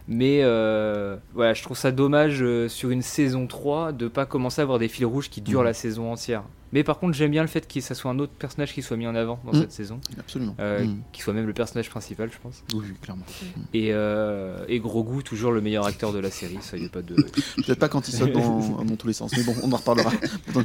Mais 0.07 0.39
euh, 0.41 1.15
voilà, 1.35 1.53
je 1.53 1.61
trouve 1.61 1.77
ça 1.77 1.91
dommage 1.91 2.39
euh, 2.41 2.67
sur 2.67 2.89
une 2.89 3.03
saison 3.03 3.45
3 3.45 3.91
de 3.91 4.07
pas 4.07 4.25
commencer 4.25 4.59
à 4.61 4.63
avoir 4.63 4.79
des 4.79 4.87
fils 4.87 5.05
rouges 5.05 5.29
qui 5.29 5.41
durent 5.41 5.61
la 5.63 5.73
saison 5.75 6.11
entière. 6.11 6.41
Mais 6.71 6.83
par 6.83 6.99
contre, 6.99 7.13
j'aime 7.15 7.31
bien 7.31 7.41
le 7.41 7.47
fait 7.47 7.67
que 7.67 7.81
ça 7.81 7.95
soit 7.95 8.11
un 8.11 8.19
autre 8.19 8.33
personnage 8.33 8.73
qui 8.73 8.81
soit 8.81 8.95
mis 8.97 9.07
en 9.07 9.15
avant 9.15 9.39
dans 9.45 9.51
Mm. 9.57 9.61
cette 9.61 9.71
saison. 9.71 9.99
Absolument. 10.19 10.55
Euh, 10.59 10.83
Mm. 10.85 10.97
Qui 11.11 11.21
soit 11.21 11.33
même 11.33 11.47
le 11.47 11.53
personnage 11.53 11.89
principal, 11.89 12.29
je 12.31 12.37
pense. 12.41 12.63
Oui, 12.75 12.85
clairement. 13.01 13.25
Et, 13.73 13.89
euh, 13.91 14.63
et 14.67 14.79
Grogu, 14.79 15.23
toujours 15.23 15.51
le 15.51 15.61
meilleur 15.61 15.85
acteur 15.87 16.13
de 16.13 16.19
la 16.19 16.29
série, 16.31 16.57
ça 16.61 16.77
y 16.77 16.85
est 16.85 16.89
pas 16.89 17.01
de. 17.01 17.15
Peut-être 17.65 17.79
pas 17.79 17.89
quand 17.89 18.07
il 18.07 18.13
saute 18.13 18.31
dans, 18.33 18.59
dans 18.83 18.95
tous 18.95 19.07
les 19.07 19.13
sens, 19.13 19.31
mais 19.35 19.43
bon, 19.43 19.55
on 19.63 19.71
en 19.71 19.77
reparlera. 19.77 20.11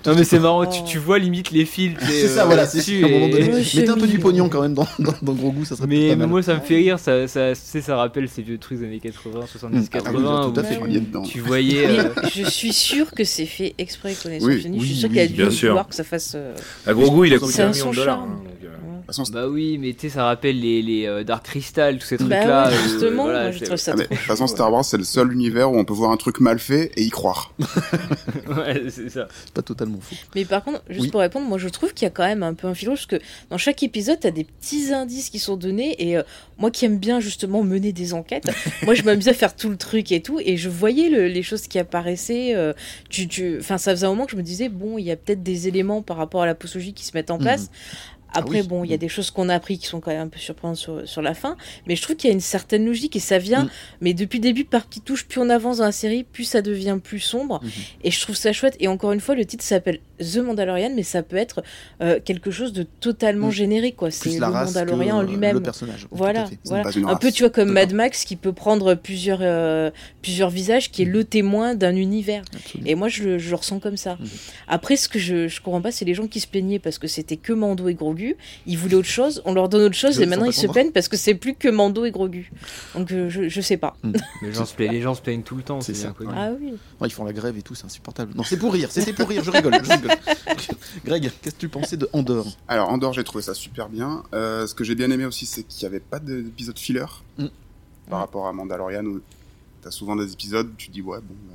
Non 0.07 0.15
mais 0.15 0.25
c'est 0.25 0.39
marrant, 0.39 0.67
tu, 0.67 0.83
tu 0.85 0.99
vois 0.99 1.19
limite 1.19 1.51
les 1.51 1.65
fils. 1.65 1.97
C'est 2.03 2.29
ça, 2.29 2.45
voilà, 2.45 2.67
c'est. 2.67 3.03
Ouais, 3.03 3.29
Mettez 3.31 3.89
un 3.89 3.97
peu 3.97 4.07
du 4.07 4.19
pognon 4.19 4.49
quand 4.49 4.61
même 4.63 4.75
dans, 4.75 4.87
dans, 4.99 5.15
dans 5.23 5.33
Gros 5.33 5.53
Goût, 5.53 5.65
ça 5.65 5.77
serait 5.77 5.87
Mais 5.87 6.11
pas 6.11 6.17
mal. 6.17 6.29
moi 6.29 6.43
ça 6.43 6.55
me 6.55 6.61
fait 6.61 6.77
rire, 6.77 6.99
ça, 6.99 7.27
ça, 7.29 7.53
tu 7.55 7.61
sais, 7.63 7.81
ça 7.81 7.97
rappelle 7.97 8.29
ces 8.29 8.43
vieux 8.43 8.59
trucs 8.59 8.79
des 8.79 8.85
années 8.87 9.01
80, 9.01 9.47
70, 9.47 9.75
Mm. 9.75 9.89
Ah 9.95 9.97
oui, 9.97 10.03
80. 10.05 10.53
tout 10.53 10.61
à 10.61 10.63
où 10.63 11.25
fait. 11.25 11.31
tu- 11.31 11.41
voyais. 11.41 11.87
Euh, 11.87 12.11
je 12.35 12.45
suis 12.45 12.73
sûre 12.73 13.11
que 13.13 13.25
c'est 13.25 13.47
fait 13.47 13.75
exprès, 13.79 14.15
connaissant 14.21 14.51
je 14.51 14.59
suis 14.59 14.71
oui, 14.71 14.79
qu'il 15.09 15.19
a 15.19 15.27
dû 15.27 15.35
bien 15.35 15.51
sûr. 15.51 15.69
vouloir 15.71 15.87
que 15.97 16.05
ça 16.05 16.05
fasse. 16.05 16.33
euh, 16.35 16.55
À 16.87 16.93
gros 16.93 17.11
goût, 17.11 17.25
il 17.25 17.33
a 17.35 17.39
C'est 17.39 17.45
coûté 17.45 17.62
un 17.62 17.69
million 17.71 17.85
son 17.85 17.91
de 17.91 17.97
dollars. 17.97 18.21
hein, 18.21 18.41
donc, 18.45 18.47
euh, 18.65 19.25
Bah 19.33 19.49
oui, 19.49 19.79
mais 19.79 19.93
tu 19.93 20.01
sais, 20.01 20.09
ça 20.11 20.25
rappelle 20.25 20.61
les, 20.61 20.83
les 20.83 21.07
euh, 21.07 21.25
Dark 21.25 21.45
Crystal, 21.45 21.99
tous 21.99 22.07
ces 22.07 22.16
Bah 22.16 22.25
trucs-là. 22.37 22.69
ouais, 22.69 22.75
où, 22.75 22.79
euh, 22.79 22.83
justement, 22.83 23.23
voilà, 23.25 23.43
moi 23.45 23.51
je 23.53 23.65
trouve 23.65 23.77
ça 23.77 23.93
Ah, 23.93 23.97
mais, 23.99 24.05
trop 24.05 24.15
de 24.15 24.19
toute 24.19 24.27
façon, 24.27 24.47
Star 24.47 24.73
Wars, 24.73 24.85
c'est 24.85 24.97
le 24.97 25.05
seul 25.05 25.33
univers 25.33 25.71
où 25.71 25.77
on 25.79 25.85
peut 25.85 25.93
voir 25.95 26.11
un 26.11 26.16
truc 26.16 26.41
mal 26.41 26.59
fait 26.59 26.91
et 26.97 27.03
y 27.03 27.11
croire. 27.11 27.53
ouais, 28.49 28.85
c'est 28.91 29.11
ça. 29.11 29.29
C'est 29.45 29.53
pas 29.55 29.62
totalement 29.62 29.99
faux. 30.01 30.16
Mais 30.35 30.45
par 30.45 30.65
contre, 30.65 30.83
juste 30.89 31.05
Oui. 31.05 31.11
pour 31.11 31.21
répondre, 31.21 31.47
moi 31.47 31.59
je 31.59 31.69
trouve 31.69 31.93
qu'il 31.93 32.07
y 32.07 32.09
a 32.09 32.11
quand 32.11 32.25
même 32.25 32.43
un 32.43 32.55
peu 32.55 32.66
un 32.66 32.75
fil 32.75 32.89
rouge, 32.89 33.07
parce 33.07 33.21
que 33.21 33.27
dans 33.51 33.59
chaque 33.59 33.83
épisode, 33.83 34.19
t'as 34.21 34.31
des 34.31 34.45
petits 34.45 34.93
indices 34.93 35.31
qui 35.31 35.39
sont 35.39 35.57
donnés, 35.57 35.95
et 35.99 36.16
euh, 36.16 36.23
moi 36.59 36.71
qui 36.71 36.85
aime 36.87 36.99
bien 36.99 37.21
justement 37.21 37.62
mener 37.62 37.93
des 37.93 38.15
enquêtes, 38.15 38.47
moi 38.85 38.95
je 38.95 39.03
m'amuse 39.03 39.29
à 39.29 39.35
faire 39.35 39.55
tout 39.55 39.69
le 39.69 39.77
truc 39.77 40.12
et 40.12 40.23
tout, 40.23 40.41
et 40.43 40.57
je 40.57 40.69
voyais 40.71 41.09
le- 41.11 41.27
les 41.29 41.43
choses 41.43 41.66
qui 41.66 41.79
apparaissaient. 41.79 42.55
euh, 42.55 42.73
tu, 43.11 43.29
tu... 43.29 43.59
Enfin, 43.61 43.77
ça 43.79 43.91
faisait 43.93 44.07
un 44.07 44.11
moment 44.11 44.25
que 44.25 44.33
je 44.33 44.37
me 44.37 44.43
disais, 44.43 44.69
bon, 44.71 44.97
il 44.99 45.05
y 45.05 45.11
a 45.11 45.16
peut-être 45.16 45.43
des 45.43 45.69
éléments 45.69 45.84
par 46.02 46.16
rapport 46.16 46.43
à 46.43 46.47
la 46.47 46.55
posologie 46.55 46.93
qui 46.93 47.05
se 47.05 47.12
mettent 47.15 47.31
en 47.31 47.39
place. 47.39 47.70
Après, 48.36 48.59
Ah 48.59 48.62
oui. 48.62 48.66
bon, 48.66 48.82
il 48.82 48.90
y 48.90 48.94
a 48.94 48.97
des 48.97 49.09
choses 49.09 49.31
qu'on 49.31 49.48
a 49.48 49.55
appris 49.55 49.78
qui 49.78 49.86
sont 49.86 50.01
quand 50.01 50.11
même 50.11 50.23
un 50.23 50.28
peu 50.28 50.40
surprenantes 50.40 50.77
sur, 50.77 51.09
sur 51.09 51.23
la 51.23 51.35
fin, 51.35 51.56
mais 51.86 51.94
je 51.94 52.02
trouve 52.02 52.16
qu'il 52.16 52.27
y 52.28 52.32
a 52.32 52.35
une 52.35 52.40
certaine 52.40 52.85
logique 52.85 53.15
et 53.15 53.20
ça 53.20 53.39
vient, 53.39 53.66
Mm. 53.66 53.70
mais 54.01 54.12
depuis 54.12 54.39
le 54.39 54.43
début, 54.43 54.65
par 54.65 54.86
petites 54.86 55.05
touches, 55.05 55.24
plus 55.27 55.40
on 55.40 55.48
avance 55.51 55.77
dans 55.78 55.85
la 55.85 55.93
série, 55.93 56.24
plus 56.24 56.43
ça 56.43 56.61
devient 56.61 56.98
plus 57.01 57.20
sombre. 57.20 57.61
Mhm. 57.62 57.70
Et 58.02 58.11
je 58.11 58.20
trouve 58.20 58.35
ça 58.35 58.52
chouette. 58.52 58.77
Et 58.81 58.89
encore 58.89 59.12
une 59.12 59.20
fois, 59.20 59.36
le 59.36 59.44
titre 59.44 59.62
s'appelle 59.62 60.01
The 60.20 60.36
Mandalorian, 60.39 60.91
mais 60.95 61.03
ça 61.03 61.23
peut 61.23 61.36
être 61.36 61.62
euh, 62.01 62.20
quelque 62.24 62.51
chose 62.51 62.73
de 62.73 62.82
totalement 63.01 63.49
Mm. 63.49 63.53
générique, 63.53 63.97
quoi. 63.97 64.11
C'est 64.11 64.31
le 64.39 64.41
Mandalorian 64.41 65.16
en 65.19 65.23
lui-même. 65.23 65.55
Le 65.57 65.62
personnage. 65.62 66.03
tout 66.03 66.09
Voilà, 66.12 66.47
voilà. 66.65 66.91
Un 67.09 67.16
peu, 67.16 67.31
tu 67.32 67.43
vois, 67.43 67.51
comme. 67.51 67.73
Mad 67.73 67.93
Max 67.93 68.24
qui 68.24 68.36
peut 68.36 68.53
prendre 68.53 68.95
plusieurs, 68.95 69.39
euh, 69.43 69.91
plusieurs 70.23 70.51
visages, 70.51 70.91
qui 70.91 71.03
est 71.03 71.07
le 71.07 71.24
témoin 71.24 71.74
d'un 71.74 71.97
univers. 71.97 72.43
Absolument. 72.55 72.89
Et 72.91 72.95
moi, 72.95 73.09
je, 73.09 73.23
le- 73.24 73.39
je 73.39 73.51
le 73.51 73.57
ressens 73.57 73.81
comme 73.81 73.97
ça. 73.97 74.16
Mhm. 74.20 74.28
Après, 74.69 74.97
ce 74.97 75.09
que 75.09 75.19
je, 75.19 75.49
je 75.49 75.61
comprends 75.61 75.81
pas, 75.81 75.91
c'est 75.93 76.05
les 76.05 76.15
gens 76.15 76.27
qui 76.27 76.41
se 76.41 76.47
plaignaient 76.47 76.78
parce 76.78 76.99
que 76.99 77.07
c'était 77.09 77.36
que 77.36 77.53
Mando 77.53 77.89
et 77.89 77.95
Grogu. 77.95 78.36
Ils 78.66 78.78
voulaient 78.78 78.95
autre 78.95 79.09
chose, 79.09 79.43
on 79.45 79.53
leur 79.55 79.69
donne 79.69 79.82
autre 79.82 79.95
chose, 79.97 80.16
Je 80.16 80.23
et 80.23 80.27
maintenant 80.27 80.47
ils 80.47 80.53
se 80.53 80.66
plaignent 80.66 80.93
parce 80.93 81.09
que 81.09 81.16
c'est 81.16 81.35
plus 81.35 81.55
que 81.55 81.69
Mando 81.69 82.05
et 82.05 82.11
Grogu. 82.11 82.51
Donc 82.95 83.11
euh, 83.12 83.28
je, 83.28 83.49
je 83.49 83.61
sais 83.61 83.77
pas. 83.77 83.97
Les 84.43 84.53
gens, 84.53 84.65
se 84.65 84.74
plaignent, 84.74 84.93
les 84.93 85.01
gens 85.03 85.15
se 85.15 85.23
plaignent 85.23 85.43
tout 85.43 85.57
le 85.57 85.62
temps, 85.62 85.81
C'est 85.81 85.95
ça. 85.95 86.15
Ah 86.35 86.51
oui. 86.61 86.74
Ouais, 87.01 87.09
ils 87.09 87.12
font 87.12 87.24
la 87.24 87.32
grève 87.32 87.57
et 87.59 87.62
tout, 87.62 87.74
c'est 87.74 87.85
insupportable. 87.86 88.32
Non, 88.36 88.43
c'est 88.45 88.57
pour 88.57 88.73
rire, 88.73 88.89
c'était 88.91 89.12
pour 89.12 89.28
rire, 89.28 89.43
je 89.45 89.51
rigole. 89.51 89.74
Greg, 91.05 91.31
qu'est-ce 91.43 91.55
que 91.55 91.61
tu 91.61 91.69
pensais 91.69 91.97
de 91.97 92.09
Andorre? 92.13 92.47
Alors, 92.69 92.89
Andorre, 92.91 93.13
j'ai 93.13 93.25
trouvé 93.25 93.43
ça 93.43 93.55
super 93.55 93.89
bien. 93.89 94.23
Euh, 94.33 94.67
ce 94.67 94.75
que 94.75 94.85
j'ai 94.85 94.95
bien 94.95 95.11
aimé 95.11 95.25
aussi, 95.25 95.47
c'est 95.47 95.63
qu'il 95.63 95.81
n'y 95.87 95.95
avait 95.95 96.01
pas 96.05 96.19
d'épisode 96.19 96.79
filler 96.79 97.05
Mm. 97.39 97.47
par 98.11 98.19
rapport 98.21 98.47
à 98.47 98.53
Mandalorian 98.53 99.05
où 99.07 99.21
t'as 99.83 99.91
souvent 99.91 100.17
des 100.17 100.33
épisodes, 100.33 100.71
tu 100.77 100.89
te 100.89 100.93
dis, 100.93 101.03
ouais, 101.03 101.19
bon, 101.19 101.35
bah, 101.49 101.55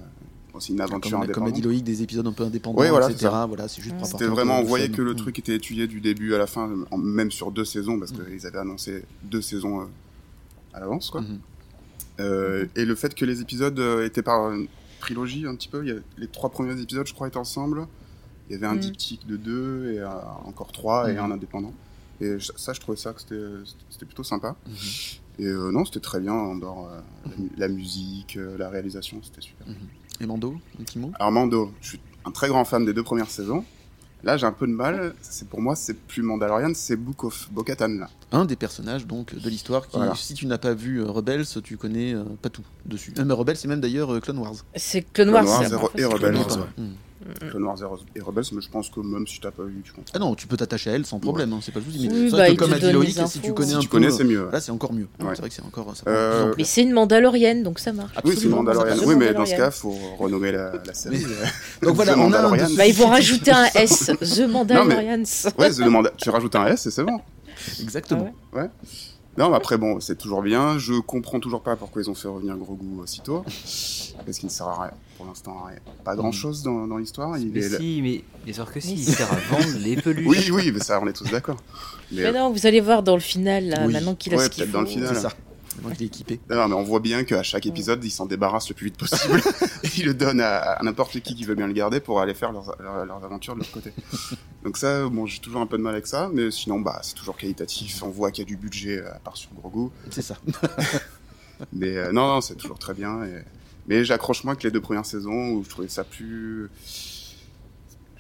bon, 0.54 0.60
c'est 0.60 0.74
une 0.74 0.82
aventure 0.82 1.12
Comme 1.12 1.24
indépendante. 1.24 1.64
Loïc, 1.64 1.84
des 1.84 2.02
épisodes 2.04 2.28
un 2.28 2.32
peu 2.34 2.44
indépendants, 2.44 2.80
Ouais, 2.80 2.90
voilà, 2.90 3.10
etc. 3.10 3.30
Voilà, 3.48 3.68
c'est 3.68 3.82
juste 3.82 3.96
pour 3.98 4.06
C'était 4.08 4.26
vraiment, 4.26 4.60
on 4.60 4.64
voyait 4.64 4.90
que 4.90 5.02
le 5.02 5.14
Mm. 5.14 5.18
truc 5.18 5.40
était 5.40 5.56
étudié 5.56 5.88
du 5.88 6.02
début 6.02 6.34
à 6.36 6.38
la 6.38 6.48
fin, 6.48 6.70
même 6.98 7.32
sur 7.32 7.52
deux 7.52 7.66
saisons, 7.66 7.98
parce 8.00 8.12
qu'ils 8.12 8.46
avaient 8.46 8.60
annoncé 8.60 9.04
deux 9.24 9.42
saisons 9.42 9.82
euh, 9.82 9.86
à 10.74 10.80
l'avance, 10.80 11.10
quoi. 11.10 11.22
Mhm. 11.22 11.40
Euh, 12.20 12.66
et 12.76 12.84
le 12.86 12.96
fait 12.96 13.16
que 13.16 13.24
les 13.26 13.40
épisodes 13.42 13.80
euh, 13.80 14.06
étaient 14.06 14.22
par 14.22 14.52
trilogie 15.00 15.48
un 15.48 15.56
petit 15.56 15.70
peu, 15.70 15.82
il 15.84 15.88
y 15.88 15.92
avait- 15.92 16.02
les 16.18 16.28
trois 16.28 16.50
premiers 16.50 16.80
épisodes, 16.82 17.08
je 17.08 17.14
crois, 17.14 17.28
étaient 17.30 17.38
ensemble. 17.38 17.88
Il 18.50 18.54
y 18.54 18.56
avait 18.56 18.68
un 18.68 18.74
Mhm. 18.76 18.80
diptyque 18.80 19.28
de 19.28 19.38
deux 19.38 19.94
et 19.94 20.00
euh, 20.00 20.08
encore 20.46 20.72
trois 20.72 21.10
et 21.10 21.14
Mhm. 21.14 21.20
un 21.20 21.32
indépendant. 21.32 21.74
Et 22.22 22.38
ça, 22.58 22.74
je 22.74 22.80
trouvais 22.82 22.98
ça 22.98 23.14
que 23.14 23.22
c'était 23.22 23.40
c'était 23.90 24.06
plutôt 24.06 24.24
sympa. 24.24 24.56
Mhm. 24.68 24.74
Et 25.40 25.46
euh, 25.46 25.72
non, 25.72 25.86
c'était 25.86 26.00
très 26.02 26.20
bien, 26.20 26.34
Andorre, 26.34 26.90
euh, 26.92 27.00
la, 27.30 27.38
mu- 27.38 27.52
la 27.58 27.68
musique, 27.70 28.36
euh, 28.38 28.58
la 28.58 28.70
réalisation, 28.70 29.22
c'était 29.24 29.42
super. 29.42 29.66
Et 30.20 30.26
Mando, 30.26 30.56
un 30.80 30.84
petit 30.84 31.00
mot? 31.00 31.12
Alors 31.18 31.32
Mando, 31.32 31.72
je 31.82 31.90
suis 31.90 32.00
un 32.26 32.32
très 32.32 32.50
grand 32.50 32.66
fan 32.66 32.86
des 32.86 32.94
deux 32.94 33.04
premières 33.04 33.30
saisons. 33.32 33.64
Là, 34.22 34.36
j'ai 34.36 34.46
un 34.46 34.52
peu 34.52 34.68
de 34.68 34.74
mal. 34.74 35.14
C'est 35.22 35.48
pour 35.48 35.62
moi, 35.62 35.78
c'est 35.78 35.94
plus 35.94 36.22
Mandalorian, 36.24 36.72
c'est 36.76 36.98
Book 36.98 37.24
of 37.24 37.48
Bo-Katan 37.54 37.88
là. 38.00 38.10
Un 38.34 38.44
des 38.44 38.58
personnages 38.58 39.08
donc 39.08 39.34
de 39.34 39.50
l'histoire 39.50 39.88
qui, 39.88 39.96
Voilà. 39.96 40.14
si 40.16 40.34
tu 40.34 40.46
n'as 40.46 40.58
pas 40.58 40.74
vu 40.74 41.02
Rebels, 41.02 41.46
tu 41.64 41.78
connais 41.78 42.14
euh, 42.14 42.26
pas 42.42 42.50
tout 42.50 42.64
dessus. 42.86 43.14
Euh, 43.18 43.24
mais 43.24 43.34
Rebels, 43.34 43.56
c'est 43.56 43.70
même 43.70 43.80
d'ailleurs 43.80 44.14
euh, 44.14 44.20
Clone 44.20 44.40
Wars. 44.40 44.56
C'est 44.76 45.04
Clone 45.14 45.30
Wars. 45.30 45.46
Clone 45.46 45.72
Wars 45.72 45.94
et 45.96 46.00
Re- 46.00 46.02
et 46.02 46.04
Rebels, 46.06 46.20
Clone 46.34 46.36
ouais. 46.36 46.58
Wars. 46.58 46.68
Clone 47.50 47.64
Wars 47.64 47.78
et 47.82 47.86
Re- 47.86 48.00
et 48.16 48.22
Rebels, 48.22 48.46
mais 48.54 48.62
je 48.62 48.70
pense 48.70 48.90
que 48.90 49.00
même 49.02 49.28
si 49.28 49.40
t'as 49.41 49.52
pas 49.52 49.64
vu, 49.64 49.82
tu 49.84 49.91
comprends. 49.91 50.12
Ah 50.16 50.20
non, 50.20 50.36
tu 50.36 50.48
peux 50.48 50.56
t'attacher 50.56 50.90
à 50.90 50.94
elle 50.94 51.06
sans 51.06 51.20
problème, 51.20 51.52
hein, 51.54 51.60
c'est 51.62 51.72
pas 51.74 51.80
le 51.80 51.86
souci. 51.86 52.08
Mais 52.08 52.14
Oui, 52.14 52.26
c'est 52.26 52.32
bah, 52.32 52.38
vrai 52.38 52.52
il 52.52 52.58
que 52.58 52.64
comme 52.64 52.74
a 52.74 52.80
dit 52.80 52.91
Loïc, 52.91 53.16
les 53.18 53.28
si 53.28 53.40
tu 53.40 53.54
connais 53.54 53.70
Si 53.72 53.76
un 53.76 53.80
tu 53.80 53.88
peu, 53.88 53.91
connais, 53.98 54.10
c'est 54.12 54.24
mieux. 54.24 54.48
Là, 54.52 54.60
c'est 54.62 54.72
encore 54.72 54.94
mieux. 54.94 55.08
Ouais. 55.20 55.28
C'est 55.34 55.40
vrai 55.40 55.50
que 55.50 55.56
c'est 55.56 55.64
encore. 55.64 55.96
Ça 55.96 56.04
Euh, 56.08 56.54
Mais 56.58 56.64
c'est 56.64 56.82
une 56.84 56.94
Mandalorienne, 56.94 57.62
donc 57.64 57.80
ça 57.80 57.91
marche. 57.94 58.14
Oui, 58.18 58.22
c'est 58.24 58.30
Absolument, 58.32 58.58
Mandalorian. 58.64 58.96
ça 58.96 59.06
Oui, 59.06 59.16
mais 59.18 59.34
dans 59.34 59.46
ce 59.46 59.56
cas, 59.56 59.72
faut 59.72 59.96
renommer 60.18 60.52
la, 60.54 60.72
la 60.86 60.94
série. 60.94 61.24
Donc 61.82 61.96
voilà, 61.96 62.14
The 62.16 62.18
on 62.18 62.32
a 62.32 62.40
un. 62.41 62.76
Bah, 62.76 62.88
ils 62.88 62.94
vont 62.96 63.08
rajouter 63.08 63.52
un 63.52 63.66
S, 63.76 64.12
The 64.22 64.48
Mandalorians. 64.50 65.24
Ouais, 65.58 65.70
The 65.72 65.80
Manda- 65.88 66.12
tu 66.18 66.30
rajoutes 66.30 66.56
un 66.56 66.68
S 66.68 66.86
et 66.86 66.91
c'est 66.91 67.04
bon. 67.04 67.20
Exactement. 67.82 68.34
Non, 69.40 69.49
mais 69.49 69.56
après, 69.56 69.78
bon, 69.78 69.99
c'est 70.02 70.18
toujours 70.18 70.41
bien. 70.41 70.78
Je 70.78 70.94
comprends 70.99 71.40
toujours 71.40 71.61
pas 71.61 71.76
pourquoi 71.78 72.02
ils 72.02 72.10
ont 72.10 72.14
fait 72.14 72.28
revenir 72.28 72.57
Grogu 72.57 72.86
aussitôt. 73.02 73.44
Parce 74.26 74.38
qu'il 74.38 74.48
ne 74.48 74.52
sert 74.52 74.68
à 74.68 74.84
rien, 74.84 74.91
pour 75.16 75.26
l'instant, 75.28 75.64
à 75.64 75.70
rien. 75.70 75.78
pas 76.03 76.16
grand 76.18 76.34
chose 76.34 76.61
dans, 76.61 76.86
dans 76.88 76.98
l'histoire. 76.98 77.38
Il 77.38 77.52
Mais 77.53 77.60
est- 77.61 77.78
si, 77.78 78.02
mais 78.03 78.24
bien 78.44 78.53
sûr 78.53 78.70
que 78.72 78.82
si, 78.82 78.94
il 78.95 79.03
sert 79.06 79.32
à 79.32 79.36
vendre 79.38 79.78
les 79.80 79.95
peluches. 79.95 80.28
Oui, 80.28 80.52
oui, 80.52 80.72
mais 80.74 80.82
ça, 80.82 80.99
on 81.02 81.07
est 81.07 81.14
tous 81.14 81.32
d'accord. 81.32 81.56
Mais, 82.11 82.24
Mais 82.24 82.32
non, 82.34 82.52
vous 82.52 82.68
allez 82.68 82.82
voir 82.82 83.02
dans 83.02 83.14
le 83.16 83.22
final, 83.22 83.66
là, 83.70 83.84
Oui. 83.88 83.94
maintenant 83.94 84.14
qu'il 84.14 84.34
a 84.34 84.38
Ouais, 84.38 84.44
ce 84.44 84.49
qu'il 84.49 84.64
peut-être 84.64 84.72
faut. 84.72 84.78
dans 84.78 84.82
le 84.84 84.88
final. 84.90 85.16
C'est 85.16 85.22
ça. 85.22 85.32
Maintenant 85.81 85.95
qu'il 85.95 86.03
est 86.03 86.07
équipé. 86.07 86.39
non, 86.49 86.68
mais 86.68 86.76
on 86.76 86.84
voit 86.84 86.99
bien 86.99 87.23
qu'à 87.23 87.41
chaque 87.43 87.65
épisode, 87.65 88.03
ils 88.03 88.10
s'en 88.11 88.26
débarrassent 88.26 88.69
le 88.69 88.76
plus 88.76 88.85
vite 88.88 88.97
possible. 88.97 89.41
et 89.84 89.88
ils 89.97 90.06
le 90.06 90.14
donnent 90.14 90.41
à, 90.41 90.57
à 90.57 90.84
n'importe 90.84 91.19
qui 91.22 91.35
qui 91.35 91.43
veut 91.45 91.56
bien 91.56 91.68
le 91.68 91.73
garder 91.73 91.99
pour 91.99 92.19
aller 92.22 92.34
faire 92.34 92.51
leurs, 92.51 92.76
leurs, 92.81 93.06
leurs 93.06 93.23
aventures 93.23 93.56
de 93.56 93.60
leur 93.61 93.72
côté. 93.72 93.93
Donc 94.64 94.77
ça, 94.77 95.07
bon, 95.07 95.26
j'ai 95.26 95.39
toujours 95.39 95.61
un 95.61 95.68
peu 95.68 95.77
de 95.77 95.84
mal 95.84 95.93
avec 95.93 96.07
ça, 96.07 96.30
mais 96.34 96.51
sinon, 96.51 96.80
bah, 96.81 96.99
c'est 97.03 97.15
toujours 97.15 97.38
qualitatif. 97.38 98.03
On 98.03 98.10
voit 98.10 98.31
qu'il 98.31 98.43
y 98.43 98.47
a 98.47 98.49
du 98.49 98.57
budget 98.57 98.99
euh, 98.99 99.14
à 99.14 99.19
part 99.19 99.38
sur 99.38 99.49
Grogu. 99.53 99.89
C'est 100.11 100.22
ça. 100.22 100.38
Mais 101.73 101.97
euh, 101.97 102.11
non, 102.14 102.27
non, 102.27 102.41
c'est 102.41 102.56
toujours 102.56 102.80
très 102.80 102.93
bien. 102.93 103.23
et- 103.26 103.43
Mais 103.88 104.06
j'accroche 104.06 104.43
moins 104.45 104.56
que 104.56 104.64
les 104.64 104.72
deux 104.72 104.80
premières 104.81 105.06
saisons 105.06 105.51
où 105.51 105.64
je 105.64 105.69
trouvais 105.69 105.88
ça 105.89 106.03
plus. 106.03 106.69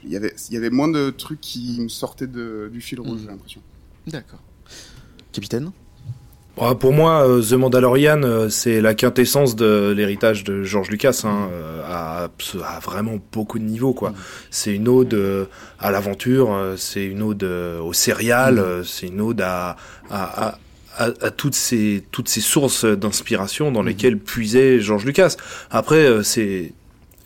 Il 0.03 0.09
y 0.09 0.15
avait, 0.15 0.33
il 0.49 0.53
y 0.53 0.57
avait 0.57 0.69
moins 0.69 0.87
de 0.87 1.09
trucs 1.09 1.41
qui 1.41 1.79
me 1.81 1.89
sortaient 1.89 2.27
de, 2.27 2.69
du 2.71 2.81
fil 2.81 2.99
rouge, 2.99 3.11
Mhm. 3.13 3.19
j'ai 3.21 3.27
l'impression. 3.27 3.61
D'accord. 4.07 4.39
Capitaine? 5.31 5.71
Ah, 6.61 6.75
pour 6.75 6.91
moi, 6.91 7.25
euh, 7.25 7.41
The 7.41 7.53
Mandalorian, 7.53 8.21
euh, 8.23 8.49
c'est 8.49 8.81
la 8.81 8.93
quintessence 8.93 9.55
de 9.55 9.93
l'héritage 9.95 10.43
de 10.43 10.63
George 10.63 10.89
Lucas, 10.89 11.21
hein, 11.23 11.47
euh, 11.53 11.81
à, 11.85 12.29
vraiment 12.83 13.17
beaucoup 13.31 13.59
de 13.59 13.63
niveaux. 13.63 13.93
quoi. 13.93 14.13
C'est 14.51 14.75
une 14.75 14.87
ode 14.89 15.13
à 15.79 15.91
l'aventure, 15.91 16.49
c'est 16.77 17.05
une 17.05 17.21
ode 17.21 17.43
au 17.43 17.93
euh, 18.59 18.83
c'est 18.83 19.07
une 19.07 19.21
ode 19.21 19.39
à, 19.41 19.77
à, 20.09 20.47
à, 20.47 20.57
à- 20.97 21.11
à 21.21 21.31
toutes 21.31 21.55
ces 21.55 22.03
toutes 22.11 22.27
ces 22.27 22.41
sources 22.41 22.83
d'inspiration 22.83 23.71
dans 23.71 23.81
Mhm. 23.81 23.87
lesquelles 23.87 24.17
puisait 24.17 24.81
George 24.81 25.05
Lucas. 25.05 25.35
Après, 25.71 26.23
c'est 26.23 26.73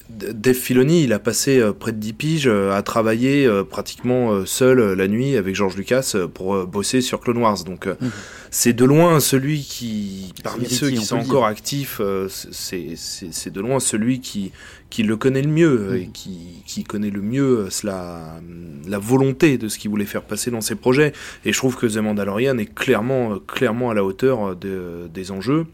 Dave 0.10 0.54
Filoni, 0.56 1.04
il 1.06 1.14
a 1.14 1.20
passé 1.20 1.60
euh, 1.60 1.72
près 1.72 1.92
de 1.94 1.98
10 1.98 2.14
piges 2.14 2.48
euh, 2.48 2.72
à 2.74 2.82
travailler 2.84 3.46
euh, 3.48 3.64
pratiquement 3.64 4.46
seul 4.46 4.94
la 4.94 5.08
nuit 5.08 5.38
avec 5.38 5.56
George 5.56 5.76
Lucas 5.78 6.16
pour 6.34 6.68
bosser 6.68 7.02
sur 7.02 7.20
Clone 7.22 7.38
Wars. 7.38 7.64
Donc 7.64 7.88
Mhm. 7.88 8.12
c'est 8.52 8.74
de 8.74 8.84
loin 8.86 9.20
celui 9.20 9.62
qui, 9.62 10.34
parmi 10.44 10.66
ceux 10.70 10.90
qui 10.92 11.00
on 11.00 11.02
sont 11.04 11.16
encore 11.18 11.46
actifs, 11.46 12.02
c'est 12.28 13.52
de 13.54 13.62
loin 13.62 13.80
celui 13.80 14.20
qui, 14.20 14.52
qui 14.90 15.04
le 15.04 15.16
connaît 15.18 15.42
le 15.42 15.50
mieux 15.50 15.96
et 15.96 16.06
Mhm. 16.08 16.12
qui, 16.12 16.40
qui 16.68 16.84
connaît 16.84 17.10
le 17.10 17.22
mieux 17.22 17.68
la 17.84 19.00
volonté 19.00 19.58
de 19.58 19.68
ce 19.70 19.80
qu'il 19.80 19.90
voulait 19.90 20.06
faire 20.06 20.24
passer 20.24 20.52
dans 20.52 20.62
ses 20.62 20.76
projets. 20.76 21.14
Et 21.46 21.54
je 21.54 21.58
trouve 21.58 21.78
que 21.78 21.88
The 21.88 21.98
Mandalorian 21.98 22.58
est 22.58 22.72
clairement, 22.74 23.40
clairement 23.40 23.90
à 23.90 23.94
la 23.94 24.04
hauteur 24.04 24.56
de- 24.56 25.08
des 25.14 25.32
enjeux. 25.32 25.66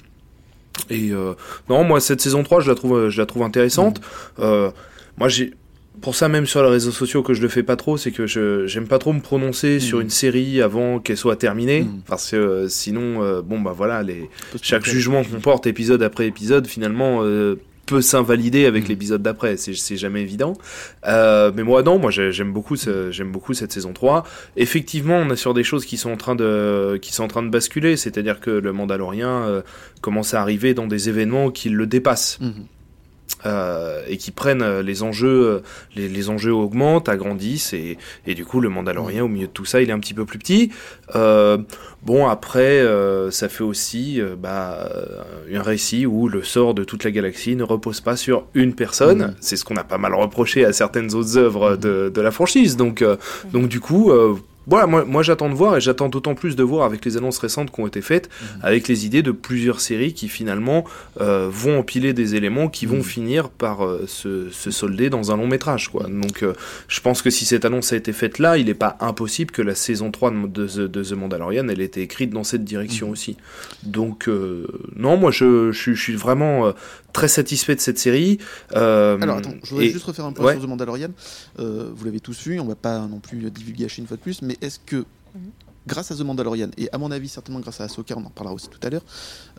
Et 0.90 1.12
euh, 1.12 1.34
non, 1.70 1.84
moi 1.84 2.00
cette 2.00 2.22
saison 2.22 2.44
3, 2.44 2.62
je 2.62 2.70
la 2.70 2.76
trouve, 2.76 3.10
je 3.10 3.18
la 3.20 3.26
trouve 3.26 3.44
intéressante. 3.44 4.02
Euh, 4.40 4.72
moi 5.18 5.28
j'ai 5.30 5.54
pour 6.02 6.16
ça 6.16 6.30
même 6.30 6.46
sur 6.46 6.64
les 6.64 6.70
réseaux 6.70 6.92
sociaux 6.92 7.24
que 7.24 7.34
je 7.34 7.42
le 7.42 7.50
fais 7.50 7.62
pas 7.64 7.76
trop, 7.76 7.98
c'est 7.98 8.12
que 8.12 8.26
je 8.26 8.66
j'aime 8.68 8.88
pas 8.88 9.00
trop 9.00 9.12
me 9.12 9.20
prononcer 9.20 9.82
sur 9.82 9.98
Mhm. 9.98 10.04
une 10.06 10.10
série 10.10 10.62
avant 10.62 11.00
qu'elle 11.00 11.18
soit 11.18 11.36
terminée, 11.36 11.82
Mhm. 11.82 12.02
parce 12.08 12.32
que 12.32 12.36
euh, 12.38 12.68
sinon, 12.70 13.42
bon 13.42 13.60
bah 13.60 13.74
voilà, 13.76 14.02
les 14.02 14.30
chaque 14.62 14.86
jugement 14.86 15.24
qu'on 15.26 15.42
porte 15.42 15.68
épisode 15.68 16.02
après 16.02 16.26
épisode, 16.28 16.68
finalement, 16.68 17.20
peut 17.90 18.02
s'invalider 18.02 18.66
avec 18.66 18.84
Mhm. 18.84 18.90
l'épisode 18.90 19.22
d'après. 19.22 19.58
C'est 19.58 19.98
jamais 19.98 20.22
évident. 20.22 20.54
Euh, 21.08 21.52
mais 21.56 21.64
moi, 21.64 21.82
non, 21.84 21.98
moi 22.00 22.12
j'ai- 22.12 22.32
j'aime 22.32 22.54
beaucoup, 22.54 22.76
ce- 22.76 23.12
j'aime 23.12 23.32
beaucoup 23.32 23.54
cette 23.54 23.72
saison 23.72 23.94
3. 23.94 24.24
Effectivement, 24.58 25.18
on 25.18 25.30
est 25.32 25.36
sur 25.36 25.54
des 25.54 25.64
choses 25.64 25.86
qui 25.86 25.98
sont 25.98 26.12
en 26.12 26.18
train 26.18 26.36
de, 26.36 26.98
qui 27.02 27.14
sont 27.14 27.24
en 27.24 27.28
train 27.28 27.44
de 27.44 27.50
basculer. 27.50 27.98
C'est-à-dire 27.98 28.40
que 28.40 28.52
le 28.52 28.72
Mandalorien 28.74 29.30
euh, 29.48 29.62
commence 30.02 30.34
à 30.34 30.42
arriver 30.42 30.74
dans 30.74 30.88
des 30.88 31.10
événements 31.10 31.50
qui 31.52 31.70
le 31.70 31.88
dépassent. 31.88 32.38
Mhm. 32.42 32.66
Euh, 33.46 34.02
et 34.08 34.18
qui 34.18 34.32
prennent 34.32 34.62
euh, 34.62 34.82
les 34.82 35.02
enjeux, 35.04 35.48
euh, 35.48 35.60
les, 35.96 36.10
les 36.10 36.30
enjeux 36.30 36.54
augmentent, 36.54 37.10
agrandissent, 37.10 37.74
et, 37.74 37.98
et 38.28 38.36
du 38.36 38.46
coup 38.46 38.60
le 38.60 38.70
Mandalorien 38.70 39.24
au 39.24 39.28
milieu 39.28 39.48
de 39.48 39.52
tout 39.52 39.66
ça, 39.66 39.82
il 39.82 39.90
est 39.90 39.94
un 39.94 40.00
petit 40.00 40.14
peu 40.14 40.26
plus 40.26 40.40
petit. 40.40 40.72
Euh, 41.16 41.58
bon 42.04 42.28
après, 42.28 42.80
euh, 42.80 43.32
ça 43.32 43.48
fait 43.50 43.64
aussi 43.64 44.20
euh, 44.20 44.36
bah, 44.38 44.90
un 45.54 45.62
récit 45.62 46.06
où 46.06 46.28
le 46.28 46.44
sort 46.44 46.74
de 46.74 46.84
toute 46.84 47.04
la 47.04 47.12
galaxie 47.12 47.56
ne 47.56 47.64
repose 47.64 48.02
pas 48.02 48.16
sur 48.16 48.46
une 48.54 48.74
personne. 48.74 49.20
Mhm. 49.20 49.36
C'est 49.40 49.56
ce 49.56 49.64
qu'on 49.64 49.78
a 49.78 49.84
pas 49.84 49.98
mal 49.98 50.14
reproché 50.14 50.66
à 50.66 50.74
certaines 50.74 51.14
autres 51.16 51.38
œuvres 51.38 51.78
de, 51.78 52.12
de 52.14 52.22
la 52.22 52.32
franchise. 52.32 52.76
Donc, 52.78 53.02
euh, 53.02 53.16
donc 53.54 53.68
du 53.70 53.80
coup. 53.80 54.12
Voilà, 54.70 54.86
moi, 54.88 55.04
moi 55.06 55.24
j'attends 55.24 55.50
de 55.50 55.54
voir 55.56 55.78
et 55.78 55.82
j'attends 55.82 56.10
d'autant 56.10 56.36
plus 56.36 56.56
de 56.56 56.64
voir 56.64 56.86
avec 56.86 57.04
les 57.06 57.18
annonces 57.18 57.40
récentes 57.40 57.72
qui 57.72 57.80
ont 57.82 57.88
été 57.88 58.02
faites, 58.02 58.30
avec 58.62 58.88
les 58.88 59.06
idées 59.06 59.24
de 59.24 59.32
plusieurs 59.32 59.80
séries 59.82 60.14
qui 60.14 60.30
finalement 60.30 60.84
euh, 61.22 61.50
vont 61.52 61.80
empiler 61.80 62.14
des 62.14 62.36
éléments 62.36 62.70
qui 62.70 62.86
vont 62.86 62.98
Mhm. 62.98 63.04
finir 63.04 63.50
par 63.50 63.86
euh, 63.86 64.06
se, 64.08 64.50
se 64.52 64.72
solder 64.72 65.10
dans 65.10 65.32
un 65.32 65.38
long 65.38 65.48
métrage. 65.48 65.90
Quoi. 65.90 66.04
Donc 66.08 66.44
euh, 66.44 66.54
je 66.88 67.00
pense 67.02 67.22
que 67.22 67.30
si 67.30 67.46
cette 67.46 67.66
annonce 67.66 67.94
a 67.94 67.96
été 67.96 68.14
faite 68.14 68.40
là, 68.40 68.58
il 68.58 68.66
n'est 68.68 68.74
pas 68.74 68.98
impossible 69.00 69.52
que 69.52 69.62
la 69.62 69.76
saison 69.76 70.12
3 70.12 70.32
de, 70.32 70.48
de 70.48 70.68
The, 70.68 70.80
de 70.92 71.04
The 71.04 71.12
Mandalorian 71.14 71.68
elle 71.70 71.82
ait 71.82 71.86
été 71.86 72.02
écrite 72.02 72.30
dans 72.32 72.44
cette 72.44 72.64
direction 72.64 73.08
Mhm. 73.08 73.14
aussi. 73.14 73.38
Donc 73.84 74.28
euh, 74.28 74.68
non, 74.96 75.18
moi 75.18 75.32
je, 75.32 75.72
je, 75.72 75.80
suis- 75.82 75.96
je 75.96 76.02
suis 76.02 76.16
vraiment 76.16 76.68
euh, 76.68 76.72
très 77.14 77.28
satisfait 77.28 77.76
de 77.76 77.80
cette 77.82 77.98
série. 77.98 78.38
Euh, 78.76 79.18
Alors 79.22 79.38
attends, 79.38 79.54
je 79.64 79.70
voudrais 79.72 79.88
et- 79.88 79.92
juste 79.92 80.06
refaire 80.06 80.26
un 80.26 80.32
point 80.34 80.46
ouais. 80.46 80.54
sur 80.54 80.64
The 80.64 80.68
Mandalorian. 80.68 81.10
Euh, 81.60 81.90
vous 81.96 82.06
l'avez 82.06 82.20
tous 82.20 82.40
vu, 82.46 82.60
on 82.60 82.66
va 82.66 82.76
pas 82.76 83.00
non 83.00 83.20
plus 83.20 83.50
divulgacher 83.50 84.02
une 84.02 84.08
fois 84.08 84.18
de 84.18 84.22
plus, 84.22 84.42
mais 84.42 84.58
est-ce 84.62 84.80
que 84.80 85.06
grâce 85.90 86.12
à 86.12 86.16
The 86.16 86.22
Mandalorian, 86.22 86.70
et 86.78 86.90
à 86.92 86.98
mon 86.98 87.12
avis 87.12 87.28
certainement 87.28 87.60
grâce 87.60 87.82
à 87.82 87.86
Ahsoka, 87.86 88.16
on 88.16 88.24
en 88.24 88.30
parlera 88.30 88.54
aussi 88.54 88.70
tout 88.70 88.80
à 88.84 88.90
l'heure, 88.90 89.04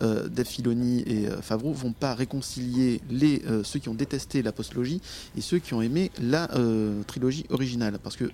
euh, 0.01 0.27
Dave 0.29 0.45
Filoni 0.45 1.03
et 1.05 1.27
euh, 1.27 1.41
Favreau 1.41 1.73
vont 1.73 1.91
pas 1.91 2.15
réconcilier 2.15 3.01
les, 3.09 3.41
euh, 3.47 3.63
ceux 3.63 3.79
qui 3.79 3.89
ont 3.89 3.93
détesté 3.93 4.41
la 4.41 4.51
postlogie 4.51 5.01
et 5.37 5.41
ceux 5.41 5.59
qui 5.59 5.73
ont 5.73 5.81
aimé 5.81 6.09
la 6.21 6.49
euh, 6.55 7.03
trilogie 7.03 7.45
originale. 7.49 7.99
Parce 8.01 8.15
que 8.15 8.31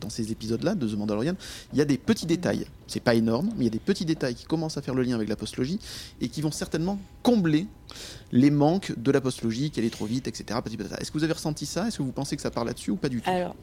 dans 0.00 0.10
ces 0.10 0.30
épisodes-là 0.30 0.74
de 0.74 0.86
The 0.86 0.96
Mandalorian, 0.96 1.34
il 1.72 1.78
y 1.78 1.82
a 1.82 1.84
des 1.84 1.98
petits 1.98 2.26
détails. 2.26 2.66
C'est 2.86 3.00
pas 3.00 3.14
énorme, 3.14 3.50
mais 3.56 3.62
il 3.62 3.64
y 3.64 3.68
a 3.68 3.70
des 3.70 3.78
petits 3.78 4.04
détails 4.04 4.34
qui 4.34 4.44
commencent 4.44 4.76
à 4.76 4.82
faire 4.82 4.94
le 4.94 5.02
lien 5.02 5.16
avec 5.16 5.28
la 5.28 5.36
postlogie 5.36 5.80
et 6.20 6.28
qui 6.28 6.40
vont 6.42 6.52
certainement 6.52 6.98
combler 7.22 7.66
les 8.32 8.50
manques 8.50 8.92
de 8.96 9.10
la 9.10 9.20
postlogie, 9.20 9.70
qu'elle 9.70 9.84
est 9.84 9.90
trop 9.90 10.06
vite, 10.06 10.28
etc. 10.28 10.60
Est-ce 10.98 11.10
que 11.10 11.18
vous 11.18 11.24
avez 11.24 11.32
ressenti 11.32 11.66
ça? 11.66 11.88
Est-ce 11.88 11.98
que 11.98 12.02
vous 12.02 12.12
pensez 12.12 12.36
que 12.36 12.42
ça 12.42 12.50
part 12.50 12.64
là-dessus 12.64 12.92
ou 12.92 12.96
pas 12.96 13.08
du 13.08 13.20
tout? 13.20 13.30
Alors, 13.30 13.56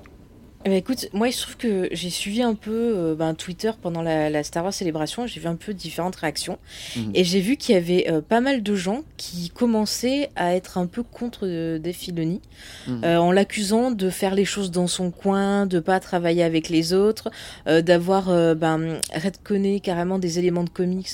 eh 0.65 0.69
ben, 0.69 0.75
écoute, 0.75 1.07
moi 1.13 1.29
il 1.29 1.31
se 1.33 1.43
trouve 1.43 1.55
que 1.57 1.87
j'ai 1.91 2.09
suivi 2.09 2.41
un 2.41 2.55
peu 2.55 2.71
euh, 2.73 3.15
ben, 3.15 3.33
Twitter 3.35 3.71
pendant 3.81 4.01
la, 4.01 4.29
la 4.29 4.43
Star 4.43 4.63
Wars 4.63 4.73
célébration, 4.73 5.25
j'ai 5.27 5.39
vu 5.39 5.47
un 5.47 5.55
peu 5.55 5.73
différentes 5.73 6.15
réactions 6.15 6.57
Mhm. 6.95 7.11
et 7.13 7.23
j'ai 7.23 7.39
vu 7.39 7.57
qu'il 7.57 7.75
y 7.75 7.77
avait 7.77 8.09
euh, 8.09 8.21
pas 8.21 8.41
mal 8.41 8.63
de 8.63 8.75
gens 8.75 9.03
qui 9.17 9.49
commençaient 9.49 10.29
à 10.35 10.55
être 10.55 10.77
un 10.77 10.87
peu 10.87 11.03
contre 11.03 11.41
euh, 11.43 11.79
Filoni 11.93 12.41
Mhm. 12.87 13.01
euh, 13.05 13.17
en 13.17 13.31
l'accusant 13.31 13.91
de 13.91 14.09
faire 14.09 14.33
les 14.35 14.45
choses 14.45 14.71
dans 14.71 14.87
son 14.87 15.11
coin, 15.11 15.65
de 15.67 15.79
pas 15.79 15.99
travailler 15.99 16.43
avec 16.43 16.69
les 16.69 16.91
autres, 16.93 17.29
d'avoir 17.65 18.25
ben, 18.55 18.99
redconné 19.13 19.79
carrément 19.79 20.19
des 20.19 20.39
éléments 20.39 20.63
de 20.63 20.69
comics, 20.69 21.09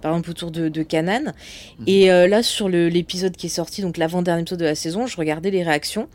par 0.00 0.12
exemple 0.12 0.30
autour 0.30 0.50
de, 0.50 0.68
de 0.68 0.82
Kanan. 0.82 1.32
Mhm. 1.78 1.84
Et 1.86 2.06
là, 2.06 2.42
sur 2.42 2.68
l'épisode 2.68 3.34
qui 3.36 3.46
est 3.46 3.50
sorti, 3.50 3.82
donc 3.82 3.96
l'avant-dernier 3.96 4.42
épisode 4.42 4.60
de 4.60 4.64
la 4.64 4.74
saison, 4.74 5.06
je 5.06 5.16
regardais 5.16 5.50
les 5.50 5.62
réactions 5.62 6.08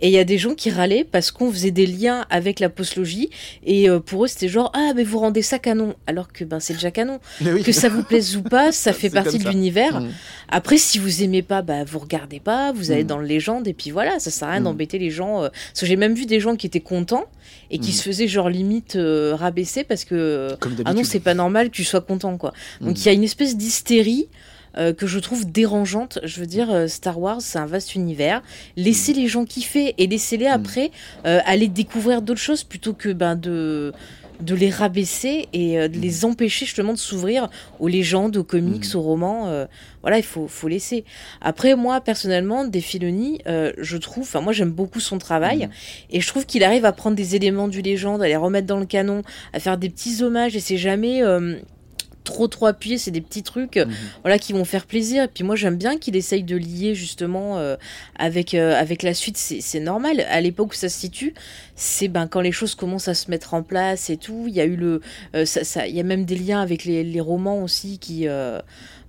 et 0.00 0.08
il 0.08 0.12
y 0.12 0.18
a 0.18 0.24
des 0.24 0.38
gens 0.38 0.54
qui 0.54 0.70
râlaient 0.70 1.04
parce 1.04 1.30
qu'on 1.30 1.50
faisait 1.52 1.70
des 1.70 1.86
liens 1.86 2.11
avec 2.30 2.60
la 2.60 2.68
postlogie 2.68 3.30
et 3.64 3.88
euh, 3.88 3.98
pour 4.00 4.24
eux 4.24 4.28
c'était 4.28 4.48
genre 4.48 4.70
ah 4.74 4.92
mais 4.94 5.04
vous 5.04 5.18
rendez 5.18 5.42
ça 5.42 5.58
canon 5.58 5.94
alors 6.06 6.32
que 6.32 6.44
ben 6.44 6.60
c'est 6.60 6.74
déjà 6.74 6.90
canon. 6.90 7.18
Oui. 7.40 7.62
Que 7.62 7.72
ça 7.72 7.88
vous 7.88 8.02
plaise 8.02 8.36
ou 8.36 8.42
pas, 8.42 8.70
ça 8.72 8.92
fait 8.92 9.10
partie 9.10 9.38
de 9.38 9.48
l'univers. 9.48 10.00
Mhm. 10.00 10.10
Après, 10.48 10.76
si 10.76 10.98
vous 10.98 11.22
aimez 11.22 11.42
pas, 11.42 11.62
bah 11.62 11.84
vous 11.84 11.98
regardez 11.98 12.40
pas, 12.40 12.72
vous 12.72 12.90
allez 12.92 13.04
Mm. 13.04 13.06
dans 13.06 13.18
le 13.18 13.26
légende 13.26 13.66
et 13.68 13.72
puis 13.72 13.90
voilà, 13.90 14.18
ça 14.18 14.30
sert 14.30 14.48
à 14.48 14.52
rien 14.52 14.60
Mm. 14.60 14.64
d'embêter 14.64 14.98
les 14.98 15.10
gens. 15.10 15.42
euh, 15.42 15.48
Parce 15.48 15.80
que 15.80 15.86
j'ai 15.86 15.96
même 15.96 16.14
vu 16.14 16.26
des 16.26 16.40
gens 16.40 16.56
qui 16.56 16.66
étaient 16.66 16.80
contents 16.80 17.24
et 17.70 17.78
qui 17.78 17.90
Mm. 17.90 17.94
se 17.94 18.02
faisaient 18.02 18.28
genre 18.28 18.50
limite 18.50 18.96
euh, 18.96 19.34
rabaisser 19.34 19.82
parce 19.84 20.04
que 20.04 20.54
Comme 20.60 20.76
ah 20.84 20.92
non 20.94 21.04
c'est 21.04 21.20
pas 21.20 21.34
normal 21.34 21.70
que 21.70 21.74
tu 21.76 21.84
sois 21.84 22.00
content 22.02 22.36
quoi. 22.36 22.52
Donc 22.80 22.96
Mm. 22.96 23.00
il 23.00 23.06
y 23.06 23.08
a 23.08 23.12
une 23.12 23.24
espèce 23.24 23.56
d'hystérie. 23.56 24.28
Euh, 24.76 24.92
que 24.92 25.06
je 25.06 25.18
trouve 25.18 25.50
dérangeante. 25.50 26.18
Je 26.24 26.40
veux 26.40 26.46
dire, 26.46 26.70
euh, 26.70 26.86
Star 26.88 27.18
Wars, 27.20 27.40
c'est 27.40 27.58
un 27.58 27.66
vaste 27.66 27.94
univers. 27.94 28.42
Laissez 28.76 29.12
les 29.12 29.26
gens 29.28 29.44
kiffer 29.44 29.94
et 29.98 30.06
laissez-les 30.06 30.46
Mm. 30.48 30.52
après 30.52 30.90
euh, 31.26 31.40
aller 31.44 31.68
découvrir 31.68 32.22
d'autres 32.22 32.40
choses 32.40 32.64
plutôt 32.64 32.92
que 32.94 33.10
ben, 33.12 33.36
de, 33.36 33.92
de 34.40 34.54
les 34.56 34.70
rabaisser 34.70 35.48
et 35.52 35.76
de 35.88 35.96
Mm. 35.98 36.00
les 36.00 36.24
empêcher 36.24 36.66
justement 36.66 36.92
de 36.94 36.98
s'ouvrir 36.98 37.48
aux 37.80 37.88
légendes, 37.88 38.36
aux 38.36 38.44
comics, 38.44 38.86
Mm. 38.92 38.96
aux 38.96 39.02
romans. 39.02 39.48
euh, 39.48 39.66
voilà, 40.02 40.18
il 40.18 40.24
faut, 40.24 40.48
faut 40.48 40.66
laisser. 40.68 41.04
Après, 41.40 41.76
moi, 41.76 42.00
personnellement, 42.00 42.64
des 42.64 42.80
Filoni, 42.80 43.38
euh, 43.46 43.72
je 43.78 43.96
trouve, 43.96 44.24
enfin, 44.24 44.40
moi, 44.40 44.52
j'aime 44.52 44.72
beaucoup 44.72 44.98
son 45.00 45.18
travail 45.18 45.66
Mm. 45.66 45.70
et 46.10 46.20
je 46.20 46.26
trouve 46.28 46.44
qu'il 46.46 46.64
arrive 46.64 46.84
à 46.84 46.92
prendre 46.92 47.14
des 47.16 47.36
éléments 47.36 47.68
du 47.68 47.82
légende, 47.82 48.20
à 48.22 48.26
les 48.26 48.36
remettre 48.36 48.66
dans 48.66 48.80
le 48.80 48.86
canon, 48.86 49.22
à 49.52 49.60
faire 49.60 49.78
des 49.78 49.90
petits 49.90 50.22
hommages 50.24 50.56
et 50.56 50.60
c'est 50.60 50.78
jamais. 50.78 51.22
euh, 51.22 51.56
trop 52.24 52.48
trop 52.48 52.66
appuyé 52.66 52.98
c'est 52.98 53.10
des 53.10 53.20
petits 53.20 53.42
trucs 53.42 53.76
euh, 53.76 53.86
Mhm. 53.86 53.92
voilà 54.22 54.38
qui 54.38 54.52
vont 54.52 54.64
faire 54.64 54.86
plaisir 54.86 55.24
et 55.24 55.28
puis 55.28 55.44
moi 55.44 55.56
j'aime 55.56 55.76
bien 55.76 55.98
qu'il 55.98 56.14
essaye 56.16 56.42
de 56.42 56.56
lier 56.56 56.94
justement 56.94 57.58
euh, 57.58 57.76
avec 58.16 58.54
euh, 58.54 58.74
avec 58.78 59.02
la 59.02 59.14
suite 59.14 59.36
c'est 59.36 59.80
normal 59.80 60.20
à 60.28 60.40
l'époque 60.40 60.72
où 60.72 60.74
ça 60.76 60.88
se 60.88 60.98
situe 60.98 61.34
c'est 61.74 62.08
ben 62.08 62.26
quand 62.28 62.40
les 62.40 62.52
choses 62.52 62.74
commencent 62.74 63.08
à 63.08 63.14
se 63.14 63.30
mettre 63.30 63.54
en 63.54 63.62
place 63.62 64.10
et 64.10 64.16
tout 64.16 64.44
il 64.46 64.54
y 64.54 64.60
a 64.60 64.64
eu 64.64 64.76
le 64.76 65.00
euh, 65.34 65.44
ça 65.44 65.64
ça- 65.64 65.86
il 65.86 65.94
y 65.96 66.00
a 66.00 66.04
même 66.04 66.24
des 66.24 66.36
liens 66.36 66.60
avec 66.60 66.84
les, 66.84 67.02
les 67.04 67.20
romans 67.20 67.62
aussi 67.62 67.98
qui 67.98 68.26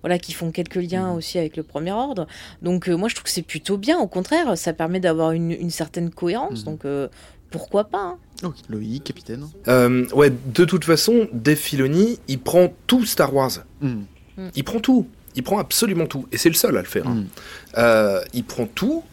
voilà 0.02 0.20
qui 0.20 0.34
font 0.34 0.52
quelques 0.52 0.76
liens 0.76 1.12
Mhm. 1.12 1.16
aussi 1.18 1.38
avec 1.38 1.56
le 1.56 1.64
premier 1.64 1.92
ordre 1.92 2.28
donc 2.62 2.90
euh, 2.90 2.96
moi 2.98 3.08
je 3.10 3.16
trouve 3.16 3.24
que 3.24 3.30
c'est 3.30 3.42
plutôt 3.42 3.78
bien 3.78 3.98
au 4.00 4.08
contraire 4.08 4.58
ça 4.58 4.74
permet 4.74 5.00
d'avoir 5.00 5.32
une, 5.32 5.52
une 5.52 5.70
certaine 5.70 6.10
cohérence 6.10 6.60
Mhm. 6.60 6.66
donc 6.66 6.86
euh, 6.86 7.08
pourquoi 7.54 7.86
pas 7.86 8.00
hein. 8.02 8.18
Ok, 8.44 8.56
Loïc, 8.68 9.06
capitaine. 9.06 9.48
Euh, 9.70 10.06
ouais, 10.14 10.30
de 10.48 10.66
toute 10.66 10.84
façon, 10.84 11.30
Dave 11.32 11.56
Filoni, 11.56 12.20
il 12.28 12.40
prend 12.40 12.74
tout 12.88 13.06
Star 13.06 13.34
Wars. 13.34 13.52
Mhm. 13.80 14.04
Il 14.56 14.64
prend 14.66 14.80
tout. 14.82 15.08
Il 15.36 15.44
prend 15.44 15.60
absolument 15.60 16.06
tout. 16.08 16.26
Et 16.34 16.38
c'est 16.38 16.50
le 16.50 16.56
seul 16.56 16.76
à 16.76 16.82
le 16.82 16.88
faire. 16.88 17.08
hein. 17.08 17.14
Mhm. 17.16 17.28
Euh, 17.78 18.20
il 18.34 18.44
prend 18.44 18.66
tout. 18.66 19.04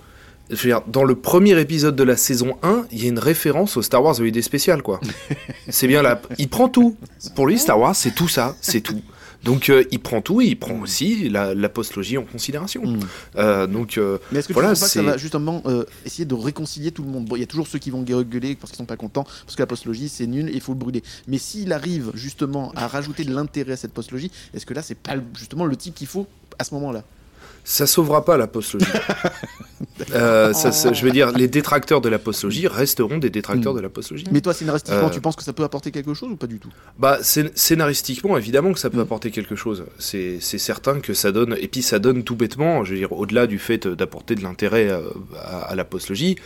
Je 0.49 0.57
veux 0.57 0.69
dire, 0.71 0.81
dans 0.89 1.05
le 1.05 1.15
premier 1.15 1.57
épisode 1.61 1.95
de 1.95 2.03
la 2.03 2.17
saison 2.17 2.57
1, 2.65 2.87
il 2.91 3.03
y 3.05 3.07
a 3.07 3.09
une 3.09 3.21
référence 3.21 3.77
au 3.77 3.83
Star 3.83 4.03
Wars 4.03 4.17
de 4.19 4.27
idée 4.27 4.43
spéciale, 4.43 4.83
quoi. 4.83 5.01
c'est 5.69 5.87
bien 5.87 6.03
là. 6.03 6.21
Il 6.39 6.49
prend 6.49 6.69
tout. 6.69 6.97
Pour 7.37 7.47
lui, 7.47 7.57
Star 7.57 7.79
Wars, 7.79 7.95
c'est 7.95 8.11
tout 8.15 8.27
ça. 8.27 8.57
C'est 8.61 8.81
tout. 8.81 9.01
Donc, 9.45 9.71
euh, 9.71 9.85
il 9.91 10.01
prend 10.01 10.21
tout 10.21 10.41
et 10.41 10.47
il 10.47 10.59
prend 10.59 10.79
aussi 10.81 11.29
la, 11.29 11.55
la 11.55 11.69
postlogie 11.69 12.19
en 12.19 12.25
considération. 12.25 12.85
Mhm. 12.87 13.01
Euh, 13.37 13.67
donc, 13.67 13.97
euh, 13.99 14.19
Mais 14.33 14.41
est-ce 14.41 14.49
que 14.49 14.53
Voilà, 14.53 14.71
tu 14.71 14.75
trouves 14.75 14.81
pas 14.83 14.87
que 14.87 14.93
ça 14.93 15.01
c'est- 15.01 15.07
va 15.07 15.17
justement 15.17 15.62
euh, 15.67 15.85
essayer 16.05 16.25
de 16.27 16.35
réconcilier 16.35 16.91
tout 16.93 17.03
le 17.03 17.09
monde? 17.11 17.25
Bon, 17.25 17.37
il 17.37 17.41
y 17.41 17.43
a 17.43 17.47
toujours 17.47 17.67
ceux 17.67 17.79
qui 17.79 17.91
vont 17.91 18.03
gueuler 18.03 18.55
parce 18.55 18.71
qu'ils 18.73 18.79
sont 18.79 18.85
pas 18.85 18.97
contents, 18.97 19.25
parce 19.25 19.57
que 19.57 19.62
la 19.62 19.67
postlogie 19.67 20.09
c'est 20.09 20.27
nul 20.27 20.49
et 20.49 20.53
il 20.55 20.61
faut 20.61 20.73
le 20.73 20.79
brûler. 20.79 21.03
Mais 21.27 21.39
s'il 21.39 21.73
arrive 21.73 22.11
justement 22.15 22.73
à 22.77 22.87
rajouter 22.87 23.25
de 23.25 23.33
l'intérêt 23.35 23.73
à 23.73 23.77
cette 23.77 23.93
postlogie, 23.93 24.31
est-ce 24.55 24.67
que 24.67 24.75
là 24.75 24.83
c'est 24.83 24.95
pas 24.95 25.15
justement 25.39 25.65
le 25.65 25.77
type 25.77 25.95
qu'il 25.95 26.07
faut 26.07 26.27
à 26.59 26.65
ce 26.65 26.75
moment-là? 26.75 27.03
Ça 27.71 27.87
sauvera 27.87 28.25
pas 28.25 28.37
la 28.37 28.47
postlogie. 28.49 28.87
Euh, 30.15 30.53
ça, 30.55 30.73
ça- 30.73 30.93
je 30.95 31.05
veux 31.05 31.11
dire, 31.11 31.31
les 31.33 31.47
détracteurs 31.47 32.01
de 32.01 32.09
la 32.09 32.19
postlogie 32.19 32.67
resteront 32.67 33.19
des 33.19 33.29
détracteurs 33.31 33.73
Mhm. 33.73 33.79
de 33.79 33.83
la 33.83 33.89
postlogie. 33.91 34.25
Mais 34.33 34.41
toi, 34.41 34.55
scénaristiquement, 34.55 35.07
Euh, 35.07 35.11
tu 35.11 35.21
penses 35.21 35.37
que 35.37 35.43
ça 35.45 35.53
peut 35.53 35.63
apporter 35.63 35.91
quelque 35.91 36.15
chose 36.15 36.31
ou 36.33 36.37
pas 36.37 36.47
du 36.47 36.59
tout? 36.59 36.71
Bah, 36.99 37.19
scén- 37.23 37.51
scénaristiquement, 37.55 38.37
évidemment 38.39 38.73
que 38.73 38.79
ça 38.79 38.89
peut 38.91 38.97
Mm. 38.99 39.01
apporter 39.03 39.31
quelque 39.31 39.57
chose. 39.57 39.85
C'est 39.99 40.41
certain 40.41 41.01
que 41.01 41.13
ça 41.15 41.33
donne. 41.33 41.55
Et 41.61 41.69
puis 41.69 41.83
ça 41.83 41.99
donne 41.99 42.25
tout 42.25 42.35
bêtement, 42.35 42.83
je 42.83 42.93
veux 42.93 42.99
dire, 42.99 43.13
au-delà 43.13 43.47
du 43.47 43.59
fait 43.59 43.87
d'apporter 43.87 44.35
de 44.35 44.43
l'intérêt 44.43 44.89
euh, 44.91 45.03
à, 45.39 45.61
à 45.71 45.75
la 45.75 45.85
postlogie, 45.85 46.37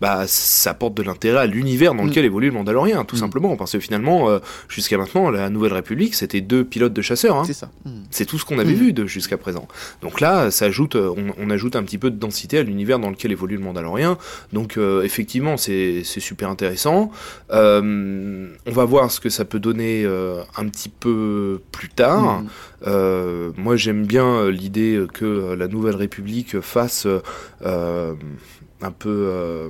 bah, 0.00 0.24
ça 0.26 0.70
apporte 0.70 0.94
de 0.94 1.02
l'intérêt 1.02 1.40
à 1.40 1.46
l'univers 1.46 1.94
dans 1.94 2.04
Mm. 2.04 2.08
lequel 2.08 2.24
évolue 2.24 2.46
le 2.48 2.52
Mandalorien, 2.54 3.04
tout 3.04 3.16
Mm. 3.16 3.20
simplement. 3.20 3.56
Parce 3.56 3.72
que 3.72 3.80
finalement, 3.80 4.28
euh, 4.30 4.38
jusqu'à 4.68 4.96
maintenant, 4.98 5.30
la 5.30 5.50
Nouvelle 5.50 5.72
République, 5.72 6.14
c'était 6.14 6.40
deux 6.40 6.64
pilotes 6.64 6.92
de 6.92 7.02
chasseurs. 7.02 7.36
Hein. 7.36 7.44
C'est 7.46 7.52
ça. 7.52 7.70
Mhm. 7.84 8.04
C'est 8.10 8.24
tout 8.24 8.38
ce 8.38 8.44
qu'on 8.44 8.58
avait 8.58 8.72
vu 8.74 8.92
de 8.92 9.06
jusqu'à 9.06 9.36
présent. 9.36 9.66
Donc 10.02 10.20
là, 10.20 10.50
ça 10.50 10.66
ajoute, 10.66 10.96
euh, 10.96 11.12
on, 11.16 11.32
on 11.38 11.50
ajoute 11.50 11.76
un 11.76 11.82
petit 11.82 11.98
peu 11.98 12.10
de 12.10 12.16
densité 12.16 12.58
à 12.58 12.62
l'univers 12.62 12.98
dans 12.98 13.10
lequel 13.10 13.32
évolue 13.32 13.56
le 13.56 13.62
Mandalorien. 13.62 14.18
Donc 14.52 14.76
euh, 14.76 15.02
effectivement, 15.02 15.56
c'est 15.56 16.02
super 16.04 16.48
intéressant. 16.50 17.10
Euh, 17.50 18.48
on 18.66 18.72
va 18.72 18.84
voir 18.84 19.10
ce 19.10 19.20
que 19.20 19.28
ça 19.28 19.44
peut 19.44 19.58
donner 19.60 20.04
euh, 20.04 20.42
un 20.56 20.68
petit 20.68 20.88
peu 20.88 21.60
plus 21.72 21.88
tard. 21.88 22.42
Euh, 22.86 23.50
moi, 23.56 23.76
j'aime 23.76 24.06
bien 24.06 24.48
l'idée 24.50 25.02
que 25.12 25.54
la 25.58 25.66
Nouvelle 25.68 25.96
République 25.96 26.60
fasse 26.60 27.06
un 28.82 28.90
peu 28.92 29.08
euh, 29.32 29.68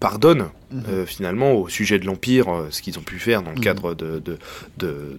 pardonne 0.00 0.48
Mhm. 0.72 0.82
euh, 0.88 1.06
finalement 1.06 1.52
au 1.52 1.68
sujet 1.68 1.98
de 1.98 2.06
l'Empire, 2.06 2.48
euh, 2.48 2.66
ce 2.70 2.82
qu'ils 2.82 2.98
ont 2.98 3.02
pu 3.02 3.18
faire 3.18 3.42
dans 3.42 3.50
le 3.50 3.56
Mhm. 3.56 3.62
cadre 3.62 3.94
de, 3.94 4.18
de, 4.18 4.38
de, 4.78 5.18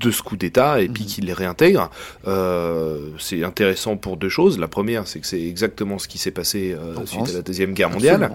de 0.00 0.10
ce 0.10 0.20
coup 0.20 0.36
d'État 0.36 0.80
et 0.80 0.88
puis 0.88 1.04
Mhm. 1.04 1.08
qu'il 1.08 1.24
les 1.26 1.32
réintègre. 1.32 1.90
Euh, 2.26 2.98
c'est 3.18 3.42
intéressant 3.44 3.96
pour 3.96 4.16
deux 4.16 4.28
choses. 4.28 4.58
La 4.58 4.66
première, 4.68 5.06
c'est 5.06 5.20
que 5.20 5.26
c'est 5.26 5.40
exactement 5.42 5.98
ce 5.98 6.08
qui 6.08 6.18
s'est 6.18 6.32
passé 6.32 6.76
suite 7.04 7.06
France. 7.06 7.30
à 7.30 7.32
la 7.34 7.42
deuxième 7.42 7.72
guerre 7.72 7.90
mondiale. 7.90 8.30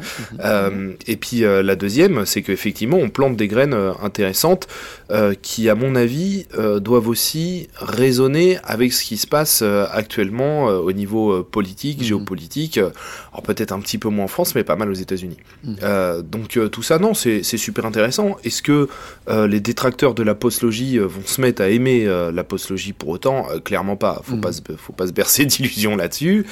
Et 1.07 1.17
puis 1.17 1.39
la 1.41 1.75
deuxième, 1.75 2.25
c'est 2.25 2.41
qu'effectivement, 2.41 2.97
on 2.97 3.09
plante 3.09 3.35
des 3.35 3.47
graines 3.47 3.75
intéressantes 4.01 4.67
euh, 5.11 5.33
qui, 5.41 5.69
à 5.69 5.75
mon 5.75 5.95
avis, 5.95 6.45
euh, 6.57 6.79
doivent 6.79 7.07
aussi 7.09 7.67
résonner 7.75 8.57
avec 8.63 8.93
ce 8.93 9.03
qui 9.03 9.17
se 9.17 9.27
passe 9.27 9.61
euh, 9.61 9.85
actuellement 9.91 10.65
au 10.67 10.91
niveau 10.93 11.43
politique, 11.43 11.99
Mhm. 11.99 12.03
géopolitique. 12.05 12.77
alors 12.77 13.43
peut-être 13.43 13.71
un 13.73 13.79
petit 13.79 13.97
peu 13.97 14.09
moins 14.09 14.25
en 14.25 14.27
France, 14.29 14.55
mais 14.55 14.63
pas 14.63 14.75
mal 14.75 14.89
aux 14.89 14.93
États-Unis. 14.93 15.37
Mhm. 15.63 15.75
Donc 16.23 16.57
tout 16.71 16.83
ça, 16.83 16.97
non, 16.99 17.13
c'est 17.13 17.43
super 17.43 17.85
intéressant. 17.85 18.37
Est-ce 18.43 18.61
que 18.61 18.87
les 19.29 19.59
détracteurs 19.59 20.13
de 20.13 20.23
la 20.23 20.35
postlogie 20.35 20.97
vont 20.97 21.25
se 21.25 21.41
mettre 21.41 21.61
à 21.61 21.69
aimer 21.69 22.05
la 22.33 22.43
postlogie 22.43 22.93
pour 22.93 23.09
autant? 23.09 23.47
Clairement 23.65 23.95
pas. 23.97 24.21
Faut 24.23 24.35
Mhm. 24.35 24.41
pas 24.41 24.51
se, 24.53 24.61
faut 24.77 24.93
pas 24.93 25.07
se 25.07 25.13
bercer 25.13 25.45
d'illusions 25.51 25.95
là-dessus. 25.95 26.45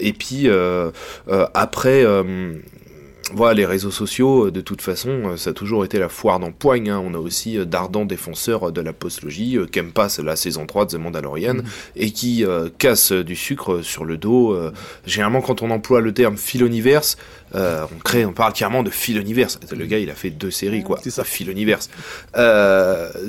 Et 0.00 0.12
puis 0.12 0.48
après. 1.54 2.04
Voilà, 3.34 3.54
les 3.54 3.66
réseaux 3.66 3.90
sociaux, 3.90 4.46
euh, 4.46 4.50
de 4.50 4.60
toute 4.60 4.80
façon, 4.82 5.08
euh, 5.10 5.36
ça 5.36 5.50
a 5.50 5.52
toujours 5.52 5.84
été 5.84 5.98
la 5.98 6.08
foire 6.08 6.38
d'empoigne. 6.40 6.90
Hein. 6.90 7.02
On 7.04 7.14
a 7.14 7.18
aussi 7.18 7.58
euh, 7.58 7.64
d'ardents 7.64 8.04
défenseurs 8.04 8.72
de 8.72 8.80
la 8.80 8.92
postlogie, 8.92 9.58
qui 9.70 9.78
aiment 9.78 9.92
pas 9.92 10.08
la 10.22 10.36
saison 10.36 10.66
3 10.66 10.86
de 10.86 10.90
The 10.92 10.94
Mandalorian, 11.00 11.54
Mhm. 11.54 11.64
et 11.96 12.10
qui 12.12 12.44
euh, 12.44 12.68
cassent 12.78 13.12
du 13.12 13.36
sucre 13.36 13.82
sur 13.82 14.04
le 14.04 14.16
dos. 14.16 14.52
euh. 14.54 14.72
généralement, 15.06 15.40
quand 15.42 15.62
on 15.62 15.70
emploie 15.70 16.00
le 16.00 16.12
terme 16.14 16.36
philoniverse, 16.36 17.16
euh, 17.54 17.84
on 17.94 17.98
crée, 17.98 18.24
on 18.24 18.32
parle 18.32 18.52
carrément 18.52 18.82
de 18.82 18.90
philoniverse. 18.90 19.58
Le 19.76 19.86
gars, 19.86 19.98
il 19.98 20.10
a 20.10 20.14
fait 20.14 20.30
deux 20.30 20.50
séries, 20.50 20.82
quoi. 20.82 20.98
C'est 21.02 21.10
ça. 21.10 21.24
philoniverse. 21.24 21.90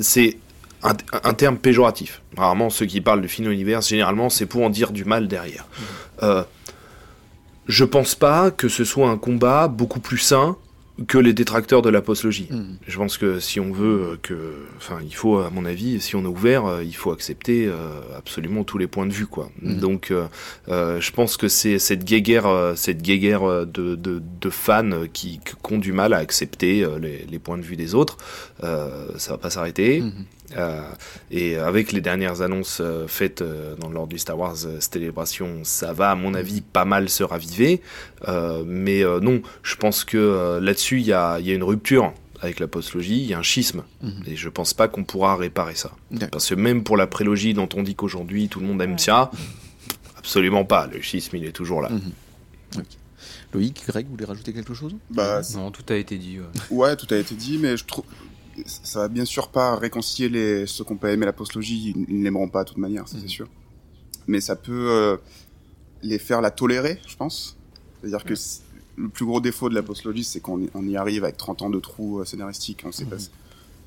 C'est 0.00 0.36
un, 0.82 0.92
un 1.24 1.34
terme 1.34 1.58
péjoratif. 1.58 2.22
Rarement, 2.36 2.70
ceux 2.70 2.86
qui 2.86 3.00
parlent 3.00 3.20
de 3.20 3.26
philoniverse, 3.28 3.88
généralement, 3.88 4.30
c'est 4.30 4.46
pour 4.46 4.62
en 4.64 4.70
dire 4.70 4.92
du 4.92 5.04
mal 5.04 5.28
derrière. 5.28 5.66
Euh, 6.22 6.42
je 7.70 7.84
pense 7.84 8.14
pas 8.14 8.50
que 8.50 8.68
ce 8.68 8.84
soit 8.84 9.08
un 9.08 9.16
combat 9.16 9.68
beaucoup 9.68 10.00
plus 10.00 10.18
sain 10.18 10.56
que 11.06 11.16
les 11.16 11.32
détracteurs 11.32 11.80
de 11.80 11.88
la 11.88 12.02
postlogie. 12.02 12.48
Mhm. 12.50 12.76
Je 12.86 12.96
pense 12.98 13.16
que 13.16 13.40
si 13.40 13.58
on 13.58 13.72
veut 13.72 14.02
euh, 14.02 14.16
que, 14.20 14.34
enfin, 14.76 14.98
il 15.02 15.14
faut, 15.14 15.38
à 15.38 15.48
mon 15.48 15.64
avis, 15.64 15.98
si 16.00 16.14
on 16.14 16.24
est 16.24 16.26
ouvert, 16.26 16.66
euh, 16.66 16.84
il 16.84 16.94
faut 16.94 17.10
accepter 17.10 17.66
euh, 17.66 17.74
absolument 18.18 18.64
tous 18.64 18.76
les 18.76 18.86
points 18.86 19.06
de 19.06 19.12
vue, 19.12 19.26
quoi. 19.26 19.50
Mhm. 19.62 19.78
Donc, 19.78 20.10
euh, 20.10 20.26
euh, 20.68 21.00
je 21.00 21.10
pense 21.12 21.38
que 21.38 21.48
c'est 21.48 21.78
cette 21.78 22.04
guéguerre, 22.04 22.74
cette 22.76 23.00
guéguerre 23.00 23.66
de, 23.66 23.94
de, 23.94 24.20
de 24.40 24.50
fans 24.50 25.06
qui, 25.12 25.40
qui 25.40 25.72
ont 25.72 25.78
du 25.78 25.92
mal 25.92 26.12
à 26.12 26.18
accepter 26.18 26.86
les, 27.00 27.24
les 27.30 27.38
points 27.38 27.56
de 27.56 27.62
vue 27.62 27.76
des 27.76 27.94
autres. 27.94 28.18
Ça 28.60 29.30
va 29.30 29.38
pas 29.38 29.50
s'arrêter. 29.50 30.02
Mhm. 30.02 30.12
Euh, 30.56 30.80
et 31.30 31.56
avec 31.56 31.92
les 31.92 32.00
dernières 32.00 32.42
annonces 32.42 32.78
euh, 32.80 33.06
faites 33.06 33.40
euh, 33.40 33.76
dans 33.76 33.88
l'ordre 33.88 34.08
du 34.08 34.18
Star 34.18 34.36
Wars 34.38 34.56
euh, 34.66 34.78
Célébration, 34.80 35.60
ça 35.62 35.92
va 35.92 36.10
à 36.10 36.14
mon 36.16 36.34
avis 36.34 36.60
pas 36.60 36.84
mal 36.84 37.08
se 37.08 37.22
raviver. 37.22 37.80
Euh, 38.28 38.64
mais 38.66 39.04
euh, 39.04 39.20
non, 39.20 39.42
je 39.62 39.76
pense 39.76 40.04
que 40.04 40.16
euh, 40.18 40.60
là-dessus 40.60 40.98
il 41.00 41.06
y 41.06 41.12
a, 41.12 41.38
il 41.38 41.46
y 41.46 41.52
a 41.52 41.54
une 41.54 41.62
rupture 41.62 42.12
avec 42.40 42.58
la 42.58 42.66
postlogie, 42.68 43.18
il 43.20 43.26
y 43.26 43.34
a 43.34 43.38
un 43.38 43.42
schisme. 43.42 43.84
Mhm. 44.02 44.22
Et 44.26 44.34
je 44.34 44.48
pense 44.48 44.74
pas 44.74 44.88
qu'on 44.88 45.04
pourra 45.04 45.36
réparer 45.36 45.74
ça. 45.76 45.92
D'accord. 46.10 46.30
Parce 46.32 46.48
que 46.48 46.54
même 46.54 46.82
pour 46.84 46.96
la 46.96 47.06
prélogie 47.06 47.54
dont 47.54 47.68
on 47.76 47.82
dit 47.82 47.94
qu'aujourd'hui 47.94 48.48
tout 48.48 48.58
le 48.60 48.66
monde 48.66 48.82
aime 48.82 48.98
ça, 48.98 49.30
absolument 50.16 50.64
pas. 50.64 50.86
Le 50.88 51.00
schisme 51.00 51.36
il 51.36 51.44
est 51.44 51.52
toujours 51.52 51.80
là. 51.82 51.90
Mhm. 51.90 52.82
Loïc, 53.52 53.82
Greg, 53.88 54.06
vous 54.06 54.12
voulez 54.12 54.24
rajouter 54.26 54.52
quelque 54.52 54.74
chose? 54.74 54.94
Bah, 55.10 55.40
Non, 55.54 55.72
tout 55.72 55.82
a 55.88 55.96
été 55.96 56.16
dit. 56.18 56.38
ouais. 56.38 56.46
Ouais, 56.70 56.96
tout 56.96 57.12
a 57.12 57.16
été 57.16 57.34
dit, 57.34 57.58
mais 57.58 57.76
je 57.76 57.84
trouve 57.84 58.04
ça 58.66 59.00
va 59.00 59.08
bien 59.08 59.24
sûr 59.24 59.48
pas 59.48 59.76
réconcilier 59.76 60.28
les 60.28 60.66
ceux 60.66 60.84
qui 60.84 60.92
n'ont 60.92 60.98
pas 60.98 61.12
aimé 61.12 61.26
la 61.26 61.32
postlogie, 61.32 61.94
ils 61.96 62.06
ils 62.08 62.18
ne 62.18 62.24
l'aimeront 62.24 62.48
pas 62.48 62.64
de 62.64 62.68
toute 62.68 62.78
manière, 62.78 63.08
ça, 63.08 63.16
Mhm. 63.16 63.22
c'est 63.22 63.28
sûr. 63.28 63.48
Mais 64.26 64.40
ça 64.40 64.56
peut 64.56 64.88
euh, 64.90 65.16
les 66.02 66.18
faire 66.18 66.40
la 66.40 66.50
tolérer, 66.50 67.00
je 67.06 67.16
pense. 67.16 67.56
C'est-à-dire 68.00 68.24
que 68.24 68.34
le 68.96 69.08
plus 69.08 69.24
gros 69.24 69.40
défaut 69.40 69.68
de 69.68 69.74
la 69.74 69.82
postlogie, 69.82 70.24
c'est 70.24 70.40
qu'on 70.40 70.60
y- 70.60 70.96
arrive 70.96 71.24
avec 71.24 71.36
30 71.36 71.62
ans 71.62 71.70
de 71.70 71.80
trous 71.80 72.20
euh, 72.20 72.24
scénaristiques, 72.24 72.82
on 72.86 72.92
sait 72.92 73.04
pas, 73.06 73.16
Mhm. 73.16 73.22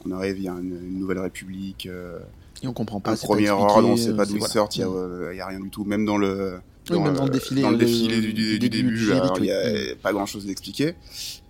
on 0.05 0.11
arrive, 0.11 0.37
il 0.37 0.43
y 0.43 0.47
a 0.47 0.53
une, 0.53 0.75
une 0.87 0.99
nouvelle 0.99 1.19
république, 1.19 1.85
euh, 1.85 2.19
Et 2.63 2.67
on 2.67 2.73
comprend 2.73 2.99
pas. 2.99 3.11
un 3.11 3.15
c'est 3.15 3.25
premier 3.27 3.49
ordre, 3.49 3.87
on 3.89 3.95
sait 3.97 4.15
pas 4.15 4.25
d'où 4.25 4.37
il 4.37 4.43
a, 4.43 4.47
Mhm. 4.87 4.93
euh, 4.95 5.29
il 5.33 5.37
y 5.37 5.41
a 5.41 5.47
rien 5.47 5.59
du 5.59 5.69
tout, 5.69 5.83
même 5.85 6.05
dans 6.05 6.17
le 6.17 6.59
Oui, 6.89 6.99
même 6.99 7.13
dans 7.13 7.23
le 7.25 7.29
défilé, 7.29 7.61
dans 7.61 7.69
le 7.71 7.77
défilé 7.77 8.19
du, 8.19 8.33
du 8.33 8.33
du- 8.33 8.59
du 8.59 8.69
début, 8.69 9.11
alors, 9.11 9.37
il 9.39 9.45
y 9.45 9.51
a 9.51 9.71
oui. 9.71 9.95
pas 10.01 10.11
grand 10.11 10.25
chose 10.25 10.45
d'expliqué. 10.45 10.95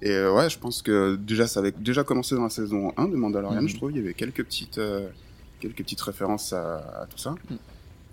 Et 0.01 0.11
euh, 0.11 0.31
ouais, 0.31 0.49
je 0.49 0.59
pense 0.59 0.81
que 0.83 1.15
déjà 1.15 1.47
ça 1.47 1.59
avait 1.59 1.71
déjà 1.71 2.03
commencé 2.03 2.35
dans 2.35 2.43
la 2.43 2.49
saison 2.49 2.93
1 2.97 3.07
de 3.07 3.15
Mandalorian, 3.15 3.61
Mhm. 3.63 3.67
je 3.69 3.75
trouve. 3.77 3.91
Il 3.91 3.97
y 3.97 3.99
avait 3.99 4.13
quelques 4.13 4.43
petites, 4.43 4.77
euh, 4.77 5.07
quelques 5.59 5.77
petites 5.77 6.01
références 6.01 6.53
à, 6.53 6.77
à 7.03 7.07
tout 7.07 7.17
ça. 7.17 7.31
Mhm. 7.49 7.57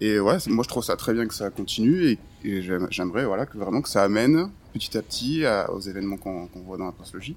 Et 0.01 0.19
ouais, 0.19 0.39
moi 0.47 0.65
je 0.65 0.69
trouve 0.69 0.83
ça 0.85 0.97
très 0.97 1.13
bien 1.13 1.27
que 1.27 1.35
ça 1.35 1.51
continue 1.51 2.05
et, 2.07 2.19
et 2.43 2.63
j'aime- 2.63 2.89
j'aimerais 2.91 3.27
voilà, 3.27 3.45
que 3.45 3.59
vraiment 3.59 3.83
que 3.83 3.89
ça 3.91 4.03
amène 4.03 4.49
petit 4.73 4.97
à 4.97 5.03
petit 5.03 5.45
à- 5.45 5.71
aux 5.71 5.81
événements 5.81 6.17
qu'on 6.17 6.49
voit 6.65 6.79
dans 6.79 6.87
la 6.87 6.93
postlogie. 6.93 7.37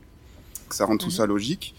Que 0.69 0.75
ça 0.75 0.85
rende 0.85 0.99
tout 0.99 1.11
ça 1.11 1.25
logique. 1.25 1.75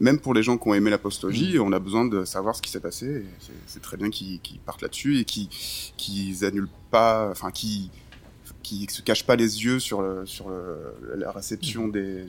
Même 0.00 0.18
pour 0.18 0.32
les 0.34 0.42
gens 0.42 0.56
qui 0.56 0.66
ont 0.68 0.74
aimé 0.74 0.90
la 0.90 0.98
postlogie, 0.98 1.54
Mhm. 1.56 1.60
on 1.62 1.72
a 1.72 1.78
besoin 1.78 2.06
de 2.06 2.24
savoir 2.24 2.56
ce 2.56 2.62
qui 2.62 2.70
s'est 2.70 2.80
passé. 2.80 3.24
c'est- 3.66 3.80
très 3.80 3.96
bien 3.96 4.10
qu'ils 4.10 4.40
partent 4.64 4.82
là-dessus 4.82 5.18
et 5.20 5.24
qu'ils 5.24 6.44
annulent 6.44 6.68
pas, 6.90 7.28
enfin 7.30 7.50
qui 7.50 7.90
qui 8.62 8.86
se 8.90 9.00
cachent 9.02 9.24
pas 9.24 9.36
les 9.36 9.64
yeux 9.64 9.78
sur 9.80 10.02
le, 10.02 10.26
sur 10.26 10.48
le- 10.50 10.94
la 11.16 11.32
réception 11.32 11.88
des, 11.88 12.24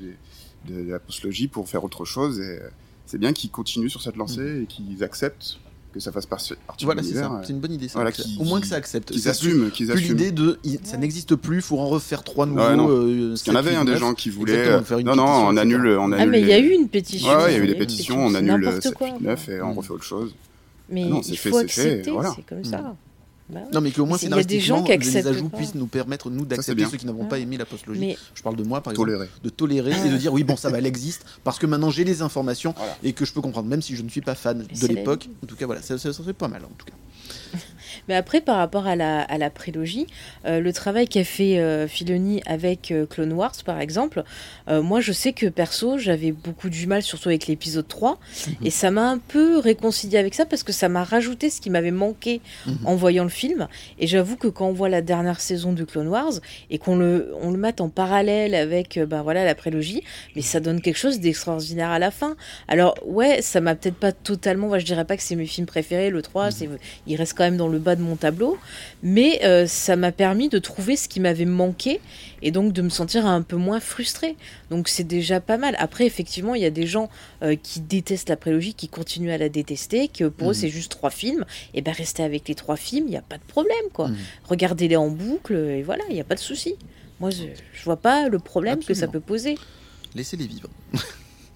de 0.67 0.89
la 0.89 0.97
postlogie 0.99 1.47
pour 1.47 1.67
faire 1.69 1.83
autre 1.83 2.05
chose. 2.05 2.39
Et 2.39 2.59
c'est 3.05 3.17
bien 3.17 3.33
qu'ils 3.33 3.51
continuent 3.51 3.89
sur 3.89 4.01
cette 4.01 4.15
lancée 4.15 4.61
et 4.63 4.65
qu'ils 4.65 5.03
acceptent 5.03 5.59
que 5.93 5.99
ça 5.99 6.11
fasse 6.11 6.25
partie 6.25 6.53
Voilà, 6.83 7.01
de 7.01 7.05
c'est 7.07 7.13
l'univers. 7.13 7.31
ça. 7.31 7.41
C'est 7.45 7.53
une 7.53 7.59
bonne 7.59 7.73
idée. 7.73 7.87
ça. 7.87 7.95
Voilà, 7.95 8.11
C'est- 8.11 8.23
qui- 8.23 8.37
Au 8.39 8.43
moins 8.45 8.61
que 8.61 8.67
ça 8.67 8.75
accepte. 8.75 9.11
Qu'ils 9.11 9.27
assument, 9.27 9.69
qu'ils 9.71 9.87
Plus 9.87 9.95
assument. 9.97 10.07
l'idée 10.17 10.31
de 10.31 10.57
il- 10.63 10.79
ça 10.83 10.97
n'existe 10.97 11.35
plus, 11.35 11.61
faut 11.61 11.79
en 11.79 11.87
refaire 11.87 12.23
trois 12.23 12.45
nouveaux. 12.45 12.61
Ouais, 12.61 12.75
non. 12.75 12.87
euh, 12.89 13.29
Parce 13.29 13.43
qu'il 13.43 13.51
y 13.53 13.55
en 13.55 13.59
avait 13.59 13.75
hein, 13.75 13.83
des 13.85 13.97
gens 13.97 14.13
qui 14.13 14.29
voulaient. 14.29 14.81
Faire 14.83 14.99
une 14.99 15.05
non, 15.05 15.15
non, 15.15 15.23
pétition, 15.25 15.47
on 15.47 15.57
annule, 15.57 15.87
on 15.99 16.03
annule. 16.11 16.17
Ah, 16.19 16.25
mais 16.25 16.41
il 16.41 16.47
y 16.47 16.53
a 16.53 16.59
eu 16.59 16.69
une 16.71 16.87
pétition. 16.87 17.29
Ouais, 17.29 17.35
ouais, 17.43 17.53
il 17.53 17.57
y 17.57 17.61
a 17.61 17.63
eu 17.63 17.67
des 17.67 17.75
pétitions, 17.75 18.17
on 18.25 18.33
annule 18.35 18.51
n'importe 18.61 18.83
7, 18.83 18.93
quoi. 18.93 19.07
8, 19.07 19.21
9 19.21 19.49
et 19.49 19.61
on 19.61 19.73
Mm. 19.73 19.77
refait 19.77 19.91
autre 19.91 20.03
chose. 20.03 20.33
Mais 20.89 21.03
Ah 21.05 21.09
non, 21.09 21.21
il 21.21 21.23
c'est 21.23 21.35
fait, 21.35 21.49
faut 21.49 21.59
c'est 21.59 21.67
fait, 21.67 21.81
accepter, 22.01 22.11
c'est 22.35 22.45
comme 22.45 22.59
Mm. 22.59 22.63
ça. 22.65 22.95
Bah. 23.51 23.59
Non, 23.73 23.81
mais 23.81 23.91
qu'au 23.91 24.05
moins 24.05 24.17
Mais 24.21 24.27
il 24.29 24.35
y 24.35 24.39
a 24.39 24.43
des 24.43 24.59
gens 24.61 24.83
scénaristiquement, 24.85 25.01
qui 25.01 25.09
les 25.11 25.27
ajouts 25.27 25.49
pas. 25.49 25.57
puissent 25.57 25.75
nous 25.75 25.87
permettre, 25.87 26.29
nous, 26.29 26.45
d'accepter 26.45 26.85
ceux 26.85 26.97
qui 26.97 27.05
n'avont 27.05 27.25
pas 27.25 27.37
aimé 27.39 27.57
la 27.57 27.65
postlogie. 27.65 27.99
Mais 27.99 28.17
Je 28.33 28.41
parle 28.41 28.55
de 28.55 28.63
moi, 28.63 28.81
par 28.81 28.93
exemple. 28.93 29.09
Tolérer. 29.11 29.29
de 29.43 29.49
tolérer 29.49 29.91
et 30.07 30.09
de 30.09 30.17
dire 30.17 30.31
oui 30.33 30.43
bon 30.43 30.55
ça 30.55 30.69
va 30.69 30.77
elle 30.77 30.85
existe 30.85 31.25
parce 31.43 31.59
que 31.59 31.65
maintenant 31.65 31.89
j'ai 31.89 32.03
les 32.03 32.21
informations 32.21 32.73
Voilà. 32.77 32.95
et 33.03 33.13
que 33.13 33.25
je 33.25 33.33
peux 33.33 33.41
comprendre 33.41 33.67
même 33.67 33.81
si 33.81 33.95
je 33.95 34.03
ne 34.03 34.09
suis 34.09 34.21
pas 34.21 34.35
fan 34.35 34.65
de 34.65 34.87
l'époque 34.87 35.27
en 35.43 35.47
tout 35.47 35.55
cas 35.55 35.65
voilà 35.65 35.81
ça, 35.81 35.97
ça 35.97 36.13
serait 36.13 36.33
pas 36.33 36.47
mal 36.47 36.63
en 36.63 36.71
tout 36.77 36.85
cas 36.85 36.93
Mais 38.07 38.15
après, 38.15 38.41
par 38.41 38.57
rapport 38.57 38.87
à 38.87 38.95
la, 38.95 39.21
à 39.21 39.37
la 39.37 39.49
prélogie, 39.49 40.07
euh, 40.45 40.59
le 40.59 40.73
travail 40.73 41.07
qu'a 41.07 41.23
fait 41.23 41.59
euh, 41.59 41.87
Filoni 41.87 42.41
avec 42.45 42.91
euh, 42.91 43.05
Clone 43.05 43.33
Wars, 43.33 43.53
par 43.65 43.79
exemple, 43.79 44.23
euh, 44.69 44.81
moi 44.81 45.01
je 45.01 45.11
sais 45.11 45.33
que 45.33 45.47
perso, 45.47 45.97
j'avais 45.97 46.31
beaucoup 46.31 46.69
du 46.69 46.87
mal, 46.87 47.01
surtout 47.01 47.29
avec 47.29 47.47
l'épisode 47.47 47.87
3, 47.87 48.19
et 48.63 48.69
ça 48.69 48.91
m'a 48.91 49.09
un 49.09 49.17
peu 49.17 49.57
réconcilié 49.59 50.17
avec 50.17 50.33
ça 50.33 50.45
parce 50.45 50.63
que 50.63 50.71
ça 50.71 50.89
m'a 50.89 51.03
rajouté 51.03 51.49
ce 51.49 51.61
qui 51.61 51.69
m'avait 51.69 51.91
manqué 51.91 52.41
Mhm. 52.65 52.77
en 52.85 52.95
voyant 52.95 53.23
le 53.23 53.29
film. 53.29 53.67
Et 53.99 54.07
j'avoue 54.07 54.35
que 54.35 54.47
quand 54.47 54.67
on 54.67 54.73
voit 54.73 54.89
la 54.89 55.01
dernière 55.01 55.39
saison 55.39 55.73
de 55.73 55.83
Clone 55.83 56.07
Wars 56.07 56.33
et 56.69 56.77
qu'on 56.77 56.95
le, 56.95 57.33
on 57.41 57.51
le 57.51 57.57
mette 57.57 57.81
en 57.81 57.89
parallèle 57.89 58.55
avec 58.55 58.99
ben 58.99 59.21
voilà, 59.21 59.43
la 59.45 59.55
prélogie, 59.55 60.03
mais 60.35 60.41
ça 60.41 60.59
donne 60.59 60.81
quelque 60.81 60.97
chose 60.97 61.19
d'extraordinaire 61.19 61.89
à 61.89 61.99
la 61.99 62.11
fin. 62.11 62.35
Alors, 62.67 62.95
ouais, 63.05 63.41
ça 63.41 63.61
m'a 63.61 63.75
peut-être 63.75 63.95
pas 63.95 64.11
totalement. 64.11 64.67
Moi, 64.67 64.79
je 64.79 64.85
dirais 64.85 65.05
pas 65.05 65.17
que 65.17 65.23
c'est 65.23 65.35
mes 65.35 65.45
films 65.45 65.65
préférés, 65.67 66.09
le 66.09 66.21
3, 66.21 66.51
c'est, 66.51 66.69
il 67.07 67.15
reste 67.15 67.33
quand 67.37 67.43
même 67.43 67.57
dans 67.57 67.67
le 67.67 67.79
bas 67.79 67.90
de 67.95 68.01
mon 68.01 68.15
tableau. 68.15 68.57
Mais 69.03 69.39
euh, 69.43 69.67
ça 69.67 69.95
m'a 69.95 70.11
permis 70.11 70.49
de 70.49 70.59
trouver 70.59 70.95
ce 70.95 71.07
qui 71.07 71.19
m'avait 71.19 71.45
manqué 71.45 71.99
et 72.41 72.51
donc 72.51 72.73
de 72.73 72.81
me 72.81 72.89
sentir 72.89 73.25
un 73.25 73.41
peu 73.41 73.55
moins 73.55 73.79
frustrée. 73.79 74.35
Donc, 74.69 74.87
c'est 74.89 75.03
déjà 75.03 75.39
pas 75.39 75.57
mal. 75.57 75.75
Après, 75.79 76.05
effectivement, 76.05 76.55
il 76.55 76.61
y 76.61 76.65
a 76.65 76.69
des 76.71 76.87
gens 76.87 77.09
euh, 77.43 77.55
qui 77.55 77.79
détestent 77.81 78.29
la 78.29 78.37
prélogie, 78.37 78.73
qui 78.73 78.87
continuent 78.87 79.31
à 79.31 79.37
la 79.37 79.49
détester, 79.49 80.07
que 80.07 80.25
pour 80.25 80.47
eux, 80.49 80.53
Mhm. 80.53 80.59
c'est 80.59 80.69
juste 80.69 80.91
trois 80.91 81.09
films. 81.11 81.45
Et 81.73 81.81
ben, 81.81 81.91
restez 81.93 82.23
avec 82.23 82.47
les 82.47 82.55
trois 82.55 82.77
films, 82.77 83.05
il 83.07 83.11
n'y 83.11 83.17
a 83.17 83.21
pas 83.21 83.37
de 83.37 83.43
problème, 83.43 83.75
quoi. 83.93 84.07
Mhm. 84.07 84.17
Regardez-les 84.45 84.95
en 84.95 85.09
boucle 85.09 85.53
et 85.55 85.83
voilà, 85.83 86.03
il 86.09 86.15
n'y 86.15 86.21
a 86.21 86.25
pas 86.25 86.35
de 86.35 86.39
souci. 86.39 86.75
Moi, 87.19 87.29
je, 87.29 87.43
je 87.73 87.83
vois 87.83 87.97
pas 87.97 88.29
le 88.29 88.39
problème 88.39 88.83
que 88.83 88.93
ça 88.95 89.07
peut 89.07 89.19
poser. 89.19 89.57
laissez-les 90.15 90.47
vivre 90.47 90.69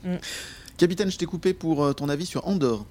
Mm. 0.04 0.16
capitaine 0.78 1.12
je 1.12 1.18
t'ai 1.18 1.26
coupé 1.26 1.54
pour 1.54 1.84
euh, 1.84 1.94
ton 1.94 2.10
avis 2.10 2.26
sur 2.26 2.48
Andorre 2.48 2.86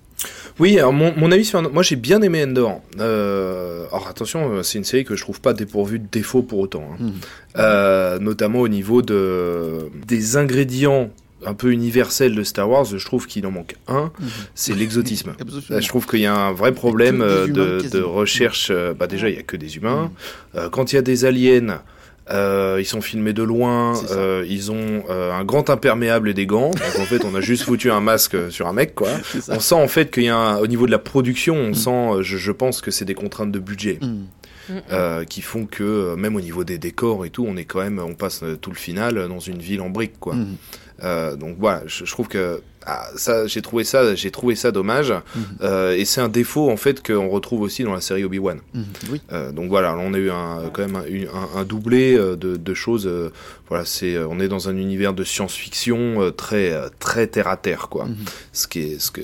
Oui, 0.58 0.78
alors 0.78 0.92
mon, 0.92 1.12
mon 1.16 1.30
avis 1.32 1.44
sur 1.44 1.60
moi 1.72 1.82
j'ai 1.82 1.96
bien 1.96 2.22
aimé 2.22 2.42
Endor. 2.44 2.80
Euh, 3.00 3.86
alors 3.92 4.08
attention, 4.08 4.52
euh, 4.52 4.62
c'est 4.62 4.78
une 4.78 4.84
série 4.84 5.04
que 5.04 5.16
je 5.16 5.22
trouve 5.22 5.40
pas 5.40 5.52
dépourvue 5.52 5.98
de 5.98 6.06
défauts 6.10 6.42
pour 6.42 6.58
autant. 6.60 6.88
hein. 6.92 6.96
Mhm. 7.00 7.12
Euh, 7.58 8.18
notamment 8.18 8.60
au 8.60 8.68
niveau 8.68 9.02
de 9.02 9.90
des 10.06 10.36
ingrédients 10.36 11.10
un 11.46 11.52
peu 11.52 11.72
universels 11.72 12.34
de 12.34 12.42
Star 12.42 12.70
Wars, 12.70 12.86
je 12.86 13.04
trouve 13.04 13.26
qu'il 13.26 13.46
en 13.46 13.50
manque 13.50 13.74
un, 13.86 14.10
c'est 14.54 14.72
l'exotisme. 14.74 15.34
Je 15.78 15.88
trouve 15.88 16.06
qu'il 16.06 16.20
y 16.20 16.26
a 16.26 16.34
un 16.34 16.52
vrai 16.54 16.72
problème 16.72 17.16
humains, 17.16 17.46
de, 17.92 18.00
recherche. 18.00 18.72
bah 18.98 19.06
déjà, 19.06 19.28
il 19.28 19.36
y 19.36 19.38
a 19.38 19.42
que 19.42 19.58
des 19.58 19.76
humains. 19.76 20.10
Euh, 20.54 20.70
quand 20.70 20.92
il 20.92 20.96
y 20.96 20.98
a 20.98 21.02
des 21.02 21.26
aliens, 21.26 21.82
Euh, 22.30 22.78
ils 22.80 22.86
sont 22.86 23.02
filmés 23.02 23.34
de 23.34 23.42
loin, 23.42 23.92
euh, 24.10 24.46
ils 24.48 24.72
ont 24.72 25.04
euh, 25.10 25.30
un 25.32 25.44
grand 25.44 25.68
imperméable 25.68 26.30
et 26.30 26.34
des 26.34 26.46
gants. 26.46 26.70
Donc 26.70 26.98
en 27.00 27.04
fait, 27.04 27.22
on 27.24 27.34
a 27.34 27.40
juste 27.42 27.64
foutu 27.64 27.90
un 27.90 28.00
masque 28.00 28.50
sur 28.50 28.66
un 28.66 28.72
mec, 28.72 28.94
quoi. 28.94 29.10
On 29.48 29.60
sent 29.60 29.74
en 29.74 29.88
fait 29.88 30.10
qu'il 30.10 30.24
y 30.24 30.28
a 30.30 30.36
un, 30.36 30.56
au 30.58 30.66
niveau 30.66 30.86
de 30.86 30.90
la 30.90 30.98
production, 30.98 31.54
on 31.54 31.74
sent, 31.74 31.90
euh, 31.90 32.22
je, 32.22 32.38
je 32.38 32.52
pense 32.52 32.80
que 32.80 32.90
c'est 32.90 33.04
des 33.04 33.14
contraintes 33.14 33.52
de 33.52 33.58
budget 33.58 33.98
Mm. 34.66 35.24
qui 35.28 35.42
font 35.42 35.66
que 35.66 36.14
même 36.14 36.36
au 36.36 36.40
niveau 36.40 36.64
des 36.64 36.78
décors 36.78 37.26
et 37.26 37.30
tout, 37.30 37.44
on 37.46 37.54
est 37.54 37.66
quand 37.66 37.80
même, 37.80 37.98
on 37.98 38.14
passe 38.14 38.42
tout 38.62 38.70
le 38.70 38.76
final 38.76 39.28
dans 39.28 39.38
une 39.38 39.58
ville 39.58 39.82
en 39.82 39.90
briques, 39.90 40.18
quoi. 40.18 40.36
Euh, 41.02 41.36
donc 41.36 41.56
voilà, 41.58 41.82
je, 41.86 42.06
je 42.06 42.10
trouve 42.10 42.28
que 42.28 42.62
ah, 42.86 43.08
ça, 43.16 43.46
j'ai 43.46 43.62
trouvé 43.62 43.84
ça, 43.84 44.14
j'ai 44.14 44.30
trouvé 44.30 44.54
ça 44.54 44.70
dommage. 44.72 45.10
Mhm. 45.12 45.42
Euh, 45.62 45.96
et 45.96 46.04
c'est 46.04 46.20
un 46.20 46.28
défaut 46.28 46.70
en 46.70 46.76
fait 46.76 47.02
qu'on 47.06 47.28
retrouve 47.28 47.62
aussi 47.62 47.82
dans 47.84 47.94
la 47.94 48.00
série 48.00 48.24
Obi 48.24 48.38
Wan. 48.38 48.58
Mhm. 48.74 48.84
Oui. 49.10 49.20
Euh, 49.32 49.52
donc 49.52 49.68
voilà, 49.68 49.96
on 49.96 50.14
a 50.14 50.18
eu 50.18 50.30
un, 50.30 50.70
quand 50.72 50.82
même 50.82 50.96
un, 50.96 51.04
une- 51.06 51.28
un- 51.28 51.60
un 51.60 51.64
doublé 51.64 52.14
euh, 52.16 52.36
de, 52.36 52.56
de 52.56 52.74
choses. 52.74 53.06
euh, 53.06 53.30
voilà, 53.70 53.86
c'est, 53.86 54.14
euh, 54.14 54.26
on 54.28 54.40
est 54.40 54.48
dans 54.48 54.68
un 54.68 54.76
univers 54.76 55.14
de 55.14 55.24
science-fiction 55.24 56.20
euh, 56.22 56.30
très 56.30 56.74
très 56.98 57.26
terre 57.26 57.48
à 57.48 57.56
terre, 57.56 57.88
quoi. 57.88 58.04
Mhm. 58.04 58.16
Ce 58.52 58.66
qui 58.68 58.80
est 58.80 59.00
ce 59.00 59.10
que 59.10 59.22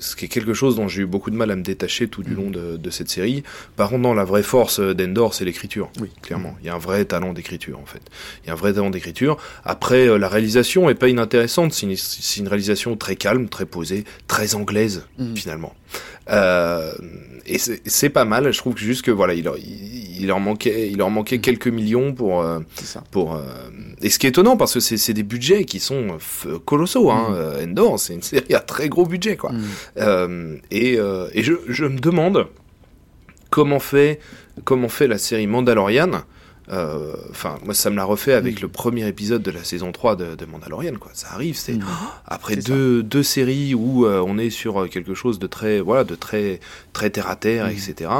ce 0.00 0.16
qui 0.16 0.24
est 0.24 0.28
quelque 0.28 0.54
chose 0.54 0.74
dont 0.76 0.88
j'ai 0.88 1.02
eu 1.02 1.06
beaucoup 1.06 1.30
de 1.30 1.36
mal 1.36 1.50
à 1.50 1.56
me 1.56 1.62
détacher 1.62 2.08
tout 2.08 2.22
du 2.22 2.34
long 2.34 2.50
de, 2.50 2.76
de 2.76 2.90
cette 2.90 3.08
série. 3.10 3.42
Par 3.76 3.88
contre, 3.90 4.02
non, 4.02 4.14
la 4.14 4.24
vraie 4.24 4.42
force 4.42 4.80
d'Endor, 4.80 5.34
c'est 5.34 5.44
l'écriture. 5.44 5.90
Oui. 6.00 6.10
Clairement, 6.22 6.56
il 6.60 6.66
y 6.66 6.68
a 6.68 6.74
un 6.74 6.78
vrai 6.78 7.04
talent 7.04 7.32
d'écriture 7.32 7.78
en 7.78 7.86
fait. 7.86 8.02
Il 8.44 8.48
y 8.48 8.50
a 8.50 8.54
un 8.54 8.56
vrai 8.56 8.72
talent 8.72 8.90
d'écriture. 8.90 9.36
Après, 9.64 10.08
euh, 10.08 10.18
la 10.18 10.28
réalisation 10.28 10.90
est 10.90 10.94
pas 10.94 11.08
inintéressante. 11.08 11.72
C'est 11.72 11.86
une, 11.86 11.94
une 12.42 12.48
réalisation 12.48 12.95
très 12.96 13.16
calme, 13.16 13.48
très 13.48 13.66
posée, 13.66 14.04
très 14.28 14.54
anglaise 14.54 15.06
Mhm. 15.18 15.36
finalement. 15.36 15.74
Euh, 16.30 16.92
et 17.46 17.58
c'est 17.58 18.10
pas 18.10 18.24
mal. 18.24 18.52
Je 18.52 18.58
trouve 18.58 18.74
que 18.74 18.80
juste 18.80 19.02
que 19.02 19.10
voilà, 19.12 19.34
il, 19.34 19.44
leur- 19.44 19.56
il, 19.58 20.20
il 20.20 20.26
leur 20.26 20.40
manquait, 20.40 20.88
il 20.90 20.96
manquait 20.98 21.38
quelques 21.38 21.68
millions 21.68 22.12
pour 22.12 22.42
euh, 22.42 22.58
pour. 23.12 23.36
euh, 23.36 23.42
et 24.02 24.10
ce 24.10 24.18
qui 24.18 24.26
est 24.26 24.30
étonnant 24.30 24.56
parce 24.56 24.74
que 24.74 24.80
c'est 24.80 25.12
des 25.12 25.22
budgets 25.22 25.64
qui 25.64 25.78
sont 25.78 26.18
colossaux. 26.64 27.10
Hein. 27.10 27.28
Mhm. 27.30 27.34
Euh, 27.36 27.64
Endor, 27.64 28.00
c'est 28.00 28.14
une 28.14 28.22
série 28.22 28.54
à 28.54 28.60
très 28.60 28.88
gros 28.88 29.06
budget 29.06 29.36
quoi. 29.36 29.52
Euh, 29.98 30.56
et 30.70 30.94
et 31.32 31.42
je, 31.42 31.52
je 31.68 31.84
me 31.84 31.98
demande 32.00 32.46
comment 33.50 33.78
fait 33.78 34.18
comment 34.64 34.88
fait 34.88 35.06
la 35.06 35.18
série 35.18 35.46
Mandalorian. 35.46 36.22
Euh, 36.72 37.14
Enfin, 37.30 37.58
moi, 37.64 37.74
ça 37.74 37.90
me 37.90 37.96
l'a 37.96 38.04
refait 38.04 38.32
avec 38.32 38.60
le 38.60 38.68
premier 38.68 39.06
épisode 39.06 39.42
de 39.42 39.50
la 39.50 39.62
saison 39.62 39.92
3 39.92 40.16
de, 40.16 40.34
de 40.34 40.46
Mandalorian. 40.46 40.94
Quoi. 40.98 41.10
Ça 41.14 41.28
arrive, 41.32 41.56
c'est 41.56 41.74
Mhm. 41.74 41.84
après 42.26 42.54
C'est 42.54 42.66
deux, 42.66 43.02
deux 43.02 43.22
séries 43.22 43.74
où 43.74 44.06
euh, 44.06 44.22
on 44.26 44.38
est 44.38 44.50
sur 44.50 44.82
euh, 44.82 44.88
quelque 44.88 45.14
chose 45.14 45.38
de 45.38 45.46
très 45.46 45.80
voilà 45.80 46.04
de 46.04 46.14
très 46.14 46.60
très 46.92 47.10
terre 47.10 47.28
à 47.28 47.36
terre, 47.36 47.66
Mhm. 47.66 47.70
etc. 47.72 48.10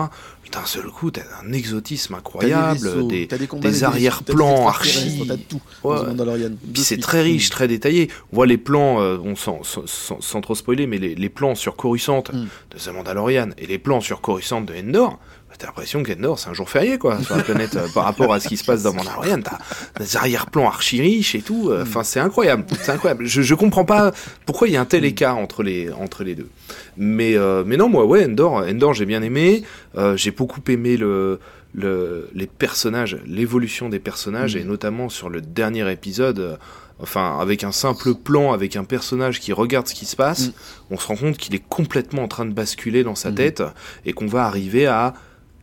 D'un 0.52 0.64
seul 0.64 0.84
coup, 0.86 1.10
t'as 1.10 1.22
un 1.44 1.52
exotisme 1.52 2.14
incroyable, 2.14 3.08
des, 3.08 3.26
des 3.26 3.84
arrière-plans 3.84 4.68
archi. 4.68 5.28
tout. 5.48 5.60
Ouais. 5.82 5.96
Mandalorian. 6.06 6.50
Puis 6.72 6.82
c'est 6.84 6.98
très 6.98 7.22
riche, 7.22 7.48
Mm. 7.48 7.50
très 7.50 7.66
détaillé. 7.68 8.08
On 8.32 8.36
voit 8.36 8.46
les 8.46 8.56
plans, 8.58 9.00
euh, 9.02 9.18
on 9.24 9.34
sans, 9.34 9.62
sans, 9.64 10.40
trop 10.40 10.54
spoiler, 10.54 10.86
mais 10.86 10.98
les, 10.98 11.16
les 11.16 11.28
plans 11.28 11.56
sur 11.56 11.74
Coruscant 11.74 12.22
Mm. 12.32 12.46
de 12.70 12.78
The 12.78 12.88
Mandalorian 12.94 13.48
et 13.58 13.66
les 13.66 13.78
plans 13.78 14.00
sur 14.00 14.20
Coruscant 14.20 14.60
de 14.60 14.72
Endor, 14.72 15.18
t'as 15.58 15.66
l'impression 15.66 16.02
qu'Endor 16.02 16.38
c'est 16.38 16.48
un 16.48 16.54
jour 16.54 16.68
férié 16.68 16.98
quoi 16.98 17.20
sur 17.22 17.36
la 17.36 17.42
planète 17.42 17.76
euh, 17.76 17.86
par 17.94 18.04
rapport 18.04 18.32
à 18.32 18.40
ce 18.40 18.48
qui 18.48 18.56
se 18.56 18.64
passe 18.64 18.82
dans 18.82 18.92
Mandalorian. 18.92 19.40
T'as 19.42 19.58
des 20.04 20.16
arrière-plans 20.16 20.66
archi 20.68 21.00
riches 21.00 21.34
et 21.34 21.42
tout. 21.42 21.68
Mm. 21.68 21.72
euh, 21.72 21.82
Enfin, 21.82 22.02
c'est 22.04 22.20
incroyable, 22.20 22.64
c'est 22.80 22.92
incroyable. 22.92 23.24
Je, 23.26 23.42
je 23.42 23.54
comprends 23.54 23.84
pas 23.84 24.12
pourquoi 24.44 24.68
il 24.68 24.74
y 24.74 24.76
a 24.76 24.80
un 24.80 24.84
tel 24.86 25.04
écart 25.04 25.36
entre 25.38 25.62
les 25.62 25.90
entre 25.92 26.24
les 26.24 26.34
deux. 26.34 26.48
Mais 26.96 27.36
euh, 27.36 27.62
mais 27.66 27.76
non, 27.76 27.88
moi 27.88 28.04
ouais, 28.04 28.24
Endor, 28.26 28.54
Endor 28.68 28.94
j'ai 28.94 29.06
bien 29.06 29.22
aimé. 29.22 29.62
Euh, 29.96 30.16
j'ai 30.16 30.30
beaucoup 30.30 30.60
aimé 30.68 30.96
le 30.96 31.38
le, 31.74 32.30
les 32.34 32.46
personnages, 32.46 33.18
l'évolution 33.26 33.90
des 33.90 33.98
personnages, 33.98 34.54
Mhm. 34.56 34.62
et 34.62 34.64
notamment 34.64 35.08
sur 35.10 35.28
le 35.28 35.42
dernier 35.42 35.90
épisode, 35.92 36.38
euh, 36.38 36.56
enfin, 37.00 37.38
avec 37.38 37.64
un 37.64 37.72
simple 37.72 38.14
plan, 38.14 38.54
avec 38.54 38.76
un 38.76 38.84
personnage 38.84 39.40
qui 39.40 39.52
regarde 39.52 39.86
ce 39.86 39.94
qui 39.94 40.06
se 40.06 40.16
passe, 40.16 40.46
Mhm. 40.46 40.52
on 40.92 40.98
se 40.98 41.06
rend 41.06 41.16
compte 41.16 41.36
qu'il 41.36 41.54
est 41.54 41.62
complètement 41.68 42.22
en 42.22 42.28
train 42.28 42.46
de 42.46 42.52
basculer 42.54 43.04
dans 43.04 43.14
sa 43.14 43.28
Mhm. 43.28 43.34
tête, 43.34 43.62
et 44.06 44.14
qu'on 44.14 44.26
va 44.26 44.46
arriver 44.46 44.86
à 44.86 45.12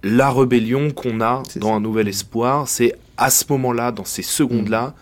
la 0.04 0.32
rébellion 0.32 0.92
qu'on 0.92 1.22
a 1.22 1.44
dans 1.56 1.70
ça. 1.70 1.74
un 1.76 1.80
nouvel 1.80 2.08
espoir. 2.08 2.68
C'est 2.68 2.96
à 3.18 3.30
ce 3.30 3.46
moment-là, 3.50 3.92
dans 3.92 4.06
ces 4.06 4.24
secondes-là, 4.24 4.94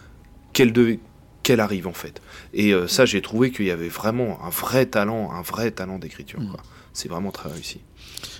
qu'elle 0.54 0.74
devait 0.74 1.00
qu'elle 1.44 1.60
arrive 1.60 1.88
en 1.88 1.94
fait. 1.94 2.22
Et 2.54 2.72
euh, 2.72 2.88
ça, 2.88 3.06
j'ai 3.06 3.22
trouvé 3.22 3.52
qu'il 3.52 3.66
y 3.66 3.72
avait 3.72 3.88
vraiment 3.88 4.38
un 4.46 4.50
vrai 4.50 4.86
talent, 4.86 5.32
un 5.32 5.42
vrai 5.42 5.72
talent 5.72 5.98
d'écriture. 5.98 6.40
Quoi. 6.52 6.62
C'est 6.94 7.10
vraiment 7.10 7.32
très 7.32 7.50
réussi. 7.50 7.80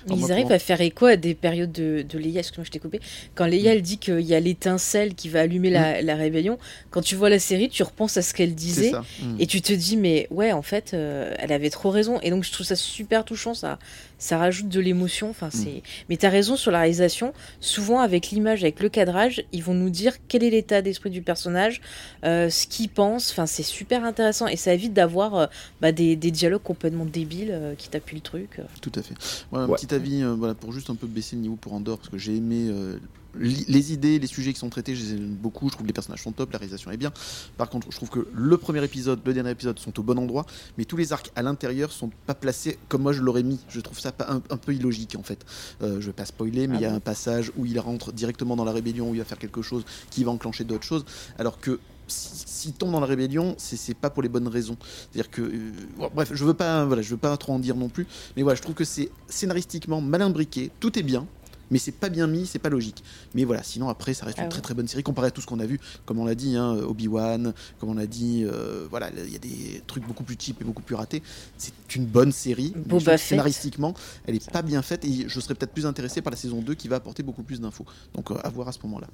Alors, 0.06 0.18
Ils 0.18 0.32
arrivent 0.32 0.52
à 0.52 0.58
faire 0.58 0.80
écho 0.80 1.06
à 1.06 1.16
des 1.16 1.34
périodes 1.34 1.72
de, 1.72 2.04
de 2.08 2.18
Leia, 2.18 2.40
excuse-moi, 2.40 2.64
je 2.64 2.70
t'ai 2.70 2.78
coupé. 2.78 3.00
Quand 3.34 3.46
Leia, 3.46 3.72
elle 3.72 3.82
dit 3.82 3.98
qu'il 3.98 4.20
y 4.20 4.34
a 4.34 4.40
l'étincelle 4.40 5.14
qui 5.14 5.28
va 5.28 5.40
allumer 5.40 5.70
la, 5.70 6.02
la 6.02 6.16
rébellion, 6.16 6.58
quand 6.90 7.00
tu 7.00 7.14
vois 7.16 7.30
la 7.30 7.38
série, 7.38 7.68
tu 7.68 7.82
repenses 7.82 8.16
à 8.16 8.22
ce 8.22 8.34
qu'elle 8.34 8.54
disait. 8.54 8.92
Mm. 9.22 9.36
Et 9.38 9.46
tu 9.46 9.62
te 9.62 9.72
dis, 9.72 9.96
mais 9.96 10.26
ouais, 10.30 10.52
en 10.52 10.62
fait, 10.62 10.92
euh, 10.94 11.34
elle 11.38 11.52
avait 11.52 11.70
trop 11.70 11.90
raison. 11.90 12.20
Et 12.20 12.30
donc, 12.30 12.44
je 12.44 12.52
trouve 12.52 12.66
ça 12.66 12.76
super 12.76 13.24
touchant. 13.24 13.54
Ça, 13.54 13.78
ça 14.22 14.38
rajoute 14.38 14.68
de 14.68 14.78
l'émotion. 14.78 15.30
Enfin, 15.30 15.50
c'est. 15.50 15.82
Mais 16.08 16.16
t'as 16.16 16.28
raison 16.28 16.54
sur 16.54 16.70
la 16.70 16.78
réalisation. 16.78 17.32
Souvent, 17.58 17.98
avec 17.98 18.30
l'image, 18.30 18.62
avec 18.62 18.78
le 18.80 18.88
cadrage, 18.88 19.42
ils 19.52 19.64
vont 19.64 19.74
nous 19.74 19.90
dire 19.90 20.14
quel 20.28 20.44
est 20.44 20.50
l'état 20.50 20.80
d'esprit 20.80 21.10
du 21.10 21.22
personnage, 21.22 21.80
euh, 22.24 22.48
ce 22.48 22.68
qu'il 22.68 22.88
pense. 22.88 23.32
Enfin, 23.32 23.46
c'est 23.46 23.64
super 23.64 24.04
intéressant. 24.04 24.46
Et 24.46 24.54
ça 24.54 24.72
évite 24.72 24.92
d'avoir 24.92 25.34
euh, 25.34 25.46
bah, 25.80 25.90
des, 25.90 26.14
des 26.14 26.30
dialogues 26.30 26.62
complètement 26.62 27.04
débiles 27.04 27.50
euh, 27.50 27.74
qui 27.74 27.88
t'appuient 27.88 28.14
le 28.14 28.22
truc. 28.22 28.60
Tout 28.80 28.92
à 28.94 29.02
fait. 29.02 29.14
Voilà, 29.50 29.66
un 29.66 29.74
petit 29.74 29.92
avis, 29.92 30.22
euh, 30.22 30.34
voilà, 30.34 30.54
pour 30.54 30.70
juste 30.72 30.88
un 30.88 30.94
peu 30.94 31.08
baisser 31.08 31.34
le 31.34 31.42
niveau 31.42 31.56
pour 31.56 31.72
Andorre, 31.72 31.98
parce 31.98 32.10
que 32.10 32.18
j'ai 32.18 32.36
aimé 32.36 32.68
euh, 32.68 32.98
les 33.38 33.92
idées, 33.92 34.18
les 34.18 34.26
sujets 34.26 34.52
qui 34.52 34.58
sont 34.58 34.68
traités, 34.68 34.94
je 34.94 35.02
les 35.04 35.12
aime 35.14 35.34
beaucoup. 35.34 35.66
Je 35.68 35.72
trouve 35.72 35.82
que 35.82 35.88
les 35.88 35.92
personnages 35.92 36.22
sont 36.22 36.32
top, 36.32 36.52
la 36.52 36.58
réalisation 36.58 36.90
est 36.90 36.96
bien. 36.96 37.12
Par 37.56 37.70
contre, 37.70 37.86
je 37.90 37.96
trouve 37.96 38.10
que 38.10 38.26
le 38.34 38.56
premier 38.58 38.84
épisode, 38.84 39.20
le 39.24 39.32
dernier 39.34 39.50
épisode 39.50 39.78
sont 39.78 39.98
au 39.98 40.02
bon 40.02 40.18
endroit, 40.18 40.44
mais 40.78 40.84
tous 40.84 40.96
les 40.96 41.12
arcs 41.12 41.30
à 41.36 41.42
l'intérieur 41.42 41.92
sont 41.92 42.10
pas 42.26 42.34
placés 42.34 42.78
comme 42.88 43.02
moi 43.02 43.12
je 43.12 43.22
l'aurais 43.22 43.42
mis. 43.42 43.58
Je 43.68 43.80
trouve 43.80 43.98
ça 43.98 44.12
un, 44.28 44.42
un 44.50 44.56
peu 44.56 44.74
illogique 44.74 45.16
en 45.18 45.22
fait. 45.22 45.44
Euh, 45.82 46.00
je 46.00 46.06
vais 46.06 46.12
pas 46.12 46.26
spoiler, 46.26 46.66
mais 46.66 46.74
Ah 46.76 46.80
il 46.80 46.82
y 46.82 46.86
a 46.86 46.90
bon 46.90 46.96
un 46.96 47.00
passage 47.00 47.52
où 47.56 47.64
il 47.66 47.78
rentre 47.80 48.12
directement 48.12 48.56
dans 48.56 48.64
la 48.64 48.72
rébellion, 48.72 49.10
où 49.10 49.14
il 49.14 49.18
va 49.18 49.24
faire 49.24 49.38
quelque 49.38 49.62
chose 49.62 49.84
qui 50.10 50.24
va 50.24 50.30
enclencher 50.30 50.64
d'autres 50.64 50.84
choses, 50.84 51.04
alors 51.38 51.58
que 51.58 51.80
si- 52.08 52.42
s'il 52.46 52.72
tombe 52.74 52.92
dans 52.92 53.00
la 53.00 53.06
rébellion, 53.06 53.54
c'est 53.58 53.76
c'est 53.76 53.94
pas 53.94 54.10
pour 54.10 54.22
les 54.22 54.28
bonnes 54.28 54.48
raisons. 54.48 54.76
C'est-à-dire 55.10 55.30
que, 55.30 55.40
euh, 55.42 55.72
bon, 55.96 56.10
bref, 56.14 56.30
je 56.34 56.44
veux 56.44 56.52
pas, 56.54 56.84
voilà, 56.84 57.00
je 57.02 57.10
veux 57.10 57.16
pas 57.16 57.34
trop 57.36 57.52
en 57.54 57.58
dire 57.58 57.76
non 57.76 57.88
plus, 57.88 58.06
mais 58.36 58.42
voilà, 58.42 58.56
je 58.56 58.62
trouve 58.62 58.74
que 58.74 58.84
c'est 58.84 59.10
scénaristiquement 59.28 60.00
mal 60.00 60.20
imbriqué, 60.22 60.70
tout 60.80 60.98
est 60.98 61.02
bien, 61.02 61.26
mais 61.72 61.78
c'est 61.78 61.90
pas 61.92 62.10
bien 62.10 62.26
mis, 62.26 62.46
c'est 62.46 62.58
pas 62.60 62.68
logique. 62.68 63.02
Mais 63.34 63.44
voilà, 63.44 63.62
sinon 63.62 63.88
après, 63.88 64.14
ça 64.14 64.26
reste 64.26 64.36
Ah 64.38 64.42
une 64.42 64.46
ouais. 64.46 64.50
très 64.52 64.60
très 64.60 64.74
bonne 64.74 64.86
série 64.86 65.02
comparé 65.02 65.28
à 65.28 65.30
tout 65.30 65.40
ce 65.40 65.46
qu'on 65.46 65.58
a 65.58 65.66
vu, 65.66 65.80
comme 66.04 66.18
on 66.18 66.26
l'a 66.26 66.34
dit, 66.34 66.54
hein, 66.56 66.76
Obi-Wan, 66.76 67.54
comme 67.80 67.88
on 67.88 67.96
a 67.96 68.06
dit, 68.06 68.44
euh, 68.44 68.86
voilà, 68.90 69.10
il 69.10 69.32
y 69.32 69.36
a 69.36 69.38
des 69.38 69.82
trucs 69.86 70.06
beaucoup 70.06 70.22
plus 70.22 70.36
cheap 70.38 70.60
et 70.60 70.64
beaucoup 70.64 70.82
plus 70.82 70.94
ratés. 70.94 71.22
C'est 71.56 71.72
une 71.96 72.04
bonne 72.06 72.30
série, 72.30 72.74
mais 72.86 73.16
scénaristiquement, 73.16 73.94
elle 74.26 74.36
est 74.36 74.50
pas 74.50 74.62
bien 74.62 74.82
faite 74.82 75.04
et 75.04 75.24
je 75.28 75.40
serais 75.40 75.54
peut-être 75.54 75.72
plus 75.72 75.86
intéressé 75.86 76.20
par 76.20 76.30
la 76.30 76.36
saison 76.36 76.60
2 76.60 76.74
qui 76.74 76.88
va 76.88 76.96
apporter 76.96 77.22
beaucoup 77.22 77.42
plus 77.42 77.60
d'infos. 77.60 77.86
Donc 78.14 78.30
euh, 78.30 78.34
à 78.44 78.50
voir 78.50 78.68
à 78.68 78.72
ce 78.72 78.78
moment-là. 78.84 79.08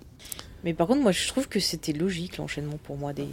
Mais 0.64 0.74
par 0.74 0.89
contre, 0.89 1.02
moi, 1.02 1.12
je 1.12 1.28
trouve 1.28 1.48
que 1.48 1.60
c'était 1.60 1.93
logique 1.93 2.39
l'enchaînement 2.39 2.78
pour 2.82 2.97
moi 2.97 3.12
des. 3.12 3.28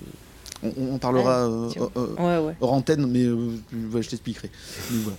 On, 0.64 0.72
on 0.94 0.98
parlera 0.98 1.48
euh, 1.50 1.70
tiens. 1.70 1.90
euh, 1.98 2.16
Ouais, 2.18 2.48
ouais. 2.48 2.56
hors 2.62 2.74
antenne, 2.74 3.06
mais 3.08 3.24
euh, 3.24 3.36
ouais, 3.92 4.02
je 4.02 4.10
t'expliquerai. 4.10 4.50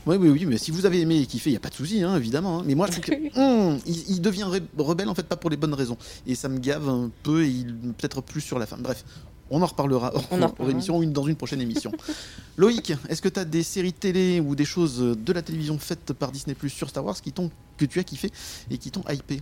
Voilà. 0.06 0.20
Oui, 0.20 0.30
oui, 0.30 0.46
mais 0.46 0.58
si 0.58 0.70
vous 0.70 0.86
avez 0.86 1.00
aimé 1.00 1.20
et 1.20 1.26
kiffé, 1.26 1.50
il 1.50 1.52
n'y 1.52 1.56
a 1.58 1.60
pas 1.60 1.68
de 1.68 1.74
souci, 1.74 2.02
hein, 2.02 2.16
évidemment. 2.16 2.60
hein. 2.60 2.62
Mais 2.66 2.74
moi, 2.74 2.86
je 2.86 2.92
trouve 2.92 3.04
que 3.04 3.38
hum, 3.38 3.78
il, 3.86 4.20
devient 4.20 4.46
rebelle, 4.78 5.08
en 5.08 5.14
fait, 5.14 5.26
pas 5.26 5.36
pour 5.36 5.50
les 5.50 5.56
bonnes 5.56 5.74
raisons. 5.74 5.96
Et 6.26 6.34
ça 6.34 6.48
me 6.48 6.58
gave 6.58 6.88
un 6.88 7.10
peu, 7.22 7.44
et 7.44 7.64
peut-être 7.98 8.22
plus 8.22 8.40
sur 8.40 8.58
la 8.58 8.66
fin. 8.66 8.76
Bref, 8.78 9.04
on 9.50 9.62
en 9.62 9.66
reparlera 9.66 10.10
hors, 10.14 10.24
On 10.32 10.42
en 10.42 10.46
reparlera. 10.48 10.72
émission 10.72 10.96
ou 10.98 11.02
une- 11.02 11.12
dans 11.12 11.26
une 11.26 11.36
prochaine 11.36 11.60
émission. 11.60 11.92
Loïc, 12.56 12.94
est-ce 13.08 13.20
que 13.22 13.28
tu 13.28 13.38
as 13.38 13.44
des 13.44 13.62
séries 13.62 13.92
télé 13.92 14.40
ou 14.40 14.56
des 14.56 14.64
choses 14.64 14.98
de 14.98 15.32
la 15.32 15.42
télévision 15.42 15.78
faites 15.78 16.12
par 16.14 16.32
Disney 16.32 16.54
Plus 16.54 16.70
sur 16.70 16.88
Star 16.88 17.04
Wars 17.04 17.20
qui 17.20 17.30
t'ont, 17.32 17.50
que 17.76 17.84
tu 17.84 18.00
as 18.00 18.04
kiffé 18.04 18.30
et 18.70 18.78
qui 18.78 18.90
t'ont 18.90 19.04
hypé? 19.08 19.40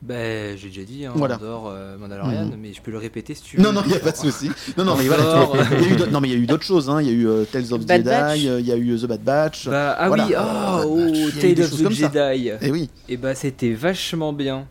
Ben, 0.00 0.56
j'ai 0.56 0.68
déjà 0.68 0.82
dit, 0.82 1.04
hein, 1.06 1.12
Voilà. 1.16 1.36
Andorre, 1.36 1.68
euh, 1.74 1.98
Mandalorian, 1.98 2.46
Mhm. 2.46 2.56
mais 2.60 2.72
je 2.72 2.80
peux 2.80 2.92
le 2.92 2.98
répéter 2.98 3.34
si 3.34 3.42
tu 3.42 3.56
veux. 3.56 3.62
Non, 3.64 3.72
non, 3.72 3.82
il 3.84 3.90
n'y 3.90 3.96
a 3.96 4.00
pas 4.00 4.12
de 4.12 4.16
souci. 4.16 4.48
Non, 4.76 4.84
non, 4.84 4.96
mais 4.96 5.06
voilà, 5.08 5.48
il 5.72 5.82
y 5.82 5.90
a 5.90 5.92
eu 5.92 5.96
d'autres- 5.96 6.10
non, 6.12 6.20
mais 6.20 6.28
il 6.28 6.34
y 6.34 6.36
a 6.36 6.38
eu 6.40 6.46
d'autres 6.46 6.62
choses. 6.64 6.88
hein. 6.88 7.02
Il 7.02 7.08
y 7.08 7.10
a 7.10 7.14
eu 7.14 7.26
euh, 7.26 7.44
Tales 7.44 7.72
of 7.72 7.84
Bad 7.84 8.04
Jedi, 8.08 8.48
euh, 8.48 8.60
il 8.60 8.66
y 8.66 8.72
a 8.72 8.76
eu 8.76 8.96
The 8.96 9.06
Bad 9.06 9.22
Batch. 9.22 9.68
Bah, 9.68 9.96
ah 9.98 10.06
Voilà. 10.08 10.26
oui, 10.26 10.34
oh, 10.36 10.40
Euh, 10.40 10.84
oh, 10.86 10.98
il 11.08 11.16
y 11.18 11.22
a 11.24 11.26
eu 11.28 11.32
Tale 11.32 11.54
des 11.54 11.64
of 11.64 11.70
the. 11.82 11.90
Jedi. 11.92 12.50
Eh 12.62 12.70
oui, 12.70 12.90
Et 13.08 13.16
bah, 13.16 13.34
c'était 13.34 13.72
vachement 13.72 14.32
bien. 14.32 14.66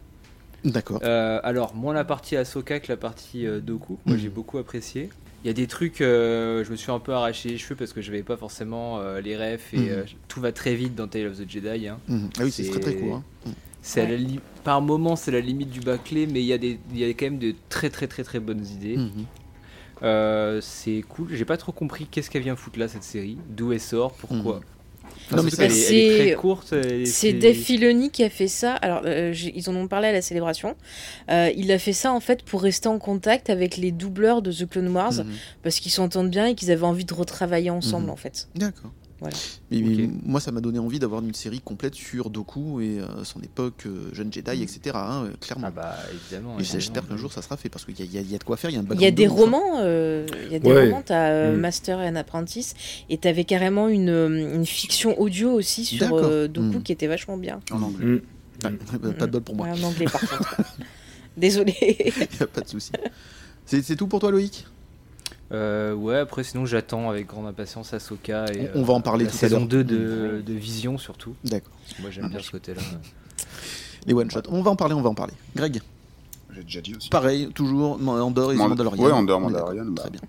d'accord. 0.63 0.99
Euh, 1.03 1.39
alors, 1.43 1.75
moins 1.75 1.93
la 1.93 2.05
partie 2.05 2.37
Ahsoka 2.37 2.79
que 2.79 2.87
la 2.89 2.97
partie 2.97 3.45
euh, 3.45 3.59
Doku. 3.59 3.97
Moi, 4.05 4.15
j'ai 4.17 4.29
beaucoup 4.29 4.57
apprécié. 4.57 5.09
Il 5.43 5.47
y 5.47 5.49
a 5.51 5.53
des 5.53 5.67
trucs, 5.67 6.01
euh, 6.01 6.63
je 6.63 6.71
me 6.71 6.75
suis 6.77 6.91
un 6.91 6.99
peu 6.99 7.13
arraché 7.13 7.49
les 7.49 7.57
cheveux 7.57 7.75
parce 7.75 7.93
que 7.93 8.01
je 8.01 8.09
n'avais 8.11 8.23
pas 8.23 8.37
forcément 8.37 8.99
euh, 8.99 9.21
les 9.21 9.37
refs 9.37 9.73
et 9.73 9.91
euh, 9.91 10.03
tout 10.27 10.41
va 10.41 10.51
très 10.51 10.73
vite 10.75 10.95
dans 10.95 11.07
Tale 11.07 11.27
of 11.27 11.37
the 11.37 11.49
Jedi. 11.49 11.87
hein. 11.89 11.99
Ah 12.09 12.43
oui, 12.43 12.51
c'est 12.51 12.63
C'est- 12.63 12.71
très 12.71 12.79
très 12.79 12.95
court. 12.95 13.17
hein. 13.45 13.51
C'est 13.87 14.05
Ouais. 14.05 14.19
Par 14.63 14.81
moment, 14.81 15.15
c'est 15.15 15.31
la 15.31 15.39
limite 15.39 15.69
du 15.69 15.79
bâclé, 15.79 16.27
mais 16.27 16.41
il 16.41 16.45
y, 16.45 16.51
a 16.53 16.57
des... 16.57 16.77
il 16.91 16.99
y 16.99 17.05
a 17.05 17.07
quand 17.09 17.25
même 17.25 17.39
de 17.39 17.53
très 17.69 17.89
très 17.89 18.07
très 18.07 18.23
très 18.23 18.39
bonnes 18.41 18.65
idées. 18.67 18.97
Mhm. 18.97 19.25
Euh, 20.03 20.59
c'est 20.61 21.03
cool. 21.07 21.29
J'ai 21.31 21.45
pas 21.45 21.57
trop 21.57 21.71
compris 21.71 22.05
qu'est-ce 22.09 22.29
qu'elle 22.29 22.43
vient 22.43 22.55
foutre 22.55 22.77
là 22.79 22.87
cette 22.87 23.03
série, 23.03 23.37
d'où 23.49 23.71
elle 23.71 23.79
sort, 23.79 24.11
pourquoi. 24.13 24.59
Non, 25.31 25.41
mais 25.43 25.49
surtout 25.49 25.55
ça, 25.55 25.63
qu'elle 25.67 25.71
est, 25.71 25.87
elle 25.87 25.95
est 25.95 26.09
c'est- 26.17 26.25
très 26.25 26.35
courte. 26.35 26.73
et 26.73 27.05
C'est 27.05 27.33
Dave 27.33 27.53
Filoni 27.55 28.11
qui 28.11 28.23
a 28.23 28.29
fait 28.29 28.47
ça. 28.47 28.73
Alors, 28.75 29.01
euh, 29.05 29.33
ils 29.55 29.69
en 29.69 29.75
ont 29.75 29.87
parlé 29.87 30.09
à 30.09 30.11
la 30.11 30.21
célébration. 30.21 30.75
Euh, 31.31 31.49
il 31.55 31.71
a 31.71 31.79
fait 31.79 31.93
ça 31.93 32.11
en 32.13 32.19
fait 32.19 32.43
pour 32.43 32.61
rester 32.61 32.87
en 32.89 32.99
contact 32.99 33.49
avec 33.49 33.77
les 33.77 33.91
doubleurs 33.91 34.41
de 34.41 34.51
The 34.51 34.69
Clone 34.69 34.89
Wars 34.89 35.13
Mhm. 35.13 35.25
parce 35.63 35.79
qu'ils 35.79 35.91
s'entendent 35.91 36.29
bien 36.29 36.45
et 36.47 36.55
qu'ils 36.55 36.71
avaient 36.71 36.83
envie 36.83 37.05
de 37.05 37.13
retravailler 37.13 37.69
ensemble 37.71 38.05
Mhm. 38.07 38.11
en 38.11 38.15
fait. 38.17 38.47
D'accord. 38.55 38.91
Voilà. 39.19 39.35
Mais, 39.71 39.81
moi, 40.23 40.39
ça 40.39 40.51
m'a 40.51 40.61
donné 40.61 40.77
envie 40.77 40.99
d'avoir 40.99 41.23
une 41.23 41.33
série 41.33 41.59
complète 41.59 41.95
sur 41.95 42.29
Doku 42.29 42.81
et 42.81 42.99
euh, 42.99 43.23
son 43.23 43.41
époque, 43.41 43.85
euh, 43.87 44.09
jeune 44.13 44.31
Jedi, 44.31 44.61
etc. 44.61 44.79
hein, 44.93 45.23
euh, 45.25 45.31
clairement. 45.41 45.67
Ah 45.67 45.71
bah 45.71 45.95
évidemment. 46.13 46.51
et 46.57 46.61
évidemment. 46.61 46.79
j'espère 46.79 47.07
qu'un 47.07 47.17
jour 47.17 47.33
ça 47.33 47.41
sera 47.41 47.57
fait 47.57 47.67
parce 47.69 47.83
qu'il 47.83 47.97
y, 47.99 48.01
a- 48.03 48.05
il 48.21 48.27
y 48.27 48.31
y 48.31 48.35
a 48.35 48.37
de 48.37 48.43
quoi 48.43 48.57
faire. 48.57 48.69
Il 48.69 48.73
y 48.73 48.77
a 48.77 48.79
un 48.81 48.83
Il 48.83 49.01
y 49.01 49.05
a 49.07 49.11
background 49.11 49.15
des 49.15 49.25
hein. 49.25 49.29
romans, 49.29 49.79
euh, 49.79 50.27
il 50.45 50.51
y 50.51 50.55
a 50.55 50.59
des 50.59 50.69
Ouais. 50.69 50.85
romans. 50.89 51.01
T'as 51.03 51.29
euh, 51.31 51.55
Mm. 51.55 51.59
Master 51.59 51.97
and 51.97 52.15
Apprentice 52.15 52.75
et 53.09 53.17
t'avais 53.17 53.43
carrément 53.43 53.87
une, 53.87 54.09
une 54.09 54.65
fiction 54.67 55.19
audio 55.19 55.51
aussi 55.51 55.83
sur 55.85 56.13
euh, 56.15 56.47
Doku 56.47 56.77
Mm. 56.77 56.83
qui 56.83 56.91
était 56.91 57.07
vachement 57.07 57.37
bien. 57.37 57.59
En 57.71 57.81
anglais. 57.81 58.05
Mm. 58.05 58.21
Ouais, 58.65 59.13
pas 59.13 59.25
de 59.25 59.31
bol 59.31 59.41
pour 59.41 59.55
moi. 59.55 59.67
Ouais, 59.67 59.79
en 59.79 59.83
anglais 59.83 60.05
par 60.05 60.21
contre. 60.21 60.61
Désolé. 61.37 61.75
A 62.39 62.45
pas 62.47 62.61
de 62.61 62.67
souci. 62.69 62.91
C'est 63.65 63.95
tout 63.95 64.07
pour 64.07 64.19
toi, 64.19 64.31
Loïc? 64.31 64.65
Euh, 65.53 65.93
ouais, 65.93 66.17
après, 66.17 66.43
sinon, 66.43 66.65
j'attends 66.65 67.09
avec 67.09 67.27
grande 67.27 67.47
impatience 67.47 67.93
Ahsoka. 67.93 68.45
Et, 68.53 68.69
On- 68.75 68.81
on 68.81 68.83
va 68.83 68.93
en 68.95 69.01
parler 69.01 69.25
la 69.25 69.31
tout 69.31 69.37
à 69.37 69.39
saison 69.39 69.59
l'heure. 69.59 69.67
2 69.67 69.83
de, 69.83 70.41
de 70.45 70.53
Vision, 70.53 70.97
surtout. 70.97 71.35
D'accord. 71.43 71.71
Moi, 72.01 72.09
j'aime 72.11 72.29
bien 72.29 72.39
ce 72.41 72.51
côté-là. 72.51 72.81
Les 74.05 74.13
one 74.13 74.29
shots. 74.29 74.41
On 74.49 74.61
va 74.61 74.71
en 74.71 74.75
parler, 74.75 74.93
on 74.93 75.01
va 75.01 75.09
en 75.09 75.13
parler. 75.15 75.33
Greg, 75.55 75.79
J'ai 76.53 76.63
déjà 76.63 76.81
dit 76.81 76.95
aussi. 76.95 77.09
pareil, 77.09 77.49
toujours 77.53 77.99
Andorre 78.07 78.51
et 78.51 78.55
Mand- 78.55 78.69
Mandalorian. 78.69 79.03
ouais, 79.05 79.11
Andorre. 79.11 79.39
Mandalorian, 79.41 79.85
bah. 79.85 80.01
Très 80.03 80.11
bien. 80.11 80.21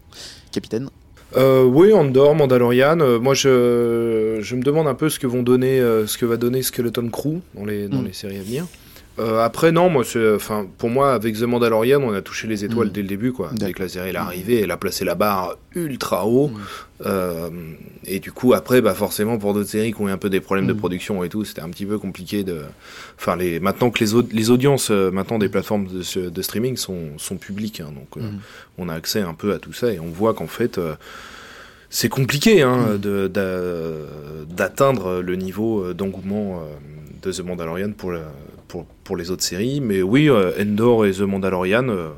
Capitaine. 0.53 0.89
Euh, 1.36 1.65
oui, 1.65 1.93
Andor, 1.93 2.35
Mandalorian. 2.35 3.01
euh, 3.01 3.19
moi, 3.19 3.35
je, 3.35 4.39
je 4.40 4.55
me 4.57 4.62
demande 4.62 4.86
un 4.86 4.95
peu 4.95 5.09
ce 5.11 5.19
que 5.19 5.27
vont 5.27 5.43
donner, 5.43 5.78
euh, 5.81 6.07
ce 6.07 6.16
que 6.16 6.24
va 6.24 6.36
donner 6.39 6.62
Skeleton 6.62 7.09
Crew 7.11 7.40
dans 7.55 7.65
les, 7.66 7.86
dans 7.89 8.01
Mm. 8.01 8.07
les 8.07 8.12
séries 8.15 8.39
à 8.39 8.43
venir. 8.43 8.66
Euh, 9.19 9.40
après, 9.45 9.73
non, 9.73 9.89
moi, 9.90 10.05
enfin, 10.36 10.66
pour 10.78 10.90
moi, 10.90 11.12
avec 11.12 11.35
The 11.36 11.43
Mandalorian, 11.43 12.01
on 12.03 12.12
a 12.12 12.23
touché 12.23 12.47
les 12.47 12.65
étoiles 12.65 12.89
Mm. 12.89 12.93
dès 12.93 13.03
le 13.03 13.09
début, 13.09 13.32
quoi. 13.32 13.51
Dès 13.53 13.73
que 13.73 13.82
la 13.82 13.89
série 13.89 14.11
est 14.11 14.16
arrivée, 14.16 14.61
elle 14.61 14.70
a 14.70 14.77
placé 14.77 15.05
la 15.05 15.15
barre 15.15 15.57
ultra 15.74 16.24
haut. 16.27 16.49
Mm. 16.49 16.57
Euh, 17.07 17.49
et 18.07 18.20
du 18.20 18.31
coup, 18.32 18.55
après, 18.55 18.81
bah, 18.81 18.95
forcément, 18.95 19.39
pour 19.39 19.55
d'autres 19.55 19.69
séries 19.70 19.93
qui 19.93 20.01
ont 20.01 20.09
eu 20.09 20.12
un 20.12 20.19
peu 20.19 20.31
des 20.31 20.40
problèmes 20.40 20.66
de 20.66 20.73
Mm. 20.73 20.77
production 20.78 21.24
et 21.24 21.28
tout, 21.28 21.45
c'était 21.45 21.62
un 21.62 21.69
petit 21.70 21.86
peu 21.86 21.99
compliqué 21.99 22.45
de. 22.45 22.61
Enfin, 23.19 23.35
les, 23.36 23.59
maintenant 23.61 23.90
que 23.90 24.03
les, 24.05 24.11
les 24.32 24.51
audiences, 24.51 24.90
euh, 24.90 25.11
maintenant 25.11 25.39
des 25.39 25.49
plateformes 25.49 25.86
de, 25.89 26.43
streaming 26.43 26.77
sont, 26.77 27.19
sont 27.19 27.36
publiques, 27.36 27.81
hein, 27.81 27.93
donc 27.95 28.23
Mm. 28.23 28.39
on 28.78 28.89
a 28.89 28.95
accès 28.95 29.20
un 29.20 29.35
peu 29.35 29.53
à 29.53 29.59
tout 29.59 29.73
ça 29.73 29.93
et 29.93 29.99
on 30.01 30.07
voit 30.11 30.35
qu'en 30.35 30.47
fait. 30.47 30.81
c'est 31.90 32.11
compliqué 32.11 32.61
hein, 32.62 32.99
Mm. 33.03 33.28
d'atteindre 34.51 35.20
le 35.23 35.36
niveau 35.36 35.93
d'engouement 35.95 36.62
de 37.23 37.32
The 37.32 37.40
Mandalorian 37.40 37.93
pour, 37.93 38.11
le- 38.12 38.20
pour, 38.69 38.85
pour 39.05 39.16
les 39.16 39.31
autres 39.31 39.45
séries. 39.45 39.81
Mais 39.81 40.03
oui, 40.03 40.28
euh, 40.28 40.53
Endor 40.61 41.07
et 41.07 41.12
The 41.12 41.20
Mandalorian, 41.20 41.89
euh, 41.89 42.09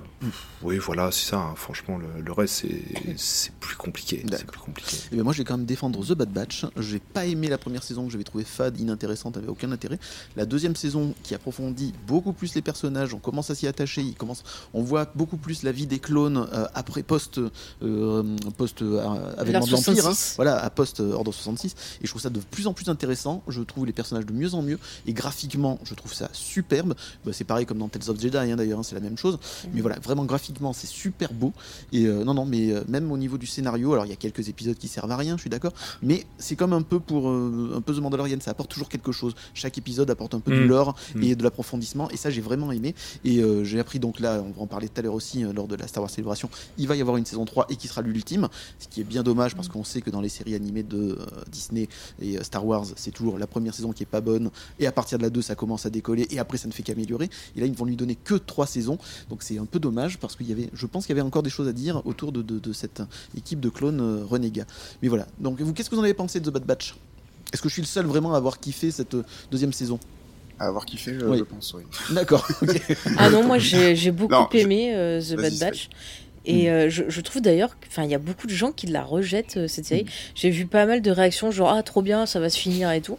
oui, 0.62 0.76
voilà, 0.76 1.10
c'est 1.10 1.30
ça. 1.30 1.38
hein. 1.38 1.54
franchement, 1.56 1.96
le, 1.96 2.20
le 2.22 2.32
reste, 2.32 2.56
c'est- 2.66 3.14
c'est 3.16 3.52
plus 3.54 3.76
compliqué. 3.76 4.22
Plus 4.46 4.58
compliqué. 4.58 4.96
Eh 5.10 5.14
bien, 5.14 5.24
moi, 5.24 5.32
je 5.32 5.38
vais 5.38 5.44
quand 5.44 5.56
même 5.56 5.64
défendre 5.64 6.04
The 6.04 6.12
Bad 6.12 6.30
Batch. 6.30 6.66
J'ai 6.78 6.98
pas 6.98 7.24
aimé 7.24 7.48
la 7.48 7.56
première 7.56 7.82
saison 7.82 8.04
que 8.04 8.12
j'avais 8.12 8.24
trouvé 8.24 8.44
fade, 8.44 8.78
inintéressante, 8.78 9.38
avait 9.38 9.48
aucun 9.48 9.72
intérêt. 9.72 9.98
La 10.36 10.44
deuxième 10.44 10.76
saison 10.76 11.14
qui 11.22 11.34
approfondit 11.34 11.94
beaucoup 12.06 12.34
plus 12.34 12.54
les 12.54 12.60
personnages, 12.60 13.14
on 13.14 13.18
commence 13.18 13.48
à 13.50 13.54
s'y 13.54 13.66
attacher, 13.66 14.02
il 14.02 14.14
commence, 14.14 14.42
on 14.74 14.82
voit 14.82 15.06
beaucoup 15.14 15.38
plus 15.38 15.62
la 15.62 15.72
vie 15.72 15.86
des 15.86 15.98
clones 16.00 16.46
euh, 16.52 16.66
après 16.74 17.02
post 17.02 17.40
euh, 17.82 18.22
post 18.58 18.82
euh, 18.82 18.98
avènement 19.38 19.64
de 19.64 19.70
L'Ordre 19.70 19.86
l'Empire, 19.86 20.06
hein. 20.06 20.12
66. 20.14 20.34
voilà, 20.36 20.62
à 20.62 20.68
post 20.68 21.00
euh, 21.00 21.12
Ordre 21.12 21.32
66. 21.32 21.74
Et 22.02 22.04
je 22.06 22.10
trouve 22.10 22.20
ça 22.20 22.28
de 22.30 22.40
plus 22.40 22.66
en 22.66 22.74
plus 22.74 22.88
intéressant. 22.90 23.42
Je 23.48 23.62
trouve 23.62 23.86
les 23.86 23.92
personnages 23.94 24.26
de 24.26 24.32
mieux 24.34 24.52
en 24.52 24.60
mieux 24.60 24.78
et 25.06 25.14
graphiquement, 25.14 25.78
je 25.84 25.94
trouve 25.94 26.12
ça 26.12 26.28
superbe. 26.40 26.94
Bah, 27.24 27.32
c'est 27.32 27.44
pareil 27.44 27.66
comme 27.66 27.78
dans 27.78 27.88
Tales 27.88 28.08
of 28.10 28.20
Jedi, 28.20 28.36
hein, 28.36 28.56
d'ailleurs, 28.56 28.80
hein, 28.80 28.82
c'est 28.82 28.94
la 28.94 29.00
même 29.00 29.18
chose. 29.18 29.38
Mais 29.72 29.80
voilà, 29.80 29.98
vraiment 30.00 30.24
graphiquement, 30.24 30.72
c'est 30.72 30.86
super 30.86 31.32
beau. 31.32 31.52
Et 31.92 32.06
euh, 32.06 32.24
non, 32.24 32.34
non, 32.34 32.44
mais 32.46 32.72
euh, 32.72 32.82
même 32.88 33.10
au 33.12 33.16
niveau 33.16 33.38
du 33.38 33.46
scénario, 33.46 33.92
alors 33.92 34.06
il 34.06 34.10
y 34.10 34.12
a 34.12 34.16
quelques 34.16 34.48
épisodes 34.48 34.76
qui 34.76 34.88
servent 34.88 35.10
à 35.10 35.16
rien, 35.16 35.36
je 35.36 35.42
suis 35.42 35.50
d'accord, 35.50 35.72
mais 36.02 36.24
c'est 36.38 36.56
comme 36.56 36.72
un 36.72 36.82
peu 36.82 37.00
pour 37.00 37.28
euh, 37.28 37.74
un 37.76 37.80
peu 37.80 37.94
The 37.94 37.98
Mandalorian, 38.00 38.38
ça 38.40 38.50
apporte 38.52 38.70
toujours 38.70 38.88
quelque 38.88 39.12
chose. 39.12 39.34
Chaque 39.54 39.78
épisode 39.78 40.10
apporte 40.10 40.34
un 40.34 40.40
peu 40.40 40.52
du 40.52 40.64
Mm. 40.64 40.68
lore 40.68 40.96
Mm. 41.14 41.22
et 41.22 41.34
de 41.36 41.42
l'approfondissement, 41.42 42.10
et 42.10 42.16
ça 42.16 42.30
j'ai 42.30 42.40
vraiment 42.40 42.72
aimé. 42.72 42.94
Et 43.24 43.38
euh, 43.38 43.64
j'ai 43.64 43.78
appris 43.80 43.98
donc 43.98 44.20
là, 44.20 44.42
on 44.46 44.50
va 44.50 44.62
en 44.62 44.66
parler 44.66 44.88
tout 44.88 44.98
à 44.98 45.02
l'heure 45.02 45.14
aussi 45.14 45.44
euh, 45.44 45.52
lors 45.52 45.68
de 45.68 45.74
la 45.76 45.86
Star 45.86 46.02
Wars 46.02 46.10
Célébration, 46.10 46.48
il 46.78 46.88
va 46.88 46.96
y 46.96 47.00
avoir 47.00 47.16
une 47.16 47.26
saison 47.26 47.44
3 47.44 47.66
et 47.68 47.76
qui 47.76 47.88
sera 47.88 48.02
l'ultime, 48.02 48.48
ce 48.78 48.88
qui 48.88 49.00
est 49.00 49.04
bien 49.04 49.22
dommage 49.22 49.54
parce 49.54 49.68
qu'on 49.68 49.84
sait 49.84 50.00
que 50.00 50.10
dans 50.10 50.20
les 50.20 50.28
séries 50.28 50.54
animées 50.54 50.82
de 50.82 51.18
euh, 51.18 51.26
Disney 51.50 51.88
et 52.20 52.38
euh, 52.38 52.42
Star 52.42 52.64
Wars, 52.66 52.84
c'est 52.96 53.10
toujours 53.10 53.38
la 53.38 53.46
première 53.46 53.74
saison 53.74 53.92
qui 53.92 54.02
est 54.02 54.06
pas 54.06 54.20
bonne, 54.20 54.50
et 54.78 54.86
à 54.86 54.92
partir 54.92 55.18
de 55.18 55.22
la 55.22 55.30
2, 55.30 55.42
ça 55.42 55.54
commence 55.54 55.86
à 55.86 55.90
décoller, 55.90 56.26
et 56.30 56.38
après 56.38 56.58
ça 56.58 56.68
ne 56.68 56.72
fait 56.72 56.82
qu'améliorer. 56.82 57.28
Et 57.56 57.60
là, 57.60 57.66
ils 57.66 57.74
vont 57.74 57.84
lui 57.84 57.96
donner 57.96 58.14
que 58.16 58.34
3 58.34 58.66
saisons, 58.66 58.98
donc 59.28 59.42
c'est 59.42 59.58
un 59.58 59.64
peu 59.66 59.78
dommage 59.78 60.18
parce 60.18 60.36
qu'il 60.36 60.48
y 60.48 60.52
avait, 60.52 60.70
je 60.72 60.86
pense 60.86 61.06
qu'il 61.06 61.16
y 61.16 61.18
avait 61.18 61.26
encore 61.26 61.42
des 61.42 61.50
choses 61.50 61.68
à 61.68 61.72
dire 61.72 62.02
autour 62.06 62.32
de, 62.32 62.42
de- 62.42 62.58
de 62.58 62.72
cette 62.72 63.02
équipe 63.36 63.60
de 63.60 63.68
clones 63.68 64.00
euh, 64.00 64.24
renégats. 64.24 64.66
Mais 65.02 65.08
voilà. 65.08 65.26
Donc 65.38 65.60
vous, 65.60 65.72
qu'est-ce 65.72 65.90
que 65.90 65.94
vous 65.94 66.00
en 66.00 66.04
avez 66.04 66.14
pensé 66.14 66.40
de 66.40 66.48
The 66.50 66.52
Bad 66.52 66.64
Batch? 66.64 66.94
Est-ce 67.52 67.62
que 67.62 67.68
je 67.68 67.72
suis 67.74 67.82
le 67.82 67.86
seul 67.86 68.06
vraiment 68.06 68.34
à 68.34 68.36
avoir 68.36 68.60
kiffé 68.60 68.90
cette 68.90 69.14
euh, 69.14 69.24
deuxième 69.50 69.72
saison? 69.72 69.98
À 70.58 70.66
avoir 70.66 70.84
kiffé, 70.84 71.16
je, 71.18 71.24
Oui. 71.26 71.38
je 71.38 71.44
pense, 71.44 71.74
oui. 71.74 71.82
D'accord. 72.14 72.46
Ah 73.18 73.30
non, 73.30 73.42
moi 73.44 73.58
j'ai 73.58 73.96
j'ai 73.96 74.10
beaucoup 74.10 74.32
Non, 74.34 74.48
aimé 74.52 74.92
euh, 74.94 75.20
The 75.20 75.34
Bad. 75.36 75.58
Batch. 75.58 75.88
Et 76.46 76.70
euh, 76.70 76.88
je, 76.88 77.02
je 77.08 77.20
trouve 77.20 77.42
d'ailleurs 77.42 77.76
qu'il 77.80 78.04
y 78.10 78.14
a 78.14 78.18
beaucoup 78.18 78.46
de 78.46 78.52
gens 78.52 78.72
qui 78.72 78.86
la 78.86 79.02
rejettent, 79.04 79.58
euh, 79.58 79.68
cette 79.68 79.84
série. 79.84 80.06
J'ai 80.34 80.48
vu 80.50 80.64
pas 80.66 80.86
mal 80.86 81.02
de 81.02 81.10
réactions, 81.10 81.50
genre 81.50 81.68
Ah, 81.70 81.82
trop 81.82 82.00
bien, 82.02 82.24
ça 82.24 82.40
va 82.40 82.48
se 82.48 82.58
finir 82.58 82.90
et 82.92 83.02
tout. 83.02 83.18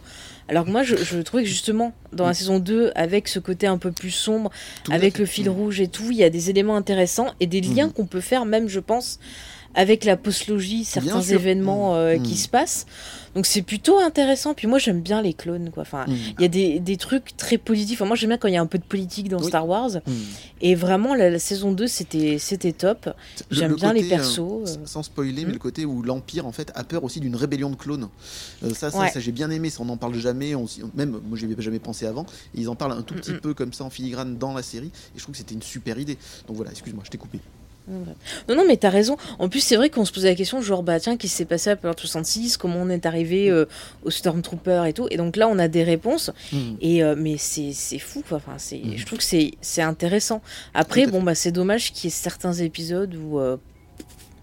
Alors 0.52 0.66
que 0.66 0.70
moi, 0.70 0.82
je, 0.82 0.96
je 0.96 1.18
trouvais 1.22 1.44
que 1.44 1.48
justement, 1.48 1.94
dans 2.12 2.26
la 2.26 2.34
saison 2.34 2.58
2, 2.58 2.92
avec 2.94 3.26
ce 3.26 3.38
côté 3.38 3.66
un 3.66 3.78
peu 3.78 3.90
plus 3.90 4.10
sombre, 4.10 4.50
Tout 4.84 4.92
avec 4.92 5.18
le 5.18 5.24
fil 5.24 5.48
rouge 5.48 5.80
et 5.80 5.88
tout, 5.88 6.10
il 6.10 6.16
y 6.18 6.24
a 6.24 6.28
des 6.28 6.50
éléments 6.50 6.76
intéressants 6.76 7.28
et 7.40 7.46
des 7.46 7.62
liens 7.62 7.86
Mhm. 7.86 7.92
qu'on 7.94 8.04
peut 8.04 8.20
faire, 8.20 8.44
même, 8.44 8.68
je 8.68 8.78
pense, 8.80 9.18
avec 9.74 10.04
la 10.04 10.16
postlogie, 10.16 10.84
certains 10.84 11.20
événements 11.22 11.94
euh, 11.96 12.16
Mhm. 12.16 12.22
qui 12.22 12.36
se 12.36 12.48
passent. 12.48 12.86
Donc 13.34 13.46
c'est 13.46 13.62
plutôt 13.62 13.98
intéressant. 13.98 14.52
Puis 14.52 14.66
moi, 14.66 14.78
j'aime 14.78 15.00
bien 15.00 15.22
les 15.22 15.32
clones, 15.32 15.70
quoi. 15.72 15.82
Enfin, 15.84 16.04
Mm. 16.06 16.12
il 16.38 16.42
y 16.42 16.44
a 16.44 16.48
des, 16.48 16.80
des 16.80 16.96
trucs 16.98 17.34
très 17.38 17.56
positifs. 17.56 17.98
Enfin, 18.02 18.06
moi, 18.06 18.14
j'aime 18.16 18.28
bien 18.28 18.36
quand 18.36 18.48
il 18.48 18.52
y 18.54 18.58
a 18.58 18.60
un 18.60 18.66
peu 18.66 18.76
de 18.76 18.84
politique 18.84 19.30
dans 19.30 19.38
Oui. 19.40 19.46
Star 19.46 19.66
Wars. 19.66 19.90
Mm. 20.06 20.12
Et 20.60 20.74
vraiment, 20.74 21.14
la, 21.14 21.30
la 21.30 21.38
saison 21.38 21.72
2, 21.72 21.86
c'était 21.86 22.36
c'était 22.38 22.72
top. 22.72 23.08
J'aime 23.50 23.74
bien 23.74 23.94
les 23.94 24.02
côté, 24.02 24.12
euh, 24.14 24.16
persos. 24.18 24.38
euh. 24.40 24.64
s- 24.64 24.78
sans 24.84 25.02
spoiler, 25.02 25.44
mais 25.44 25.50
Hmm. 25.50 25.52
le 25.54 25.58
côté 25.58 25.84
où 25.86 26.02
l'Empire 26.02 26.46
en 26.46 26.52
fait 26.52 26.70
a 26.74 26.84
peur 26.84 27.04
aussi 27.04 27.20
d'une 27.20 27.34
rébellion 27.36 27.70
de 27.70 27.76
clones. 27.76 28.08
Euh, 28.64 28.74
ça, 28.74 28.90
ça, 28.90 28.98
Ouais. 28.98 29.10
ça, 29.10 29.18
j'ai 29.20 29.32
bien 29.32 29.48
aimé. 29.50 29.70
Ça, 29.70 29.78
on 29.80 29.86
n'en 29.86 29.96
parle 29.96 30.14
jamais. 30.16 30.54
On, 30.54 30.66
même 30.94 31.18
moi, 31.26 31.38
j'y 31.38 31.46
avais 31.46 31.60
jamais 31.62 31.78
pensé 31.78 32.04
avant. 32.06 32.26
Et 32.54 32.60
ils 32.60 32.68
en 32.68 32.74
parlent 32.74 32.92
un 32.92 33.02
tout 33.02 33.14
petit 33.14 33.30
Mm, 33.32 33.36
mm. 33.36 33.40
peu 33.40 33.54
comme 33.54 33.72
ça 33.72 33.84
en 33.84 33.90
filigrane 33.90 34.36
dans 34.36 34.52
la 34.52 34.62
série. 34.62 34.90
Et 35.16 35.18
je 35.18 35.22
trouve 35.22 35.32
que 35.32 35.38
c'était 35.38 35.54
une 35.54 35.62
super 35.62 35.98
idée. 35.98 36.18
Donc 36.48 36.56
voilà, 36.56 36.70
excuse-moi, 36.70 37.02
je 37.06 37.10
t'ai 37.10 37.16
coupé. 37.18 37.38
Non, 37.88 38.54
non, 38.54 38.64
mais 38.66 38.76
t'as 38.76 38.90
raison. 38.90 39.16
En 39.38 39.48
plus, 39.48 39.60
c'est 39.60 39.76
vrai 39.76 39.90
qu'on 39.90 40.04
se 40.04 40.12
posait 40.12 40.28
la 40.28 40.34
question, 40.34 40.60
genre, 40.60 40.82
bah 40.82 41.00
tiens, 41.00 41.16
qu'est-ce 41.16 41.32
qui 41.32 41.36
s'est 41.38 41.44
passé 41.44 41.70
après 41.70 41.88
l'an 41.88 41.94
66 41.96 42.56
Comment 42.56 42.76
on 42.80 42.88
est 42.88 43.06
arrivé 43.06 43.50
euh, 43.50 43.66
au 44.04 44.10
Stormtrooper 44.10 44.84
et 44.88 44.92
tout? 44.92 45.08
Et 45.10 45.16
donc 45.16 45.36
là, 45.36 45.48
on 45.48 45.58
a 45.58 45.68
des 45.68 45.82
réponses. 45.82 46.30
Mm. 46.52 46.58
Et 46.80 47.02
euh, 47.02 47.14
mais 47.18 47.36
c'est 47.38 47.72
c'est 47.72 47.98
fou, 47.98 48.22
quoi. 48.28 48.36
Enfin, 48.38 48.54
c'est, 48.58 48.78
Mhm. 48.78 48.96
je 48.96 49.06
trouve 49.06 49.18
que 49.18 49.24
c'est 49.24 49.52
c'est 49.60 49.82
intéressant. 49.82 50.42
Après, 50.74 51.04
à 51.04 51.06
bon, 51.08 51.22
bah 51.22 51.34
c'est 51.34 51.52
dommage 51.52 51.92
qu'il 51.92 52.04
y 52.04 52.06
ait 52.08 52.16
certains 52.16 52.52
épisodes 52.52 53.14
où. 53.16 53.38
euh, 53.38 53.56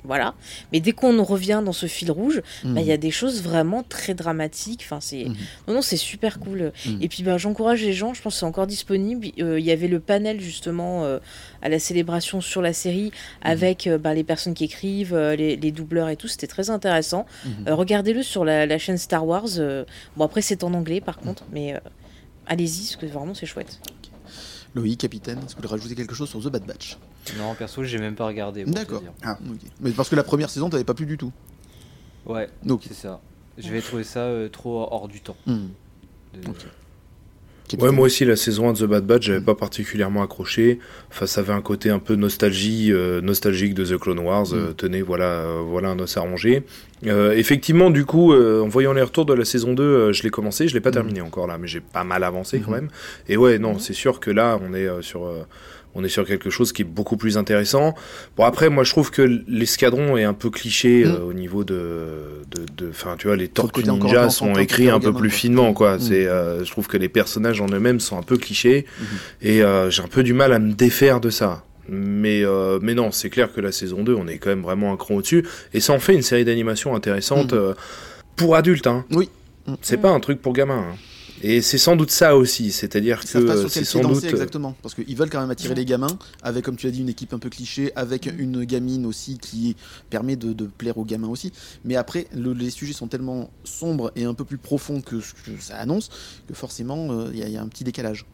voilà. 0.06 0.34
Mais 0.72 0.80
dès 0.80 0.94
qu'on 0.94 1.22
revient 1.24 1.62
dans 1.64 1.74
ce 1.74 1.86
fil 1.86 2.10
rouge, 2.10 2.42
bah, 2.64 2.80
il 2.82 2.88
y 2.88 2.92
a 2.92 2.98
des 2.98 3.12
choses 3.12 3.44
vraiment 3.44 3.84
très 3.84 4.14
dramatiques. 4.14 4.82
Enfin, 4.86 5.00
c'est. 5.02 5.26
Mhm. 5.26 5.36
Non, 5.68 5.74
non, 5.76 5.82
c'est 5.82 5.98
super 5.98 6.40
cool. 6.40 6.72
Mhm. 6.86 6.98
Et 7.02 7.08
puis, 7.10 7.22
bah, 7.24 7.38
j'encourage 7.38 7.82
les 7.84 7.94
gens. 7.94 8.14
Je 8.14 8.22
pense 8.22 8.36
que 8.36 8.40
c'est 8.40 8.46
encore 8.46 8.66
disponible. 8.68 9.28
Euh, 9.40 9.60
Il 9.60 9.66
y 9.66 9.72
avait 9.72 9.88
le 9.90 10.00
panel, 10.00 10.40
justement, 10.40 11.04
euh, 11.04 11.20
à 11.62 11.68
la 11.70 11.80
célébration 11.80 12.40
sur 12.42 12.62
la 12.62 12.72
série 12.74 13.12
avec 13.42 13.88
euh, 13.88 13.98
bah, 13.98 14.14
les 14.14 14.24
personnes 14.24 14.54
qui 14.54 14.64
écrivent, 14.64 15.14
euh, 15.14 15.36
les, 15.36 15.56
les 15.58 15.72
doubleurs 15.72 16.10
et 16.10 16.16
tout. 16.16 16.28
C'était 16.30 16.48
très 16.48 16.70
intéressant. 16.70 17.26
Mhm. 17.46 17.52
Euh, 17.68 17.76
Regardez-le 17.76 18.24
sur 18.24 18.46
la, 18.46 18.66
la 18.66 18.78
chaîne 18.78 18.98
Star 18.98 19.28
Wars. 19.28 19.46
euh, 19.58 19.84
Bon, 20.16 20.24
après, 20.26 20.42
c'est 20.42 20.64
en 20.64 20.74
anglais, 20.74 21.02
par 21.02 21.18
contre. 21.18 21.44
Mais 21.52 21.74
euh, 21.76 21.80
allez-y, 22.48 22.84
parce 22.84 22.96
que 22.96 23.06
vraiment, 23.06 23.34
c'est 23.34 23.46
chouette. 23.46 23.80
Loïc, 24.76 25.00
capitaine, 25.00 25.40
est-ce 25.40 25.56
que 25.56 25.62
vous 25.62 25.68
voulez 25.68 25.68
rajouter 25.70 25.96
quelque 25.96 26.14
chose 26.16 26.30
sur 26.30 26.40
The 26.42 26.48
Bad 26.52 26.66
Batch? 26.66 26.98
Non, 27.38 27.56
perso, 27.56 27.84
j'ai 27.84 27.98
même 27.98 28.16
pas 28.16 28.26
regardé. 28.28 28.64
D'accord. 28.66 29.02
Ok. 29.26 29.60
Mais 29.82 29.92
parce 29.92 30.10
que 30.10 30.16
la 30.16 30.24
première 30.24 30.50
saison, 30.50 30.70
t'avais 30.70 30.84
pas 30.84 30.94
plu 30.94 31.06
du 31.06 31.18
tout. 31.18 31.32
Ouais, 32.26 32.50
Ok. 32.68 32.84
c'est 32.88 32.94
ça. 32.94 33.20
Je 33.58 33.70
vais 33.70 33.82
trouver 33.82 34.04
ça 34.04 34.20
euh, 34.22 34.48
trop 34.48 34.88
hors 34.92 35.08
du 35.08 35.22
temps. 35.22 35.36
Mm. 35.48 35.54
de- 36.44 36.50
Ok. 36.50 36.66
Ouais, 37.80 37.92
moi 37.92 38.08
aussi, 38.08 38.26
la 38.26 38.36
saison 38.36 38.70
1 38.70 38.74
de 38.74 38.80
The 38.80 38.84
Bad 38.90 39.06
Batch, 39.06 39.24
j'avais 39.28 39.42
pas 39.46 39.54
particulièrement 39.54 40.24
accroché. 40.24 40.80
Enfin, 41.12 41.28
ça 41.28 41.42
avait 41.42 41.54
un 41.54 41.62
côté 41.62 41.92
un 41.92 42.00
peu 42.00 42.16
nostalgie, 42.16 42.92
euh, 42.92 43.22
nostalgique 43.22 43.76
de 43.76 43.86
The 43.86 44.00
Clone 44.00 44.18
Wars. 44.20 44.48
Euh, 44.54 44.74
tenez, 44.74 45.04
voilà, 45.04 45.26
euh, 45.26 45.62
voilà 45.62 45.90
un 45.90 46.00
os 46.00 46.18
à 46.18 46.22
ronger. 46.22 46.64
Euh, 47.08 47.32
effectivement, 47.34 47.90
du 47.90 48.06
coup, 48.06 48.34
euh, 48.34 48.62
en 48.62 48.68
voyant 48.68 48.94
les 48.94 49.02
retours 49.02 49.26
de 49.26 49.34
la 49.34 49.46
saison 49.46 49.74
2, 49.74 49.84
euh, 49.84 50.14
je 50.14 50.24
l'ai 50.24 50.30
commencé. 50.30 50.68
Je 50.68 50.74
l'ai 50.74 50.82
pas 50.82 50.92
terminé 50.92 51.22
encore 51.22 51.48
là, 51.48 51.58
mais 51.58 51.68
j'ai 51.68 51.80
pas 51.82 52.04
mal 52.04 52.24
avancé 52.24 52.60
quand 52.60 52.72
Mhm. 52.72 52.76
même. 52.78 52.90
Et 53.30 53.38
ouais, 53.38 53.58
non, 53.58 53.80
c'est 53.80 53.94
sûr 53.94 54.20
que 54.20 54.32
là, 54.32 54.60
on 54.62 54.74
est 54.74 54.88
euh, 54.88 55.02
sur. 55.02 55.26
euh, 55.26 55.44
on 55.96 56.04
est 56.04 56.08
sur 56.10 56.24
quelque 56.24 56.52
chose 56.52 56.72
qui 56.72 56.84
est 56.84 56.86
beaucoup 56.86 57.18
plus 57.18 57.36
intéressant. 57.36 57.96
Bon 58.38 58.44
après, 58.44 58.70
moi 58.70 58.84
je 58.84 58.92
trouve 58.92 59.10
que 59.10 59.24
l'escadron 59.48 60.18
est 60.18 60.24
un 60.24 60.36
peu 60.36 60.52
cliché 60.52 61.04
euh, 61.04 61.22
au 61.28 61.34
niveau 61.34 61.64
de, 61.64 62.44
de, 62.52 62.62
de- 62.78 62.90
enfin 62.92 63.16
tu 63.18 63.26
vois, 63.26 63.36
les 63.36 63.48
Tortues 63.48 63.84
Ninja 63.90 64.30
sont 64.30 64.54
écrits 64.54 64.92
un 64.92 65.00
peu 65.00 65.12
plus 65.12 65.32
finement, 65.32 65.74
quoi. 65.74 65.98
C'est, 65.98 66.28
euh, 66.28 66.64
je 66.64 66.70
trouve 66.70 66.86
que 66.88 66.96
les 66.96 67.10
personnages 67.10 67.60
en 67.60 67.66
eux-mêmes 67.74 68.00
sont 68.00 68.20
un 68.20 68.22
peu 68.22 68.38
clichés 68.38 68.86
Mhm. 69.00 69.06
et 69.42 69.64
euh, 69.64 69.90
j'ai 69.90 70.04
un 70.04 70.08
peu 70.08 70.22
du 70.22 70.34
mal 70.34 70.54
à 70.54 70.60
me 70.60 70.74
défaire 70.74 71.20
de 71.20 71.32
ça. 71.32 71.64
Mais, 71.90 72.44
euh, 72.44 72.80
mais 72.82 72.94
non, 72.94 73.12
c'est 73.12 73.30
clair 73.30 73.52
que 73.54 73.62
la 73.62 73.72
saison 73.72 74.04
2, 74.04 74.14
on 74.14 74.28
est 74.28 74.38
quand 74.38 74.50
même 74.50 74.62
vraiment 74.62 74.92
un 74.94 74.98
cran 74.98 75.16
au-dessus. 75.16 75.46
Et 75.74 75.80
ça 75.80 75.94
en 75.94 76.00
fait 76.00 76.14
une 76.14 76.22
série 76.22 76.46
d'animation 76.46 76.96
intéressante 76.96 77.54
Mhm. 77.54 77.60
euh, 77.60 77.74
pour 78.36 78.56
adultes. 78.56 78.88
Hein. 78.88 79.06
Oui. 79.12 79.30
C'est 79.82 79.98
pas 79.98 80.10
un 80.10 80.20
truc 80.20 80.42
pour 80.42 80.54
gamins. 80.54 80.86
hein. 80.92 80.96
Et 81.42 81.62
c'est 81.62 81.78
sans 81.78 81.96
doute 81.96 82.12
ça 82.12 82.36
aussi. 82.36 82.72
C'est-à-dire 82.74 83.22
que 83.24 83.38
euh, 83.38 83.68
c'est 83.70 83.86
sans 83.86 84.02
doute. 84.02 84.26
exactement, 84.26 84.76
parce 84.82 84.94
qu'ils 84.94 85.16
veulent 85.16 85.30
quand 85.30 85.40
même 85.40 85.50
attirer 85.52 85.74
les 85.74 85.86
gamins, 85.86 86.18
avec 86.44 86.66
comme 86.66 86.76
tu 86.76 86.86
as 86.88 86.92
dit 86.92 87.00
une 87.00 87.08
équipe 87.08 87.34
un 87.34 87.40
peu 87.40 87.50
cliché, 87.50 87.94
avec 87.96 88.26
Mm. 88.26 88.40
une 88.40 88.64
gamine 88.66 89.06
aussi 89.06 89.38
qui 89.38 89.78
permet 90.10 90.36
de, 90.36 90.52
de 90.52 90.66
plaire 90.66 90.98
aux 90.98 91.06
gamins 91.06 91.30
aussi. 91.30 91.54
Mais 91.86 91.96
après, 91.96 92.28
le- 92.36 92.52
les 92.52 92.70
sujets 92.72 92.92
sont 92.92 93.08
tellement 93.08 93.52
sombres 93.64 94.12
et 94.18 94.26
un 94.26 94.34
peu 94.34 94.44
plus 94.44 94.58
profonds 94.58 95.00
que 95.00 95.22
ce 95.22 95.34
que 95.34 95.52
ça 95.62 95.78
annonce 95.78 96.10
que 96.48 96.54
forcément 96.54 97.08
euh, 97.12 97.32
y, 97.34 97.38
il 97.40 97.50
y 97.52 97.58
a 97.58 97.62
un 97.62 97.68
petit 97.70 97.86
décalage. 97.86 98.26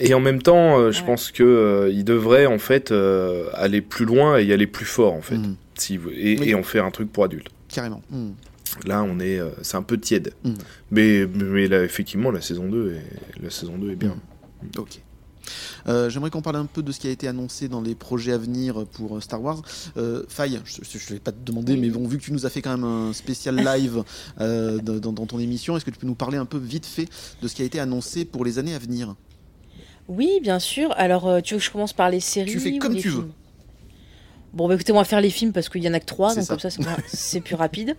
Et 0.00 0.14
en 0.14 0.20
même 0.20 0.40
temps, 0.42 0.78
euh, 0.78 0.92
je 0.92 1.00
Ouais. 1.00 1.06
pense 1.06 1.30
que 1.32 1.42
euh, 1.42 1.90
il 1.92 2.04
devrait 2.04 2.46
en 2.46 2.58
fait 2.58 2.92
euh, 2.92 3.48
aller 3.54 3.80
plus 3.80 4.04
loin 4.04 4.38
et 4.38 4.44
y 4.44 4.52
aller 4.52 4.66
plus 4.66 4.86
fort 4.86 5.12
en 5.14 5.22
fait, 5.22 5.38
si 5.74 5.96
vous- 5.96 6.10
et, 6.10 6.38
Oui. 6.38 6.50
et 6.50 6.54
en 6.54 6.62
faire 6.62 6.84
un 6.84 6.90
truc 6.90 7.10
pour 7.12 7.24
adultes. 7.24 7.48
Carrément. 7.68 8.02
Mhm. 8.10 8.34
Là, 8.86 9.02
on 9.02 9.18
est, 9.18 9.38
euh, 9.40 9.48
c'est 9.62 9.76
un 9.76 9.82
peu 9.82 9.98
tiède. 9.98 10.34
Mhm. 10.44 10.54
Mais, 10.90 11.26
mais 11.26 11.66
là, 11.68 11.82
effectivement, 11.82 12.30
la 12.30 12.40
saison 12.40 12.68
2 12.68 12.92
est, 12.94 13.42
la 13.42 13.50
saison 13.50 13.76
2 13.78 13.90
est 13.90 13.96
bien. 13.96 14.14
Ok. 14.76 15.00
Euh, 15.88 16.10
J'aimerais 16.10 16.28
qu'on 16.30 16.42
parle 16.42 16.56
un 16.56 16.66
peu 16.66 16.82
de 16.82 16.92
ce 16.92 17.00
qui 17.00 17.08
a 17.08 17.10
été 17.10 17.26
annoncé 17.26 17.68
dans 17.68 17.80
les 17.80 17.94
projets 17.94 18.32
à 18.32 18.38
venir 18.38 18.84
pour 18.92 19.22
Star 19.22 19.42
Wars. 19.42 19.62
Euh, 19.96 20.22
Faye, 20.28 20.60
je 20.66 20.80
ne 20.80 21.14
vais 21.14 21.20
pas 21.20 21.32
te 21.32 21.38
demander, 21.42 21.72
Oui. 21.72 21.80
mais 21.80 21.88
bon, 21.88 22.06
vu 22.06 22.18
que 22.18 22.22
tu 22.24 22.32
nous 22.32 22.44
as 22.44 22.50
fait 22.50 22.60
quand 22.60 22.76
même 22.76 22.84
un 22.84 23.12
spécial 23.14 23.56
live 23.76 24.02
euh, 24.40 24.78
dans 24.78 25.26
ton 25.26 25.38
émission, 25.38 25.76
est-ce 25.76 25.86
que 25.86 25.90
tu 25.90 25.98
peux 25.98 26.06
nous 26.06 26.14
parler 26.14 26.36
un 26.36 26.44
peu 26.44 26.58
vite 26.58 26.84
fait 26.84 27.06
de 27.40 27.48
ce 27.48 27.54
qui 27.54 27.62
a 27.62 27.64
été 27.64 27.80
annoncé 27.80 28.26
pour 28.26 28.44
les 28.44 28.58
années 28.58 28.74
à 28.74 28.78
venir? 28.78 29.14
Oui, 30.08 30.40
bien 30.42 30.58
sûr. 30.58 30.92
Alors, 30.96 31.28
euh, 31.28 31.40
tu 31.40 31.54
veux 31.54 31.60
que 31.60 31.66
je 31.66 31.70
commence 31.70 31.92
par 31.92 32.10
les 32.10 32.20
séries 32.20 32.50
Tu 32.50 32.60
fais 32.60 32.78
comme 32.78 32.94
les 32.94 33.00
tu 33.00 33.08
veux. 33.08 33.14
films? 33.20 33.32
Bon, 34.54 34.66
bah 34.66 34.74
écoutez, 34.74 34.92
on 34.92 34.96
va 34.96 35.04
faire 35.04 35.20
les 35.20 35.28
films 35.28 35.52
parce 35.52 35.68
qu'il 35.68 35.84
y 35.84 35.88
en 35.90 35.92
a 35.92 36.00
que 36.00 36.06
trois, 36.06 36.34
donc 36.34 36.44
ça. 36.44 36.56
comme 36.56 36.58
ça, 36.58 36.70
c'est 37.06 37.42
plus 37.42 37.54
rapide. 37.54 37.94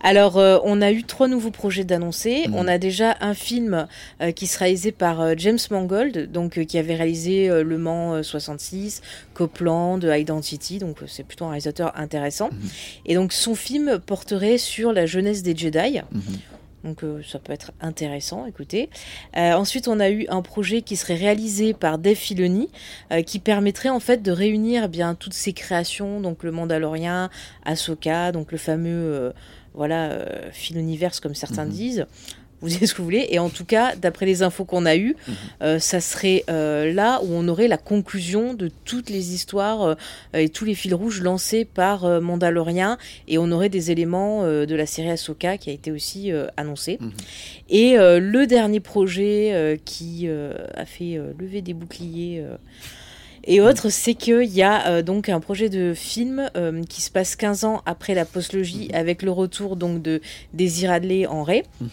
Alors, 0.00 0.38
euh, 0.38 0.58
on 0.62 0.80
a 0.80 0.92
eu 0.92 1.02
trois 1.02 1.26
nouveaux 1.26 1.50
projets 1.50 1.82
d'annoncer. 1.82 2.46
Mhm. 2.46 2.54
On 2.54 2.68
a 2.68 2.78
déjà 2.78 3.16
un 3.20 3.34
film 3.34 3.88
euh, 4.22 4.30
qui 4.30 4.46
sera 4.46 4.66
réalisé 4.66 4.92
par 4.92 5.20
euh, 5.20 5.34
James 5.36 5.58
Mangold, 5.72 6.30
donc 6.30 6.64
qui 6.66 6.78
avait 6.78 6.94
réalisé 6.94 7.48
Le 7.64 7.78
Mans 7.78 8.14
euh, 8.14 8.22
66, 8.22 9.02
Copland, 9.34 9.98
Identity, 10.04 10.78
donc 10.78 10.98
c'est 11.08 11.24
plutôt 11.24 11.46
un 11.46 11.50
réalisateur 11.50 11.92
intéressant. 11.98 12.50
Mhm. 12.52 12.68
Et 13.06 13.14
donc, 13.16 13.32
son 13.32 13.56
film 13.56 13.98
porterait 13.98 14.56
sur 14.58 14.92
la 14.92 15.04
jeunesse 15.04 15.42
des 15.42 15.56
Jedi. 15.56 15.98
Mhm. 16.12 16.22
Donc 16.84 17.02
euh, 17.02 17.20
ça 17.26 17.38
peut 17.38 17.52
être 17.52 17.72
intéressant, 17.80 18.46
écoutez. 18.46 18.88
Euh, 19.36 19.52
ensuite, 19.54 19.88
on 19.88 19.98
a 20.00 20.10
eu 20.10 20.26
un 20.28 20.42
projet 20.42 20.82
qui 20.82 20.96
serait 20.96 21.16
réalisé 21.16 21.74
par 21.74 21.98
Dave 21.98 22.14
Filoni, 22.14 22.68
euh, 23.12 23.22
qui 23.22 23.38
permettrait 23.38 23.88
en 23.88 24.00
fait 24.00 24.22
de 24.22 24.30
réunir 24.30 24.84
eh 24.84 24.88
bien 24.88 25.14
toutes 25.14 25.34
ces 25.34 25.52
créations, 25.52 26.20
donc 26.20 26.44
le 26.44 26.52
Mandalorien, 26.52 27.30
Ahsoka, 27.64 28.32
donc 28.32 28.52
le 28.52 28.58
fameux 28.58 29.32
voilà 29.74 30.24
Filoniverse 30.52 31.20
comme 31.20 31.34
certains 31.34 31.64
Mhm. 31.64 31.70
disent. 31.70 32.06
Vous 32.60 32.68
dites 32.68 32.86
ce 32.86 32.92
que 32.92 32.98
vous 32.98 33.04
voulez. 33.04 33.26
Et 33.30 33.38
en 33.38 33.50
tout 33.50 33.64
cas, 33.64 33.94
d'après 33.96 34.26
les 34.26 34.42
infos 34.42 34.64
qu'on 34.64 34.84
a 34.86 34.96
eues, 34.96 35.14
Mhm. 35.28 35.34
euh, 35.62 35.78
ça 35.78 36.00
serait 36.00 36.44
euh, 36.50 36.92
là 36.92 37.20
où 37.22 37.28
on 37.30 37.46
aurait 37.48 37.68
la 37.68 37.78
conclusion 37.78 38.52
de 38.54 38.70
toutes 38.84 39.10
les 39.10 39.32
histoires 39.34 39.82
euh, 39.82 39.94
et 40.34 40.48
tous 40.48 40.64
les 40.64 40.74
fils 40.74 40.92
rouges 40.92 41.20
lancés 41.22 41.64
par 41.64 42.20
Mandalorian. 42.20 42.96
Et 43.28 43.38
on 43.38 43.50
aurait 43.52 43.68
des 43.68 43.90
éléments 43.90 44.42
de 44.44 44.74
la 44.74 44.86
série 44.86 45.10
Ahsoka 45.10 45.56
qui 45.58 45.70
a 45.70 45.72
été 45.72 45.90
aussi 45.92 46.30
annoncée. 46.56 46.98
Mhm. 47.00 47.12
Et 47.70 47.96
le 47.96 48.46
dernier 48.46 48.80
projet 48.80 49.80
qui 49.84 50.28
a 50.28 50.84
fait 50.84 51.20
lever 51.38 51.62
des 51.62 51.74
boucliers 51.74 52.44
et 53.44 53.60
autres, 53.62 53.88
c'est 53.88 54.12
qu'il 54.14 54.42
y 54.50 54.62
a 54.62 54.88
euh, 54.88 55.02
donc 55.02 55.28
un 55.30 55.40
projet 55.40 55.68
de 55.70 55.94
film 55.94 56.50
euh, 56.56 56.82
qui 56.82 57.00
se 57.00 57.10
passe 57.10 57.34
15 57.34 57.64
ans 57.64 57.80
après 57.86 58.14
la 58.14 58.26
postlogie 58.26 58.90
avec 58.92 59.22
le 59.22 59.30
retour 59.30 59.76
donc 59.76 60.02
de 60.02 60.20
Daisy 60.52 60.86
Radley 60.86 61.26
en 61.26 61.44
Rey 61.44 61.62
Mhm. 61.80 61.88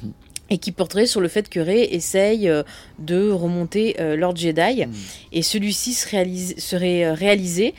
Et 0.55 0.57
qui 0.57 0.71
porterait 0.71 1.05
sur 1.05 1.19
le 1.19 1.27
fait 1.27 1.49
que 1.49 1.59
Rey 1.59 1.89
essaye 1.91 2.47
euh, 2.47 2.63
de 2.97 3.29
remonter 3.29 3.97
euh, 3.99 4.15
Lord 4.15 4.37
Jedi 4.37 4.85
Mhm. 4.85 4.93
et 5.33 5.41
celui-ci 5.41 5.93
serait 5.93 7.03
euh, 7.03 7.13
réalisé 7.13 7.73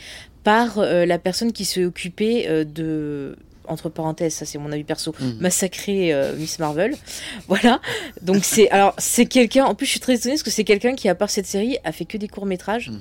par 0.45 0.79
la 0.79 1.19
personne 1.19 1.53
qui 1.53 1.65
s'est 1.65 1.85
occupée 1.85 2.47
de 2.65 3.37
entre 3.69 3.89
parenthèses, 3.89 4.35
ça 4.35 4.45
c'est 4.47 4.59
mon 4.59 4.71
avis 4.73 4.85
perso, 4.85 5.15
Mhm. 5.21 5.37
massacrer 5.41 6.13
euh, 6.13 6.35
Miss 6.37 6.59
Marvel. 6.59 6.95
Voilà. 7.49 7.81
Donc 8.23 8.45
c'est 8.45 8.69
alors 8.71 8.95
c'est 8.99 9.27
quelqu'un. 9.27 9.65
En 9.65 9.75
plus, 9.75 9.87
je 9.87 9.91
suis 9.93 10.01
très 10.01 10.15
étonnée 10.15 10.35
parce 10.35 10.43
que 10.43 10.51
c'est 10.51 10.65
quelqu'un 10.65 10.95
qui, 10.95 11.09
à 11.09 11.15
part 11.15 11.31
cette 11.31 11.47
série, 11.47 11.79
a 11.85 11.93
fait 11.93 12.05
que 12.05 12.17
des 12.19 12.29
courts 12.29 12.47
métrages. 12.47 12.91
Mhm. 12.91 12.99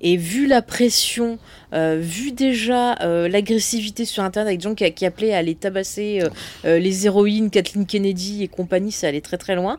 Et 0.00 0.16
vu 0.16 0.46
la 0.46 0.62
pression, 0.62 1.38
euh, 1.74 1.98
vu 2.00 2.32
déjà 2.32 2.94
euh, 3.02 3.28
l'agressivité 3.28 4.04
sur 4.04 4.22
Internet 4.22 4.48
avec 4.48 4.60
des 4.60 4.64
gens 4.64 4.74
qui, 4.74 4.90
qui 4.92 5.04
appelaient 5.06 5.34
à 5.34 5.38
aller 5.38 5.54
tabasser 5.54 6.22
euh, 6.64 6.78
les 6.78 7.06
héroïnes, 7.06 7.50
Kathleen 7.50 7.86
Kennedy 7.86 8.42
et 8.44 8.48
compagnie, 8.48 8.92
ça 8.92 9.08
allait 9.08 9.20
très 9.20 9.38
très 9.38 9.54
loin. 9.54 9.78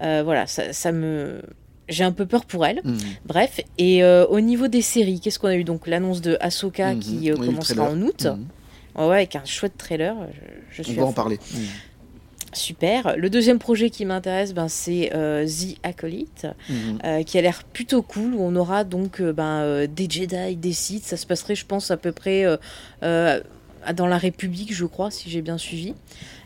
Voilà, 0.00 0.46
ça, 0.48 0.72
ça 0.72 0.90
me 0.90 1.40
j'ai 1.88 2.04
un 2.04 2.12
peu 2.12 2.26
peur 2.26 2.44
pour 2.46 2.64
elle. 2.64 2.80
Mhm. 2.84 2.98
Bref, 3.26 3.60
et 3.78 4.02
euh, 4.02 4.24
au 4.26 4.40
niveau 4.40 4.66
des 4.68 4.82
séries, 4.82 5.20
qu'est-ce 5.20 5.38
qu'on 5.38 5.48
a 5.48 5.56
eu? 5.56 5.64
Donc 5.64 5.86
l'annonce 5.86 6.20
de 6.22 6.36
Ahsoka 6.40 6.94
Mhm. 6.94 7.00
qui 7.00 7.30
euh, 7.30 7.34
Oui, 7.38 7.46
commencera 7.46 7.82
en 7.90 8.00
août. 8.00 8.24
Mhm. 8.24 8.46
Ouais, 8.96 9.06
ouais, 9.06 9.16
avec 9.16 9.36
un 9.36 9.44
chouette 9.44 9.76
trailer. 9.78 10.14
Je, 10.70 10.76
je 10.76 10.80
On 10.82 10.84
suis 10.84 10.94
va 10.96 11.02
à 11.02 11.06
en 11.06 11.12
parler. 11.12 11.38
Super. 12.54 13.16
Le 13.16 13.30
deuxième 13.30 13.58
projet 13.58 13.88
qui 13.88 14.04
m'intéresse, 14.04 14.52
ben, 14.52 14.68
c'est 14.68 15.10
euh, 15.14 15.46
The 15.46 15.78
Acolyte, 15.84 16.46
Mhm. 16.68 16.98
euh, 17.04 17.22
qui 17.22 17.38
a 17.38 17.40
l'air 17.40 17.64
plutôt 17.64 18.02
cool, 18.02 18.34
où 18.34 18.42
on 18.42 18.54
aura 18.56 18.84
donc 18.84 19.20
euh, 19.22 19.32
ben, 19.32 19.60
euh, 19.62 19.86
des 19.86 20.06
Jedi, 20.10 20.56
des 20.56 20.72
Sith. 20.74 21.04
Ça 21.04 21.16
se 21.16 21.24
passerait, 21.26 21.54
je 21.54 21.64
pense, 21.64 21.90
à 21.90 21.96
peu 21.96 22.12
près 22.12 22.44
euh, 22.44 22.58
euh, 23.04 23.40
dans 23.96 24.06
la 24.06 24.18
République, 24.18 24.74
je 24.74 24.84
crois, 24.84 25.10
si 25.10 25.30
j'ai 25.30 25.40
bien 25.40 25.56
suivi. 25.56 25.94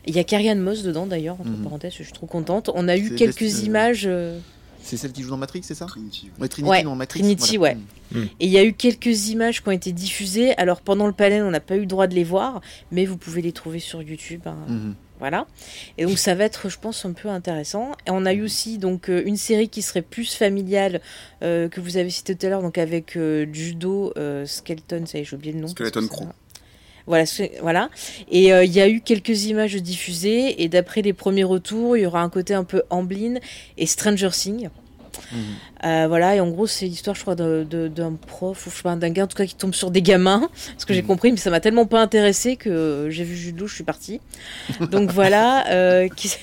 Il 0.05 0.15
y 0.15 0.19
a 0.19 0.23
Carrie 0.23 0.49
Ann 0.49 0.61
Moss 0.61 0.81
dedans, 0.83 1.07
d'ailleurs, 1.07 1.35
entre 1.41 1.49
Mhm. 1.49 1.63
parenthèses, 1.63 1.93
je 1.97 2.03
suis 2.03 2.13
trop 2.13 2.25
contente. 2.27 2.69
On 2.73 2.87
a 2.87 2.95
eu 2.95 3.13
quelques 3.15 3.41
euh, 3.41 3.65
images... 3.65 4.07
C'est 4.81 4.97
celle 4.97 5.11
qui 5.11 5.21
joue 5.21 5.29
dans 5.29 5.37
Matrix, 5.37 5.61
c'est 5.63 5.75
ça 5.75 5.85
Trinity. 5.85 6.29
Ouais, 6.39 6.47
Trinity 6.47 6.69
Ouais, 6.71 6.83
dans 6.83 6.95
Matrix. 6.95 7.19
Trinity, 7.21 7.57
voilà. 7.57 7.75
ouais. 8.15 8.21
Et 8.39 8.45
il 8.45 8.49
y 8.51 8.57
a 8.57 8.63
eu 8.63 8.73
quelques 8.73 9.29
images 9.29 9.61
qui 9.61 9.67
ont 9.67 9.73
été 9.73 9.91
diffusées. 9.91 10.55
Alors 10.57 10.81
pendant 10.81 11.07
le 11.07 11.13
panel, 11.13 11.43
on 11.43 11.51
n'a 11.51 11.59
pas 11.59 11.75
eu 11.75 11.81
le 11.81 11.85
droit 11.85 12.07
de 12.07 12.15
les 12.15 12.23
voir, 12.23 12.61
mais 12.91 13.05
vous 13.05 13.17
pouvez 13.17 13.41
les 13.41 13.51
trouver 13.51 13.79
sur 13.79 14.01
YouTube. 14.01 14.41
hein. 14.45 14.57
Mhm. 14.67 14.95
Voilà. 15.19 15.47
Et 15.97 16.05
donc 16.05 16.19
ça 16.19 16.35
va 16.35 16.43
être, 16.43 16.69
je 16.69 16.77
pense, 16.77 17.03
un 17.03 17.11
peu 17.13 17.27
intéressant. 17.27 17.93
Et 18.05 18.11
on 18.11 18.23
a 18.27 18.33
eu 18.33 18.43
aussi 18.43 18.77
donc 18.77 19.09
euh, 19.09 19.23
une 19.25 19.35
série 19.35 19.67
qui 19.67 19.81
serait 19.81 20.03
plus 20.03 20.35
familiale 20.35 21.01
euh, 21.41 21.69
que 21.69 21.81
vous 21.81 21.97
avez 21.97 22.11
cité 22.11 22.35
tout 22.35 22.45
à 22.45 22.49
l'heure, 22.49 22.61
donc 22.61 22.77
avec 22.77 23.17
euh, 23.17 23.47
Judo 23.51 24.13
euh, 24.15 24.45
Skeleton, 24.45 25.05
ça 25.07 25.17
y 25.17 25.21
est, 25.21 25.25
j'ai 25.25 25.35
oublié 25.35 25.53
le 25.53 25.59
nom. 25.61 25.67
Skeleton 25.67 26.07
Crew. 26.07 26.25
Voilà, 27.07 27.23
voilà. 27.61 27.89
Et 28.29 28.53
euh, 28.53 28.63
il 28.65 28.71
y 28.71 28.81
a 28.81 28.87
eu 28.89 29.01
quelques 29.01 29.45
images 29.45 29.75
diffusées, 29.75 30.61
et 30.61 30.67
d'après 30.69 31.01
les 31.01 31.13
premiers 31.13 31.45
retours, 31.45 31.97
il 31.97 32.03
y 32.03 32.05
aura 32.05 32.21
un 32.21 32.29
côté 32.29 32.53
un 32.53 32.63
peu 32.65 32.83
Amblin 32.89 33.35
et 33.77 33.85
Stranger 33.85 34.29
Things. 34.31 34.69
Mhm. 35.31 35.39
Euh, 35.85 36.05
voilà, 36.07 36.35
et 36.35 36.39
en 36.41 36.49
gros, 36.49 36.67
c'est 36.67 36.85
l'histoire, 36.85 37.15
je 37.15 37.21
crois, 37.21 37.35
d'un 37.35 38.13
prof, 38.27 38.67
ou 38.67 38.69
je 38.69 38.75
sais 38.75 38.83
pas, 38.83 38.95
d'un 38.95 39.09
gars 39.09 39.23
en 39.23 39.27
tout 39.27 39.35
cas 39.37 39.45
qui 39.45 39.55
tombe 39.55 39.73
sur 39.73 39.89
des 39.89 40.01
gamins, 40.03 40.47
ce 40.77 40.85
que 40.85 40.93
j'ai 40.93 41.01
Mhm. 41.01 41.07
compris, 41.07 41.31
mais 41.31 41.37
ça 41.37 41.49
m'a 41.49 41.59
tellement 41.59 41.85
pas 41.85 42.01
intéressé 42.01 42.55
que 42.55 43.07
j'ai 43.09 43.23
vu 43.23 43.51
Law, 43.57 43.67
je 43.67 43.75
suis 43.75 43.83
partie. 43.83 44.19
Donc 44.91 45.11
voilà, 45.11 45.65
euh, 45.71 46.07
qu'est- 46.15 46.39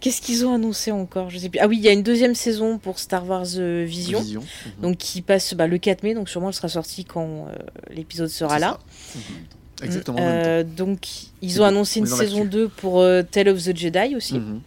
qu'est-ce 0.00 0.22
qu'ils 0.22 0.46
ont 0.46 0.54
annoncé 0.54 0.90
encore? 0.90 1.28
Je 1.30 1.38
sais 1.38 1.48
plus. 1.50 1.58
Ah 1.60 1.66
oui, 1.68 1.76
il 1.76 1.84
y 1.84 1.88
a 1.88 1.92
une 1.92 2.02
deuxième 2.02 2.34
saison 2.34 2.78
pour 2.78 2.98
Star 2.98 3.28
Wars 3.28 3.44
Vision, 3.84 4.20
Vision. 4.20 4.40
Mhm. 4.40 4.72
donc 4.82 4.96
qui 4.96 5.20
passe 5.20 5.52
bah, 5.54 5.66
le 5.66 5.78
4 5.78 6.02
mai, 6.02 6.14
donc 6.14 6.28
sûrement 6.30 6.48
elle 6.48 6.54
sera 6.54 6.68
sortie 6.68 7.04
quand 7.04 7.46
euh, 7.48 7.54
l'épisode 7.90 8.28
sera 8.28 8.58
là. 8.58 8.78
ça. 9.12 9.18
Mhm. 9.84 9.90
Exactement. 9.92 10.18
Euh, 10.20 10.62
donc 10.64 11.06
ils 11.42 11.60
ont 11.60 11.64
annoncé 11.64 12.00
on 12.00 12.04
une 12.04 12.08
saison 12.10 12.38
l'actu. 12.44 12.50
2 12.56 12.68
pour 12.68 13.00
euh, 13.00 13.22
Tale 13.22 13.48
of 13.48 13.62
the 13.62 13.76
Jedi 13.76 14.14
aussi. 14.16 14.34
Mhm. 14.38 14.60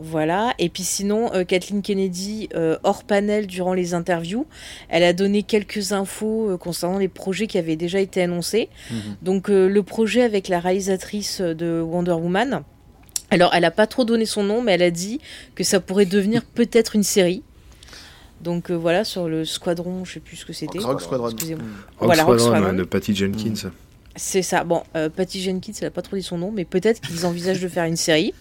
Voilà, 0.00 0.54
et 0.60 0.68
puis 0.68 0.84
sinon, 0.84 1.32
euh, 1.34 1.42
Kathleen 1.42 1.82
Kennedy, 1.82 2.48
euh, 2.54 2.78
hors 2.84 3.02
panel 3.02 3.48
durant 3.48 3.74
les 3.74 3.94
interviews, 3.94 4.46
elle 4.88 5.02
a 5.02 5.12
donné 5.12 5.42
quelques 5.42 5.90
infos 5.90 6.50
euh, 6.50 6.56
concernant 6.56 6.98
les 6.98 7.08
projets 7.08 7.48
qui 7.48 7.58
avaient 7.58 7.74
déjà 7.74 7.98
été 7.98 8.22
annoncés. 8.22 8.68
Mhm. 8.92 8.96
Donc 9.22 9.50
euh, 9.50 9.68
le 9.68 9.82
projet 9.82 10.22
avec 10.22 10.46
la 10.46 10.60
réalisatrice 10.60 11.40
de 11.40 11.80
Wonder 11.80 12.12
Woman, 12.12 12.62
alors 13.30 13.50
elle 13.54 13.62
n'a 13.62 13.72
pas 13.72 13.88
trop 13.88 14.04
donné 14.04 14.24
son 14.24 14.44
nom, 14.44 14.62
mais 14.62 14.72
elle 14.74 14.82
a 14.84 14.92
dit 14.92 15.20
que 15.56 15.64
ça 15.64 15.80
pourrait 15.80 16.06
devenir 16.06 16.42
peut-être 16.54 16.94
une 16.94 17.02
série. 17.02 17.42
Donc 18.40 18.70
euh, 18.70 18.74
voilà, 18.74 19.02
sur 19.02 19.28
le 19.28 19.44
squadron, 19.44 20.04
je 20.04 20.12
sais 20.12 20.20
plus 20.20 20.36
ce 20.36 20.46
que 20.46 20.52
c'était. 20.52 20.78
Rogue 20.78 21.00
Squadron. 21.00 21.30
Mhm. 21.30 21.34
Rock 21.48 21.58
Voilà, 21.98 22.22
Rock 22.22 22.38
Squadron, 22.38 22.56
Squadron. 22.60 22.78
de 22.78 22.84
Patty 22.84 23.16
Jenkins. 23.16 23.70
C'est 24.18 24.42
ça. 24.42 24.64
Bon, 24.64 24.82
euh, 24.96 25.08
Patty 25.08 25.40
Jenkins, 25.40 25.72
elle 25.80 25.86
a 25.86 25.90
pas 25.90 26.02
trop 26.02 26.16
dit 26.16 26.22
son 26.22 26.38
nom, 26.38 26.50
mais 26.50 26.64
peut-être 26.64 27.00
qu'ils 27.00 27.24
envisagent 27.24 27.60
de 27.60 27.68
faire 27.68 27.84
une 27.84 27.96
série. 27.96 28.34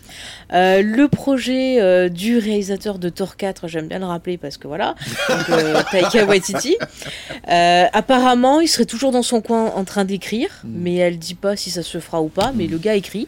Euh, 0.52 0.82
le 0.82 1.08
projet 1.08 1.80
euh, 1.80 2.10
du 2.10 2.40
réalisateur 2.40 2.98
de 2.98 3.10
Thor 3.10 3.38
4, 3.38 3.68
j'aime 3.68 3.88
bien 3.88 4.00
le 4.00 4.06
rappeler 4.06 4.38
parce 4.38 4.58
que 4.58 4.68
voilà, 4.68 4.96
donc, 5.30 5.50
euh, 5.50 5.82
Taika 5.92 6.26
Waititi. 6.26 6.78
Apparemment, 7.46 8.60
il 8.60 8.68
serait 8.68 8.86
toujours 8.86 9.12
dans 9.12 9.22
son 9.22 9.42
coin 9.42 9.68
en 9.68 9.84
train 9.84 10.04
d'écrire, 10.04 10.50
mais 10.66 10.96
elle 10.96 11.20
dit 11.20 11.36
pas 11.36 11.56
si 11.56 11.70
ça 11.70 11.84
se 11.84 12.00
fera 12.00 12.22
ou 12.24 12.30
pas, 12.30 12.52
mais 12.56 12.66
le 12.66 12.80
gars 12.80 12.96
écrit. 12.96 13.28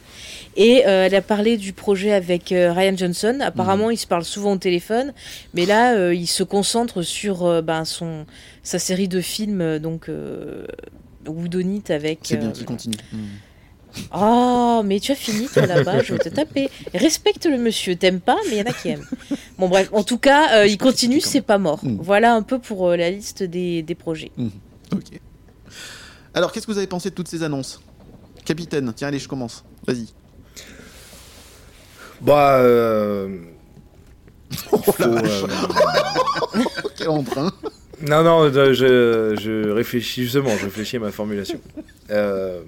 Et 0.56 0.80
elle 0.80 1.16
a 1.16 1.22
parlé 1.22 1.56
du 1.56 1.72
projet 1.72 2.12
avec 2.12 2.50
Ryan 2.50 2.98
Johnson. 2.98 3.38
Apparemment, 3.42 3.92
ils 3.92 3.98
se 3.98 4.08
parlent 4.08 4.26
souvent 4.26 4.54
au 4.54 4.58
téléphone, 4.58 5.14
mais 5.54 5.66
là, 5.66 6.12
il 6.12 6.28
se 6.28 6.44
concentre 6.44 7.02
sur 7.04 7.62
ben, 7.62 7.86
son, 7.86 8.26
sa 8.64 8.80
série 8.80 9.08
de 9.08 9.22
films, 9.22 9.80
donc 9.80 10.10
Whodunit 11.28 11.84
avec. 11.90 12.20
C'est 12.24 12.38
bien 12.38 12.50
euh, 12.50 12.52
qu'il 12.52 12.66
continue. 12.66 12.98
Mm. 13.12 13.18
Oh, 14.16 14.82
mais 14.86 15.00
tu 15.00 15.12
as 15.12 15.16
fini 15.16 15.48
toi 15.48 15.66
là-bas, 15.66 16.04
je 16.04 16.14
vais 16.14 16.20
te 16.20 16.30
taper. 16.30 16.70
Respecte 16.94 17.46
le 17.46 17.58
monsieur, 17.58 17.96
t'aimes 17.96 18.20
pas, 18.20 18.38
mais 18.46 18.58
il 18.58 18.60
y 18.60 18.62
en 18.62 18.66
a 18.66 18.74
qui 18.74 18.90
aiment. 18.90 19.06
Bon, 19.58 19.68
bref, 19.68 19.90
en 19.92 20.04
tout 20.04 20.20
cas, 20.20 20.60
euh, 20.60 20.68
il 20.68 20.78
continue, 20.78 21.22
c'est 21.22 21.42
pas 21.42 21.58
mort. 21.58 21.84
Mm. 21.84 21.98
Voilà 22.02 22.34
un 22.34 22.44
peu 22.44 22.60
pour 22.60 22.88
euh, 22.88 22.98
la 22.98 23.10
liste 23.10 23.44
des, 23.44 23.82
des 23.82 23.96
projets. 23.96 24.32
Ok. 24.92 25.20
Alors, 26.34 26.52
qu'est-ce 26.52 26.68
que 26.68 26.72
vous 26.72 26.78
avez 26.78 26.88
pensé 26.88 27.10
de 27.10 27.16
toutes 27.16 27.28
ces 27.28 27.44
annonces? 27.44 27.82
Capitaine, 28.46 28.94
tiens, 28.96 29.08
allez, 29.08 29.20
je 29.20 29.28
commence. 29.28 29.64
Vas-y. 29.88 30.08
Bah. 32.22 32.58
Euh... 32.60 33.40
faut, 34.54 34.94
euh, 35.02 35.48
Quel 36.98 37.10
emprunt. 37.10 37.52
Non, 38.08 38.24
non, 38.24 38.52
je, 38.52 39.36
je 39.40 39.70
réfléchis 39.70 40.24
justement, 40.24 40.50
je 40.58 40.66
réfléchis 40.66 40.98
à 40.98 41.00
ma 41.00 41.12
formulation. 41.12 41.60
Euh, 42.12 42.62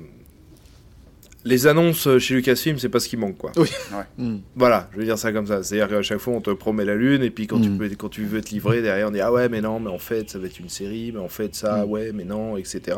les 1.44 1.66
annonces 1.66 2.08
chez 2.20 2.36
Lucasfilm, 2.36 2.78
c'est 2.78 2.90
pas 2.90 3.00
ce 3.00 3.10
qui 3.10 3.18
manque, 3.18 3.40
quoi. 3.40 3.52
Oui. 3.56 3.68
Ouais. 3.92 4.26
Voilà, 4.56 4.88
je 4.94 5.00
veux 5.00 5.04
dire 5.06 5.18
ça 5.18 5.32
comme 5.34 5.48
ça. 5.48 5.64
C'est-à-dire 5.64 5.88
qu'à 5.90 6.04
chaque 6.04 6.20
fois, 6.20 6.36
on 6.36 6.42
te 6.42 6.52
promet 6.52 6.86
la 6.86 6.94
lune, 6.94 7.24
et 7.24 7.32
puis 7.32 7.48
quand, 7.48 7.60
tu, 7.60 7.70
Mm. 7.70 7.78
peux, 7.80 7.90
quand 7.98 8.10
tu 8.10 8.24
veux 8.26 8.42
te 8.42 8.52
livrer, 8.52 8.84
derrière, 8.84 9.08
on 9.08 9.12
dit 9.12 9.20
Ah 9.22 9.32
ouais, 9.32 9.50
mais 9.50 9.60
non, 9.62 9.80
mais 9.80 9.90
en 9.90 9.98
fait, 9.98 10.30
ça 10.30 10.38
va 10.38 10.46
être 10.46 10.60
une 10.60 10.70
série, 10.70 11.12
mais 11.12 11.20
en 11.20 11.28
fait, 11.30 11.56
ça, 11.56 11.84
Mm. 11.84 11.90
ouais, 11.90 12.12
mais 12.14 12.24
non, 12.26 12.58
etc. 12.58 12.96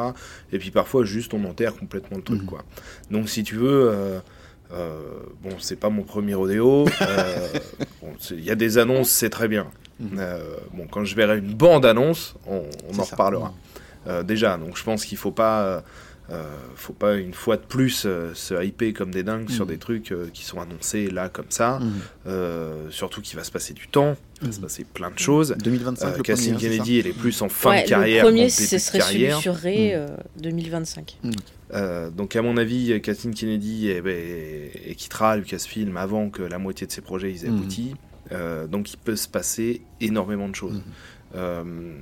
Et 0.51 0.60
puis 0.60 0.72
parfois, 0.72 1.05
juste, 1.05 1.34
on 1.34 1.45
enterre 1.45 1.73
complètement 1.77 2.18
le 2.18 2.23
truc, 2.23 2.41
Mm. 2.41 2.45
quoi. 2.45 2.65
Donc, 3.10 3.30
si 3.30 3.43
tu 3.45 3.55
veux. 3.55 3.89
euh, 3.89 4.19
euh, 4.73 4.99
bon, 5.41 5.51
c'est 5.60 5.80
pas 5.80 5.89
mon 5.89 6.03
premier 6.03 6.34
rodéo. 6.34 6.84
euh, 7.01 7.47
bon, 8.01 8.10
Il 8.31 8.43
y 8.43 8.51
a 8.51 8.55
des 8.55 8.77
annonces, 8.77 9.10
c'est 9.10 9.30
très 9.30 9.47
bien. 9.47 9.68
Mhm. 9.99 10.18
Euh, 10.20 10.40
bon, 10.74 10.88
quand 10.90 11.03
je 11.06 11.15
verrai 11.15 11.38
une 11.38 11.53
bande-annonce, 11.53 12.36
on, 12.48 12.64
en 12.90 13.03
ça. 13.03 13.11
reparlera. 13.11 13.53
Euh, 14.07 14.24
déjà, 14.24 14.57
donc 14.57 14.78
je 14.78 14.84
pense 14.84 15.06
qu'il 15.06 15.18
faut 15.18 15.32
pas, 15.32 15.84
euh, 16.30 16.44
faut 16.76 16.94
pas 16.94 17.15
une 17.15 17.34
fois 17.34 17.57
de 17.57 17.61
plus 17.61 18.03
euh, 18.06 18.34
se 18.34 18.61
hyper 18.64 18.91
comme 18.94 19.11
des 19.11 19.24
dingues 19.24 19.49
sur 19.49 19.65
Mhm. 19.65 19.72
des 19.72 19.78
trucs 19.78 20.11
euh, 20.11 20.28
qui 20.34 20.44
sont 20.44 20.60
annoncés 20.60 21.10
là 21.10 21.30
comme 21.30 21.45
ça. 21.49 21.80
Mhm. 21.80 21.91
Euh, 22.28 22.90
surtout 22.90 23.22
qu'il 23.22 23.38
va 23.38 23.44
se 23.44 23.52
passer 23.52 23.74
du 23.74 23.88
temps, 23.88 24.15
il 24.41 24.48
va 24.48 24.52
se 24.52 24.57
Mhm. 24.57 24.64
passer 24.64 24.84
plein 24.84 25.11
de 25.11 25.20
choses. 25.20 25.56
2025, 25.57 26.07
Euh, 26.07 26.18
le 26.18 26.24
Kathleen 26.24 26.56
premier, 26.56 26.68
hein, 26.68 26.72
Kennedy, 26.78 26.99
elle 26.99 27.07
est 27.07 27.14
plus 27.18 27.41
en 27.41 27.49
fin 27.49 27.70
Ouais, 27.70 27.84
de 27.84 27.88
carrière. 27.90 28.26
le 28.26 28.30
premier, 28.32 28.49
ce 28.49 28.65
serait 28.65 28.80
celui 28.80 28.99
carrière. 28.99 29.38
sur 29.40 29.53
Ray 29.56 29.94
euh, 29.94 30.07
2025. 30.41 31.18
Euh, 31.74 32.10
donc 32.10 32.36
à 32.36 32.41
mon 32.41 32.57
avis, 32.57 32.99
Kathleen 33.02 33.34
Kennedy 33.34 33.88
eh 33.90 34.02
ben, 34.02 34.70
quittera 34.98 35.38
Lucasfilm 35.38 35.95
avant 35.98 36.30
que 36.30 36.41
la 36.41 36.57
moitié 36.60 36.86
de 36.88 36.91
ses 36.91 37.02
projets 37.02 37.32
ils 37.32 37.45
aient 37.45 37.49
Mhm. 37.49 37.57
abouti. 37.57 37.95
Euh, 38.34 38.68
donc 38.68 38.91
il 38.93 38.97
peut 38.97 39.15
se 39.15 39.27
passer 39.27 39.81
énormément 40.01 40.49
de 40.49 40.55
choses. 40.55 40.73
Mhm. 40.76 40.84
Euh, 41.35 41.93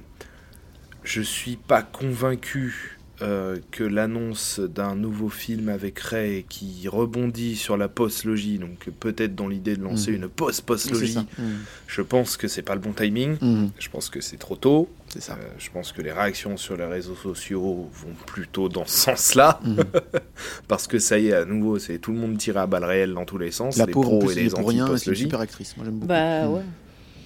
je 1.04 1.22
suis 1.22 1.56
pas 1.58 1.82
convaincu 1.82 2.98
euh, 3.22 3.60
que 3.70 3.84
l'annonce 3.84 4.60
d'un 4.60 4.96
nouveau 4.96 5.30
film 5.30 5.70
avec 5.70 6.00
Ray 6.00 6.44
qui 6.50 6.88
rebondit 6.88 7.56
sur 7.56 7.78
la 7.78 7.88
post-logie, 7.88 8.58
donc 8.58 8.90
peut-être 9.00 9.36
dans 9.36 9.48
l'idée 9.48 9.76
de 9.76 9.84
lancer 9.84 10.10
Mhm. 10.12 10.24
une 10.24 10.30
post-post-logie. 10.30 11.18
Mhm. 11.38 11.60
je 11.88 12.02
pense 12.02 12.36
que 12.36 12.48
c'est 12.48 12.64
pas 12.64 12.74
le 12.74 12.82
bon 12.82 12.94
timing. 12.94 13.38
Mhm. 13.42 13.72
Je 13.78 13.90
pense 13.90 14.10
que 14.10 14.22
c'est 14.22 14.38
trop 14.38 14.56
tôt. 14.56 14.90
C'est 15.14 15.22
ça. 15.22 15.34
Euh, 15.34 15.46
je 15.58 15.70
pense 15.72 15.92
que 15.92 16.02
les 16.02 16.12
réactions 16.12 16.56
sur 16.58 16.78
les 16.78 16.86
réseaux 16.86 17.16
sociaux 17.16 17.90
vont 17.92 18.14
plutôt 18.26 18.70
dans 18.70 18.86
ce 18.86 18.98
sens-là. 18.98 19.60
Mhm. 19.64 19.78
Parce 20.68 20.88
que 20.88 21.00
ça 21.00 21.20
y 21.20 21.28
est, 21.28 21.34
à 21.34 21.46
nouveau, 21.46 21.80
c'est 21.80 21.98
tout 22.00 22.12
le 22.14 22.18
monde 22.18 22.38
tiré 22.38 22.60
à 22.60 22.68
balles 22.68 22.86
réelles 22.86 23.14
dans 23.14 23.26
tous 23.26 23.38
les 23.38 23.52
sens. 23.52 23.78
La 23.78 23.86
les 23.86 23.92
pauvre, 23.92 24.14
en 24.14 24.20
pros 24.20 24.28
plus, 24.30 24.38
et 24.38 24.44
les 24.44 24.50
pour 24.50 24.68
rien, 24.70 24.88
c'est 24.98 25.08
une 25.12 25.16
super 25.16 25.42
actrice. 25.42 25.76
Moi, 25.76 25.86
j'aime 25.86 25.96
beaucoup. 25.96 26.08
Bah 26.08 26.46
Mhm. 26.48 26.54
ouais. 26.54 26.62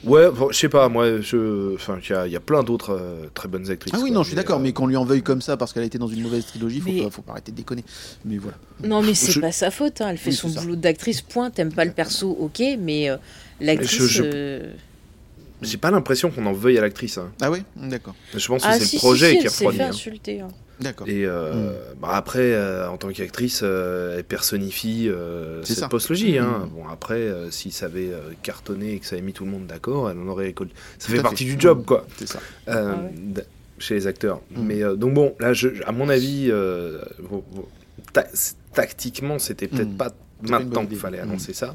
Ouais, 0.03 0.29
bon, 0.29 0.51
je 0.51 0.57
sais 0.59 0.69
pas, 0.69 0.87
moi, 0.87 1.19
je... 1.19 1.73
enfin, 1.73 1.97
il 2.03 2.11
y 2.11 2.13
a, 2.13 2.27
il 2.27 2.31
y 2.31 2.35
a 2.35 2.39
plein 2.39 2.61
d'autres 2.61 2.91
euh, 2.91 3.25
très 3.33 3.47
bonnes 3.47 3.71
actrices. 3.71 3.91
Ah 3.95 3.99
oui, 4.03 4.09
quoi, 4.09 4.17
non, 4.17 4.21
je 4.23 4.27
suis 4.27 4.35
d'accord, 4.35 4.59
euh, 4.59 4.61
mais 4.61 4.71
qu'on 4.71 4.85
lui 4.85 4.95
en 4.97 5.03
veuille 5.05 5.23
comme 5.23 5.41
ça 5.41 5.57
parce 5.57 5.73
qu'elle 5.73 5.81
a 5.81 5.87
été 5.87 5.97
dans 5.97 6.07
une 6.07 6.21
mauvaise 6.21 6.45
trilogie, 6.45 6.79
faut, 6.79 6.89
Mais- 6.91 7.01
pas, 7.03 7.09
faut 7.09 7.23
pas 7.23 7.31
arrêter 7.31 7.51
de 7.51 7.57
déconner. 7.57 7.83
Mais 8.23 8.37
voilà. 8.37 8.55
Non, 8.83 9.01
mais 9.01 9.15
c'est 9.15 9.31
Je- 9.31 9.39
pas 9.39 9.51
sa 9.51 9.71
faute. 9.71 10.01
hein. 10.01 10.09
Elle 10.11 10.19
fait 10.19 10.29
Oui, 10.29 10.35
son 10.35 10.49
boulot 10.49 10.75
d'actrice, 10.75 11.21
point. 11.21 11.49
T'aimes 11.49 11.73
pas 11.73 11.85
le 11.85 11.91
perso, 11.91 12.29
ok, 12.39 12.61
mais 12.79 13.09
euh, 13.09 13.17
l'actrice. 13.59 13.93
Je- 13.99 14.05
je- 14.07 14.23
euh, 14.25 14.73
J'ai 15.61 15.77
pas 15.77 15.89
l'impression 15.91 16.29
qu'on 16.31 16.45
en 16.45 16.53
veuille 16.53 16.77
à 16.77 16.81
l'actrice. 16.81 17.17
hein. 17.17 17.31
Ah 17.41 17.49
oui? 17.51 17.59
D'accord. 17.75 18.15
Je 18.35 18.45
pense 18.47 18.63
que 18.63 18.67
Ah, 18.69 18.73
c'est 18.73 18.79
si, 18.85 18.95
le 18.95 18.99
si, 18.99 19.05
projet 19.05 19.29
si, 19.31 19.33
qui 19.37 19.41
elle 19.41 19.47
a 19.47 19.49
s'est 19.49 19.65
refroidi. 19.65 19.77
fait 19.77 19.83
hein. 19.83 19.89
insulter. 19.89 20.39
hein. 20.41 20.47
D'accord. 20.81 21.07
Et 21.07 21.25
euh, 21.25 21.71
bah 22.01 22.09
après, 22.11 22.51
euh, 22.53 22.89
en 22.89 22.97
tant 22.97 23.07
qu'actrice, 23.09 23.61
euh, 23.63 24.17
elle 24.17 24.25
personnifie 24.25 25.07
euh, 25.07 25.61
C'est 25.63 25.69
cette 25.73 25.83
ça. 25.83 25.87
postlogie. 25.87 26.37
Hein. 26.37 26.65
Mm. 26.65 26.69
Bon, 26.75 26.87
après, 26.89 27.15
euh, 27.21 27.49
si 27.49 27.71
ça 27.71 27.85
avait 27.85 28.11
cartonné 28.43 28.93
et 28.95 28.99
que 28.99 29.05
ça 29.05 29.15
avait 29.15 29.23
mis 29.23 29.31
tout 29.31 29.45
le 29.45 29.51
monde 29.51 29.65
d'accord, 29.67 30.09
elle 30.11 30.17
en 30.17 30.27
aurait 30.27 30.47
récolté. 30.47 30.73
Ça 30.99 31.07
Tout 31.07 31.13
fait 31.15 31.21
partie 31.21 31.45
fait. 31.47 31.55
du 31.55 31.61
job, 31.61 31.85
quoi. 31.85 32.05
C'est 32.17 32.27
ça. 32.27 32.39
Euh, 32.67 32.93
Ah 32.93 33.01
ouais. 33.37 33.45
chez 33.79 33.93
les 33.95 34.07
acteurs. 34.07 34.41
Mm. 34.51 34.61
Mais 34.65 34.83
euh, 34.83 34.95
donc 34.97 35.13
bon, 35.13 35.33
là, 35.39 35.53
je, 35.53 35.69
à 35.85 35.93
mon 35.93 36.09
avis, 36.09 36.47
euh, 36.49 36.99
bon, 37.29 37.41
bon, 37.53 37.65
ta- 38.11 38.27
tactiquement, 38.73 39.39
c'était 39.39 39.67
peut-être 39.69 39.95
pas 39.97 40.11
maintenant 40.41 40.85
qu'il 40.85 40.97
fallait 40.97 41.19
annoncer 41.19 41.53
ça. 41.53 41.73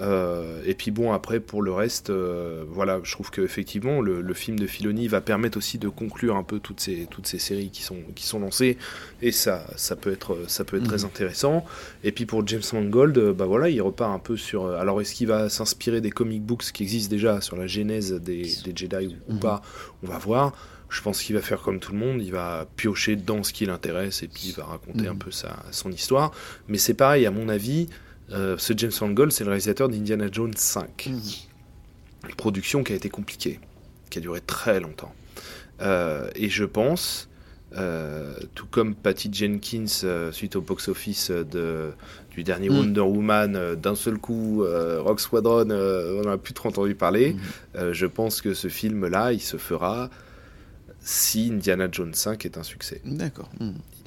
Euh, 0.00 0.62
et 0.64 0.74
puis 0.74 0.90
bon, 0.90 1.12
après, 1.12 1.40
pour 1.40 1.62
le 1.62 1.72
reste, 1.72 2.10
euh, 2.10 2.64
voilà, 2.68 3.00
je 3.02 3.12
trouve 3.12 3.30
qu'effectivement, 3.30 4.00
le, 4.00 4.20
le 4.20 4.34
film 4.34 4.58
de 4.58 4.66
Filoni 4.66 5.08
va 5.08 5.20
permettre 5.20 5.58
aussi 5.58 5.78
de 5.78 5.88
conclure 5.88 6.36
un 6.36 6.42
peu 6.44 6.60
toutes 6.60 6.80
ces, 6.80 7.06
toutes 7.10 7.26
ces 7.26 7.38
séries 7.38 7.70
qui 7.70 7.82
sont, 7.82 7.96
qui 8.14 8.24
sont 8.24 8.38
lancées, 8.38 8.78
et 9.22 9.32
ça, 9.32 9.66
ça 9.76 9.96
peut 9.96 10.12
être, 10.12 10.38
ça 10.46 10.64
peut 10.64 10.76
être 10.76 10.84
très 10.86 10.98
Mhm. 10.98 11.04
intéressant. 11.06 11.64
Et 12.04 12.12
puis 12.12 12.26
pour 12.26 12.46
James 12.46 12.62
Mangold, 12.72 13.18
euh, 13.18 13.32
bah 13.32 13.46
voilà, 13.46 13.68
il 13.68 13.80
repart 13.82 14.12
un 14.14 14.18
peu 14.18 14.36
sur. 14.36 14.66
Alors, 14.68 15.00
est-ce 15.00 15.14
qu'il 15.14 15.26
va 15.26 15.48
s'inspirer 15.48 16.00
des 16.00 16.10
comic 16.10 16.42
books 16.42 16.72
qui 16.72 16.82
existent 16.84 17.10
déjà 17.10 17.40
sur 17.40 17.56
la 17.56 17.66
genèse 17.66 18.12
des, 18.14 18.42
des 18.64 18.72
Jedi 18.74 19.16
ou, 19.28 19.32
ou 19.32 19.34
Mhm. 19.34 19.40
pas? 19.40 19.62
On 20.02 20.06
va 20.06 20.18
voir. 20.18 20.52
Je 20.90 21.02
pense 21.02 21.22
qu'il 21.22 21.34
va 21.36 21.42
faire 21.42 21.60
comme 21.60 21.80
tout 21.80 21.92
le 21.92 21.98
monde, 21.98 22.22
il 22.22 22.32
va 22.32 22.66
piocher 22.76 23.14
dans 23.14 23.42
ce 23.42 23.52
qui 23.52 23.66
l'intéresse 23.66 24.22
et 24.22 24.26
puis 24.28 24.44
il 24.46 24.54
va 24.54 24.64
raconter 24.64 25.02
Mhm. 25.02 25.08
un 25.10 25.16
peu 25.16 25.30
sa, 25.30 25.54
son 25.70 25.92
histoire. 25.92 26.32
Mais 26.66 26.78
c'est 26.78 26.94
pareil, 26.94 27.26
à 27.26 27.30
mon 27.30 27.50
avis, 27.50 27.88
euh, 28.32 28.56
ce 28.58 28.72
James 28.76 28.92
Mangold, 29.00 29.32
c'est 29.32 29.44
le 29.44 29.50
réalisateur 29.50 29.88
d'Indiana 29.88 30.26
Jones 30.30 30.54
5. 30.56 31.08
Mhm. 31.10 31.20
Une 32.28 32.34
production 32.34 32.82
qui 32.84 32.92
a 32.92 32.96
été 32.96 33.08
compliquée, 33.08 33.60
qui 34.10 34.18
a 34.18 34.20
duré 34.20 34.40
très 34.40 34.80
longtemps. 34.80 35.14
Euh, 35.80 36.28
et 36.34 36.48
je 36.48 36.64
pense, 36.64 37.28
euh, 37.76 38.34
tout 38.54 38.66
comme 38.66 38.94
Patty 38.94 39.30
Jenkins, 39.32 40.30
suite 40.32 40.56
au 40.56 40.60
box-office 40.60 41.30
de, 41.30 41.92
du 42.30 42.42
dernier 42.42 42.68
Mhm. 42.70 42.76
Wonder 42.78 43.00
Woman, 43.00 43.74
d'un 43.76 43.94
seul 43.94 44.18
coup, 44.18 44.64
Rock 44.64 45.20
Squadron, 45.20 45.70
on 45.70 46.22
n'en 46.22 46.32
a 46.32 46.38
plus 46.38 46.54
trop 46.54 46.68
entendu 46.68 46.94
parler. 46.94 47.36
Euh, 47.76 47.92
je 47.92 48.06
pense 48.06 48.42
que 48.42 48.52
ce 48.54 48.68
film-là, 48.68 49.32
il 49.32 49.40
se 49.40 49.56
fera 49.56 50.10
si 51.00 51.50
Indiana 51.52 51.88
Jones 51.90 52.12
5 52.14 52.44
est 52.44 52.58
un 52.58 52.62
succès 52.64 53.00
D'accord. 53.04 53.48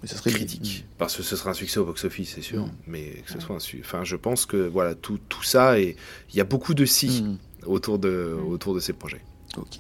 Mais 0.02 0.08
ça 0.08 0.18
serait 0.18 0.32
critique. 0.32 0.86
Parce 0.98 1.16
que 1.16 1.24
ce 1.24 1.36
sera 1.36 1.52
un 1.52 1.54
succès 1.54 1.80
au 1.80 1.86
box-office, 1.86 2.34
c'est 2.36 2.42
sûr. 2.42 2.66
Mm. 2.66 2.72
Mais 2.88 3.04
que 3.26 3.32
ce 3.32 3.40
soit 3.40 3.56
un 3.56 3.60
succès. 3.60 3.84
Enfin, 3.86 4.04
je 4.04 4.16
pense 4.16 4.46
que 4.46 4.58
voilà, 4.58 4.96
tout, 4.96 5.20
tout 5.30 5.44
ça, 5.44 5.80
et 5.80 5.96
il 6.32 6.38
y 6.38 6.42
a 6.42 6.44
beaucoup 6.46 6.74
de 6.74 6.86
si 6.86 7.22
Mhm. 7.24 7.38
autour, 7.68 8.00
de, 8.00 8.36
Mm. 8.40 8.48
autour 8.52 8.74
de 8.74 8.80
ces 8.80 8.94
projets. 8.94 9.22
Ok. 9.58 9.80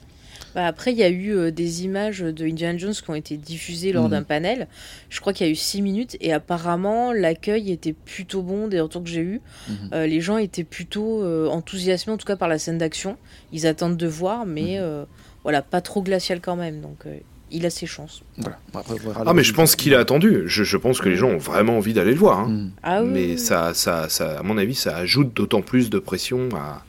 Bah, 0.54 0.68
après, 0.68 0.92
il 0.92 0.98
y 0.98 1.04
a 1.04 1.08
eu 1.10 1.32
euh, 1.34 1.50
des 1.50 1.86
images 1.86 2.20
de 2.20 2.46
Indiana 2.46 2.78
Jones 2.78 2.94
qui 2.94 3.10
ont 3.10 3.16
été 3.16 3.38
diffusées 3.38 3.94
lors 3.94 4.10
d'un 4.10 4.22
panel. 4.24 4.68
Je 5.10 5.22
crois 5.22 5.32
qu'il 5.32 5.48
y 5.48 5.50
a 5.50 5.52
eu 5.52 5.56
6 5.56 5.82
minutes 5.82 6.18
et 6.20 6.34
apparemment 6.34 7.14
l'accueil 7.14 7.72
était 7.72 7.94
plutôt 7.94 8.42
bon 8.42 8.68
des 8.68 8.82
retours 8.82 9.02
que 9.02 9.10
j'ai 9.10 9.22
eus. 9.22 9.42
Mhm. 9.70 9.76
Euh, 9.94 10.08
les 10.08 10.20
gens 10.20 10.38
étaient 10.38 10.66
plutôt 10.66 11.24
euh, 11.24 11.48
enthousiasmés 11.48 12.12
en 12.12 12.18
tout 12.18 12.26
cas 12.28 12.36
par 12.36 12.50
la 12.50 12.60
scène 12.60 12.78
d'action. 12.78 13.16
Ils 13.54 13.66
attendent 13.66 13.96
de 13.98 14.08
voir, 14.08 14.46
mais 14.46 14.74
Mhm. 14.74 14.82
euh, 14.82 15.06
voilà, 15.44 15.62
pas 15.62 15.80
trop 15.80 16.02
glacial 16.04 16.42
quand 16.42 16.58
même. 16.58 16.82
Donc 16.82 17.06
euh, 17.06 17.18
il 17.52 17.66
a 17.66 17.70
ses 17.70 17.86
chances. 17.86 18.24
Voilà. 18.38 18.58
Après, 18.74 18.94
on 18.94 18.98
verra 18.98 19.24
Ah, 19.28 19.34
mais 19.34 19.44
je 19.44 19.54
pense 19.54 19.76
qu'il 19.76 19.94
a 19.94 20.00
attendu. 20.00 20.44
Je, 20.48 20.64
je 20.64 20.78
pense 20.78 21.00
que 21.00 21.10
les 21.10 21.16
gens 21.16 21.30
ont 21.30 21.38
vraiment 21.38 21.78
envie 21.78 21.94
d'aller 21.94 22.12
le 22.14 22.18
voir. 22.20 22.40
hein. 22.40 22.48
Mhm. 22.48 22.72
Ah 22.84 23.04
oui. 23.04 23.10
mais 23.12 23.26
oui, 23.32 23.38
ça, 23.38 23.74
ça, 23.74 24.10
ça, 24.10 24.40
à 24.40 24.44
mon 24.44 24.58
avis, 24.58 24.76
ça 24.76 24.96
ajoute 24.98 25.34
d'autant 25.36 25.62
plus 25.62 25.90
de 25.90 26.00
pression 26.00 26.50
à, 26.56 26.84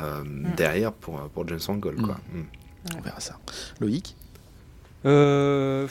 euh, 0.00 0.22
derrière 0.56 0.92
pour, 0.92 1.20
pour 1.34 1.46
James 1.48 1.60
Mangold. 1.68 2.00
Quoi. 2.00 2.16
Mm. 2.32 2.40
On 2.96 3.00
verra 3.02 3.20
ça. 3.20 3.36
Loïc? 3.80 4.16
Euh, 5.06 5.86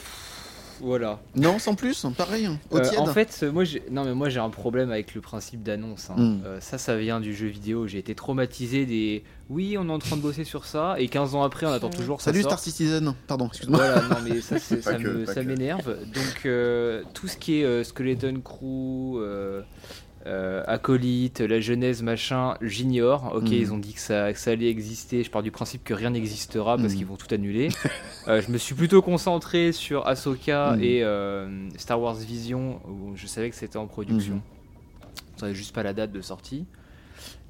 voilà. 0.81 1.19
Non, 1.35 1.59
sans 1.59 1.75
plus, 1.75 2.05
pareil, 2.17 2.47
au 2.71 2.77
Euh, 2.77 2.83
en 2.97 3.05
fait, 3.07 3.43
moi, 3.43 3.63
j'ai... 3.63 3.83
non, 3.91 4.03
mais 4.05 4.13
moi 4.13 4.29
j'ai 4.29 4.39
un 4.39 4.49
problème 4.49 4.91
avec 4.91 5.15
le 5.15 5.21
principe 5.21 5.63
d'annonce. 5.63 6.09
hein. 6.09 6.15
Mm. 6.17 6.41
Euh, 6.45 6.59
ça, 6.61 6.77
ça 6.77 6.95
vient 6.97 7.19
du 7.19 7.33
jeu 7.35 7.47
vidéo. 7.47 7.87
J'ai 7.87 7.97
été 7.99 8.15
traumatisé 8.15 8.85
des. 8.85 9.23
Oui, 9.49 9.77
on 9.79 9.87
est 9.87 9.91
en 9.91 9.99
train 9.99 10.17
de 10.17 10.21
bosser 10.21 10.43
sur 10.43 10.65
ça, 10.65 10.95
et 10.99 11.07
15 11.07 11.35
ans 11.35 11.43
après, 11.43 11.65
on 11.65 11.71
attend 11.71 11.89
toujours. 11.89 12.19
ça 12.19 12.31
Salut 12.31 12.41
sorte. 12.41 12.51
Star 12.53 12.59
Citizen, 12.59 13.13
pardon, 13.27 13.47
excuse-moi. 13.47 13.77
Voilà, 13.79 14.01
non 14.01 14.17
mais 14.27 14.41
ça, 14.41 14.59
c'est- 14.59 14.81
ça, 14.81 14.95
que, 14.95 15.07
me- 15.07 15.25
ça 15.25 15.41
m'énerve. 15.43 15.87
Donc 16.13 16.45
euh, 16.45 17.03
tout 17.13 17.27
ce 17.29 17.37
qui 17.37 17.61
est 17.61 17.63
euh, 17.63 17.83
Skeleton 17.85 18.41
Crew, 18.43 19.19
euh, 20.27 20.63
Acolyte, 20.67 21.39
la 21.39 21.59
Genèse, 21.59 22.03
machin, 22.03 22.55
j'ignore. 22.61 23.31
Ok, 23.33 23.43
Mhm. 23.45 23.53
ils 23.53 23.73
ont 23.73 23.77
dit 23.77 23.93
que 23.93 23.99
ça, 23.99 24.31
que 24.33 24.39
ça 24.39 24.51
allait 24.51 24.69
exister. 24.69 25.23
Je 25.23 25.31
pars 25.31 25.41
du 25.41 25.51
principe 25.51 25.83
que 25.83 25.93
rien 25.93 26.09
n'existera 26.11 26.77
parce 26.77 26.91
Mhm. 26.93 26.97
qu'ils 26.97 27.07
vont 27.07 27.15
tout 27.15 27.33
annuler. 27.33 27.69
Euh, 28.27 28.41
je 28.41 28.51
me 28.51 28.57
suis 28.57 28.75
plutôt 28.75 29.01
concentré 29.01 29.71
sur 29.71 30.05
Ahsoka 30.07 30.75
Mhm. 30.75 30.83
et 30.83 31.03
euh, 31.03 31.69
Star 31.77 31.99
Wars 32.01 32.15
Vision 32.15 32.81
où 32.87 33.15
je 33.15 33.25
savais 33.25 33.49
que 33.49 33.55
c'était 33.55 33.77
en 33.77 33.87
production. 33.87 34.41
Je 35.35 35.39
savais 35.41 35.55
juste 35.55 35.73
pas 35.73 35.83
la 35.83 35.93
date 35.93 36.11
de 36.11 36.21
sortie. 36.21 36.65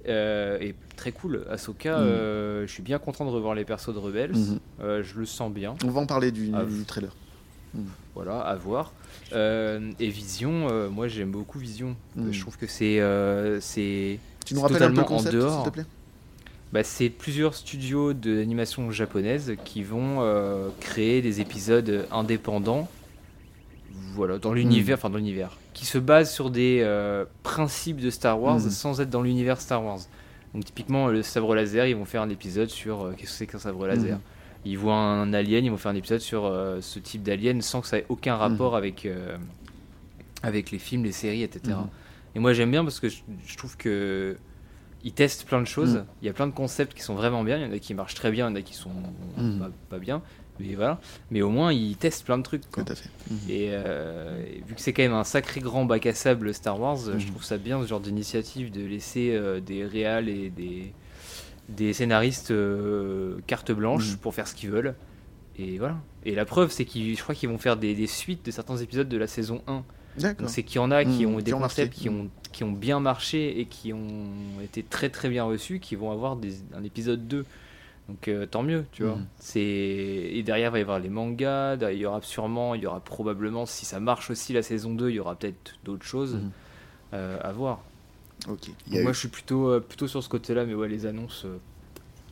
Et 0.06 0.74
très 0.96 1.12
cool, 1.12 1.46
Ahsoka, 1.50 1.98
je 2.00 2.66
suis 2.68 2.84
bien 2.84 2.98
content 3.00 3.26
de 3.26 3.30
revoir 3.30 3.56
les 3.56 3.66
persos 3.66 3.94
de 3.94 4.00
Rebels. 4.00 4.36
Je 4.80 5.18
le 5.20 5.26
sens 5.26 5.52
bien. 5.52 5.76
On 5.84 5.90
va 5.90 6.00
en 6.02 6.06
parler 6.06 6.32
du, 6.32 6.48
du 6.50 6.86
trailer. 6.86 7.12
Voilà, 8.16 8.40
à 8.40 8.56
voir. 8.56 8.94
Euh, 9.34 9.92
et 10.00 10.10
Vision, 10.10 10.68
euh, 10.70 10.90
moi 10.90 11.08
j'aime 11.08 11.32
beaucoup 11.32 11.60
Vision. 11.60 11.96
Mm. 12.16 12.32
Je 12.32 12.40
trouve 12.42 12.58
que 12.58 12.68
c'est 12.68 13.00
euh, 13.00 13.60
c'est 13.60 14.20
Tu 14.46 14.54
nous 14.54 14.62
c'est 14.62 14.68
rappelles 14.68 14.84
un 14.84 14.88
peu 14.92 14.96
le 14.96 15.04
totalement 15.04 15.18
en 15.20 15.32
dehors. 15.32 15.56
s'il 15.64 15.72
te 15.72 15.74
plaît? 15.74 15.86
Bah, 16.74 16.84
c'est 16.84 17.10
plusieurs 17.10 17.54
studios 17.56 18.14
d'animation 18.14 18.92
japonaise 18.92 19.56
qui 19.64 19.84
vont 19.84 20.18
euh, 20.20 20.70
créer 20.82 21.22
des 21.22 21.40
épisodes 21.42 22.06
indépendants. 22.12 22.88
Voilà, 24.14 24.38
dans 24.38 24.54
l'univers, 24.54 24.96
Mm. 24.96 25.00
enfin 25.00 25.10
dans 25.10 25.18
l'univers, 25.18 25.58
qui 25.74 25.86
se 25.86 25.98
basent 25.98 26.32
sur 26.34 26.50
des 26.50 26.80
euh, 26.82 27.26
principes 27.44 28.02
de 28.02 28.10
Star 28.10 28.42
Wars 28.42 28.58
Mm. 28.60 28.70
sans 28.70 29.00
être 29.02 29.10
dans 29.10 29.22
l'univers 29.22 29.62
Star 29.62 29.84
Wars. 29.84 30.00
Donc 30.54 30.66
typiquement 30.66 31.08
le 31.08 31.22
sabre 31.24 31.54
laser, 31.56 31.86
ils 31.88 31.96
vont 31.96 32.06
faire 32.06 32.22
un 32.22 32.30
épisode 32.30 32.70
sur 32.70 33.02
euh, 33.04 33.12
qu'est-ce 33.18 33.32
que 33.32 33.38
c'est 33.38 33.48
qu'un 33.48 33.60
sabre 33.60 33.86
laser? 33.88 34.18
Mhm. 34.66 34.72
Ils 34.72 34.78
voient 34.78 34.96
un 34.96 35.34
alien, 35.34 35.66
ils 35.66 35.70
vont 35.72 35.78
faire 35.78 35.92
un 35.92 35.96
épisode 35.96 36.20
sur 36.20 36.46
euh, 36.46 36.82
ce 36.82 37.00
type 37.00 37.24
d'alien 37.24 37.62
sans 37.62 37.82
que 37.82 37.88
ça 37.88 37.98
ait 38.00 38.06
aucun 38.10 38.36
rapport 38.36 38.76
avec, 38.76 39.06
euh, 39.06 39.38
avec 40.44 40.72
les 40.72 40.80
films, 40.80 41.04
les 41.04 41.12
séries, 41.12 41.44
etc. 41.44 41.76
Mhm. 41.78 41.88
Et 42.36 42.40
moi 42.40 42.54
j'aime 42.54 42.72
bien 42.72 42.84
parce 42.84 43.00
que 43.00 43.10
je, 43.10 43.18
je 43.46 43.58
trouve 43.58 43.78
que 43.78 44.38
ils 45.04 45.14
testent 45.14 45.46
plein 45.46 45.62
de 45.62 45.68
choses. 45.68 45.96
Mhm. 45.96 46.06
Il 46.22 46.26
y 46.26 46.30
a 46.30 46.34
plein 46.34 46.48
de 46.48 46.52
concepts 46.54 46.94
qui 46.96 47.02
sont 47.04 47.16
vraiment 47.16 47.44
bien. 47.44 47.58
Il 47.58 47.64
y 47.64 47.66
en 47.66 47.72
a 47.72 47.80
qui 47.80 47.94
marchent 47.94 48.16
très 48.16 48.32
bien, 48.32 48.48
il 48.48 48.50
y 48.50 48.54
en 48.54 48.56
a 48.56 48.62
qui 48.62 48.74
sont 48.74 48.92
Mhm. 49.38 49.60
pas, 49.60 49.70
pas 49.90 50.00
bien. 50.00 50.22
Mais 50.60 50.74
voilà. 50.74 51.00
Mais 51.30 51.44
au 51.44 51.50
moins 51.52 51.72
ils 51.72 51.96
testent 51.98 52.26
plein 52.26 52.38
de 52.40 52.44
trucs. 52.44 52.70
quoi. 52.72 52.84
Tout 52.84 52.92
à 52.92 52.96
fait. 52.96 53.10
Mhm. 53.30 53.38
Et, 53.48 53.68
euh, 53.72 54.44
et 54.44 54.64
vu 54.68 54.74
que 54.76 54.82
c'est 54.82 54.92
quand 54.92 55.04
même 55.04 55.14
un 55.14 55.24
sacré 55.24 55.60
grand 55.62 55.86
bac 55.86 56.06
à 56.08 56.14
sable 56.14 56.52
Star 56.54 56.80
Wars, 56.80 56.98
Mhm. 56.98 57.20
je 57.20 57.28
trouve 57.28 57.44
ça 57.44 57.58
bien 57.58 57.82
ce 57.82 57.88
genre 57.88 58.00
d'initiative 58.00 58.72
de 58.72 58.84
laisser 58.86 59.40
des 59.66 59.86
réals 59.86 60.30
et 60.30 60.50
des, 60.50 60.94
des 61.70 61.94
scénaristes 61.94 62.52
euh, 62.52 63.38
carte 63.48 63.72
blanche 63.72 64.12
Mhm. 64.14 64.18
pour 64.18 64.34
faire 64.34 64.48
ce 64.48 64.56
qu'ils 64.56 64.70
veulent. 64.70 64.96
Et 65.60 65.78
voilà. 65.80 65.98
Et 66.24 66.36
la 66.36 66.46
preuve, 66.46 66.72
c'est 66.72 66.86
qu'ils, 66.86 67.18
je 67.18 67.24
crois 67.24 67.34
qu'ils 67.36 67.50
vont 67.50 67.58
faire 67.58 67.78
des, 67.78 67.96
des 67.96 68.08
suites 68.08 68.46
de 68.46 68.52
certains 68.52 68.78
épisodes 68.78 69.10
de 69.10 69.18
la 69.18 69.28
saison 69.28 69.62
1. 69.68 69.84
D'accord. 70.18 70.42
Donc 70.42 70.50
c'est 70.50 70.64
qu'il 70.64 70.78
y 70.78 70.80
en 70.80 70.92
a 70.92 71.04
qui 71.04 71.26
Mhm, 71.26 71.34
ont 71.34 71.38
qui 71.38 71.44
des 71.44 71.54
ont 71.54 71.60
concepts 71.60 71.94
qui 71.94 72.10
ont, 72.10 72.30
qui 72.52 72.64
ont 72.64 72.72
bien 72.72 73.00
marché 73.00 73.60
et 73.60 73.66
qui 73.66 73.92
ont 73.94 74.62
été 74.64 74.84
très 74.84 75.10
très 75.10 75.30
bien 75.30 75.44
reçus, 75.44 75.80
qui 75.80 75.96
vont 75.96 76.12
avoir 76.12 76.36
des, 76.36 76.56
un 76.76 76.84
épisode 76.84 77.28
2. 77.28 77.46
Donc 78.08 78.28
euh, 78.30 78.46
tant 78.46 78.64
mieux, 78.64 78.86
tu 78.94 79.04
vois. 79.04 79.18
C'est 79.40 79.60
et 79.62 80.42
derrière 80.44 80.70
il 80.70 80.72
va 80.74 80.80
y 80.80 80.82
avoir 80.82 81.00
les 81.00 81.10
mangas, 81.10 81.76
il 81.92 81.98
y 81.98 82.06
aura 82.06 82.22
sûrement, 82.22 82.74
il 82.76 82.82
y 82.82 82.88
aura 82.88 83.00
probablement 83.02 83.66
si 83.66 83.86
ça 83.86 84.00
marche 84.00 84.30
aussi 84.30 84.54
la 84.54 84.62
saison 84.64 84.94
2, 84.94 85.10
il 85.10 85.16
y 85.16 85.20
aura 85.20 85.36
peut-être 85.36 85.76
d'autres 85.84 86.06
choses 86.06 86.36
Mhm. 86.36 86.52
euh, 87.14 87.38
à 87.42 87.52
voir. 87.52 87.82
Ok. 88.50 88.70
Moi 88.92 89.02
eu, 89.02 89.14
je 89.14 89.20
suis 89.20 89.28
plutôt 89.28 89.70
euh, 89.70 89.80
plutôt 89.80 90.08
sur 90.08 90.24
ce 90.24 90.30
côté-là 90.30 90.66
mais 90.66 90.74
ouais 90.74 90.88
les 90.88 91.06
annonces 91.06 91.44
euh, 91.46 91.58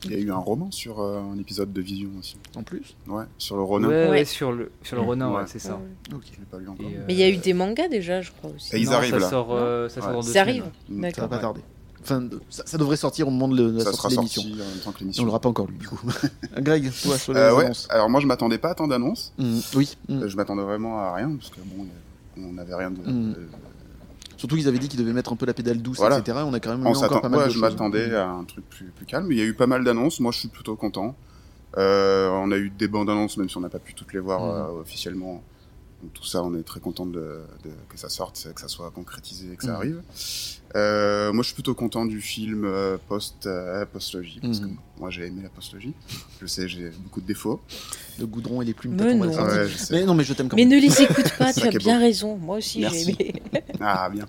il 0.04 0.12
y 0.12 0.14
a 0.14 0.18
eu 0.18 0.30
un 0.30 0.36
roman 0.36 0.70
sur 0.70 1.00
euh, 1.00 1.20
un 1.20 1.38
épisode 1.38 1.72
de 1.72 1.80
Vision 1.80 2.10
aussi. 2.20 2.36
En 2.54 2.62
plus 2.62 2.94
Ouais, 3.08 3.24
sur 3.38 3.56
le 3.56 3.62
Ronin. 3.62 3.88
ouais, 3.88 3.94
Ouais. 4.04 4.10
ouais, 4.10 4.24
sur 4.24 4.52
le 4.52 4.70
sur 4.82 4.96
le 4.96 5.02
Ronin, 5.02 5.30
ouais, 5.30 5.36
Ouais. 5.38 5.42
c'est 5.46 5.58
ça. 5.58 5.80
Ok. 6.14 6.22
Je 6.32 6.38
l'ai 6.38 6.44
pas 6.46 6.58
lu 6.58 6.68
encore. 6.68 6.86
Euh, 6.86 7.04
Mais 7.08 7.14
il 7.14 7.18
y 7.18 7.22
a 7.22 7.28
eu 7.30 7.38
des 7.38 7.54
mangas 7.54 7.88
déjà, 7.88 8.20
je 8.20 8.30
crois 8.30 8.50
aussi. 8.54 8.76
Et 8.76 8.78
ils 8.80 8.86
non, 8.86 8.92
arrivent, 8.92 9.12
ça 9.14 9.18
là. 9.18 9.30
Sort, 9.30 9.48
euh, 9.52 9.88
ça 9.88 10.00
sort 10.02 10.08
Ouais. 10.10 10.14
dans 10.16 10.20
deux 10.20 10.32
Ça 10.32 10.40
arrive 10.42 10.64
Mm. 10.64 10.70
Ça 10.88 10.94
va 10.94 11.00
D'accord. 11.00 11.28
pas 11.28 11.38
tarder. 11.38 11.60
Enfin, 12.02 12.28
ça, 12.50 12.62
ça 12.66 12.78
devrait 12.78 12.96
sortir 12.98 13.26
au 13.26 13.30
moment 13.32 13.48
de 13.52 13.68
la 13.70 13.78
Ça 13.80 13.84
sortie 13.92 13.96
sera 13.98 14.08
de 14.10 14.14
l'émission. 14.98 15.22
On 15.22 15.26
l'aura 15.26 15.40
pas 15.40 15.48
encore 15.48 15.66
lu, 15.66 15.76
du 15.76 15.88
coup. 15.88 15.98
Greg, 16.58 16.92
toi, 17.02 17.18
sur 17.18 17.32
les 17.32 17.40
Euh, 17.40 17.56
ouais. 17.56 17.64
annonces. 17.64 17.88
Alors 17.90 18.08
moi 18.08 18.20
je 18.20 18.26
m'attendais 18.26 18.58
pas 18.58 18.70
à 18.70 18.74
tant 18.74 18.86
d'annonces. 18.86 19.32
Mhm, 19.38 19.60
Oui. 19.74 19.96
Euh, 20.10 20.28
Je 20.28 20.36
m'attendais 20.36 20.62
vraiment 20.62 21.00
à 21.00 21.14
rien 21.14 21.30
parce 21.34 21.50
que 21.50 21.56
bon, 21.64 21.86
on 22.36 22.52
n'avait 22.52 22.74
rien 22.76 22.90
de. 22.92 22.98
Mm. 23.00 23.32
de- 23.32 23.48
Surtout 24.46 24.56
qu'ils 24.58 24.68
avaient 24.68 24.78
dit 24.78 24.86
qu'ils 24.88 25.00
devaient 25.00 25.12
mettre 25.12 25.32
un 25.32 25.36
peu 25.36 25.44
la 25.44 25.54
pédale 25.54 25.82
douce, 25.82 25.96
Voilà. 25.98 26.18
etc. 26.18 26.38
On 26.46 26.54
a 26.54 26.60
quand 26.60 26.70
même 26.70 26.86
On 26.86 26.94
eu 26.94 26.96
encore 26.96 27.20
pas 27.20 27.28
mal 27.28 27.40
ouais, 27.40 27.46
de 27.46 27.50
je 27.50 27.58
m'attendais 27.58 28.14
à 28.14 28.28
un 28.28 28.44
truc 28.44 28.64
plus, 28.70 28.84
plus 28.94 29.04
calme. 29.04 29.26
Il 29.32 29.38
y 29.38 29.40
a 29.40 29.44
eu 29.44 29.54
pas 29.54 29.66
mal 29.66 29.82
d'annonces. 29.82 30.20
Moi, 30.20 30.30
je 30.30 30.38
suis 30.38 30.48
plutôt 30.48 30.76
content. 30.76 31.16
Euh, 31.76 32.28
on 32.30 32.52
a 32.52 32.56
eu 32.56 32.70
des 32.70 32.86
bandes 32.86 33.10
annonces, 33.10 33.36
même 33.38 33.48
si 33.50 33.56
on 33.56 33.60
n'a 33.60 33.68
pas 33.68 33.80
pu 33.80 33.92
toutes 33.94 34.12
les 34.12 34.20
voir 34.20 34.40
Mhm. 34.42 34.76
euh, 34.76 34.80
officiellement. 34.82 35.42
Donc, 36.00 36.12
tout 36.12 36.24
ça, 36.24 36.44
on 36.44 36.54
est 36.54 36.62
très 36.62 36.78
content 36.78 37.06
de, 37.06 37.40
de- 37.64 37.70
que 37.88 37.98
ça 37.98 38.08
sorte, 38.08 38.46
que 38.54 38.60
ça 38.60 38.68
soit 38.68 38.92
concrétisé 38.92 39.56
que 39.56 39.64
ça 39.64 39.70
Mhm. 39.70 39.74
arrive. 39.76 40.02
Euh, 40.74 41.32
moi, 41.32 41.42
je 41.42 41.46
suis 41.46 41.54
plutôt 41.54 41.74
content 41.74 42.04
du 42.04 42.20
film 42.20 42.64
euh, 42.64 42.98
post 43.08 43.46
euh, 43.46 43.84
postlogie 43.86 44.40
parce 44.42 44.60
Mhm. 44.60 44.74
que 44.74 45.00
moi, 45.00 45.10
j'ai 45.10 45.26
aimé 45.26 45.40
la 45.42 45.48
postlogie. 45.48 45.94
Je 46.40 46.46
sais, 46.46 46.68
j'ai 46.68 46.90
beaucoup 46.90 47.20
de 47.20 47.26
défauts. 47.26 47.60
Le 48.18 48.26
goudron 48.26 48.60
et 48.60 48.64
les 48.64 48.74
plumes. 48.74 48.94
Mais 48.98 49.14
non. 49.14 49.26
Ouais. 49.28 49.66
Mais 49.90 50.04
non, 50.04 50.14
mais 50.14 50.24
je 50.24 50.32
t'aime 50.34 50.48
quand 50.48 50.56
Mais 50.56 50.64
même. 50.64 50.76
ne 50.78 50.80
les 50.82 51.02
écoute 51.02 51.32
pas, 51.38 51.52
tu 51.52 51.66
as 51.66 51.70
bien 51.70 51.94
beau. 51.98 52.04
raison. 52.04 52.36
Moi 52.36 52.58
aussi, 52.58 52.84
j'ai 52.90 53.02
aimé. 53.02 53.34
Ah 53.80 54.08
bien. 54.10 54.26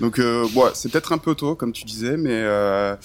Donc 0.00 0.18
euh, 0.18 0.46
ouais, 0.54 0.70
c'est 0.74 0.90
peut-être 0.90 1.12
un 1.12 1.18
peu 1.18 1.34
tôt 1.34 1.54
comme 1.54 1.70
tu 1.72 1.84
disais, 1.84 2.16
mais 2.16 2.30
euh, 2.32 2.96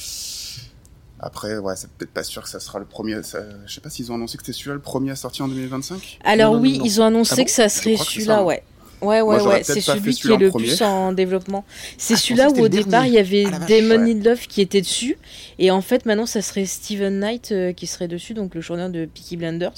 après 1.20 1.58
ouais, 1.58 1.76
c'est 1.76 1.90
peut-être 1.92 2.12
pas 2.12 2.24
sûr 2.24 2.44
que 2.44 2.50
ça 2.50 2.60
sera 2.60 2.80
le 2.80 2.86
premier. 2.86 3.22
ça- 3.24 3.40
je 3.66 3.74
sais 3.74 3.82
pas 3.82 3.90
s'ils 3.90 4.12
ont 4.12 4.16
annoncé 4.16 4.38
que 4.38 4.44
c'était 4.46 4.58
celui-là 4.58 4.76
le 4.76 4.82
premier 4.82 5.12
à 5.12 5.16
sortir 5.16 5.46
en 5.46 5.48
2025. 5.50 6.20
Alors 6.24 6.52
Non, 6.54 6.58
non, 6.58 6.64
oui, 6.64 6.78
non. 6.80 6.86
ils 6.86 7.02
ont 7.02 7.06
annoncé 7.06 7.34
Ah 7.34 7.38
bon 7.38 7.44
que 7.46 7.52
ça 7.52 7.70
serait 7.70 7.98
celui-là, 7.98 8.36
ça. 8.38 8.44
Ouais. 9.02 9.08
Ouais, 9.08 9.22
Moi, 9.24 9.44
ouais, 9.44 9.54
ouais. 9.56 9.64
C'est 9.64 9.82
celui 9.82 10.14
qui 10.14 10.32
est 10.32 10.38
le 10.38 10.50
premier. 10.50 10.66
plus 10.68 10.82
en 10.82 11.12
développement. 11.14 11.64
C'est 11.98 12.14
Ah, 12.16 12.18
celui-là 12.18 12.50
où 12.50 12.60
au 12.60 12.68
départ 12.68 13.06
il 13.06 13.14
y 13.14 13.18
avait 13.18 13.46
Ah, 13.52 13.60
Damon 13.68 13.90
ouais. 13.90 13.98
Lindelof 14.14 14.48
qui 14.48 14.62
était 14.62 14.82
dessus. 14.82 15.18
Et 15.60 15.72
en 15.72 15.82
fait, 15.82 16.06
maintenant, 16.06 16.26
ça 16.26 16.42
serait 16.42 16.66
Steven 16.66 17.20
Knight 17.20 17.52
euh, 17.52 17.72
qui 17.74 17.88
serait 17.88 18.08
dessus, 18.08 18.34
donc 18.34 18.56
le 18.56 18.62
showrunner 18.62 18.90
de 18.92 19.06
Peaky 19.06 19.38
Blinders. 19.38 19.74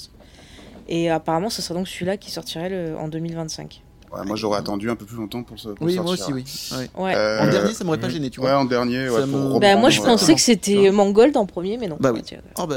Et 0.90 1.10
apparemment, 1.10 1.50
ce 1.50 1.62
sera 1.62 1.74
donc 1.78 1.88
celui-là 1.88 2.18
qui 2.18 2.32
sortirait 2.32 2.70
le- 2.70 2.98
en 2.98 3.08
2025. 3.08 3.82
Ouais, 4.10 4.26
moi 4.26 4.38
j'aurais 4.38 4.60
attendu 4.60 4.90
un 4.90 4.96
peu 4.96 5.04
plus 5.04 5.18
longtemps 5.18 5.44
pour 5.44 5.60
ce. 5.60 5.68
pour 5.68 5.86
Oui, 5.86 6.00
moi 6.00 6.12
aussi, 6.14 6.32
oui. 6.32 6.46
Ouais. 6.72 6.90
Ouais. 7.04 7.14
Euh, 7.14 7.42
En 7.42 7.50
dernier, 7.50 7.74
ça 7.74 7.84
m'aurait 7.84 8.00
pas 8.00 8.08
gêné, 8.08 8.30
tu 8.30 8.40
Ouais, 8.40 8.46
vois. 8.48 8.58
en 8.60 8.64
dernier. 8.64 9.10
Ouais, 9.10 9.28
pour 9.28 9.60
Bah, 9.60 9.76
moi, 9.76 9.90
je 9.90 10.00
ouais. 10.00 10.06
pensais 10.06 10.34
que 10.34 10.40
c'était 10.40 10.90
Mangold 10.92 11.36
en 11.36 11.46
premier, 11.46 11.76
mais 11.78 11.88
non. 11.90 11.98
Bah 12.00 12.14
oui. 12.14 12.22
Oh, 12.58 12.66
bah, 12.66 12.76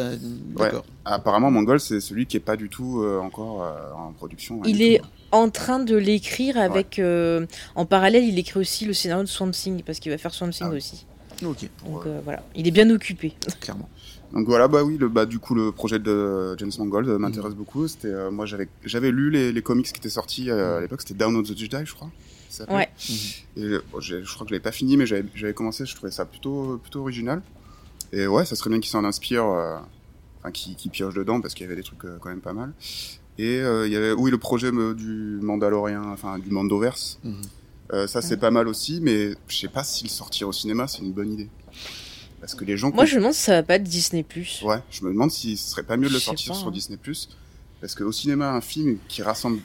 d'accord. 0.59 0.85
Apparemment, 1.05 1.53
Mongol, 1.53 1.79
c'est 1.79 2.01
celui 2.01 2.27
qui 2.27 2.37
est 2.37 2.41
pas 2.41 2.57
du 2.57 2.69
tout 2.69 3.01
euh, 3.03 3.21
encore 3.21 3.63
euh, 3.63 3.93
en 3.97 4.13
production. 4.13 4.61
rien 4.61 4.75
Il 4.75 4.83
est 4.83 4.99
tout. 4.99 5.07
En 5.33 5.51
train 5.51 5.79
de 5.79 5.97
l'écrire 5.97 6.57
avec. 6.59 6.99
euh, 6.99 7.47
en 7.75 7.85
parallèle, 7.87 8.25
il 8.25 8.39
écrit 8.39 8.59
aussi 8.61 8.85
le 8.85 8.93
scénario 8.93 9.23
de 9.25 9.29
Swamp 9.29 9.51
Thing 9.53 9.83
parce 9.83 9.99
qu'il 10.01 10.11
va 10.13 10.19
faire 10.19 10.35
Swamp 10.35 10.51
Thing 10.51 10.69
Ah 10.71 10.75
aussi. 10.75 11.07
Ok, 11.45 11.69
Donc 11.87 12.07
euh, 12.07 12.21
voilà, 12.25 12.43
il 12.55 12.67
est 12.69 12.71
bien 12.73 12.89
occupé. 12.91 13.33
clairement. 13.61 13.89
Donc 14.33 14.47
voilà, 14.47 14.69
bah 14.69 14.85
oui, 14.85 14.97
le, 14.99 15.09
bah, 15.09 15.27
du 15.27 15.39
coup, 15.41 15.55
le 15.55 15.73
projet 15.73 15.99
de 15.99 16.55
James 16.59 16.71
Mangold 16.79 17.09
euh, 17.09 17.15
Mhm. 17.15 17.21
m'intéresse 17.23 17.55
beaucoup. 17.55 17.89
C'était, 17.89 18.09
euh, 18.09 18.31
moi, 18.31 18.47
j'avais, 18.47 18.69
j'avais 18.85 19.11
lu 19.11 19.31
les, 19.31 19.51
les 19.53 19.63
comics 19.63 19.87
qui 19.87 19.97
étaient 19.99 20.09
sortis 20.09 20.51
euh, 20.51 20.79
à 20.79 20.81
l'époque. 20.81 21.01
C'était 21.03 21.15
Down 21.15 21.35
of 21.37 21.47
the 21.49 21.57
Jedi, 21.57 21.79
je 21.85 21.95
crois. 21.95 22.11
ça. 22.49 22.65
Ouais. 22.73 22.89
Et 23.57 23.69
bon, 23.93 24.01
j'ai- 24.01 24.23
je 24.23 24.33
crois 24.35 24.45
que 24.45 24.51
je 24.51 24.55
l'avais 24.55 24.63
pas 24.63 24.71
fini, 24.73 24.97
mais 24.97 25.07
j'avais, 25.07 25.25
j'avais 25.35 25.55
commencé. 25.55 25.85
Je 25.87 25.95
trouvais 25.97 26.13
ça 26.13 26.25
plutôt, 26.27 26.79
plutôt 26.83 27.01
original. 27.01 27.43
Et 28.13 28.27
ouais, 28.27 28.45
ça 28.45 28.55
serait 28.57 28.71
bien 28.71 28.81
qu'il 28.81 28.91
s'en 28.91 29.05
inspire, 29.05 29.45
enfin, 29.45 30.51
qu'il 30.53 30.75
qu'il 30.77 30.91
pioche 30.91 31.15
dedans 31.15 31.41
parce 31.41 31.55
qu'il 31.55 31.65
y 31.65 31.67
avait 31.67 31.77
des 31.77 31.83
trucs 31.85 32.01
quand 32.01 32.29
même 32.29 32.41
pas 32.41 32.53
mal. 32.53 32.73
Et 33.39 33.57
euh, 33.61 33.87
il 33.87 33.93
y 33.93 33.97
avait, 33.97 34.13
oui, 34.13 34.31
le 34.31 34.39
projet 34.39 34.71
du 34.71 35.39
Mandalorian, 35.43 36.05
enfin 36.13 36.39
du 36.39 36.51
Mandoverse. 36.51 37.19
Mhm. 37.25 37.35
Euh, 37.93 38.07
ça 38.07 38.23
c'est 38.23 38.37
pas 38.37 38.51
mal 38.53 38.69
aussi, 38.69 39.01
mais 39.03 39.31
je 39.49 39.57
sais 39.59 39.69
pas 39.69 39.83
si 39.83 40.05
le 40.05 40.11
sortir 40.11 40.47
au 40.49 40.53
cinéma 40.53 40.87
c'est 40.87 41.01
une 41.03 41.13
bonne 41.13 41.33
idée. 41.33 41.49
Parce 42.41 42.55
que 42.55 42.65
les 42.65 42.77
gens. 42.77 42.91
Moi, 42.95 43.05
je 43.05 43.15
me 43.17 43.21
demande 43.21 43.35
si 43.35 43.43
ça 43.43 43.53
va 43.53 43.63
pas 43.63 43.75
être 43.75 43.83
Disney 43.83 44.23
Plus. 44.23 44.63
Ouais, 44.65 44.79
je 44.91 45.05
me 45.05 45.11
demande 45.11 45.31
si 45.31 45.57
ce 45.57 45.71
serait 45.71 45.83
pas 45.83 45.97
mieux 45.97 46.09
de 46.09 46.13
le 46.15 46.19
sortir 46.21 46.53
pas, 46.53 46.59
sur 46.59 46.69
hein. 46.69 46.73
Disney 46.73 46.99
Parce 47.81 47.95
qu'au 47.95 48.13
cinéma, 48.13 48.53
un 48.53 48.61
film 48.63 48.97
qui 49.09 49.23
rassemble 49.23 49.59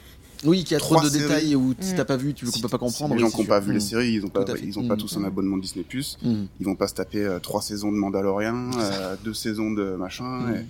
Oui, 0.44 0.62
qui 0.64 0.74
a 0.74 0.78
trop 0.78 1.00
de 1.00 1.08
séries. 1.08 1.22
détails 1.22 1.54
où 1.56 1.74
si 1.80 1.92
Mm. 1.94 1.96
t'as 1.96 2.04
pas 2.04 2.16
vu, 2.18 2.34
tu 2.34 2.44
peux 2.44 2.68
pas 2.68 2.76
comprendre. 2.78 3.14
les 3.14 3.22
oui, 3.22 3.30
gens 3.30 3.34
qui 3.34 3.40
n'ont 3.42 3.46
pas 3.48 3.60
vu 3.60 3.72
les 3.72 3.78
Mm. 3.78 3.80
séries, 3.80 4.12
ils 4.14 4.24
ont 4.26 4.28
pas, 4.28 4.44
ils 4.62 4.78
ont 4.78 4.86
pas 4.88 4.94
Mm. 4.96 4.98
tous 4.98 5.16
un 5.16 5.24
abonnement 5.24 5.56
Disney 5.56 5.86
Mm. 6.22 6.44
Ils 6.60 6.66
vont 6.66 6.74
pas 6.76 6.88
se 6.88 6.94
taper 6.94 7.24
euh, 7.24 7.38
trois 7.38 7.62
saisons 7.62 7.90
de 7.92 7.96
Mandalorian, 7.96 8.70
euh, 8.78 9.16
deux 9.24 9.34
saisons 9.34 9.70
de 9.70 9.94
machin. 9.96 10.52
Et- 10.54 10.64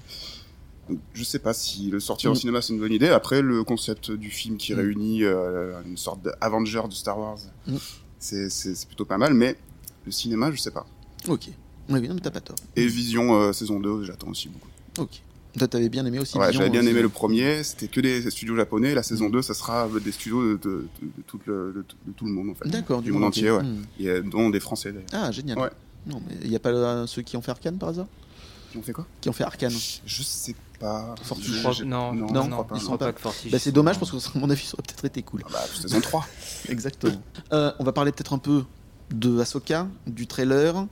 je 1.15 1.24
sais 1.24 1.39
pas 1.39 1.52
si 1.55 1.90
le 1.90 2.00
sortir 2.00 2.31
au 2.31 2.34
Mm. 2.34 2.36
cinéma 2.39 2.62
c'est 2.62 2.73
une 2.73 2.81
bonne 2.81 2.92
idée. 2.92 3.08
Après, 3.08 3.42
le 3.42 3.65
concept 3.65 4.10
du 4.10 4.31
film 4.31 4.56
qui 4.56 4.73
Mm. 4.74 4.76
réunit 4.78 5.24
euh, 5.24 5.81
une 5.86 5.97
sorte 5.97 6.23
d'Avenger 6.23 6.82
de 6.89 6.94
Star 6.94 7.18
Wars, 7.18 7.39
Mm. 7.66 7.76
c'est 8.18 8.86
plutôt 8.86 9.05
pas 9.05 9.18
mal. 9.18 9.34
Mais 9.34 9.56
le 10.05 10.12
cinéma, 10.12 10.50
je 10.52 10.56
sais 10.58 10.70
pas. 10.70 10.86
Ok. 11.28 11.48
Oui, 11.89 12.08
non, 12.08 12.15
mais 12.15 12.20
t'as 12.20 12.31
pas 12.31 12.40
tort. 12.40 12.56
Et 12.74 12.86
Vision 12.86 13.34
euh, 13.40 13.52
saison 13.52 13.78
2, 13.81 14.05
j'attends 14.05 14.28
aussi 14.28 14.48
beaucoup. 14.48 14.68
Ok. 14.98 15.20
Toi, 15.58 15.68
t'avais 15.68 15.89
bien 15.89 16.05
aimé 16.05 16.18
aussi. 16.18 16.36
Ouais, 16.36 16.52
j'avais 16.52 16.68
bien 16.68 16.81
aussi. 16.82 16.90
aimé 16.90 17.00
le 17.00 17.08
premier, 17.08 17.65
c'était 17.65 17.89
que 17.89 18.00
des 18.00 18.31
studios 18.31 18.56
japonais. 18.56 18.94
La 18.94 19.02
saison 19.02 19.31
2, 19.31 19.40
ça 19.40 19.55
sera 19.55 19.89
des 20.05 20.12
studios 20.12 20.42
de, 20.42 20.56
de- 20.58 20.68
de- 21.00 21.06
de 21.16 21.23
tout, 21.26 21.40
le, 21.47 21.84
tout- 22.15 22.26
monde, 22.26 22.50
en 22.50 22.55
fait. 22.55 22.68
D'accord, 22.68 23.00
du 23.00 23.10
monde 23.10 23.24
entier, 23.24 23.50
ouais. 23.50 23.62
A- 24.06 24.20
dont 24.20 24.50
des 24.50 24.60
Français, 24.60 24.92
d'ailleurs. 24.92 25.08
Ah, 25.12 25.31
génial. 25.32 25.58
Ouais. 25.58 25.70
Non, 26.06 26.20
mais 26.28 26.36
il 26.42 26.50
n'y 26.50 26.56
a 26.56 26.58
pas 26.58 26.68
euh, 26.70 27.06
ceux 27.06 27.23
qui 27.23 27.36
ont 27.39 27.40
fait 27.42 27.52
Arcane 27.52 27.78
par 27.78 27.89
hasard? 27.89 28.06
Qui 28.70 28.76
ont 28.78 28.82
fait 28.82 28.92
quoi? 28.92 29.06
Qui 29.23 29.28
ont 29.31 29.32
fait 29.32 29.44
Arcane 29.44 29.73
Je 30.05 30.23
sais 30.23 30.52
pas. 30.52 30.58
Forti- 30.80 31.42
Je- 31.42 31.72
Je 31.72 31.84
non, 31.84 32.12
non, 32.12 32.26
non, 32.48 32.64
pas. 32.64 32.74
ils 32.76 32.80
sont 32.80 32.96
pas- 32.96 33.06
pas 33.06 33.12
que 33.12 33.20
Forti. 33.20 33.48
Bah, 33.50 33.58
c'est 33.58 33.72
dommage 33.72 33.98
parce 33.98 34.10
que, 34.10 34.38
mon 34.38 34.50
avis, 34.50 34.64
ça 34.64 34.74
aurait 34.74 34.82
peut-être 34.82 35.05
été 35.05 35.22
cool. 35.22 35.42
Ah 35.46 35.50
bah, 35.52 35.60
saison 35.80 36.00
3. 36.00 36.26
Exactement. 36.68 37.14
Euh, 37.52 37.72
on 37.78 37.84
va 37.84 37.92
parler 37.92 38.12
peut-être 38.12 38.32
un 38.34 38.38
peu 38.38 38.64
de 39.10 39.40
Ahsoka, 39.40 39.86
du 40.06 40.26
trailer. 40.26 40.86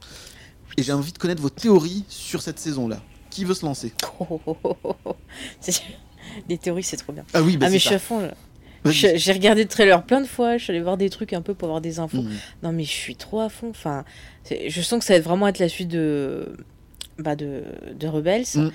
Et 0.77 0.83
j'ai 0.83 0.93
envie 0.93 1.13
de 1.13 1.19
connaître 1.19 1.43
vos 1.43 1.51
théories 1.51 2.05
sur 2.09 2.43
cette 2.43 2.59
saison-là. 2.59 2.99
Qui 3.31 3.45
veut 3.45 3.55
se 3.55 3.65
lancer? 3.67 3.93
Oh, 4.21 4.41
oh, 4.47 4.57
oh, 4.65 4.77
oh, 4.85 4.97
oh. 5.05 5.17
C'est- 5.61 5.83
Les 6.49 6.59
théories, 6.59 6.83
c'est 6.83 6.97
trop 6.97 7.13
bien. 7.13 7.25
Ah 7.35 7.43
oui, 7.43 7.57
bah 7.57 7.67
ah, 7.67 7.71
mais 7.71 7.79
c'est 7.79 7.85
je 7.85 7.89
suis 7.89 7.89
ça. 7.91 7.95
à 7.97 7.99
fond. 7.99 8.31
J'ai 8.87 9.33
regardé 9.33 9.63
le 9.63 9.69
trailer 9.69 10.05
plein 10.05 10.21
de 10.21 10.27
fois. 10.27 10.57
Je 10.59 10.65
suis 10.65 10.71
allée 10.73 10.83
voir 10.83 10.97
des 10.97 11.09
trucs 11.11 11.33
un 11.33 11.41
peu 11.43 11.55
pour 11.55 11.69
avoir 11.69 11.81
des 11.81 11.99
infos. 12.01 12.23
Mhm. 12.23 12.33
Non, 12.63 12.73
mais 12.73 12.85
je 12.85 12.91
suis 12.91 13.17
trop 13.17 13.41
à 13.41 13.49
fond. 13.49 13.71
Enfin, 13.71 14.05
je 14.51 14.81
sens 14.83 14.99
que 14.99 15.05
ça 15.05 15.15
va 15.15 15.21
vraiment 15.21 15.47
être 15.49 15.59
la 15.59 15.69
suite 15.69 15.89
de. 15.89 16.57
Bah 17.19 17.37
de, 17.37 17.63
de 17.99 18.09
Rebels. 18.09 18.45
Mm. 18.57 18.69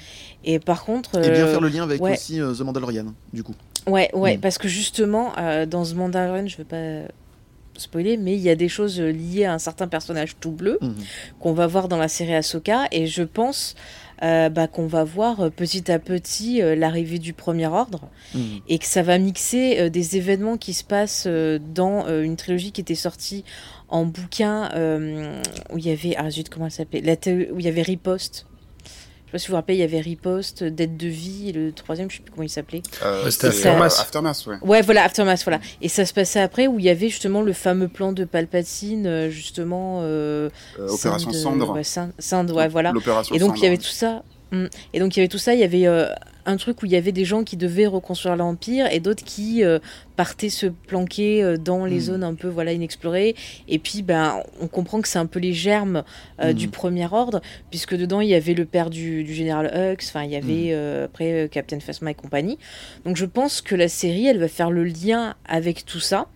Et 0.46 0.60
par 0.60 0.86
contre. 0.86 1.18
Et 1.18 1.30
bien 1.32 1.46
euh, 1.46 1.52
faire 1.52 1.62
le 1.62 1.70
lien 1.70 1.84
avec 1.84 2.02
ouais. 2.02 2.14
aussi 2.14 2.40
euh, 2.40 2.54
The 2.54 2.62
Mandalorian, 2.62 3.14
du 3.34 3.44
coup. 3.44 3.56
Ouais, 3.88 4.10
ouais, 4.14 4.38
Mm. 4.38 4.42
parce 4.42 4.58
que 4.58 4.68
justement, 4.68 5.34
euh, 5.38 5.66
dans 5.66 5.84
ce 5.86 5.94
Mandalorian, 5.96 6.48
je 6.48 6.58
veux 6.58 6.64
pas 6.64 7.02
spoiler, 7.78 8.18
mais 8.18 8.34
il 8.34 8.42
y 8.42 8.50
a 8.50 8.56
des 8.56 8.68
choses 8.68 9.00
euh, 9.00 9.10
liées 9.12 9.46
à 9.46 9.54
un 9.54 9.60
certain 9.60 9.88
personnage 9.88 10.36
tout 10.40 10.52
bleu 10.52 10.78
Mhm. 10.82 10.96
qu'on 11.40 11.54
va 11.54 11.66
voir 11.68 11.88
dans 11.88 11.98
la 11.98 12.10
série 12.10 12.36
Ahsoka, 12.36 12.88
et 12.92 13.08
je 13.08 13.24
pense 13.24 13.76
euh, 14.22 14.50
bah, 14.50 14.68
qu'on 14.68 14.86
va 14.86 15.06
voir 15.06 15.40
euh, 15.40 15.50
petit 15.50 15.90
à 15.90 15.98
petit 15.98 16.62
euh, 16.62 16.76
l'arrivée 16.76 17.20
du 17.20 17.32
Premier 17.32 17.68
Ordre, 17.68 18.10
et 18.68 18.78
que 18.80 18.86
ça 18.86 19.02
va 19.02 19.18
mixer 19.18 19.80
euh, 19.80 19.90
des 19.90 20.18
événements 20.18 20.58
qui 20.58 20.74
se 20.74 20.84
passent 20.84 21.24
euh, 21.26 21.58
dans 21.74 22.06
euh, 22.06 22.24
une 22.24 22.36
trilogie 22.36 22.74
qui 22.74 22.82
était 22.82 22.96
sortie 22.96 23.46
en 23.90 24.06
bouquin 24.06 24.70
euh, 24.76 25.42
où 25.72 25.78
il 25.78 25.86
y 25.88 25.92
avait 25.92 26.16
ah 26.18 26.30
zut 26.30 26.50
comment 26.50 26.66
elle 26.68 26.72
s'appelait 26.72 27.02
où 27.52 27.60
il 27.60 27.66
y 27.66 27.68
avait 27.68 27.82
Riposte 27.82 28.46
je 28.86 29.32
sais 29.32 29.32
pas 29.32 29.38
si 29.40 29.48
vous 29.48 29.52
vous 29.52 29.56
rappelez 29.58 29.76
il 29.76 29.80
y 29.82 29.84
avait 29.84 30.00
Riposte 30.00 30.64
Dette 30.64 30.98
de 30.98 31.08
vie 31.08 31.50
et 31.50 31.52
le 31.52 31.72
troisième 31.72 32.10
je 32.10 32.18
sais 32.18 32.24
plus 32.24 32.32
comment 32.32 32.44
il 32.44 32.50
s'appelait 32.50 32.82
Euh, 33.04 33.26
Ouais, 33.26 33.32
c'était 33.32 33.48
Aftermath. 33.48 33.92
euh, 33.98 34.02
Aftermath, 34.02 34.46
ouais. 34.48 34.56
Ouais, 34.64 34.82
voilà, 34.82 35.04
Aftermath, 35.04 35.44
voilà. 35.44 35.60
Et 35.84 35.88
ça 35.88 36.06
se 36.06 36.14
passait 36.16 36.40
après 36.40 36.66
où 36.66 36.80
il 36.80 36.86
y 36.86 36.90
avait 36.90 37.10
justement 37.10 37.44
le 37.44 37.54
fameux 37.54 37.88
plan 37.88 38.12
de 38.12 38.26
Palpatine, 38.26 39.06
euh, 39.06 39.30
justement. 39.30 40.00
Euh, 40.02 40.50
Euh, 40.80 40.88
Opération 40.88 41.32
Cendre. 41.32 41.72
Ouais, 41.76 41.84
Sand, 41.84 42.50
ouais, 42.52 42.68
voilà. 42.70 42.92
L'opération 42.92 43.36
Et 43.36 43.38
donc 43.40 43.60
il 43.60 43.64
y 43.64 43.68
avait 43.68 43.76
Cendre. 43.76 43.88
tout 43.88 43.94
ça. 43.96 44.24
Mm. 44.52 44.66
Et 44.94 45.00
donc 45.00 45.16
il 45.16 45.20
y 45.20 45.22
avait 45.22 45.28
tout 45.28 45.38
ça, 45.38 45.54
il 45.54 45.60
y 45.60 45.64
avait 45.64 45.86
euh, 45.86 46.08
un 46.50 46.58
truc 46.58 46.82
où 46.82 46.86
il 46.86 46.92
y 46.92 46.96
avait 46.96 47.12
des 47.12 47.26
gens 47.26 47.44
qui 47.44 47.58
devaient 47.58 47.86
reconstruire 47.88 48.36
l'empire 48.36 48.92
et 48.92 49.00
d'autres 49.00 49.24
qui 49.24 49.64
euh, 49.64 49.80
partaient 50.16 50.50
se 50.50 50.66
planquer 50.66 51.44
euh, 51.44 51.58
dans 51.58 51.86
les 51.86 51.98
Mm. 51.98 52.02
zones 52.02 52.24
un 52.24 52.34
peu 52.34 52.48
voilà 52.48 52.74
inexplorées. 52.74 53.36
Et 53.68 53.80
puis 53.80 54.02
ben 54.02 54.42
on 54.60 54.68
comprend 54.68 55.00
que 55.02 55.08
c'est 55.08 55.20
un 55.20 55.26
peu 55.28 55.40
les 55.40 55.54
germes 55.54 56.04
euh, 56.42 56.52
Mm. 56.52 56.54
du 56.54 56.68
premier 56.70 57.08
ordre 57.12 57.42
puisque 57.70 57.96
dedans 57.96 58.22
il 58.22 58.30
y 58.30 58.36
avait 58.36 58.54
le 58.56 58.66
père 58.66 58.90
du, 58.90 59.24
du 59.24 59.34
général 59.34 59.68
Hux, 59.74 60.04
enfin 60.08 60.24
il 60.24 60.32
y 60.32 60.36
avait 60.36 60.70
Mm. 60.72 60.74
euh, 60.74 61.06
après 61.06 61.50
Captain 61.52 61.80
Phasma 61.80 62.12
et 62.12 62.16
compagnie. 62.16 62.58
Donc 63.06 63.16
je 63.16 63.26
pense 63.26 63.62
que 63.62 63.76
la 63.76 63.88
série 63.88 64.26
elle 64.28 64.40
va 64.40 64.48
faire 64.48 64.72
le 64.72 64.84
lien 64.84 65.36
avec 65.46 65.86
tout 65.86 66.00
ça. 66.00 66.28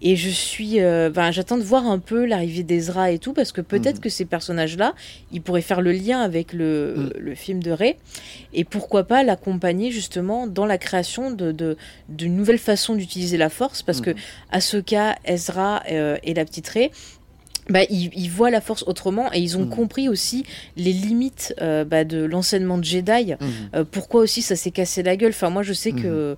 Et 0.00 0.14
je 0.14 0.28
suis, 0.28 0.80
euh, 0.80 1.10
ben, 1.10 1.32
j'attends 1.32 1.56
de 1.58 1.62
voir 1.62 1.86
un 1.86 1.98
peu 1.98 2.24
l'arrivée 2.24 2.62
d'Ezra 2.62 3.10
et 3.10 3.18
tout, 3.18 3.32
parce 3.32 3.50
que 3.50 3.60
peut-être 3.60 3.96
Mhm. 3.96 4.00
que 4.02 4.08
ces 4.08 4.24
personnages-là, 4.24 4.94
ils 5.32 5.42
pourraient 5.42 5.60
faire 5.60 5.80
le 5.80 5.90
lien 5.92 6.20
avec 6.20 6.52
le, 6.52 7.10
le 7.18 7.34
film 7.34 7.60
de 7.62 7.72
Rey, 7.72 7.96
et 8.52 8.62
pourquoi 8.64 9.04
pas 9.04 9.24
l'accompagner 9.24 9.90
justement 9.90 10.46
dans 10.46 10.66
la 10.66 10.78
création 10.78 11.30
de 11.32 11.50
de- 11.50 11.76
d'une 12.08 12.36
nouvelle 12.36 12.58
façon 12.58 12.94
d'utiliser 12.94 13.36
la 13.38 13.48
Force, 13.48 13.82
parce 13.82 14.00
que 14.00 14.10
Mhm. 14.10 14.16
Ahsoka, 14.52 15.16
Ezra 15.24 15.82
euh, 15.90 16.16
et 16.22 16.34
la 16.34 16.44
petite 16.44 16.68
Rey. 16.68 16.90
Bah, 17.70 17.80
ils, 17.90 18.10
ils 18.16 18.30
voient 18.30 18.50
la 18.50 18.62
force 18.62 18.82
autrement 18.86 19.30
et 19.34 19.40
ils 19.40 19.58
ont 19.58 19.64
Mhm. 19.66 19.68
compris 19.68 20.08
aussi 20.08 20.42
les 20.78 20.90
limites 20.94 21.54
euh, 21.60 21.84
bah, 21.84 22.04
de 22.04 22.24
l'enseignement 22.24 22.78
de 22.78 22.84
Jedi. 22.84 23.34
Euh, 23.74 23.84
pourquoi 23.84 24.22
aussi 24.22 24.40
ça 24.40 24.56
s'est 24.56 24.70
cassé 24.70 25.02
la 25.02 25.16
gueule 25.18 25.32
Enfin, 25.32 25.50
moi 25.50 25.62
je 25.62 25.74
sais 25.74 25.92
que 25.92 26.34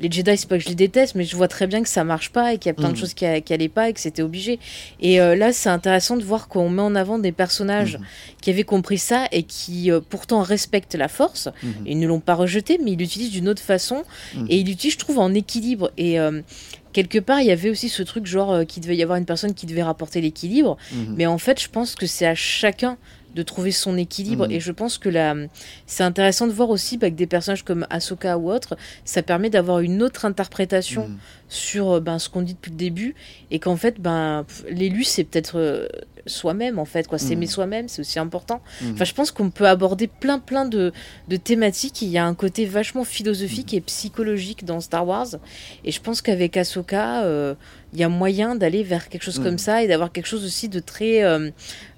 les 0.00 0.10
Jedi, 0.10 0.36
c'est 0.36 0.48
pas 0.48 0.58
que 0.58 0.64
je 0.64 0.68
les 0.68 0.74
déteste, 0.74 1.14
mais 1.14 1.24
je 1.24 1.36
vois 1.36 1.48
très 1.48 1.66
bien 1.66 1.82
que 1.82 1.88
ça 1.88 2.04
marche 2.04 2.30
pas 2.30 2.52
et 2.52 2.58
qu'il 2.58 2.68
y 2.68 2.70
a 2.70 2.74
plein 2.74 2.90
de 2.90 2.96
choses 2.96 3.14
qui, 3.14 3.26
qui 3.42 3.52
allaient 3.54 3.68
pas 3.68 3.88
et 3.88 3.92
que 3.92 4.00
c'était 4.00 4.22
obligé. 4.22 4.58
Et 5.00 5.20
euh, 5.20 5.36
là, 5.36 5.52
c'est 5.52 5.68
intéressant 5.68 6.16
de 6.16 6.24
voir 6.24 6.48
qu'on 6.48 6.68
met 6.68 6.82
en 6.82 6.94
avant 6.94 7.18
des 7.18 7.32
personnages 7.32 7.98
Mhm. 7.98 8.04
qui 8.40 8.50
avaient 8.50 8.64
compris 8.64 8.98
ça 8.98 9.26
et 9.32 9.42
qui 9.44 9.90
euh, 9.90 10.00
pourtant 10.08 10.42
respectent 10.42 10.94
la 10.96 11.08
force. 11.08 11.48
Ils 11.86 11.98
ne 11.98 12.06
l'ont 12.06 12.20
pas 12.20 12.34
rejeté, 12.34 12.78
mais 12.82 12.92
ils 12.92 12.98
l'utilisent 12.98 13.30
d'une 13.30 13.48
autre 13.48 13.62
façon 13.62 14.02
Mhm. 14.34 14.46
et 14.48 14.56
ils 14.58 14.66
l'utilisent, 14.66 14.94
je 14.94 14.98
trouve, 14.98 15.18
en 15.18 15.32
équilibre. 15.34 15.90
Et 15.96 16.18
euh, 16.18 16.40
quelque 16.92 17.18
part, 17.18 17.40
il 17.40 17.46
y 17.46 17.50
avait 17.52 17.70
aussi 17.70 17.88
ce 17.88 18.02
truc 18.02 18.26
genre 18.26 18.64
qu'il 18.66 18.82
devait 18.82 18.96
y 18.96 19.02
avoir 19.02 19.18
une 19.18 19.24
personne 19.26 19.54
qui 19.54 19.66
devait 19.66 19.82
rapporter 19.82 20.20
l'équilibre. 20.20 20.76
Mais 21.16 21.26
en 21.26 21.38
fait, 21.38 21.60
je 21.60 21.68
pense 21.68 21.94
que 21.94 22.06
c'est 22.06 22.26
à 22.26 22.34
chacun 22.34 22.96
de 23.34 23.42
trouver 23.42 23.72
son 23.72 23.96
équilibre. 23.96 24.46
Mhm. 24.46 24.52
Et 24.52 24.60
je 24.60 24.72
pense 24.72 24.98
que 24.98 25.08
là, 25.08 25.34
c'est 25.86 26.04
intéressant 26.04 26.46
de 26.46 26.52
voir 26.52 26.70
aussi 26.70 26.98
bah, 26.98 27.10
que 27.10 27.14
des 27.16 27.26
personnages 27.26 27.64
comme 27.64 27.86
Ahsoka 27.90 28.38
ou 28.38 28.50
autres, 28.50 28.76
ça 29.04 29.22
permet 29.22 29.50
d'avoir 29.50 29.80
une 29.80 30.02
autre 30.02 30.24
interprétation 30.24 31.08
Mhm. 31.08 31.16
sur 31.48 31.90
euh, 31.90 32.00
ben, 32.00 32.18
ce 32.18 32.28
qu'on 32.28 32.42
dit 32.42 32.54
depuis 32.54 32.70
le 32.70 32.76
début. 32.76 33.14
Et 33.50 33.58
qu'en 33.58 33.76
fait, 33.76 34.00
ben, 34.00 34.44
l'élu, 34.70 35.04
c'est 35.04 35.24
peut-être 35.24 35.58
euh, 35.58 35.86
soi-même, 36.26 36.78
en 36.78 36.84
fait. 36.84 37.06
quoi. 37.08 37.18
S'aimer 37.18 37.46
Mhm. 37.46 37.50
soi-même, 37.52 37.88
c'est 37.88 38.00
aussi 38.00 38.18
important. 38.18 38.60
Mhm. 38.80 38.92
Enfin, 38.94 39.04
je 39.04 39.12
pense 39.14 39.30
qu'on 39.30 39.50
peut 39.50 39.66
aborder 39.66 40.06
plein, 40.06 40.38
plein 40.38 40.64
de, 40.64 40.92
de 41.28 41.36
thématiques. 41.36 42.02
Il 42.02 42.08
y 42.08 42.18
a 42.18 42.24
un 42.26 42.34
côté 42.34 42.64
vachement 42.66 43.04
philosophique 43.04 43.74
et 43.74 43.80
psychologique 43.80 44.64
dans 44.64 44.80
Star 44.80 45.06
Wars. 45.06 45.28
Et 45.84 45.90
je 45.92 46.00
pense 46.00 46.22
qu'avec 46.22 46.56
Ahsoka, 46.56 47.24
euh, 47.24 47.54
il 47.92 48.00
y 48.00 48.04
a 48.04 48.08
moyen 48.08 48.56
d'aller 48.56 48.82
vers 48.82 49.08
quelque 49.08 49.22
chose 49.22 49.38
comme 49.38 49.56
ça 49.58 49.82
et 49.82 49.86
d'avoir 49.86 50.10
quelque 50.10 50.26
chose 50.26 50.44
aussi 50.44 50.68
de 50.68 50.80
très, 50.80 51.22
euh, 51.22 51.50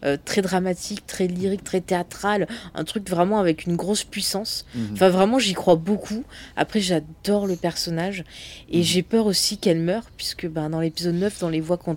euh, 0.05 0.17
très 0.23 0.43
dramatique, 0.43 1.07
très 1.07 1.27
lyrique, 1.27 1.65
très 1.65 1.81
théâtral. 1.81 2.47
Un 2.75 2.85
truc 2.85 3.09
vraiment 3.09 3.39
avec 3.39 3.65
une 3.65 3.77
grosse 3.77 4.05
puissance. 4.05 4.67
Mhm. 4.75 4.89
Enfin, 4.93 5.09
vraiment, 5.09 5.39
j'y 5.39 5.55
crois 5.55 5.77
beaucoup. 5.77 6.23
Après, 6.57 6.81
j'adore 6.81 7.47
le 7.47 7.57
personnage. 7.57 8.25
Et 8.71 8.79
Mhm. 8.79 8.83
j'ai 8.85 9.03
peur 9.03 9.27
aussi 9.27 9.57
qu'elle 9.59 9.81
meure, 9.81 10.05
puisque 10.17 10.47
ben, 10.47 10.69
dans 10.71 10.81
l'épisode 10.81 11.15
9, 11.15 11.39
dans 11.41 11.49
les 11.49 11.61
voix 11.61 11.77
qu'on 11.79 11.97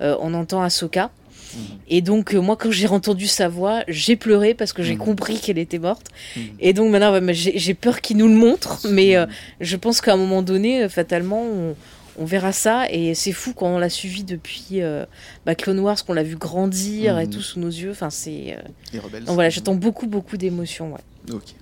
euh, 0.00 0.16
on 0.20 0.34
entend 0.34 0.62
Ahsoka. 0.62 1.10
Mhm. 1.56 1.78
Et 1.88 2.00
donc, 2.02 2.34
euh, 2.34 2.40
moi, 2.40 2.56
quand 2.56 2.70
j'ai 2.70 2.86
entendu 2.88 3.26
sa 3.26 3.48
voix, 3.48 3.82
j'ai 3.88 4.16
pleuré 4.16 4.54
parce 4.54 4.72
que 4.72 4.82
j'ai 4.82 4.94
Mhm. 4.94 4.98
compris 5.00 5.38
qu'elle 5.40 5.58
était 5.58 5.78
morte. 5.78 6.06
Mhm. 6.36 6.42
Et 6.60 6.72
donc, 6.72 6.90
maintenant, 6.90 7.18
j'ai 7.32 7.74
peur 7.74 8.00
qu'il 8.00 8.16
nous 8.16 8.28
le 8.28 8.34
montre. 8.34 8.86
Mais 8.90 9.16
euh, 9.16 9.26
je 9.60 9.76
pense 9.76 10.00
qu'à 10.00 10.14
un 10.14 10.16
moment 10.16 10.42
donné, 10.42 10.84
euh, 10.84 10.88
fatalement, 10.88 11.42
on, 11.42 11.74
on 12.18 12.24
verra 12.24 12.52
ça. 12.52 12.90
Et 12.90 13.14
c'est 13.14 13.32
fou 13.32 13.52
quand 13.54 13.66
on 13.68 13.78
l'a 13.78 13.88
suivi 13.90 14.24
depuis 14.24 14.82
euh, 14.82 15.04
bah, 15.46 15.54
Clone 15.54 15.80
Wars, 15.80 16.04
qu'on 16.04 16.12
l'a 16.14 16.22
vu 16.22 16.36
grandir 16.36 17.18
et 17.18 17.28
tout 17.28 17.40
sous 17.42 17.58
nos 17.60 17.68
yeux. 17.68 17.90
Enfin, 17.90 18.10
c'est. 18.10 18.56
Donc 18.92 19.34
voilà, 19.34 19.50
j'attends 19.50 19.74
beaucoup, 19.74 20.06
beaucoup 20.06 20.36
d'émotions. 20.36 20.92
Ouais. 20.92 21.34
Ok. 21.34 21.54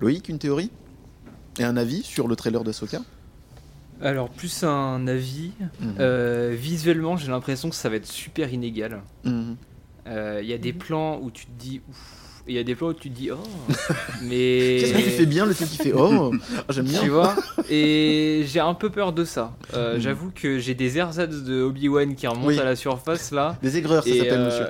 Loïc, 0.00 0.28
une 0.28 0.38
théorie 0.38 0.70
Et 1.58 1.64
un 1.64 1.76
avis 1.76 2.02
sur 2.02 2.26
le 2.28 2.36
trailer 2.36 2.64
d'Ahsoka 2.64 3.00
Alors, 4.02 4.28
plus 4.28 4.62
un 4.64 5.06
avis. 5.06 5.52
Mhm. 5.80 5.94
Euh, 6.00 6.54
visuellement, 6.58 7.16
j'ai 7.16 7.28
l'impression 7.28 7.70
que 7.70 7.76
ça 7.76 7.88
va 7.88 7.96
être 7.96 8.06
super 8.06 8.52
inégal. 8.52 9.00
Mhm. 9.24 9.56
Euh, 10.06 10.40
Il 10.42 10.48
y 10.48 10.52
a 10.52 10.58
des 10.58 10.72
plans 10.72 11.18
où 11.22 11.30
tu 11.30 11.46
te 11.46 11.50
dis 11.58 11.80
ouf. 11.88 12.42
et 12.46 12.52
Il 12.52 12.56
y 12.56 12.58
a 12.58 12.64
des 12.64 12.74
plans 12.74 12.88
où 12.88 12.92
tu 12.94 13.08
te 13.08 13.14
dis 13.16 13.30
oh. 13.30 13.36
Mais. 14.22 14.76
Qu'est-ce 14.80 14.92
que 14.92 14.98
tu 14.98 15.10
fais 15.10 15.26
bien 15.26 15.46
le 15.46 15.54
type 15.54 15.68
qui 15.68 15.76
fait 15.78 15.92
Oh 15.94 16.32
Ah, 16.58 16.64
J'aime 16.70 16.84
bien. 16.84 17.00
Tu 17.00 17.08
vois 17.08 17.34
Et 17.70 18.44
j'ai 18.46 18.60
un 18.60 18.74
peu 18.74 18.90
peur 18.90 19.12
de 19.12 19.24
ça. 19.24 19.56
Euh, 19.74 19.94
Mhm. 19.94 20.00
J'avoue 20.00 20.30
que 20.34 20.58
j'ai 20.58 20.74
des 20.74 20.98
ersatz 20.98 21.42
de 21.42 21.62
Obi-Wan 21.62 22.14
qui 22.14 22.26
remontent 22.26 22.48
Oui. 22.48 22.58
à 22.58 22.64
la 22.64 22.76
surface 22.76 23.30
là. 23.30 23.56
Des 23.62 23.76
aigreurs, 23.78 24.02
ça 24.04 24.10
s'appelle, 24.14 24.40
euh, 24.40 24.46
monsieur. 24.46 24.66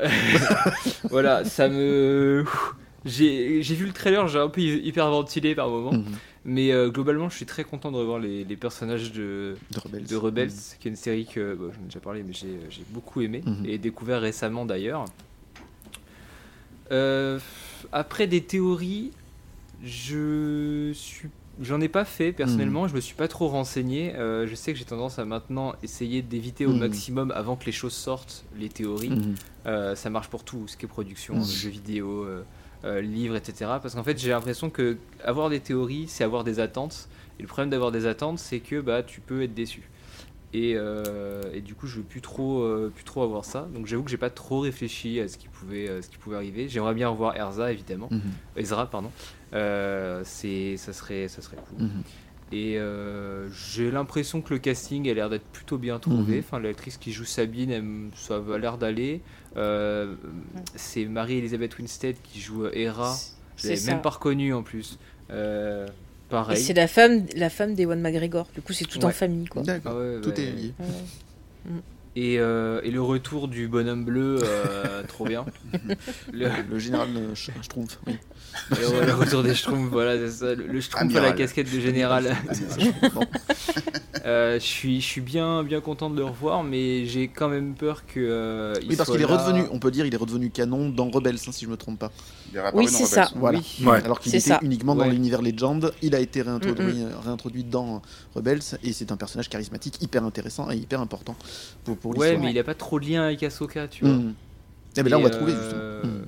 voilà, 1.11 1.45
ça 1.45 1.69
me. 1.69 2.45
J'ai 3.05 3.63
j'ai 3.63 3.75
vu 3.75 3.85
le 3.87 3.93
trailer, 3.93 4.29
j'ai 4.29 4.39
un 4.39 4.49
peu 4.49 4.61
hyper 4.63 5.11
ventilé 5.11 5.55
par 5.55 5.69
moment. 5.69 5.93
Mais 6.47 6.73
euh, 6.73 6.91
globalement, 6.91 7.29
je 7.31 7.37
suis 7.37 7.47
très 7.47 7.65
content 7.65 7.91
de 7.91 7.97
revoir 7.97 8.19
les, 8.19 8.45
les 8.45 8.57
personnages 8.57 9.13
de, 9.13 9.57
De 9.73 9.81
rebelles. 9.81 10.05
de 10.05 10.17
Rebels, 10.17 10.51
qui 10.79 10.89
est 10.89 10.91
une 10.91 10.97
série 10.97 11.25
que 11.27 11.55
bon, 11.55 11.71
j'en 11.75 11.81
ai 11.81 11.85
déjà 11.87 12.01
parlé, 12.01 12.23
mais 12.23 12.35
j'ai 12.35 12.59
beaucoup 12.91 13.23
aimé 13.23 13.43
Mhm. 13.47 13.65
et 13.67 13.79
découvert 13.79 14.21
récemment 14.21 14.67
d'ailleurs. 14.67 15.07
Euh, 16.93 17.39
après 17.93 18.27
des 18.27 18.43
théories, 18.43 19.11
je 19.83 20.91
suis, 20.95 21.29
j'en 21.63 21.81
ai 21.81 21.89
pas 21.89 22.05
fait 22.05 22.33
personnellement. 22.33 22.89
Je 22.89 22.95
me 22.95 23.01
suis 23.01 23.15
pas 23.15 23.29
trop 23.29 23.49
renseigné. 23.49 24.15
Euh, 24.15 24.47
je 24.47 24.55
sais 24.55 24.73
que 24.73 24.79
j'ai 24.79 24.85
tendance 24.85 25.19
à 25.19 25.25
maintenant 25.25 25.75
essayer 25.83 26.21
d'éviter 26.23 26.67
au 26.67 26.73
Mhm. 26.73 26.79
maximum 26.81 27.31
avant 27.35 27.57
que 27.57 27.65
les 27.67 27.73
choses 27.73 27.95
sortent 27.95 28.45
les 28.59 28.69
théories. 28.69 29.11
Mhm. 29.11 29.35
Euh, 29.67 29.95
ça 29.95 30.11
marche 30.11 30.29
pour 30.29 30.45
tout, 30.45 30.69
ce 30.69 30.77
qui 30.77 30.85
est 30.85 30.89
production, 30.89 31.39
euh, 31.39 31.45
jeux 31.45 31.71
vidéo, 31.71 32.27
euh, 32.85 33.01
livres, 33.01 33.37
etc. 33.37 33.79
Parce 33.83 33.95
qu'en 33.95 34.05
fait, 34.05 34.19
j'ai 34.19 34.31
l'impression 34.31 34.71
que 34.71 34.97
avoir 35.25 35.49
des 35.51 35.61
théories, 35.61 36.07
c'est 36.09 36.23
avoir 36.25 36.45
des 36.45 36.61
attentes. 36.61 37.09
Et 37.39 37.43
le 37.43 37.49
problème 37.49 37.71
d'avoir 37.71 37.91
des 37.91 38.07
attentes, 38.07 38.39
c'est 38.39 38.61
que 38.61 38.81
bah, 38.81 39.03
tu 39.03 39.21
peux 39.21 39.43
être 39.43 39.55
déçu. 39.55 39.89
Et, 40.53 40.75
euh, 40.77 41.43
et 41.53 41.61
du 41.61 41.75
coup, 41.75 41.89
je 41.89 41.97
veux 41.97 42.05
plus 42.05 42.21
trop, 42.21 42.63
euh, 42.63 42.93
plus 42.95 43.03
trop 43.03 43.23
avoir 43.25 43.45
ça. 43.45 43.67
Donc 43.75 43.87
j'avoue 43.87 44.05
que 44.05 44.11
j'ai 44.11 44.17
pas 44.17 44.31
trop 44.31 44.61
réfléchi 44.61 45.19
à 45.19 45.27
ce 45.27 45.37
qui 45.37 45.49
pouvait, 45.49 45.89
euh, 45.89 46.01
ce 46.01 46.09
qui 46.09 46.17
pouvait 46.17 46.37
arriver. 46.37 46.69
J'aimerais 46.69 46.95
bien 46.95 47.09
revoir 47.09 47.35
Erza, 47.37 47.73
évidemment. 47.73 48.07
Mhm. 48.13 48.21
Ezra, 48.57 48.89
pardon. 48.89 49.11
C'est, 50.25 50.77
ça 50.77 50.93
serait, 50.93 51.27
ça 51.29 51.43
serait 51.43 51.57
cool. 51.57 51.87
Mhm. 51.87 52.03
Et 52.53 52.79
j'ai 53.53 53.91
l'impression 53.91 54.43
que 54.43 54.55
le 54.55 54.61
casting 54.61 55.09
a 55.11 55.15
l'air 55.15 55.29
d'être 55.29 55.47
plutôt 55.47 55.77
bien 55.79 55.99
trouvé. 55.99 56.35
Mhm. 56.37 56.39
Enfin, 56.41 56.61
l'actrice 56.61 56.99
qui 56.99 57.11
joue 57.11 57.25
Sabine, 57.25 57.71
elle- 57.71 58.11
ça 58.15 58.37
a 58.55 58.59
l'air 58.59 58.79
d'aller. 58.79 59.23
Euh, 59.57 60.15
c'est 60.75 61.05
Marie-Elisabeth 61.05 61.79
Winstead 61.79 62.17
qui 62.23 62.41
joue 62.41 62.67
Hera. 62.73 63.15
Je 63.57 63.63
C'est 63.63 63.75
l'avais 63.77 63.87
même 63.93 64.03
pas 64.03 64.11
reconnue 64.11 64.53
en 64.53 64.63
plus. 64.63 64.99
Euh, 65.31 65.87
Et 65.87 65.91
pareil. 66.31 66.57
c'est 66.61 66.75
la 66.75 66.89
femme, 66.89 67.25
la 67.37 67.51
femme 67.51 67.75
d'Ewan 67.75 68.01
McGregor. 68.01 68.49
Du 68.55 68.63
coup, 68.63 68.73
c'est 68.73 68.85
tout 68.87 69.05
en 69.05 69.11
famille, 69.11 69.47
quoi. 69.47 69.63
D'accord. 69.63 69.93
Ah 69.97 69.99
ouais, 70.01 70.21
Tout 70.21 70.33
est 70.41 70.51
lié. 70.51 70.75
Ouais. 70.81 71.71
Et, 72.17 72.39
euh, 72.39 72.81
et 72.85 72.91
le 72.93 73.03
retour 73.03 73.49
du 73.49 73.67
bonhomme 73.67 74.05
bleu, 74.05 74.39
euh, 74.43 75.03
trop 75.09 75.25
bien. 75.25 75.45
Le, 76.33 76.49
Le 76.71 76.79
général 76.79 77.09
euh, 77.17 77.35
Sch- 77.35 77.51
Schtroumpf. 77.63 77.99
Oui. 78.07 78.17
le- 78.71 78.89
ouais, 79.01 79.07
le 79.07 79.15
retour 79.15 79.43
des 79.43 79.53
Schtroumpfs, 79.55 79.91
voilà, 79.91 80.17
c'est 80.19 80.31
ça. 80.31 80.55
Le, 80.55 80.67
le 80.67 80.81
Schtroumpf 80.81 81.15
à 81.17 81.21
la 81.21 81.33
casquette 81.33 81.73
de 81.75 81.81
général. 81.81 82.37
Euh, 84.27 84.55
je 84.59 84.65
suis, 84.65 85.03
je 85.03 85.07
suis 85.07 85.21
bien, 85.21 85.63
bien 85.63 85.83
content 85.83 86.09
de 86.09 86.17
le 86.17 86.25
revoir, 86.25 86.65
mais 86.65 87.05
j'ai 87.05 87.29
quand 87.29 87.49
même 87.51 87.75
peur 87.75 88.07
que. 88.07 88.19
euh, 88.21 88.73
il 88.81 88.89
Oui, 88.89 88.97
parce 88.97 89.11
qu'il 89.11 89.21
est 89.21 89.27
là. 89.27 89.37
redevenu, 89.37 89.65
on 89.71 89.79
peut 89.79 89.91
dire, 89.91 90.07
il 90.07 90.15
est 90.15 90.17
redevenu 90.17 90.49
canon 90.49 90.89
dans 90.89 91.11
Rebels, 91.11 91.37
hein, 91.47 91.53
si 91.53 91.67
je 91.67 91.71
me 91.71 91.77
trompe 91.77 91.99
pas. 91.99 92.11
Il 92.51 92.57
est 92.59 92.63
Oui, 92.73 92.89
c'est 92.89 93.05
ça. 93.05 93.29
Voilà. 93.37 93.59
Oui. 93.59 93.85
Ouais. 93.87 94.03
Alors 94.03 94.21
qu'il 94.21 94.35
était 94.35 94.41
ça. 94.41 94.61
uniquement 94.63 94.95
dans 94.95 95.05
Ouais. 95.05 95.11
l'univers 95.11 95.43
Legend, 95.43 95.93
il 96.01 96.15
a 96.15 96.21
été 96.21 96.41
réintroduit, 96.41 97.03
euh, 97.03 97.09
réintroduit 97.23 97.65
dans 97.65 98.01
Rebels 98.35 98.61
et 98.83 98.95
c'est 98.95 99.13
un 99.13 99.17
personnage 99.19 99.51
charismatique 99.51 100.03
hyper 100.03 100.25
intéressant 100.25 100.71
et 100.71 100.77
hyper 100.77 101.03
important 101.03 101.37
pour, 101.85 101.99
pour 101.99 102.17
Ouais, 102.17 102.29
l'histoire. 102.29 102.45
mais 102.47 102.51
il 102.53 102.59
a 102.59 102.65
pas 102.65 102.75
trop 102.75 102.99
de 102.99 103.07
lien 103.07 103.25
avec 103.25 103.43
Ahsoka, 103.43 103.89
tu 103.89 104.07
vois. 104.07 104.15
Mhm. 104.15 104.33
Eh 104.97 105.03
ben 105.03 105.11
là, 105.11 105.19
on 105.19 105.23
va 105.23 105.29
Et, 105.29 105.33
trouver 105.33 105.53
justement. 105.53 105.83
Mhm. 106.05 106.25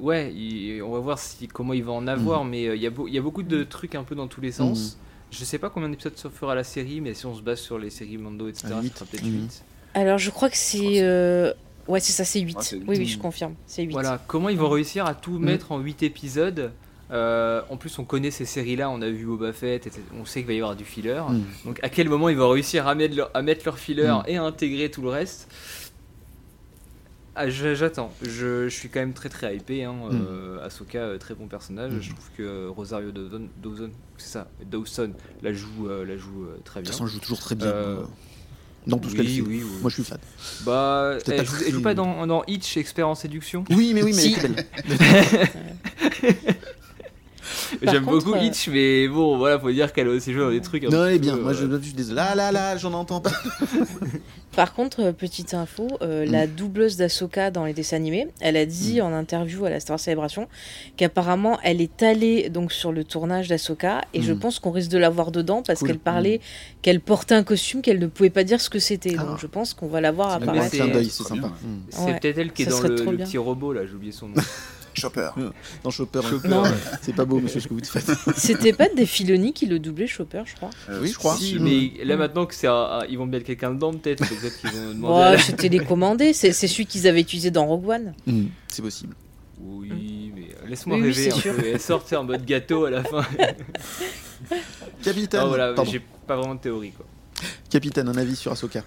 Ouais, 0.00 0.32
il- 0.34 0.82
on 0.82 0.90
va 0.90 0.98
voir 0.98 1.18
si, 1.20 1.46
comment 1.46 1.72
il 1.72 1.84
va 1.84 1.92
en 1.92 2.06
avoir, 2.08 2.44
mais 2.44 2.66
euh, 2.66 2.74
il 2.74 2.82
y, 2.82 2.86
a 2.86 2.90
y 2.90 3.20
beaucoup 3.20 3.42
de 3.44 3.62
trucs 3.62 3.94
un 3.94 4.02
peu 4.02 4.16
dans 4.16 4.26
tous 4.26 4.40
les 4.40 4.50
sens. 4.52 4.96
Mhm. 4.96 5.07
Je 5.30 5.44
sais 5.44 5.58
pas 5.58 5.68
combien 5.70 5.88
d'épisodes 5.88 6.16
se 6.16 6.28
fera 6.28 6.54
la 6.54 6.64
série, 6.64 7.00
mais 7.00 7.14
si 7.14 7.26
on 7.26 7.34
se 7.34 7.42
base 7.42 7.60
sur 7.60 7.78
les 7.78 7.90
séries 7.90 8.16
Mando, 8.18 8.48
etc., 8.48 8.64
Ah, 8.66 8.74
ça 8.76 8.80
huit. 8.82 8.94
sera 8.96 9.04
peut-être 9.06 9.24
Mhm. 9.24 9.42
8. 9.42 9.62
Alors, 9.94 10.18
je 10.18 10.30
crois 10.30 10.48
que 10.50 10.56
c'est. 10.56 11.00
euh, 11.02 11.52
Ouais, 11.86 12.00
c'est 12.00 12.12
ça, 12.12 12.26
c'est 12.26 12.40
8. 12.40 12.56
Ah, 12.60 12.62
oui, 12.86 12.96
oui, 12.98 13.06
je 13.06 13.16
confirme. 13.18 13.54
C'est 13.66 13.82
8. 13.82 13.92
Voilà, 13.92 14.20
comment 14.26 14.50
ils 14.50 14.58
vont 14.58 14.68
réussir 14.68 15.06
à 15.06 15.14
tout 15.14 15.32
Mhm. 15.38 15.44
mettre 15.44 15.72
en 15.72 15.78
8 15.78 16.02
épisodes? 16.02 16.70
Euh, 17.10 17.62
en 17.70 17.78
plus, 17.78 17.98
on 17.98 18.04
connaît 18.04 18.30
ces 18.30 18.44
séries-là, 18.44 18.90
on 18.90 19.00
a 19.00 19.08
vu 19.08 19.24
Boba 19.24 19.54
Fett, 19.54 19.86
etc. 19.86 20.02
on 20.20 20.26
sait 20.26 20.40
qu'il 20.40 20.48
va 20.48 20.52
y 20.52 20.56
avoir 20.58 20.76
du 20.76 20.84
filler. 20.84 21.22
Mhm. 21.26 21.42
Donc, 21.64 21.80
à 21.82 21.88
quel 21.88 22.10
moment 22.10 22.28
ils 22.28 22.36
vont 22.36 22.50
réussir 22.50 22.86
à 22.86 22.94
mettre 22.94 23.16
leur, 23.16 23.30
à 23.32 23.40
mettre 23.40 23.62
leur 23.64 23.78
filler 23.78 24.12
et 24.26 24.36
à 24.36 24.42
intégrer 24.42 24.90
tout 24.90 25.00
le 25.00 25.08
reste? 25.08 25.48
Ah, 27.40 27.48
J'attends. 27.48 28.12
Je, 28.22 28.68
je 28.68 28.74
suis 28.74 28.88
quand 28.88 29.00
même 29.00 29.12
très 29.12 29.28
très 29.28 29.56
hypé. 29.56 29.84
Hein. 29.84 29.92
Mhm. 30.10 30.26
Euh, 30.28 30.66
Ahsoka, 30.66 30.98
euh, 30.98 31.18
très 31.18 31.34
bon 31.34 31.46
personnage. 31.46 31.92
Mhm. 31.92 32.02
Je 32.02 32.10
trouve 32.10 32.30
que 32.36 32.68
Rosario 32.68 33.10
Dawson, 33.12 33.48
Dawson 33.62 33.90
c'est 34.16 34.28
ça, 34.28 34.48
Dawson, 34.64 35.12
la 35.42 35.52
joue, 35.52 35.88
euh, 35.88 36.04
la 36.04 36.16
joue 36.16 36.44
euh, 36.44 36.58
très 36.64 36.80
De 36.80 36.84
bien. 36.84 36.90
toute 36.90 36.98
façon, 37.00 37.04
elle 37.06 37.10
joue 37.12 37.20
toujours 37.20 37.38
très 37.38 37.54
bien. 37.54 37.66
Euh, 37.68 38.00
euh, 38.00 38.04
Dans 38.88 38.98
tout 38.98 39.08
ce 39.10 39.14
qu'elle 39.16 39.28
fait. 39.28 39.40
oui, 39.40 39.62
oui. 39.62 39.78
Moi, 39.80 39.90
je 39.90 39.94
suis 39.94 40.04
fan. 40.04 40.18
Bah, 40.64 41.12
elle, 41.26 41.44
joue, 41.46 41.56
très- 41.56 41.66
elle 41.68 41.72
joue 41.74 41.82
pas 41.82 41.94
dans, 41.94 42.26
dans 42.26 42.42
Hitch, 42.46 42.76
expert 42.76 43.06
en 43.08 43.14
séduction? 43.14 43.64
Oui, 43.70 43.92
mais 43.94 44.02
oui, 44.02 44.12
mais 44.16 44.22
Si. 44.22 44.34
elle 44.42 44.52
est 44.52 44.98
très 44.98 45.32
belle. 45.32 45.48
Par 47.84 47.94
J'aime 47.94 48.04
contre, 48.04 48.24
beaucoup 48.24 48.34
euh, 48.38 48.42
Hitch, 48.42 48.68
mais 48.68 49.08
bon, 49.08 49.36
voilà, 49.38 49.58
faut 49.58 49.70
dire 49.70 49.92
qu'elle 49.92 50.08
a 50.08 50.10
aussi 50.10 50.32
joué 50.32 50.42
dans 50.42 50.50
des 50.50 50.60
trucs. 50.60 50.82
Non, 50.84 51.04
elle 51.04 51.14
est 51.14 51.18
petit 51.18 51.28
bien. 51.28 51.36
peu, 51.36 51.42
Moi, 51.42 51.52
je, 51.52 51.64
euh, 51.66 51.78
je 51.80 51.84
suis 51.84 51.94
désolé. 51.94 52.16
Là, 52.16 52.34
là, 52.34 52.52
là, 52.52 52.76
j'en 52.76 52.92
entends 52.94 53.20
pas. 53.20 53.30
Par 54.56 54.74
contre, 54.74 55.00
euh, 55.02 55.12
petite 55.12 55.54
info, 55.54 55.86
euh, 56.02 56.26
Mm. 56.26 56.30
la 56.32 56.46
doubleuse 56.48 56.96
d'Ahsoka 56.96 57.50
dans 57.52 57.64
les 57.64 57.72
dessins 57.74 57.96
animés, 57.96 58.26
elle 58.40 58.56
a 58.56 58.66
dit 58.66 59.00
en 59.00 59.12
interview 59.12 59.64
à 59.66 59.70
la 59.70 59.78
Star 59.78 60.00
Celebration 60.00 60.48
qu'apparemment 60.96 61.58
elle 61.62 61.80
est 61.80 62.02
allée 62.02 62.48
donc 62.48 62.72
sur 62.72 62.90
le 62.90 63.04
tournage 63.04 63.46
d'Ahsoka 63.46 64.00
et 64.14 64.22
je 64.22 64.32
Mm. 64.32 64.38
pense 64.40 64.58
qu'on 64.58 64.72
risque 64.72 64.90
de 64.90 64.98
la 64.98 65.10
voir 65.10 65.30
dedans 65.30 65.62
parce 65.64 65.78
Cool. 65.80 65.88
qu'elle 65.90 65.98
parlait 66.00 66.40
qu'elle 66.82 67.00
portait 67.00 67.34
un 67.36 67.44
costume 67.44 67.82
qu'elle 67.82 68.00
ne 68.00 68.06
pouvait 68.08 68.30
pas 68.30 68.42
dire 68.42 68.60
ce 68.60 68.68
que 68.70 68.80
c'était. 68.80 69.14
Ah. 69.18 69.22
Donc 69.24 69.38
je 69.38 69.46
pense 69.46 69.74
qu'on 69.74 69.86
va 69.86 70.00
la 70.00 70.10
voir 70.10 70.32
apparaître. 70.32 70.70
c'est-. 70.70 70.82
Mm. 70.82 72.04
Ouais, 72.06 72.18
peut-être 72.18 72.38
elle 72.38 72.52
qui 72.52 72.62
est 72.62 72.70
ça 72.70 72.82
dans 72.88 72.88
le, 73.04 73.12
le 73.12 73.18
petit 73.18 73.38
robot 73.38 73.72
là, 73.74 73.82
j'ai 73.86 73.94
oublié 73.94 74.12
son 74.12 74.28
nom. 74.28 74.34
Chopper. 74.98 75.30
Dans 75.84 75.90
Chopper. 75.90 76.20
Non. 76.44 76.62
C'est 77.02 77.14
pas 77.14 77.24
beau, 77.24 77.38
monsieur, 77.40 77.60
ce 77.60 77.68
que 77.68 77.74
vous 77.74 77.84
faites. 77.84 78.10
C'était 78.36 78.72
pas 78.72 78.88
des 78.88 79.06
Filoni 79.06 79.52
qui 79.52 79.66
le 79.66 79.78
doublait 79.78 80.06
Chopper, 80.06 80.42
je 80.46 80.54
crois. 80.56 80.70
Euh, 80.90 81.00
Oui, 81.02 81.08
je 81.08 81.14
crois. 81.18 81.36
Si, 81.36 81.54
Mm. 81.58 81.62
mais 81.64 82.04
là 82.04 82.16
maintenant 82.16 82.46
que 82.46 82.54
c'est 82.54 82.66
un- 82.66 82.72
un- 82.72 83.04
ils 83.08 83.16
vont 83.18 83.26
mettre 83.26 83.44
quelqu'un 83.46 83.72
dedans, 83.72 83.92
peut-être, 83.92 84.26
peut-être 84.28 84.60
qu'ils 84.60 84.70
vont 84.70 84.88
demander. 84.94 85.36
La- 85.36 85.38
c'était 85.38 85.68
les 85.68 85.80
commandés, 85.80 86.32
c'est 86.32 86.52
c'est 86.52 86.68
celui 86.68 86.86
qu'ils 86.86 87.06
avaient 87.08 87.20
utilisé 87.20 87.50
dans 87.50 87.66
Rogue 87.66 87.88
One. 87.88 88.14
Mm. 88.26 88.46
C'est 88.68 88.82
possible. 88.82 89.14
Oui, 89.60 90.32
mais 90.34 90.42
euh, 90.62 90.68
laisse-moi 90.68 90.96
Oui, 90.96 91.02
oui, 91.02 91.08
rêver 91.08 91.30
c'est 91.30 91.36
un 91.36 91.40
sûr. 91.40 91.54
peu. 91.56 91.66
Elle 91.66 91.80
sortait 91.80 92.16
en 92.16 92.24
mode 92.24 92.44
gâteau 92.44 92.84
à 92.84 92.90
la 92.90 93.02
fin. 93.02 93.22
Capitaine. 95.02 95.40
Ah, 95.42 95.46
voilà, 95.46 95.74
j'ai 95.84 96.00
pas 96.26 96.36
vraiment 96.36 96.54
de 96.54 96.60
théorie 96.60 96.92
quoi. 96.92 97.06
Capitaine, 97.70 98.08
un 98.08 98.16
avis 98.16 98.36
sur 98.36 98.52
Ahsoka 98.52 98.82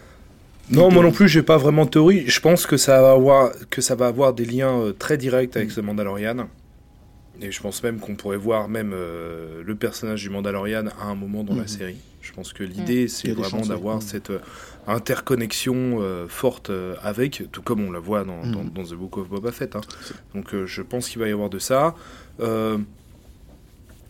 Non, 0.69 0.89
moi 0.89 1.03
non 1.03 1.11
plus, 1.11 1.27
j'ai 1.27 1.43
pas 1.43 1.57
vraiment 1.57 1.85
de 1.85 1.89
théorie. 1.89 2.23
Je 2.27 2.39
pense 2.39 2.65
que 2.65 2.77
ça 2.77 3.01
va 3.01 3.11
avoir, 3.11 3.51
que 3.69 3.81
ça 3.81 3.95
va 3.95 4.07
avoir 4.07 4.33
des 4.33 4.45
liens 4.45 4.79
euh, 4.79 4.93
très 4.93 5.17
directs 5.17 5.55
avec 5.57 5.69
Mm. 5.69 5.71
ce 5.73 5.81
Mandalorian. 5.81 6.47
Et 7.41 7.51
je 7.51 7.61
pense 7.61 7.81
même 7.83 7.99
qu'on 7.99 8.15
pourrait 8.15 8.37
voir 8.37 8.69
même 8.69 8.91
euh, 8.93 9.63
le 9.65 9.75
personnage 9.75 10.21
du 10.21 10.29
Mandalorian 10.29 10.85
à 11.01 11.05
un 11.07 11.15
moment 11.15 11.43
dans 11.43 11.55
la 11.55 11.63
Mhm. 11.63 11.67
série. 11.67 11.97
Je 12.21 12.31
pense 12.33 12.53
que 12.53 12.63
l'idée, 12.63 12.93
Il 12.93 13.01
y 13.05 13.09
c'est 13.09 13.31
vraiment 13.31 13.65
d'avoir 13.65 13.95
Mhm. 13.95 14.01
cette 14.01 14.29
euh, 14.29 14.39
interconnexion 14.87 15.97
euh, 16.01 16.27
forte 16.27 16.69
euh, 16.69 16.95
avec, 17.01 17.43
tout 17.51 17.63
comme 17.63 17.81
on 17.83 17.91
la 17.91 17.99
voit 17.99 18.23
dans, 18.23 18.45
dans- 18.45 18.63
dans 18.63 18.83
The 18.83 18.93
Book 18.93 19.17
of 19.17 19.27
Boba 19.27 19.51
Fett. 19.51 19.75
hein. 19.75 19.81
Donc 20.35 20.53
euh, 20.53 20.65
je 20.67 20.81
pense 20.83 21.09
qu'il 21.09 21.19
va 21.19 21.27
y 21.27 21.31
avoir 21.31 21.49
de 21.49 21.59
ça. 21.59 21.95
Euh, 22.39 22.77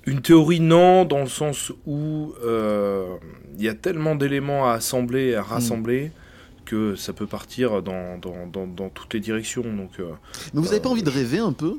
une 0.05 0.21
théorie, 0.21 0.59
non, 0.59 1.05
dans 1.05 1.21
le 1.21 1.27
sens 1.29 1.71
où 1.87 2.33
euh, 2.43 3.15
il 3.57 3.63
y 3.63 3.69
a 3.69 3.73
tellement 3.75 4.15
d'éléments 4.15 4.69
à 4.69 4.73
assembler, 4.73 5.35
à 5.35 5.43
rassembler, 5.43 6.11
que 6.71 6.95
ça 6.95 7.11
peut 7.13 7.27
partir 7.27 7.81
dans, 7.83 8.17
dans, 8.17 8.47
dans, 8.47 8.65
dans 8.65 8.89
toutes 8.89 9.13
les 9.13 9.19
directions. 9.19 9.61
Donc, 9.63 9.91
euh, 9.99 10.05
Mais 10.53 10.61
vous 10.61 10.69
avez 10.71 10.79
pas 10.79 10.89
Euh, 10.89 10.93
envie 10.93 11.03
de 11.03 11.09
rêver 11.09 11.39
un 11.39 11.51
peu 11.53 11.77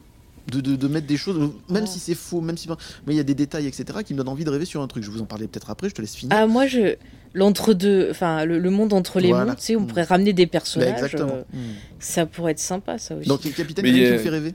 de, 0.50 0.60
de, 0.60 0.76
de 0.76 0.88
mettre 0.88 1.06
des 1.06 1.16
choses, 1.16 1.38
même 1.70 1.84
Oh. 1.84 1.90
si 1.92 1.98
c'est 1.98 2.14
faux, 2.14 2.40
même 2.40 2.56
si. 2.58 2.68
Mais 3.06 3.14
il 3.14 3.16
y 3.16 3.20
a 3.20 3.24
des 3.24 3.34
détails, 3.34 3.66
etc., 3.66 3.84
qui 4.04 4.12
me 4.12 4.18
donnent 4.18 4.28
envie 4.28 4.44
de 4.44 4.50
rêver 4.50 4.64
sur 4.66 4.82
un 4.82 4.86
truc. 4.88 5.02
Je 5.04 5.10
vous 5.10 5.22
en 5.22 5.24
parlais 5.24 5.46
peut-être 5.48 5.70
après, 5.70 5.88
je 5.88 5.94
te 5.94 6.00
laisse 6.02 6.14
finir. 6.14 6.36
Ah, 6.38 6.46
moi, 6.46 6.66
je. 6.66 6.96
L'entre-deux, 7.34 8.08
enfin, 8.10 8.44
le, 8.44 8.58
le 8.58 8.70
monde 8.70 8.92
entre 8.92 9.18
les 9.18 9.28
Voilà. 9.28 9.46
mondes, 9.46 9.56
tu 9.56 9.62
sais, 9.64 9.76
on 9.76 9.80
Mm. 9.80 9.86
pourrait 9.86 10.02
ramener 10.02 10.32
des 10.34 10.44
Bah, 10.46 10.50
personnages. 10.52 10.90
exactement. 10.92 11.32
euh, 11.36 11.56
Mm. 11.56 11.58
ça 11.98 12.26
pourrait 12.26 12.52
être 12.52 12.58
sympa, 12.58 12.98
ça 12.98 13.14
aussi. 13.16 13.26
Donc, 13.28 13.40
capitaine, 13.54 13.84
Mais 13.86 13.92
qui 13.92 14.10
vous 14.12 14.18
fait 14.18 14.28
rêver? 14.28 14.54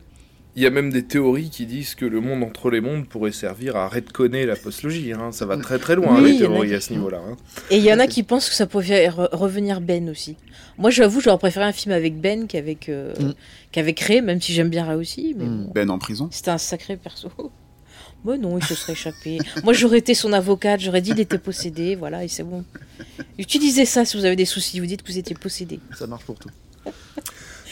Il 0.57 0.63
y 0.63 0.65
a 0.65 0.71
même 0.71 0.91
des 0.91 1.03
théories 1.05 1.51
qui 1.51 1.67
disent 1.67 1.93
que 1.93 2.03
le 2.03 2.19
monde 2.19 2.43
entre 2.43 2.71
les 2.71 2.81
mondes 2.81 3.07
pourrait 3.07 3.31
servir 3.31 3.75
à 3.75 3.87
redconner 3.87 4.45
la 4.47 4.55
postlogie. 4.55 5.13
hein. 5.13 5.31
Ça 5.31 5.45
va 5.45 5.55
très 5.57 5.77
très 5.77 5.95
loin, 5.95 6.19
Oui, 6.19 6.31
les 6.33 6.37
théories 6.39 6.69
qui- 6.69 6.73
à 6.73 6.81
ce 6.81 6.91
niveau-là. 6.93 7.21
hein. 7.29 7.37
Et 7.69 7.77
il 7.77 7.83
y 7.83 7.93
en 7.93 7.99
a 7.99 8.07
qui 8.07 8.23
pensent 8.23 8.49
que 8.49 8.55
ça 8.55 8.65
pourrait 8.65 8.85
faire 8.85 9.17
re- 9.17 9.35
revenir 9.35 9.81
Ben 9.81 10.09
aussi. 10.09 10.35
Moi, 10.79 10.89
j'avoue, 10.89 11.21
j'aurais 11.21 11.37
préféré 11.37 11.65
un 11.65 11.71
film 11.71 11.93
avec 11.93 12.19
Ben 12.19 12.47
qu'avec 12.47 12.89
euh, 12.89 13.13
Mm. 13.19 13.33
qu'avec 13.71 13.99
Ray, 13.99 14.21
même 14.21 14.41
si 14.41 14.51
j'aime 14.51 14.69
bien 14.69 14.83
Ray 14.83 14.97
aussi. 14.97 15.35
Mais 15.37 15.45
Mm. 15.45 15.65
bon, 15.65 15.71
Ben 15.75 15.89
en 15.91 15.99
prison. 15.99 16.27
c'était 16.31 16.49
un 16.51 16.57
sacré 16.57 16.97
perso. 16.97 17.29
Moi, 18.25 18.37
non, 18.39 18.57
il 18.57 18.63
se 18.63 18.73
serait 18.73 18.93
échappé. 18.93 19.37
Moi, 19.63 19.73
j'aurais 19.73 19.99
été 19.99 20.15
son 20.15 20.33
avocate, 20.33 20.79
j'aurais 20.81 21.01
dit 21.01 21.11
il 21.11 21.19
était 21.19 21.37
possédé, 21.37 21.93
voilà, 21.95 22.23
et 22.23 22.27
c'est 22.27 22.41
bon. 22.43 22.65
Utilisez 23.37 23.85
ça 23.85 24.05
si 24.05 24.17
vous 24.17 24.25
avez 24.25 24.35
des 24.35 24.45
soucis, 24.45 24.79
vous 24.79 24.87
dites 24.87 25.03
que 25.03 25.11
vous 25.11 25.19
étiez 25.19 25.35
possédé. 25.35 25.79
Ça 25.95 26.07
marche 26.07 26.25
pour 26.25 26.39
tout. 26.39 26.49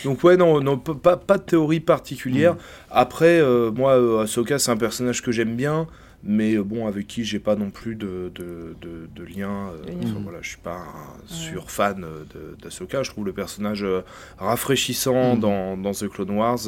Donc 0.03 0.24
ouais, 0.24 0.38
non, 0.38 0.59
non 0.61 0.77
pas, 0.77 1.17
pas 1.17 1.38
de 1.38 1.43
théorie 1.43 1.80
particulière. 1.80 2.56
Mm. 2.56 2.57
Après, 2.91 3.40
euh, 3.40 3.72
moi, 3.72 3.93
euh, 3.93 4.24
Ahsoka, 4.24 4.59
c'est 4.59 4.72
un 4.72 4.77
personnage 4.77 5.22
que 5.22 5.32
j'aime 5.32 5.56
bien, 5.56 5.88
mais 6.24 6.56
euh, 6.56 6.64
bon, 6.64 6.88
avec 6.88 7.07
qui 7.07 7.24
j'ai 7.24 7.40
pas 7.40 7.56
non 7.56 7.69
plus 7.69 7.95
de, 7.95 8.32
de, 8.35 8.75
de, 8.82 9.07
de 9.15 9.24
lien. 9.24 9.69
euh, 9.69 9.88
lien. 9.88 9.95
enfin, 10.03 10.19
voilà, 10.24 10.40
je 10.41 10.49
suis 10.49 10.57
pas 10.57 10.77
un 10.77 11.27
sur 11.27 11.69
fan 11.72 12.03
euh, 12.03 12.24
de- 12.33 12.61
d'Ahsoka. 12.61 13.03
Je 13.03 13.11
trouve 13.11 13.25
le 13.25 13.33
personnage 13.33 13.83
euh, 13.83 14.01
rafraîchissant 14.38 15.35
Mm. 15.35 15.40
dans, 15.40 15.77
dans 15.77 15.91
The 15.91 16.07
Clone 16.09 16.32
Wars 16.32 16.59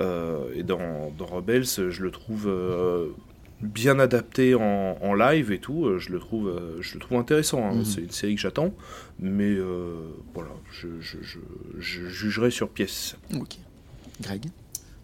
et 0.00 0.62
dans, 0.62 1.12
dans 1.18 1.26
Rebels. 1.26 1.64
Je 1.64 2.02
le 2.02 2.10
trouve 2.10 2.46
euh, 2.48 3.06
bien 3.60 3.98
adapté 3.98 4.54
en, 4.54 4.98
en 5.00 5.14
live 5.14 5.52
et 5.52 5.58
tout. 5.58 5.86
euh, 5.86 5.98
Je 5.98 6.10
le 6.12 6.18
trouve, 6.18 6.48
euh, 6.48 6.76
je 6.80 6.94
le 6.94 7.00
trouve 7.00 7.18
intéressant. 7.18 7.64
hein. 7.64 7.74
Mhm. 7.76 7.84
C'est 7.84 8.00
une 8.02 8.10
série 8.10 8.34
que 8.34 8.40
j'attends, 8.40 8.72
mais 9.18 9.50
euh, 9.54 9.94
voilà, 10.34 10.50
je, 10.72 10.88
je, 11.00 11.18
je, 11.22 11.38
je 11.78 12.06
jugerai 12.08 12.50
sur 12.50 12.68
pièce. 12.68 13.16
Ok. 13.38 13.56
Greg? 14.20 14.46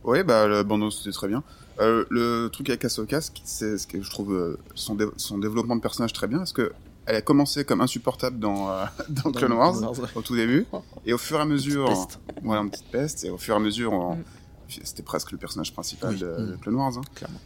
Ouais, 0.04 0.24
bah 0.24 0.46
le 0.46 0.62
bandeau 0.62 0.90
c'était 0.90 1.10
très 1.12 1.28
bien. 1.28 1.42
Euh, 1.80 2.04
le 2.10 2.48
truc 2.52 2.68
avec 2.70 2.84
Ahsoka, 2.84 3.20
c'est 3.44 3.78
ce 3.78 3.86
que 3.86 4.00
je 4.02 4.10
trouve 4.10 4.56
son, 4.74 4.94
dé- 4.94 5.06
son 5.16 5.38
développement 5.38 5.76
de 5.76 5.80
personnage 5.80 6.12
très 6.12 6.26
bien, 6.26 6.38
parce 6.38 6.52
que 6.52 6.72
elle 7.06 7.16
a 7.16 7.22
commencé 7.22 7.64
comme 7.64 7.80
insupportable 7.80 8.38
dans, 8.38 8.70
euh, 8.70 8.84
dans 9.08 9.32
Clone 9.32 9.52
Wars 9.52 9.74
au 10.14 10.22
tout 10.22 10.36
début, 10.36 10.66
et 11.06 11.12
au 11.12 11.18
fur 11.18 11.38
et 11.38 11.40
à 11.40 11.44
mesure, 11.44 11.86
Peste. 11.88 12.18
voilà, 12.42 12.62
une 12.62 12.70
petite 12.70 12.90
peste, 12.90 13.24
et 13.24 13.30
au 13.30 13.38
fur 13.38 13.54
et 13.54 13.56
à 13.56 13.60
mesure, 13.60 13.92
on- 13.92 14.16
Mm. 14.16 14.24
c'était 14.84 15.02
presque 15.02 15.32
le 15.32 15.38
personnage 15.38 15.72
principal 15.72 16.10
Oui. 16.14 16.20
de, 16.20 16.26
Mm. 16.26 16.50
de 16.52 16.56
Clone 16.56 16.74
Wars. 16.76 16.96
hein. 16.98 17.02
Clairement. 17.14 17.40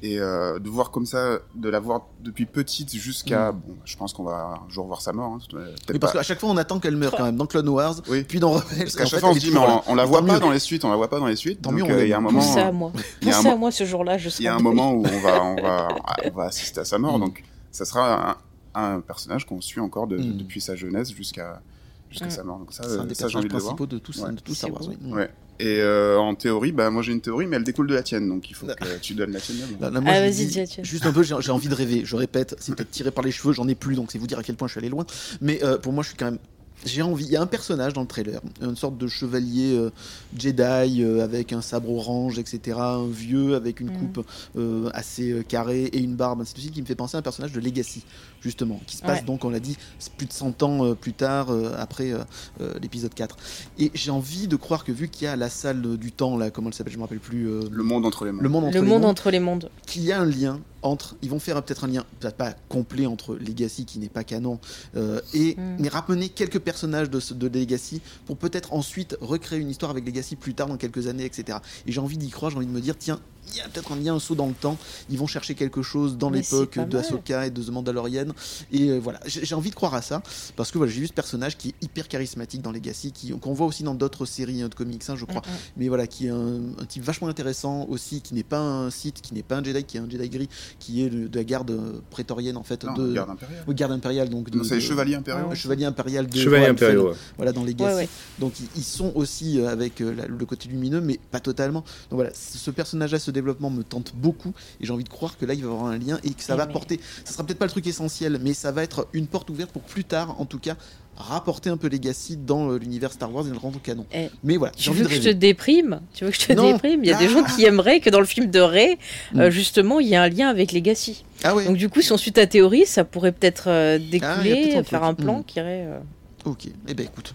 Et 0.00 0.20
euh, 0.20 0.60
de 0.60 0.68
voir 0.68 0.92
comme 0.92 1.06
ça, 1.06 1.38
de 1.56 1.68
la 1.68 1.80
voir 1.80 2.02
depuis 2.20 2.46
petite 2.46 2.94
jusqu'à, 2.94 3.50
Mm. 3.50 3.56
bon, 3.66 3.74
je 3.84 3.96
pense 3.96 4.12
qu'on 4.12 4.22
va 4.22 4.60
un 4.64 4.70
jour 4.70 4.86
voir 4.86 5.00
sa 5.00 5.12
mort. 5.12 5.32
Hein, 5.32 5.38
peut-être 5.50 5.92
Oui, 5.92 5.98
parce 5.98 6.12
pas. 6.12 6.18
qu'à 6.20 6.22
chaque 6.22 6.38
fois, 6.38 6.50
on 6.50 6.56
attend 6.56 6.78
qu'elle 6.78 6.96
meure 6.96 7.10
quand 7.16 7.24
même. 7.24 7.36
Dans 7.36 7.46
Clone 7.46 7.68
Wars, 7.68 7.96
Oui. 8.08 8.22
puis 8.22 8.38
dans 8.38 8.52
Rebels. 8.52 8.78
Parce 8.78 8.94
qu'à 8.94 9.04
chaque 9.06 9.14
fait, 9.14 9.20
fois, 9.20 9.30
on 9.30 9.34
se 9.34 9.40
dit, 9.40 9.50
mais 9.50 9.58
on, 9.58 9.82
on 9.90 9.94
la 9.96 10.04
voit 10.04 10.24
pas 10.24 10.34
mieux. 10.34 10.38
dans 10.40 10.50
les 10.52 10.60
suites, 10.60 10.84
on 10.84 10.90
la 10.90 10.96
voit 10.96 11.10
pas 11.10 11.18
dans 11.18 11.26
les 11.26 11.34
suites. 11.34 11.62
Tant 11.62 11.70
donc, 11.70 11.80
mieux, 11.80 11.84
on 11.84 11.90
euh, 11.90 12.04
il 12.04 12.08
y 12.10 12.12
a 12.12 12.18
un 12.18 12.20
moment, 12.20 12.38
Pensez 12.38 12.60
à 12.60 12.70
où- 12.70 12.74
moi. 12.74 12.92
Pensez 13.20 13.48
à 13.48 13.50
mo- 13.50 13.56
moi 13.58 13.70
ce 13.72 13.84
jour-là, 13.84 14.18
je 14.18 14.28
il 14.38 14.44
y 14.44 14.46
a 14.46 14.54
un 14.54 14.58
en 14.58 14.62
moment 14.62 14.92
où 14.92 15.04
on 15.04 15.18
va, 15.20 15.42
on 15.44 15.56
va, 15.60 15.88
on 16.26 16.30
va 16.30 16.44
assister 16.44 16.78
à 16.80 16.84
sa 16.84 16.98
mort. 16.98 17.18
Mm. 17.18 17.22
Donc, 17.22 17.42
ça 17.72 17.84
sera 17.84 18.38
un, 18.74 18.94
un 18.96 19.00
personnage 19.00 19.46
qu'on 19.46 19.60
suit 19.60 19.80
encore 19.80 20.06
de- 20.06 20.18
Mm. 20.18 20.36
depuis 20.36 20.60
sa 20.60 20.76
jeunesse 20.76 21.10
jusqu'à 21.12 21.60
jusqu'à 22.08 22.30
sa 22.30 22.44
mort. 22.44 22.58
Donc 22.58 22.72
ça, 22.72 22.84
C'est 22.84 22.98
un 22.98 23.04
des 23.04 23.14
ça 23.14 23.26
j'ai 23.28 23.36
envie 23.36 23.48
personnages 23.48 23.48
de 23.48 23.48
le 23.48 23.58
voir. 23.58 23.74
principaux 23.76 23.86
de 23.86 23.98
tous, 23.98 24.22
Ouais. 24.22 24.32
de 24.32 24.40
tous 24.40 24.54
Star 24.54 24.70
Wars. 24.72 24.82
oui. 24.88 25.12
Ouais. 25.12 25.28
Et 25.60 25.80
euh, 25.80 26.18
en 26.18 26.34
théorie, 26.34 26.72
bah 26.72 26.88
moi 26.90 27.02
j'ai 27.02 27.12
une 27.12 27.20
théorie, 27.20 27.46
mais 27.46 27.56
elle 27.56 27.64
découle 27.64 27.88
de 27.88 27.94
la 27.94 28.02
tienne, 28.02 28.28
donc 28.28 28.48
il 28.50 28.54
faut 28.54 28.66
que 28.66 28.98
tu 29.00 29.14
donnes 29.14 29.32
la 29.32 29.40
tienne. 29.40 29.56
là, 29.80 29.90
moi, 29.90 30.02
Ah, 30.14 30.20
vas-y, 30.20 30.46
dis. 30.46 30.64
Juste 30.82 31.04
un 31.06 31.12
peu, 31.12 31.22
j'ai 31.22 31.34
j'ai 31.40 31.50
envie 31.50 31.68
de 31.68 31.74
rêver. 31.74 32.02
Je 32.04 32.14
répète, 32.16 32.54
c'est 32.60 32.74
peut-être 32.74 32.90
tiré 32.90 33.10
par 33.10 33.24
les 33.24 33.32
cheveux, 33.32 33.52
j'en 33.52 33.66
ai 33.66 33.74
plus, 33.74 33.96
donc 33.96 34.12
c'est 34.12 34.18
vous 34.18 34.26
dire 34.28 34.38
à 34.38 34.42
quel 34.42 34.54
point 34.56 34.68
je 34.68 34.72
suis 34.72 34.78
allé 34.78 34.88
loin. 34.88 35.04
Mais 35.40 35.62
euh, 35.64 35.76
pour 35.78 35.92
moi, 35.92 36.02
je 36.04 36.08
suis 36.10 36.16
quand 36.16 36.26
même. 36.26 36.38
J'ai 36.86 37.02
envie. 37.02 37.24
Il 37.24 37.32
y 37.32 37.36
a 37.36 37.42
un 37.42 37.46
personnage 37.48 37.92
dans 37.92 38.02
le 38.02 38.06
trailer, 38.06 38.40
une 38.62 38.76
sorte 38.76 38.96
de 38.96 39.08
chevalier 39.08 39.74
euh, 39.76 39.90
Jedi 40.38 41.02
euh, 41.02 41.24
avec 41.24 41.52
un 41.52 41.60
sabre 41.60 41.90
orange, 41.90 42.38
etc. 42.38 42.78
Un 42.78 43.08
vieux 43.08 43.56
avec 43.56 43.80
une 43.80 43.88
Mm. 43.90 43.98
coupe 43.98 44.26
euh, 44.56 44.88
assez 44.94 45.32
euh, 45.32 45.42
carrée 45.42 45.86
et 45.86 45.98
une 45.98 46.14
barbe, 46.14 46.40
ainsi 46.40 46.54
de 46.54 46.60
suite, 46.60 46.72
qui 46.74 46.80
me 46.80 46.86
fait 46.86 46.94
penser 46.94 47.16
à 47.16 47.18
un 47.18 47.22
personnage 47.22 47.50
de 47.52 47.58
Legacy, 47.58 48.04
justement, 48.40 48.80
qui 48.86 48.96
se 48.96 49.02
passe 49.02 49.20
Ouais. 49.20 49.24
donc, 49.24 49.44
on 49.44 49.50
l'a 49.50 49.60
dit, 49.60 49.76
c'est 49.98 50.12
plus 50.12 50.26
de 50.26 50.32
100 50.32 50.62
ans 50.62 50.84
euh, 50.84 50.94
plus 50.94 51.12
tard, 51.12 51.50
euh, 51.50 51.72
après 51.78 52.12
euh, 52.12 52.18
euh, 52.60 52.74
l'épisode 52.80 53.14
4. 53.14 53.36
Et 53.78 53.90
j'ai 53.94 54.10
envie 54.10 54.48
de 54.48 54.56
croire 54.56 54.84
que 54.84 54.92
vu 54.92 55.08
qu'il 55.08 55.24
y 55.24 55.28
a 55.28 55.36
la 55.36 55.48
salle 55.48 55.96
du 55.96 56.12
temps, 56.12 56.36
là, 56.36 56.50
comment 56.50 56.68
elle 56.68 56.74
s'appelle, 56.74 56.92
je 56.92 56.98
me 56.98 57.02
rappelle 57.02 57.20
plus. 57.20 57.48
euh, 57.48 57.62
Le 57.70 57.82
monde 57.82 58.06
entre 58.06 58.24
les 58.24 58.32
mains. 58.32 58.42
le 58.42 58.48
monde 58.48 58.64
entre 58.64 58.74
Le 58.76 58.80
les 58.82 58.88
monde 58.88 59.00
mondes, 59.02 59.10
entre 59.10 59.30
les 59.30 59.40
mondes. 59.40 59.70
qu'il 59.86 60.02
y 60.04 60.12
a 60.12 60.20
un 60.20 60.26
lien 60.26 60.60
entre, 60.82 61.16
ils 61.22 61.28
vont 61.30 61.40
faire 61.40 61.60
peut-être 61.62 61.84
un 61.84 61.88
lien, 61.88 62.04
peut-être 62.20 62.36
pas 62.36 62.54
complet 62.68 63.06
entre 63.06 63.34
Legacy 63.34 63.84
qui 63.84 63.98
n'est 63.98 64.08
pas 64.08 64.22
canon 64.22 64.60
euh, 64.96 65.20
et 65.34 65.56
Mm. 65.56 65.76
mais 65.80 65.88
ramener 65.88 66.28
quelques 66.28 66.60
personnages 66.60 67.10
de, 67.10 67.20
de 67.34 67.58
Legacy 67.58 68.00
pour 68.26 68.36
peut-être 68.36 68.72
ensuite 68.72 69.16
recréer 69.20 69.58
une 69.58 69.70
histoire 69.70 69.90
avec 69.90 70.06
Legacy 70.06 70.36
plus 70.36 70.54
tard 70.54 70.68
dans 70.68 70.76
quelques 70.76 71.08
années, 71.08 71.24
etc. 71.24 71.58
Et 71.86 71.90
j'ai 71.92 72.00
envie 72.00 72.16
d'y 72.16 72.28
croire, 72.30 72.50
j'ai 72.52 72.58
envie 72.58 72.66
de 72.66 72.70
me 72.72 72.80
dire 72.80 72.94
tiens, 72.96 73.18
il 73.52 73.56
y 73.58 73.60
a 73.60 73.68
peut-être 73.68 73.92
un 73.92 73.96
lien, 73.96 74.14
un 74.14 74.18
saut 74.20 74.34
dans 74.34 74.46
le 74.46 74.54
temps. 74.54 74.76
Ils 75.10 75.18
vont 75.18 75.26
chercher 75.26 75.54
quelque 75.54 75.82
chose 75.82 76.16
dans 76.18 76.30
l'époque 76.30 76.78
de. 76.78 76.98
Ahsoka 76.98 77.46
et 77.46 77.50
de 77.50 77.62
The 77.62 77.70
Mandalorian. 77.70 78.26
Et 78.72 78.90
euh, 78.90 78.98
voilà, 78.98 79.20
j'ai 79.26 79.54
envie 79.54 79.70
de 79.70 79.74
croire 79.74 79.94
à 79.94 80.02
ça 80.02 80.22
parce 80.56 80.70
que 80.70 80.78
voilà, 80.78 80.92
j'ai 80.92 81.00
vu 81.00 81.06
ce 81.06 81.12
personnage 81.12 81.56
qui 81.56 81.68
est 81.70 81.74
hyper 81.82 82.08
charismatique 82.08 82.62
dans 82.62 82.72
Legacy, 82.72 83.12
qui 83.12 83.30
qu'on 83.38 83.52
voit 83.52 83.66
aussi 83.66 83.82
dans 83.82 83.94
d'autres 83.94 84.26
séries 84.26 84.62
hein, 84.62 84.68
de 84.68 84.74
comics, 84.74 85.02
hein, 85.08 85.14
je 85.16 85.24
crois 85.24 85.38
Mm, 85.40 85.50
mm. 85.50 85.56
mais 85.76 85.88
voilà, 85.88 86.06
qui 86.06 86.26
est 86.26 86.30
un, 86.30 86.60
un 86.80 86.84
type 86.84 87.02
vachement 87.04 87.28
intéressant 87.28 87.86
aussi, 87.88 88.20
qui 88.20 88.34
n'est 88.34 88.42
pas 88.42 88.58
un 88.58 88.90
Sith, 88.90 89.20
qui 89.20 89.34
n'est 89.34 89.42
pas 89.42 89.56
un 89.56 89.62
Jedi, 89.64 89.84
qui 89.84 89.96
est 89.96 90.00
un 90.00 90.08
Jedi 90.10 90.28
gris, 90.28 90.48
qui 90.80 91.04
est 91.04 91.08
le- 91.08 91.28
de 91.28 91.38
la 91.38 91.44
garde 91.44 91.70
euh, 91.70 92.00
prétorienne 92.10 92.56
en 92.56 92.62
fait, 92.64 92.82
Non, 92.84 92.94
de 92.94 93.12
garde 93.14 93.30
impériale. 93.30 93.64
oui, 93.68 93.74
garde 93.74 93.92
impériale 93.92 94.28
donc. 94.28 94.48
C'est 94.64 94.74
les 94.74 94.80
de- 94.80 94.80
chevaliers 94.86 95.14
impériaux. 95.14 95.48
le 95.50 95.54
chevalier 95.54 95.84
impérial 95.84 96.26
de 96.26 96.36
Chevalier 96.38 96.64
Rohan 96.64 96.72
impériaux, 96.72 97.08
ouais. 97.10 97.16
voilà 97.36 97.52
dans 97.52 97.64
Legacy. 97.64 97.84
Ouais, 97.94 97.94
ouais. 98.02 98.08
Donc 98.38 98.58
ils, 98.60 98.66
ils 98.76 98.82
sont 98.84 99.12
aussi 99.14 99.60
euh, 99.60 99.68
avec 99.68 100.00
euh, 100.00 100.12
la- 100.14 100.26
le 100.26 100.44
côté 100.46 100.68
lumineux, 100.68 101.00
mais 101.00 101.18
pas 101.30 101.40
totalement. 101.40 101.80
Donc 102.10 102.18
voilà, 102.18 102.30
ce 102.34 102.70
personnage-là, 102.70 103.18
ce 103.18 103.30
développement 103.38 103.70
me 103.70 103.82
tente 103.82 104.12
beaucoup, 104.14 104.52
et 104.80 104.86
j'ai 104.86 104.92
envie 104.92 105.04
de 105.04 105.08
croire 105.08 105.36
que 105.38 105.46
là 105.46 105.54
il 105.54 105.62
va 105.64 105.68
y 105.70 105.72
avoir 105.72 105.86
un 105.86 105.98
lien 105.98 106.18
et 106.24 106.30
que 106.30 106.42
ça 106.42 106.54
Eh 106.54 106.56
va 106.58 106.66
mais- 106.66 106.72
porter. 106.72 107.00
Ça 107.24 107.32
sera 107.32 107.44
peut-être 107.44 107.58
pas 107.58 107.64
le 107.66 107.70
truc 107.70 107.86
essentiel, 107.86 108.38
mais 108.42 108.54
ça 108.54 108.72
va 108.72 108.82
être 108.82 109.08
une 109.12 109.26
porte 109.26 109.48
ouverte 109.50 109.70
pour 109.72 109.82
plus 109.82 110.04
tard, 110.04 110.40
en 110.40 110.44
tout 110.44 110.58
cas, 110.58 110.76
rapporter 111.16 111.68
un 111.68 111.76
peu 111.76 111.88
Legacy 111.88 112.36
dans 112.36 112.70
euh, 112.70 112.78
l'univers 112.78 113.12
Star 113.12 113.34
Wars 113.34 113.44
et 113.46 113.50
le 113.50 113.56
rendre 113.56 113.80
canon. 113.82 114.06
Eh, 114.14 114.28
Mais 114.44 114.56
voilà, 114.56 114.72
Tu 114.76 114.84
j'ai 114.84 114.90
envie 114.90 115.00
veux 115.00 115.04
de 115.06 115.10
que 115.10 115.14
je 115.16 115.22
te 115.22 115.34
déprime? 115.34 116.00
Tu 116.14 116.24
veux 116.24 116.30
que 116.30 116.36
je 116.40 116.46
te 116.46 116.52
Non. 116.52 116.72
déprime? 116.72 117.02
Il 117.02 117.10
y 117.10 117.12
a 117.12 117.18
des 117.18 117.26
Ah. 117.26 117.28
gens 117.28 117.42
qui 117.44 117.64
aimeraient 117.64 117.98
que 118.00 118.08
dans 118.10 118.20
le 118.20 118.26
film 118.26 118.50
de 118.50 118.60
Ray, 118.60 118.98
euh, 119.34 119.48
Mm. 119.48 119.50
justement, 119.50 119.98
il 119.98 120.06
y 120.08 120.14
a 120.14 120.22
un 120.22 120.28
lien 120.28 120.48
avec 120.48 120.70
Legacy. 120.72 121.24
Ah 121.42 121.54
ouais. 121.56 121.64
Donc 121.64 121.76
du 121.76 121.88
coup, 121.88 122.02
si 122.02 122.12
on 122.12 122.16
suit 122.16 122.32
ta 122.32 122.46
théorie, 122.46 122.86
ça 122.86 123.02
pourrait 123.04 123.32
peut-être 123.32 123.64
euh, 123.68 123.96
Ah, 124.00 124.10
découler, 124.10 124.74
un 124.76 124.84
faire 124.84 125.02
un 125.02 125.14
plan 125.14 125.40
Mm. 125.40 125.44
qui 125.44 125.58
irait... 125.58 125.86
euh, 125.88 125.98
Ok, 126.44 126.68
eh 126.86 126.94
ben 126.94 127.04
écoute, 127.04 127.34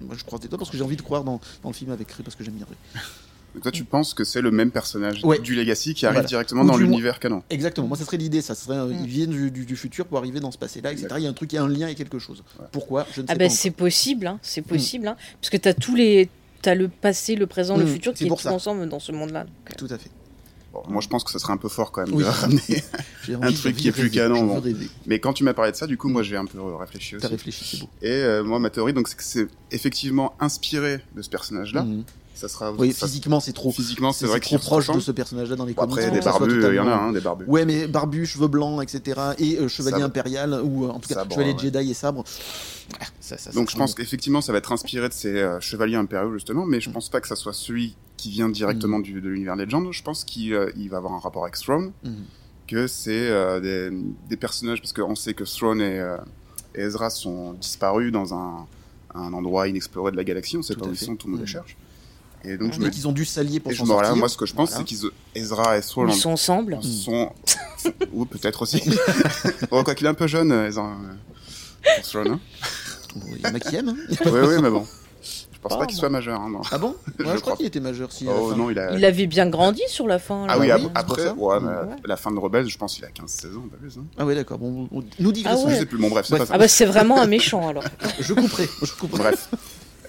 moi 0.00 0.14
je 0.18 0.24
croise 0.24 0.40
des 0.40 0.48
doigts 0.48 0.58
parce 0.58 0.70
que 0.70 0.76
j'ai 0.78 0.82
envie 0.82 0.96
de 0.96 1.02
croire 1.02 1.22
dans, 1.22 1.38
dans 1.62 1.68
le 1.68 1.74
film 1.74 1.90
avec 1.92 2.10
Ray 2.10 2.22
parce 2.24 2.34
que 2.34 2.42
j'aime 2.44 2.54
bien 2.54 2.66
Ray. 2.66 3.02
Donc 3.54 3.62
toi, 3.64 3.72
tu 3.72 3.84
penses 3.84 4.14
que 4.14 4.24
c'est 4.24 4.40
le 4.40 4.50
même 4.50 4.70
personnage 4.70 5.22
Ouais. 5.24 5.38
du 5.38 5.54
Legacy 5.54 5.92
qui 5.94 6.06
arrive 6.06 6.16
Voilà. 6.16 6.28
directement 6.28 6.62
Ou 6.62 6.66
dans 6.66 6.76
l'univers 6.78 7.18
canon. 7.20 7.42
Exactement, 7.50 7.86
moi 7.86 7.96
ça 7.98 8.04
serait 8.04 8.16
l'idée, 8.16 8.40
ça 8.40 8.54
serait, 8.54 8.78
Mm. 8.78 8.96
ils 9.02 9.06
viennent 9.06 9.30
du, 9.30 9.50
du- 9.50 9.66
du 9.66 9.76
futur 9.76 10.06
pour 10.06 10.16
arriver 10.18 10.40
dans 10.40 10.50
ce 10.50 10.58
passé-là, 10.58 10.92
etc. 10.92 11.08
Il 11.18 11.22
y 11.24 11.26
a 11.26 11.30
un 11.30 11.34
truc, 11.34 11.52
il 11.52 11.56
y 11.56 11.58
a 11.58 11.62
un 11.62 11.68
lien 11.68 11.88
et 11.88 11.94
quelque 11.94 12.18
chose. 12.18 12.42
Ouais. 12.58 12.66
Pourquoi? 12.72 13.06
Je 13.14 13.20
ne 13.20 13.26
sais 13.26 13.32
Ah 13.32 13.34
pas. 13.34 13.38
ben 13.40 13.44
encore. 13.46 13.56
c'est 13.58 13.70
possible, 13.70 14.26
hein, 14.26 14.38
c'est 14.42 14.62
possible, 14.62 15.06
hein, 15.08 15.16
parce 15.40 15.50
que 15.50 15.56
t'as 15.58 15.74
tous 15.74 15.94
les... 15.94 16.28
T'as 16.62 16.74
le 16.76 16.86
passé, 16.88 17.34
le 17.34 17.46
présent, 17.48 17.76
le 17.76 17.84
Mm, 17.84 17.88
futur 17.88 18.14
qui 18.14 18.24
est 18.24 18.28
tout 18.28 18.38
ça. 18.38 18.52
ensemble 18.52 18.88
dans 18.88 19.00
ce 19.00 19.10
monde-là. 19.10 19.46
Tout 19.76 19.88
à 19.90 19.98
fait. 19.98 20.10
Bon, 20.72 20.80
moi, 20.88 21.02
je 21.02 21.08
pense 21.08 21.22
que 21.24 21.30
ça 21.30 21.38
serait 21.40 21.52
un 21.52 21.56
peu 21.58 21.68
fort 21.68 21.90
quand 21.92 22.06
même 22.06 22.14
Oui. 22.14 22.22
de 22.22 22.28
ramener. 22.28 22.82
Un 23.42 23.52
truc 23.52 23.76
qui 23.76 23.88
est 23.88 23.92
plus 23.92 24.02
rêver, 24.04 24.14
canon, 24.14 24.46
bon. 24.46 24.62
Mais 25.04 25.18
quand 25.18 25.32
tu 25.34 25.42
m'as 25.44 25.52
parlé 25.54 25.72
de 25.72 25.76
ça, 25.76 25.86
du 25.86 25.98
coup, 25.98 26.08
moi, 26.08 26.22
j'ai 26.22 26.36
un 26.36 26.46
peu 26.46 26.58
réfléchi 26.76 27.16
aussi. 27.16 27.22
T'as 27.22 27.28
réfléchi, 27.28 27.64
c'est 27.64 27.80
beau. 27.80 27.90
Et 28.00 28.08
euh, 28.10 28.42
moi, 28.44 28.58
ma 28.60 28.70
théorie, 28.70 28.92
donc, 28.94 29.08
c'est 29.08 29.16
que 29.16 29.22
c'est 29.24 29.48
effectivement 29.72 30.34
inspiré 30.40 31.00
de 31.14 31.20
ce 31.20 31.28
personnage-là. 31.28 31.82
Mhm. 31.82 32.04
Ça 32.34 32.48
sera. 32.48 32.72
Oui, 32.72 32.92
ça- 32.92 33.06
physiquement 33.06 33.40
c'est 33.40 33.52
trop. 33.52 33.70
physiquement, 33.70 34.12
c'est 34.12 34.26
vrai 34.26 34.40
trop 34.40 34.58
proche 34.58 34.90
de 34.90 34.98
ce 35.00 35.12
personnage-là 35.12 35.54
dans 35.54 35.64
les 35.64 35.74
Bon, 35.74 35.82
comics. 35.82 35.98
Après, 35.98 36.10
des 36.10 36.20
barbus, 36.24 36.64
il 36.68 36.74
y 36.74 36.78
en 36.80 36.88
a, 36.88 36.94
hein, 36.94 37.12
des 37.12 37.20
barbus. 37.20 37.44
Ouais, 37.46 37.64
mais 37.64 37.86
barbu, 37.86 38.26
cheveux 38.26 38.48
blancs, 38.48 38.82
etc. 38.82 39.20
Et 39.38 39.58
euh, 39.58 39.68
chevalier 39.68 39.96
Sabre. 39.96 40.06
impérial, 40.06 40.60
ou 40.64 40.86
euh, 40.86 40.88
en 40.88 40.98
tout 40.98 41.08
cas 41.08 41.14
Sabre, 41.16 41.32
chevalier 41.32 41.52
ouais. 41.52 41.58
Jedi 41.58 41.90
et 41.90 41.94
sabre. 41.94 42.24
Ah, 43.00 43.04
ça- 43.20 43.36
ça- 43.38 43.50
ça 43.50 43.52
Donc 43.52 43.70
je 43.70 43.76
pense 43.76 43.94
qu'effectivement 43.94 44.40
ça 44.40 44.50
va 44.52 44.58
être 44.58 44.72
inspiré 44.72 45.08
de 45.08 45.14
ces 45.14 45.28
euh, 45.38 45.60
chevaliers 45.60 45.96
impériaux 45.96 46.32
justement, 46.32 46.66
mais 46.66 46.80
je 46.80 46.90
Mm. 46.90 46.94
pense 46.94 47.08
pas 47.10 47.20
que 47.20 47.28
ça 47.28 47.36
soit 47.36 47.52
celui 47.52 47.94
qui 48.16 48.30
vient 48.30 48.48
directement 48.48 48.98
du, 48.98 49.20
de 49.20 49.28
l'univers 49.28 49.56
Legend. 49.56 49.92
Je 49.92 50.02
pense 50.02 50.24
qu'il 50.24 50.58
il 50.76 50.88
va 50.88 50.96
avoir 50.96 51.12
un 51.12 51.18
rapport 51.20 51.42
avec 51.44 51.56
Throne, 51.56 51.92
Mhm. 52.04 52.14
que 52.66 52.86
c'est 52.86 53.60
des, 53.60 53.90
des 54.28 54.36
personnages, 54.36 54.80
parce 54.80 54.92
qu'on 54.92 55.14
sait 55.14 55.34
que 55.34 55.44
Throne 55.44 55.80
et, 55.80 56.02
et 56.74 56.80
Ezra 56.80 57.10
sont 57.10 57.52
disparus 57.54 58.10
dans 58.12 58.32
un, 58.34 58.66
un 59.14 59.32
endroit 59.32 59.68
inexploré 59.68 60.10
de 60.12 60.16
la 60.16 60.24
galaxie, 60.24 60.56
on 60.56 60.62
sait 60.62 60.74
Tout 60.74 60.80
pas 60.80 60.86
où 60.86 60.92
ils 60.92 60.96
sont, 60.96 61.16
tout 61.16 61.26
le 61.28 61.32
monde 61.32 61.40
les 61.42 61.46
cherche. 61.46 61.76
Et 62.44 62.56
donc 62.56 62.72
je 62.72 62.80
me 62.80 62.88
qu'ils 62.90 63.06
ont 63.06 63.12
dû 63.12 63.24
s'allier 63.24 63.60
pour 63.60 63.72
s'en 63.72 63.86
sortir. 63.86 64.16
moi 64.16 64.28
ce 64.28 64.36
que 64.36 64.46
je 64.46 64.54
pense 64.54 64.70
Voilà. 64.70 64.84
c'est 64.86 64.96
qu'ils 64.96 65.10
Ezra 65.34 65.78
et 65.78 65.80
Throne 65.80 66.10
Ils 66.10 66.14
sont 66.16 66.30
ensemble. 66.32 66.74
en- 66.74 66.82
sont 66.82 67.30
ou 68.12 68.24
peut-être 68.24 68.62
aussi. 68.62 68.82
bon, 69.70 69.84
quoi 69.84 69.94
qu'il 69.94 70.06
est 70.06 70.10
un 70.10 70.14
peu 70.14 70.26
jeune, 70.26 70.50
Ezra. 70.52 70.86
euh, 70.86 72.00
pour 72.12 72.20
hein. 72.32 72.40
Bon, 73.14 73.22
Il 73.36 73.42
y 73.42 73.46
en 73.46 73.54
a 73.54 73.60
qui 73.60 73.76
aiment. 73.76 73.90
hein. 73.90 73.96
Oui, 74.26 74.40
oui, 74.42 74.62
mais 74.62 74.70
bon. 74.70 74.86
Je 75.22 75.68
pense 75.68 75.74
Pas, 75.74 75.78
pas 75.84 75.86
qu'il 75.86 75.96
soit 75.96 76.08
majeur. 76.08 76.40
Hein, 76.40 76.50
non. 76.50 76.60
Ah 76.72 76.78
bon? 76.78 76.96
Je 77.06 77.10
Ouais, 77.10 77.14
Je, 77.18 77.22
crois 77.24 77.40
crois 77.40 77.56
qu'il 77.56 77.66
était 77.66 77.78
majeur 77.78 78.10
si. 78.10 78.26
Oh 78.28 78.50
fin. 78.50 78.56
non, 78.56 78.68
il 78.70 78.78
a. 78.80 78.92
Il 78.96 79.04
avait 79.04 79.28
bien 79.28 79.48
grandi 79.48 79.82
sur 79.86 80.08
la 80.08 80.18
fin. 80.18 80.46
Ah 80.48 80.56
là. 80.56 80.60
oui, 80.60 80.66
oui, 80.66 80.72
c'est 80.72 80.88
pour 81.34 81.52
après, 81.54 81.68
ouais, 81.68 81.72
Ouais. 81.90 81.96
la 82.04 82.16
fin 82.16 82.32
de 82.32 82.38
Rebels, 82.40 82.66
je 82.68 82.76
pense 82.76 82.96
qu'il 82.96 83.04
a 83.04 83.08
15-16 83.10 83.56
ans, 83.56 83.68
pas 83.70 83.76
plus. 83.76 83.96
Hein. 83.96 84.04
Ah 84.18 84.24
ouais, 84.26 84.34
d'accord. 84.34 84.58
Bon, 84.58 84.88
on- 84.90 85.04
nous 85.20 85.30
digressons. 85.30 85.62
Ah 85.66 85.68
ouais. 85.68 85.74
Je 85.74 85.78
sais 85.80 85.86
plus, 85.86 85.98
bon, 85.98 86.08
bref, 86.08 86.26
c'est 86.26 86.32
Ouais. 86.32 86.40
pas 86.40 86.46
ça. 86.46 86.54
Ah 86.54 86.58
bah 86.58 86.66
c'est 86.66 86.84
vraiment 86.86 87.20
un 87.20 87.26
méchant 87.28 87.68
alors. 87.68 87.84
Je 88.18 88.34
couperai. 88.34 88.68
Je 88.82 88.92
couperai. 88.92 89.22
Bref. 89.22 89.48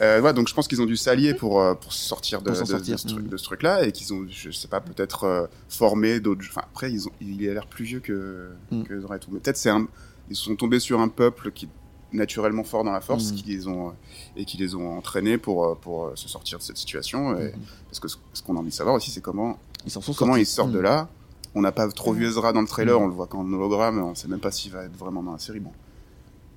Euh, 0.01 0.22
ouais, 0.22 0.33
donc 0.33 0.47
je 0.47 0.53
pense 0.53 0.67
qu'ils 0.67 0.81
ont 0.81 0.85
dû 0.85 0.97
s'allier 0.97 1.33
pour, 1.33 1.61
euh, 1.61 1.75
pour 1.75 1.93
sortir 1.93 2.41
de, 2.41 2.47
Pour 2.49 2.55
s'en 2.57 2.63
de- 2.63 2.67
sortir, 2.69 2.95
de 2.95 2.99
ce, 2.99 3.07
truc- 3.07 3.27
de 3.30 3.38
ce 3.38 3.43
truc-là 3.43 3.85
et 3.85 3.91
qu'ils 3.91 4.11
ont, 4.13 4.25
je 4.27 4.49
sais 4.51 4.67
pas, 4.67 4.81
peut-être 4.81 5.23
euh, 5.25 5.45
formé 5.69 6.19
d'autres. 6.19 6.43
Enfin, 6.49 6.61
après, 6.63 6.91
ils 6.91 7.07
ont, 7.07 7.11
il 7.22 7.47
a 7.49 7.53
l'air 7.53 7.67
plus 7.67 7.85
vieux 7.85 7.99
que, 7.99 8.49
Mm. 8.72 8.83
que 8.83 8.93
Ezra 8.95 9.17
et 9.17 9.19
tout. 9.19 9.30
Mais 9.31 9.39
peut-être 9.39 9.57
c'est 9.57 9.69
un, 9.69 9.88
ils 10.30 10.35
sont 10.35 10.55
tombés 10.55 10.80
sur 10.80 10.99
un 10.99 11.09
peuple 11.09 11.51
qui 11.51 11.65
est 11.65 11.69
naturellement 12.17 12.63
fort 12.63 12.83
dans 12.83 12.91
la 12.91 13.01
force 13.01 13.31
Mm. 13.31 13.35
qui 13.35 13.43
les 13.51 13.67
ont, 13.67 13.89
euh, 13.89 13.91
et 14.35 14.45
qui 14.45 14.57
les 14.57 14.73
ont 14.75 14.97
entraînés 14.97 15.38
pour, 15.38 15.65
euh, 15.65 15.75
pour 15.75 16.11
se 16.15 16.27
sortir 16.27 16.57
de 16.57 16.63
cette 16.63 16.77
situation. 16.77 17.38
Et, 17.38 17.45
Mhm. 17.45 17.51
Parce 17.89 17.99
que 17.99 18.07
ce, 18.07 18.17
ce 18.33 18.41
qu'on 18.41 18.55
a 18.55 18.59
envie 18.59 18.69
de 18.69 18.73
savoir 18.73 18.95
aussi, 18.95 19.11
c'est 19.11 19.22
comment 19.22 19.57
Ils 19.85 19.91
sont 19.91 19.99
comment 20.01 20.33
sortis. 20.33 20.41
ils 20.41 20.45
sortent 20.47 20.72
de 20.72 20.80
là. 20.80 21.07
On 21.55 21.61
n'a 21.61 21.72
pas 21.72 21.88
trop 21.89 22.13
vu 22.13 22.25
Ezra 22.25 22.51
dans 22.51 22.61
le 22.61 22.67
trailer, 22.67 22.99
on 22.99 23.05
le 23.05 23.13
voit 23.13 23.27
qu'en 23.27 23.45
hologramme, 23.45 23.99
on 24.01 24.15
sait 24.15 24.27
même 24.27 24.39
pas 24.39 24.49
s'il 24.51 24.72
va 24.72 24.85
être 24.85 24.97
vraiment 24.97 25.22
dans 25.22 25.33
la 25.33 25.38
série. 25.38 25.59
Bon, 25.59 25.72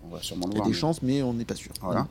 on 0.04 0.08
va 0.14 0.22
sûrement 0.22 0.46
le 0.46 0.52
Il 0.52 0.54
y 0.54 0.56
a 0.56 0.58
voir. 0.60 0.68
des 0.68 0.72
mais- 0.72 0.78
chances, 0.80 1.02
mais 1.02 1.20
on 1.22 1.34
n'est 1.34 1.44
pas 1.44 1.54
sûr. 1.54 1.70
Voilà. 1.82 2.06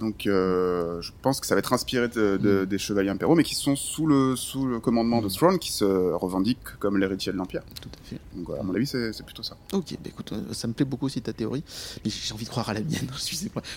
Donc, 0.00 0.26
euh, 0.26 1.00
je 1.02 1.12
pense 1.22 1.40
que 1.40 1.46
ça 1.46 1.54
va 1.54 1.58
être 1.58 1.72
inspiré 1.74 2.08
de, 2.08 2.38
de- 2.38 2.64
des 2.64 2.78
chevaliers 2.78 3.10
impériaux, 3.10 3.34
mais 3.34 3.44
qui 3.44 3.54
sont 3.54 3.76
sous 3.76 4.06
le, 4.06 4.34
sous 4.34 4.66
le 4.66 4.80
commandement 4.80 5.20
de 5.20 5.26
Mm. 5.26 5.30
Throne, 5.30 5.58
qui 5.58 5.70
se 5.70 5.84
revendiquent 5.84 6.78
comme 6.78 6.96
l'héritier 6.98 7.32
de 7.32 7.36
l'Empire. 7.36 7.62
Tout 7.80 7.88
à 7.92 8.04
fait. 8.08 8.16
Donc, 8.34 8.46
voilà, 8.46 8.62
à 8.62 8.64
mon 8.64 8.74
avis, 8.74 8.86
c'est 8.86 9.22
plutôt 9.24 9.42
ça. 9.42 9.56
Ok, 9.74 9.92
bah 9.92 10.06
écoute, 10.08 10.32
euh, 10.32 10.40
ça 10.52 10.66
me 10.68 10.72
plaît 10.72 10.86
beaucoup 10.86 11.06
aussi 11.06 11.20
ta 11.20 11.32
théorie, 11.34 11.62
mais 12.04 12.10
j'ai 12.10 12.32
envie 12.32 12.46
de 12.46 12.50
croire 12.50 12.68
à 12.70 12.74
la 12.74 12.80
mienne. 12.80 13.08
Je 13.16 13.34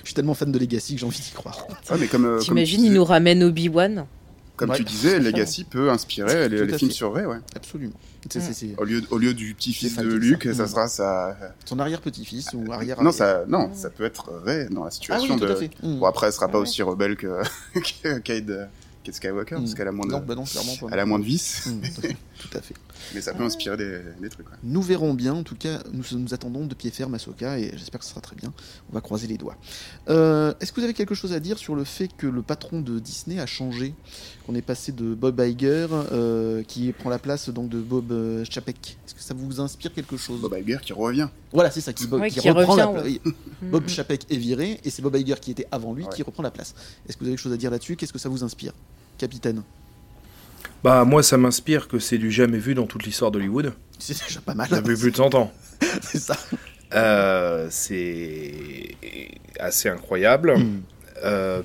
suis 0.08 0.14
tellement 0.16 0.34
fan 0.34 0.52
de 0.52 0.58
Legacy 0.58 0.94
que 0.96 1.02
j'ai 1.02 1.06
envie 1.06 1.20
d'y 1.20 1.32
croire. 1.32 1.68
Ouais, 1.92 1.98
mais 2.00 2.08
comme, 2.08 2.26
euh, 2.26 2.40
T'imagines, 2.40 2.84
il 2.86 2.94
nous 2.94 3.04
ramène 3.04 3.44
Obi-Wan. 3.44 4.06
Comme 4.56 4.70
Ouais. 4.70 4.78
tu 4.78 4.84
disais, 4.84 5.20
Legacy 5.20 5.64
peut 5.64 5.90
inspirer 5.90 6.48
les, 6.48 6.68
films 6.78 6.92
fait. 6.92 6.96
sur 6.96 7.12
Rey, 7.14 7.26
ouais. 7.26 7.40
Absolument. 7.56 7.94
C'est 8.30 8.76
Au 8.78 8.84
lieu, 8.84 9.02
au 9.10 9.18
lieu 9.18 9.34
du 9.34 9.54
petit-fils 9.56 9.98
de 9.98 10.04
Luke, 10.14 10.44
ça. 10.44 10.54
ça 10.54 10.64
Mm. 10.64 10.68
sera 10.68 10.88
sa... 10.88 11.38
son 11.66 11.80
arrière-petit-fils 11.80 12.50
ou 12.54 12.72
arrière 12.72 13.02
Non, 13.02 13.12
ça, 13.12 13.44
non, 13.48 13.72
ça 13.74 13.90
peut 13.90 14.06
être 14.06 14.30
Rey 14.46 14.68
dans 14.70 14.82
la 14.84 14.86
Ah 14.86 14.90
oui, 14.90 14.94
situation 14.94 15.38
tout 15.40 15.46
de... 15.46 15.52
à 15.52 15.56
fait. 15.56 15.72
Mm. 15.82 16.00
Bon, 16.00 16.06
après, 16.06 16.28
elle 16.28 16.34
sera 16.34 16.48
pas 16.48 16.58
Ouais. 16.60 16.64
aussi 16.64 16.84
rebelle 16.84 17.16
que, 17.18 17.42
que 17.74 18.20
Cade, 18.20 18.70
Cade 19.04 19.16
Skywalker, 19.16 19.56
Mm. 19.56 19.60
parce 19.60 19.74
qu'elle 19.74 19.88
a 19.88 19.92
moins 19.92 20.06
de, 20.06 20.12
Non, 20.12 20.20
bah 20.26 20.36
non, 20.36 20.44
clairement 20.44 20.76
pas. 20.80 20.88
elle 20.92 21.00
a 21.00 21.06
moins 21.06 21.20
de 21.20 21.26
vices. 21.26 21.68
Tout 22.50 22.58
à 22.58 22.62
fait. 22.62 22.76
Mais 23.16 23.22
ça 23.22 23.34
peut 23.34 23.44
inspirer 23.44 23.78
des, 23.78 24.00
des 24.22 24.30
trucs. 24.30 24.48
ouais. 24.50 24.58
Nous 24.64 24.82
verrons 24.82 25.14
bien, 25.14 25.34
en 25.34 25.44
tout 25.44 25.56
cas, 25.56 25.80
nous 25.94 26.04
nous 26.20 26.34
attendons 26.34 26.66
de 26.66 26.76
pied 26.76 26.92
ferme 26.92 27.14
à 27.16 27.20
Soka 27.20 27.58
et 27.58 27.72
j'espère 27.78 28.00
que 28.00 28.06
ce 28.06 28.12
sera 28.12 28.22
très 28.22 28.36
bien. 28.36 28.52
On 28.92 28.94
va 28.94 29.02
croiser 29.02 29.28
les 29.28 29.38
doigts. 29.38 29.56
Euh, 30.10 30.54
Est-ce 30.60 30.72
que 30.74 30.80
vous 30.82 30.84
avez 30.84 30.94
quelque 30.94 31.16
chose 31.16 31.32
à 31.34 31.40
dire 31.40 31.58
sur 31.58 31.74
le 31.76 31.84
fait 31.86 32.10
que 32.18 32.28
le 32.28 32.42
patron 32.42 32.82
de 32.82 33.00
Disney 33.00 33.40
a 33.40 33.46
changé? 33.46 33.94
Qu'on 34.46 34.56
est 34.56 34.62
passé 34.62 34.92
de 34.92 35.14
Bob 35.16 35.40
Iger 35.40 35.88
euh, 36.12 36.64
qui 36.64 36.92
prend 36.92 37.10
la 37.10 37.20
place 37.20 37.48
donc 37.50 37.70
de 37.70 37.80
Bob 37.80 38.12
euh, 38.12 38.44
Chapek. 38.50 38.98
Est-ce 39.06 39.16
que 39.16 39.22
ça 39.22 39.34
vous 39.34 39.62
inspire 39.62 39.94
quelque 39.94 40.18
chose? 40.18 40.42
Bob 40.42 40.56
Iger 40.60 40.80
qui 40.82 40.92
revient. 40.94 41.30
Voilà, 41.54 41.72
c'est 41.72 41.80
ça, 41.82 41.94
qui, 41.94 42.06
Ouais, 42.08 42.30
qui 42.30 42.40
qui 42.42 42.50
reprend 42.50 42.76
la 42.76 42.86
revient, 42.88 43.20
place. 43.20 43.34
ouais. 43.62 43.70
Bob. 43.72 43.88
Chapek 43.88 44.26
est 44.30 44.38
viré 44.38 44.82
et 44.84 44.90
c'est 44.90 45.02
Bob 45.02 45.16
Iger 45.16 45.36
qui 45.40 45.52
était 45.52 45.68
avant 45.72 45.94
lui 45.94 46.04
Ouais. 46.04 46.10
qui 46.14 46.24
reprend 46.24 46.44
la 46.44 46.52
place. 46.52 46.76
Est-ce 47.08 47.16
que 47.16 47.22
vous 47.22 47.28
avez 47.28 47.36
quelque 47.36 47.44
chose 47.44 47.54
à 47.54 47.58
dire 47.58 47.72
là-dessus? 47.72 47.96
Qu'est-ce 47.96 48.12
que 48.14 48.20
ça 48.20 48.28
vous 48.30 48.44
inspire 48.44 48.74
Capitaine? 49.18 49.64
Bah, 50.84 51.06
moi, 51.06 51.24
ça 51.24 51.38
m'inspire 51.38 51.88
que 51.88 52.00
c'est 52.00 52.18
du 52.18 52.32
jamais 52.32 52.58
vu 52.58 52.76
dans 52.76 52.86
toute 52.88 53.04
l'histoire 53.06 53.32
d'Hollywood. 53.32 53.74
C'est 54.00 54.22
déjà 54.28 54.42
pas 54.42 54.54
mal. 54.54 54.68
Depuis 54.70 54.98
plus 54.98 55.12
de 55.12 55.16
100 55.16 55.34
ans. 55.36 55.52
c'est 56.02 56.20
ça. 56.20 56.38
Euh, 56.94 57.68
c'est 57.72 58.96
assez 59.60 59.90
incroyable. 59.90 60.58
Mm. 60.58 60.82
Euh, 61.24 61.62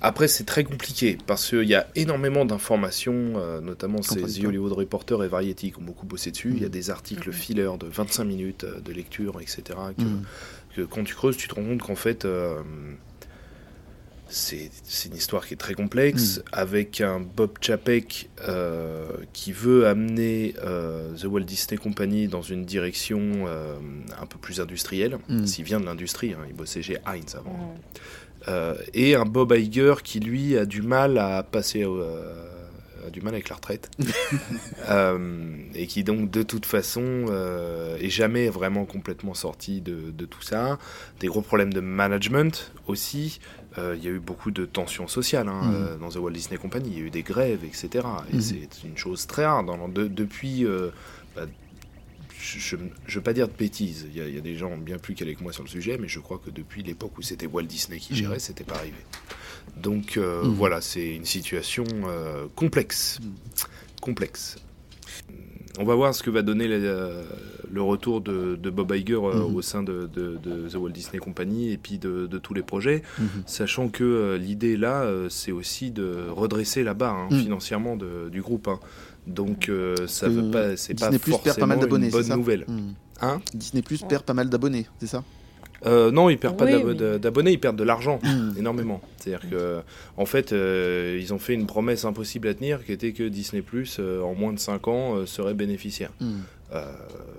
après, 0.00 0.26
c'est 0.26 0.42
très 0.44 0.64
compliqué 0.64 1.16
parce 1.28 1.48
qu'il 1.48 1.68
y 1.68 1.76
a 1.76 1.86
énormément 1.94 2.44
d'informations, 2.44 3.34
euh, 3.36 3.60
notamment 3.60 4.02
c'est 4.02 4.20
The. 4.20 4.44
Hollywood 4.44 4.72
Reporter 4.72 5.22
et 5.22 5.28
Variety 5.28 5.70
qui 5.70 5.78
ont 5.78 5.82
beaucoup 5.82 6.06
bossé 6.06 6.32
dessus. 6.32 6.50
Il 6.56 6.60
y 6.60 6.64
a 6.64 6.68
Mm. 6.68 6.72
des 6.72 6.90
articles 6.90 7.32
filler 7.32 7.68
de 7.78 7.86
25 7.86 8.24
minutes 8.24 8.64
euh, 8.64 8.80
de 8.80 8.92
lecture, 8.92 9.40
etc. 9.40 9.62
Que, 9.96 10.80
que 10.80 10.82
quand 10.86 11.04
tu 11.04 11.14
creuses, 11.14 11.36
tu 11.36 11.46
te 11.46 11.54
rends 11.54 11.62
compte 11.62 11.82
qu'en 11.82 11.94
fait, 11.94 12.24
euh, 12.24 12.60
c'est 14.32 14.70
une 15.08 15.14
histoire 15.16 15.46
qui 15.46 15.54
est 15.54 15.58
très 15.58 15.74
complexe, 15.74 16.38
Mm. 16.38 16.42
avec 16.52 17.00
un 17.00 17.20
Bob 17.20 17.50
Chapek 17.60 18.30
euh, 18.48 19.06
qui 19.32 19.52
veut 19.52 19.86
amener 19.86 20.54
euh, 20.64 21.14
The 21.16 21.24
Walt 21.24 21.40
Disney 21.42 21.78
Company 21.78 22.28
dans 22.28 22.42
une 22.42 22.64
direction 22.64 23.20
euh, 23.46 23.76
un 24.20 24.26
peu 24.26 24.38
plus 24.38 24.60
industrielle. 24.60 25.18
Mm. 25.28 25.46
S'il 25.46 25.64
vient 25.64 25.80
de 25.80 25.86
l'industrie, 25.86 26.32
hein, 26.32 26.44
il 26.48 26.54
bossait 26.54 26.82
chez 26.82 26.98
Heinz 27.06 27.36
avant. 27.36 27.74
Et 28.92 29.14
un 29.14 29.24
Bob 29.24 29.52
Iger 29.56 29.94
qui 30.02 30.18
lui 30.18 30.56
a 30.58 30.66
du 30.66 30.82
mal 30.82 31.18
à 31.18 31.42
passer 31.44 31.84
euh, 31.84 32.34
a 33.06 33.10
du 33.10 33.20
mal 33.20 33.34
avec 33.34 33.48
la 33.48 33.56
retraite 33.56 33.90
Euh, 34.90 35.54
et 35.76 35.86
qui 35.86 36.02
donc 36.02 36.30
de 36.30 36.42
toute 36.42 36.66
façon 36.66 37.26
euh, 37.28 37.96
est 37.98 38.10
jamais 38.10 38.48
vraiment 38.48 38.84
complètement 38.84 39.34
sorti 39.34 39.80
de, 39.80 40.10
de 40.10 40.24
tout 40.26 40.42
ça 40.42 40.78
des 41.20 41.28
gros 41.28 41.40
problèmes 41.42 41.72
de 41.72 41.80
management 41.80 42.72
aussi 42.88 43.38
il 43.76 44.02
y 44.04 44.06
a 44.08 44.10
eu 44.10 44.18
beaucoup 44.20 44.50
de 44.50 44.64
tensions 44.66 45.08
sociales 45.08 45.48
hein, 45.48 45.62
Mhm. 45.64 45.74
euh, 45.74 45.96
dans 45.96 46.08
The 46.10 46.16
Walt 46.16 46.32
Disney 46.32 46.58
Company 46.58 46.88
il 46.92 46.98
y 46.98 47.02
a 47.02 47.04
eu 47.06 47.10
des 47.10 47.22
grèves 47.22 47.64
etc 47.64 48.06
et 48.32 48.36
Mhm. 48.36 48.40
c'est 48.40 48.68
une 48.84 48.96
chose 48.98 49.26
très 49.26 49.44
rare 49.46 49.64
dans, 49.64 49.88
de- 49.88 50.08
depuis 50.08 50.64
euh, 50.66 50.90
bah, 51.34 51.46
je 52.38 52.74
ne 52.76 52.82
veux 53.08 53.20
pas 53.20 53.32
dire 53.32 53.46
de 53.46 53.52
bêtises, 53.56 54.06
il 54.10 54.16
y, 54.16 54.20
a, 54.20 54.26
il 54.26 54.34
y 54.34 54.38
a 54.38 54.40
des 54.40 54.56
gens 54.56 54.76
bien 54.76 54.98
plus 54.98 55.14
calés 55.14 55.36
que 55.36 55.42
moi 55.44 55.52
sur 55.52 55.62
le 55.62 55.68
sujet, 55.68 55.96
mais 55.96 56.08
je 56.08 56.18
crois 56.18 56.40
que 56.44 56.50
depuis 56.50 56.82
l'époque 56.82 57.16
où 57.16 57.22
c'était 57.22 57.46
Walt 57.46 57.62
Disney 57.62 57.98
qui 58.00 58.16
gérait, 58.16 58.34
Mhm. 58.34 58.40
c'était 58.40 58.64
pas 58.64 58.74
arrivé. 58.74 58.96
Donc 59.76 60.16
euh, 60.16 60.40
voilà, 60.44 60.80
c'est 60.80 61.14
une 61.14 61.24
situation 61.24 61.84
euh, 62.06 62.46
complexe. 62.56 63.20
Complexe. 64.00 64.56
On 65.78 65.84
va 65.84 65.94
voir 65.94 66.14
ce 66.14 66.22
que 66.24 66.30
va 66.30 66.42
donner 66.42 66.66
le, 66.66 67.24
le 67.72 67.80
retour 67.82 68.20
de, 68.20 68.56
de 68.56 68.70
Bob 68.70 68.92
Iger 68.94 69.14
euh, 69.14 69.34
Mhm. 69.48 69.56
au 69.56 69.62
sein 69.62 69.82
de, 69.82 70.08
de- 70.14 70.38
de 70.42 70.68
The 70.68 70.74
Walt 70.76 70.90
Disney 70.90 71.18
Company 71.18 71.72
et 71.72 71.78
puis 71.78 71.96
de, 71.98 72.26
de 72.26 72.38
tous 72.38 72.52
les 72.54 72.62
projets, 72.62 73.02
Mhm. 73.18 73.26
sachant 73.46 73.88
que 73.88 74.04
euh, 74.04 74.36
l'idée 74.38 74.76
là, 74.76 75.02
euh, 75.02 75.28
c'est 75.30 75.52
aussi 75.52 75.90
de 75.90 76.28
redresser 76.30 76.84
la 76.84 76.92
barre 76.94 77.16
hein, 77.16 77.28
Mhm. 77.30 77.40
financièrement 77.40 77.96
de- 77.96 78.28
du 78.30 78.42
groupe. 78.42 78.68
hein. 78.68 78.78
Donc 79.26 79.68
euh, 79.68 79.94
ça 80.06 80.28
veut 80.28 80.50
pas, 80.50 80.76
c'est 80.76 80.94
pas 80.98 81.06
Disney 81.06 81.18
Plus 81.18 81.38
perd 81.38 81.58
pas 81.58 81.66
mal 81.66 81.78
d'abonnés, 81.78 82.10
bonne 82.10 82.24
ça 82.24 82.36
nouvelle. 82.36 82.64
Mm. 82.68 82.80
Hein? 83.22 83.40
Disney 83.54 83.82
Plus 83.82 84.02
perd 84.02 84.24
pas 84.24 84.34
mal 84.34 84.48
d'abonnés, 84.50 84.86
c'est 84.98 85.06
ça? 85.06 85.22
Euh, 85.84 86.12
non, 86.12 86.28
ils 86.30 86.38
perdent 86.38 86.56
pas 86.56 86.64
mais- 86.66 87.18
d'abonnés, 87.18 87.52
ils 87.52 87.58
perdent 87.58 87.76
de 87.78 87.82
l'argent, 87.82 88.20
énormément. 88.56 89.00
C'est-à-dire 89.16 89.48
que, 89.50 89.80
en 90.16 90.26
fait, 90.26 90.52
euh, 90.52 91.18
ils 91.20 91.34
ont 91.34 91.38
fait 91.40 91.54
une 91.54 91.66
promesse 91.66 92.04
impossible 92.04 92.46
à 92.48 92.54
tenir, 92.54 92.84
qui 92.84 92.92
était 92.92 93.12
que 93.12 93.24
Disney 93.24 93.62
Plus, 93.62 93.96
euh, 93.98 94.22
en 94.22 94.34
moins 94.34 94.52
de 94.52 94.60
5 94.60 94.86
ans, 94.86 95.16
euh, 95.16 95.26
serait 95.26 95.54
bénéficiaire. 95.54 96.10
Euh, 96.72 96.84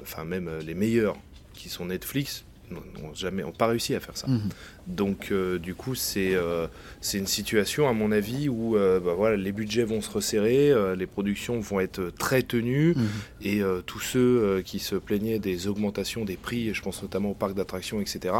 Enfin, 0.01 0.25
même 0.25 0.47
euh, 0.49 0.61
les 0.61 0.73
meilleurs, 0.73 1.15
qui 1.53 1.69
sont 1.69 1.85
Netflix, 1.85 2.43
n'ont 2.71 3.13
jamais, 3.13 3.43
pas 3.57 3.67
réussi 3.67 3.95
à 3.95 3.99
faire 4.01 4.17
ça. 4.17 4.27
Mhm. 4.27 4.49
Donc, 4.87 5.29
euh, 5.31 5.59
du 5.59 5.75
coup, 5.75 5.95
c'est 5.95 6.35
euh, 6.35 6.67
c'est 6.99 7.17
une 7.19 7.27
situation, 7.27 7.87
à 7.87 7.93
mon 7.93 8.11
avis, 8.11 8.49
où 8.49 8.75
euh, 8.75 8.99
bah, 8.99 9.13
voilà, 9.15 9.37
les 9.37 9.51
budgets 9.53 9.83
vont 9.85 10.01
se 10.01 10.09
resserrer, 10.11 10.73
les 10.97 11.05
productions 11.07 11.59
vont 11.61 11.79
être 11.79 12.09
très 12.19 12.41
tenues, 12.41 12.95
Mhm. 12.95 13.07
et 13.43 13.61
tous 13.85 13.99
ceux 14.01 14.61
qui 14.65 14.79
se 14.79 14.95
plaignaient 14.95 15.39
des 15.39 15.67
augmentations 15.67 16.25
des 16.25 16.35
prix, 16.37 16.73
je 16.73 16.81
pense 16.81 17.01
notamment 17.01 17.31
au 17.31 17.35
parc 17.35 17.53
d'attractions, 17.53 18.01
etc., 18.01 18.33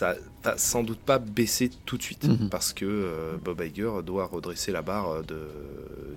ça 0.00 0.14
va 0.42 0.56
sans 0.56 0.82
doute 0.82 0.98
pas 0.98 1.18
baisser 1.18 1.70
tout 1.84 1.98
de 1.98 2.02
suite, 2.02 2.24
Mhm. 2.24 2.48
parce 2.48 2.72
que 2.72 2.86
euh, 2.86 3.32
Bob 3.44 3.60
Iger 3.60 3.90
doit 4.04 4.24
redresser 4.24 4.72
la 4.72 4.80
barre 4.80 5.22
de- 5.24 5.46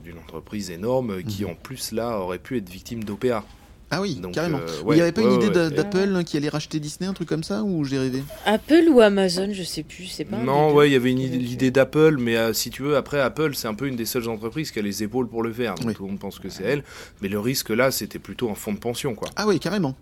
d'une 0.06 0.18
entreprise 0.18 0.72
énorme 0.72 1.22
qui, 1.24 1.44
Mhm. 1.44 1.50
en 1.52 1.56
plus, 1.56 1.92
là, 1.92 2.18
aurait 2.20 2.40
pu 2.40 2.58
être 2.58 2.70
victime 2.70 3.03
d'OPA. 3.03 3.44
Ah 3.92 4.00
oui, 4.02 4.16
Donc, 4.16 4.34
carrément. 4.36 4.58
euh, 4.60 4.68
il 4.88 4.94
n'y 4.95 5.02
avait 5.02 5.12
pas 5.12 5.22
ouais, 5.22 5.28
une 5.28 5.34
idée 5.36 5.48
ouais, 5.48 5.52
d'a- 5.53 5.68
ouais. 5.68 5.72
d'Apple 5.72 6.24
qui 6.24 6.38
allait 6.38 6.48
racheter 6.50 6.80
Disney, 6.80 7.08
un 7.10 7.14
truc 7.14 7.28
comme 7.28 7.44
ça, 7.44 7.62
ou 7.64 7.84
j'ai 7.84 8.00
rêvé? 8.00 8.24
Apple 8.45 8.86
ou 8.90 9.02
Amazon, 9.02 9.50
je 9.52 9.62
sais 9.64 9.84
plus. 9.84 10.06
C'est 10.08 10.26
pas. 10.26 10.38
Non, 10.38 10.74
ouais, 10.74 10.90
il 10.90 10.94
y 10.94 10.95
avait 10.95 11.12
l'idée 11.12 11.70
d'Apple, 11.70 12.16
mais 12.18 12.38
euh, 12.38 12.53
si 12.53 12.70
tu 12.72 12.82
veux, 12.84 12.95
après 12.95 13.20
Apple, 13.20 13.53
c'est 13.53 13.68
un 13.68 13.76
peu 13.76 13.88
une 13.88 13.98
des 13.98 14.06
seules 14.06 14.30
entreprises 14.30 14.72
qui 14.72 14.80
a 14.80 14.82
les 14.82 15.03
épaules 15.03 15.28
pour 15.28 15.44
le 15.44 15.52
faire. 15.53 15.76
Donc 15.76 15.88
Oui. 15.90 15.94
tout 15.94 16.03
le 16.03 16.10
monde 16.10 16.20
pense 16.20 16.40
que 16.40 16.48
c'est 16.50 16.64
elle. 16.64 16.84
Mais 17.22 17.28
le 17.28 17.40
risque 17.40 17.70
là, 17.70 17.92
c'était 17.92 18.18
plutôt 18.20 18.50
un 18.50 18.56
fonds 18.56 18.74
de 18.74 18.80
pension, 18.80 19.14
quoi. 19.14 19.28
Ah 19.36 19.45
oui, 19.45 19.60
carrément. 19.60 19.95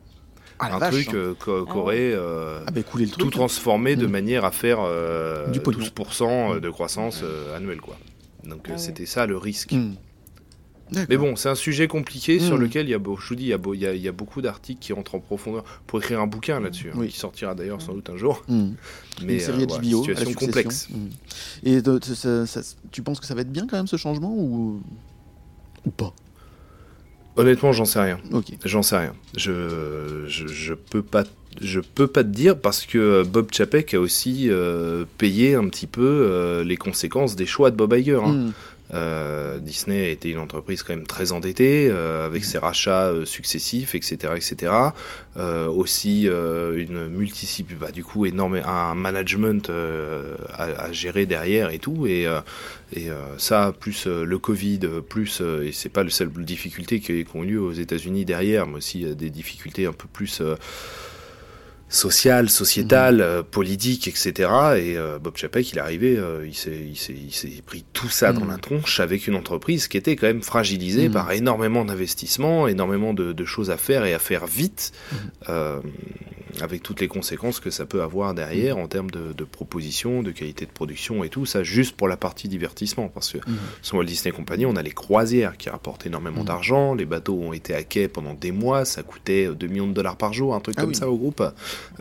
Ah 0.62 0.76
un 0.76 0.80
vache. 0.80 0.94
truc 0.94 1.14
euh, 1.14 1.34
qu'au- 1.34 1.66
Ah 1.68 1.72
qu'aurait 1.72 2.12
euh, 2.14 2.64
Ah 2.68 2.72
bah 2.72 2.82
truc. 2.84 3.12
tout 3.18 3.30
transformé 3.30 3.96
de 3.96 4.06
Mm. 4.08 4.12
manière 4.12 4.46
à 4.46 4.52
faire 4.52 4.80
euh, 4.82 5.48
Du 5.50 5.60
pognon. 5.60 5.80
12% 5.80 6.60
de 6.60 6.70
croissance 6.70 7.22
euh, 7.24 7.56
annuelle, 7.58 7.82
quoi. 7.82 7.98
Donc 8.44 8.62
Ah 8.66 8.70
euh, 8.70 8.74
ouais. 8.74 8.78
c'était 8.80 9.06
ça 9.06 9.26
le 9.26 9.38
risque. 9.38 9.74
Mm. 9.74 9.94
Mais 11.08 11.16
bon, 11.16 11.38
c'est 11.38 11.48
un 11.48 11.56
sujet 11.56 11.88
compliqué 11.88 12.38
sur 12.40 12.58
Mm. 12.58 12.62
lequel 12.62 12.88
il 12.88 12.92
y 12.92 12.94
a, 12.96 12.98
je 12.98 13.28
vous 13.30 13.36
dis, 13.36 13.44
il 13.44 13.48
y 13.50 13.54
a, 13.54 13.58
il 13.74 13.80
y 13.80 13.86
a- 13.88 13.94
il 13.94 14.02
y 14.02 14.08
a 14.10 14.12
beaucoup 14.12 14.42
d'articles 14.42 14.82
qui 14.82 14.92
rentrent 14.92 15.16
en 15.16 15.20
profondeur 15.20 15.64
pour 15.88 16.00
écrire 16.00 16.20
un 16.20 16.28
bouquin 16.28 16.60
là-dessus, 16.60 16.90
hein, 16.90 16.98
Oui. 16.98 17.08
qui 17.08 17.18
sortira 17.18 17.56
d'ailleurs 17.56 17.82
sans 17.82 17.94
doute 17.94 18.10
un 18.10 18.18
jour. 18.18 18.44
Mm. 18.50 18.72
Mais 19.26 19.36
une 19.36 19.40
série 19.40 19.64
euh, 19.64 19.66
voilà, 19.70 19.84
situation 19.84 20.34
complexe. 20.34 20.90
Mm. 20.90 21.08
Et 21.64 21.82
de- 21.82 22.00
ça- 22.04 22.46
ça- 22.46 22.62
tu 22.92 23.04
penses 23.04 23.22
que 23.22 23.26
ça 23.26 23.36
va 23.36 23.42
être 23.42 23.52
bien 23.54 23.68
quand 23.68 23.78
même 23.78 23.88
ce 23.88 23.96
changement 23.96 24.34
ou 24.36 24.82
ou 25.86 25.92
pas? 25.92 26.14
Honnêtement, 27.38 27.72
j'en 27.72 27.86
sais 27.86 28.00
rien. 28.02 28.20
J'en 28.66 28.84
sais 28.84 28.98
rien. 28.98 29.14
Je, 29.38 30.26
je, 30.28 30.48
je 30.48 30.74
peux 30.74 31.02
pas 31.02 31.24
je 31.60 31.82
peux 31.82 32.08
pas 32.08 32.24
te 32.24 32.30
dire 32.30 32.58
parce 32.58 32.86
que 32.86 33.24
Bob 33.24 33.50
Chapek 33.52 33.94
a 33.94 34.00
aussi 34.00 34.48
euh, 34.50 35.04
payé 35.18 35.56
un 35.56 35.68
petit 35.68 35.86
peu 35.86 36.02
euh, 36.02 36.64
les 36.64 36.78
conséquences 36.78 37.36
des 37.36 37.46
choix 37.46 37.72
de 37.72 37.76
Bob 37.76 37.94
Iger. 37.94 38.22
hein. 38.24 38.32
Mm. 38.32 38.54
Euh, 38.94 39.60
Disney 39.60 40.06
a 40.06 40.10
été 40.10 40.30
une 40.30 40.40
entreprise 40.40 40.84
quand 40.84 40.94
même 40.96 41.08
très 41.08 41.32
endettée 41.32 41.90
euh, 41.90 42.26
avec 42.26 42.44
ses 42.44 42.58
rachats 42.58 43.08
euh, 43.08 43.26
successifs, 43.26 43.96
etc., 43.96 44.34
etc. 44.36 44.74
Euh, 45.38 45.68
aussi 45.68 46.28
euh, 46.28 46.78
une 46.78 47.08
multisciple, 47.08 47.76
bah, 47.76 47.92
du 47.92 48.04
coup 48.04 48.26
énorme, 48.26 48.62
un 48.66 48.96
management 48.96 49.70
euh, 49.70 50.36
à, 50.52 50.64
à 50.64 50.92
gérer 50.92 51.26
derrière 51.26 51.72
et 51.72 51.80
tout. 51.80 52.06
Et, 52.06 52.28
et 52.94 53.08
ça, 53.38 53.74
plus 53.80 54.08
le 54.08 54.38
Covid, 54.38 54.80
plus 55.08 55.42
et 55.42 55.72
c'est 55.72 55.90
pas 55.90 56.04
le 56.04 56.10
seul 56.10 56.30
difficulté 56.30 57.00
qui, 57.00 57.24
qui 57.24 57.36
ont 57.38 57.44
lieu 57.44 57.62
aux 57.62 57.72
États-Unis 57.72 58.26
derrière, 58.26 58.68
mais 58.68 58.78
aussi 58.78 59.16
des 59.16 59.30
difficultés 59.30 59.86
un 59.86 59.94
peu 59.94 60.08
plus 60.12 60.42
euh, 61.92 61.94
sociales, 61.94 62.50
sociétales, 62.50 63.22
euh, 63.22 63.44
politiques, 63.44 64.08
etc. 64.08 64.32
Et 64.78 64.98
euh, 64.98 65.20
Bob 65.20 65.36
Chapek, 65.38 65.72
il 65.72 65.78
est 65.78 65.82
arrivé, 65.82 66.18
euh, 66.18 66.46
il 66.48 66.56
s'est, 66.56 66.72
il 66.90 66.96
s'est, 66.98 67.14
il 67.14 67.34
s'est 67.34 67.62
pris 67.66 67.84
tout 67.94 68.10
ça 68.10 68.32
dans 68.34 68.42
Mhm. 68.42 68.50
la 68.52 68.58
tronche 68.58 69.00
avec 69.00 69.28
une 69.28 69.36
entreprise 69.36 69.88
qui 69.88 69.98
était 69.98 70.16
quand 70.16 70.28
même 70.28 70.42
fragilisée 70.42 71.08
Mhm. 71.08 71.14
par 71.14 71.32
énormément 71.32 71.86
d'investissements, 71.86 72.68
énormément 72.68 73.14
de, 73.14 73.34
de 73.34 73.46
choses 73.46 73.70
à 73.72 73.78
faire 73.78 74.06
et 74.06 74.14
à 74.14 74.20
faire 74.20 74.46
vite, 74.48 74.92
Mhm. 75.12 75.18
euh, 75.50 75.80
avec 76.60 76.84
toutes 76.84 77.00
les 77.02 77.08
conséquences 77.08 77.60
que 77.60 77.70
ça 77.70 77.86
peut 77.86 78.02
avoir 78.02 78.34
derrière 78.34 78.78
en 78.78 78.88
termes 78.88 79.10
de, 79.12 79.34
de 79.34 79.44
propositions, 79.44 80.22
de 80.24 80.32
qualité 80.32 80.66
de 80.66 80.72
production 80.72 81.24
et 81.24 81.30
tout 81.30 81.46
ça, 81.46 81.64
juste 81.64 81.96
pour 81.96 82.08
la 82.08 82.18
partie 82.18 82.48
divertissement, 82.48 83.08
parce 83.08 83.32
que 83.32 83.38
Mhm. 83.38 83.58
sur 83.82 83.98
Walt 83.98 84.06
Disney 84.06 84.34
Company, 84.36 84.66
on 84.66 84.76
a 84.76 84.82
les 84.82 84.92
croisières 84.92 85.58
qui 85.58 85.70
rapportent 85.70 86.06
énormément 86.06 86.42
Mhm. 86.42 86.46
d'argent, 86.48 86.94
les 86.96 87.06
bateaux 87.06 87.40
ont 87.40 87.54
été 87.54 87.74
à 87.74 87.84
quai 87.84 88.08
pendant 88.08 88.34
des 88.34 88.52
mois, 88.52 88.86
ça 88.86 89.04
coûtait 89.04 89.48
2 89.54 89.68
millions 89.68 89.88
de 89.88 89.94
dollars 89.94 90.18
par 90.18 90.34
jour, 90.34 90.54
un 90.56 90.60
truc 90.60 90.76
Ah 90.78 90.82
comme 90.82 90.90
oui. 90.92 90.96
ça 90.96 91.10
au 91.10 91.18
groupe. 91.18 91.44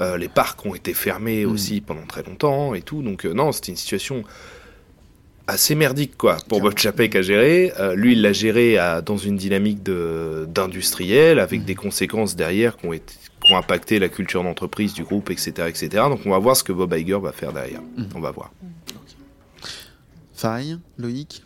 Euh, 0.01 0.17
les 0.17 0.29
parcs 0.29 0.65
ont 0.67 0.75
été 0.75 0.95
fermés 0.95 1.45
Mhm. 1.47 1.53
aussi 1.53 1.81
pendant 1.81 2.07
très 2.07 2.23
longtemps 2.23 2.75
et 2.75 2.83
tout, 2.83 3.03
donc 3.03 3.25
euh, 3.27 3.33
non, 3.33 3.53
c'était 3.53 3.73
une 3.73 3.77
situation 3.77 4.25
assez 5.47 5.75
merdique 5.75 6.17
quoi 6.17 6.37
pour 6.49 6.61
Bob 6.61 6.79
Chapek 6.79 7.17
à 7.17 7.23
gérer. 7.23 7.73
Euh, 7.81 7.97
lui, 7.97 8.13
il 8.13 8.23
l'a 8.23 8.33
géré 8.33 8.79
à- 8.79 9.03
dans 9.03 9.17
une 9.17 9.37
dynamique 9.37 9.83
d'industriel 9.83 11.39
avec 11.39 11.65
des 11.65 11.75
conséquences 11.75 12.37
derrière 12.37 12.77
qui 12.77 12.87
ont, 12.87 12.93
été, 12.93 13.15
qui 13.45 13.53
ont 13.53 13.57
impacté 13.57 13.99
la 13.99 14.09
culture 14.09 14.43
d'entreprise 14.43 14.93
du 14.95 15.03
groupe, 15.05 15.31
etc., 15.31 15.53
etc. 15.69 15.89
Donc 16.09 16.21
on 16.27 16.31
va 16.31 16.39
voir 16.39 16.57
ce 16.57 16.63
que 16.65 16.73
Bob 16.73 16.93
Iger 16.95 17.19
va 17.21 17.33
faire 17.33 17.53
derrière. 17.53 17.81
Mhm. 17.97 18.09
On 18.15 18.21
va 18.21 18.31
voir. 18.31 18.53
Faille, 20.35 20.79
Loïc. 20.99 21.43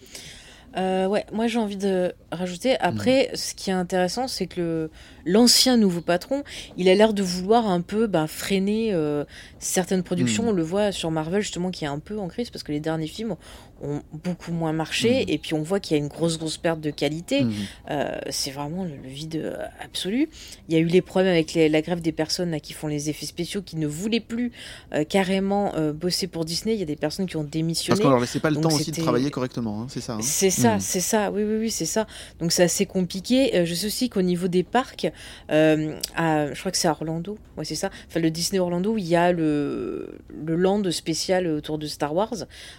Euh, 0.76 1.06
ouais, 1.06 1.24
moi 1.32 1.46
j'ai 1.46 1.58
envie 1.58 1.76
de 1.76 2.12
rajouter. 2.32 2.76
Après, 2.80 3.30
ce 3.34 3.54
qui 3.54 3.70
est 3.70 3.74
intéressant, 3.74 4.26
c'est 4.26 4.46
que 4.46 4.60
le- 4.60 4.90
l'ancien 5.24 5.76
nouveau 5.76 6.00
patron, 6.00 6.42
il 6.76 6.88
a 6.88 6.94
l'air 6.94 7.12
de 7.14 7.22
vouloir 7.22 7.66
un 7.68 7.80
peu 7.80 8.06
bah, 8.06 8.26
freiner 8.26 8.92
euh, 8.92 9.24
certaines 9.58 10.02
productions. 10.02 10.42
Mhm. 10.44 10.48
On 10.50 10.52
le 10.52 10.62
voit 10.62 10.92
sur 10.92 11.10
Marvel 11.10 11.42
justement 11.42 11.70
qui 11.70 11.84
est 11.84 11.88
un 11.88 11.98
peu 11.98 12.18
en 12.18 12.28
crise 12.28 12.50
parce 12.50 12.62
que 12.62 12.72
les 12.72 12.80
derniers 12.80 13.06
films 13.06 13.36
ont 13.82 14.00
beaucoup 14.12 14.52
moins 14.52 14.72
marché 14.72 15.22
Mhm. 15.22 15.28
et 15.28 15.38
puis 15.38 15.54
on 15.54 15.62
voit 15.62 15.80
qu'il 15.80 15.96
y 15.96 16.00
a 16.00 16.02
une 16.02 16.08
grosse 16.08 16.38
grosse 16.38 16.56
perte 16.56 16.80
de 16.80 16.90
qualité. 16.90 17.42
Mhm. 17.44 17.52
Euh, 17.90 18.18
c'est 18.30 18.50
vraiment 18.50 18.84
le, 18.84 18.90
le 19.02 19.08
vide 19.08 19.36
euh, 19.36 19.56
absolu. 19.82 20.28
Il 20.68 20.74
y 20.74 20.76
a 20.78 20.80
eu 20.80 20.86
les 20.86 21.02
problèmes 21.02 21.32
avec 21.32 21.54
les- 21.54 21.68
la 21.68 21.82
grève 21.82 22.00
des 22.00 22.12
personnes 22.12 22.50
là, 22.50 22.60
qui 22.60 22.72
font 22.72 22.86
les 22.86 23.10
effets 23.10 23.26
spéciaux 23.26 23.62
qui 23.62 23.76
ne 23.76 23.86
voulaient 23.86 24.20
plus 24.20 24.52
euh, 24.94 25.04
carrément 25.04 25.74
euh, 25.74 25.92
bosser 25.92 26.26
pour 26.28 26.44
Disney. 26.44 26.74
Il 26.74 26.80
y 26.80 26.82
a 26.82 26.86
des 26.86 26.96
personnes 26.96 27.26
qui 27.26 27.36
ont 27.36 27.40
Parce 27.42 27.50
démissionné. 27.52 28.00
qu'on 28.00 28.10
leur 28.10 28.20
laissait 28.20 28.40
pas 28.40 28.50
le 28.50 28.60
temps 28.60 28.68
aussi 28.72 28.90
de 28.92 29.00
travailler 29.00 29.30
correctement, 29.30 29.82
hein, 29.82 29.86
c'est 29.88 30.00
ça. 30.00 30.14
hein. 30.14 30.18
C'est 30.22 30.50
ça, 30.50 30.78
c'est 30.80 31.00
ça, 31.00 31.30
oui, 31.30 31.42
oui, 31.44 31.56
oui, 31.58 31.70
c'est 31.70 31.84
ça. 31.86 32.06
Donc 32.40 32.52
c'est 32.52 32.62
assez 32.62 32.86
compliqué. 32.86 33.54
Euh, 33.56 33.64
je 33.64 33.74
sais 33.74 33.86
aussi 33.86 34.08
qu'au 34.08 34.22
niveau 34.22 34.48
des 34.48 34.62
parcs, 34.62 35.10
euh, 35.50 35.94
à- 36.16 36.52
je 36.52 36.58
crois 36.60 36.70
que 36.72 36.78
c'est 36.78 36.88
à 36.88 36.92
Orlando, 36.92 37.36
ouais, 37.56 37.64
c'est 37.64 37.74
ça. 37.74 37.90
Enfin, 38.08 38.20
le 38.20 38.30
Disney 38.30 38.58
Orlando, 38.58 38.96
il 38.96 39.04
y 39.06 39.16
a 39.16 39.32
le, 39.32 40.18
le 40.44 40.56
land 40.56 40.82
spécial 40.90 41.46
autour 41.46 41.78
de 41.78 41.86
Star 41.86 42.14
Wars. 42.14 42.34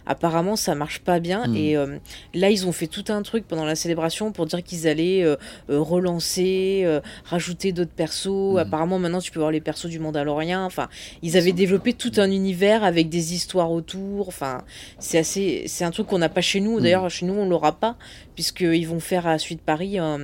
Apparemment, 0.05 0.55
ça 0.55 0.75
marche 0.75 0.99
pas 0.99 1.19
bien. 1.19 1.47
Mm. 1.47 1.55
Et 1.55 1.77
euh, 1.77 1.97
là, 2.33 2.49
ils 2.49 2.67
ont 2.67 2.71
fait 2.71 2.87
tout 2.87 3.05
un 3.09 3.21
truc 3.21 3.47
pendant 3.47 3.65
la 3.65 3.75
célébration 3.75 4.31
pour 4.31 4.45
dire 4.45 4.63
qu'ils 4.63 4.87
allaient 4.87 5.23
euh, 5.23 5.35
relancer, 5.69 6.85
rajouter 7.25 7.71
d'autres 7.71 7.91
persos. 7.91 8.53
Mm. 8.53 8.57
Apparemment, 8.57 8.99
maintenant, 8.99 9.19
tu 9.21 9.31
peux 9.31 9.39
voir 9.39 9.51
les 9.51 9.61
persos 9.61 9.87
du 9.89 9.99
Mandalorien. 9.99 10.63
Enfin, 10.65 10.89
ils 11.21 11.37
avaient 11.37 11.51
développé 11.53 11.93
tout 11.93 12.11
un 12.17 12.31
univers 12.31 12.83
avec 12.83 13.09
des 13.09 13.33
histoires 13.33 13.71
autour. 13.71 14.27
Enfin, 14.27 14.63
c'est 14.99 15.17
assez, 15.17 15.63
c'est 15.67 15.83
un 15.83 15.91
truc 15.91 16.07
qu'on 16.07 16.19
n'a 16.19 16.29
pas 16.29 16.41
chez 16.41 16.59
nous. 16.59 16.79
D'ailleurs, 16.79 17.09
chez 17.09 17.25
nous, 17.25 17.33
on 17.33 17.47
l'aura 17.47 17.73
pas 17.79 17.97
puisqu'ils 18.35 18.87
vont 18.87 18.99
faire 18.99 19.25
à 19.25 19.39
Suite 19.39 19.61
Paris 19.61 19.97
un, 19.97 20.19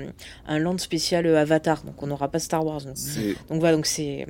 un 0.47 0.59
land 0.59 0.77
spécial 0.77 1.25
Avatar. 1.35 1.83
Donc, 1.83 2.01
on 2.03 2.07
n'aura 2.07 2.29
pas 2.29 2.39
Star 2.39 2.65
Wars. 2.65 2.81
Donc, 2.81 2.97
donc 3.49 3.59
voilà, 3.59 3.75
donc 3.75 3.85
c'est. 3.85 4.27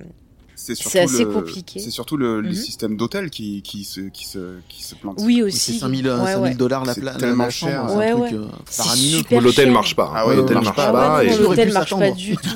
C'est 0.75 0.99
assez 0.99 1.23
le- 1.25 1.31
compliqué. 1.31 1.79
C'est 1.79 1.89
surtout 1.91 2.17
le, 2.17 2.41
les 2.41 2.49
Mhm. 2.49 2.55
systèmes 2.55 2.97
d'hôtel 2.97 3.29
qui, 3.29 3.61
qui, 3.61 3.83
se, 3.83 4.01
qui, 4.01 4.25
se, 4.25 4.55
qui 4.69 4.83
se 4.83 4.95
plantent. 4.95 5.19
Oui 5.21 5.41
aussi. 5.41 5.73
c'est 5.73 5.79
5000 5.79 6.07
euh, 6.07 6.19
Ouais, 6.19 6.31
5000 6.33 6.43
ouais. 6.43 6.55
dollars 6.55 6.85
la, 6.85 6.93
C'est 6.93 7.01
pla- 7.01 7.13
la, 7.13 7.19
tellement 7.19 7.43
la 7.45 7.49
chambre, 7.49 7.71
cher. 7.71 7.85
c'est 7.89 7.95
Ouais, 7.97 8.09
un 8.11 8.15
ouais. 8.15 8.33
euh, 8.33 9.39
l'hôtel 9.41 9.65
cher. 9.65 9.73
marche 9.73 9.95
pas. 9.95 10.11
Ah 10.15 10.27
ouais, 10.27 10.35
l'hôtel 10.35 10.55
marche 10.55 10.65
marche 10.65 10.75
pas. 10.91 11.23
et- 11.23 11.37
l'hôtel 11.37 11.73
marche 11.73 11.95
pas 11.95 12.11
du 12.11 12.35
tout. 12.37 12.49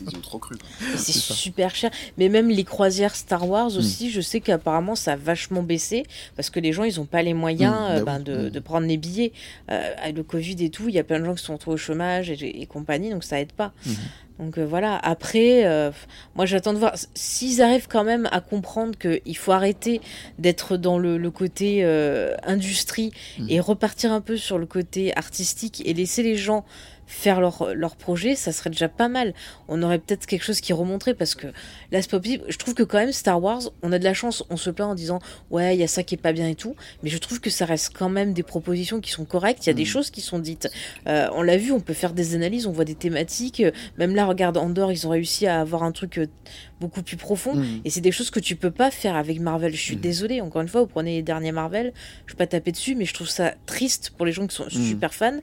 Ils 0.00 0.16
ont 0.16 0.20
trop 0.20 0.38
cru. 0.38 0.56
C'est 0.96 1.12
super 1.12 1.74
cher. 1.74 1.90
Mais 2.18 2.28
même 2.28 2.48
les 2.48 2.64
croisières 2.64 3.14
Star 3.14 3.48
Wars 3.48 3.76
aussi, 3.76 4.10
je 4.10 4.20
sais 4.20 4.40
qu'apparemment 4.40 4.94
ça 4.94 5.12
a 5.12 5.16
vachement 5.16 5.62
baissé 5.62 6.04
parce 6.36 6.50
que 6.50 6.60
les 6.60 6.72
gens 6.72 6.84
ils 6.84 7.00
ont 7.00 7.04
pas 7.06 7.22
les 7.22 7.34
moyens 7.34 7.74
Mm, 7.74 7.92
euh, 7.92 8.04
bah 8.04 8.18
ben, 8.18 8.42
oui. 8.44 8.50
de, 8.50 8.58
Mm. 8.58 8.62
prendre 8.62 8.86
les 8.86 8.96
billets. 8.96 9.32
Euh, 9.70 9.90
avec 10.02 10.16
le 10.16 10.22
Covid 10.22 10.56
et 10.64 10.70
tout, 10.70 10.88
il 10.88 10.94
y 10.94 10.98
a 10.98 11.04
plein 11.04 11.20
de 11.20 11.24
gens 11.24 11.34
qui 11.34 11.44
sont 11.44 11.54
retrouvés 11.54 11.74
au 11.74 11.78
chômage 11.78 12.30
et, 12.30 12.60
et 12.62 12.66
compagnie, 12.66 13.10
donc 13.10 13.24
ça 13.24 13.40
aide 13.40 13.52
pas. 13.52 13.72
Donc 14.40 14.58
euh, 14.58 14.66
voilà, 14.66 14.96
après, 14.96 15.64
euh, 15.64 15.92
moi 16.34 16.44
j'attends 16.44 16.72
de 16.72 16.78
voir 16.78 16.94
s'ils 17.14 17.62
arrivent 17.62 17.86
quand 17.88 18.02
même 18.02 18.28
à 18.32 18.40
comprendre 18.40 18.96
qu'il 18.98 19.36
faut 19.36 19.52
arrêter 19.52 20.00
d'être 20.38 20.76
dans 20.76 20.98
le, 20.98 21.18
le 21.18 21.30
côté 21.30 21.84
euh, 21.84 22.34
industrie 22.44 23.12
Mhm. 23.38 23.46
et 23.48 23.60
repartir 23.60 24.12
un 24.12 24.20
peu 24.20 24.36
sur 24.36 24.58
le 24.58 24.66
côté 24.66 25.16
artistique 25.16 25.82
et 25.86 25.94
laisser 25.94 26.22
les 26.22 26.36
gens 26.36 26.64
faire 27.06 27.40
leur, 27.40 27.74
leur 27.74 27.96
projet, 27.96 28.34
ça 28.34 28.52
serait 28.52 28.70
déjà 28.70 28.88
pas 28.88 29.08
mal. 29.08 29.34
On 29.68 29.82
aurait 29.82 29.98
peut-être 29.98 30.26
quelque 30.26 30.42
chose 30.44 30.60
qui 30.60 30.72
remonterait 30.72 31.14
parce 31.14 31.34
que 31.34 31.46
là 31.92 32.00
c'est 32.02 32.10
pas 32.10 32.18
possible. 32.20 32.44
Je 32.48 32.56
trouve 32.56 32.74
que 32.74 32.82
quand 32.82 32.98
même 32.98 33.12
Star 33.12 33.42
Wars, 33.42 33.62
on 33.82 33.92
a 33.92 33.98
de 33.98 34.04
la 34.04 34.14
chance, 34.14 34.42
on 34.50 34.56
se 34.56 34.70
plaint 34.70 34.90
en 34.90 34.94
disant 34.94 35.18
ouais 35.50 35.76
il 35.76 35.80
y 35.80 35.84
a 35.84 35.88
ça 35.88 36.02
qui 36.02 36.14
est 36.14 36.18
pas 36.18 36.32
bien 36.32 36.48
et 36.48 36.54
tout, 36.54 36.74
mais 37.02 37.10
je 37.10 37.18
trouve 37.18 37.40
que 37.40 37.50
ça 37.50 37.64
reste 37.66 37.92
quand 37.96 38.08
même 38.08 38.32
des 38.32 38.42
propositions 38.42 39.00
qui 39.00 39.10
sont 39.10 39.24
correctes. 39.24 39.66
Il 39.66 39.68
y 39.68 39.70
a 39.70 39.74
des 39.74 39.82
Mhm. 39.82 39.88
choses 39.88 40.10
qui 40.10 40.20
sont 40.20 40.38
dites. 40.38 40.68
Euh, 41.06 41.28
on 41.34 41.42
l'a 41.42 41.56
vu, 41.56 41.72
on 41.72 41.80
peut 41.80 41.94
faire 41.94 42.12
des 42.12 42.34
analyses, 42.34 42.66
on 42.66 42.72
voit 42.72 42.84
des 42.84 42.94
thématiques. 42.94 43.60
Euh, 43.60 43.70
Même 43.98 44.14
là, 44.14 44.24
regarde 44.26 44.56
Andorre, 44.56 44.92
ils 44.92 45.06
ont 45.06 45.10
réussi 45.10 45.46
à 45.46 45.60
avoir 45.60 45.82
un 45.82 45.92
truc 45.92 46.18
euh, 46.18 46.26
beaucoup 46.80 47.02
plus 47.02 47.16
profond. 47.16 47.54
Mhm. 47.54 47.80
Et 47.84 47.90
c'est 47.90 48.00
des 48.00 48.12
choses 48.12 48.30
que 48.30 48.40
tu 48.40 48.56
peux 48.56 48.70
pas 48.70 48.90
faire 48.90 49.14
avec 49.16 49.40
Marvel. 49.40 49.74
Je 49.74 49.80
suis 49.80 49.96
Mhm. 49.96 50.00
désolée, 50.00 50.40
encore 50.40 50.62
une 50.62 50.68
fois, 50.68 50.80
vous 50.80 50.86
prenez 50.86 51.16
les 51.16 51.22
derniers 51.22 51.52
Marvel, 51.52 51.92
je 52.26 52.32
vais 52.32 52.36
pas 52.38 52.46
taper 52.46 52.72
dessus, 52.72 52.94
mais 52.94 53.04
je 53.04 53.14
trouve 53.14 53.28
ça 53.28 53.54
triste 53.66 54.10
pour 54.16 54.26
les 54.26 54.32
gens 54.32 54.46
qui 54.46 54.56
sont 54.56 54.68
super 54.70 55.14
fans 55.14 55.38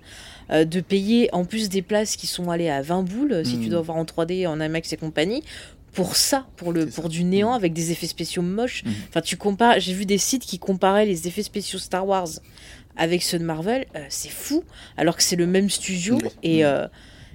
euh, 0.49 0.65
de 0.65 0.79
payer 0.81 1.29
en 1.33 1.45
plus 1.45 1.69
des 1.69 1.81
places 1.81 2.15
qui 2.15 2.27
sont 2.27 2.49
allées 2.49 2.69
à 2.69 2.81
20 2.81 3.03
boules, 3.03 3.45
si 3.45 3.59
tu 3.59 3.69
dois 3.69 3.81
voir 3.81 3.97
en 3.97 4.05
3D, 4.05 4.47
en 4.47 4.59
IMAX 4.59 4.91
et 4.93 4.97
compagnie. 4.97 5.43
Pour 5.93 6.15
ça, 6.15 6.47
pour, 6.55 6.71
le, 6.71 6.85
pour 6.87 7.03
ça. 7.03 7.09
du 7.09 7.25
néant 7.25 7.49
Mhm. 7.49 7.55
avec 7.55 7.73
des 7.73 7.91
effets 7.91 8.07
spéciaux 8.07 8.41
moches. 8.41 8.83
Mhm. 8.85 8.93
Enfin, 9.09 9.19
tu 9.21 9.35
compares. 9.35 9.79
J'ai 9.81 9.93
vu 9.93 10.05
des 10.05 10.17
sites 10.17 10.43
qui 10.45 10.57
comparaient 10.57 11.05
les 11.05 11.27
effets 11.27 11.43
spéciaux 11.43 11.79
Star 11.79 12.07
Wars 12.07 12.29
avec 12.95 13.21
ceux 13.23 13.39
de 13.39 13.43
Marvel. 13.43 13.85
euh, 13.95 14.05
c'est 14.09 14.29
fou, 14.31 14.63
alors 14.95 15.17
que 15.17 15.23
c'est 15.23 15.35
le 15.35 15.47
même 15.47 15.69
studio 15.69 16.17
et 16.43 16.63
euh, 16.65 16.87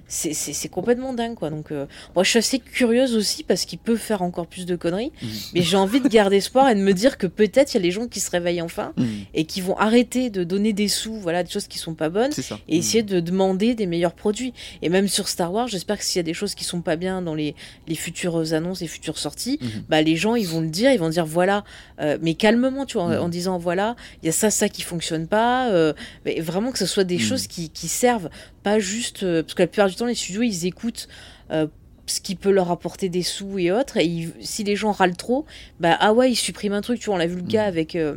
c'est 0.07 0.69
complètement 0.69 1.13
dingue, 1.13 1.35
quoi. 1.35 1.49
Donc, 1.49 1.71
euh, 1.71 1.85
moi, 2.15 2.23
je 2.23 2.29
suis 2.29 2.39
assez 2.39 2.59
curieuse 2.59 3.15
aussi 3.15 3.43
parce 3.43 3.65
qu'il 3.65 3.79
peut 3.79 3.97
faire 3.97 4.21
encore 4.21 4.47
plus 4.47 4.65
de 4.65 4.75
conneries. 4.75 5.11
Mhm. 5.21 5.29
Mais 5.53 5.61
j'ai 5.61 5.77
envie 5.77 5.99
de 5.99 6.07
garder 6.07 6.37
espoir 6.37 6.69
et 6.69 6.75
de 6.75 6.79
me 6.81 6.93
dire 6.93 7.17
que 7.17 7.27
peut-être 7.27 7.73
il 7.73 7.77
y 7.77 7.79
a 7.79 7.83
les 7.83 7.91
gens 7.91 8.07
qui 8.07 8.19
se 8.19 8.31
réveillent 8.31 8.61
enfin 8.61 8.93
Mhm. 8.97 9.07
et 9.33 9.43
qui 9.45 9.61
vont 9.61 9.77
arrêter 9.77 10.29
de 10.29 10.43
donner 10.43 10.71
des 10.73 10.87
sous, 10.87 11.15
voilà, 11.15 11.43
des 11.43 11.49
choses 11.51 11.67
qui 11.67 11.77
sont 11.77 11.93
pas 11.93 12.09
bonnes 12.09 12.31
et 12.67 12.77
essayer 12.77 13.03
de 13.03 13.19
demander 13.19 13.75
des 13.75 13.85
meilleurs 13.85 14.13
produits. 14.13 14.53
Et 14.81 14.89
même 14.89 15.07
sur 15.07 15.27
Star 15.27 15.51
Wars, 15.51 15.67
j'espère 15.67 15.97
que 15.97 16.03
s'il 16.05 16.19
y 16.19 16.21
a 16.21 16.23
des 16.23 16.33
choses 16.33 16.55
qui 16.55 16.63
sont 16.63 16.81
pas 16.81 16.95
bien 16.95 17.21
dans 17.21 17.35
les, 17.35 17.53
les 17.87 17.95
futures 17.95 18.53
annonces, 18.53 18.81
les 18.81 18.87
futures 18.87 19.17
sorties, 19.17 19.59
bah 19.89 20.01
les 20.01 20.15
gens 20.15 20.35
ils 20.35 20.47
vont 20.47 20.61
le 20.61 20.69
dire, 20.69 20.91
ils 20.91 20.99
vont 20.99 21.09
dire 21.09 21.25
voilà, 21.25 21.63
euh, 21.99 22.17
mais 22.21 22.33
calmement, 22.35 22.85
tu 22.85 22.93
vois, 22.97 23.03
en, 23.07 23.23
en 23.25 23.29
disant 23.29 23.57
voilà, 23.57 23.95
il 24.23 24.27
y 24.27 24.29
a 24.29 24.31
ça, 24.31 24.49
ça 24.49 24.69
qui 24.69 24.81
fonctionne 24.83 25.27
pas, 25.27 25.69
euh, 25.71 25.93
mais 26.25 26.39
vraiment 26.39 26.71
que 26.71 26.77
ce 26.79 26.85
soit 26.85 27.03
des 27.03 27.19
choses 27.19 27.47
qui, 27.47 27.69
qui 27.69 27.87
servent, 27.87 28.29
pas 28.63 28.79
juste 28.79 29.23
euh, 29.23 29.43
parce 29.43 29.53
que 29.53 29.63
la 29.63 29.67
plupart 29.67 29.89
du 29.89 29.95
temps 29.97 30.05
les 30.05 30.15
studios 30.15 30.41
ils 30.43 30.65
écoutent. 30.65 31.07
euh, 31.51 31.67
ce 32.09 32.21
qui 32.21 32.35
peut 32.35 32.51
leur 32.51 32.71
apporter 32.71 33.09
des 33.09 33.21
sous 33.21 33.59
et 33.59 33.69
autres 33.69 33.97
et 33.97 34.05
ils- 34.05 34.31
si 34.39 34.63
les 34.63 34.77
gens 34.77 34.93
râlent 34.93 35.17
trop 35.17 35.45
bah 35.81 35.97
ah 35.99 36.13
ouais 36.13 36.31
ils 36.31 36.37
suppriment 36.37 36.71
un 36.75 36.81
truc 36.81 37.01
tu 37.01 37.07
vois 37.07 37.15
on 37.15 37.17
l'a 37.17 37.27
vu 37.27 37.35
le 37.35 37.41
gars 37.41 37.63
Mhm. 37.63 37.67
avec 37.67 37.95
euh, 37.97 38.15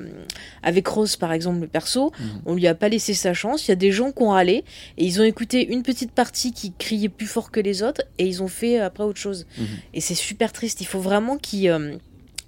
avec 0.62 0.86
Rose 0.86 1.17
par 1.17 1.33
exemple 1.33 1.59
le 1.62 1.67
perso 1.67 2.12
Mhm. 2.20 2.26
on 2.47 2.55
lui 2.55 2.68
a 2.68 2.76
pas 2.76 2.89
laissé 2.89 3.15
sa 3.15 3.34
chance. 3.34 3.67
Il 3.67 3.70
y 3.70 3.73
a 3.73 3.76
des 3.76 3.91
gens 3.91 4.12
qui 4.12 4.23
ont 4.23 4.31
râlé 4.31 4.62
et 4.97 5.05
ils 5.05 5.20
ont 5.20 5.25
écouté 5.25 5.73
une 5.73 5.83
petite 5.83 6.12
partie 6.12 6.52
qui 6.52 6.73
criait 6.78 7.09
plus 7.09 7.26
fort 7.26 7.50
que 7.50 7.59
les 7.59 7.83
autres 7.83 8.02
et 8.18 8.26
ils 8.28 8.44
ont 8.44 8.49
fait 8.49 8.78
euh, 8.81 8.86
après 8.86 9.02
autre 9.02 9.18
chose. 9.18 9.44
Mhm. 9.59 9.67
Et 9.94 10.00
c'est 10.00 10.15
super 10.15 10.52
triste. 10.52 10.81
Il 10.81 10.86
faut 10.86 11.00
vraiment 11.00 11.36
qu'ils 11.36 11.68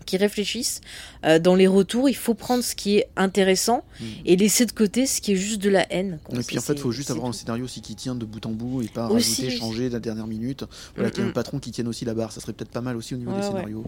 qu'ils 0.03 0.19
réfléchissent 0.21 0.81
euh, 1.25 1.39
dans 1.39 1.55
les 1.55 1.67
retours. 1.67 2.09
Il 2.09 2.17
faut 2.17 2.35
prendre 2.35 2.63
ce 2.63 2.75
qui 2.75 2.99
est 2.99 3.09
intéressant 3.17 3.85
Mhm. 4.01 4.07
et 4.27 4.37
laisser 4.37 4.67
de 4.67 4.73
côté 4.73 5.07
ce 5.07 5.21
qui 5.21 5.33
est 5.33 5.37
juste 5.37 5.63
de 5.63 5.71
la 5.71 5.87
haine. 5.93 6.19
quoi. 6.25 6.39
Et 6.39 6.43
puis 6.43 6.59
en 6.59 6.63
fait, 6.63 6.75
il 6.75 6.79
faut 6.81 6.93
juste 6.93 7.11
avoir 7.11 7.27
un 7.29 7.33
scénario 7.33 7.65
aussi 7.65 7.81
qui 7.81 7.95
tient 7.95 8.15
de 8.15 8.25
bout 8.25 8.45
en 8.47 8.51
bout 8.51 8.83
et 8.83 8.89
pas 8.89 9.09
Aussi, 9.09 9.43
rajouter, 9.43 9.47
aussi. 9.49 9.57
changer 9.59 9.89
de 9.89 9.95
la 9.95 10.01
dernière 10.01 10.27
minute. 10.27 10.65
Voilà, 10.97 11.11
qu'il 11.11 11.21
y 11.21 11.23
ait 11.23 11.27
Mm, 11.27 11.31
un 11.31 11.33
patron 11.33 11.59
qui 11.59 11.71
tienne 11.71 11.89
aussi 11.89 12.05
la 12.05 12.15
barre. 12.15 12.33
Ça 12.33 12.41
serait 12.41 12.53
peut-être 12.53 12.71
pas 12.73 12.81
mal 12.81 12.97
aussi 12.97 13.15
au 13.15 13.19
niveau 13.19 13.31
Ouais, 13.33 13.41
des 13.41 13.47
scénarios. 13.47 13.85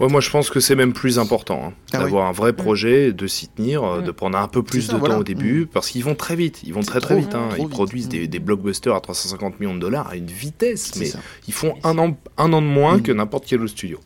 Ouais, 0.00 0.08
moi 0.08 0.20
je 0.22 0.30
pense 0.30 0.48
que 0.50 0.58
c'est 0.58 0.74
même 0.74 0.94
plus 0.94 1.18
important 1.18 1.66
hein, 1.66 1.72
Ah 1.92 1.98
d'avoir 1.98 2.26
un 2.26 2.32
vrai 2.32 2.52
Mm. 2.52 2.56
projet, 2.56 3.12
de 3.12 3.26
s'y 3.26 3.46
tenir, 3.48 3.84
euh, 3.84 4.00
Mm. 4.00 4.04
de 4.04 4.10
prendre 4.10 4.38
un 4.38 4.48
peu 4.48 4.62
plus 4.62 4.82
ça, 4.82 4.94
de 4.94 4.98
voilà. 4.98 5.14
temps 5.16 5.20
au 5.20 5.24
début, 5.24 5.66
parce 5.66 5.90
qu'ils 5.90 6.02
vont 6.02 6.14
très 6.14 6.34
vite, 6.34 6.60
ils 6.64 6.72
vont 6.72 6.80
très 6.80 6.98
très 7.00 7.16
vite. 7.20 7.34
hein. 7.34 7.50
Ils 7.52 7.62
vite. 7.64 7.68
produisent 7.70 8.08
des, 8.08 8.24
Mm. 8.24 8.26
des 8.26 8.38
blockbusters 8.38 8.94
à 8.96 9.00
350 9.00 9.60
millions 9.60 9.74
de 9.74 9.80
dollars 9.80 10.08
à 10.08 10.16
une 10.16 10.26
vitesse, 10.26 10.92
mais 10.98 11.04
ça. 11.06 11.18
ils 11.46 11.54
font 11.54 11.74
un 11.84 11.98
an, 11.98 12.16
un 12.38 12.52
an 12.52 12.62
de 12.62 12.66
moins 12.66 12.96
Mm. 12.96 13.02
que 13.02 13.12
n'importe 13.12 13.44
quel 13.46 13.60
autre 13.60 13.70
studio. 13.72 14.00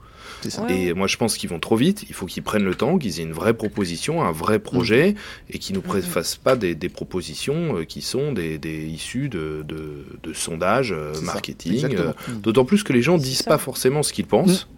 Ça. 0.48 0.66
Et 0.68 0.92
moi 0.94 1.06
je 1.06 1.16
pense 1.16 1.36
qu'ils 1.36 1.50
vont 1.50 1.58
trop 1.60 1.76
vite, 1.76 2.05
il 2.08 2.14
faut 2.14 2.26
qu'ils 2.26 2.42
prennent 2.42 2.64
le 2.64 2.74
temps, 2.74 2.98
qu'ils 2.98 3.20
aient 3.20 3.24
une 3.24 3.32
vraie 3.32 3.55
proposition, 3.55 4.22
un 4.22 4.32
vrai 4.32 4.58
projet, 4.58 5.14
et 5.50 5.58
qu'ils 5.58 5.74
nous 5.74 5.82
Mhm. 5.86 6.02
fassent 6.02 6.36
pas 6.36 6.56
des, 6.56 6.74
des 6.74 6.88
propositions 6.88 7.78
euh, 7.78 7.84
qui 7.84 8.00
sont 8.02 8.32
des, 8.32 8.58
des 8.58 8.84
issues 8.86 9.28
de, 9.28 9.64
de, 9.66 10.05
de 10.22 10.32
sondages 10.32 10.92
euh, 10.92 11.12
marketing. 11.22 11.94
Euh, 11.94 12.12
Mm. 12.28 12.40
D'autant 12.40 12.64
plus 12.64 12.82
que 12.82 12.92
les 12.92 13.02
gens 13.02 13.18
disent 13.18 13.38
ça. 13.38 13.50
pas 13.50 13.58
forcément 13.58 14.02
ce 14.02 14.12
qu'ils 14.12 14.26
pensent. 14.26 14.68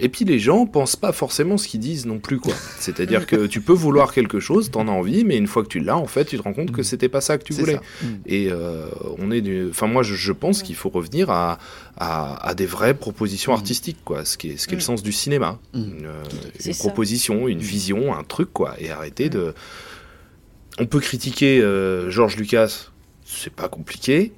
Et 0.00 0.08
puis 0.08 0.24
les 0.24 0.38
gens 0.38 0.64
pensent 0.66 0.94
pas 0.96 1.12
forcément 1.12 1.56
ce 1.58 1.66
qu'ils 1.66 1.80
disent 1.80 2.06
non 2.06 2.18
plus 2.20 2.38
quoi. 2.38 2.54
C'est-à-dire 2.78 3.26
que 3.26 3.46
tu 3.46 3.60
peux 3.60 3.72
vouloir 3.72 4.12
quelque 4.12 4.38
chose, 4.38 4.70
t'en 4.70 4.86
as 4.86 4.92
envie, 4.92 5.24
mais 5.24 5.36
une 5.36 5.46
fois 5.48 5.62
que 5.64 5.68
tu 5.68 5.80
l'as, 5.80 5.96
en 5.96 6.06
fait, 6.06 6.24
tu 6.26 6.36
te 6.38 6.42
rends 6.42 6.52
compte 6.52 6.70
que 6.70 6.80
Mm. 6.82 6.84
c'était 6.84 7.08
pas 7.08 7.20
ça 7.20 7.36
que 7.38 7.42
tu 7.44 7.52
voulais. 7.52 7.74
ça. 7.74 8.06
Mm. 8.06 8.06
Et 8.26 8.48
euh, 8.50 8.86
on 9.18 9.30
est, 9.30 9.40
du... 9.40 9.68
enfin 9.70 9.86
moi 9.88 10.02
je, 10.04 10.14
je 10.14 10.32
pense 10.32 10.62
qu'il 10.62 10.76
faut 10.76 10.88
revenir 10.88 11.30
à, 11.30 11.58
à, 11.96 12.46
à 12.48 12.54
des 12.54 12.66
vraies 12.66 12.94
propositions 12.94 13.52
Mm. 13.52 13.56
artistiques 13.56 13.98
quoi, 14.04 14.24
ce 14.24 14.38
qui 14.38 14.50
est, 14.50 14.56
ce 14.56 14.66
qui 14.68 14.74
est 14.74 14.76
le 14.76 14.82
sens 14.82 15.02
du 15.02 15.10
cinéma, 15.12 15.58
une, 15.74 16.06
euh, 16.06 16.22
une 16.64 16.74
proposition, 16.76 17.48
une 17.48 17.58
vision, 17.58 18.14
un 18.14 18.22
truc 18.24 18.52
quoi, 18.52 18.74
et 18.78 18.90
arrêter 18.90 19.28
de. 19.30 19.52
On 20.78 20.86
peut 20.86 21.00
critiquer 21.00 21.60
euh, 21.60 22.08
George 22.10 22.36
Lucas, 22.36 22.90
c'est 23.24 23.52
pas 23.52 23.68
compliqué. 23.68 24.32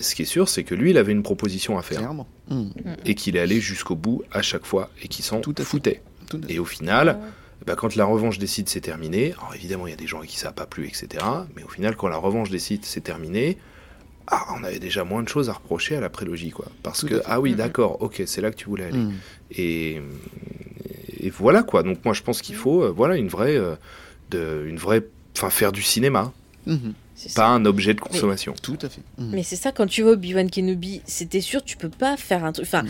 Ce 0.00 0.14
qui 0.14 0.22
est 0.22 0.26
sûr, 0.26 0.48
c'est 0.48 0.64
que 0.64 0.74
lui, 0.74 0.90
il 0.90 0.98
avait 0.98 1.12
une 1.12 1.22
proposition 1.22 1.78
à 1.78 1.82
faire 1.82 1.98
Clairement. 1.98 2.26
Mm. 2.48 2.70
et 3.04 3.14
qu'il 3.14 3.36
est 3.36 3.40
allé 3.40 3.60
jusqu'au 3.60 3.94
bout 3.94 4.22
à 4.32 4.42
chaque 4.42 4.64
fois 4.66 4.90
et 5.02 5.08
qu'il 5.08 5.24
s'en 5.24 5.40
Tout 5.40 5.52
à 5.58 5.60
fait. 5.60 5.64
foutait. 5.64 6.02
Tout. 6.28 6.40
Et 6.48 6.58
au 6.58 6.64
final, 6.64 7.08
Ouais. 7.08 7.14
bah, 7.66 7.74
quand 7.76 7.94
la 7.96 8.04
revanche 8.06 8.38
des 8.38 8.46
sites 8.46 8.68
s'est 8.70 8.80
terminée, 8.80 9.34
alors 9.38 9.54
évidemment 9.54 9.86
il 9.86 9.90
y 9.90 9.92
a 9.92 9.96
des 9.96 10.06
gens 10.06 10.20
à 10.22 10.26
qui 10.26 10.38
ça 10.38 10.48
n'a 10.48 10.52
pas 10.52 10.66
plu, 10.66 10.86
etc. 10.86 11.24
Mais 11.54 11.62
au 11.64 11.68
final, 11.68 11.96
quand 11.96 12.08
la 12.08 12.16
revanche 12.16 12.50
des 12.50 12.58
sites 12.58 12.84
s'est 12.86 13.00
terminée, 13.02 13.58
ah, 14.28 14.46
on 14.58 14.64
avait 14.64 14.78
déjà 14.78 15.02
moins 15.04 15.22
de 15.22 15.28
choses 15.28 15.50
à 15.50 15.52
reprocher 15.54 15.96
à 15.96 16.00
la 16.00 16.08
prélogie, 16.08 16.50
quoi. 16.50 16.66
Parce 16.82 17.00
Tout 17.00 17.08
que 17.08 17.20
ah 17.26 17.40
oui, 17.40 17.50
Mhm. 17.50 17.56
d'accord, 17.56 18.00
ok, 18.00 18.22
c'est 18.26 18.40
là 18.40 18.50
que 18.50 18.56
tu 18.56 18.66
voulais 18.66 18.84
aller. 18.84 18.98
Mm. 18.98 19.12
Et, 19.56 20.00
et 21.20 21.30
voilà 21.30 21.62
quoi. 21.62 21.82
Donc 21.82 22.04
moi 22.04 22.14
je 22.14 22.22
pense 22.22 22.40
qu'il 22.40 22.54
faut, 22.54 22.82
euh, 22.84 22.90
voilà, 22.90 23.16
une 23.16 23.28
vraie, 23.28 23.56
euh, 23.56 23.74
de, 24.30 24.64
une 24.68 24.76
vraie, 24.78 25.04
enfin 25.36 25.50
faire 25.50 25.72
du 25.72 25.82
cinéma. 25.82 26.32
C'est 27.28 27.34
pas 27.34 27.42
ça. 27.42 27.48
un 27.48 27.64
objet 27.64 27.94
de 27.94 28.00
consommation. 28.00 28.54
Tout 28.62 28.78
à 28.82 28.88
fait. 28.88 29.02
Mm. 29.18 29.30
Mais 29.32 29.42
c'est 29.42 29.56
ça, 29.56 29.72
quand 29.72 29.86
tu 29.86 30.02
vois 30.02 30.12
Obi-Wan 30.12 30.50
Kenobi, 30.50 31.02
c'était 31.06 31.40
sûr, 31.40 31.62
tu 31.62 31.76
peux 31.76 31.88
pas 31.90 32.16
faire 32.16 32.44
un 32.44 32.52
truc. 32.52 32.66
Enfin, 32.66 32.84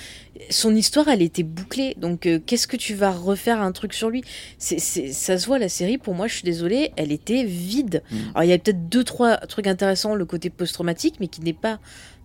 son 0.50 0.74
histoire, 0.74 1.08
elle 1.08 1.22
était 1.22 1.42
bouclée. 1.42 1.94
Donc, 1.98 2.26
euh, 2.26 2.38
qu'est-ce 2.44 2.66
que 2.66 2.76
tu 2.76 2.94
vas 2.94 3.10
refaire 3.10 3.60
un 3.60 3.72
truc 3.72 3.92
sur 3.92 4.10
lui? 4.10 4.22
C'est, 4.58 4.78
c'est- 4.78 5.12
Ça 5.12 5.38
se 5.38 5.46
voit, 5.46 5.58
la 5.58 5.68
série, 5.68 5.98
pour 5.98 6.14
moi, 6.14 6.28
je 6.28 6.34
suis 6.34 6.44
désolée, 6.44 6.92
elle 6.96 7.12
était 7.12 7.44
vide. 7.44 8.02
Mm. 8.10 8.16
Alors, 8.34 8.44
il 8.44 8.48
y 8.50 8.52
a 8.52 8.58
peut-être 8.58 8.88
deux, 8.88 9.04
trois 9.04 9.36
trucs 9.38 9.66
intéressants, 9.66 10.14
le 10.14 10.24
côté 10.24 10.50
post-traumatique, 10.50 11.16
mais 11.20 11.28
qui 11.28 11.40
n'est 11.40 11.52
pas 11.52 11.78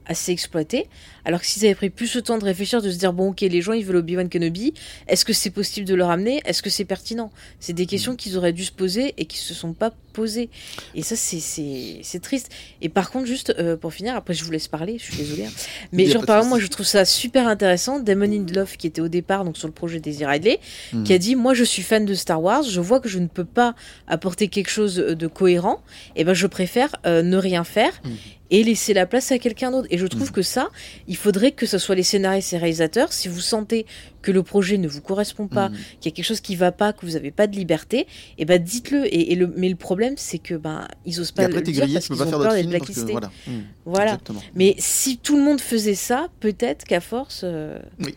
assez 0.06 0.32
exploité. 0.32 0.88
Alors 1.26 1.40
que 1.42 1.46
s'ils 1.48 1.66
avaient 1.66 1.74
pris 1.76 1.90
plus 1.90 2.14
le 2.16 2.22
temps 2.22 2.38
de 2.38 2.44
réfléchir, 2.46 2.82
de 2.82 2.92
se 2.92 2.98
dire, 2.98 3.12
bon, 3.14 3.30
ok, 3.32 3.42
les 3.42 3.62
gens, 3.62 3.74
ils 3.74 3.84
veulent 3.84 3.96
Obi-Wan 3.98 4.30
Kenobi, 4.30 4.74
est-ce 5.08 5.26
que 5.26 5.34
c'est 5.34 5.50
possible 5.50 5.88
de 5.88 5.96
le 5.96 6.04
ramener? 6.04 6.42
Est-ce 6.46 6.62
que 6.62 6.70
c'est 6.70 6.86
pertinent? 6.86 7.32
C'est 7.60 7.74
des 7.74 7.86
questions 7.88 8.14
Mm. 8.14 8.18
qu'ils 8.18 8.38
auraient 8.38 8.54
dû 8.54 8.64
se 8.64 8.72
poser 8.72 9.14
et 9.18 9.26
qui 9.26 9.38
se 9.38 9.54
sont 9.56 9.74
pas 9.74 9.92
posées. 10.14 10.50
Et 10.94 11.02
ça, 11.02 11.16
c'est, 11.16 11.40
c'est, 11.40 12.00
c'est 12.04 12.22
triste. 12.22 12.52
Et 12.82 12.90
par 12.90 13.10
contre, 13.12 13.26
juste 13.26 13.54
euh, 13.58 13.76
pour 13.76 13.92
finir, 13.94 14.16
après 14.16 14.34
je 14.34 14.44
vous 14.46 14.52
laisse 14.52 14.68
parler, 14.68 14.98
je 15.00 15.04
suis 15.06 15.18
désolée. 15.18 15.46
hein. 15.46 15.52
Mais 15.92 16.06
genre, 16.06 16.26
par 16.26 16.38
exemple, 16.38 16.50
moi 16.52 16.60
je 16.60 16.68
trouve 16.68 16.86
ça 16.86 17.04
super 17.06 17.48
intéressant. 17.48 18.00
Damon 18.00 18.26
Lindelof, 18.28 18.78
qui 18.78 18.88
était 18.88 19.02
au 19.02 19.08
départ 19.10 19.44
donc 19.46 19.58
sur 19.58 19.68
le 19.68 19.74
projet 19.74 20.00
Daisy 20.00 20.26
Ridley, 20.26 20.60
Mm. 20.94 21.04
qui 21.04 21.14
a 21.14 21.18
dit 21.18 21.36
Moi 21.36 21.54
je 21.56 21.64
suis 21.64 21.82
fan 21.82 22.06
de 22.06 22.14
Star 22.14 22.42
Wars, 22.42 22.64
je 22.64 22.80
vois 22.80 23.00
que 23.00 23.10
je 23.10 23.18
ne 23.20 23.28
peux 23.28 23.44
pas 23.46 23.74
apporter 24.08 24.48
quelque 24.48 24.70
chose 24.70 24.96
de 24.96 25.28
cohérent, 25.28 25.82
et 26.16 26.24
ben 26.24 26.34
je 26.34 26.48
préfère 26.48 26.96
euh, 27.06 27.22
ne 27.24 27.36
rien 27.38 27.64
faire. 27.64 27.92
Mm. 28.04 28.10
Et 28.56 28.64
laisser 28.64 28.94
la 28.94 29.06
place 29.06 29.32
à 29.32 29.38
quelqu'un 29.40 29.72
d'autre. 29.72 29.88
Et 29.92 29.98
je 29.98 30.08
trouve 30.08 30.30
Mm. 30.30 30.34
que 30.34 30.42
ça, 30.42 30.70
il 31.08 31.18
faudrait 31.18 31.52
que 31.52 31.66
ce 31.66 31.78
soit 31.78 31.96
les 31.96 32.04
scénaristes 32.04 32.54
et 32.54 32.58
réalisateurs. 32.58 33.12
Si 33.12 33.28
vous 33.28 33.40
sentez 33.42 33.86
que 34.22 34.32
le 34.32 34.44
projet 34.44 34.78
ne 34.78 34.88
vous 34.88 35.02
correspond 35.02 35.48
pas, 35.48 35.70
Mm. 35.70 35.74
qu'il 36.00 36.10
y 36.12 36.14
a 36.14 36.16
quelque 36.16 36.26
chose 36.26 36.42
qui 36.42 36.56
va 36.56 36.72
pas, 36.72 36.94
que 36.94 37.06
vous 37.06 37.14
n'avez 37.14 37.32
pas 37.32 37.48
de 37.48 37.56
liberté, 37.56 38.08
et 38.38 38.46
ben 38.46 38.62
dites-le. 38.64 39.06
Et, 39.14 39.32
et 39.32 39.36
le, 39.36 39.48
mais 39.58 39.70
le 39.70 39.76
problème, 39.76 40.14
c'est 40.18 40.40
que 40.40 40.56
ben 40.56 40.88
ils 41.06 41.20
osent 41.20 41.32
Et 41.32 41.34
pas 41.34 41.44
après, 41.44 41.58
le 41.58 41.62
dire 41.64 41.82
grillé, 41.84 41.94
parce 41.96 42.08
qu'ils 42.08 42.16
pas 42.18 42.24
ont 42.26 42.30
faire 42.30 42.40
peur 42.40 42.54
d'être 42.54 42.70
blacklistés. 42.70 43.12
voilà. 43.12 43.32
Mm. 43.48 43.52
Voilà. 43.86 44.12
Exactement. 44.14 44.42
Mais 44.56 44.76
si 44.80 45.18
tout 45.18 45.36
le 45.38 45.44
monde 45.44 45.60
faisait 45.62 45.96
ça, 45.96 46.28
peut-être 46.40 46.86
qu'à 46.86 47.02
force. 47.02 47.42
euh, 47.44 47.78
Oui. 48.00 48.16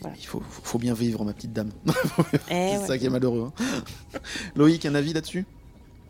Voilà. 0.00 0.16
Il 0.20 0.26
faut, 0.26 0.78
bien 0.80 0.94
vivre, 0.94 1.24
ma 1.24 1.32
petite 1.32 1.52
dame. 1.52 1.70
eh 1.86 1.92
c'est 2.48 2.54
ouais. 2.78 2.86
ça 2.88 2.98
qui 2.98 3.06
est 3.06 3.10
malheureux. 3.10 3.52
hein. 3.56 4.18
Loïc, 4.56 4.84
un 4.84 4.94
avis 4.96 5.12
là-dessus? 5.12 5.46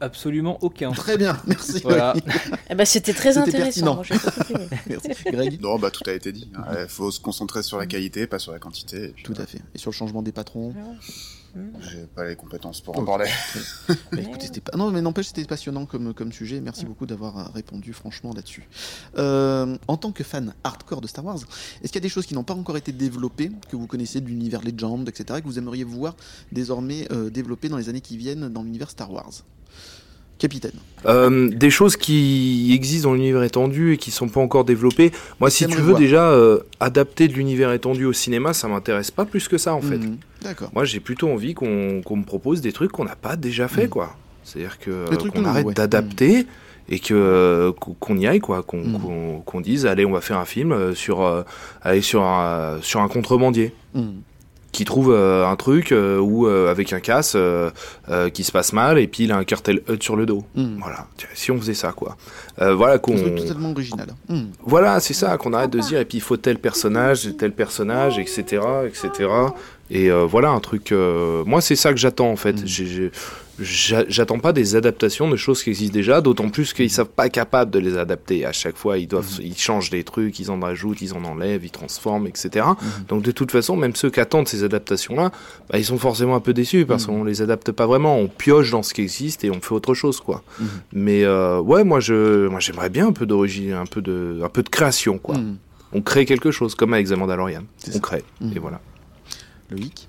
Absolument 0.03 0.59
aucun. 0.63 0.91
Très 0.91 1.17
bien, 1.17 1.41
merci. 1.47 1.81
Voilà. 1.85 2.15
Eh 2.71 2.75
ben, 2.75 2.85
c'était 2.85 3.13
très 3.13 3.35
C'était 3.35 3.49
intéressant. 3.57 3.95
Moi, 3.97 4.05
j'ai 4.05 4.19
pas 4.19 4.31
compris, 4.33 4.55
ouais. 4.55 4.69
Merci. 4.89 5.09
Greg 5.27 5.61
Non, 5.61 5.79
bah 5.79 5.91
tout 5.91 6.03
a 6.09 6.13
été 6.13 6.33
dit. 6.33 6.51
Il 6.81 6.89
faut 6.89 7.11
se 7.11 7.21
concentrer 7.21 7.63
sur 7.63 7.79
la 7.79 7.87
qualité, 7.87 8.27
pas 8.27 8.39
sur 8.41 8.51
la 8.53 8.59
quantité. 8.59 9.05
et 9.05 9.09
puis, 9.09 9.23
Tout 9.23 9.35
à 9.37 9.47
fait. 9.47 9.61
Et 9.75 9.79
sur 9.79 9.91
le 9.91 9.95
changement 9.95 10.23
des 10.23 10.33
patrons 10.33 10.75
J'ai 11.83 12.07
pas 12.17 12.25
les 12.27 12.35
compétences 12.35 12.81
pour 12.81 12.97
Ok. 12.97 13.03
en 13.03 13.05
parler. 13.05 13.29
Bah, 13.89 14.19
écoutez, 14.21 14.47
c'était 14.47 14.61
pas... 14.61 14.77
Non, 14.77 14.91
mais 14.91 15.03
n'empêche, 15.03 15.27
c'était 15.29 15.45
passionnant 15.45 15.87
comme, 15.87 16.15
comme 16.15 16.33
sujet. 16.33 16.61
Merci 16.61 16.85
beaucoup 16.87 17.07
d'avoir 17.07 17.39
euh, 17.39 17.45
répondu 17.55 17.93
franchement 17.93 18.33
là-dessus. 18.35 18.69
Euh, 19.19 19.77
en 19.87 19.97
tant 19.99 20.13
que 20.13 20.25
fan 20.25 20.55
hardcore 20.65 21.01
de 21.03 21.07
Star 21.07 21.25
Wars, 21.25 21.39
est-ce 21.83 21.93
qu'il 21.93 21.97
y 21.97 21.99
a 21.99 22.01
des 22.01 22.09
choses 22.09 22.27
qui 22.27 22.35
n'ont 22.35 22.45
pas 22.45 22.55
encore 22.55 22.77
été 22.77 22.91
développées, 22.93 23.51
que 23.71 23.77
vous 23.77 23.87
connaissez 23.87 24.21
de 24.21 24.27
l'univers 24.27 24.63
Legend, 24.63 25.07
etc., 25.09 25.41
que 25.41 25.47
vous 25.47 25.59
aimeriez 25.59 25.85
voir 25.85 26.17
désormais 26.53 27.07
euh, 27.13 27.31
développées 27.31 27.69
dans 27.69 27.77
les 27.79 27.89
années 27.89 28.01
qui 28.01 28.17
viennent 28.17 28.49
dans 28.49 28.63
l'univers 28.63 28.91
Star 28.91 29.13
Wars? 29.13 29.31
Capitaine. 30.43 30.73
Euh, 31.07 31.49
des 31.49 31.71
choses 31.71 31.97
qui 31.97 32.73
existent 32.75 33.09
dans 33.11 33.15
l'univers 33.15 33.43
étendu 33.45 33.93
et 33.93 33.97
qui 33.97 34.11
sont 34.11 34.29
pas 34.29 34.41
encore 34.41 34.65
développées. 34.65 35.13
Moi, 35.41 35.51
si 35.51 35.67
tu 35.67 35.77
veux 35.77 35.83
voir. 35.91 35.99
déjà 35.99 36.31
euh, 36.31 36.59
adapter 36.81 37.29
de 37.29 37.35
l'univers 37.35 37.73
étendu 37.73 38.05
au 38.05 38.13
cinéma, 38.13 38.53
ça 38.53 38.67
m'intéresse 38.69 39.11
pas 39.13 39.25
plus 39.25 39.47
que 39.49 39.57
ça 39.57 39.75
en 39.75 39.81
fait. 39.81 39.99
Mhm. 39.99 40.17
D'accord. 40.43 40.71
Moi, 40.75 40.85
j'ai 40.85 40.99
plutôt 41.01 41.29
envie 41.31 41.55
qu'on 41.55 41.67
me 41.67 42.25
propose 42.25 42.61
des 42.61 42.73
trucs 42.73 42.91
qu'on 42.93 43.05
n'a 43.05 43.15
pas 43.17 43.37
déjà 43.37 43.69
fait, 43.69 43.85
Mhm. 43.85 43.89
quoi. 43.91 44.17
C'est-à-dire 44.43 44.79
que 44.81 45.05
qu'on 45.29 45.45
arrête 45.45 45.65
ouais. 45.67 45.75
d'adapter 45.75 46.47
et 46.89 46.99
que 46.99 47.15
euh, 47.15 47.71
qu'on 47.73 48.19
y 48.19 48.27
aille, 48.27 48.41
quoi. 48.41 48.63
Qu'on 48.65 48.79
Mhm. 48.83 49.63
dise, 49.63 49.87
allez, 49.87 50.05
on 50.05 50.11
va 50.13 50.21
faire 50.21 50.39
un 50.39 50.45
film 50.45 50.95
sur 50.97 51.23
euh, 51.23 51.43
aller 51.83 52.01
sur 52.03 52.25
un 52.25 52.79
sur 52.83 53.01
un 53.01 53.07
contrebandier 53.09 53.73
Mhm. 53.95 54.23
Qui 54.73 54.85
trouve 54.87 55.13
euh, 55.13 55.47
un 55.47 55.55
truc 55.57 55.93
euh, 55.93 56.19
où 56.19 56.47
euh, 56.47 56.71
avec 56.71 56.95
un 56.95 57.01
casse 57.01 57.35
euh, 57.37 57.71
euh, 58.09 58.31
qui 58.31 58.43
se 58.43 58.51
passe 58.51 58.73
mal 58.73 58.99
et 58.99 59.07
puis 59.07 59.25
il 59.25 59.33
a 59.33 59.37
un 59.37 59.45
cartel 59.45 59.83
HUD 59.89 60.03
sur 60.03 60.17
le 60.17 60.25
dos. 60.25 60.45
Mhm. 60.55 60.79
Voilà. 60.81 61.07
Si 61.35 61.51
on 61.51 61.59
faisait 61.59 61.75
ça, 61.75 61.93
quoi. 61.93 62.17
Euh, 62.61 62.75
voilà 62.75 62.99
qu'on. 62.99 63.17
Un 63.17 63.21
truc 63.21 63.37
totalement 63.37 63.71
original. 63.71 64.09
Mhm. 64.29 64.49
Voilà, 64.65 64.99
c'est 65.01 65.15
ça, 65.15 65.37
qu'on 65.37 65.53
arrête 65.53 65.71
de 65.71 65.81
se 65.83 65.89
dire, 65.89 66.01
et 66.01 66.05
puis 66.07 66.19
il 66.19 66.23
faut 66.23 66.39
tel 66.39 66.59
personnage, 66.59 67.29
tel 67.39 67.53
personnage, 67.53 68.19
etc., 68.19 68.63
etc. 68.87 69.29
Et 69.93 70.11
euh, 70.11 70.25
voilà, 70.25 70.51
un 70.51 70.61
truc... 70.61 70.91
euh, 70.91 71.45
moi, 71.45 71.61
c'est 71.61 71.77
ça 71.77 71.93
que 71.93 71.99
j'attends, 71.99 72.31
en 72.31 72.37
fait. 72.37 72.63
Mm. 72.63 73.11
J'attends 73.61 74.39
pas 74.39 74.55
des 74.55 74.75
adaptations 74.77 75.29
de 75.29 75.37
choses 75.37 75.63
qui 75.63 75.69
existent 75.69 75.93
déjà, 75.93 76.23
d'autant 76.23 76.49
plus 76.49 76.73
qu'ils 76.73 76.91
savent 76.91 77.11
pas 77.11 77.29
capables 77.29 77.71
de 77.71 77.79
les 77.79 77.99
adapter. 77.99 78.47
À 78.47 78.53
chaque 78.53 78.79
fois, 78.79 78.97
ils, 78.97 79.07
doivent, 79.07 79.29
ils 79.41 79.57
changent 79.57 79.91
des 79.91 80.03
trucs, 80.03 80.41
ils 80.41 80.51
en 80.51 80.59
rajoutent, 80.59 81.03
ils 81.03 81.13
en 81.13 81.23
enlèvent, 81.23 81.63
ils 81.63 81.71
transforment, 81.71 82.27
etc. 82.27 82.65
Donc 83.09 83.23
de 83.23 83.31
toute 83.31 83.53
façon, 83.53 83.77
même 83.77 83.95
ceux 83.95 84.09
qui 84.11 84.21
attendent 84.21 84.49
ces 84.49 84.65
adaptations-là, 84.65 85.31
bah, 85.71 85.79
ils 85.79 85.85
sont 85.85 85.99
forcément 85.99 86.35
un 86.35 86.41
peu 86.41 86.55
déçus, 86.55 86.87
parce 86.87 87.05
qu'on 87.05 87.25
les 87.25 87.43
adapte 87.43 87.71
pas 87.73 87.87
vraiment. 87.87 88.17
On 88.19 88.27
pioche 88.27 88.71
dans 88.71 88.83
ce 88.83 88.95
qui 88.95 89.03
existe 89.03 89.45
et 89.45 89.51
on 89.51 89.61
fait 89.61 89.75
autre 89.75 89.93
chose, 89.93 90.21
quoi. 90.21 90.43
Mais 90.95 91.23
euh, 91.25 91.61
ouais, 91.61 91.85
moi 91.85 92.01
je, 92.01 92.49
moi 92.49 92.59
j'aimerais 92.59 92.89
bien 92.89 93.09
un 93.09 93.13
peu 93.13 93.27
d'origine, 93.27 93.73
un 93.75 93.87
peu 93.87 94.01
de, 94.01 94.41
un 94.43 94.49
peu 94.49 94.63
de 94.63 94.71
création, 94.71 95.19
quoi. 95.19 95.37
On 95.93 96.01
crée 96.01 96.25
quelque 96.25 96.51
chose, 96.51 96.75
comme 96.75 96.95
avec 96.95 97.07
The 97.07 97.13
Mandalorian. 97.13 97.65
On 97.95 97.99
crée, 97.99 98.25
et 98.57 98.59
voilà. 98.59 98.81
Loïc 99.73 100.09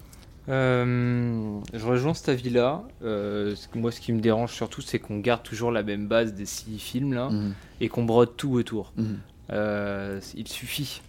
Euh, 0.50 1.60
je 1.74 1.86
rejoins 1.86 2.14
cet 2.14 2.30
avis-là. 2.30 2.84
Euh, 3.04 3.56
moi, 3.76 3.92
ce 3.92 4.02
qui 4.02 4.12
me 4.12 4.20
dérange 4.20 4.52
surtout, 4.54 4.82
c'est 4.82 5.00
qu'on 5.00 5.20
garde 5.20 5.42
toujours 5.44 5.72
la 5.72 5.84
même 5.84 6.08
base 6.08 6.34
des 6.34 6.46
six 6.46 6.78
films 6.80 7.14
là 7.14 7.30
Mhm. 7.30 7.54
et 7.82 7.88
qu'on 7.90 8.04
brode 8.04 8.36
tout 8.36 8.52
autour. 8.54 8.92
Mhm. 8.98 9.18
Euh, 9.52 10.20
il 10.36 10.48
suffit. 10.48 11.02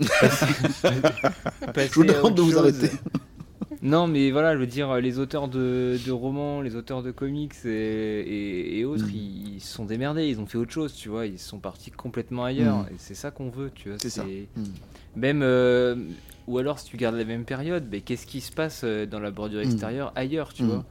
Je 0.00 1.94
vous 1.94 2.04
demande 2.04 2.34
de 2.34 2.42
vous 2.42 2.58
arrêter. 2.58 2.90
Non, 3.82 4.06
mais 4.06 4.30
voilà, 4.30 4.54
je 4.54 4.58
veux 4.60 4.66
dire, 4.66 4.94
les 4.96 5.18
auteurs 5.18 5.48
de, 5.48 5.98
de 6.04 6.12
romans, 6.12 6.60
les 6.60 6.76
auteurs 6.76 7.02
de 7.02 7.10
comics 7.12 7.54
et, 7.64 7.68
et- 7.68 8.78
et 8.80 8.84
autres, 8.84 9.04
Mhm. 9.04 9.10
ils, 9.14 9.54
ils 9.56 9.60
se 9.60 9.72
sont 9.72 9.86
démerdés, 9.86 10.26
ils 10.28 10.38
ont 10.38 10.46
fait 10.46 10.58
autre 10.58 10.72
chose, 10.72 10.92
tu 10.94 11.08
vois, 11.08 11.24
ils 11.26 11.38
sont 11.38 11.58
partis 11.58 11.90
complètement 11.90 12.44
ailleurs. 12.44 12.86
Et 12.90 12.96
c'est 12.98 13.14
ça 13.14 13.30
qu'on 13.30 13.48
veut, 13.48 13.70
tu 13.74 13.88
vois. 13.88 13.98
C'est 14.00 14.10
ça. 14.10 14.24
Même. 15.16 15.40
euh, 15.42 15.94
ou 16.50 16.58
alors, 16.58 16.78
si 16.78 16.86
tu 16.90 16.96
gardes 16.96 17.16
la 17.16 17.24
même 17.24 17.44
période, 17.44 17.88
mais 17.90 18.00
qu'est-ce 18.02 18.26
qui 18.26 18.40
se 18.40 18.52
passe 18.52 18.84
euh, 18.84 19.06
dans 19.06 19.20
la 19.20 19.30
bordure 19.30 19.60
Mhm. 19.62 19.66
extérieure 19.66 20.12
ailleurs, 20.16 20.52
tu 20.54 20.64
Mhm. 20.64 20.66
vois? 20.66 20.86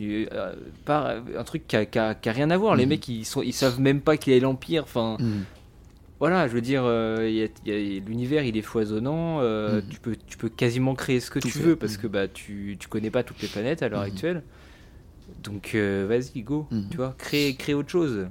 Euh, 0.00 0.54
pas, 0.84 1.16
un 1.36 1.44
truc 1.44 1.66
qui 1.68 1.76
a, 1.76 1.86
qui 1.86 1.98
a- 1.98 2.14
qui 2.14 2.28
a 2.28 2.32
rien 2.32 2.50
à 2.50 2.56
voir. 2.58 2.76
Les 2.76 2.86
Mhm. 2.86 2.88
mecs, 2.88 3.08
ils, 3.08 3.24
sont, 3.26 3.42
ils 3.42 3.52
savent 3.52 3.80
même 3.80 4.00
pas 4.00 4.16
qu'il 4.16 4.32
y 4.32 4.36
a 4.36 4.40
l'Empire. 4.40 4.84
Enfin, 4.84 5.20
voilà, 6.20 6.46
je 6.46 6.52
veux 6.54 6.60
dire, 6.60 6.82
euh, 6.84 7.48
l'univers 7.66 8.44
il 8.44 8.56
est 8.56 8.62
foisonnant, 8.62 9.40
euh, 9.40 9.82
tu, 9.88 10.00
peux, 10.00 10.16
tu 10.16 10.36
peux 10.36 10.48
quasiment 10.48 10.94
créer 10.94 11.18
ce 11.20 11.30
que 11.30 11.40
Tout 11.40 11.48
tu 11.48 11.58
veux 11.58 11.76
parce 11.76 11.96
que 11.96 12.06
bah, 12.06 12.28
tu, 12.28 12.76
tu 12.78 12.88
connais 12.88 13.10
pas 13.10 13.24
toutes 13.24 13.42
les 13.42 13.48
planètes 13.48 13.82
à 13.82 13.88
l'heure 13.88 14.02
actuelle. 14.02 14.44
Donc 15.38 15.74
euh, 15.74 16.06
vas-y, 16.08 16.42
go, 16.42 16.68
tu 16.90 16.98
vois, 16.98 17.14
crée, 17.18 17.56
crée 17.58 17.74
autre 17.74 17.90
chose. 17.90 18.28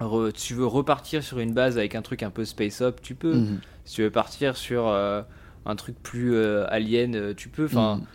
Re- 0.00 0.32
tu 0.32 0.54
veux 0.54 0.66
repartir 0.66 1.22
sur 1.22 1.38
une 1.38 1.54
base 1.54 1.78
avec 1.78 1.94
un 1.94 2.02
truc 2.02 2.22
un 2.22 2.30
peu 2.30 2.44
space 2.44 2.82
up, 2.82 3.00
tu 3.02 3.14
peux. 3.14 3.44
Si 3.84 3.94
tu 3.96 4.02
veux 4.02 4.10
partir 4.10 4.56
sur 4.56 4.88
euh, 4.88 5.22
un 5.66 5.76
truc 5.76 5.96
plus 6.02 6.34
euh, 6.34 6.64
alien, 6.70 7.14
euh, 7.16 7.34
tu 7.34 7.48
peux. 7.50 7.66
Enfin, 7.66 7.96
Mhm. 7.98 8.06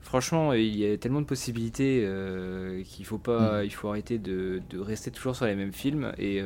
franchement, 0.00 0.52
il 0.54 0.76
y 0.76 0.90
a 0.90 0.96
tellement 0.98 1.20
de 1.20 1.26
possibilités 1.26 2.02
euh, 2.06 2.82
qu'il 2.84 3.04
faut 3.04 3.18
pas, 3.18 3.60
Mhm. 3.60 3.64
il 3.66 3.70
faut 3.74 3.88
arrêter 3.88 4.18
de, 4.18 4.62
de 4.70 4.78
rester 4.78 5.10
toujours 5.10 5.36
sur 5.36 5.46
les 5.46 5.54
mêmes 5.56 5.72
films 5.74 6.12
et 6.18 6.40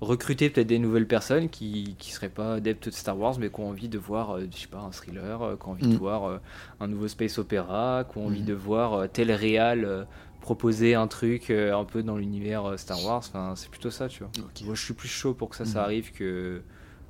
recruter 0.00 0.48
peut-être 0.48 0.66
des 0.66 0.78
nouvelles 0.78 1.06
personnes 1.06 1.50
qui 1.50 1.94
qui 1.98 2.10
seraient 2.12 2.30
pas 2.30 2.54
adeptes 2.54 2.88
de 2.88 2.94
Star 2.94 3.18
Wars 3.18 3.38
mais 3.38 3.50
qui 3.50 3.60
ont 3.60 3.68
envie 3.68 3.88
de 3.90 3.98
voir, 3.98 4.40
je 4.40 4.56
sais 4.56 4.66
pas, 4.68 4.78
un 4.80 4.90
thriller, 4.92 5.58
qui 5.60 5.68
ont 5.68 5.72
envie 5.72 5.86
de 5.86 5.96
voir 5.98 6.24
euh, 6.24 6.38
un 6.80 6.88
nouveau 6.88 7.06
space 7.08 7.38
opéra, 7.38 8.04
qui 8.10 8.16
ont 8.18 8.26
envie 8.26 8.42
de 8.42 8.54
voir 8.54 9.08
tel 9.10 9.30
réal 9.32 10.06
proposer 10.40 10.94
un 10.94 11.06
truc 11.06 11.50
euh, 11.50 11.76
un 11.76 11.84
peu 11.84 12.02
dans 12.02 12.16
l'univers 12.16 12.64
euh, 12.64 12.76
Star 12.78 13.02
Wars. 13.04 13.18
Enfin, 13.18 13.54
c'est 13.56 13.68
plutôt 13.70 13.90
ça, 13.90 14.08
tu 14.08 14.22
vois. 14.24 14.32
Moi, 14.64 14.74
je 14.74 14.82
suis 14.82 14.94
plus 14.94 15.08
chaud 15.08 15.34
pour 15.34 15.50
que 15.50 15.56
ça, 15.56 15.66
ça 15.66 15.84
arrive 15.84 16.12
que 16.12 16.62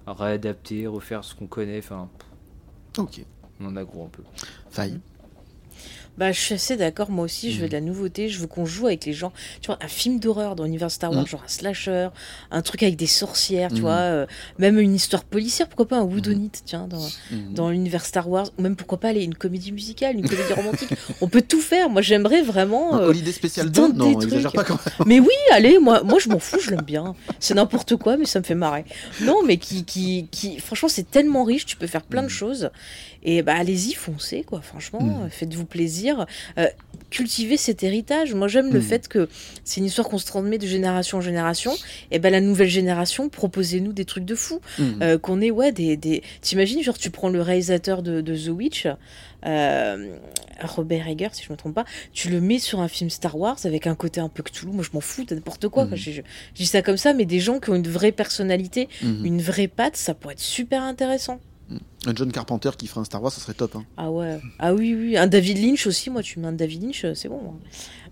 réadapter, 0.07 0.89
refaire 0.89 1.23
ce 1.23 1.37
qu'on 1.37 1.47
connaît. 1.47 1.79
Enfin, 1.79 2.11
Ok. 3.01 3.25
on 3.61 3.67
en 3.67 3.77
a 3.77 3.85
gros 3.85 4.05
un 4.07 4.09
peu. 4.09 4.23
Faille. 4.71 5.01
Bah, 6.21 6.33
je 6.33 6.39
suis 6.39 6.53
assez 6.55 6.77
d'accord, 6.77 7.11
moi 7.11 7.25
aussi, 7.25 7.51
je 7.51 7.63
veux 7.63 7.67
de 7.69 7.73
la 7.73 7.81
nouveauté, 7.81 8.29
je 8.29 8.41
veux 8.41 8.47
qu'on 8.47 8.67
joue 8.67 8.87
avec 8.89 9.07
les 9.07 9.15
gens. 9.15 9.33
Tu 9.63 9.69
vois, 9.69 9.79
un 9.81 9.89
film 9.89 10.21
d'horreur 10.21 10.55
dans 10.55 10.65
l'univers 10.65 10.91
Star 10.91 11.11
Wars, 11.13 11.23
Mhm. 11.23 11.27
genre 11.27 11.43
un 11.47 11.49
slasher, 11.49 12.09
un 12.51 12.61
truc 12.61 12.83
avec 12.83 12.97
des 12.97 13.07
sorcières, 13.07 13.71
tu 13.71 13.77
Mhm. 13.77 13.81
vois, 13.81 13.93
euh, 13.95 14.27
même 14.59 14.79
une 14.79 14.95
histoire 14.95 15.25
policière, 15.25 15.67
pourquoi 15.67 15.89
pas 15.89 15.97
un 15.97 16.03
Woodonite, 16.03 16.61
tiens, 16.67 16.87
dans, 16.91 17.09
dans 17.55 17.71
l'univers 17.71 18.05
Star 18.05 18.29
Wars, 18.29 18.51
ou 18.59 18.63
même 18.63 18.77
pourquoi 18.77 19.01
pas 19.01 19.09
aller 19.09 19.25
une 19.25 19.35
comédie 19.35 19.73
musicale, 19.73 20.17
une 20.17 20.29
comédie 20.29 20.53
romantique. 20.53 20.91
On 21.23 21.29
peut 21.29 21.41
tout 21.41 21.63
faire, 21.63 21.89
moi 21.89 22.03
j'aimerais 22.03 22.43
vraiment. 22.43 22.99
Euh, 22.99 23.07
Holiday 23.09 23.33
Spécial 23.33 23.67
qui 23.69 23.73
2 23.73 23.81
tente 23.81 23.97
Non, 23.97 24.13
des 24.19 24.25
exagère 24.27 24.53
trucs. 24.53 24.57
pas 24.57 24.65
quand 24.65 24.79
même. 24.99 25.07
Mais 25.09 25.21
oui, 25.21 25.33
allez, 25.53 25.79
moi, 25.79 26.03
moi 26.03 26.19
je 26.19 26.29
m'en 26.29 26.39
fous, 26.39 26.61
je 26.61 26.69
l'aime 26.69 26.83
bien. 26.85 27.15
C'est 27.39 27.55
n'importe 27.55 27.97
quoi, 27.97 28.19
mais 28.19 28.27
ça 28.27 28.41
me 28.41 28.45
fait 28.45 28.55
marrer. 28.55 28.85
Non, 29.23 29.43
mais 29.47 29.57
qui, 29.57 29.87
qui, 29.87 30.27
qui 30.31 30.59
franchement, 30.61 30.91
c'est 30.91 31.11
tellement 31.11 31.45
riche, 31.45 31.65
tu 31.65 31.79
peux 31.79 31.87
faire 31.87 32.03
plein 32.03 32.23
de 32.23 32.29
choses. 32.29 32.69
Et 33.23 33.43
bah, 33.43 33.55
allez-y, 33.57 33.93
foncez, 33.95 34.43
quoi, 34.45 34.61
franchement, 34.63 35.23
euh, 35.25 35.29
faites-vous 35.29 35.67
plaisir. 35.67 36.27
Euh, 36.59 36.67
cultiver 37.11 37.57
cet 37.57 37.83
héritage. 37.83 38.35
Moi, 38.35 38.47
j'aime 38.47 38.73
le 38.73 38.79
Mhm. 38.79 38.85
fait 38.85 39.09
que 39.09 39.29
c'est 39.65 39.81
une 39.81 39.87
histoire 39.87 40.09
qu'on 40.09 40.17
se 40.19 40.27
transmet 40.27 40.59
de 40.59 40.67
génération 40.67 41.19
en 41.19 41.21
génération. 41.21 41.73
Et 42.13 42.19
ben, 42.21 42.31
la 42.31 42.41
nouvelle 42.41 42.69
génération, 42.69 43.29
proposez-nous 43.29 43.93
des 43.93 44.05
trucs 44.05 44.25
de 44.25 44.35
fou. 44.37 44.61
Mhm. 44.79 44.99
Euh, 45.03 45.19
qu'on 45.19 45.41
ait, 45.41 45.51
ouais, 45.51 45.73
des. 45.73 45.97
des... 45.97 46.23
T'imagines, 46.41 46.83
genre, 46.83 46.97
tu 46.97 47.11
prends 47.11 47.29
le 47.29 47.43
réalisateur 47.43 48.03
de, 48.03 48.21
de 48.21 48.37
The 48.37 48.49
Witch, 48.51 48.87
euh, 49.47 50.15
Robert 50.63 51.09
Eger, 51.09 51.29
si 51.33 51.43
je 51.45 51.51
me 51.53 51.57
trompe 51.57 51.75
pas, 51.75 51.85
tu 52.13 52.29
le 52.29 52.41
mets 52.41 52.59
sur 52.59 52.81
un 52.81 52.89
film 52.89 53.11
Star 53.11 53.37
Wars 53.39 53.57
avec 53.65 53.87
un 53.87 53.95
côté 53.95 54.21
un 54.21 54.29
peu 54.29 54.43
Cthulhu. 54.43 54.73
Moi, 54.73 54.85
je 54.85 54.91
m'en 54.93 55.01
fous, 55.01 55.25
t'as 55.25 55.35
n'importe 55.35 55.69
quoi. 55.69 55.87
quoi. 55.87 55.97
Je, 55.97 56.11
je- 56.11 56.21
je 56.21 56.57
dis 56.57 56.67
ça 56.67 56.83
comme 56.83 56.97
ça, 56.99 57.13
mais 57.15 57.25
des 57.25 57.41
gens 57.41 57.59
qui 57.59 57.71
ont 57.71 57.75
une 57.75 57.89
vraie 57.89 58.13
personnalité, 58.13 58.89
une 59.03 59.41
vraie 59.43 59.69
patte, 59.69 59.97
ça 59.97 60.15
pourrait 60.15 60.35
être 60.35 60.41
super 60.41 60.83
intéressant. 60.83 61.41
Un 62.07 62.15
John 62.15 62.33
Carpenter 62.33 62.71
qui 62.79 62.87
ferait 62.87 63.01
un 63.01 63.05
Star 63.05 63.23
Wars, 63.23 63.31
ça 63.31 63.41
serait 63.41 63.55
top. 63.55 63.77
hein. 63.77 63.85
Ah 63.97 64.11
ouais. 64.11 64.41
Ah 64.59 64.75
oui, 64.75 64.95
oui. 64.95 65.17
Un 65.17 65.27
David 65.27 65.59
Lynch 65.59 65.87
aussi, 65.87 66.11
moi, 66.11 66.23
tu 66.23 66.39
mets 66.41 66.49
un 66.49 66.53
David 66.53 66.83
Lynch, 66.83 67.05
euh, 67.05 67.15
c'est 67.15 67.29
bon. 67.29 67.41
hein. 67.47 67.59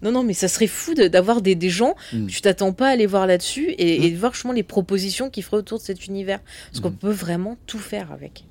Non, 0.03 0.12
non, 0.12 0.23
mais 0.23 0.35
ça 0.35 0.47
serait 0.47 0.67
fou 0.67 0.95
de- 0.95 1.09
d'avoir 1.09 1.41
des, 1.43 1.55
des 1.55 1.70
gens, 1.70 1.95
Mm. 2.12 2.27
tu 2.27 2.41
t'attends 2.41 2.73
pas 2.73 2.89
à 2.89 2.91
aller 2.91 3.07
voir 3.07 3.27
là-dessus 3.27 3.75
et, 3.78 3.99
Mm. 3.99 4.03
et 4.05 4.11
de 4.11 4.17
voir 4.17 4.33
justement 4.35 4.53
les 4.53 4.62
propositions 4.62 5.31
qu'ils 5.31 5.43
feraient 5.43 5.57
autour 5.57 5.78
de 5.78 5.83
cet 5.85 6.07
univers. 6.07 6.41
Parce 6.70 6.81
qu'on 6.81 6.91
Mhm. 6.91 6.97
peut 6.97 7.11
vraiment 7.11 7.57
tout 7.67 7.78
faire 7.78 8.12
avec. 8.12 8.45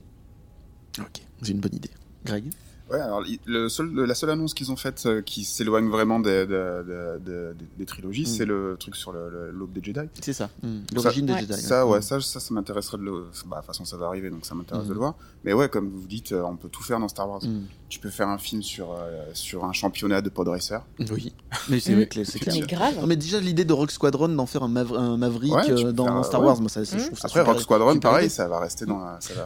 Ok, 1.00 1.22
c'est 1.42 1.52
une 1.52 1.60
bonne 1.60 1.76
idée. 1.76 1.92
Greg? 2.26 2.44
Ouais, 2.92 3.00
alors 3.00 3.24
il- 3.28 3.40
le 3.46 3.68
seul, 3.70 3.94
la 3.94 4.16
seule 4.16 4.30
annonce 4.30 4.54
qu'ils 4.54 4.72
ont 4.72 4.76
faite 4.78 5.04
euh, 5.06 5.22
qui 5.22 5.44
s'éloigne 5.44 5.90
vraiment 5.90 6.20
des, 6.20 6.46
de- 6.46 6.86
de- 6.88 7.20
de- 7.26 7.56
des 7.78 7.86
trilogies, 7.86 8.24
Mm. 8.24 8.26
c'est 8.26 8.46
le 8.46 8.78
truc 8.80 8.96
sur 8.96 9.12
l'aube 9.14 9.74
des 9.74 9.84
Jedi. 9.84 10.08
C'est 10.22 10.34
ça, 10.34 10.50
mm. 10.64 10.80
l'origine 10.96 11.26
des 11.26 11.34
Ouais. 11.34 11.40
Jedi. 11.42 11.62
Ça, 11.62 11.86
ouais, 11.86 12.02
ça, 12.02 12.20
ça, 12.22 12.40
ça 12.40 12.54
m'intéresserait 12.54 12.98
de 12.98 13.04
le. 13.04 13.12
Bah, 13.46 13.58
de 13.58 13.62
toute 13.62 13.66
façon, 13.68 13.84
ça 13.86 13.98
va 13.98 14.08
arriver, 14.08 14.30
donc 14.30 14.46
ça 14.46 14.56
m'intéresse 14.56 14.88
de 14.88 14.94
le 14.94 15.00
voir. 15.00 15.16
Mais 15.44 15.54
ouais, 15.54 15.68
comme 15.70 15.90
vous 15.90 16.08
dites, 16.08 16.32
euh, 16.32 16.42
on 16.44 16.56
peut 16.56 16.70
tout 16.70 16.84
faire 16.84 17.00
dans 17.00 17.08
Star 17.10 17.30
Wars. 17.30 17.42
Mm. 17.44 17.64
Tu 17.90 18.00
peux 18.00 18.10
faire 18.10 18.28
un 18.28 18.38
film 18.38 18.62
sur, 18.62 18.92
euh, 18.92 19.24
sur 19.34 19.64
un 19.66 19.72
championnat 19.74 20.22
de 20.22 20.30
pod 20.30 20.48
racer. 20.48 20.82
Oui, 21.12 21.34
mais 21.70 21.80
c'est 21.80 21.92
Mm. 21.94 21.96
vrai 21.96 22.08
que 22.08 22.24
c'est 22.24 22.46
Mais 22.48 22.52
clair. 22.62 22.68
grave. 22.68 22.96
Non, 23.02 23.08
mais 23.08 23.16
déjà 23.16 23.40
l'idée 23.40 23.66
de 23.66 23.74
Rock 23.74 23.92
Squadron 23.92 24.30
d'en 24.30 24.46
faire 24.46 24.64
un, 24.64 24.68
Maver- 24.70 24.98
un 24.98 25.18
Maverick 25.18 25.54
Ouais, 25.54 25.72
euh, 25.72 25.92
dans 25.92 26.06
faire, 26.06 26.26
Star 26.26 26.42
ouais. 26.42 26.48
Wars, 26.48 26.60
moi 26.62 26.70
ça, 26.70 26.84
c'est- 26.86 26.96
Mm. 26.96 27.00
je 27.00 27.06
trouve 27.08 27.20
ça 27.20 27.28
Après, 27.28 27.40
super- 27.42 27.54
Rock 27.54 27.62
Squadron, 27.62 28.00
pareil, 28.00 28.30
ça 28.30 28.48
va 28.48 28.60
rester 28.60 28.86
dans 28.86 29.02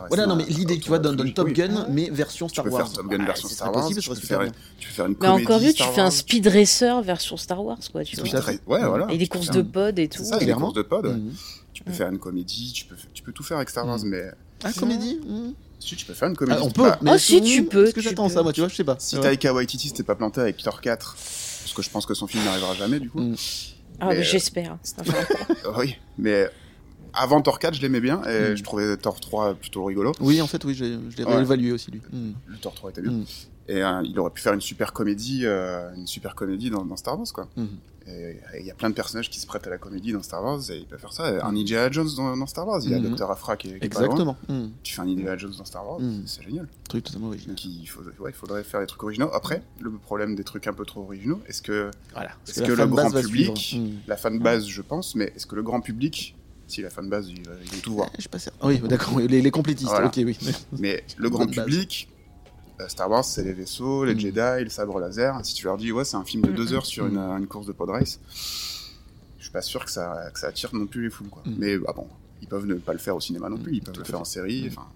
Voilà, 0.09 0.25
non 0.27 0.35
mais 0.35 0.45
l'idée, 0.45 0.79
tu 0.79 0.89
vois, 0.89 0.99
trilogie. 0.99 1.33
Top. 1.33 1.49
Gun, 1.49 1.87
mais 1.89 2.09
version 2.11 2.47
Star 2.47 2.65
Wars. 2.71 2.87
Version 3.33 3.47
Star 3.49 3.73
Wars. 3.73 3.81
possible, 3.83 4.01
tu, 4.01 4.09
ça 4.09 4.15
serait 4.15 4.15
peux 4.15 4.21
super 4.21 4.37
faire, 4.41 4.51
bien. 4.51 4.61
tu 4.79 4.87
peux 4.87 4.93
faire 4.93 5.05
une 5.05 5.11
Mais 5.13 5.17
comédie. 5.27 5.43
encore 5.45 5.61
mieux, 5.61 5.73
tu 5.73 5.83
fais 5.83 6.01
un 6.01 6.11
speed 6.11 6.47
racer 6.47 7.01
version 7.01 7.37
Star 7.37 7.63
Wars, 7.63 7.77
quoi. 7.91 8.03
Tu 8.03 8.15
vois. 8.15 8.39
Ouais, 8.67 8.85
voilà. 8.85 9.07
Et 9.11 9.17
des 9.17 9.27
courses 9.27 9.49
de 9.51 9.61
pod 9.61 9.97
et 9.99 10.07
tout. 10.07 10.19
C'est 10.23 10.29
ça, 10.29 10.37
des 10.37 10.51
courses 10.53 10.73
de 10.73 10.81
pod. 10.81 11.05
Mhm. 11.05 11.33
Tu 11.73 11.83
peux 11.83 11.91
Mm. 11.91 11.93
faire 11.95 12.09
une 12.09 12.19
comédie, 12.19 12.71
tu 12.73 12.85
peux, 12.85 12.95
tu 13.13 13.23
peux 13.23 13.31
tout 13.31 13.43
faire 13.43 13.57
avec 13.57 13.69
Star 13.69 13.85
Wars, 13.87 13.97
Mhm. 13.99 14.09
mais 14.09 14.23
Ah, 14.63 14.71
comédie 14.73 15.19
mm. 15.25 15.53
si 15.79 15.95
tu 15.95 16.05
peux 16.05 16.13
faire 16.13 16.27
une 16.29 16.35
comédie. 16.35 16.59
Ah, 16.61 16.65
On 16.65 16.69
peut, 16.69 16.83
Bah, 16.83 16.99
mais 17.01 17.11
Oh, 17.15 17.17
si, 17.17 17.41
mm, 17.41 17.43
tu 17.45 17.63
peux, 17.65 17.85
Est-ce 17.87 17.93
que 17.95 18.01
j'attends 18.01 18.29
ça, 18.29 18.43
moi, 18.43 18.53
tu 18.53 18.59
vois, 18.61 18.69
je 18.69 18.75
sais 18.75 18.83
pas. 18.83 18.95
Si 18.99 19.15
Ouais. 19.15 19.21
Taika 19.21 19.53
Waititi 19.53 19.87
s'était 19.87 20.03
pas 20.03 20.15
planté 20.15 20.41
avec 20.41 20.57
Thor 20.61 20.79
4, 20.81 21.15
parce 21.15 21.73
que 21.73 21.81
je 21.81 21.89
pense 21.89 22.05
que 22.05 22.13
son 22.13 22.27
film 22.27 22.43
n'arrivera 22.43 22.75
jamais 22.75 22.99
du 22.99 23.09
coup. 23.09 23.19
Mm. 23.21 23.35
Ah, 23.99 24.07
Mais, 24.07 24.13
mais 24.15 24.19
euh, 24.19 24.23
j'espère. 24.23 24.77
Oui, 25.77 25.95
mais 26.17 26.47
avant 27.13 27.41
Thor 27.41 27.59
4, 27.59 27.73
je 27.75 27.81
l'aimais 27.81 28.01
bien 28.01 28.21
et 28.23 28.51
Mm. 28.51 28.55
je 28.55 28.63
trouvais 28.63 28.97
Thor 28.97 29.19
3 29.19 29.53
plutôt 29.55 29.83
rigolo. 29.85 30.11
Oui, 30.19 30.41
en 30.41 30.47
fait, 30.47 30.63
oui, 30.65 30.73
je 30.73 30.83
l'ai 30.85 31.23
Ouais. 31.25 31.35
réévalué 31.35 31.71
aussi, 31.71 31.91
lui. 31.91 32.01
Mm. 32.11 32.31
Le 32.47 32.57
Thor 32.57 32.73
3 32.73 32.89
était 32.91 33.01
bien. 33.01 33.11
Mm. 33.11 33.25
Et 33.67 33.83
euh, 33.83 34.01
il 34.03 34.19
aurait 34.19 34.31
pu 34.31 34.41
faire 34.41 34.53
une 34.53 34.61
super 34.61 34.91
comédie, 34.91 35.41
euh, 35.45 35.93
une 35.95 36.07
super 36.07 36.35
comédie 36.35 36.69
dans, 36.69 36.83
dans 36.83 36.95
Star 36.97 37.17
Wars, 37.17 37.27
quoi. 37.33 37.47
Et 38.07 38.35
il 38.59 38.65
y 38.65 38.71
a 38.71 38.73
plein 38.73 38.89
de 38.89 38.95
personnages 38.95 39.29
qui 39.29 39.39
se 39.39 39.45
prêtent 39.45 39.67
à 39.67 39.69
la 39.69 39.77
comédie 39.77 40.11
dans 40.11 40.23
Star 40.23 40.43
Wars 40.43 40.59
et 40.71 40.77
ils 40.79 40.85
peuvent 40.87 40.99
faire 40.99 41.13
ça. 41.13 41.45
Un 41.45 41.55
Indiana 41.55 41.89
Jones 41.91 42.09
dans, 42.17 42.35
dans 42.35 42.47
Star 42.47 42.67
Wars, 42.67 42.81
il 42.83 42.89
y 42.91 42.95
a. 42.95 42.99
Dr. 42.99 43.29
Afra 43.29 43.55
qui 43.55 43.67
est, 43.69 43.79
qui 43.79 43.85
est 43.85 43.89
pas 43.89 43.99
loin. 44.01 44.09
Exactement. 44.15 44.37
Tu 44.81 44.95
fais 44.95 45.01
un 45.01 45.07
Indiana 45.07 45.37
Jones 45.37 45.53
dans 45.55 45.63
Star 45.65 45.87
Wars, 45.87 45.99
c'est 46.25 46.41
génial. 46.41 46.67
Truc 46.89 47.03
totalement 47.05 47.27
original. 47.27 47.55
Donc 47.55 47.63
il, 47.63 47.85
faut, 47.85 48.01
ouais, 48.19 48.31
il 48.31 48.33
faudrait 48.33 48.63
faire 48.63 48.79
des 48.81 48.87
trucs 48.87 49.03
originaux. 49.03 49.29
Après, 49.33 49.61
le 49.79 49.91
problème 49.91 50.35
des 50.35 50.43
trucs 50.43 50.65
un 50.65 50.73
peu 50.73 50.83
trop 50.83 51.01
originaux, 51.03 51.39
est-ce 51.47 51.61
que 51.61 51.91
Voilà. 52.13 52.31
Est-ce 52.47 52.63
que 52.63 52.71
le 52.71 52.87
grand 52.87 53.11
public- 53.11 53.79
la 54.07 54.17
fanbase, 54.17 54.65
je 54.67 54.81
pense, 54.81 55.13
mais 55.15 55.31
est-ce 55.35 55.45
que 55.45 55.55
le 55.55 55.61
grand 55.63 55.79
public, 55.79 56.35
si 56.71 56.81
la 56.81 56.89
fanbase, 56.89 57.29
ils, 57.29 57.39
ils 57.39 57.45
vont 57.69 57.81
tout 57.83 57.93
voir. 57.93 58.09
Je 58.15 58.21
suis 58.21 58.29
pas. 58.29 58.37
Oui, 58.63 58.79
d'accord, 58.79 59.19
les, 59.19 59.41
les 59.41 59.51
complétistes, 59.51 59.89
Voilà. 59.89 60.07
ok, 60.07 60.19
oui. 60.25 60.37
Mais 60.79 61.03
le 61.17 61.29
grand 61.29 61.45
public, 61.47 62.09
euh, 62.79 62.87
Star 62.87 63.09
Wars, 63.09 63.23
c'est 63.25 63.43
les 63.43 63.53
vaisseaux, 63.53 64.05
les 64.05 64.15
Mm. 64.15 64.19
Jedi, 64.19 64.63
le 64.63 64.69
sabre 64.69 64.99
laser. 64.99 65.39
Si 65.45 65.53
tu 65.53 65.65
leur 65.65 65.77
dis, 65.77 65.91
ouais, 65.91 66.05
c'est 66.05 66.17
un 66.17 66.23
film 66.25 66.43
de 66.43 66.51
deux 66.51 66.71
mm. 66.71 66.73
heures 66.73 66.85
sur 66.85 67.05
Mm. 67.05 67.09
une, 67.09 67.17
euh, 67.17 67.37
une 67.37 67.47
course 67.47 67.67
de 67.67 67.73
pod 67.73 67.89
race, 67.89 68.19
je 69.37 69.43
suis 69.43 69.51
pas 69.51 69.61
sûr 69.61 69.83
que 69.85 69.91
ça, 69.91 70.29
que 70.33 70.39
ça 70.39 70.47
attire 70.47 70.69
non 70.73 70.87
plus 70.87 71.03
les 71.03 71.09
foules. 71.09 71.27
Quoi. 71.29 71.43
Mais 71.57 71.75
ah 71.87 71.93
bon, 71.93 72.07
ils 72.41 72.47
peuvent 72.47 72.65
ne 72.65 72.75
pas 72.75 72.93
le 72.93 72.99
faire 72.99 73.15
au 73.15 73.19
cinéma 73.21 73.49
non 73.49 73.57
plus, 73.57 73.75
ils 73.75 73.81
peuvent 73.81 73.93
tout 73.93 73.99
le 74.01 74.05
faire 74.05 74.15
fait. 74.15 74.21
en 74.21 74.25
série. 74.25 74.67
Enfin, 74.71 74.87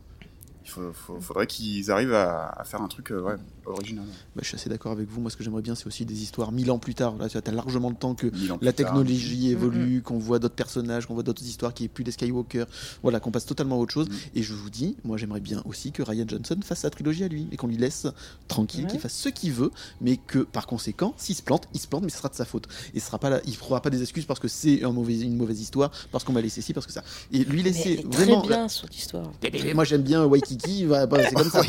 il 0.66 0.69
faut, 0.72 0.92
faut- 0.94 1.22
faudrait 1.22 1.45
qu'ils 1.48 1.92
arrivent 1.92 2.14
à, 2.14 2.50
à 2.50 2.64
faire 2.64 2.82
un 2.82 2.88
truc 2.88 3.11
euh, 3.11 3.22
ouais, 3.22 3.35
original. 3.66 4.03
Bah, 4.35 4.42
je 4.42 4.48
suis 4.48 4.56
assez 4.56 4.69
d'accord 4.69 4.92
avec 4.92 5.08
vous. 5.08 5.22
Moi, 5.22 5.30
ce 5.30 5.38
que 5.38 5.44
j'aimerais 5.44 5.61
bien, 5.61 5.76
c'est 5.76 5.85
aussi 5.88 6.06
des 6.06 6.24
histoires 6.24 6.52
mille 6.52 6.72
ans 6.72 6.80
plus 6.80 6.95
tard. 6.95 7.16
Là, 7.18 7.30
tu 7.30 7.38
as 7.38 7.52
largement 7.52 7.90
le 7.90 7.95
temps 7.95 8.16
que 8.16 8.27
la 8.61 8.74
tard. 8.74 8.88
technologie 8.88 9.50
évolue, 9.52 10.02
qu'on 10.02 10.18
voit 10.18 10.40
d'autres 10.40 10.56
personnages, 10.56 11.06
qu'on 11.06 11.14
voit 11.14 11.24
d'autres 11.24 11.44
histoires, 11.44 11.74
qu'il 11.74 11.84
n'y 11.84 11.85
ait 11.85 11.94
plus 11.94 12.03
des 12.03 12.11
Skywalker, 12.11 12.66
voilà, 13.03 13.19
qu'on 13.19 13.32
passe 13.32 13.45
totalement 13.45 13.76
à 13.76 13.80
autre 13.80 13.94
chose. 13.94 14.10
Mm. 14.10 14.14
Et 14.35 14.44
je 14.44 14.53
vous 14.53 14.69
dis, 14.72 14.98
moi 15.03 15.18
j'aimerais 15.18 15.40
bien 15.40 15.61
aussi 15.66 15.92
que 15.92 16.02
Ryan 16.02 16.26
Johnson 16.27 16.58
fasse 16.64 16.80
sa 16.80 16.90
trilogie 16.90 17.24
à 17.24 17.27
lui 17.27 17.48
et 17.52 17.58
qu'on 17.58 17.68
lui 17.68 17.77
laisse 17.77 18.08
tranquille, 18.48 18.85
Ouais. 18.85 18.90
qu'il 18.92 19.00
fasse 19.00 19.14
ce 19.16 19.30
qu'il 19.30 19.52
veut, 19.53 19.72
mais 20.02 20.18
que 20.18 20.40
par 20.40 20.66
conséquent, 20.68 21.14
s'il 21.18 21.35
se 21.35 21.44
plante, 21.44 21.68
il 21.74 21.80
se 21.80 21.88
plante, 21.88 22.03
mais 22.03 22.10
ce 22.10 22.18
sera 22.18 22.30
de 22.30 22.35
sa 22.35 22.45
faute. 22.45 22.68
Et 22.95 23.00
ce 23.00 23.06
sera 23.06 23.19
pas 23.19 23.30
là, 23.30 23.40
il 23.45 23.52
ne 23.52 23.56
fera 23.56 23.82
pas 23.82 23.90
des 23.92 24.02
excuses 24.02 24.26
parce 24.26 24.40
que 24.40 24.48
c'est 24.48 24.84
un 24.84 24.92
mauvais, 24.92 25.19
une 25.19 25.38
mauvaise 25.38 25.61
histoire, 25.61 25.92
parce 26.11 26.24
qu'on 26.24 26.34
m'a 26.34 26.42
laissé 26.42 26.61
ci, 26.61 26.74
parce 26.74 26.88
que 26.88 26.92
ça. 26.94 27.03
Et 27.32 27.44
lui 27.44 27.61
laisser 27.61 28.03
vraiment. 28.08 28.42
très 28.42 28.48
bien, 28.56 28.68
cette 28.68 28.95
histoire. 28.98 29.32
Et 29.44 29.74
moi 29.74 29.84
j'aime 29.84 30.02
bien 30.02 30.26
Waikiki, 30.26 30.55
voilà, 30.85 31.06
bah, 31.08 31.17
c'est 31.27 31.35
comme 31.35 31.50
ça. 31.50 31.61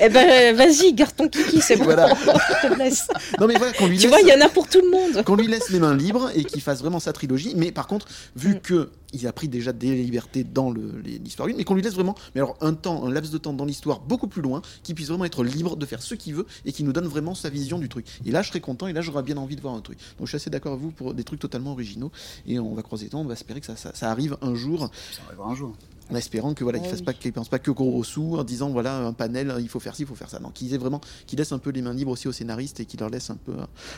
Eh 0.00 0.08
ben, 0.08 0.56
vas-y, 0.56 0.92
garde 0.94 1.14
ton 1.16 1.28
kiki, 1.28 1.60
c'est 1.60 1.76
bon. 1.76 1.84
Voilà. 1.84 2.08
Je 2.62 2.68
te 2.68 2.74
laisse. 2.78 3.06
non 3.38 3.46
mais 3.46 3.54
voilà, 3.56 3.72
qu'on 3.72 3.86
lui 3.86 3.96
Tu 3.98 4.02
laisse. 4.08 4.10
vois, 4.10 4.20
il 4.20 4.28
y 4.28 4.32
en 4.32 4.44
a 4.44 4.48
pour 4.48 4.68
tout 4.68 4.80
le 4.80 4.90
monde. 4.90 5.24
qu'on 5.24 5.36
lui 5.36 5.46
laisse 5.46 5.70
les 5.70 5.78
mains 5.78 5.96
libres 5.96 6.30
et 6.34 6.44
qu'il 6.44 6.60
fasse 6.60 6.80
vraiment 6.80 7.00
sa 7.00 7.12
trilogie. 7.12 7.54
Mais 7.56 7.70
par 7.72 7.86
contre, 7.86 8.06
vu 8.36 8.54
Mm. 8.54 8.60
que 8.60 8.90
il 9.14 9.26
a 9.26 9.32
pris 9.32 9.46
déjà 9.48 9.72
des 9.74 9.94
libertés 9.94 10.42
dans 10.42 10.70
le- 10.70 11.00
l'histoire 11.04 11.46
1, 11.48 11.52
mais 11.54 11.64
qu'on 11.64 11.74
lui 11.74 11.82
laisse 11.82 11.92
vraiment, 11.94 12.14
mais 12.34 12.40
alors 12.40 12.56
un 12.62 12.72
temps, 12.72 13.04
un 13.04 13.10
laps 13.10 13.30
de 13.30 13.36
temps 13.36 13.52
dans 13.52 13.66
l'histoire 13.66 14.00
beaucoup 14.00 14.26
plus 14.26 14.40
loin, 14.40 14.62
qu'il 14.82 14.94
puisse 14.94 15.08
vraiment 15.08 15.26
être 15.26 15.44
libre 15.44 15.76
de 15.76 15.84
faire 15.84 16.00
ce 16.02 16.14
qu'il 16.14 16.34
veut 16.34 16.46
et 16.64 16.72
qu'il 16.72 16.86
nous 16.86 16.94
donne 16.94 17.06
vraiment 17.06 17.34
sa 17.34 17.50
vision 17.50 17.78
du 17.78 17.90
truc. 17.90 18.06
Et 18.24 18.30
là, 18.30 18.40
je 18.40 18.48
serais 18.48 18.60
content 18.60 18.86
et 18.86 18.94
là, 18.94 19.02
j'aurais 19.02 19.22
bien 19.22 19.36
envie 19.36 19.54
de 19.56 19.60
voir 19.60 19.74
un 19.74 19.80
truc. 19.82 19.98
Donc, 20.18 20.26
je 20.28 20.30
suis 20.30 20.36
assez 20.36 20.48
d'accord 20.50 20.72
avec 20.72 20.82
vous 20.82 20.92
pour 20.92 21.12
des 21.12 21.24
trucs 21.24 21.40
totalement 21.40 21.72
originaux 21.72 22.10
et 22.46 22.58
on 22.58 22.74
va 22.74 22.82
croiser 22.82 23.04
les 23.04 23.10
doigts, 23.10 23.20
on 23.20 23.24
va 23.26 23.34
espérer 23.34 23.60
que 23.60 23.66
ça, 23.66 23.76
ça- 23.76 23.92
ça 23.94 24.10
arrive 24.10 24.36
un 24.40 24.54
jour 24.54 24.90
Ça 25.14 25.20
arrivera 25.28 25.50
un 25.50 25.54
jour. 25.54 25.74
En 26.10 26.14
espérant 26.16 26.52
que 26.54 26.62
voilà, 26.64 26.78
Ah 26.78 26.82
qu'ils 26.82 26.90
fassent 26.90 27.00
oui. 27.00 27.04
pas, 27.06 27.12
qu'ils 27.14 27.32
pensent 27.32 27.48
pas 27.48 27.58
que 27.58 27.70
gros 27.70 28.02
sous, 28.04 28.36
en 28.36 28.44
disant 28.44 28.70
voilà 28.70 28.96
un 28.98 29.12
panel, 29.12 29.54
il 29.60 29.68
faut 29.68 29.80
faire 29.80 29.94
ci, 29.94 30.02
il 30.02 30.08
faut 30.08 30.14
faire 30.14 30.28
ça. 30.30 30.38
Non, 30.40 30.50
qu'ils 30.50 30.74
aient 30.74 30.78
vraiment, 30.78 31.00
qu'ils 31.26 31.38
laissent 31.38 31.52
un 31.52 31.58
peu 31.58 31.70
les 31.70 31.80
mains 31.82 31.94
libres 31.94 32.10
aussi 32.10 32.28
aux 32.28 32.32
scénaristes 32.32 32.80
et 32.80 32.84
qu'ils 32.84 33.00
leur 33.00 33.08
laissent 33.10 33.30
un 33.30 33.36
peu 33.36 33.52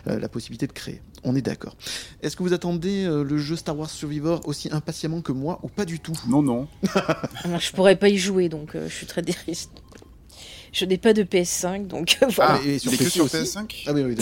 euh, 0.09 0.19
la 0.19 0.29
possibilité 0.29 0.67
de 0.67 0.73
créer. 0.73 1.01
On 1.25 1.35
est 1.35 1.43
d'accord. 1.43 1.77
Est-ce 2.23 2.37
que 2.37 2.43
vous 2.43 2.53
attendez 2.53 3.05
euh, 3.05 3.23
le 3.25 3.39
jeu 3.39 3.57
Star 3.57 3.79
Wars 3.79 3.91
Survivor 3.91 4.41
aussi 4.47 4.69
impatiemment 4.73 5.23
que 5.23 5.33
moi 5.33 5.59
ou 5.63 5.69
pas 5.69 5.85
du 5.85 5.99
tout? 6.01 6.19
Non, 6.29 6.43
non. 6.43 6.69
Alors, 7.45 7.61
je 7.61 7.73
pourrais 7.73 7.97
pas 7.97 8.09
y 8.09 8.17
jouer, 8.19 8.49
donc 8.49 8.75
euh, 8.75 8.89
je 8.89 8.95
suis 8.95 9.07
très 9.07 9.23
détriste. 9.23 9.71
Je 10.73 10.85
n'ai 10.85 10.99
pas 10.99 11.13
de 11.13 11.23
PS5, 11.23 11.87
donc 11.87 12.19
voilà. 12.31 12.59
Ah, 12.61 12.67
et 12.67 12.75
il 12.75 12.81
sur 12.81 12.93
est 12.93 12.97
que 12.97 13.05
PC 13.05 13.11
sur 13.11 13.25
aussi 13.25 13.37
PS5 13.37 13.85
Ah 13.87 13.93
oui, 13.93 14.03
oui. 14.03 14.17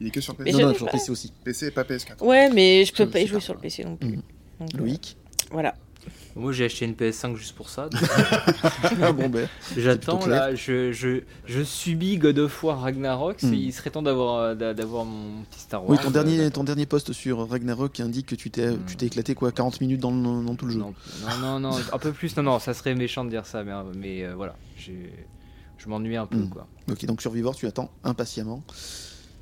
Il 0.00 0.08
est 0.08 0.10
que 0.10 0.20
sur 0.20 0.34
Mais 0.38 0.50
PS5 0.50 0.60
non, 0.60 0.68
non, 0.68 0.74
sur 0.74 0.86
pas- 0.86 0.92
PC 0.92 1.10
aussi. 1.10 1.32
PC 1.44 1.66
et 1.66 1.70
pas 1.70 1.84
PS4. 1.84 2.22
Ouais, 2.24 2.50
mais 2.50 2.84
je 2.84 2.92
peux 2.92 3.08
pas 3.08 3.20
y 3.20 3.26
jouer 3.26 3.38
pas- 3.38 3.44
sur 3.44 3.54
le 3.54 3.60
PC 3.60 3.84
non 3.84 3.96
plus. 3.96 4.08
Mhm. 4.16 4.22
Donc, 4.60 4.72
Loïc? 4.74 5.16
Voilà. 5.52 5.74
Moi 6.36 6.52
j'ai 6.52 6.66
acheté 6.66 6.84
une 6.84 6.92
PS5 6.92 7.34
juste 7.36 7.54
pour 7.56 7.70
ça. 7.70 7.88
donc 7.88 8.00
Ah 9.02 9.10
bon 9.12 9.28
ben. 9.30 9.48
J'attends 9.76 10.26
là, 10.26 10.54
je, 10.54 10.92
je, 10.92 11.22
je 11.46 11.62
subis 11.62 12.18
God 12.18 12.38
of 12.38 12.62
War 12.62 12.78
Ragnarok. 12.80 13.42
Hmm. 13.42 13.54
Il 13.54 13.72
serait 13.72 13.88
temps 13.90 14.02
d'avoir 14.02 14.36
euh, 14.40 14.54
d'a- 14.54 14.74
d'avoir 14.74 15.04
mon 15.06 15.42
petit 15.50 15.60
Star 15.60 15.82
Wars. 15.82 15.90
Oui, 15.90 15.96
ton 16.02 16.10
euh, 16.10 16.12
dernier, 16.12 16.50
ton 16.50 16.62
dernier 16.62 16.84
post 16.84 17.12
sur 17.14 17.48
Ragnarok 17.48 17.98
indique 18.00 18.26
que 18.26 18.34
tu 18.34 18.50
t'es, 18.50 18.68
Hmm. 18.68 18.84
tu 18.86 18.96
t'es 18.96 19.06
éclaté 19.06 19.34
quoi, 19.34 19.50
40 19.50 19.80
minutes 19.80 20.00
dans, 20.00 20.10
le- 20.10 20.44
dans 20.44 20.54
tout 20.56 20.66
le 20.66 20.72
jeu. 20.72 20.78
Non, 20.78 20.92
non, 21.40 21.58
non, 21.58 21.70
non, 21.70 21.78
un 21.92 21.98
peu 21.98 22.12
plus. 22.12 22.36
Non, 22.36 22.42
non, 22.42 22.58
ça 22.58 22.74
serait 22.74 22.94
méchant 22.94 23.24
de 23.24 23.30
dire 23.30 23.46
ça, 23.46 23.64
mais, 23.64 23.72
mais 23.96 24.24
euh, 24.24 24.34
voilà, 24.36 24.54
j'ai- 24.76 25.12
je 25.78 25.88
m'ennuie 25.88 26.16
un 26.16 26.26
peu 26.26 26.36
Hmm. 26.36 26.50
quoi. 26.50 26.66
Ok, 26.90 27.04
donc 27.06 27.22
Survivor, 27.22 27.56
tu 27.56 27.66
attends 27.66 27.90
impatiemment. 28.04 28.62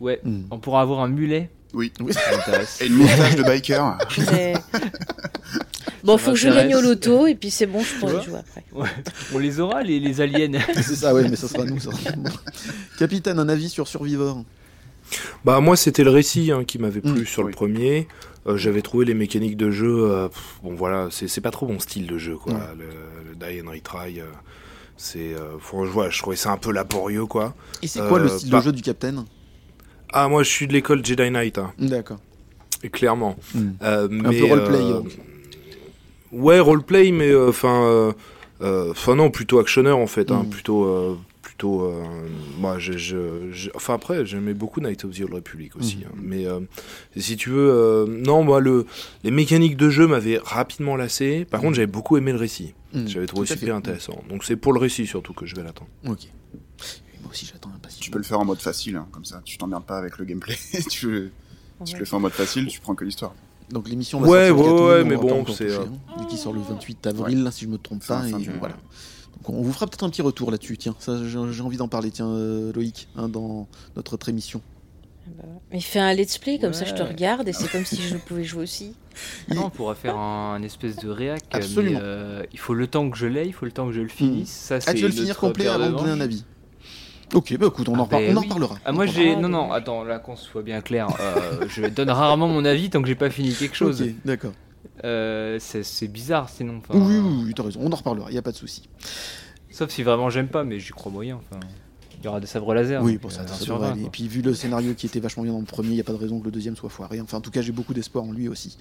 Ouais, 0.01 0.21
on 0.51 0.59
pourra 0.59 0.81
avoir 0.83 1.01
un 1.01 1.09
mulet. 1.09 1.51
Oui. 1.73 1.93
Oui. 2.01 2.13
Ça 2.13 2.21
m'intéresse. 2.31 2.81
Et 2.83 2.87
une 2.87 2.95
moustache 2.95 3.35
de 3.35 3.43
biker. 3.43 3.99
Bon, 6.05 6.19
faut 6.19 6.33
que 6.33 6.37
je 6.37 6.49
gagne 6.51 6.75
au 6.75 6.81
loto 6.83 7.27
et 7.27 7.35
puis 7.35 7.51
c'est 7.51 7.67
bon, 7.67 7.81
je 7.81 7.99
pourrai 7.99 8.23
jouer 8.23 8.39
après. 8.39 8.63
Ouais. 8.73 8.89
On 9.35 9.39
les 9.39 9.59
aura 9.59 9.83
les, 9.83 9.99
les 10.01 10.21
aliens. 10.21 10.61
C'est 10.75 10.97
ça, 10.97 11.15
ouais, 11.15 11.27
mais 11.29 11.37
ça 11.37 11.49
sera 11.49 11.65
nous. 11.65 11.81
ça. 11.81 11.91
Capitaine, 12.99 13.39
un 13.39 13.49
avis 13.49 13.69
sur 13.69 13.89
Survivor? 13.89 14.45
Bah 15.45 15.61
moi 15.61 15.77
c'était 15.77 16.03
le 16.05 16.11
récit 16.11 16.51
hein, 16.51 16.65
qui 16.65 16.79
m'avait 16.79 17.01
plu 17.01 17.23
Mm. 17.23 17.27
sur 17.27 17.43
Oui. 17.45 17.51
le 17.51 17.55
premier. 17.57 18.09
Euh, 18.47 18.57
J'avais 18.57 18.83
trouvé 18.83 19.05
les 19.05 19.15
mécaniques 19.15 19.57
de 19.57 19.71
jeu, 19.71 20.11
euh, 20.11 20.29
pff, 20.29 20.59
bon 20.63 20.75
voilà, 20.75 21.09
c'est 21.11 21.29
c'est 21.29 21.41
pas 21.41 21.51
trop 21.51 21.67
mon 21.67 21.79
style 21.79 22.07
de 22.07 22.19
jeu 22.19 22.37
quoi. 22.37 22.53
Ouais. 22.55 22.61
Le, 22.79 23.31
le 23.31 23.35
die 23.37 23.61
and 23.67 23.71
retry, 23.71 24.21
euh, 24.21 24.25
c'est, 24.97 25.35
euh, 25.35 25.59
je 26.11 26.19
trouvais 26.21 26.37
ça 26.37 26.53
un 26.53 26.57
peu 26.59 26.73
laborieux 26.73 27.27
quoi. 27.27 27.55
Et 27.83 27.87
c'est 27.87 28.01
quoi 28.07 28.19
le 28.19 28.29
style 28.29 28.51
bah- 28.51 28.59
de 28.61 28.65
jeu 28.65 28.73
du 28.73 28.83
Capitaine? 28.83 29.25
Ah 30.13 30.29
moi 30.29 30.43
je 30.43 30.49
suis 30.51 30.67
de 30.67 30.73
l'école 30.73 31.05
Jedi 31.05 31.31
Knight, 31.31 31.59
hein, 31.59 31.73
D'accord. 31.79 32.19
et 32.83 32.89
clairement. 32.91 33.37
Mm. 33.55 33.61
Euh, 33.83 34.09
Un 34.25 34.31
peu 34.31 34.45
roleplay. 34.45 35.11
Euh. 36.35 36.39
Ouais 36.41 36.61
roleplay, 36.61 37.13
mais 37.13 37.35
enfin, 37.35 37.85
euh, 37.85 38.13
euh, 38.63 38.91
enfin 38.91 39.15
non 39.17 39.31
plutôt 39.31 39.59
actionneur 39.59 39.99
en 39.99 40.07
fait, 40.07 40.31
hein, 40.31 40.45
Mm. 40.45 40.51
plutôt. 40.51 40.85
euh, 40.85 41.17
plutôt. 41.43 41.83
euh, 41.85 42.03
moi, 42.59 42.79
je, 42.81 42.95
je- 42.97 43.53
je- 43.53 43.71
enfin 43.75 43.95
après, 43.95 44.27
j'aimais 44.27 44.55
beaucoup 44.55 44.81
Night 44.81 45.05
of 45.05 45.13
the 45.17 45.21
Old 45.21 45.35
Republic 45.35 45.77
aussi. 45.77 45.99
Mhm. 45.99 46.03
hein. 46.07 46.15
Mais 46.21 46.47
euh, 46.47 46.59
si 47.17 47.37
tu 47.37 47.51
veux, 47.51 47.71
euh, 47.71 48.07
non, 48.09 48.43
moi, 48.43 48.59
le, 48.61 48.87
les 49.23 49.31
mécaniques 49.31 49.77
de 49.77 49.89
jeu 49.89 50.09
m'avaient 50.09 50.39
rapidement 50.43 50.97
lassé. 50.97 51.45
Par 51.45 51.61
contre, 51.61 51.75
j'avais 51.75 51.87
beaucoup 51.87 52.17
aimé 52.17 52.33
le 52.33 52.39
récit. 52.39 52.75
Mhm, 52.93 53.07
J'avais 53.09 53.27
trouvé 53.27 53.47
fait. 53.47 53.57
super 53.57 53.77
intéressant. 53.77 54.21
Donc 54.29 54.43
c'est 54.45 54.57
pour 54.57 54.73
le 54.73 54.81
récit 54.81 55.07
surtout 55.07 55.33
que 55.33 55.47
je 55.47 55.55
vais 55.55 55.63
l'attendre. 55.63 55.91
Ok. 56.09 56.27
Moi 57.23 57.31
aussi, 57.31 57.47
j'attends 57.47 57.71
impatiemment. 57.71 58.01
Tu 58.03 58.11
peux 58.11 58.19
le 58.19 58.25
faire 58.25 58.41
en 58.41 58.45
mode 58.45 58.61
facile, 58.61 58.97
hein, 58.97 59.07
comme 59.13 59.25
ça. 59.25 59.41
Tu 59.45 59.57
t'emmerdes 59.57 59.85
pas 59.87 59.99
avec 59.99 60.19
le 60.19 60.25
gameplay. 60.25 60.57
tu, 60.91 61.31
tu 61.85 61.97
le 61.97 62.05
fais 62.05 62.15
en 62.17 62.21
mode 62.21 62.33
facile, 62.33 62.67
tu 62.67 62.81
prends 62.81 62.95
que 62.97 63.05
l'histoire. 63.05 63.35
Donc 63.75 63.89
l'émission 63.89 64.21
va 64.21 64.29
Ouais, 64.29 64.49
sortir 64.49 64.67
ouais, 64.67 64.99
le 64.99 65.05
4 65.05 65.07
mai, 65.09 65.17
ouais, 65.17 65.33
on 65.33 65.37
mais 65.39 65.43
bon, 65.45 65.53
c'est, 65.53 65.71
euh, 65.71 65.81
hein, 65.83 66.19
vu 66.21 66.27
qu'il 66.27 66.39
sort 66.39 66.53
le 66.53 66.61
28 66.61 67.07
avril, 67.09 67.43
là, 67.43 67.51
si 67.51 67.65
je 67.65 67.69
me 67.71 67.77
trompe 67.79 68.07
pas. 68.07 68.27
et 68.27 68.33
voilà. 68.59 68.75
Donc 69.37 69.51
on 69.51 69.63
vous 69.63 69.73
fera 69.73 69.87
peut-être 69.87 70.05
un 70.05 70.11
petit 70.11 70.23
retour 70.23 70.51
là-dessus, 70.51 70.79
tiens. 70.79 70.95
Ça, 71.01 71.19
j'ai 71.29 71.39
envie 71.63 71.77
d'en 71.77 71.89
parler, 71.89 72.11
tiens, 72.11 72.29
euh, 72.29 72.73
Loïc, 72.73 73.09
hein, 73.17 73.29
dans 73.29 73.67
notre 73.97 74.15
autre 74.15 74.29
émission. 74.29 74.63
Mais 75.73 75.81
fais 75.81 75.99
un 76.01 76.13
let's 76.13 76.37
play, 76.39 76.59
comme 76.59 76.75
ça 76.75 76.85
je 76.85 76.93
te 76.95 77.03
regarde 77.03 77.49
et 77.49 77.55
c'est 77.55 77.69
comme 77.71 77.87
si 77.87 77.97
je 78.03 78.17
pouvais 78.19 78.45
jouer 78.45 78.63
aussi. 78.63 78.95
Non, 79.55 79.67
on 79.67 79.71
pourrait 79.71 79.95
faire 79.95 80.17
un, 80.19 80.55
un 80.55 80.63
espèce 80.63 80.97
de 80.97 81.09
réac. 81.09 81.43
mais, 81.53 81.59
Absolument. 81.61 82.01
euh, 82.03 82.43
il 82.53 82.59
faut 82.59 82.75
le 82.75 82.87
temps 82.89 83.09
que 83.11 83.17
je 83.17 83.27
l'ai, 83.27 83.47
il 83.47 83.53
faut 83.53 83.65
le 83.65 83.71
temps 83.73 83.87
que 83.87 83.93
je 83.93 84.01
le 84.01 84.09
finisse. 84.09 84.51
Ça, 84.51 84.79
Ah, 84.87 84.93
tu 84.93 85.03
veux 85.03 85.09
le 85.09 85.15
finir 85.15 85.37
complet 85.39 85.67
avant 85.67 85.91
de 85.91 85.97
donner 85.97 86.11
un 86.11 86.21
avis 86.21 86.45
Ok, 87.33 87.57
bah 87.59 87.67
écoute, 87.67 87.89
on, 87.89 87.99
en, 87.99 88.05
Ah, 88.05 88.09
ben 88.11 88.35
on 88.37 88.39
en 88.39 88.43
reparlera. 88.43 88.77
Ah, 88.85 88.93
moi 88.93 89.07
j'ai. 89.07 89.37
Non, 89.37 89.49
non, 89.49 89.73
attends, 89.73 90.05
là 90.05 90.19
qu'on 90.19 90.37
soit 90.37 90.63
bien 90.63 90.81
clair, 90.81 91.09
euh, 91.21 91.65
je 91.69 91.87
donne 91.87 92.11
rarement 92.11 92.49
mon 92.49 92.65
avis 92.65 92.91
tant 92.91 93.01
que 93.01 93.09
j'ai 93.09 93.15
pas 93.15 93.31
fini 93.31 93.53
quelque 93.55 93.77
chose. 93.77 94.03
Ok, 94.03 94.09
d'accord. 94.25 94.53
Euh, 95.05 95.59
c'est 95.61 96.09
bizarre 96.09 96.49
sinon. 96.49 96.79
enfin, 96.79 96.99
Oui, 96.99 97.19
oui, 97.19 97.45
oui, 97.47 97.55
t'as 97.55 97.63
raison, 97.65 97.81
on 97.83 97.91
en 97.93 97.97
reparlera, 97.97 98.31
y 98.31 98.39
a 98.39 98.43
pas 98.43 98.53
de 98.53 98.57
souci. 98.57 98.89
Sauf 99.71 99.91
si 99.91 100.03
vraiment 100.03 100.31
j'aime 100.31 100.49
pas, 100.49 100.63
mais 100.65 100.79
j'y 100.79 100.91
crois 100.93 101.11
moyen. 101.11 101.41
Enfin, 101.51 101.61
il 102.21 102.25
y 102.25 102.29
aura 102.29 102.41
des 102.41 102.47
sabres 102.47 102.73
laser. 102.75 103.03
Oui, 103.03 103.19
pour 103.19 103.33
ça, 103.33 103.43
euh, 103.43 103.45
aller. 103.45 103.67
quoi. 103.67 104.07
Et 104.07 104.11
puis 104.11 104.29
vu 104.29 104.43
le 104.43 104.55
scénario 104.55 104.95
qui 104.95 105.07
était 105.07 105.21
vachement 105.21 105.43
bien 105.43 105.53
dans 105.53 105.59
le 105.61 105.65
premier, 105.65 105.89
il 105.91 105.95
n'y 105.95 106.01
a 106.01 106.05
pas 106.05 106.13
de 106.13 106.19
raison 106.19 106.41
que 106.41 106.45
le 106.45 106.51
deuxième 106.51 106.77
soit 106.77 106.91
foiré. 106.91 107.21
Enfin, 107.21 107.39
en 107.39 107.41
tout 107.41 107.51
cas, 107.51 107.63
j'ai 107.63 107.73
beaucoup 107.73 107.95
d'espoir 107.95 108.25
en 108.25 108.33
lui 108.33 108.49
aussi. 108.49 108.77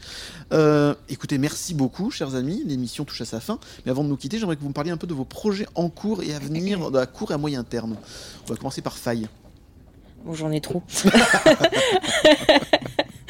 Euh, 0.53 0.95
écoutez, 1.09 1.37
merci 1.37 1.73
beaucoup, 1.73 2.11
chers 2.11 2.35
amis. 2.35 2.63
L'émission 2.65 3.05
touche 3.05 3.21
à 3.21 3.25
sa 3.25 3.39
fin. 3.39 3.59
Mais 3.85 3.91
avant 3.91 4.03
de 4.03 4.09
nous 4.09 4.17
quitter, 4.17 4.37
j'aimerais 4.37 4.55
que 4.55 4.61
vous 4.61 4.69
me 4.69 4.73
parliez 4.73 4.91
un 4.91 4.97
peu 4.97 5.07
de 5.07 5.13
vos 5.13 5.25
projets 5.25 5.67
en 5.75 5.89
cours 5.89 6.23
et 6.23 6.33
à 6.33 6.39
venir, 6.39 6.95
à 6.95 7.05
court 7.05 7.31
et 7.31 7.33
à 7.33 7.37
moyen 7.37 7.63
terme. 7.63 7.95
On 8.45 8.49
va 8.51 8.55
commencer 8.57 8.81
par 8.81 8.97
Faille. 8.97 9.27
Bon, 10.25 10.33
j'en 10.33 10.51
ai 10.51 10.61
trop. 10.61 10.83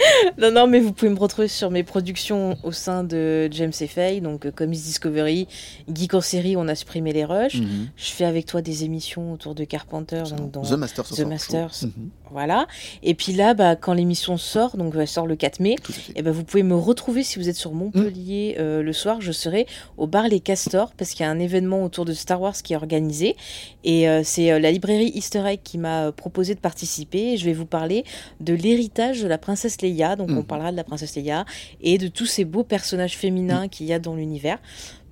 non, 0.37 0.51
non, 0.51 0.67
mais 0.67 0.79
vous 0.79 0.93
pouvez 0.93 1.11
me 1.11 1.19
retrouver 1.19 1.47
sur 1.47 1.71
mes 1.71 1.83
productions 1.83 2.57
au 2.63 2.71
sein 2.71 3.03
de 3.03 3.49
James 3.51 3.73
Fay, 3.73 4.21
donc 4.21 4.45
euh, 4.45 4.51
Comics 4.51 4.81
Discovery, 4.81 5.47
Geek 5.93 6.13
en 6.13 6.21
série, 6.21 6.55
on 6.57 6.67
a 6.67 6.75
supprimé 6.75 7.13
les 7.13 7.25
rushs. 7.25 7.61
Mhm. 7.61 7.89
Je 7.95 8.11
fais 8.11 8.25
avec 8.25 8.45
toi 8.45 8.61
des 8.61 8.83
émissions 8.83 9.33
autour 9.33 9.55
de 9.55 9.63
Carpenter, 9.63 10.23
donc 10.37 10.51
dans 10.51 10.61
The 10.61 10.73
Masters. 10.73 11.05
The 11.09 11.21
Masters. 11.21 11.83
Mhm. 11.83 12.09
Voilà. 12.33 12.65
Et 13.03 13.13
puis 13.13 13.31
là, 13.31 13.53
bah, 13.53 13.75
quand 13.75 13.93
l'émission 13.93 14.37
sort, 14.37 14.75
donc 14.75 14.95
elle 14.97 15.07
sort 15.07 15.27
le 15.27 15.35
4 15.35 15.59
mai, 15.59 15.75
et 16.15 16.23
ben 16.23 16.31
vous 16.31 16.43
pouvez 16.43 16.63
me 16.63 16.75
retrouver 16.75 17.21
si 17.21 17.37
vous 17.37 17.47
êtes 17.47 17.55
sur 17.55 17.73
Montpellier 17.73 18.55
euh, 18.59 18.81
le 18.81 18.91
soir. 18.91 19.21
Je 19.21 19.31
serai 19.31 19.67
au 19.97 20.07
bar 20.07 20.27
Les 20.27 20.39
Castors 20.39 20.93
parce 20.97 21.11
qu'il 21.11 21.21
y 21.21 21.29
a 21.29 21.29
un 21.29 21.37
événement 21.37 21.83
autour 21.83 22.05
de 22.05 22.13
Star 22.13 22.41
Wars 22.41 22.55
qui 22.55 22.73
est 22.73 22.75
organisé. 22.75 23.35
Et 23.83 24.09
euh, 24.09 24.21
c'est 24.23 24.51
euh, 24.51 24.59
la 24.59 24.71
librairie 24.71 25.11
Easter 25.13 25.43
Egg 25.45 25.59
qui 25.63 25.77
m'a 25.77 26.11
proposé 26.11 26.55
de 26.55 26.59
participer. 26.59 27.33
Et 27.33 27.37
je 27.37 27.45
vais 27.45 27.53
vous 27.53 27.67
parler 27.67 28.03
de 28.39 28.55
l'héritage 28.55 29.21
de 29.21 29.27
la 29.27 29.37
princesse 29.37 29.81
Leia. 29.83 29.92
Donc 30.17 30.29
on 30.29 30.33
Mhm. 30.35 30.43
parlera 30.43 30.71
de 30.71 30.77
la 30.77 30.83
princesse 30.83 31.15
Leia 31.15 31.45
et 31.81 31.97
de 31.97 32.07
tous 32.07 32.25
ces 32.25 32.45
beaux 32.45 32.63
personnages 32.63 33.15
féminins 33.17 33.67
qu'il 33.67 33.85
y 33.85 33.93
a 33.93 33.99
dans 33.99 34.15
l'univers. 34.15 34.59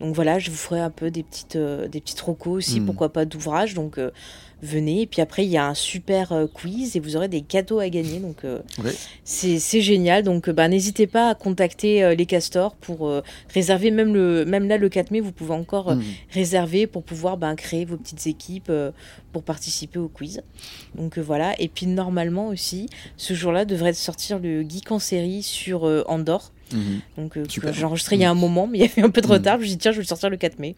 Donc 0.02 0.16
voilà, 0.16 0.40
je 0.40 0.50
vous 0.50 0.58
ferai 0.58 0.80
un 0.80 0.90
peu 0.90 1.12
des 1.12 1.22
petites, 1.24 1.56
euh, 1.56 1.88
des 1.88 2.02
petites 2.02 2.20
recos 2.22 2.58
aussi, 2.58 2.80
Mhm. 2.80 2.88
pourquoi 2.88 3.14
pas 3.14 3.24
d'ouvrage. 3.26 3.76
Donc 3.76 4.00
euh, 4.00 4.10
venez. 4.64 5.02
Et 5.02 5.06
puis 5.08 5.22
après, 5.22 5.46
il 5.46 5.50
y 5.52 5.58
a 5.58 5.66
un 5.68 5.74
super 5.76 6.32
euh, 6.32 6.48
quiz 6.48 6.96
et 6.96 7.00
vous 7.00 7.16
aurez 7.16 7.28
des 7.28 7.42
cadeaux 7.42 7.78
à 7.80 7.88
gagner. 7.88 8.20
Donc 8.20 8.44
euh, 8.44 8.60
Ouais. 8.84 8.92
c'est 9.24 9.82
génial. 9.82 10.24
Donc 10.24 10.50
bah, 10.50 10.68
n'hésitez 10.68 11.06
pas 11.06 11.30
à 11.30 11.36
contacter 11.36 12.16
les 12.16 12.26
castors 12.26 12.74
pour 12.76 13.12
réserver. 13.54 13.92
Même, 13.92 14.14
le, 14.14 14.44
même 14.46 14.68
là, 14.68 14.78
le 14.78 14.90
4 14.90 15.12
mai, 15.12 15.20
vous 15.20 15.32
pouvez 15.32 15.54
encore 15.54 15.96
Mhm. 15.96 16.04
réserver 16.32 16.88
pour 16.88 17.04
pouvoir 17.04 17.38
ben, 17.38 17.56
créer 17.56 17.86
vos 17.86 17.98
petites 17.98 18.26
équipes 18.26 18.72
pour 19.32 19.44
participer 19.44 20.00
au 20.00 20.08
quiz. 20.10 20.42
Donc 20.96 21.20
voilà. 21.20 21.54
Et 21.62 21.68
puis 21.68 21.86
normalement 21.86 22.48
aussi, 22.48 22.88
ce 23.18 23.34
jour-là 23.36 23.66
devrait 23.66 23.94
sortir 23.94 24.40
le 24.40 24.64
geek 24.64 24.92
en 24.92 25.00
série 25.00 25.44
sur 25.44 25.84
Andorre. 26.08 26.52
Mhm. 26.74 27.00
Donc 27.18 27.38
euh, 27.38 27.46
que 27.46 27.72
j'ai 27.72 27.86
enregistré 27.86 28.16
il 28.16 28.22
y 28.22 28.26
a 28.26 28.30
un 28.32 28.36
moment, 28.36 28.68
mais 28.68 28.80
il 28.80 28.82
y 28.82 28.86
avait 28.86 29.02
un 29.02 29.10
peu 29.10 29.22
de 29.22 29.28
Mhm. 29.28 29.34
retard. 29.34 29.56
Je 29.58 29.62
me 29.62 29.66
suis 29.68 29.76
dit 29.76 29.82
tiens, 29.82 29.92
je 29.92 29.98
vais 29.98 30.04
le 30.04 30.08
sortir 30.08 30.30
le 30.30 30.38
4 30.38 30.60
mai. 30.60 30.76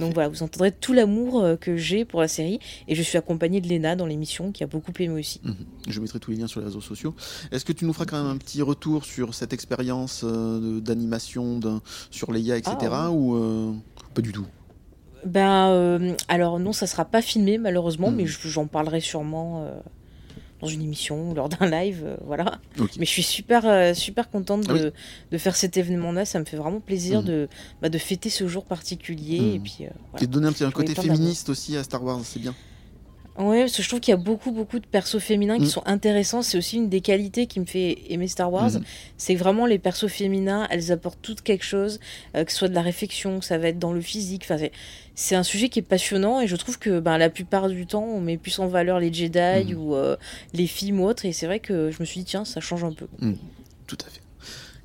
Donc 0.00 0.14
voilà, 0.14 0.28
vous 0.28 0.42
entendrez 0.42 0.72
tout 0.72 0.92
l'amour 0.92 1.40
euh, 1.42 1.56
que 1.56 1.76
j'ai 1.76 2.04
pour 2.04 2.20
la 2.20 2.28
série. 2.28 2.58
Et 2.88 2.94
je 2.94 3.02
suis 3.02 3.18
accompagnée 3.18 3.60
de 3.60 3.68
Léna 3.68 3.96
dans 3.96 4.06
l'émission 4.06 4.52
qui 4.52 4.62
a 4.64 4.66
beaucoup 4.66 4.92
aimé 5.00 5.20
aussi. 5.20 5.40
Mhm. 5.44 5.54
Je 5.88 6.00
mettrai 6.00 6.18
tous 6.20 6.30
les 6.30 6.36
liens 6.38 6.46
sur 6.46 6.60
les 6.60 6.66
réseaux 6.66 6.80
sociaux. 6.80 7.14
Est-ce 7.52 7.64
que 7.64 7.72
tu 7.72 7.84
nous 7.84 7.92
feras 7.92 8.06
quand 8.06 8.16
même 8.22 8.30
un 8.30 8.36
petit 8.38 8.62
retour 8.62 9.04
sur 9.04 9.34
cette 9.34 9.52
expérience 9.52 10.22
euh, 10.24 10.80
d'animation 10.80 11.60
sur 12.10 12.32
Leia, 12.32 12.56
etc. 12.56 12.76
Ah, 12.90 13.10
Ou 13.10 13.34
euh, 13.36 13.72
pas 14.14 14.22
du 14.22 14.32
tout? 14.32 14.46
Ben, 15.24 15.68
euh, 15.70 16.12
alors 16.28 16.58
non, 16.58 16.72
ça 16.72 16.86
sera 16.86 17.04
pas 17.06 17.22
filmé 17.22 17.56
malheureusement, 17.56 18.10
mais 18.10 18.26
je- 18.26 18.46
j'en 18.46 18.66
parlerai 18.66 19.00
sûrement 19.00 19.64
euh, 19.64 19.70
dans 20.64 20.70
une 20.70 20.82
émission 20.82 21.30
ou 21.30 21.34
lors 21.34 21.48
d'un 21.48 21.66
live, 21.68 22.02
euh, 22.06 22.16
voilà. 22.26 22.58
Mais 22.98 23.04
je 23.06 23.10
suis 23.10 23.22
super, 23.22 23.64
euh, 23.66 23.94
super 23.94 24.30
contente 24.30 24.64
Ah 24.68 24.74
de, 24.74 24.92
de 25.30 25.38
faire 25.38 25.56
cet 25.56 25.76
événement-là. 25.76 26.24
Ça 26.24 26.38
me 26.40 26.44
fait 26.44 26.56
vraiment 26.56 26.80
plaisir 26.80 27.20
Mhm. 27.20 27.26
de, 27.26 27.48
bah, 27.82 27.88
de 27.88 27.98
fêter 27.98 28.30
ce 28.30 28.48
jour 28.48 28.64
particulier. 28.64 29.40
Mhm. 29.40 29.54
Et 29.54 29.58
puis, 29.60 29.76
euh, 29.82 29.88
voilà. 30.10 30.24
Et 30.24 30.26
de 30.26 30.32
donner 30.32 30.46
un 30.48 30.52
petit 30.52 30.64
un 30.64 30.70
côté 30.70 30.94
féministe 30.94 31.48
aussi 31.48 31.76
à 31.76 31.84
Star 31.84 32.02
Wars, 32.02 32.20
c'est 32.24 32.40
bien. 32.40 32.54
Ouais, 33.36 33.62
parce 33.62 33.76
que 33.76 33.82
je 33.82 33.88
trouve 33.88 33.98
qu'il 34.00 34.12
y 34.12 34.14
a 34.14 34.16
beaucoup, 34.16 34.52
beaucoup 34.52 34.78
de 34.78 34.86
persos 34.86 35.18
féminins 35.20 35.56
qui 35.56 35.62
Mhm. 35.64 35.68
sont 35.68 35.82
intéressants. 35.86 36.42
C'est 36.42 36.56
aussi 36.56 36.76
une 36.76 36.88
des 36.88 37.00
qualités 37.00 37.46
qui 37.48 37.58
me 37.58 37.64
fait 37.64 37.98
aimer 38.08 38.28
Star 38.28 38.52
Wars. 38.52 38.70
Mhm. 38.70 38.84
C'est 39.16 39.34
vraiment 39.34 39.66
les 39.66 39.80
persos 39.80 40.06
féminins, 40.08 40.68
elles 40.70 40.92
apportent 40.92 41.18
toutes 41.20 41.42
quelque 41.42 41.64
chose, 41.64 41.98
euh, 42.36 42.44
que 42.44 42.52
ce 42.52 42.58
soit 42.58 42.68
de 42.68 42.74
la 42.74 42.82
réflexion, 42.82 43.40
que 43.40 43.44
ça 43.44 43.58
va 43.58 43.68
être 43.68 43.80
dans 43.80 43.92
le 43.92 44.00
physique. 44.00 44.42
Enfin, 44.48 44.64
c'est- 45.16 45.34
un 45.34 45.42
sujet 45.42 45.68
qui 45.68 45.80
est 45.80 45.82
passionnant 45.82 46.40
et 46.40 46.46
je 46.46 46.54
trouve 46.54 46.78
que 46.78 47.00
ben, 47.00 47.18
la 47.18 47.28
plupart 47.28 47.68
du 47.68 47.86
temps, 47.86 48.04
on 48.04 48.20
met 48.20 48.36
plus 48.36 48.56
en 48.60 48.68
valeur 48.68 49.00
les 49.00 49.12
Jedi 49.12 49.72
Mhm. 49.72 49.76
ou 49.78 49.94
euh, 49.96 50.16
les 50.52 50.68
films 50.68 51.00
ou 51.00 51.06
autres. 51.06 51.24
Et 51.24 51.32
c'est 51.32 51.46
vrai 51.46 51.58
que 51.58 51.90
je 51.90 51.96
me 51.98 52.04
suis 52.04 52.20
dit, 52.20 52.26
tiens, 52.26 52.44
ça 52.44 52.60
change 52.60 52.84
un 52.84 52.92
peu. 52.92 53.06
Tout 53.88 53.98
à 54.06 54.10
fait. 54.10 54.20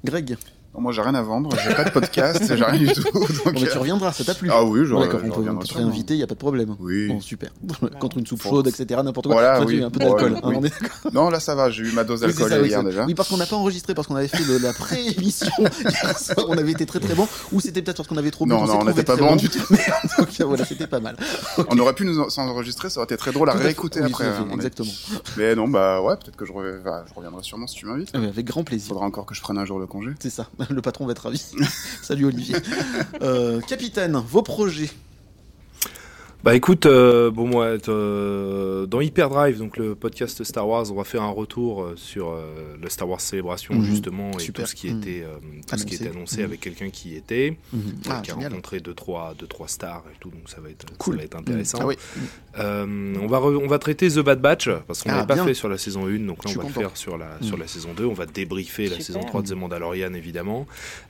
Greg, 0.03 0.37
Moi, 0.77 0.93
j'ai 0.93 1.01
rien 1.01 1.15
à 1.15 1.22
vendre, 1.22 1.49
j'ai 1.61 1.73
pas 1.75 1.83
de 1.83 1.89
podcast, 1.89 2.41
j'ai 2.56 2.64
rien 2.64 2.77
du 2.80 2.88
tout. 2.93 3.01
donc, 3.14 3.14
bon, 3.14 3.51
mais 3.53 3.59
tu 3.61 3.67
euh, 3.67 3.80
reviendras, 3.80 4.14
ça 4.14 4.23
t'a 4.23 4.33
plu 4.33 4.49
Ah 4.51 4.64
oui, 4.64 4.81
je 4.85 4.93
Bon, 4.93 5.01
D'accord, 5.01 5.19
je 5.19 5.25
on 5.25 5.30
peut, 5.43 5.49
on 5.49 5.56
peut 5.57 5.64
te 5.64 5.67
sûrement. 5.67 5.85
réinviter, 5.88 6.14
il 6.14 6.17
n'y 6.17 6.23
a 6.23 6.27
pas 6.27 6.35
de 6.35 6.39
problème. 6.39 6.75
Oui. 6.80 7.07
Bon, 7.09 7.19
super. 7.19 7.49
Contre 7.99 8.17
une 8.17 8.25
soupe 8.25 8.41
chaude, 8.41 8.67
etc., 8.67 9.01
n'importe 9.03 9.25
quoi. 9.27 9.35
Voilà, 9.35 9.57
Enfin, 9.57 9.65
oui. 9.65 9.77
tu- 9.80 9.83
un 9.83 9.89
peu 9.89 9.99
d'alcool, 9.99 10.39
oui. 10.41 10.56
hein, 10.56 10.61
est. 10.64 11.14
Non, 11.14 11.30
là, 11.30 11.41
ça 11.41 11.53
va, 11.56 11.69
j'ai 11.69 11.83
eu 11.83 11.91
ma 11.91 12.06
dose 12.06 12.22
d'alcool 12.22 12.49
oui, 12.61 12.69
hier 12.69 12.81
déjà. 12.83 13.06
Oui, 13.06 13.14
parce 13.14 13.27
qu'on 13.27 13.35
n'a 13.38 13.45
pas 13.45 13.57
enregistré, 13.57 13.93
parce 13.93 14.07
qu'on 14.07 14.15
avait 14.15 14.30
fait 14.30 14.43
le- 14.45 14.57
la 14.59 14.72
pré-émission 14.72 15.48
on 16.48 16.57
avait 16.57 16.72
été 16.72 16.85
très 16.85 16.99
très 16.99 17.14
bon, 17.15 17.27
ou 17.51 17.59
c'était 17.59 17.81
peut-être 17.81 17.98
parce 17.98 18.07
qu'on 18.07 18.17
avait 18.17 18.31
trop 18.31 18.45
bu. 18.45 18.51
Non, 18.51 18.65
non, 18.65 18.80
on 18.80 18.85
n'était 18.85 19.03
pas 19.03 19.17
bon 19.17 19.35
du 19.35 19.49
tout. 19.49 19.59
Mais 19.72 19.80
en 20.19 20.23
tout 20.23 20.31
cas, 20.31 20.45
voilà, 20.45 20.64
c'était 20.65 20.88
pas 20.88 20.99
mal. 21.01 21.17
On 21.69 21.77
aurait 21.80 21.93
pu 21.93 22.06
nous 22.06 22.19
en- 22.19 22.30
s'enregistrer, 22.30 22.89
ça 22.89 22.99
aurait 23.01 23.06
été 23.06 23.17
très 23.17 23.31
drôle 23.33 23.49
à 23.49 23.53
réécouter 23.53 24.01
après. 24.01 24.25
exactement. 24.53 24.91
Mais 25.35 25.56
non, 25.56 25.67
bah 25.67 26.01
ouais, 26.01 26.15
peut-être 26.15 26.38
que 26.38 26.45
je, 26.45 26.53
bah, 26.83 27.03
reviendrai 27.15 27.43
sûrement 27.43 27.67
si 27.67 27.75
tu 27.75 27.85
m'invites. 27.85 28.11
Ah 28.14 28.19
avec 28.19 28.45
grand 28.45 28.64
plaisir. 28.64 28.88
Faudra 28.89 29.06
encore 29.06 29.25
que 29.25 29.35
je 29.35 29.41
prenne 29.41 29.57
un 29.57 29.65
jour 29.65 29.80
le 29.80 29.88
congé. 29.88 30.11
C'est 30.19 30.30
ça, 30.30 30.48
le 30.69 30.81
patron 30.81 31.05
va 31.05 31.11
être 31.11 31.23
ravi. 31.23 31.43
Salut 32.01 32.25
Olivier. 32.25 32.55
Euh, 33.21 33.61
capitaine, 33.61 34.17
vos 34.17 34.41
projets 34.41 34.89
Bah 36.42 36.56
écoute, 36.56 36.85
euh, 36.85 37.30
bon 37.32 37.45
moi, 37.48 37.76
euh, 37.90 38.85
dans 38.85 39.01
Hyperdrive, 39.01 39.58
donc 39.58 39.76
le 39.76 39.93
podcast 39.93 40.42
Star 40.45 40.66
Wars, 40.66 40.90
on 40.90 40.95
va 40.95 41.03
faire 41.03 41.22
un 41.22 41.30
retour 41.32 41.84
euh, 41.84 41.93
sur 41.98 42.30
euh, 42.30 42.77
le 42.82 42.90
Star 42.90 43.09
Wars 43.09 43.19
Célébration 43.19 43.76
Mhm. 43.76 43.84
justement 43.84 44.32
et 44.32 44.40
Super. 44.40 44.64
tout 44.64 44.72
ce 44.72 44.76
qui 44.76 44.90
Mhm. 44.90 45.00
était, 45.01 45.24
euh, 45.24 45.35
tout 45.69 45.77
ce 45.77 45.84
qui 45.85 45.95
Annoncé. 45.95 45.95
était 46.06 46.16
annoncé 46.16 46.38
Mhm. 46.38 46.43
avec 46.45 46.59
quelqu'un 46.61 46.90
qui 46.92 47.09
y 47.09 47.16
était, 47.18 47.58
Ah, 48.09 48.22
qui 48.24 48.32
a 48.32 48.35
génial. 48.35 48.51
rencontré 48.51 48.80
deux 48.80 48.93
trois, 48.93 49.34
deux 49.38 49.48
trois 49.48 49.68
stars 49.68 50.06
et 50.14 50.18
tout, 50.22 50.30
donc 50.30 50.43
ça 50.48 50.61
va 50.61 50.69
être, 50.69 50.85
Cool. 50.98 51.16
ça 51.16 51.18
va 51.18 51.24
être 51.26 51.35
intéressant. 51.35 51.80
Ah 51.82 51.85
oui. 51.88 51.95
Euh, 52.58 53.16
on 53.22 53.27
va 53.27 53.40
re- 53.40 53.61
on 53.61 53.68
va 53.68 53.77
traiter 53.77 54.08
The 54.09 54.19
Bad 54.19 54.40
Batch 54.40 54.69
parce 54.88 55.03
qu'on 55.03 55.09
Ah, 55.09 55.16
l'avait 55.16 55.27
pas 55.27 55.34
bien. 55.35 55.45
fait 55.45 55.53
sur 55.53 55.68
la 55.68 55.77
saison 55.77 56.08
1, 56.08 56.26
donc 56.26 56.45
là 56.45 56.51
on 56.51 56.58
va 56.58 56.64
le 56.64 56.68
content. 56.69 56.80
faire 56.80 56.95
sur 56.98 57.18
la 57.18 57.38
sur 57.42 57.58
la 57.58 57.68
saison 57.68 57.90
2. 57.95 58.06
On 58.06 58.14
va 58.14 58.26
débriefer 58.26 58.88
la 58.88 59.01
saison 59.01 59.19
3 59.19 59.42
de 59.42 59.50
The 59.50 59.56
Mandalorian 59.58 60.14
évidemment. 60.14 60.68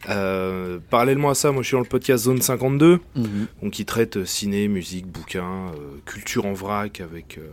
Euh, 0.09 0.80
parallèlement 0.90 1.30
à 1.30 1.35
ça, 1.35 1.51
moi 1.51 1.61
je 1.61 1.67
suis 1.67 1.75
dans 1.75 1.82
le 1.82 1.88
podcast 1.88 2.24
Zone 2.25 2.41
52 2.41 2.99
Mhm. 3.16 3.45
donc 3.61 3.72
qui 3.74 3.85
traite 3.85 4.25
ciné, 4.25 4.67
musique, 4.67 5.06
bouquins, 5.19 5.67
euh, 5.75 5.99
culture 6.06 6.45
en 6.45 6.53
vrac 6.53 7.01
avec, 7.01 7.38
euh, 7.38 7.49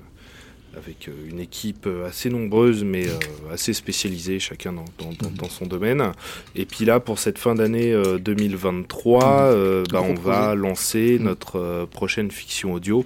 avec 0.77 1.09
euh, 1.09 1.12
une 1.28 1.41
équipe 1.41 1.89
assez 2.07 2.28
nombreuse 2.31 2.85
mais 2.85 3.07
assez 3.53 3.73
spécialisée, 3.73 4.39
chacun 4.39 4.73
dans, 4.73 4.85
dans- 4.99 5.49
son 5.49 5.67
domaine. 5.67 6.12
Et 6.55 6.67
puis 6.67 6.85
là, 6.85 7.01
pour 7.01 7.19
cette 7.19 7.39
fin 7.39 7.55
d'année 7.55 7.93
euh, 7.93 8.19
2023, 8.19 9.25
euh, 9.25 9.85
bah, 9.91 10.03
on 10.03 10.15
va 10.15 10.55
lancer 10.55 11.17
Mhm. 11.19 11.25
notre 11.25 11.86
prochaine 11.91 12.31
fiction 12.31 12.73
audio. 12.75 13.05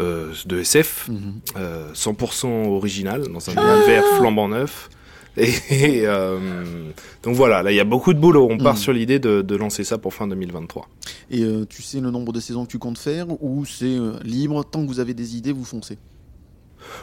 euh, 0.00 0.34
de 0.44 0.58
SF, 0.60 1.08
Mhm. 1.08 1.40
euh, 1.56 1.90
100% 1.94 2.66
original, 2.68 3.22
dans 3.32 3.48
un 3.50 3.54
univers 3.54 4.04
flambant 4.18 4.48
neuf, 4.48 4.90
Et, 5.36 6.02
euh, 6.04 6.90
donc 7.22 7.34
voilà, 7.36 7.62
là 7.62 7.70
il 7.70 7.76
y 7.76 7.80
a 7.80 7.84
beaucoup 7.84 8.12
de 8.12 8.18
boulot. 8.18 8.48
On 8.50 8.58
part 8.58 8.74
Mm. 8.74 8.78
sur 8.78 8.92
l'idée 8.92 9.18
de, 9.18 9.42
de 9.42 9.56
lancer 9.56 9.84
ça 9.84 9.98
pour 9.98 10.14
fin 10.14 10.26
2023. 10.26 10.88
Et 11.30 11.42
euh, 11.42 11.64
tu 11.68 11.82
sais 11.82 12.00
le 12.00 12.10
nombre 12.10 12.32
de 12.32 12.40
saisons 12.40 12.64
que 12.64 12.70
tu 12.70 12.78
comptes 12.78 12.98
faire 12.98 13.26
ou 13.42 13.64
c'est 13.64 13.84
euh, 13.86 14.14
libre 14.24 14.64
Tant 14.64 14.82
que 14.82 14.88
vous 14.88 15.00
avez 15.00 15.14
des 15.14 15.36
idées, 15.36 15.52
vous 15.52 15.64
foncez? 15.64 15.98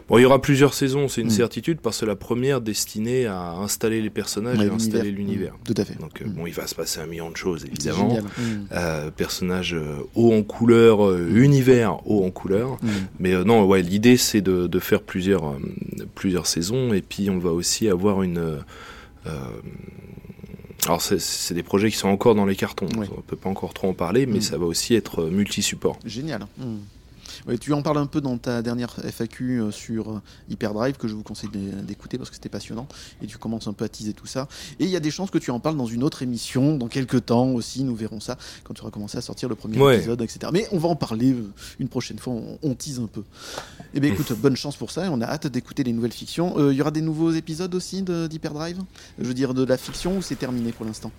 Bon, 0.07 0.17
il 0.17 0.21
y 0.21 0.25
aura 0.25 0.41
plusieurs 0.41 0.73
saisons, 0.73 1.07
c'est 1.07 1.21
une 1.21 1.27
Mm. 1.27 1.31
certitude, 1.31 1.79
parce 1.81 1.99
que 2.01 2.05
la 2.05 2.15
première 2.15 2.61
destinée 2.61 3.25
à 3.25 3.51
installer 3.53 4.01
les 4.01 4.09
personnages 4.09 4.57
Ouais, 4.57 4.67
et 4.67 4.69
à 4.69 4.73
installer 4.73 5.11
l'univers. 5.11 5.53
Mm, 5.53 5.57
Tout 5.65 5.73
à 5.81 5.85
fait. 5.85 5.99
Donc 5.99 6.21
euh, 6.21 6.25
bon, 6.27 6.45
il 6.47 6.53
va 6.53 6.67
se 6.67 6.75
passer 6.75 6.99
un 6.99 7.05
million 7.07 7.29
de 7.31 7.37
choses 7.37 7.65
évidemment. 7.65 8.13
Mm. 8.37 8.41
Euh, 8.71 9.11
personnages 9.11 9.73
euh, 9.73 9.97
haut 10.15 10.33
en 10.33 10.43
couleur, 10.43 11.05
euh, 11.05 11.27
univers 11.35 11.97
haut 12.09 12.23
en 12.25 12.31
couleur. 12.31 12.77
Mm. 12.81 12.87
Mais 13.19 13.33
euh, 13.33 13.43
non, 13.43 13.65
ouais, 13.65 13.81
l'idée 13.81 14.17
c'est 14.17 14.41
de, 14.41 14.67
de 14.67 14.79
faire 14.79 15.01
plusieurs, 15.01 15.45
euh, 15.49 15.57
plusieurs 16.15 16.47
saisons 16.47 16.93
et 16.93 17.01
puis 17.01 17.29
on 17.29 17.39
va 17.39 17.51
aussi 17.51 17.87
avoir 17.89 18.21
une. 18.23 18.59
alors 20.85 21.01
c'est- 21.01 21.19
c'est 21.19 21.53
des 21.55 21.63
projets 21.63 21.89
qui 21.89 21.97
sont 21.97 22.09
encore 22.09 22.35
dans 22.35 22.45
les 22.45 22.55
cartons, 22.55 22.85
Ouais. 22.97 23.07
on 23.17 23.21
peut 23.21 23.35
pas 23.35 23.49
encore 23.49 23.73
trop 23.73 23.87
en 23.89 23.93
parler, 23.93 24.25
mais 24.27 24.37
Mm. 24.37 24.41
ça 24.41 24.57
va 24.59 24.65
aussi 24.65 24.93
être 24.93 25.23
multi-support. 25.25 25.97
Génial. 26.05 26.45
Ouais, 27.47 27.57
tu 27.59 27.73
en 27.73 27.81
parles 27.83 27.97
un 27.99 28.07
peu 28.07 28.21
dans 28.21 28.37
ta 28.37 28.61
dernière 28.61 28.95
FAQ 29.03 29.59
euh, 29.61 29.71
sur 29.71 30.09
euh, 30.09 30.21
Hyperdrive 30.49 30.95
que 30.97 31.07
je 31.07 31.13
vous 31.13 31.21
conseille 31.21 31.49
d'é- 31.51 31.59
d'écouter 31.83 32.17
parce 32.17 32.29
que 32.31 32.35
c'était 32.35 32.49
passionnant 32.49 32.87
et 33.21 33.27
tu 33.27 33.37
commences 33.37 33.67
un 33.67 33.73
peu 33.73 33.85
à 33.85 33.89
teaser 33.89 34.13
tout 34.13 34.25
ça. 34.25 34.47
Et 34.79 34.85
il 34.85 34.89
y 34.89 34.95
a 34.95 34.99
des 34.99 35.11
chances 35.11 35.29
que 35.29 35.37
tu 35.37 35.51
en 35.51 35.59
parles 35.59 35.77
dans 35.77 35.85
une 35.85 36.03
autre 36.03 36.23
émission 36.23 36.75
dans 36.75 36.87
quelques 36.87 37.25
temps 37.25 37.49
aussi. 37.49 37.83
Nous 37.83 37.95
verrons 37.95 38.19
ça 38.19 38.37
quand 38.63 38.73
tu 38.73 38.81
auras 38.81 38.89
commencé 38.91 39.17
à 39.17 39.21
sortir 39.21 39.47
le 39.47 39.55
premier 39.55 39.77
Ouais. 39.79 39.97
épisode, 39.97 40.21
etc. 40.21 40.39
Mais 40.51 40.67
on 40.71 40.77
va 40.79 40.89
en 40.89 40.95
parler 40.95 41.33
euh, 41.33 41.51
une 41.79 41.87
prochaine 41.87 42.17
fois. 42.17 42.33
On, 42.33 42.57
on 42.63 42.73
tease 42.73 42.99
un 42.99 43.07
peu. 43.07 43.21
Eh 43.93 43.99
bien, 43.99 44.11
écoute, 44.11 44.31
bonne 44.33 44.55
chance 44.55 44.75
pour 44.75 44.89
ça. 44.91 45.07
On 45.11 45.21
a 45.21 45.25
hâte 45.25 45.47
d'écouter 45.47 45.83
les 45.83 45.93
nouvelles 45.93 46.13
fictions. 46.13 46.57
Euh, 46.57 46.73
Il 46.73 46.77
y 46.77 46.81
aura 46.81 46.91
des 46.91 47.01
nouveaux 47.01 47.31
épisodes 47.31 47.73
aussi 47.75 48.01
d'Hyperdrive? 48.01 48.79
Je 49.19 49.25
veux 49.25 49.33
dire, 49.35 49.53
de 49.53 49.63
la 49.63 49.77
fiction 49.77 50.17
ou 50.17 50.21
c'est 50.21 50.35
terminé 50.35 50.71
pour 50.71 50.85
l'instant? 50.85 51.11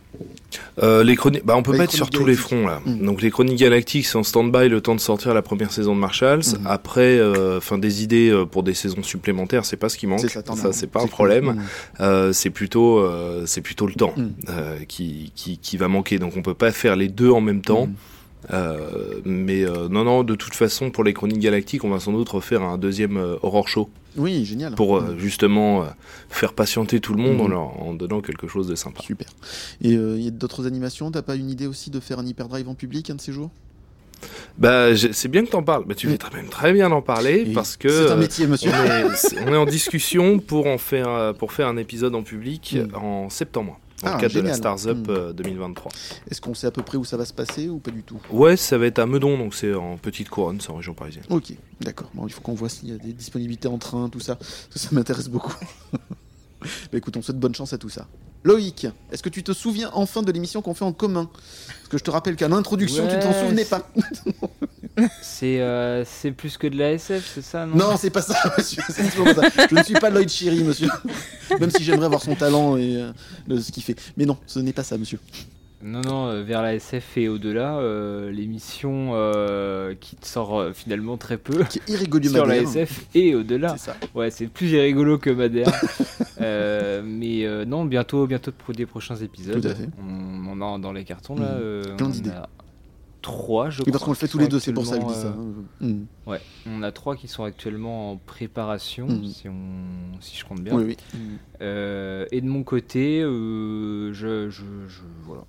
Euh, 0.83 1.05
les 1.05 1.15
chroniques, 1.17 1.45
bah 1.45 1.55
on 1.57 1.63
peut 1.63 1.71
Ouais, 1.73 1.79
pas 1.79 1.85
être 1.85 1.93
sur 1.93 2.11
tous 2.11 2.25
les 2.25 2.35
fronts 2.35 2.67
là. 2.67 2.81
Mm. 2.85 3.05
Donc 3.05 3.23
les 3.23 3.31
chroniques 3.31 3.59
galactiques 3.59 4.07
c'est 4.07 4.17
en 4.17 4.23
stand-by 4.23 4.69
le 4.69 4.81
temps 4.81 4.95
de 4.95 5.01
sortir 5.01 5.35
la 5.35 5.43
première 5.43 5.73
saison 5.73 5.95
de 5.95 6.01
Marshalls. 6.21 6.59
Mm. 6.61 6.67
Après, 6.67 7.19
euh, 7.19 7.59
enfin 7.59 7.79
des 7.79 8.03
idées 8.03 8.31
euh, 8.31 8.45
pour 8.45 8.63
des 8.63 8.75
saisons 8.75 9.03
supplémentaires, 9.03 9.65
c'est 9.65 9.77
pas 9.77 9.89
ce 9.89 9.97
qui 9.97 10.07
manque. 10.07 10.21
C'est 10.21 10.29
ça, 10.29 10.41
as- 10.49 10.73
c'est 10.73 10.87
pas 10.91 11.03
un 11.03 11.07
problème. 11.07 11.47
Mm. 11.53 11.61
Euh, 12.01 12.33
c'est 12.33 12.51
plutôt, 12.51 13.07
c'est 13.47 13.61
plutôt 13.61 13.87
le 13.87 13.95
temps 13.95 14.15
euh, 14.49 14.79
qui, 14.89 15.33
qui, 15.35 15.59
qui 15.59 15.77
va 15.77 15.89
manquer. 15.89 16.19
Donc 16.19 16.37
on 16.37 16.43
peut 16.43 16.55
pas 16.55 16.73
faire 16.73 16.97
les 16.97 17.09
deux 17.09 17.31
en 17.31 17.41
même 17.41 17.63
temps. 17.63 17.89
Euh, 18.53 19.21
mais 19.25 19.65
euh, 19.65 19.89
non, 19.89 20.05
non, 20.05 20.23
de 20.23 20.37
toute 20.37 20.55
façon, 20.55 20.91
pour 20.91 21.03
les 21.03 21.13
chroniques 21.13 21.41
galactiques, 21.41 21.83
on 21.83 21.89
va 21.91 21.99
sans 21.99 22.13
doute 22.13 22.29
refaire 22.29 22.63
un 22.63 22.79
deuxième 22.79 23.17
euh, 23.17 23.35
Horror 23.43 23.67
Show 23.67 23.91
Oui, 24.17 24.45
génial. 24.45 24.77
pour 24.77 25.03
justement 25.19 25.85
faire 26.29 26.53
patienter 26.53 27.01
tout 27.01 27.13
le 27.13 27.21
monde 27.21 27.41
en, 27.41 27.49
leur, 27.49 27.83
en 27.83 27.93
donnant 27.93 28.21
quelque 28.21 28.47
chose 28.47 28.69
de 28.69 28.77
sympa. 28.77 29.03
Super. 29.03 29.27
Et 29.83 29.95
il 29.95 30.23
y 30.23 30.29
a 30.29 30.31
d'autres 30.31 30.67
animations? 30.67 31.11
T'as 31.11 31.23
pas 31.23 31.35
une 31.35 31.51
idée 31.51 31.67
aussi 31.67 31.91
de 31.91 31.99
faire 31.99 32.21
un 32.21 32.27
hyperdrive 32.27 32.69
en 32.69 32.75
public 32.75 33.11
un 33.11 33.17
de 33.17 33.21
ces 33.21 33.33
jours? 33.33 33.51
Bah, 34.59 34.89
c'est 34.97 35.29
bien 35.29 35.45
que 35.45 35.51
t'en 35.51 35.63
parles. 35.63 35.85
Bah, 35.87 35.95
tu 35.95 36.09
fais 36.09 36.17
très, 36.19 36.35
même 36.37 36.49
très 36.49 36.73
bien 36.73 36.89
d'en 36.89 37.03
parler 37.03 37.51
parce 37.55 37.77
que 37.77 37.89
C'est 37.89 38.11
un 38.13 38.17
métier, 38.17 38.47
monsieur. 38.47 38.71
on, 38.73 39.11
est, 39.13 39.17
c'est- 39.17 39.37
on 39.47 39.53
est 39.53 39.57
en 39.57 39.67
discussion 39.67 40.39
pour 40.39 40.67
en 40.67 40.79
faire 40.79 41.09
euh, 41.09 41.33
pour 41.33 41.53
faire 41.53 41.69
un 41.69 41.77
épisode 41.77 42.15
en 42.15 42.23
public 42.23 42.77
Mm. 42.77 42.95
en 42.97 43.29
septembre 43.31 43.79
dans 44.03 44.09
Ah, 44.11 44.15
le 44.17 44.21
cadre 44.21 44.35
de 44.35 44.41
la. 44.41 44.55
Stars 44.55 44.87
Up 44.89 44.97
Mm. 45.07 45.11
euh, 45.11 45.33
2023. 45.33 45.93
Est-ce 46.31 46.41
qu'on 46.41 46.55
sait 46.55 46.67
à 46.67 46.71
peu 46.71 46.83
près 46.83 46.97
où 46.99 47.05
ça 47.05 47.17
va 47.17 47.25
se 47.27 47.33
passer 47.35 47.69
ou 47.69 47.79
pas 47.79 47.91
du 47.91 48.03
tout? 48.03 48.19
Ouais, 48.31 48.57
ça 48.57 48.79
va 48.79 48.87
être 48.87 48.99
à 48.99 49.07
Meudon, 49.07 49.37
donc 49.39 49.55
c'est 49.55 49.75
en 49.75 49.97
petite 49.99 50.29
couronne, 50.31 50.61
c'est 50.61 50.71
en 50.71 50.77
région 50.77 50.95
parisienne. 50.95 51.25
Ok, 51.31 51.53
d'accord. 51.83 52.11
Bon, 52.15 52.27
il 52.27 52.33
faut 52.33 52.41
qu'on 52.41 52.55
voit 52.55 52.69
s'il 52.71 52.89
y 52.89 52.93
a 52.93 52.99
des 52.99 53.13
disponibilités 53.13 53.69
en 53.69 53.79
train, 53.79 54.09
tout 54.09 54.21
ça. 54.21 54.37
Parce 54.37 54.69
que 54.73 54.79
ça 54.79 54.89
m'intéresse 54.93 55.29
beaucoup. 55.29 55.55
bah 56.93 56.99
écoute, 56.99 57.17
on 57.17 57.23
souhaite 57.23 57.39
bonne 57.39 57.55
chance 57.55 57.73
à 57.73 57.79
tout 57.79 57.89
ça. 57.89 58.07
Loïc, 58.45 58.87
est-ce 59.11 59.23
que 59.23 59.29
tu 59.29 59.43
te 59.43 59.53
souviens 59.53 59.91
enfin 59.93 60.23
de 60.23 60.31
l'émission 60.31 60.63
qu'on 60.63 60.75
fait 60.75 60.85
en 60.85 60.93
commun? 60.93 61.29
Parce 61.67 61.89
que 61.89 61.99
je 61.99 62.05
te 62.05 62.11
rappelle 62.11 62.37
qu'à 62.37 62.47
l'introduction, 62.47 63.07
tu 63.09 63.19
t'en 63.19 63.33
souvenais 63.33 63.65
pas. 63.65 63.89
C'est 65.21 65.61
euh, 65.61 66.07
c'est 66.07 66.31
plus 66.31 66.57
que 66.57 66.67
de 66.67 66.79
la 66.79 66.93
SF, 66.93 67.33
c'est 67.35 67.43
ça, 67.43 67.67
non? 67.67 67.77
Non, 67.77 67.97
c'est 67.99 68.09
pas 68.09 68.23
ça, 68.23 68.35
monsieur. 68.57 68.83
Ça. 68.89 69.03
Je 69.69 69.75
ne 69.75 69.83
suis 69.83 69.93
pas 69.93 70.09
Lloyd 70.09 70.27
Chiri, 70.31 70.65
monsieur. 70.65 70.89
Même 71.61 71.71
si 71.71 71.85
j'aimerais 71.85 72.09
voir 72.09 72.23
son 72.23 72.35
talent 72.35 72.79
et 72.79 72.97
euh, 72.97 73.61
ce 73.61 73.71
qu'il 73.73 73.83
fait. 73.83 73.95
Mais 74.17 74.25
non, 74.25 74.39
ce 74.47 74.59
n'est 74.59 74.73
pas 74.73 74.85
ça, 74.85 74.97
monsieur. 74.97 75.19
Non, 75.83 76.01
non, 76.01 76.27
euh, 76.29 76.43
vers 76.43 76.63
la 76.63 76.75
SF 76.75 77.19
et 77.19 77.29
au-delà, 77.29 77.77
euh, 77.79 78.31
l'émission 78.31 79.11
euh, 79.13 79.95
qui 80.01 80.17
sort 80.23 80.71
finalement 80.73 81.17
très 81.19 81.37
peu 81.37 81.65
Qui 81.65 81.79
est 81.79 81.91
irrégulier 81.91 82.29
sur 82.31 82.47
la. 82.47 82.57
SF 82.57 83.07
et 83.15 83.35
au-delà. 83.35 83.77
C'est 83.77 83.91
ça. 83.91 83.97
Ouais, 84.15 84.31
c'est 84.31 84.47
plus 84.47 84.75
rigolo 84.79 85.19
que 85.19 85.31
Madère. 85.31 85.69
Euh, 86.43 87.01
mais 87.03 87.47
non, 87.65 87.87
bientôt, 87.87 88.27
bientôt 88.27 88.53
pour 88.53 88.75
des 88.75 88.85
prochains 88.85 89.17
épisodes. 89.17 89.63
Tout 89.63 89.69
à 89.69 89.75
fait. 89.75 89.89
On, 89.99 90.61
on 90.61 90.75
a 90.75 90.79
dans 90.79 90.93
les 90.93 91.05
cartons 91.05 91.35
là. 91.35 91.47
Euh, 91.55 91.83
Plein 91.97 92.11
d'idées. 92.11 92.29
a 92.29 92.47
Trois, 93.23 93.71
je 93.71 93.79
Oui, 93.83 93.87
parce 93.91 93.97
crois, 93.97 94.05
qu'on 94.05 94.11
le 94.13 94.17
fait 94.17 94.29
tous 94.29 94.39
les 94.39 94.47
deux, 94.47 94.61
c'est 94.61 94.75
pour 94.75 94.85
ça 94.85 94.99
que 94.99 95.03
je 95.03 95.07
dis 95.09 95.15
ça. 95.19 95.29
hein. 95.29 95.55
Mm. 95.81 95.87
euh, 96.27 96.31
Ouais, 96.31 96.41
on 96.67 96.83
a 96.83 96.93
trois 96.93 97.17
qui 97.17 97.27
sont 97.27 97.43
actuellement 97.43 98.13
en 98.13 98.17
préparation, 98.19 99.07
Mhm. 99.09 99.25
si, 99.25 99.49
on, 99.49 100.21
si 100.21 100.37
je 100.37 100.45
compte 100.45 100.61
bien. 100.61 100.75
Oui, 100.77 100.85
oui. 100.85 100.97
Et 101.61 102.41
de 102.43 102.47
mon 102.47 102.63
côté, 102.63 103.23
je, 103.23 104.11
je, 104.13 104.51
je- 104.51 105.01
voilà, 105.25 105.43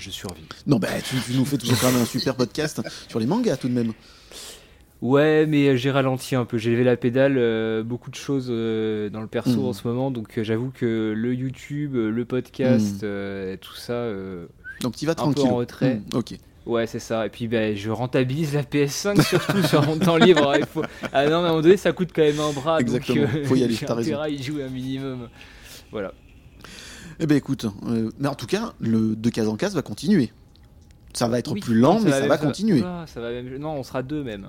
je 0.00 0.10
survis. 0.10 0.42
Non, 0.66 0.78
bah, 0.78 0.88
tu, 1.04 1.16
tu 1.24 1.32
nous 1.38 1.44
fais 1.44 1.58
toujours 1.58 1.78
quand 1.80 1.92
même 1.92 2.02
un 2.02 2.06
super 2.06 2.34
podcast 2.34 2.80
sur 3.08 3.20
les 3.20 3.26
mangas 3.26 3.56
tout 3.56 3.68
de 3.68 3.74
même. 3.74 3.92
Ouais, 5.02 5.46
mais 5.46 5.68
euh, 5.68 5.76
j'ai 5.76 5.90
ralenti 5.90 6.34
un 6.36 6.44
peu. 6.44 6.58
J'ai 6.58 6.70
levé 6.72 6.84
la 6.84 6.96
pédale, 6.96 7.36
euh, 7.38 7.82
beaucoup 7.82 8.10
de 8.10 8.16
choses 8.16 8.48
euh, 8.50 9.08
dans 9.08 9.22
le 9.22 9.28
perso 9.28 9.52
Mhm. 9.60 9.64
en 9.64 9.72
ce 9.72 9.88
moment, 9.88 10.10
donc 10.10 10.36
euh, 10.36 10.44
j'avoue 10.44 10.70
que 10.70 11.14
le 11.16 11.34
YouTube, 11.34 11.94
le 11.94 12.24
podcast, 12.26 13.02
euh, 13.02 13.56
tout 13.58 13.74
ça, 13.76 13.94
euh, 13.94 14.44
Donc 14.82 14.96
tu 14.96 15.06
vas 15.06 15.12
un 15.12 15.14
peu 15.14 15.20
tranquille. 15.22 15.46
en 15.50 15.56
retrait. 15.56 15.94
Mm, 16.12 16.16
ok. 16.16 16.34
Ouais, 16.66 16.86
c'est 16.86 16.98
ça. 16.98 17.24
Et 17.24 17.30
puis, 17.30 17.48
ben, 17.48 17.74
je 17.74 17.90
rentabilise 17.90 18.52
la 18.54 18.62
PS5 18.62 19.22
surtout 19.26 19.62
sur 19.62 19.84
mon 19.86 19.98
temps 19.98 20.18
libre. 20.18 20.52
Il 20.58 20.66
faut... 20.66 20.82
Ah 21.14 21.24
non, 21.24 21.28
mais 21.30 21.34
à 21.34 21.38
un 21.38 21.42
moment 21.48 21.60
donné, 21.62 21.78
ça 21.78 21.92
coûte 21.92 22.10
quand 22.14 22.20
même 22.22 22.38
un 22.38 22.52
bras. 22.52 22.78
Exactement. 22.80 23.22
Donc, 23.24 23.34
euh, 23.36 23.44
Faut 23.46 23.56
y 23.56 23.64
aller, 23.64 23.76
t'as 23.86 23.94
raison. 23.94 24.24
y 24.26 24.42
jouer 24.42 24.64
un 24.64 24.68
minimum. 24.68 25.28
Voilà. 25.90 26.12
Eh 27.20 27.26
ben 27.26 27.36
écoute, 27.36 27.66
euh, 27.86 28.10
mais 28.18 28.28
en 28.28 28.34
tout 28.34 28.46
cas, 28.46 28.72
le 28.80 29.14
de 29.14 29.28
case 29.30 29.48
en 29.48 29.56
case 29.56 29.74
va 29.74 29.82
continuer. 29.82 30.32
Ça 31.12 31.28
va 31.28 31.38
être 31.38 31.52
Oui, 31.52 31.60
plus 31.60 31.74
lent, 31.74 31.94
non, 31.94 32.00
mais 32.04 32.10
ça 32.12 32.20
même- 32.20 32.28
va 32.28 32.38
continuer. 32.38 32.80
Oula, 32.80 33.04
ça 33.06 33.20
va 33.20 33.30
même... 33.30 33.56
Non, 33.58 33.72
on 33.74 33.82
sera 33.82 34.02
deux 34.02 34.22
même. 34.22 34.48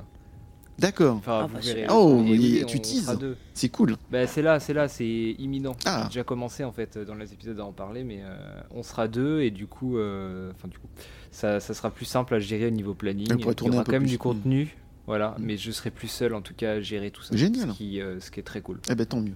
D'accord. 0.79 1.17
Enfin, 1.17 1.41
Ah, 1.43 1.47
vous 1.47 1.53
bah, 1.55 1.59
verrez. 1.61 1.85
Oh, 1.91 2.21
oui, 2.23 2.63
tu 2.67 2.77
on 2.77 2.79
teases. 2.79 3.03
sera 3.03 3.15
deux. 3.15 3.35
C'est 3.53 3.69
cool. 3.69 3.97
Bah, 4.11 4.25
c'est 4.25 4.41
là, 4.41 4.59
c'est 4.59 4.73
là, 4.73 4.87
c'est 4.87 5.35
imminent. 5.37 5.75
Ah. 5.85 6.03
J'ai 6.03 6.07
déjà 6.09 6.23
commencé 6.23 6.63
en 6.63 6.71
fait 6.71 6.97
dans 6.97 7.13
les 7.15 7.33
épisodes 7.33 7.59
à 7.59 7.65
en 7.65 7.71
parler, 7.71 8.03
mais 8.03 8.21
euh, 8.23 8.35
on 8.73 8.83
sera 8.83 9.07
deux 9.07 9.41
et 9.41 9.51
du 9.51 9.67
coup, 9.67 9.97
euh, 9.97 10.51
enfin 10.55 10.67
du 10.69 10.77
coup, 10.79 10.87
ça, 11.31 11.59
ça 11.59 11.73
sera 11.73 11.91
plus 11.91 12.05
simple 12.05 12.33
à 12.35 12.39
gérer 12.39 12.67
au 12.67 12.71
niveau 12.71 12.93
planning. 12.93 13.27
Elle 13.29 13.37
pourrait 13.37 13.49
Il 13.49 13.51
y 13.51 13.55
tourner 13.55 13.73
aura 13.75 13.81
un 13.81 13.83
peu 13.83 13.91
quand 13.91 13.95
même 13.97 14.03
plus. 14.03 14.11
du 14.11 14.17
contenu, 14.17 14.75
voilà, 15.07 15.35
Mm. 15.37 15.43
mais 15.43 15.57
je 15.57 15.71
serai 15.71 15.91
plus 15.91 16.07
seul 16.07 16.33
en 16.33 16.41
tout 16.41 16.53
cas 16.55 16.71
à 16.73 16.79
gérer 16.79 17.11
tout 17.11 17.21
ça. 17.21 17.35
Génial. 17.35 17.71
Ce 17.71 17.75
qui, 17.77 17.99
euh, 18.01 18.19
ce 18.19 18.31
qui 18.31 18.39
est 18.39 18.43
très 18.43 18.61
cool. 18.61 18.79
Eh 18.89 18.95
ben 18.95 19.05
tant 19.05 19.19
mieux. 19.19 19.35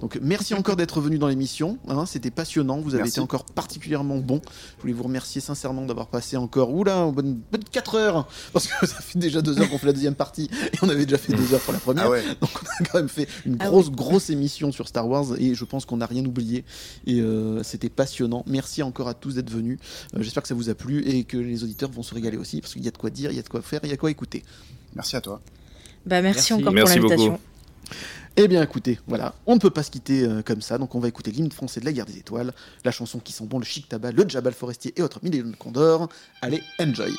Donc 0.00 0.18
merci 0.22 0.54
encore 0.54 0.76
d'être 0.76 1.00
venu 1.00 1.18
dans 1.18 1.26
l'émission, 1.26 1.78
hein, 1.88 2.06
c'était 2.06 2.30
passionnant, 2.30 2.78
vous 2.78 2.90
avez 2.94 2.98
Merci. 3.02 3.14
été 3.14 3.20
encore 3.20 3.44
particulièrement 3.44 4.18
bon. 4.18 4.40
Je 4.76 4.82
voulais 4.82 4.92
vous 4.92 5.02
remercier 5.02 5.40
sincèrement 5.40 5.84
d'avoir 5.86 6.06
passé 6.06 6.36
encore, 6.36 6.72
oula, 6.72 6.98
une 6.98 7.12
bonne, 7.12 7.40
bonne 7.50 7.64
4 7.64 7.94
heures, 7.96 8.28
parce 8.52 8.68
que 8.68 8.86
ça 8.86 9.00
fait 9.00 9.18
déjà 9.18 9.42
2 9.42 9.60
heures 9.60 9.68
qu'on 9.68 9.78
fait 9.78 9.86
la 9.88 9.92
deuxième 9.92 10.14
partie, 10.14 10.48
et 10.72 10.76
on 10.82 10.88
avait 10.88 11.04
déjà 11.04 11.18
fait 11.18 11.32
2 11.32 11.52
heures 11.54 11.60
pour 11.60 11.72
la 11.72 11.80
première. 11.80 12.04
Ah 12.06 12.10
ouais. 12.10 12.22
Donc 12.40 12.50
on 12.62 12.84
a 12.84 12.88
quand 12.88 12.98
même 12.98 13.08
fait 13.08 13.28
une 13.44 13.56
Ah 13.58 13.66
grosse, 13.66 13.90
grosse 13.90 14.30
émission 14.30 14.70
sur 14.70 14.86
Star 14.86 15.08
Wars 15.08 15.26
et 15.38 15.54
je 15.54 15.64
pense 15.64 15.84
qu'on 15.84 15.96
n'a 15.96 16.06
rien 16.06 16.24
oublié. 16.24 16.64
Et 17.06 17.20
euh, 17.20 17.62
c'était 17.64 17.88
passionnant. 17.88 18.44
Merci 18.46 18.82
encore 18.84 19.08
à 19.08 19.14
tous 19.14 19.34
d'être 19.34 19.50
venus. 19.50 19.78
Euh, 20.14 20.22
J'espère 20.22 20.42
que 20.42 20.48
ça 20.48 20.54
vous 20.54 20.70
a 20.70 20.74
plu 20.74 21.02
et 21.08 21.24
que 21.24 21.36
les 21.36 21.64
auditeurs 21.64 21.90
vont 21.90 22.02
se 22.04 22.14
régaler 22.14 22.36
aussi 22.36 22.60
parce 22.60 22.72
qu'il 22.74 22.84
y 22.84 22.88
a 22.88 22.92
de 22.92 22.98
quoi 22.98 23.10
dire, 23.10 23.30
il 23.32 23.36
y 23.36 23.40
a 23.40 23.42
de 23.42 23.48
quoi 23.48 23.62
faire, 23.62 23.80
il 23.82 23.88
y 23.88 23.92
a 23.92 23.96
de 23.96 24.00
quoi 24.00 24.10
écouter. 24.10 24.44
Merci 24.94 25.16
à 25.16 25.20
toi. 25.20 25.40
Bah, 26.06 26.22
merci, 26.22 26.52
Merci. 26.52 26.52
encore 26.54 26.72
Merci 26.72 26.98
pour 27.00 27.08
l'invitation. 27.10 27.40
Eh 28.40 28.46
bien 28.46 28.62
écoutez, 28.62 29.00
voilà, 29.08 29.34
on 29.46 29.56
ne 29.56 29.58
peut 29.58 29.68
pas 29.68 29.82
se 29.82 29.90
quitter 29.90 30.22
euh, 30.22 30.42
comme 30.42 30.62
ça, 30.62 30.78
donc 30.78 30.94
on 30.94 31.00
va 31.00 31.08
écouter 31.08 31.32
l'hymne 31.32 31.50
français 31.50 31.80
de 31.80 31.84
la 31.84 31.92
guerre 31.92 32.06
des 32.06 32.18
étoiles, 32.18 32.52
la 32.84 32.92
chanson 32.92 33.18
qui 33.18 33.32
sent 33.32 33.46
bon, 33.46 33.58
le 33.58 33.64
chic 33.64 33.88
tabac, 33.88 34.12
le 34.12 34.28
jabal 34.28 34.52
forestier 34.52 34.94
et 34.96 35.02
autres 35.02 35.18
millions 35.24 35.50
de 35.50 35.56
condors. 35.56 36.08
Allez, 36.40 36.62
enjoy 36.78 37.10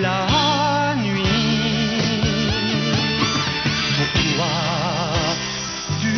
la 0.00 0.94
nuit. 0.96 1.24
Pourquoi 3.96 4.56
tu 6.00 6.14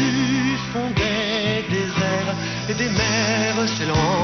fondais 0.73 1.65
des 1.71 1.89
airs 2.13 2.35
et 2.69 2.75
des 2.75 2.91
mers 2.91 3.69
s'élancer 3.77 4.20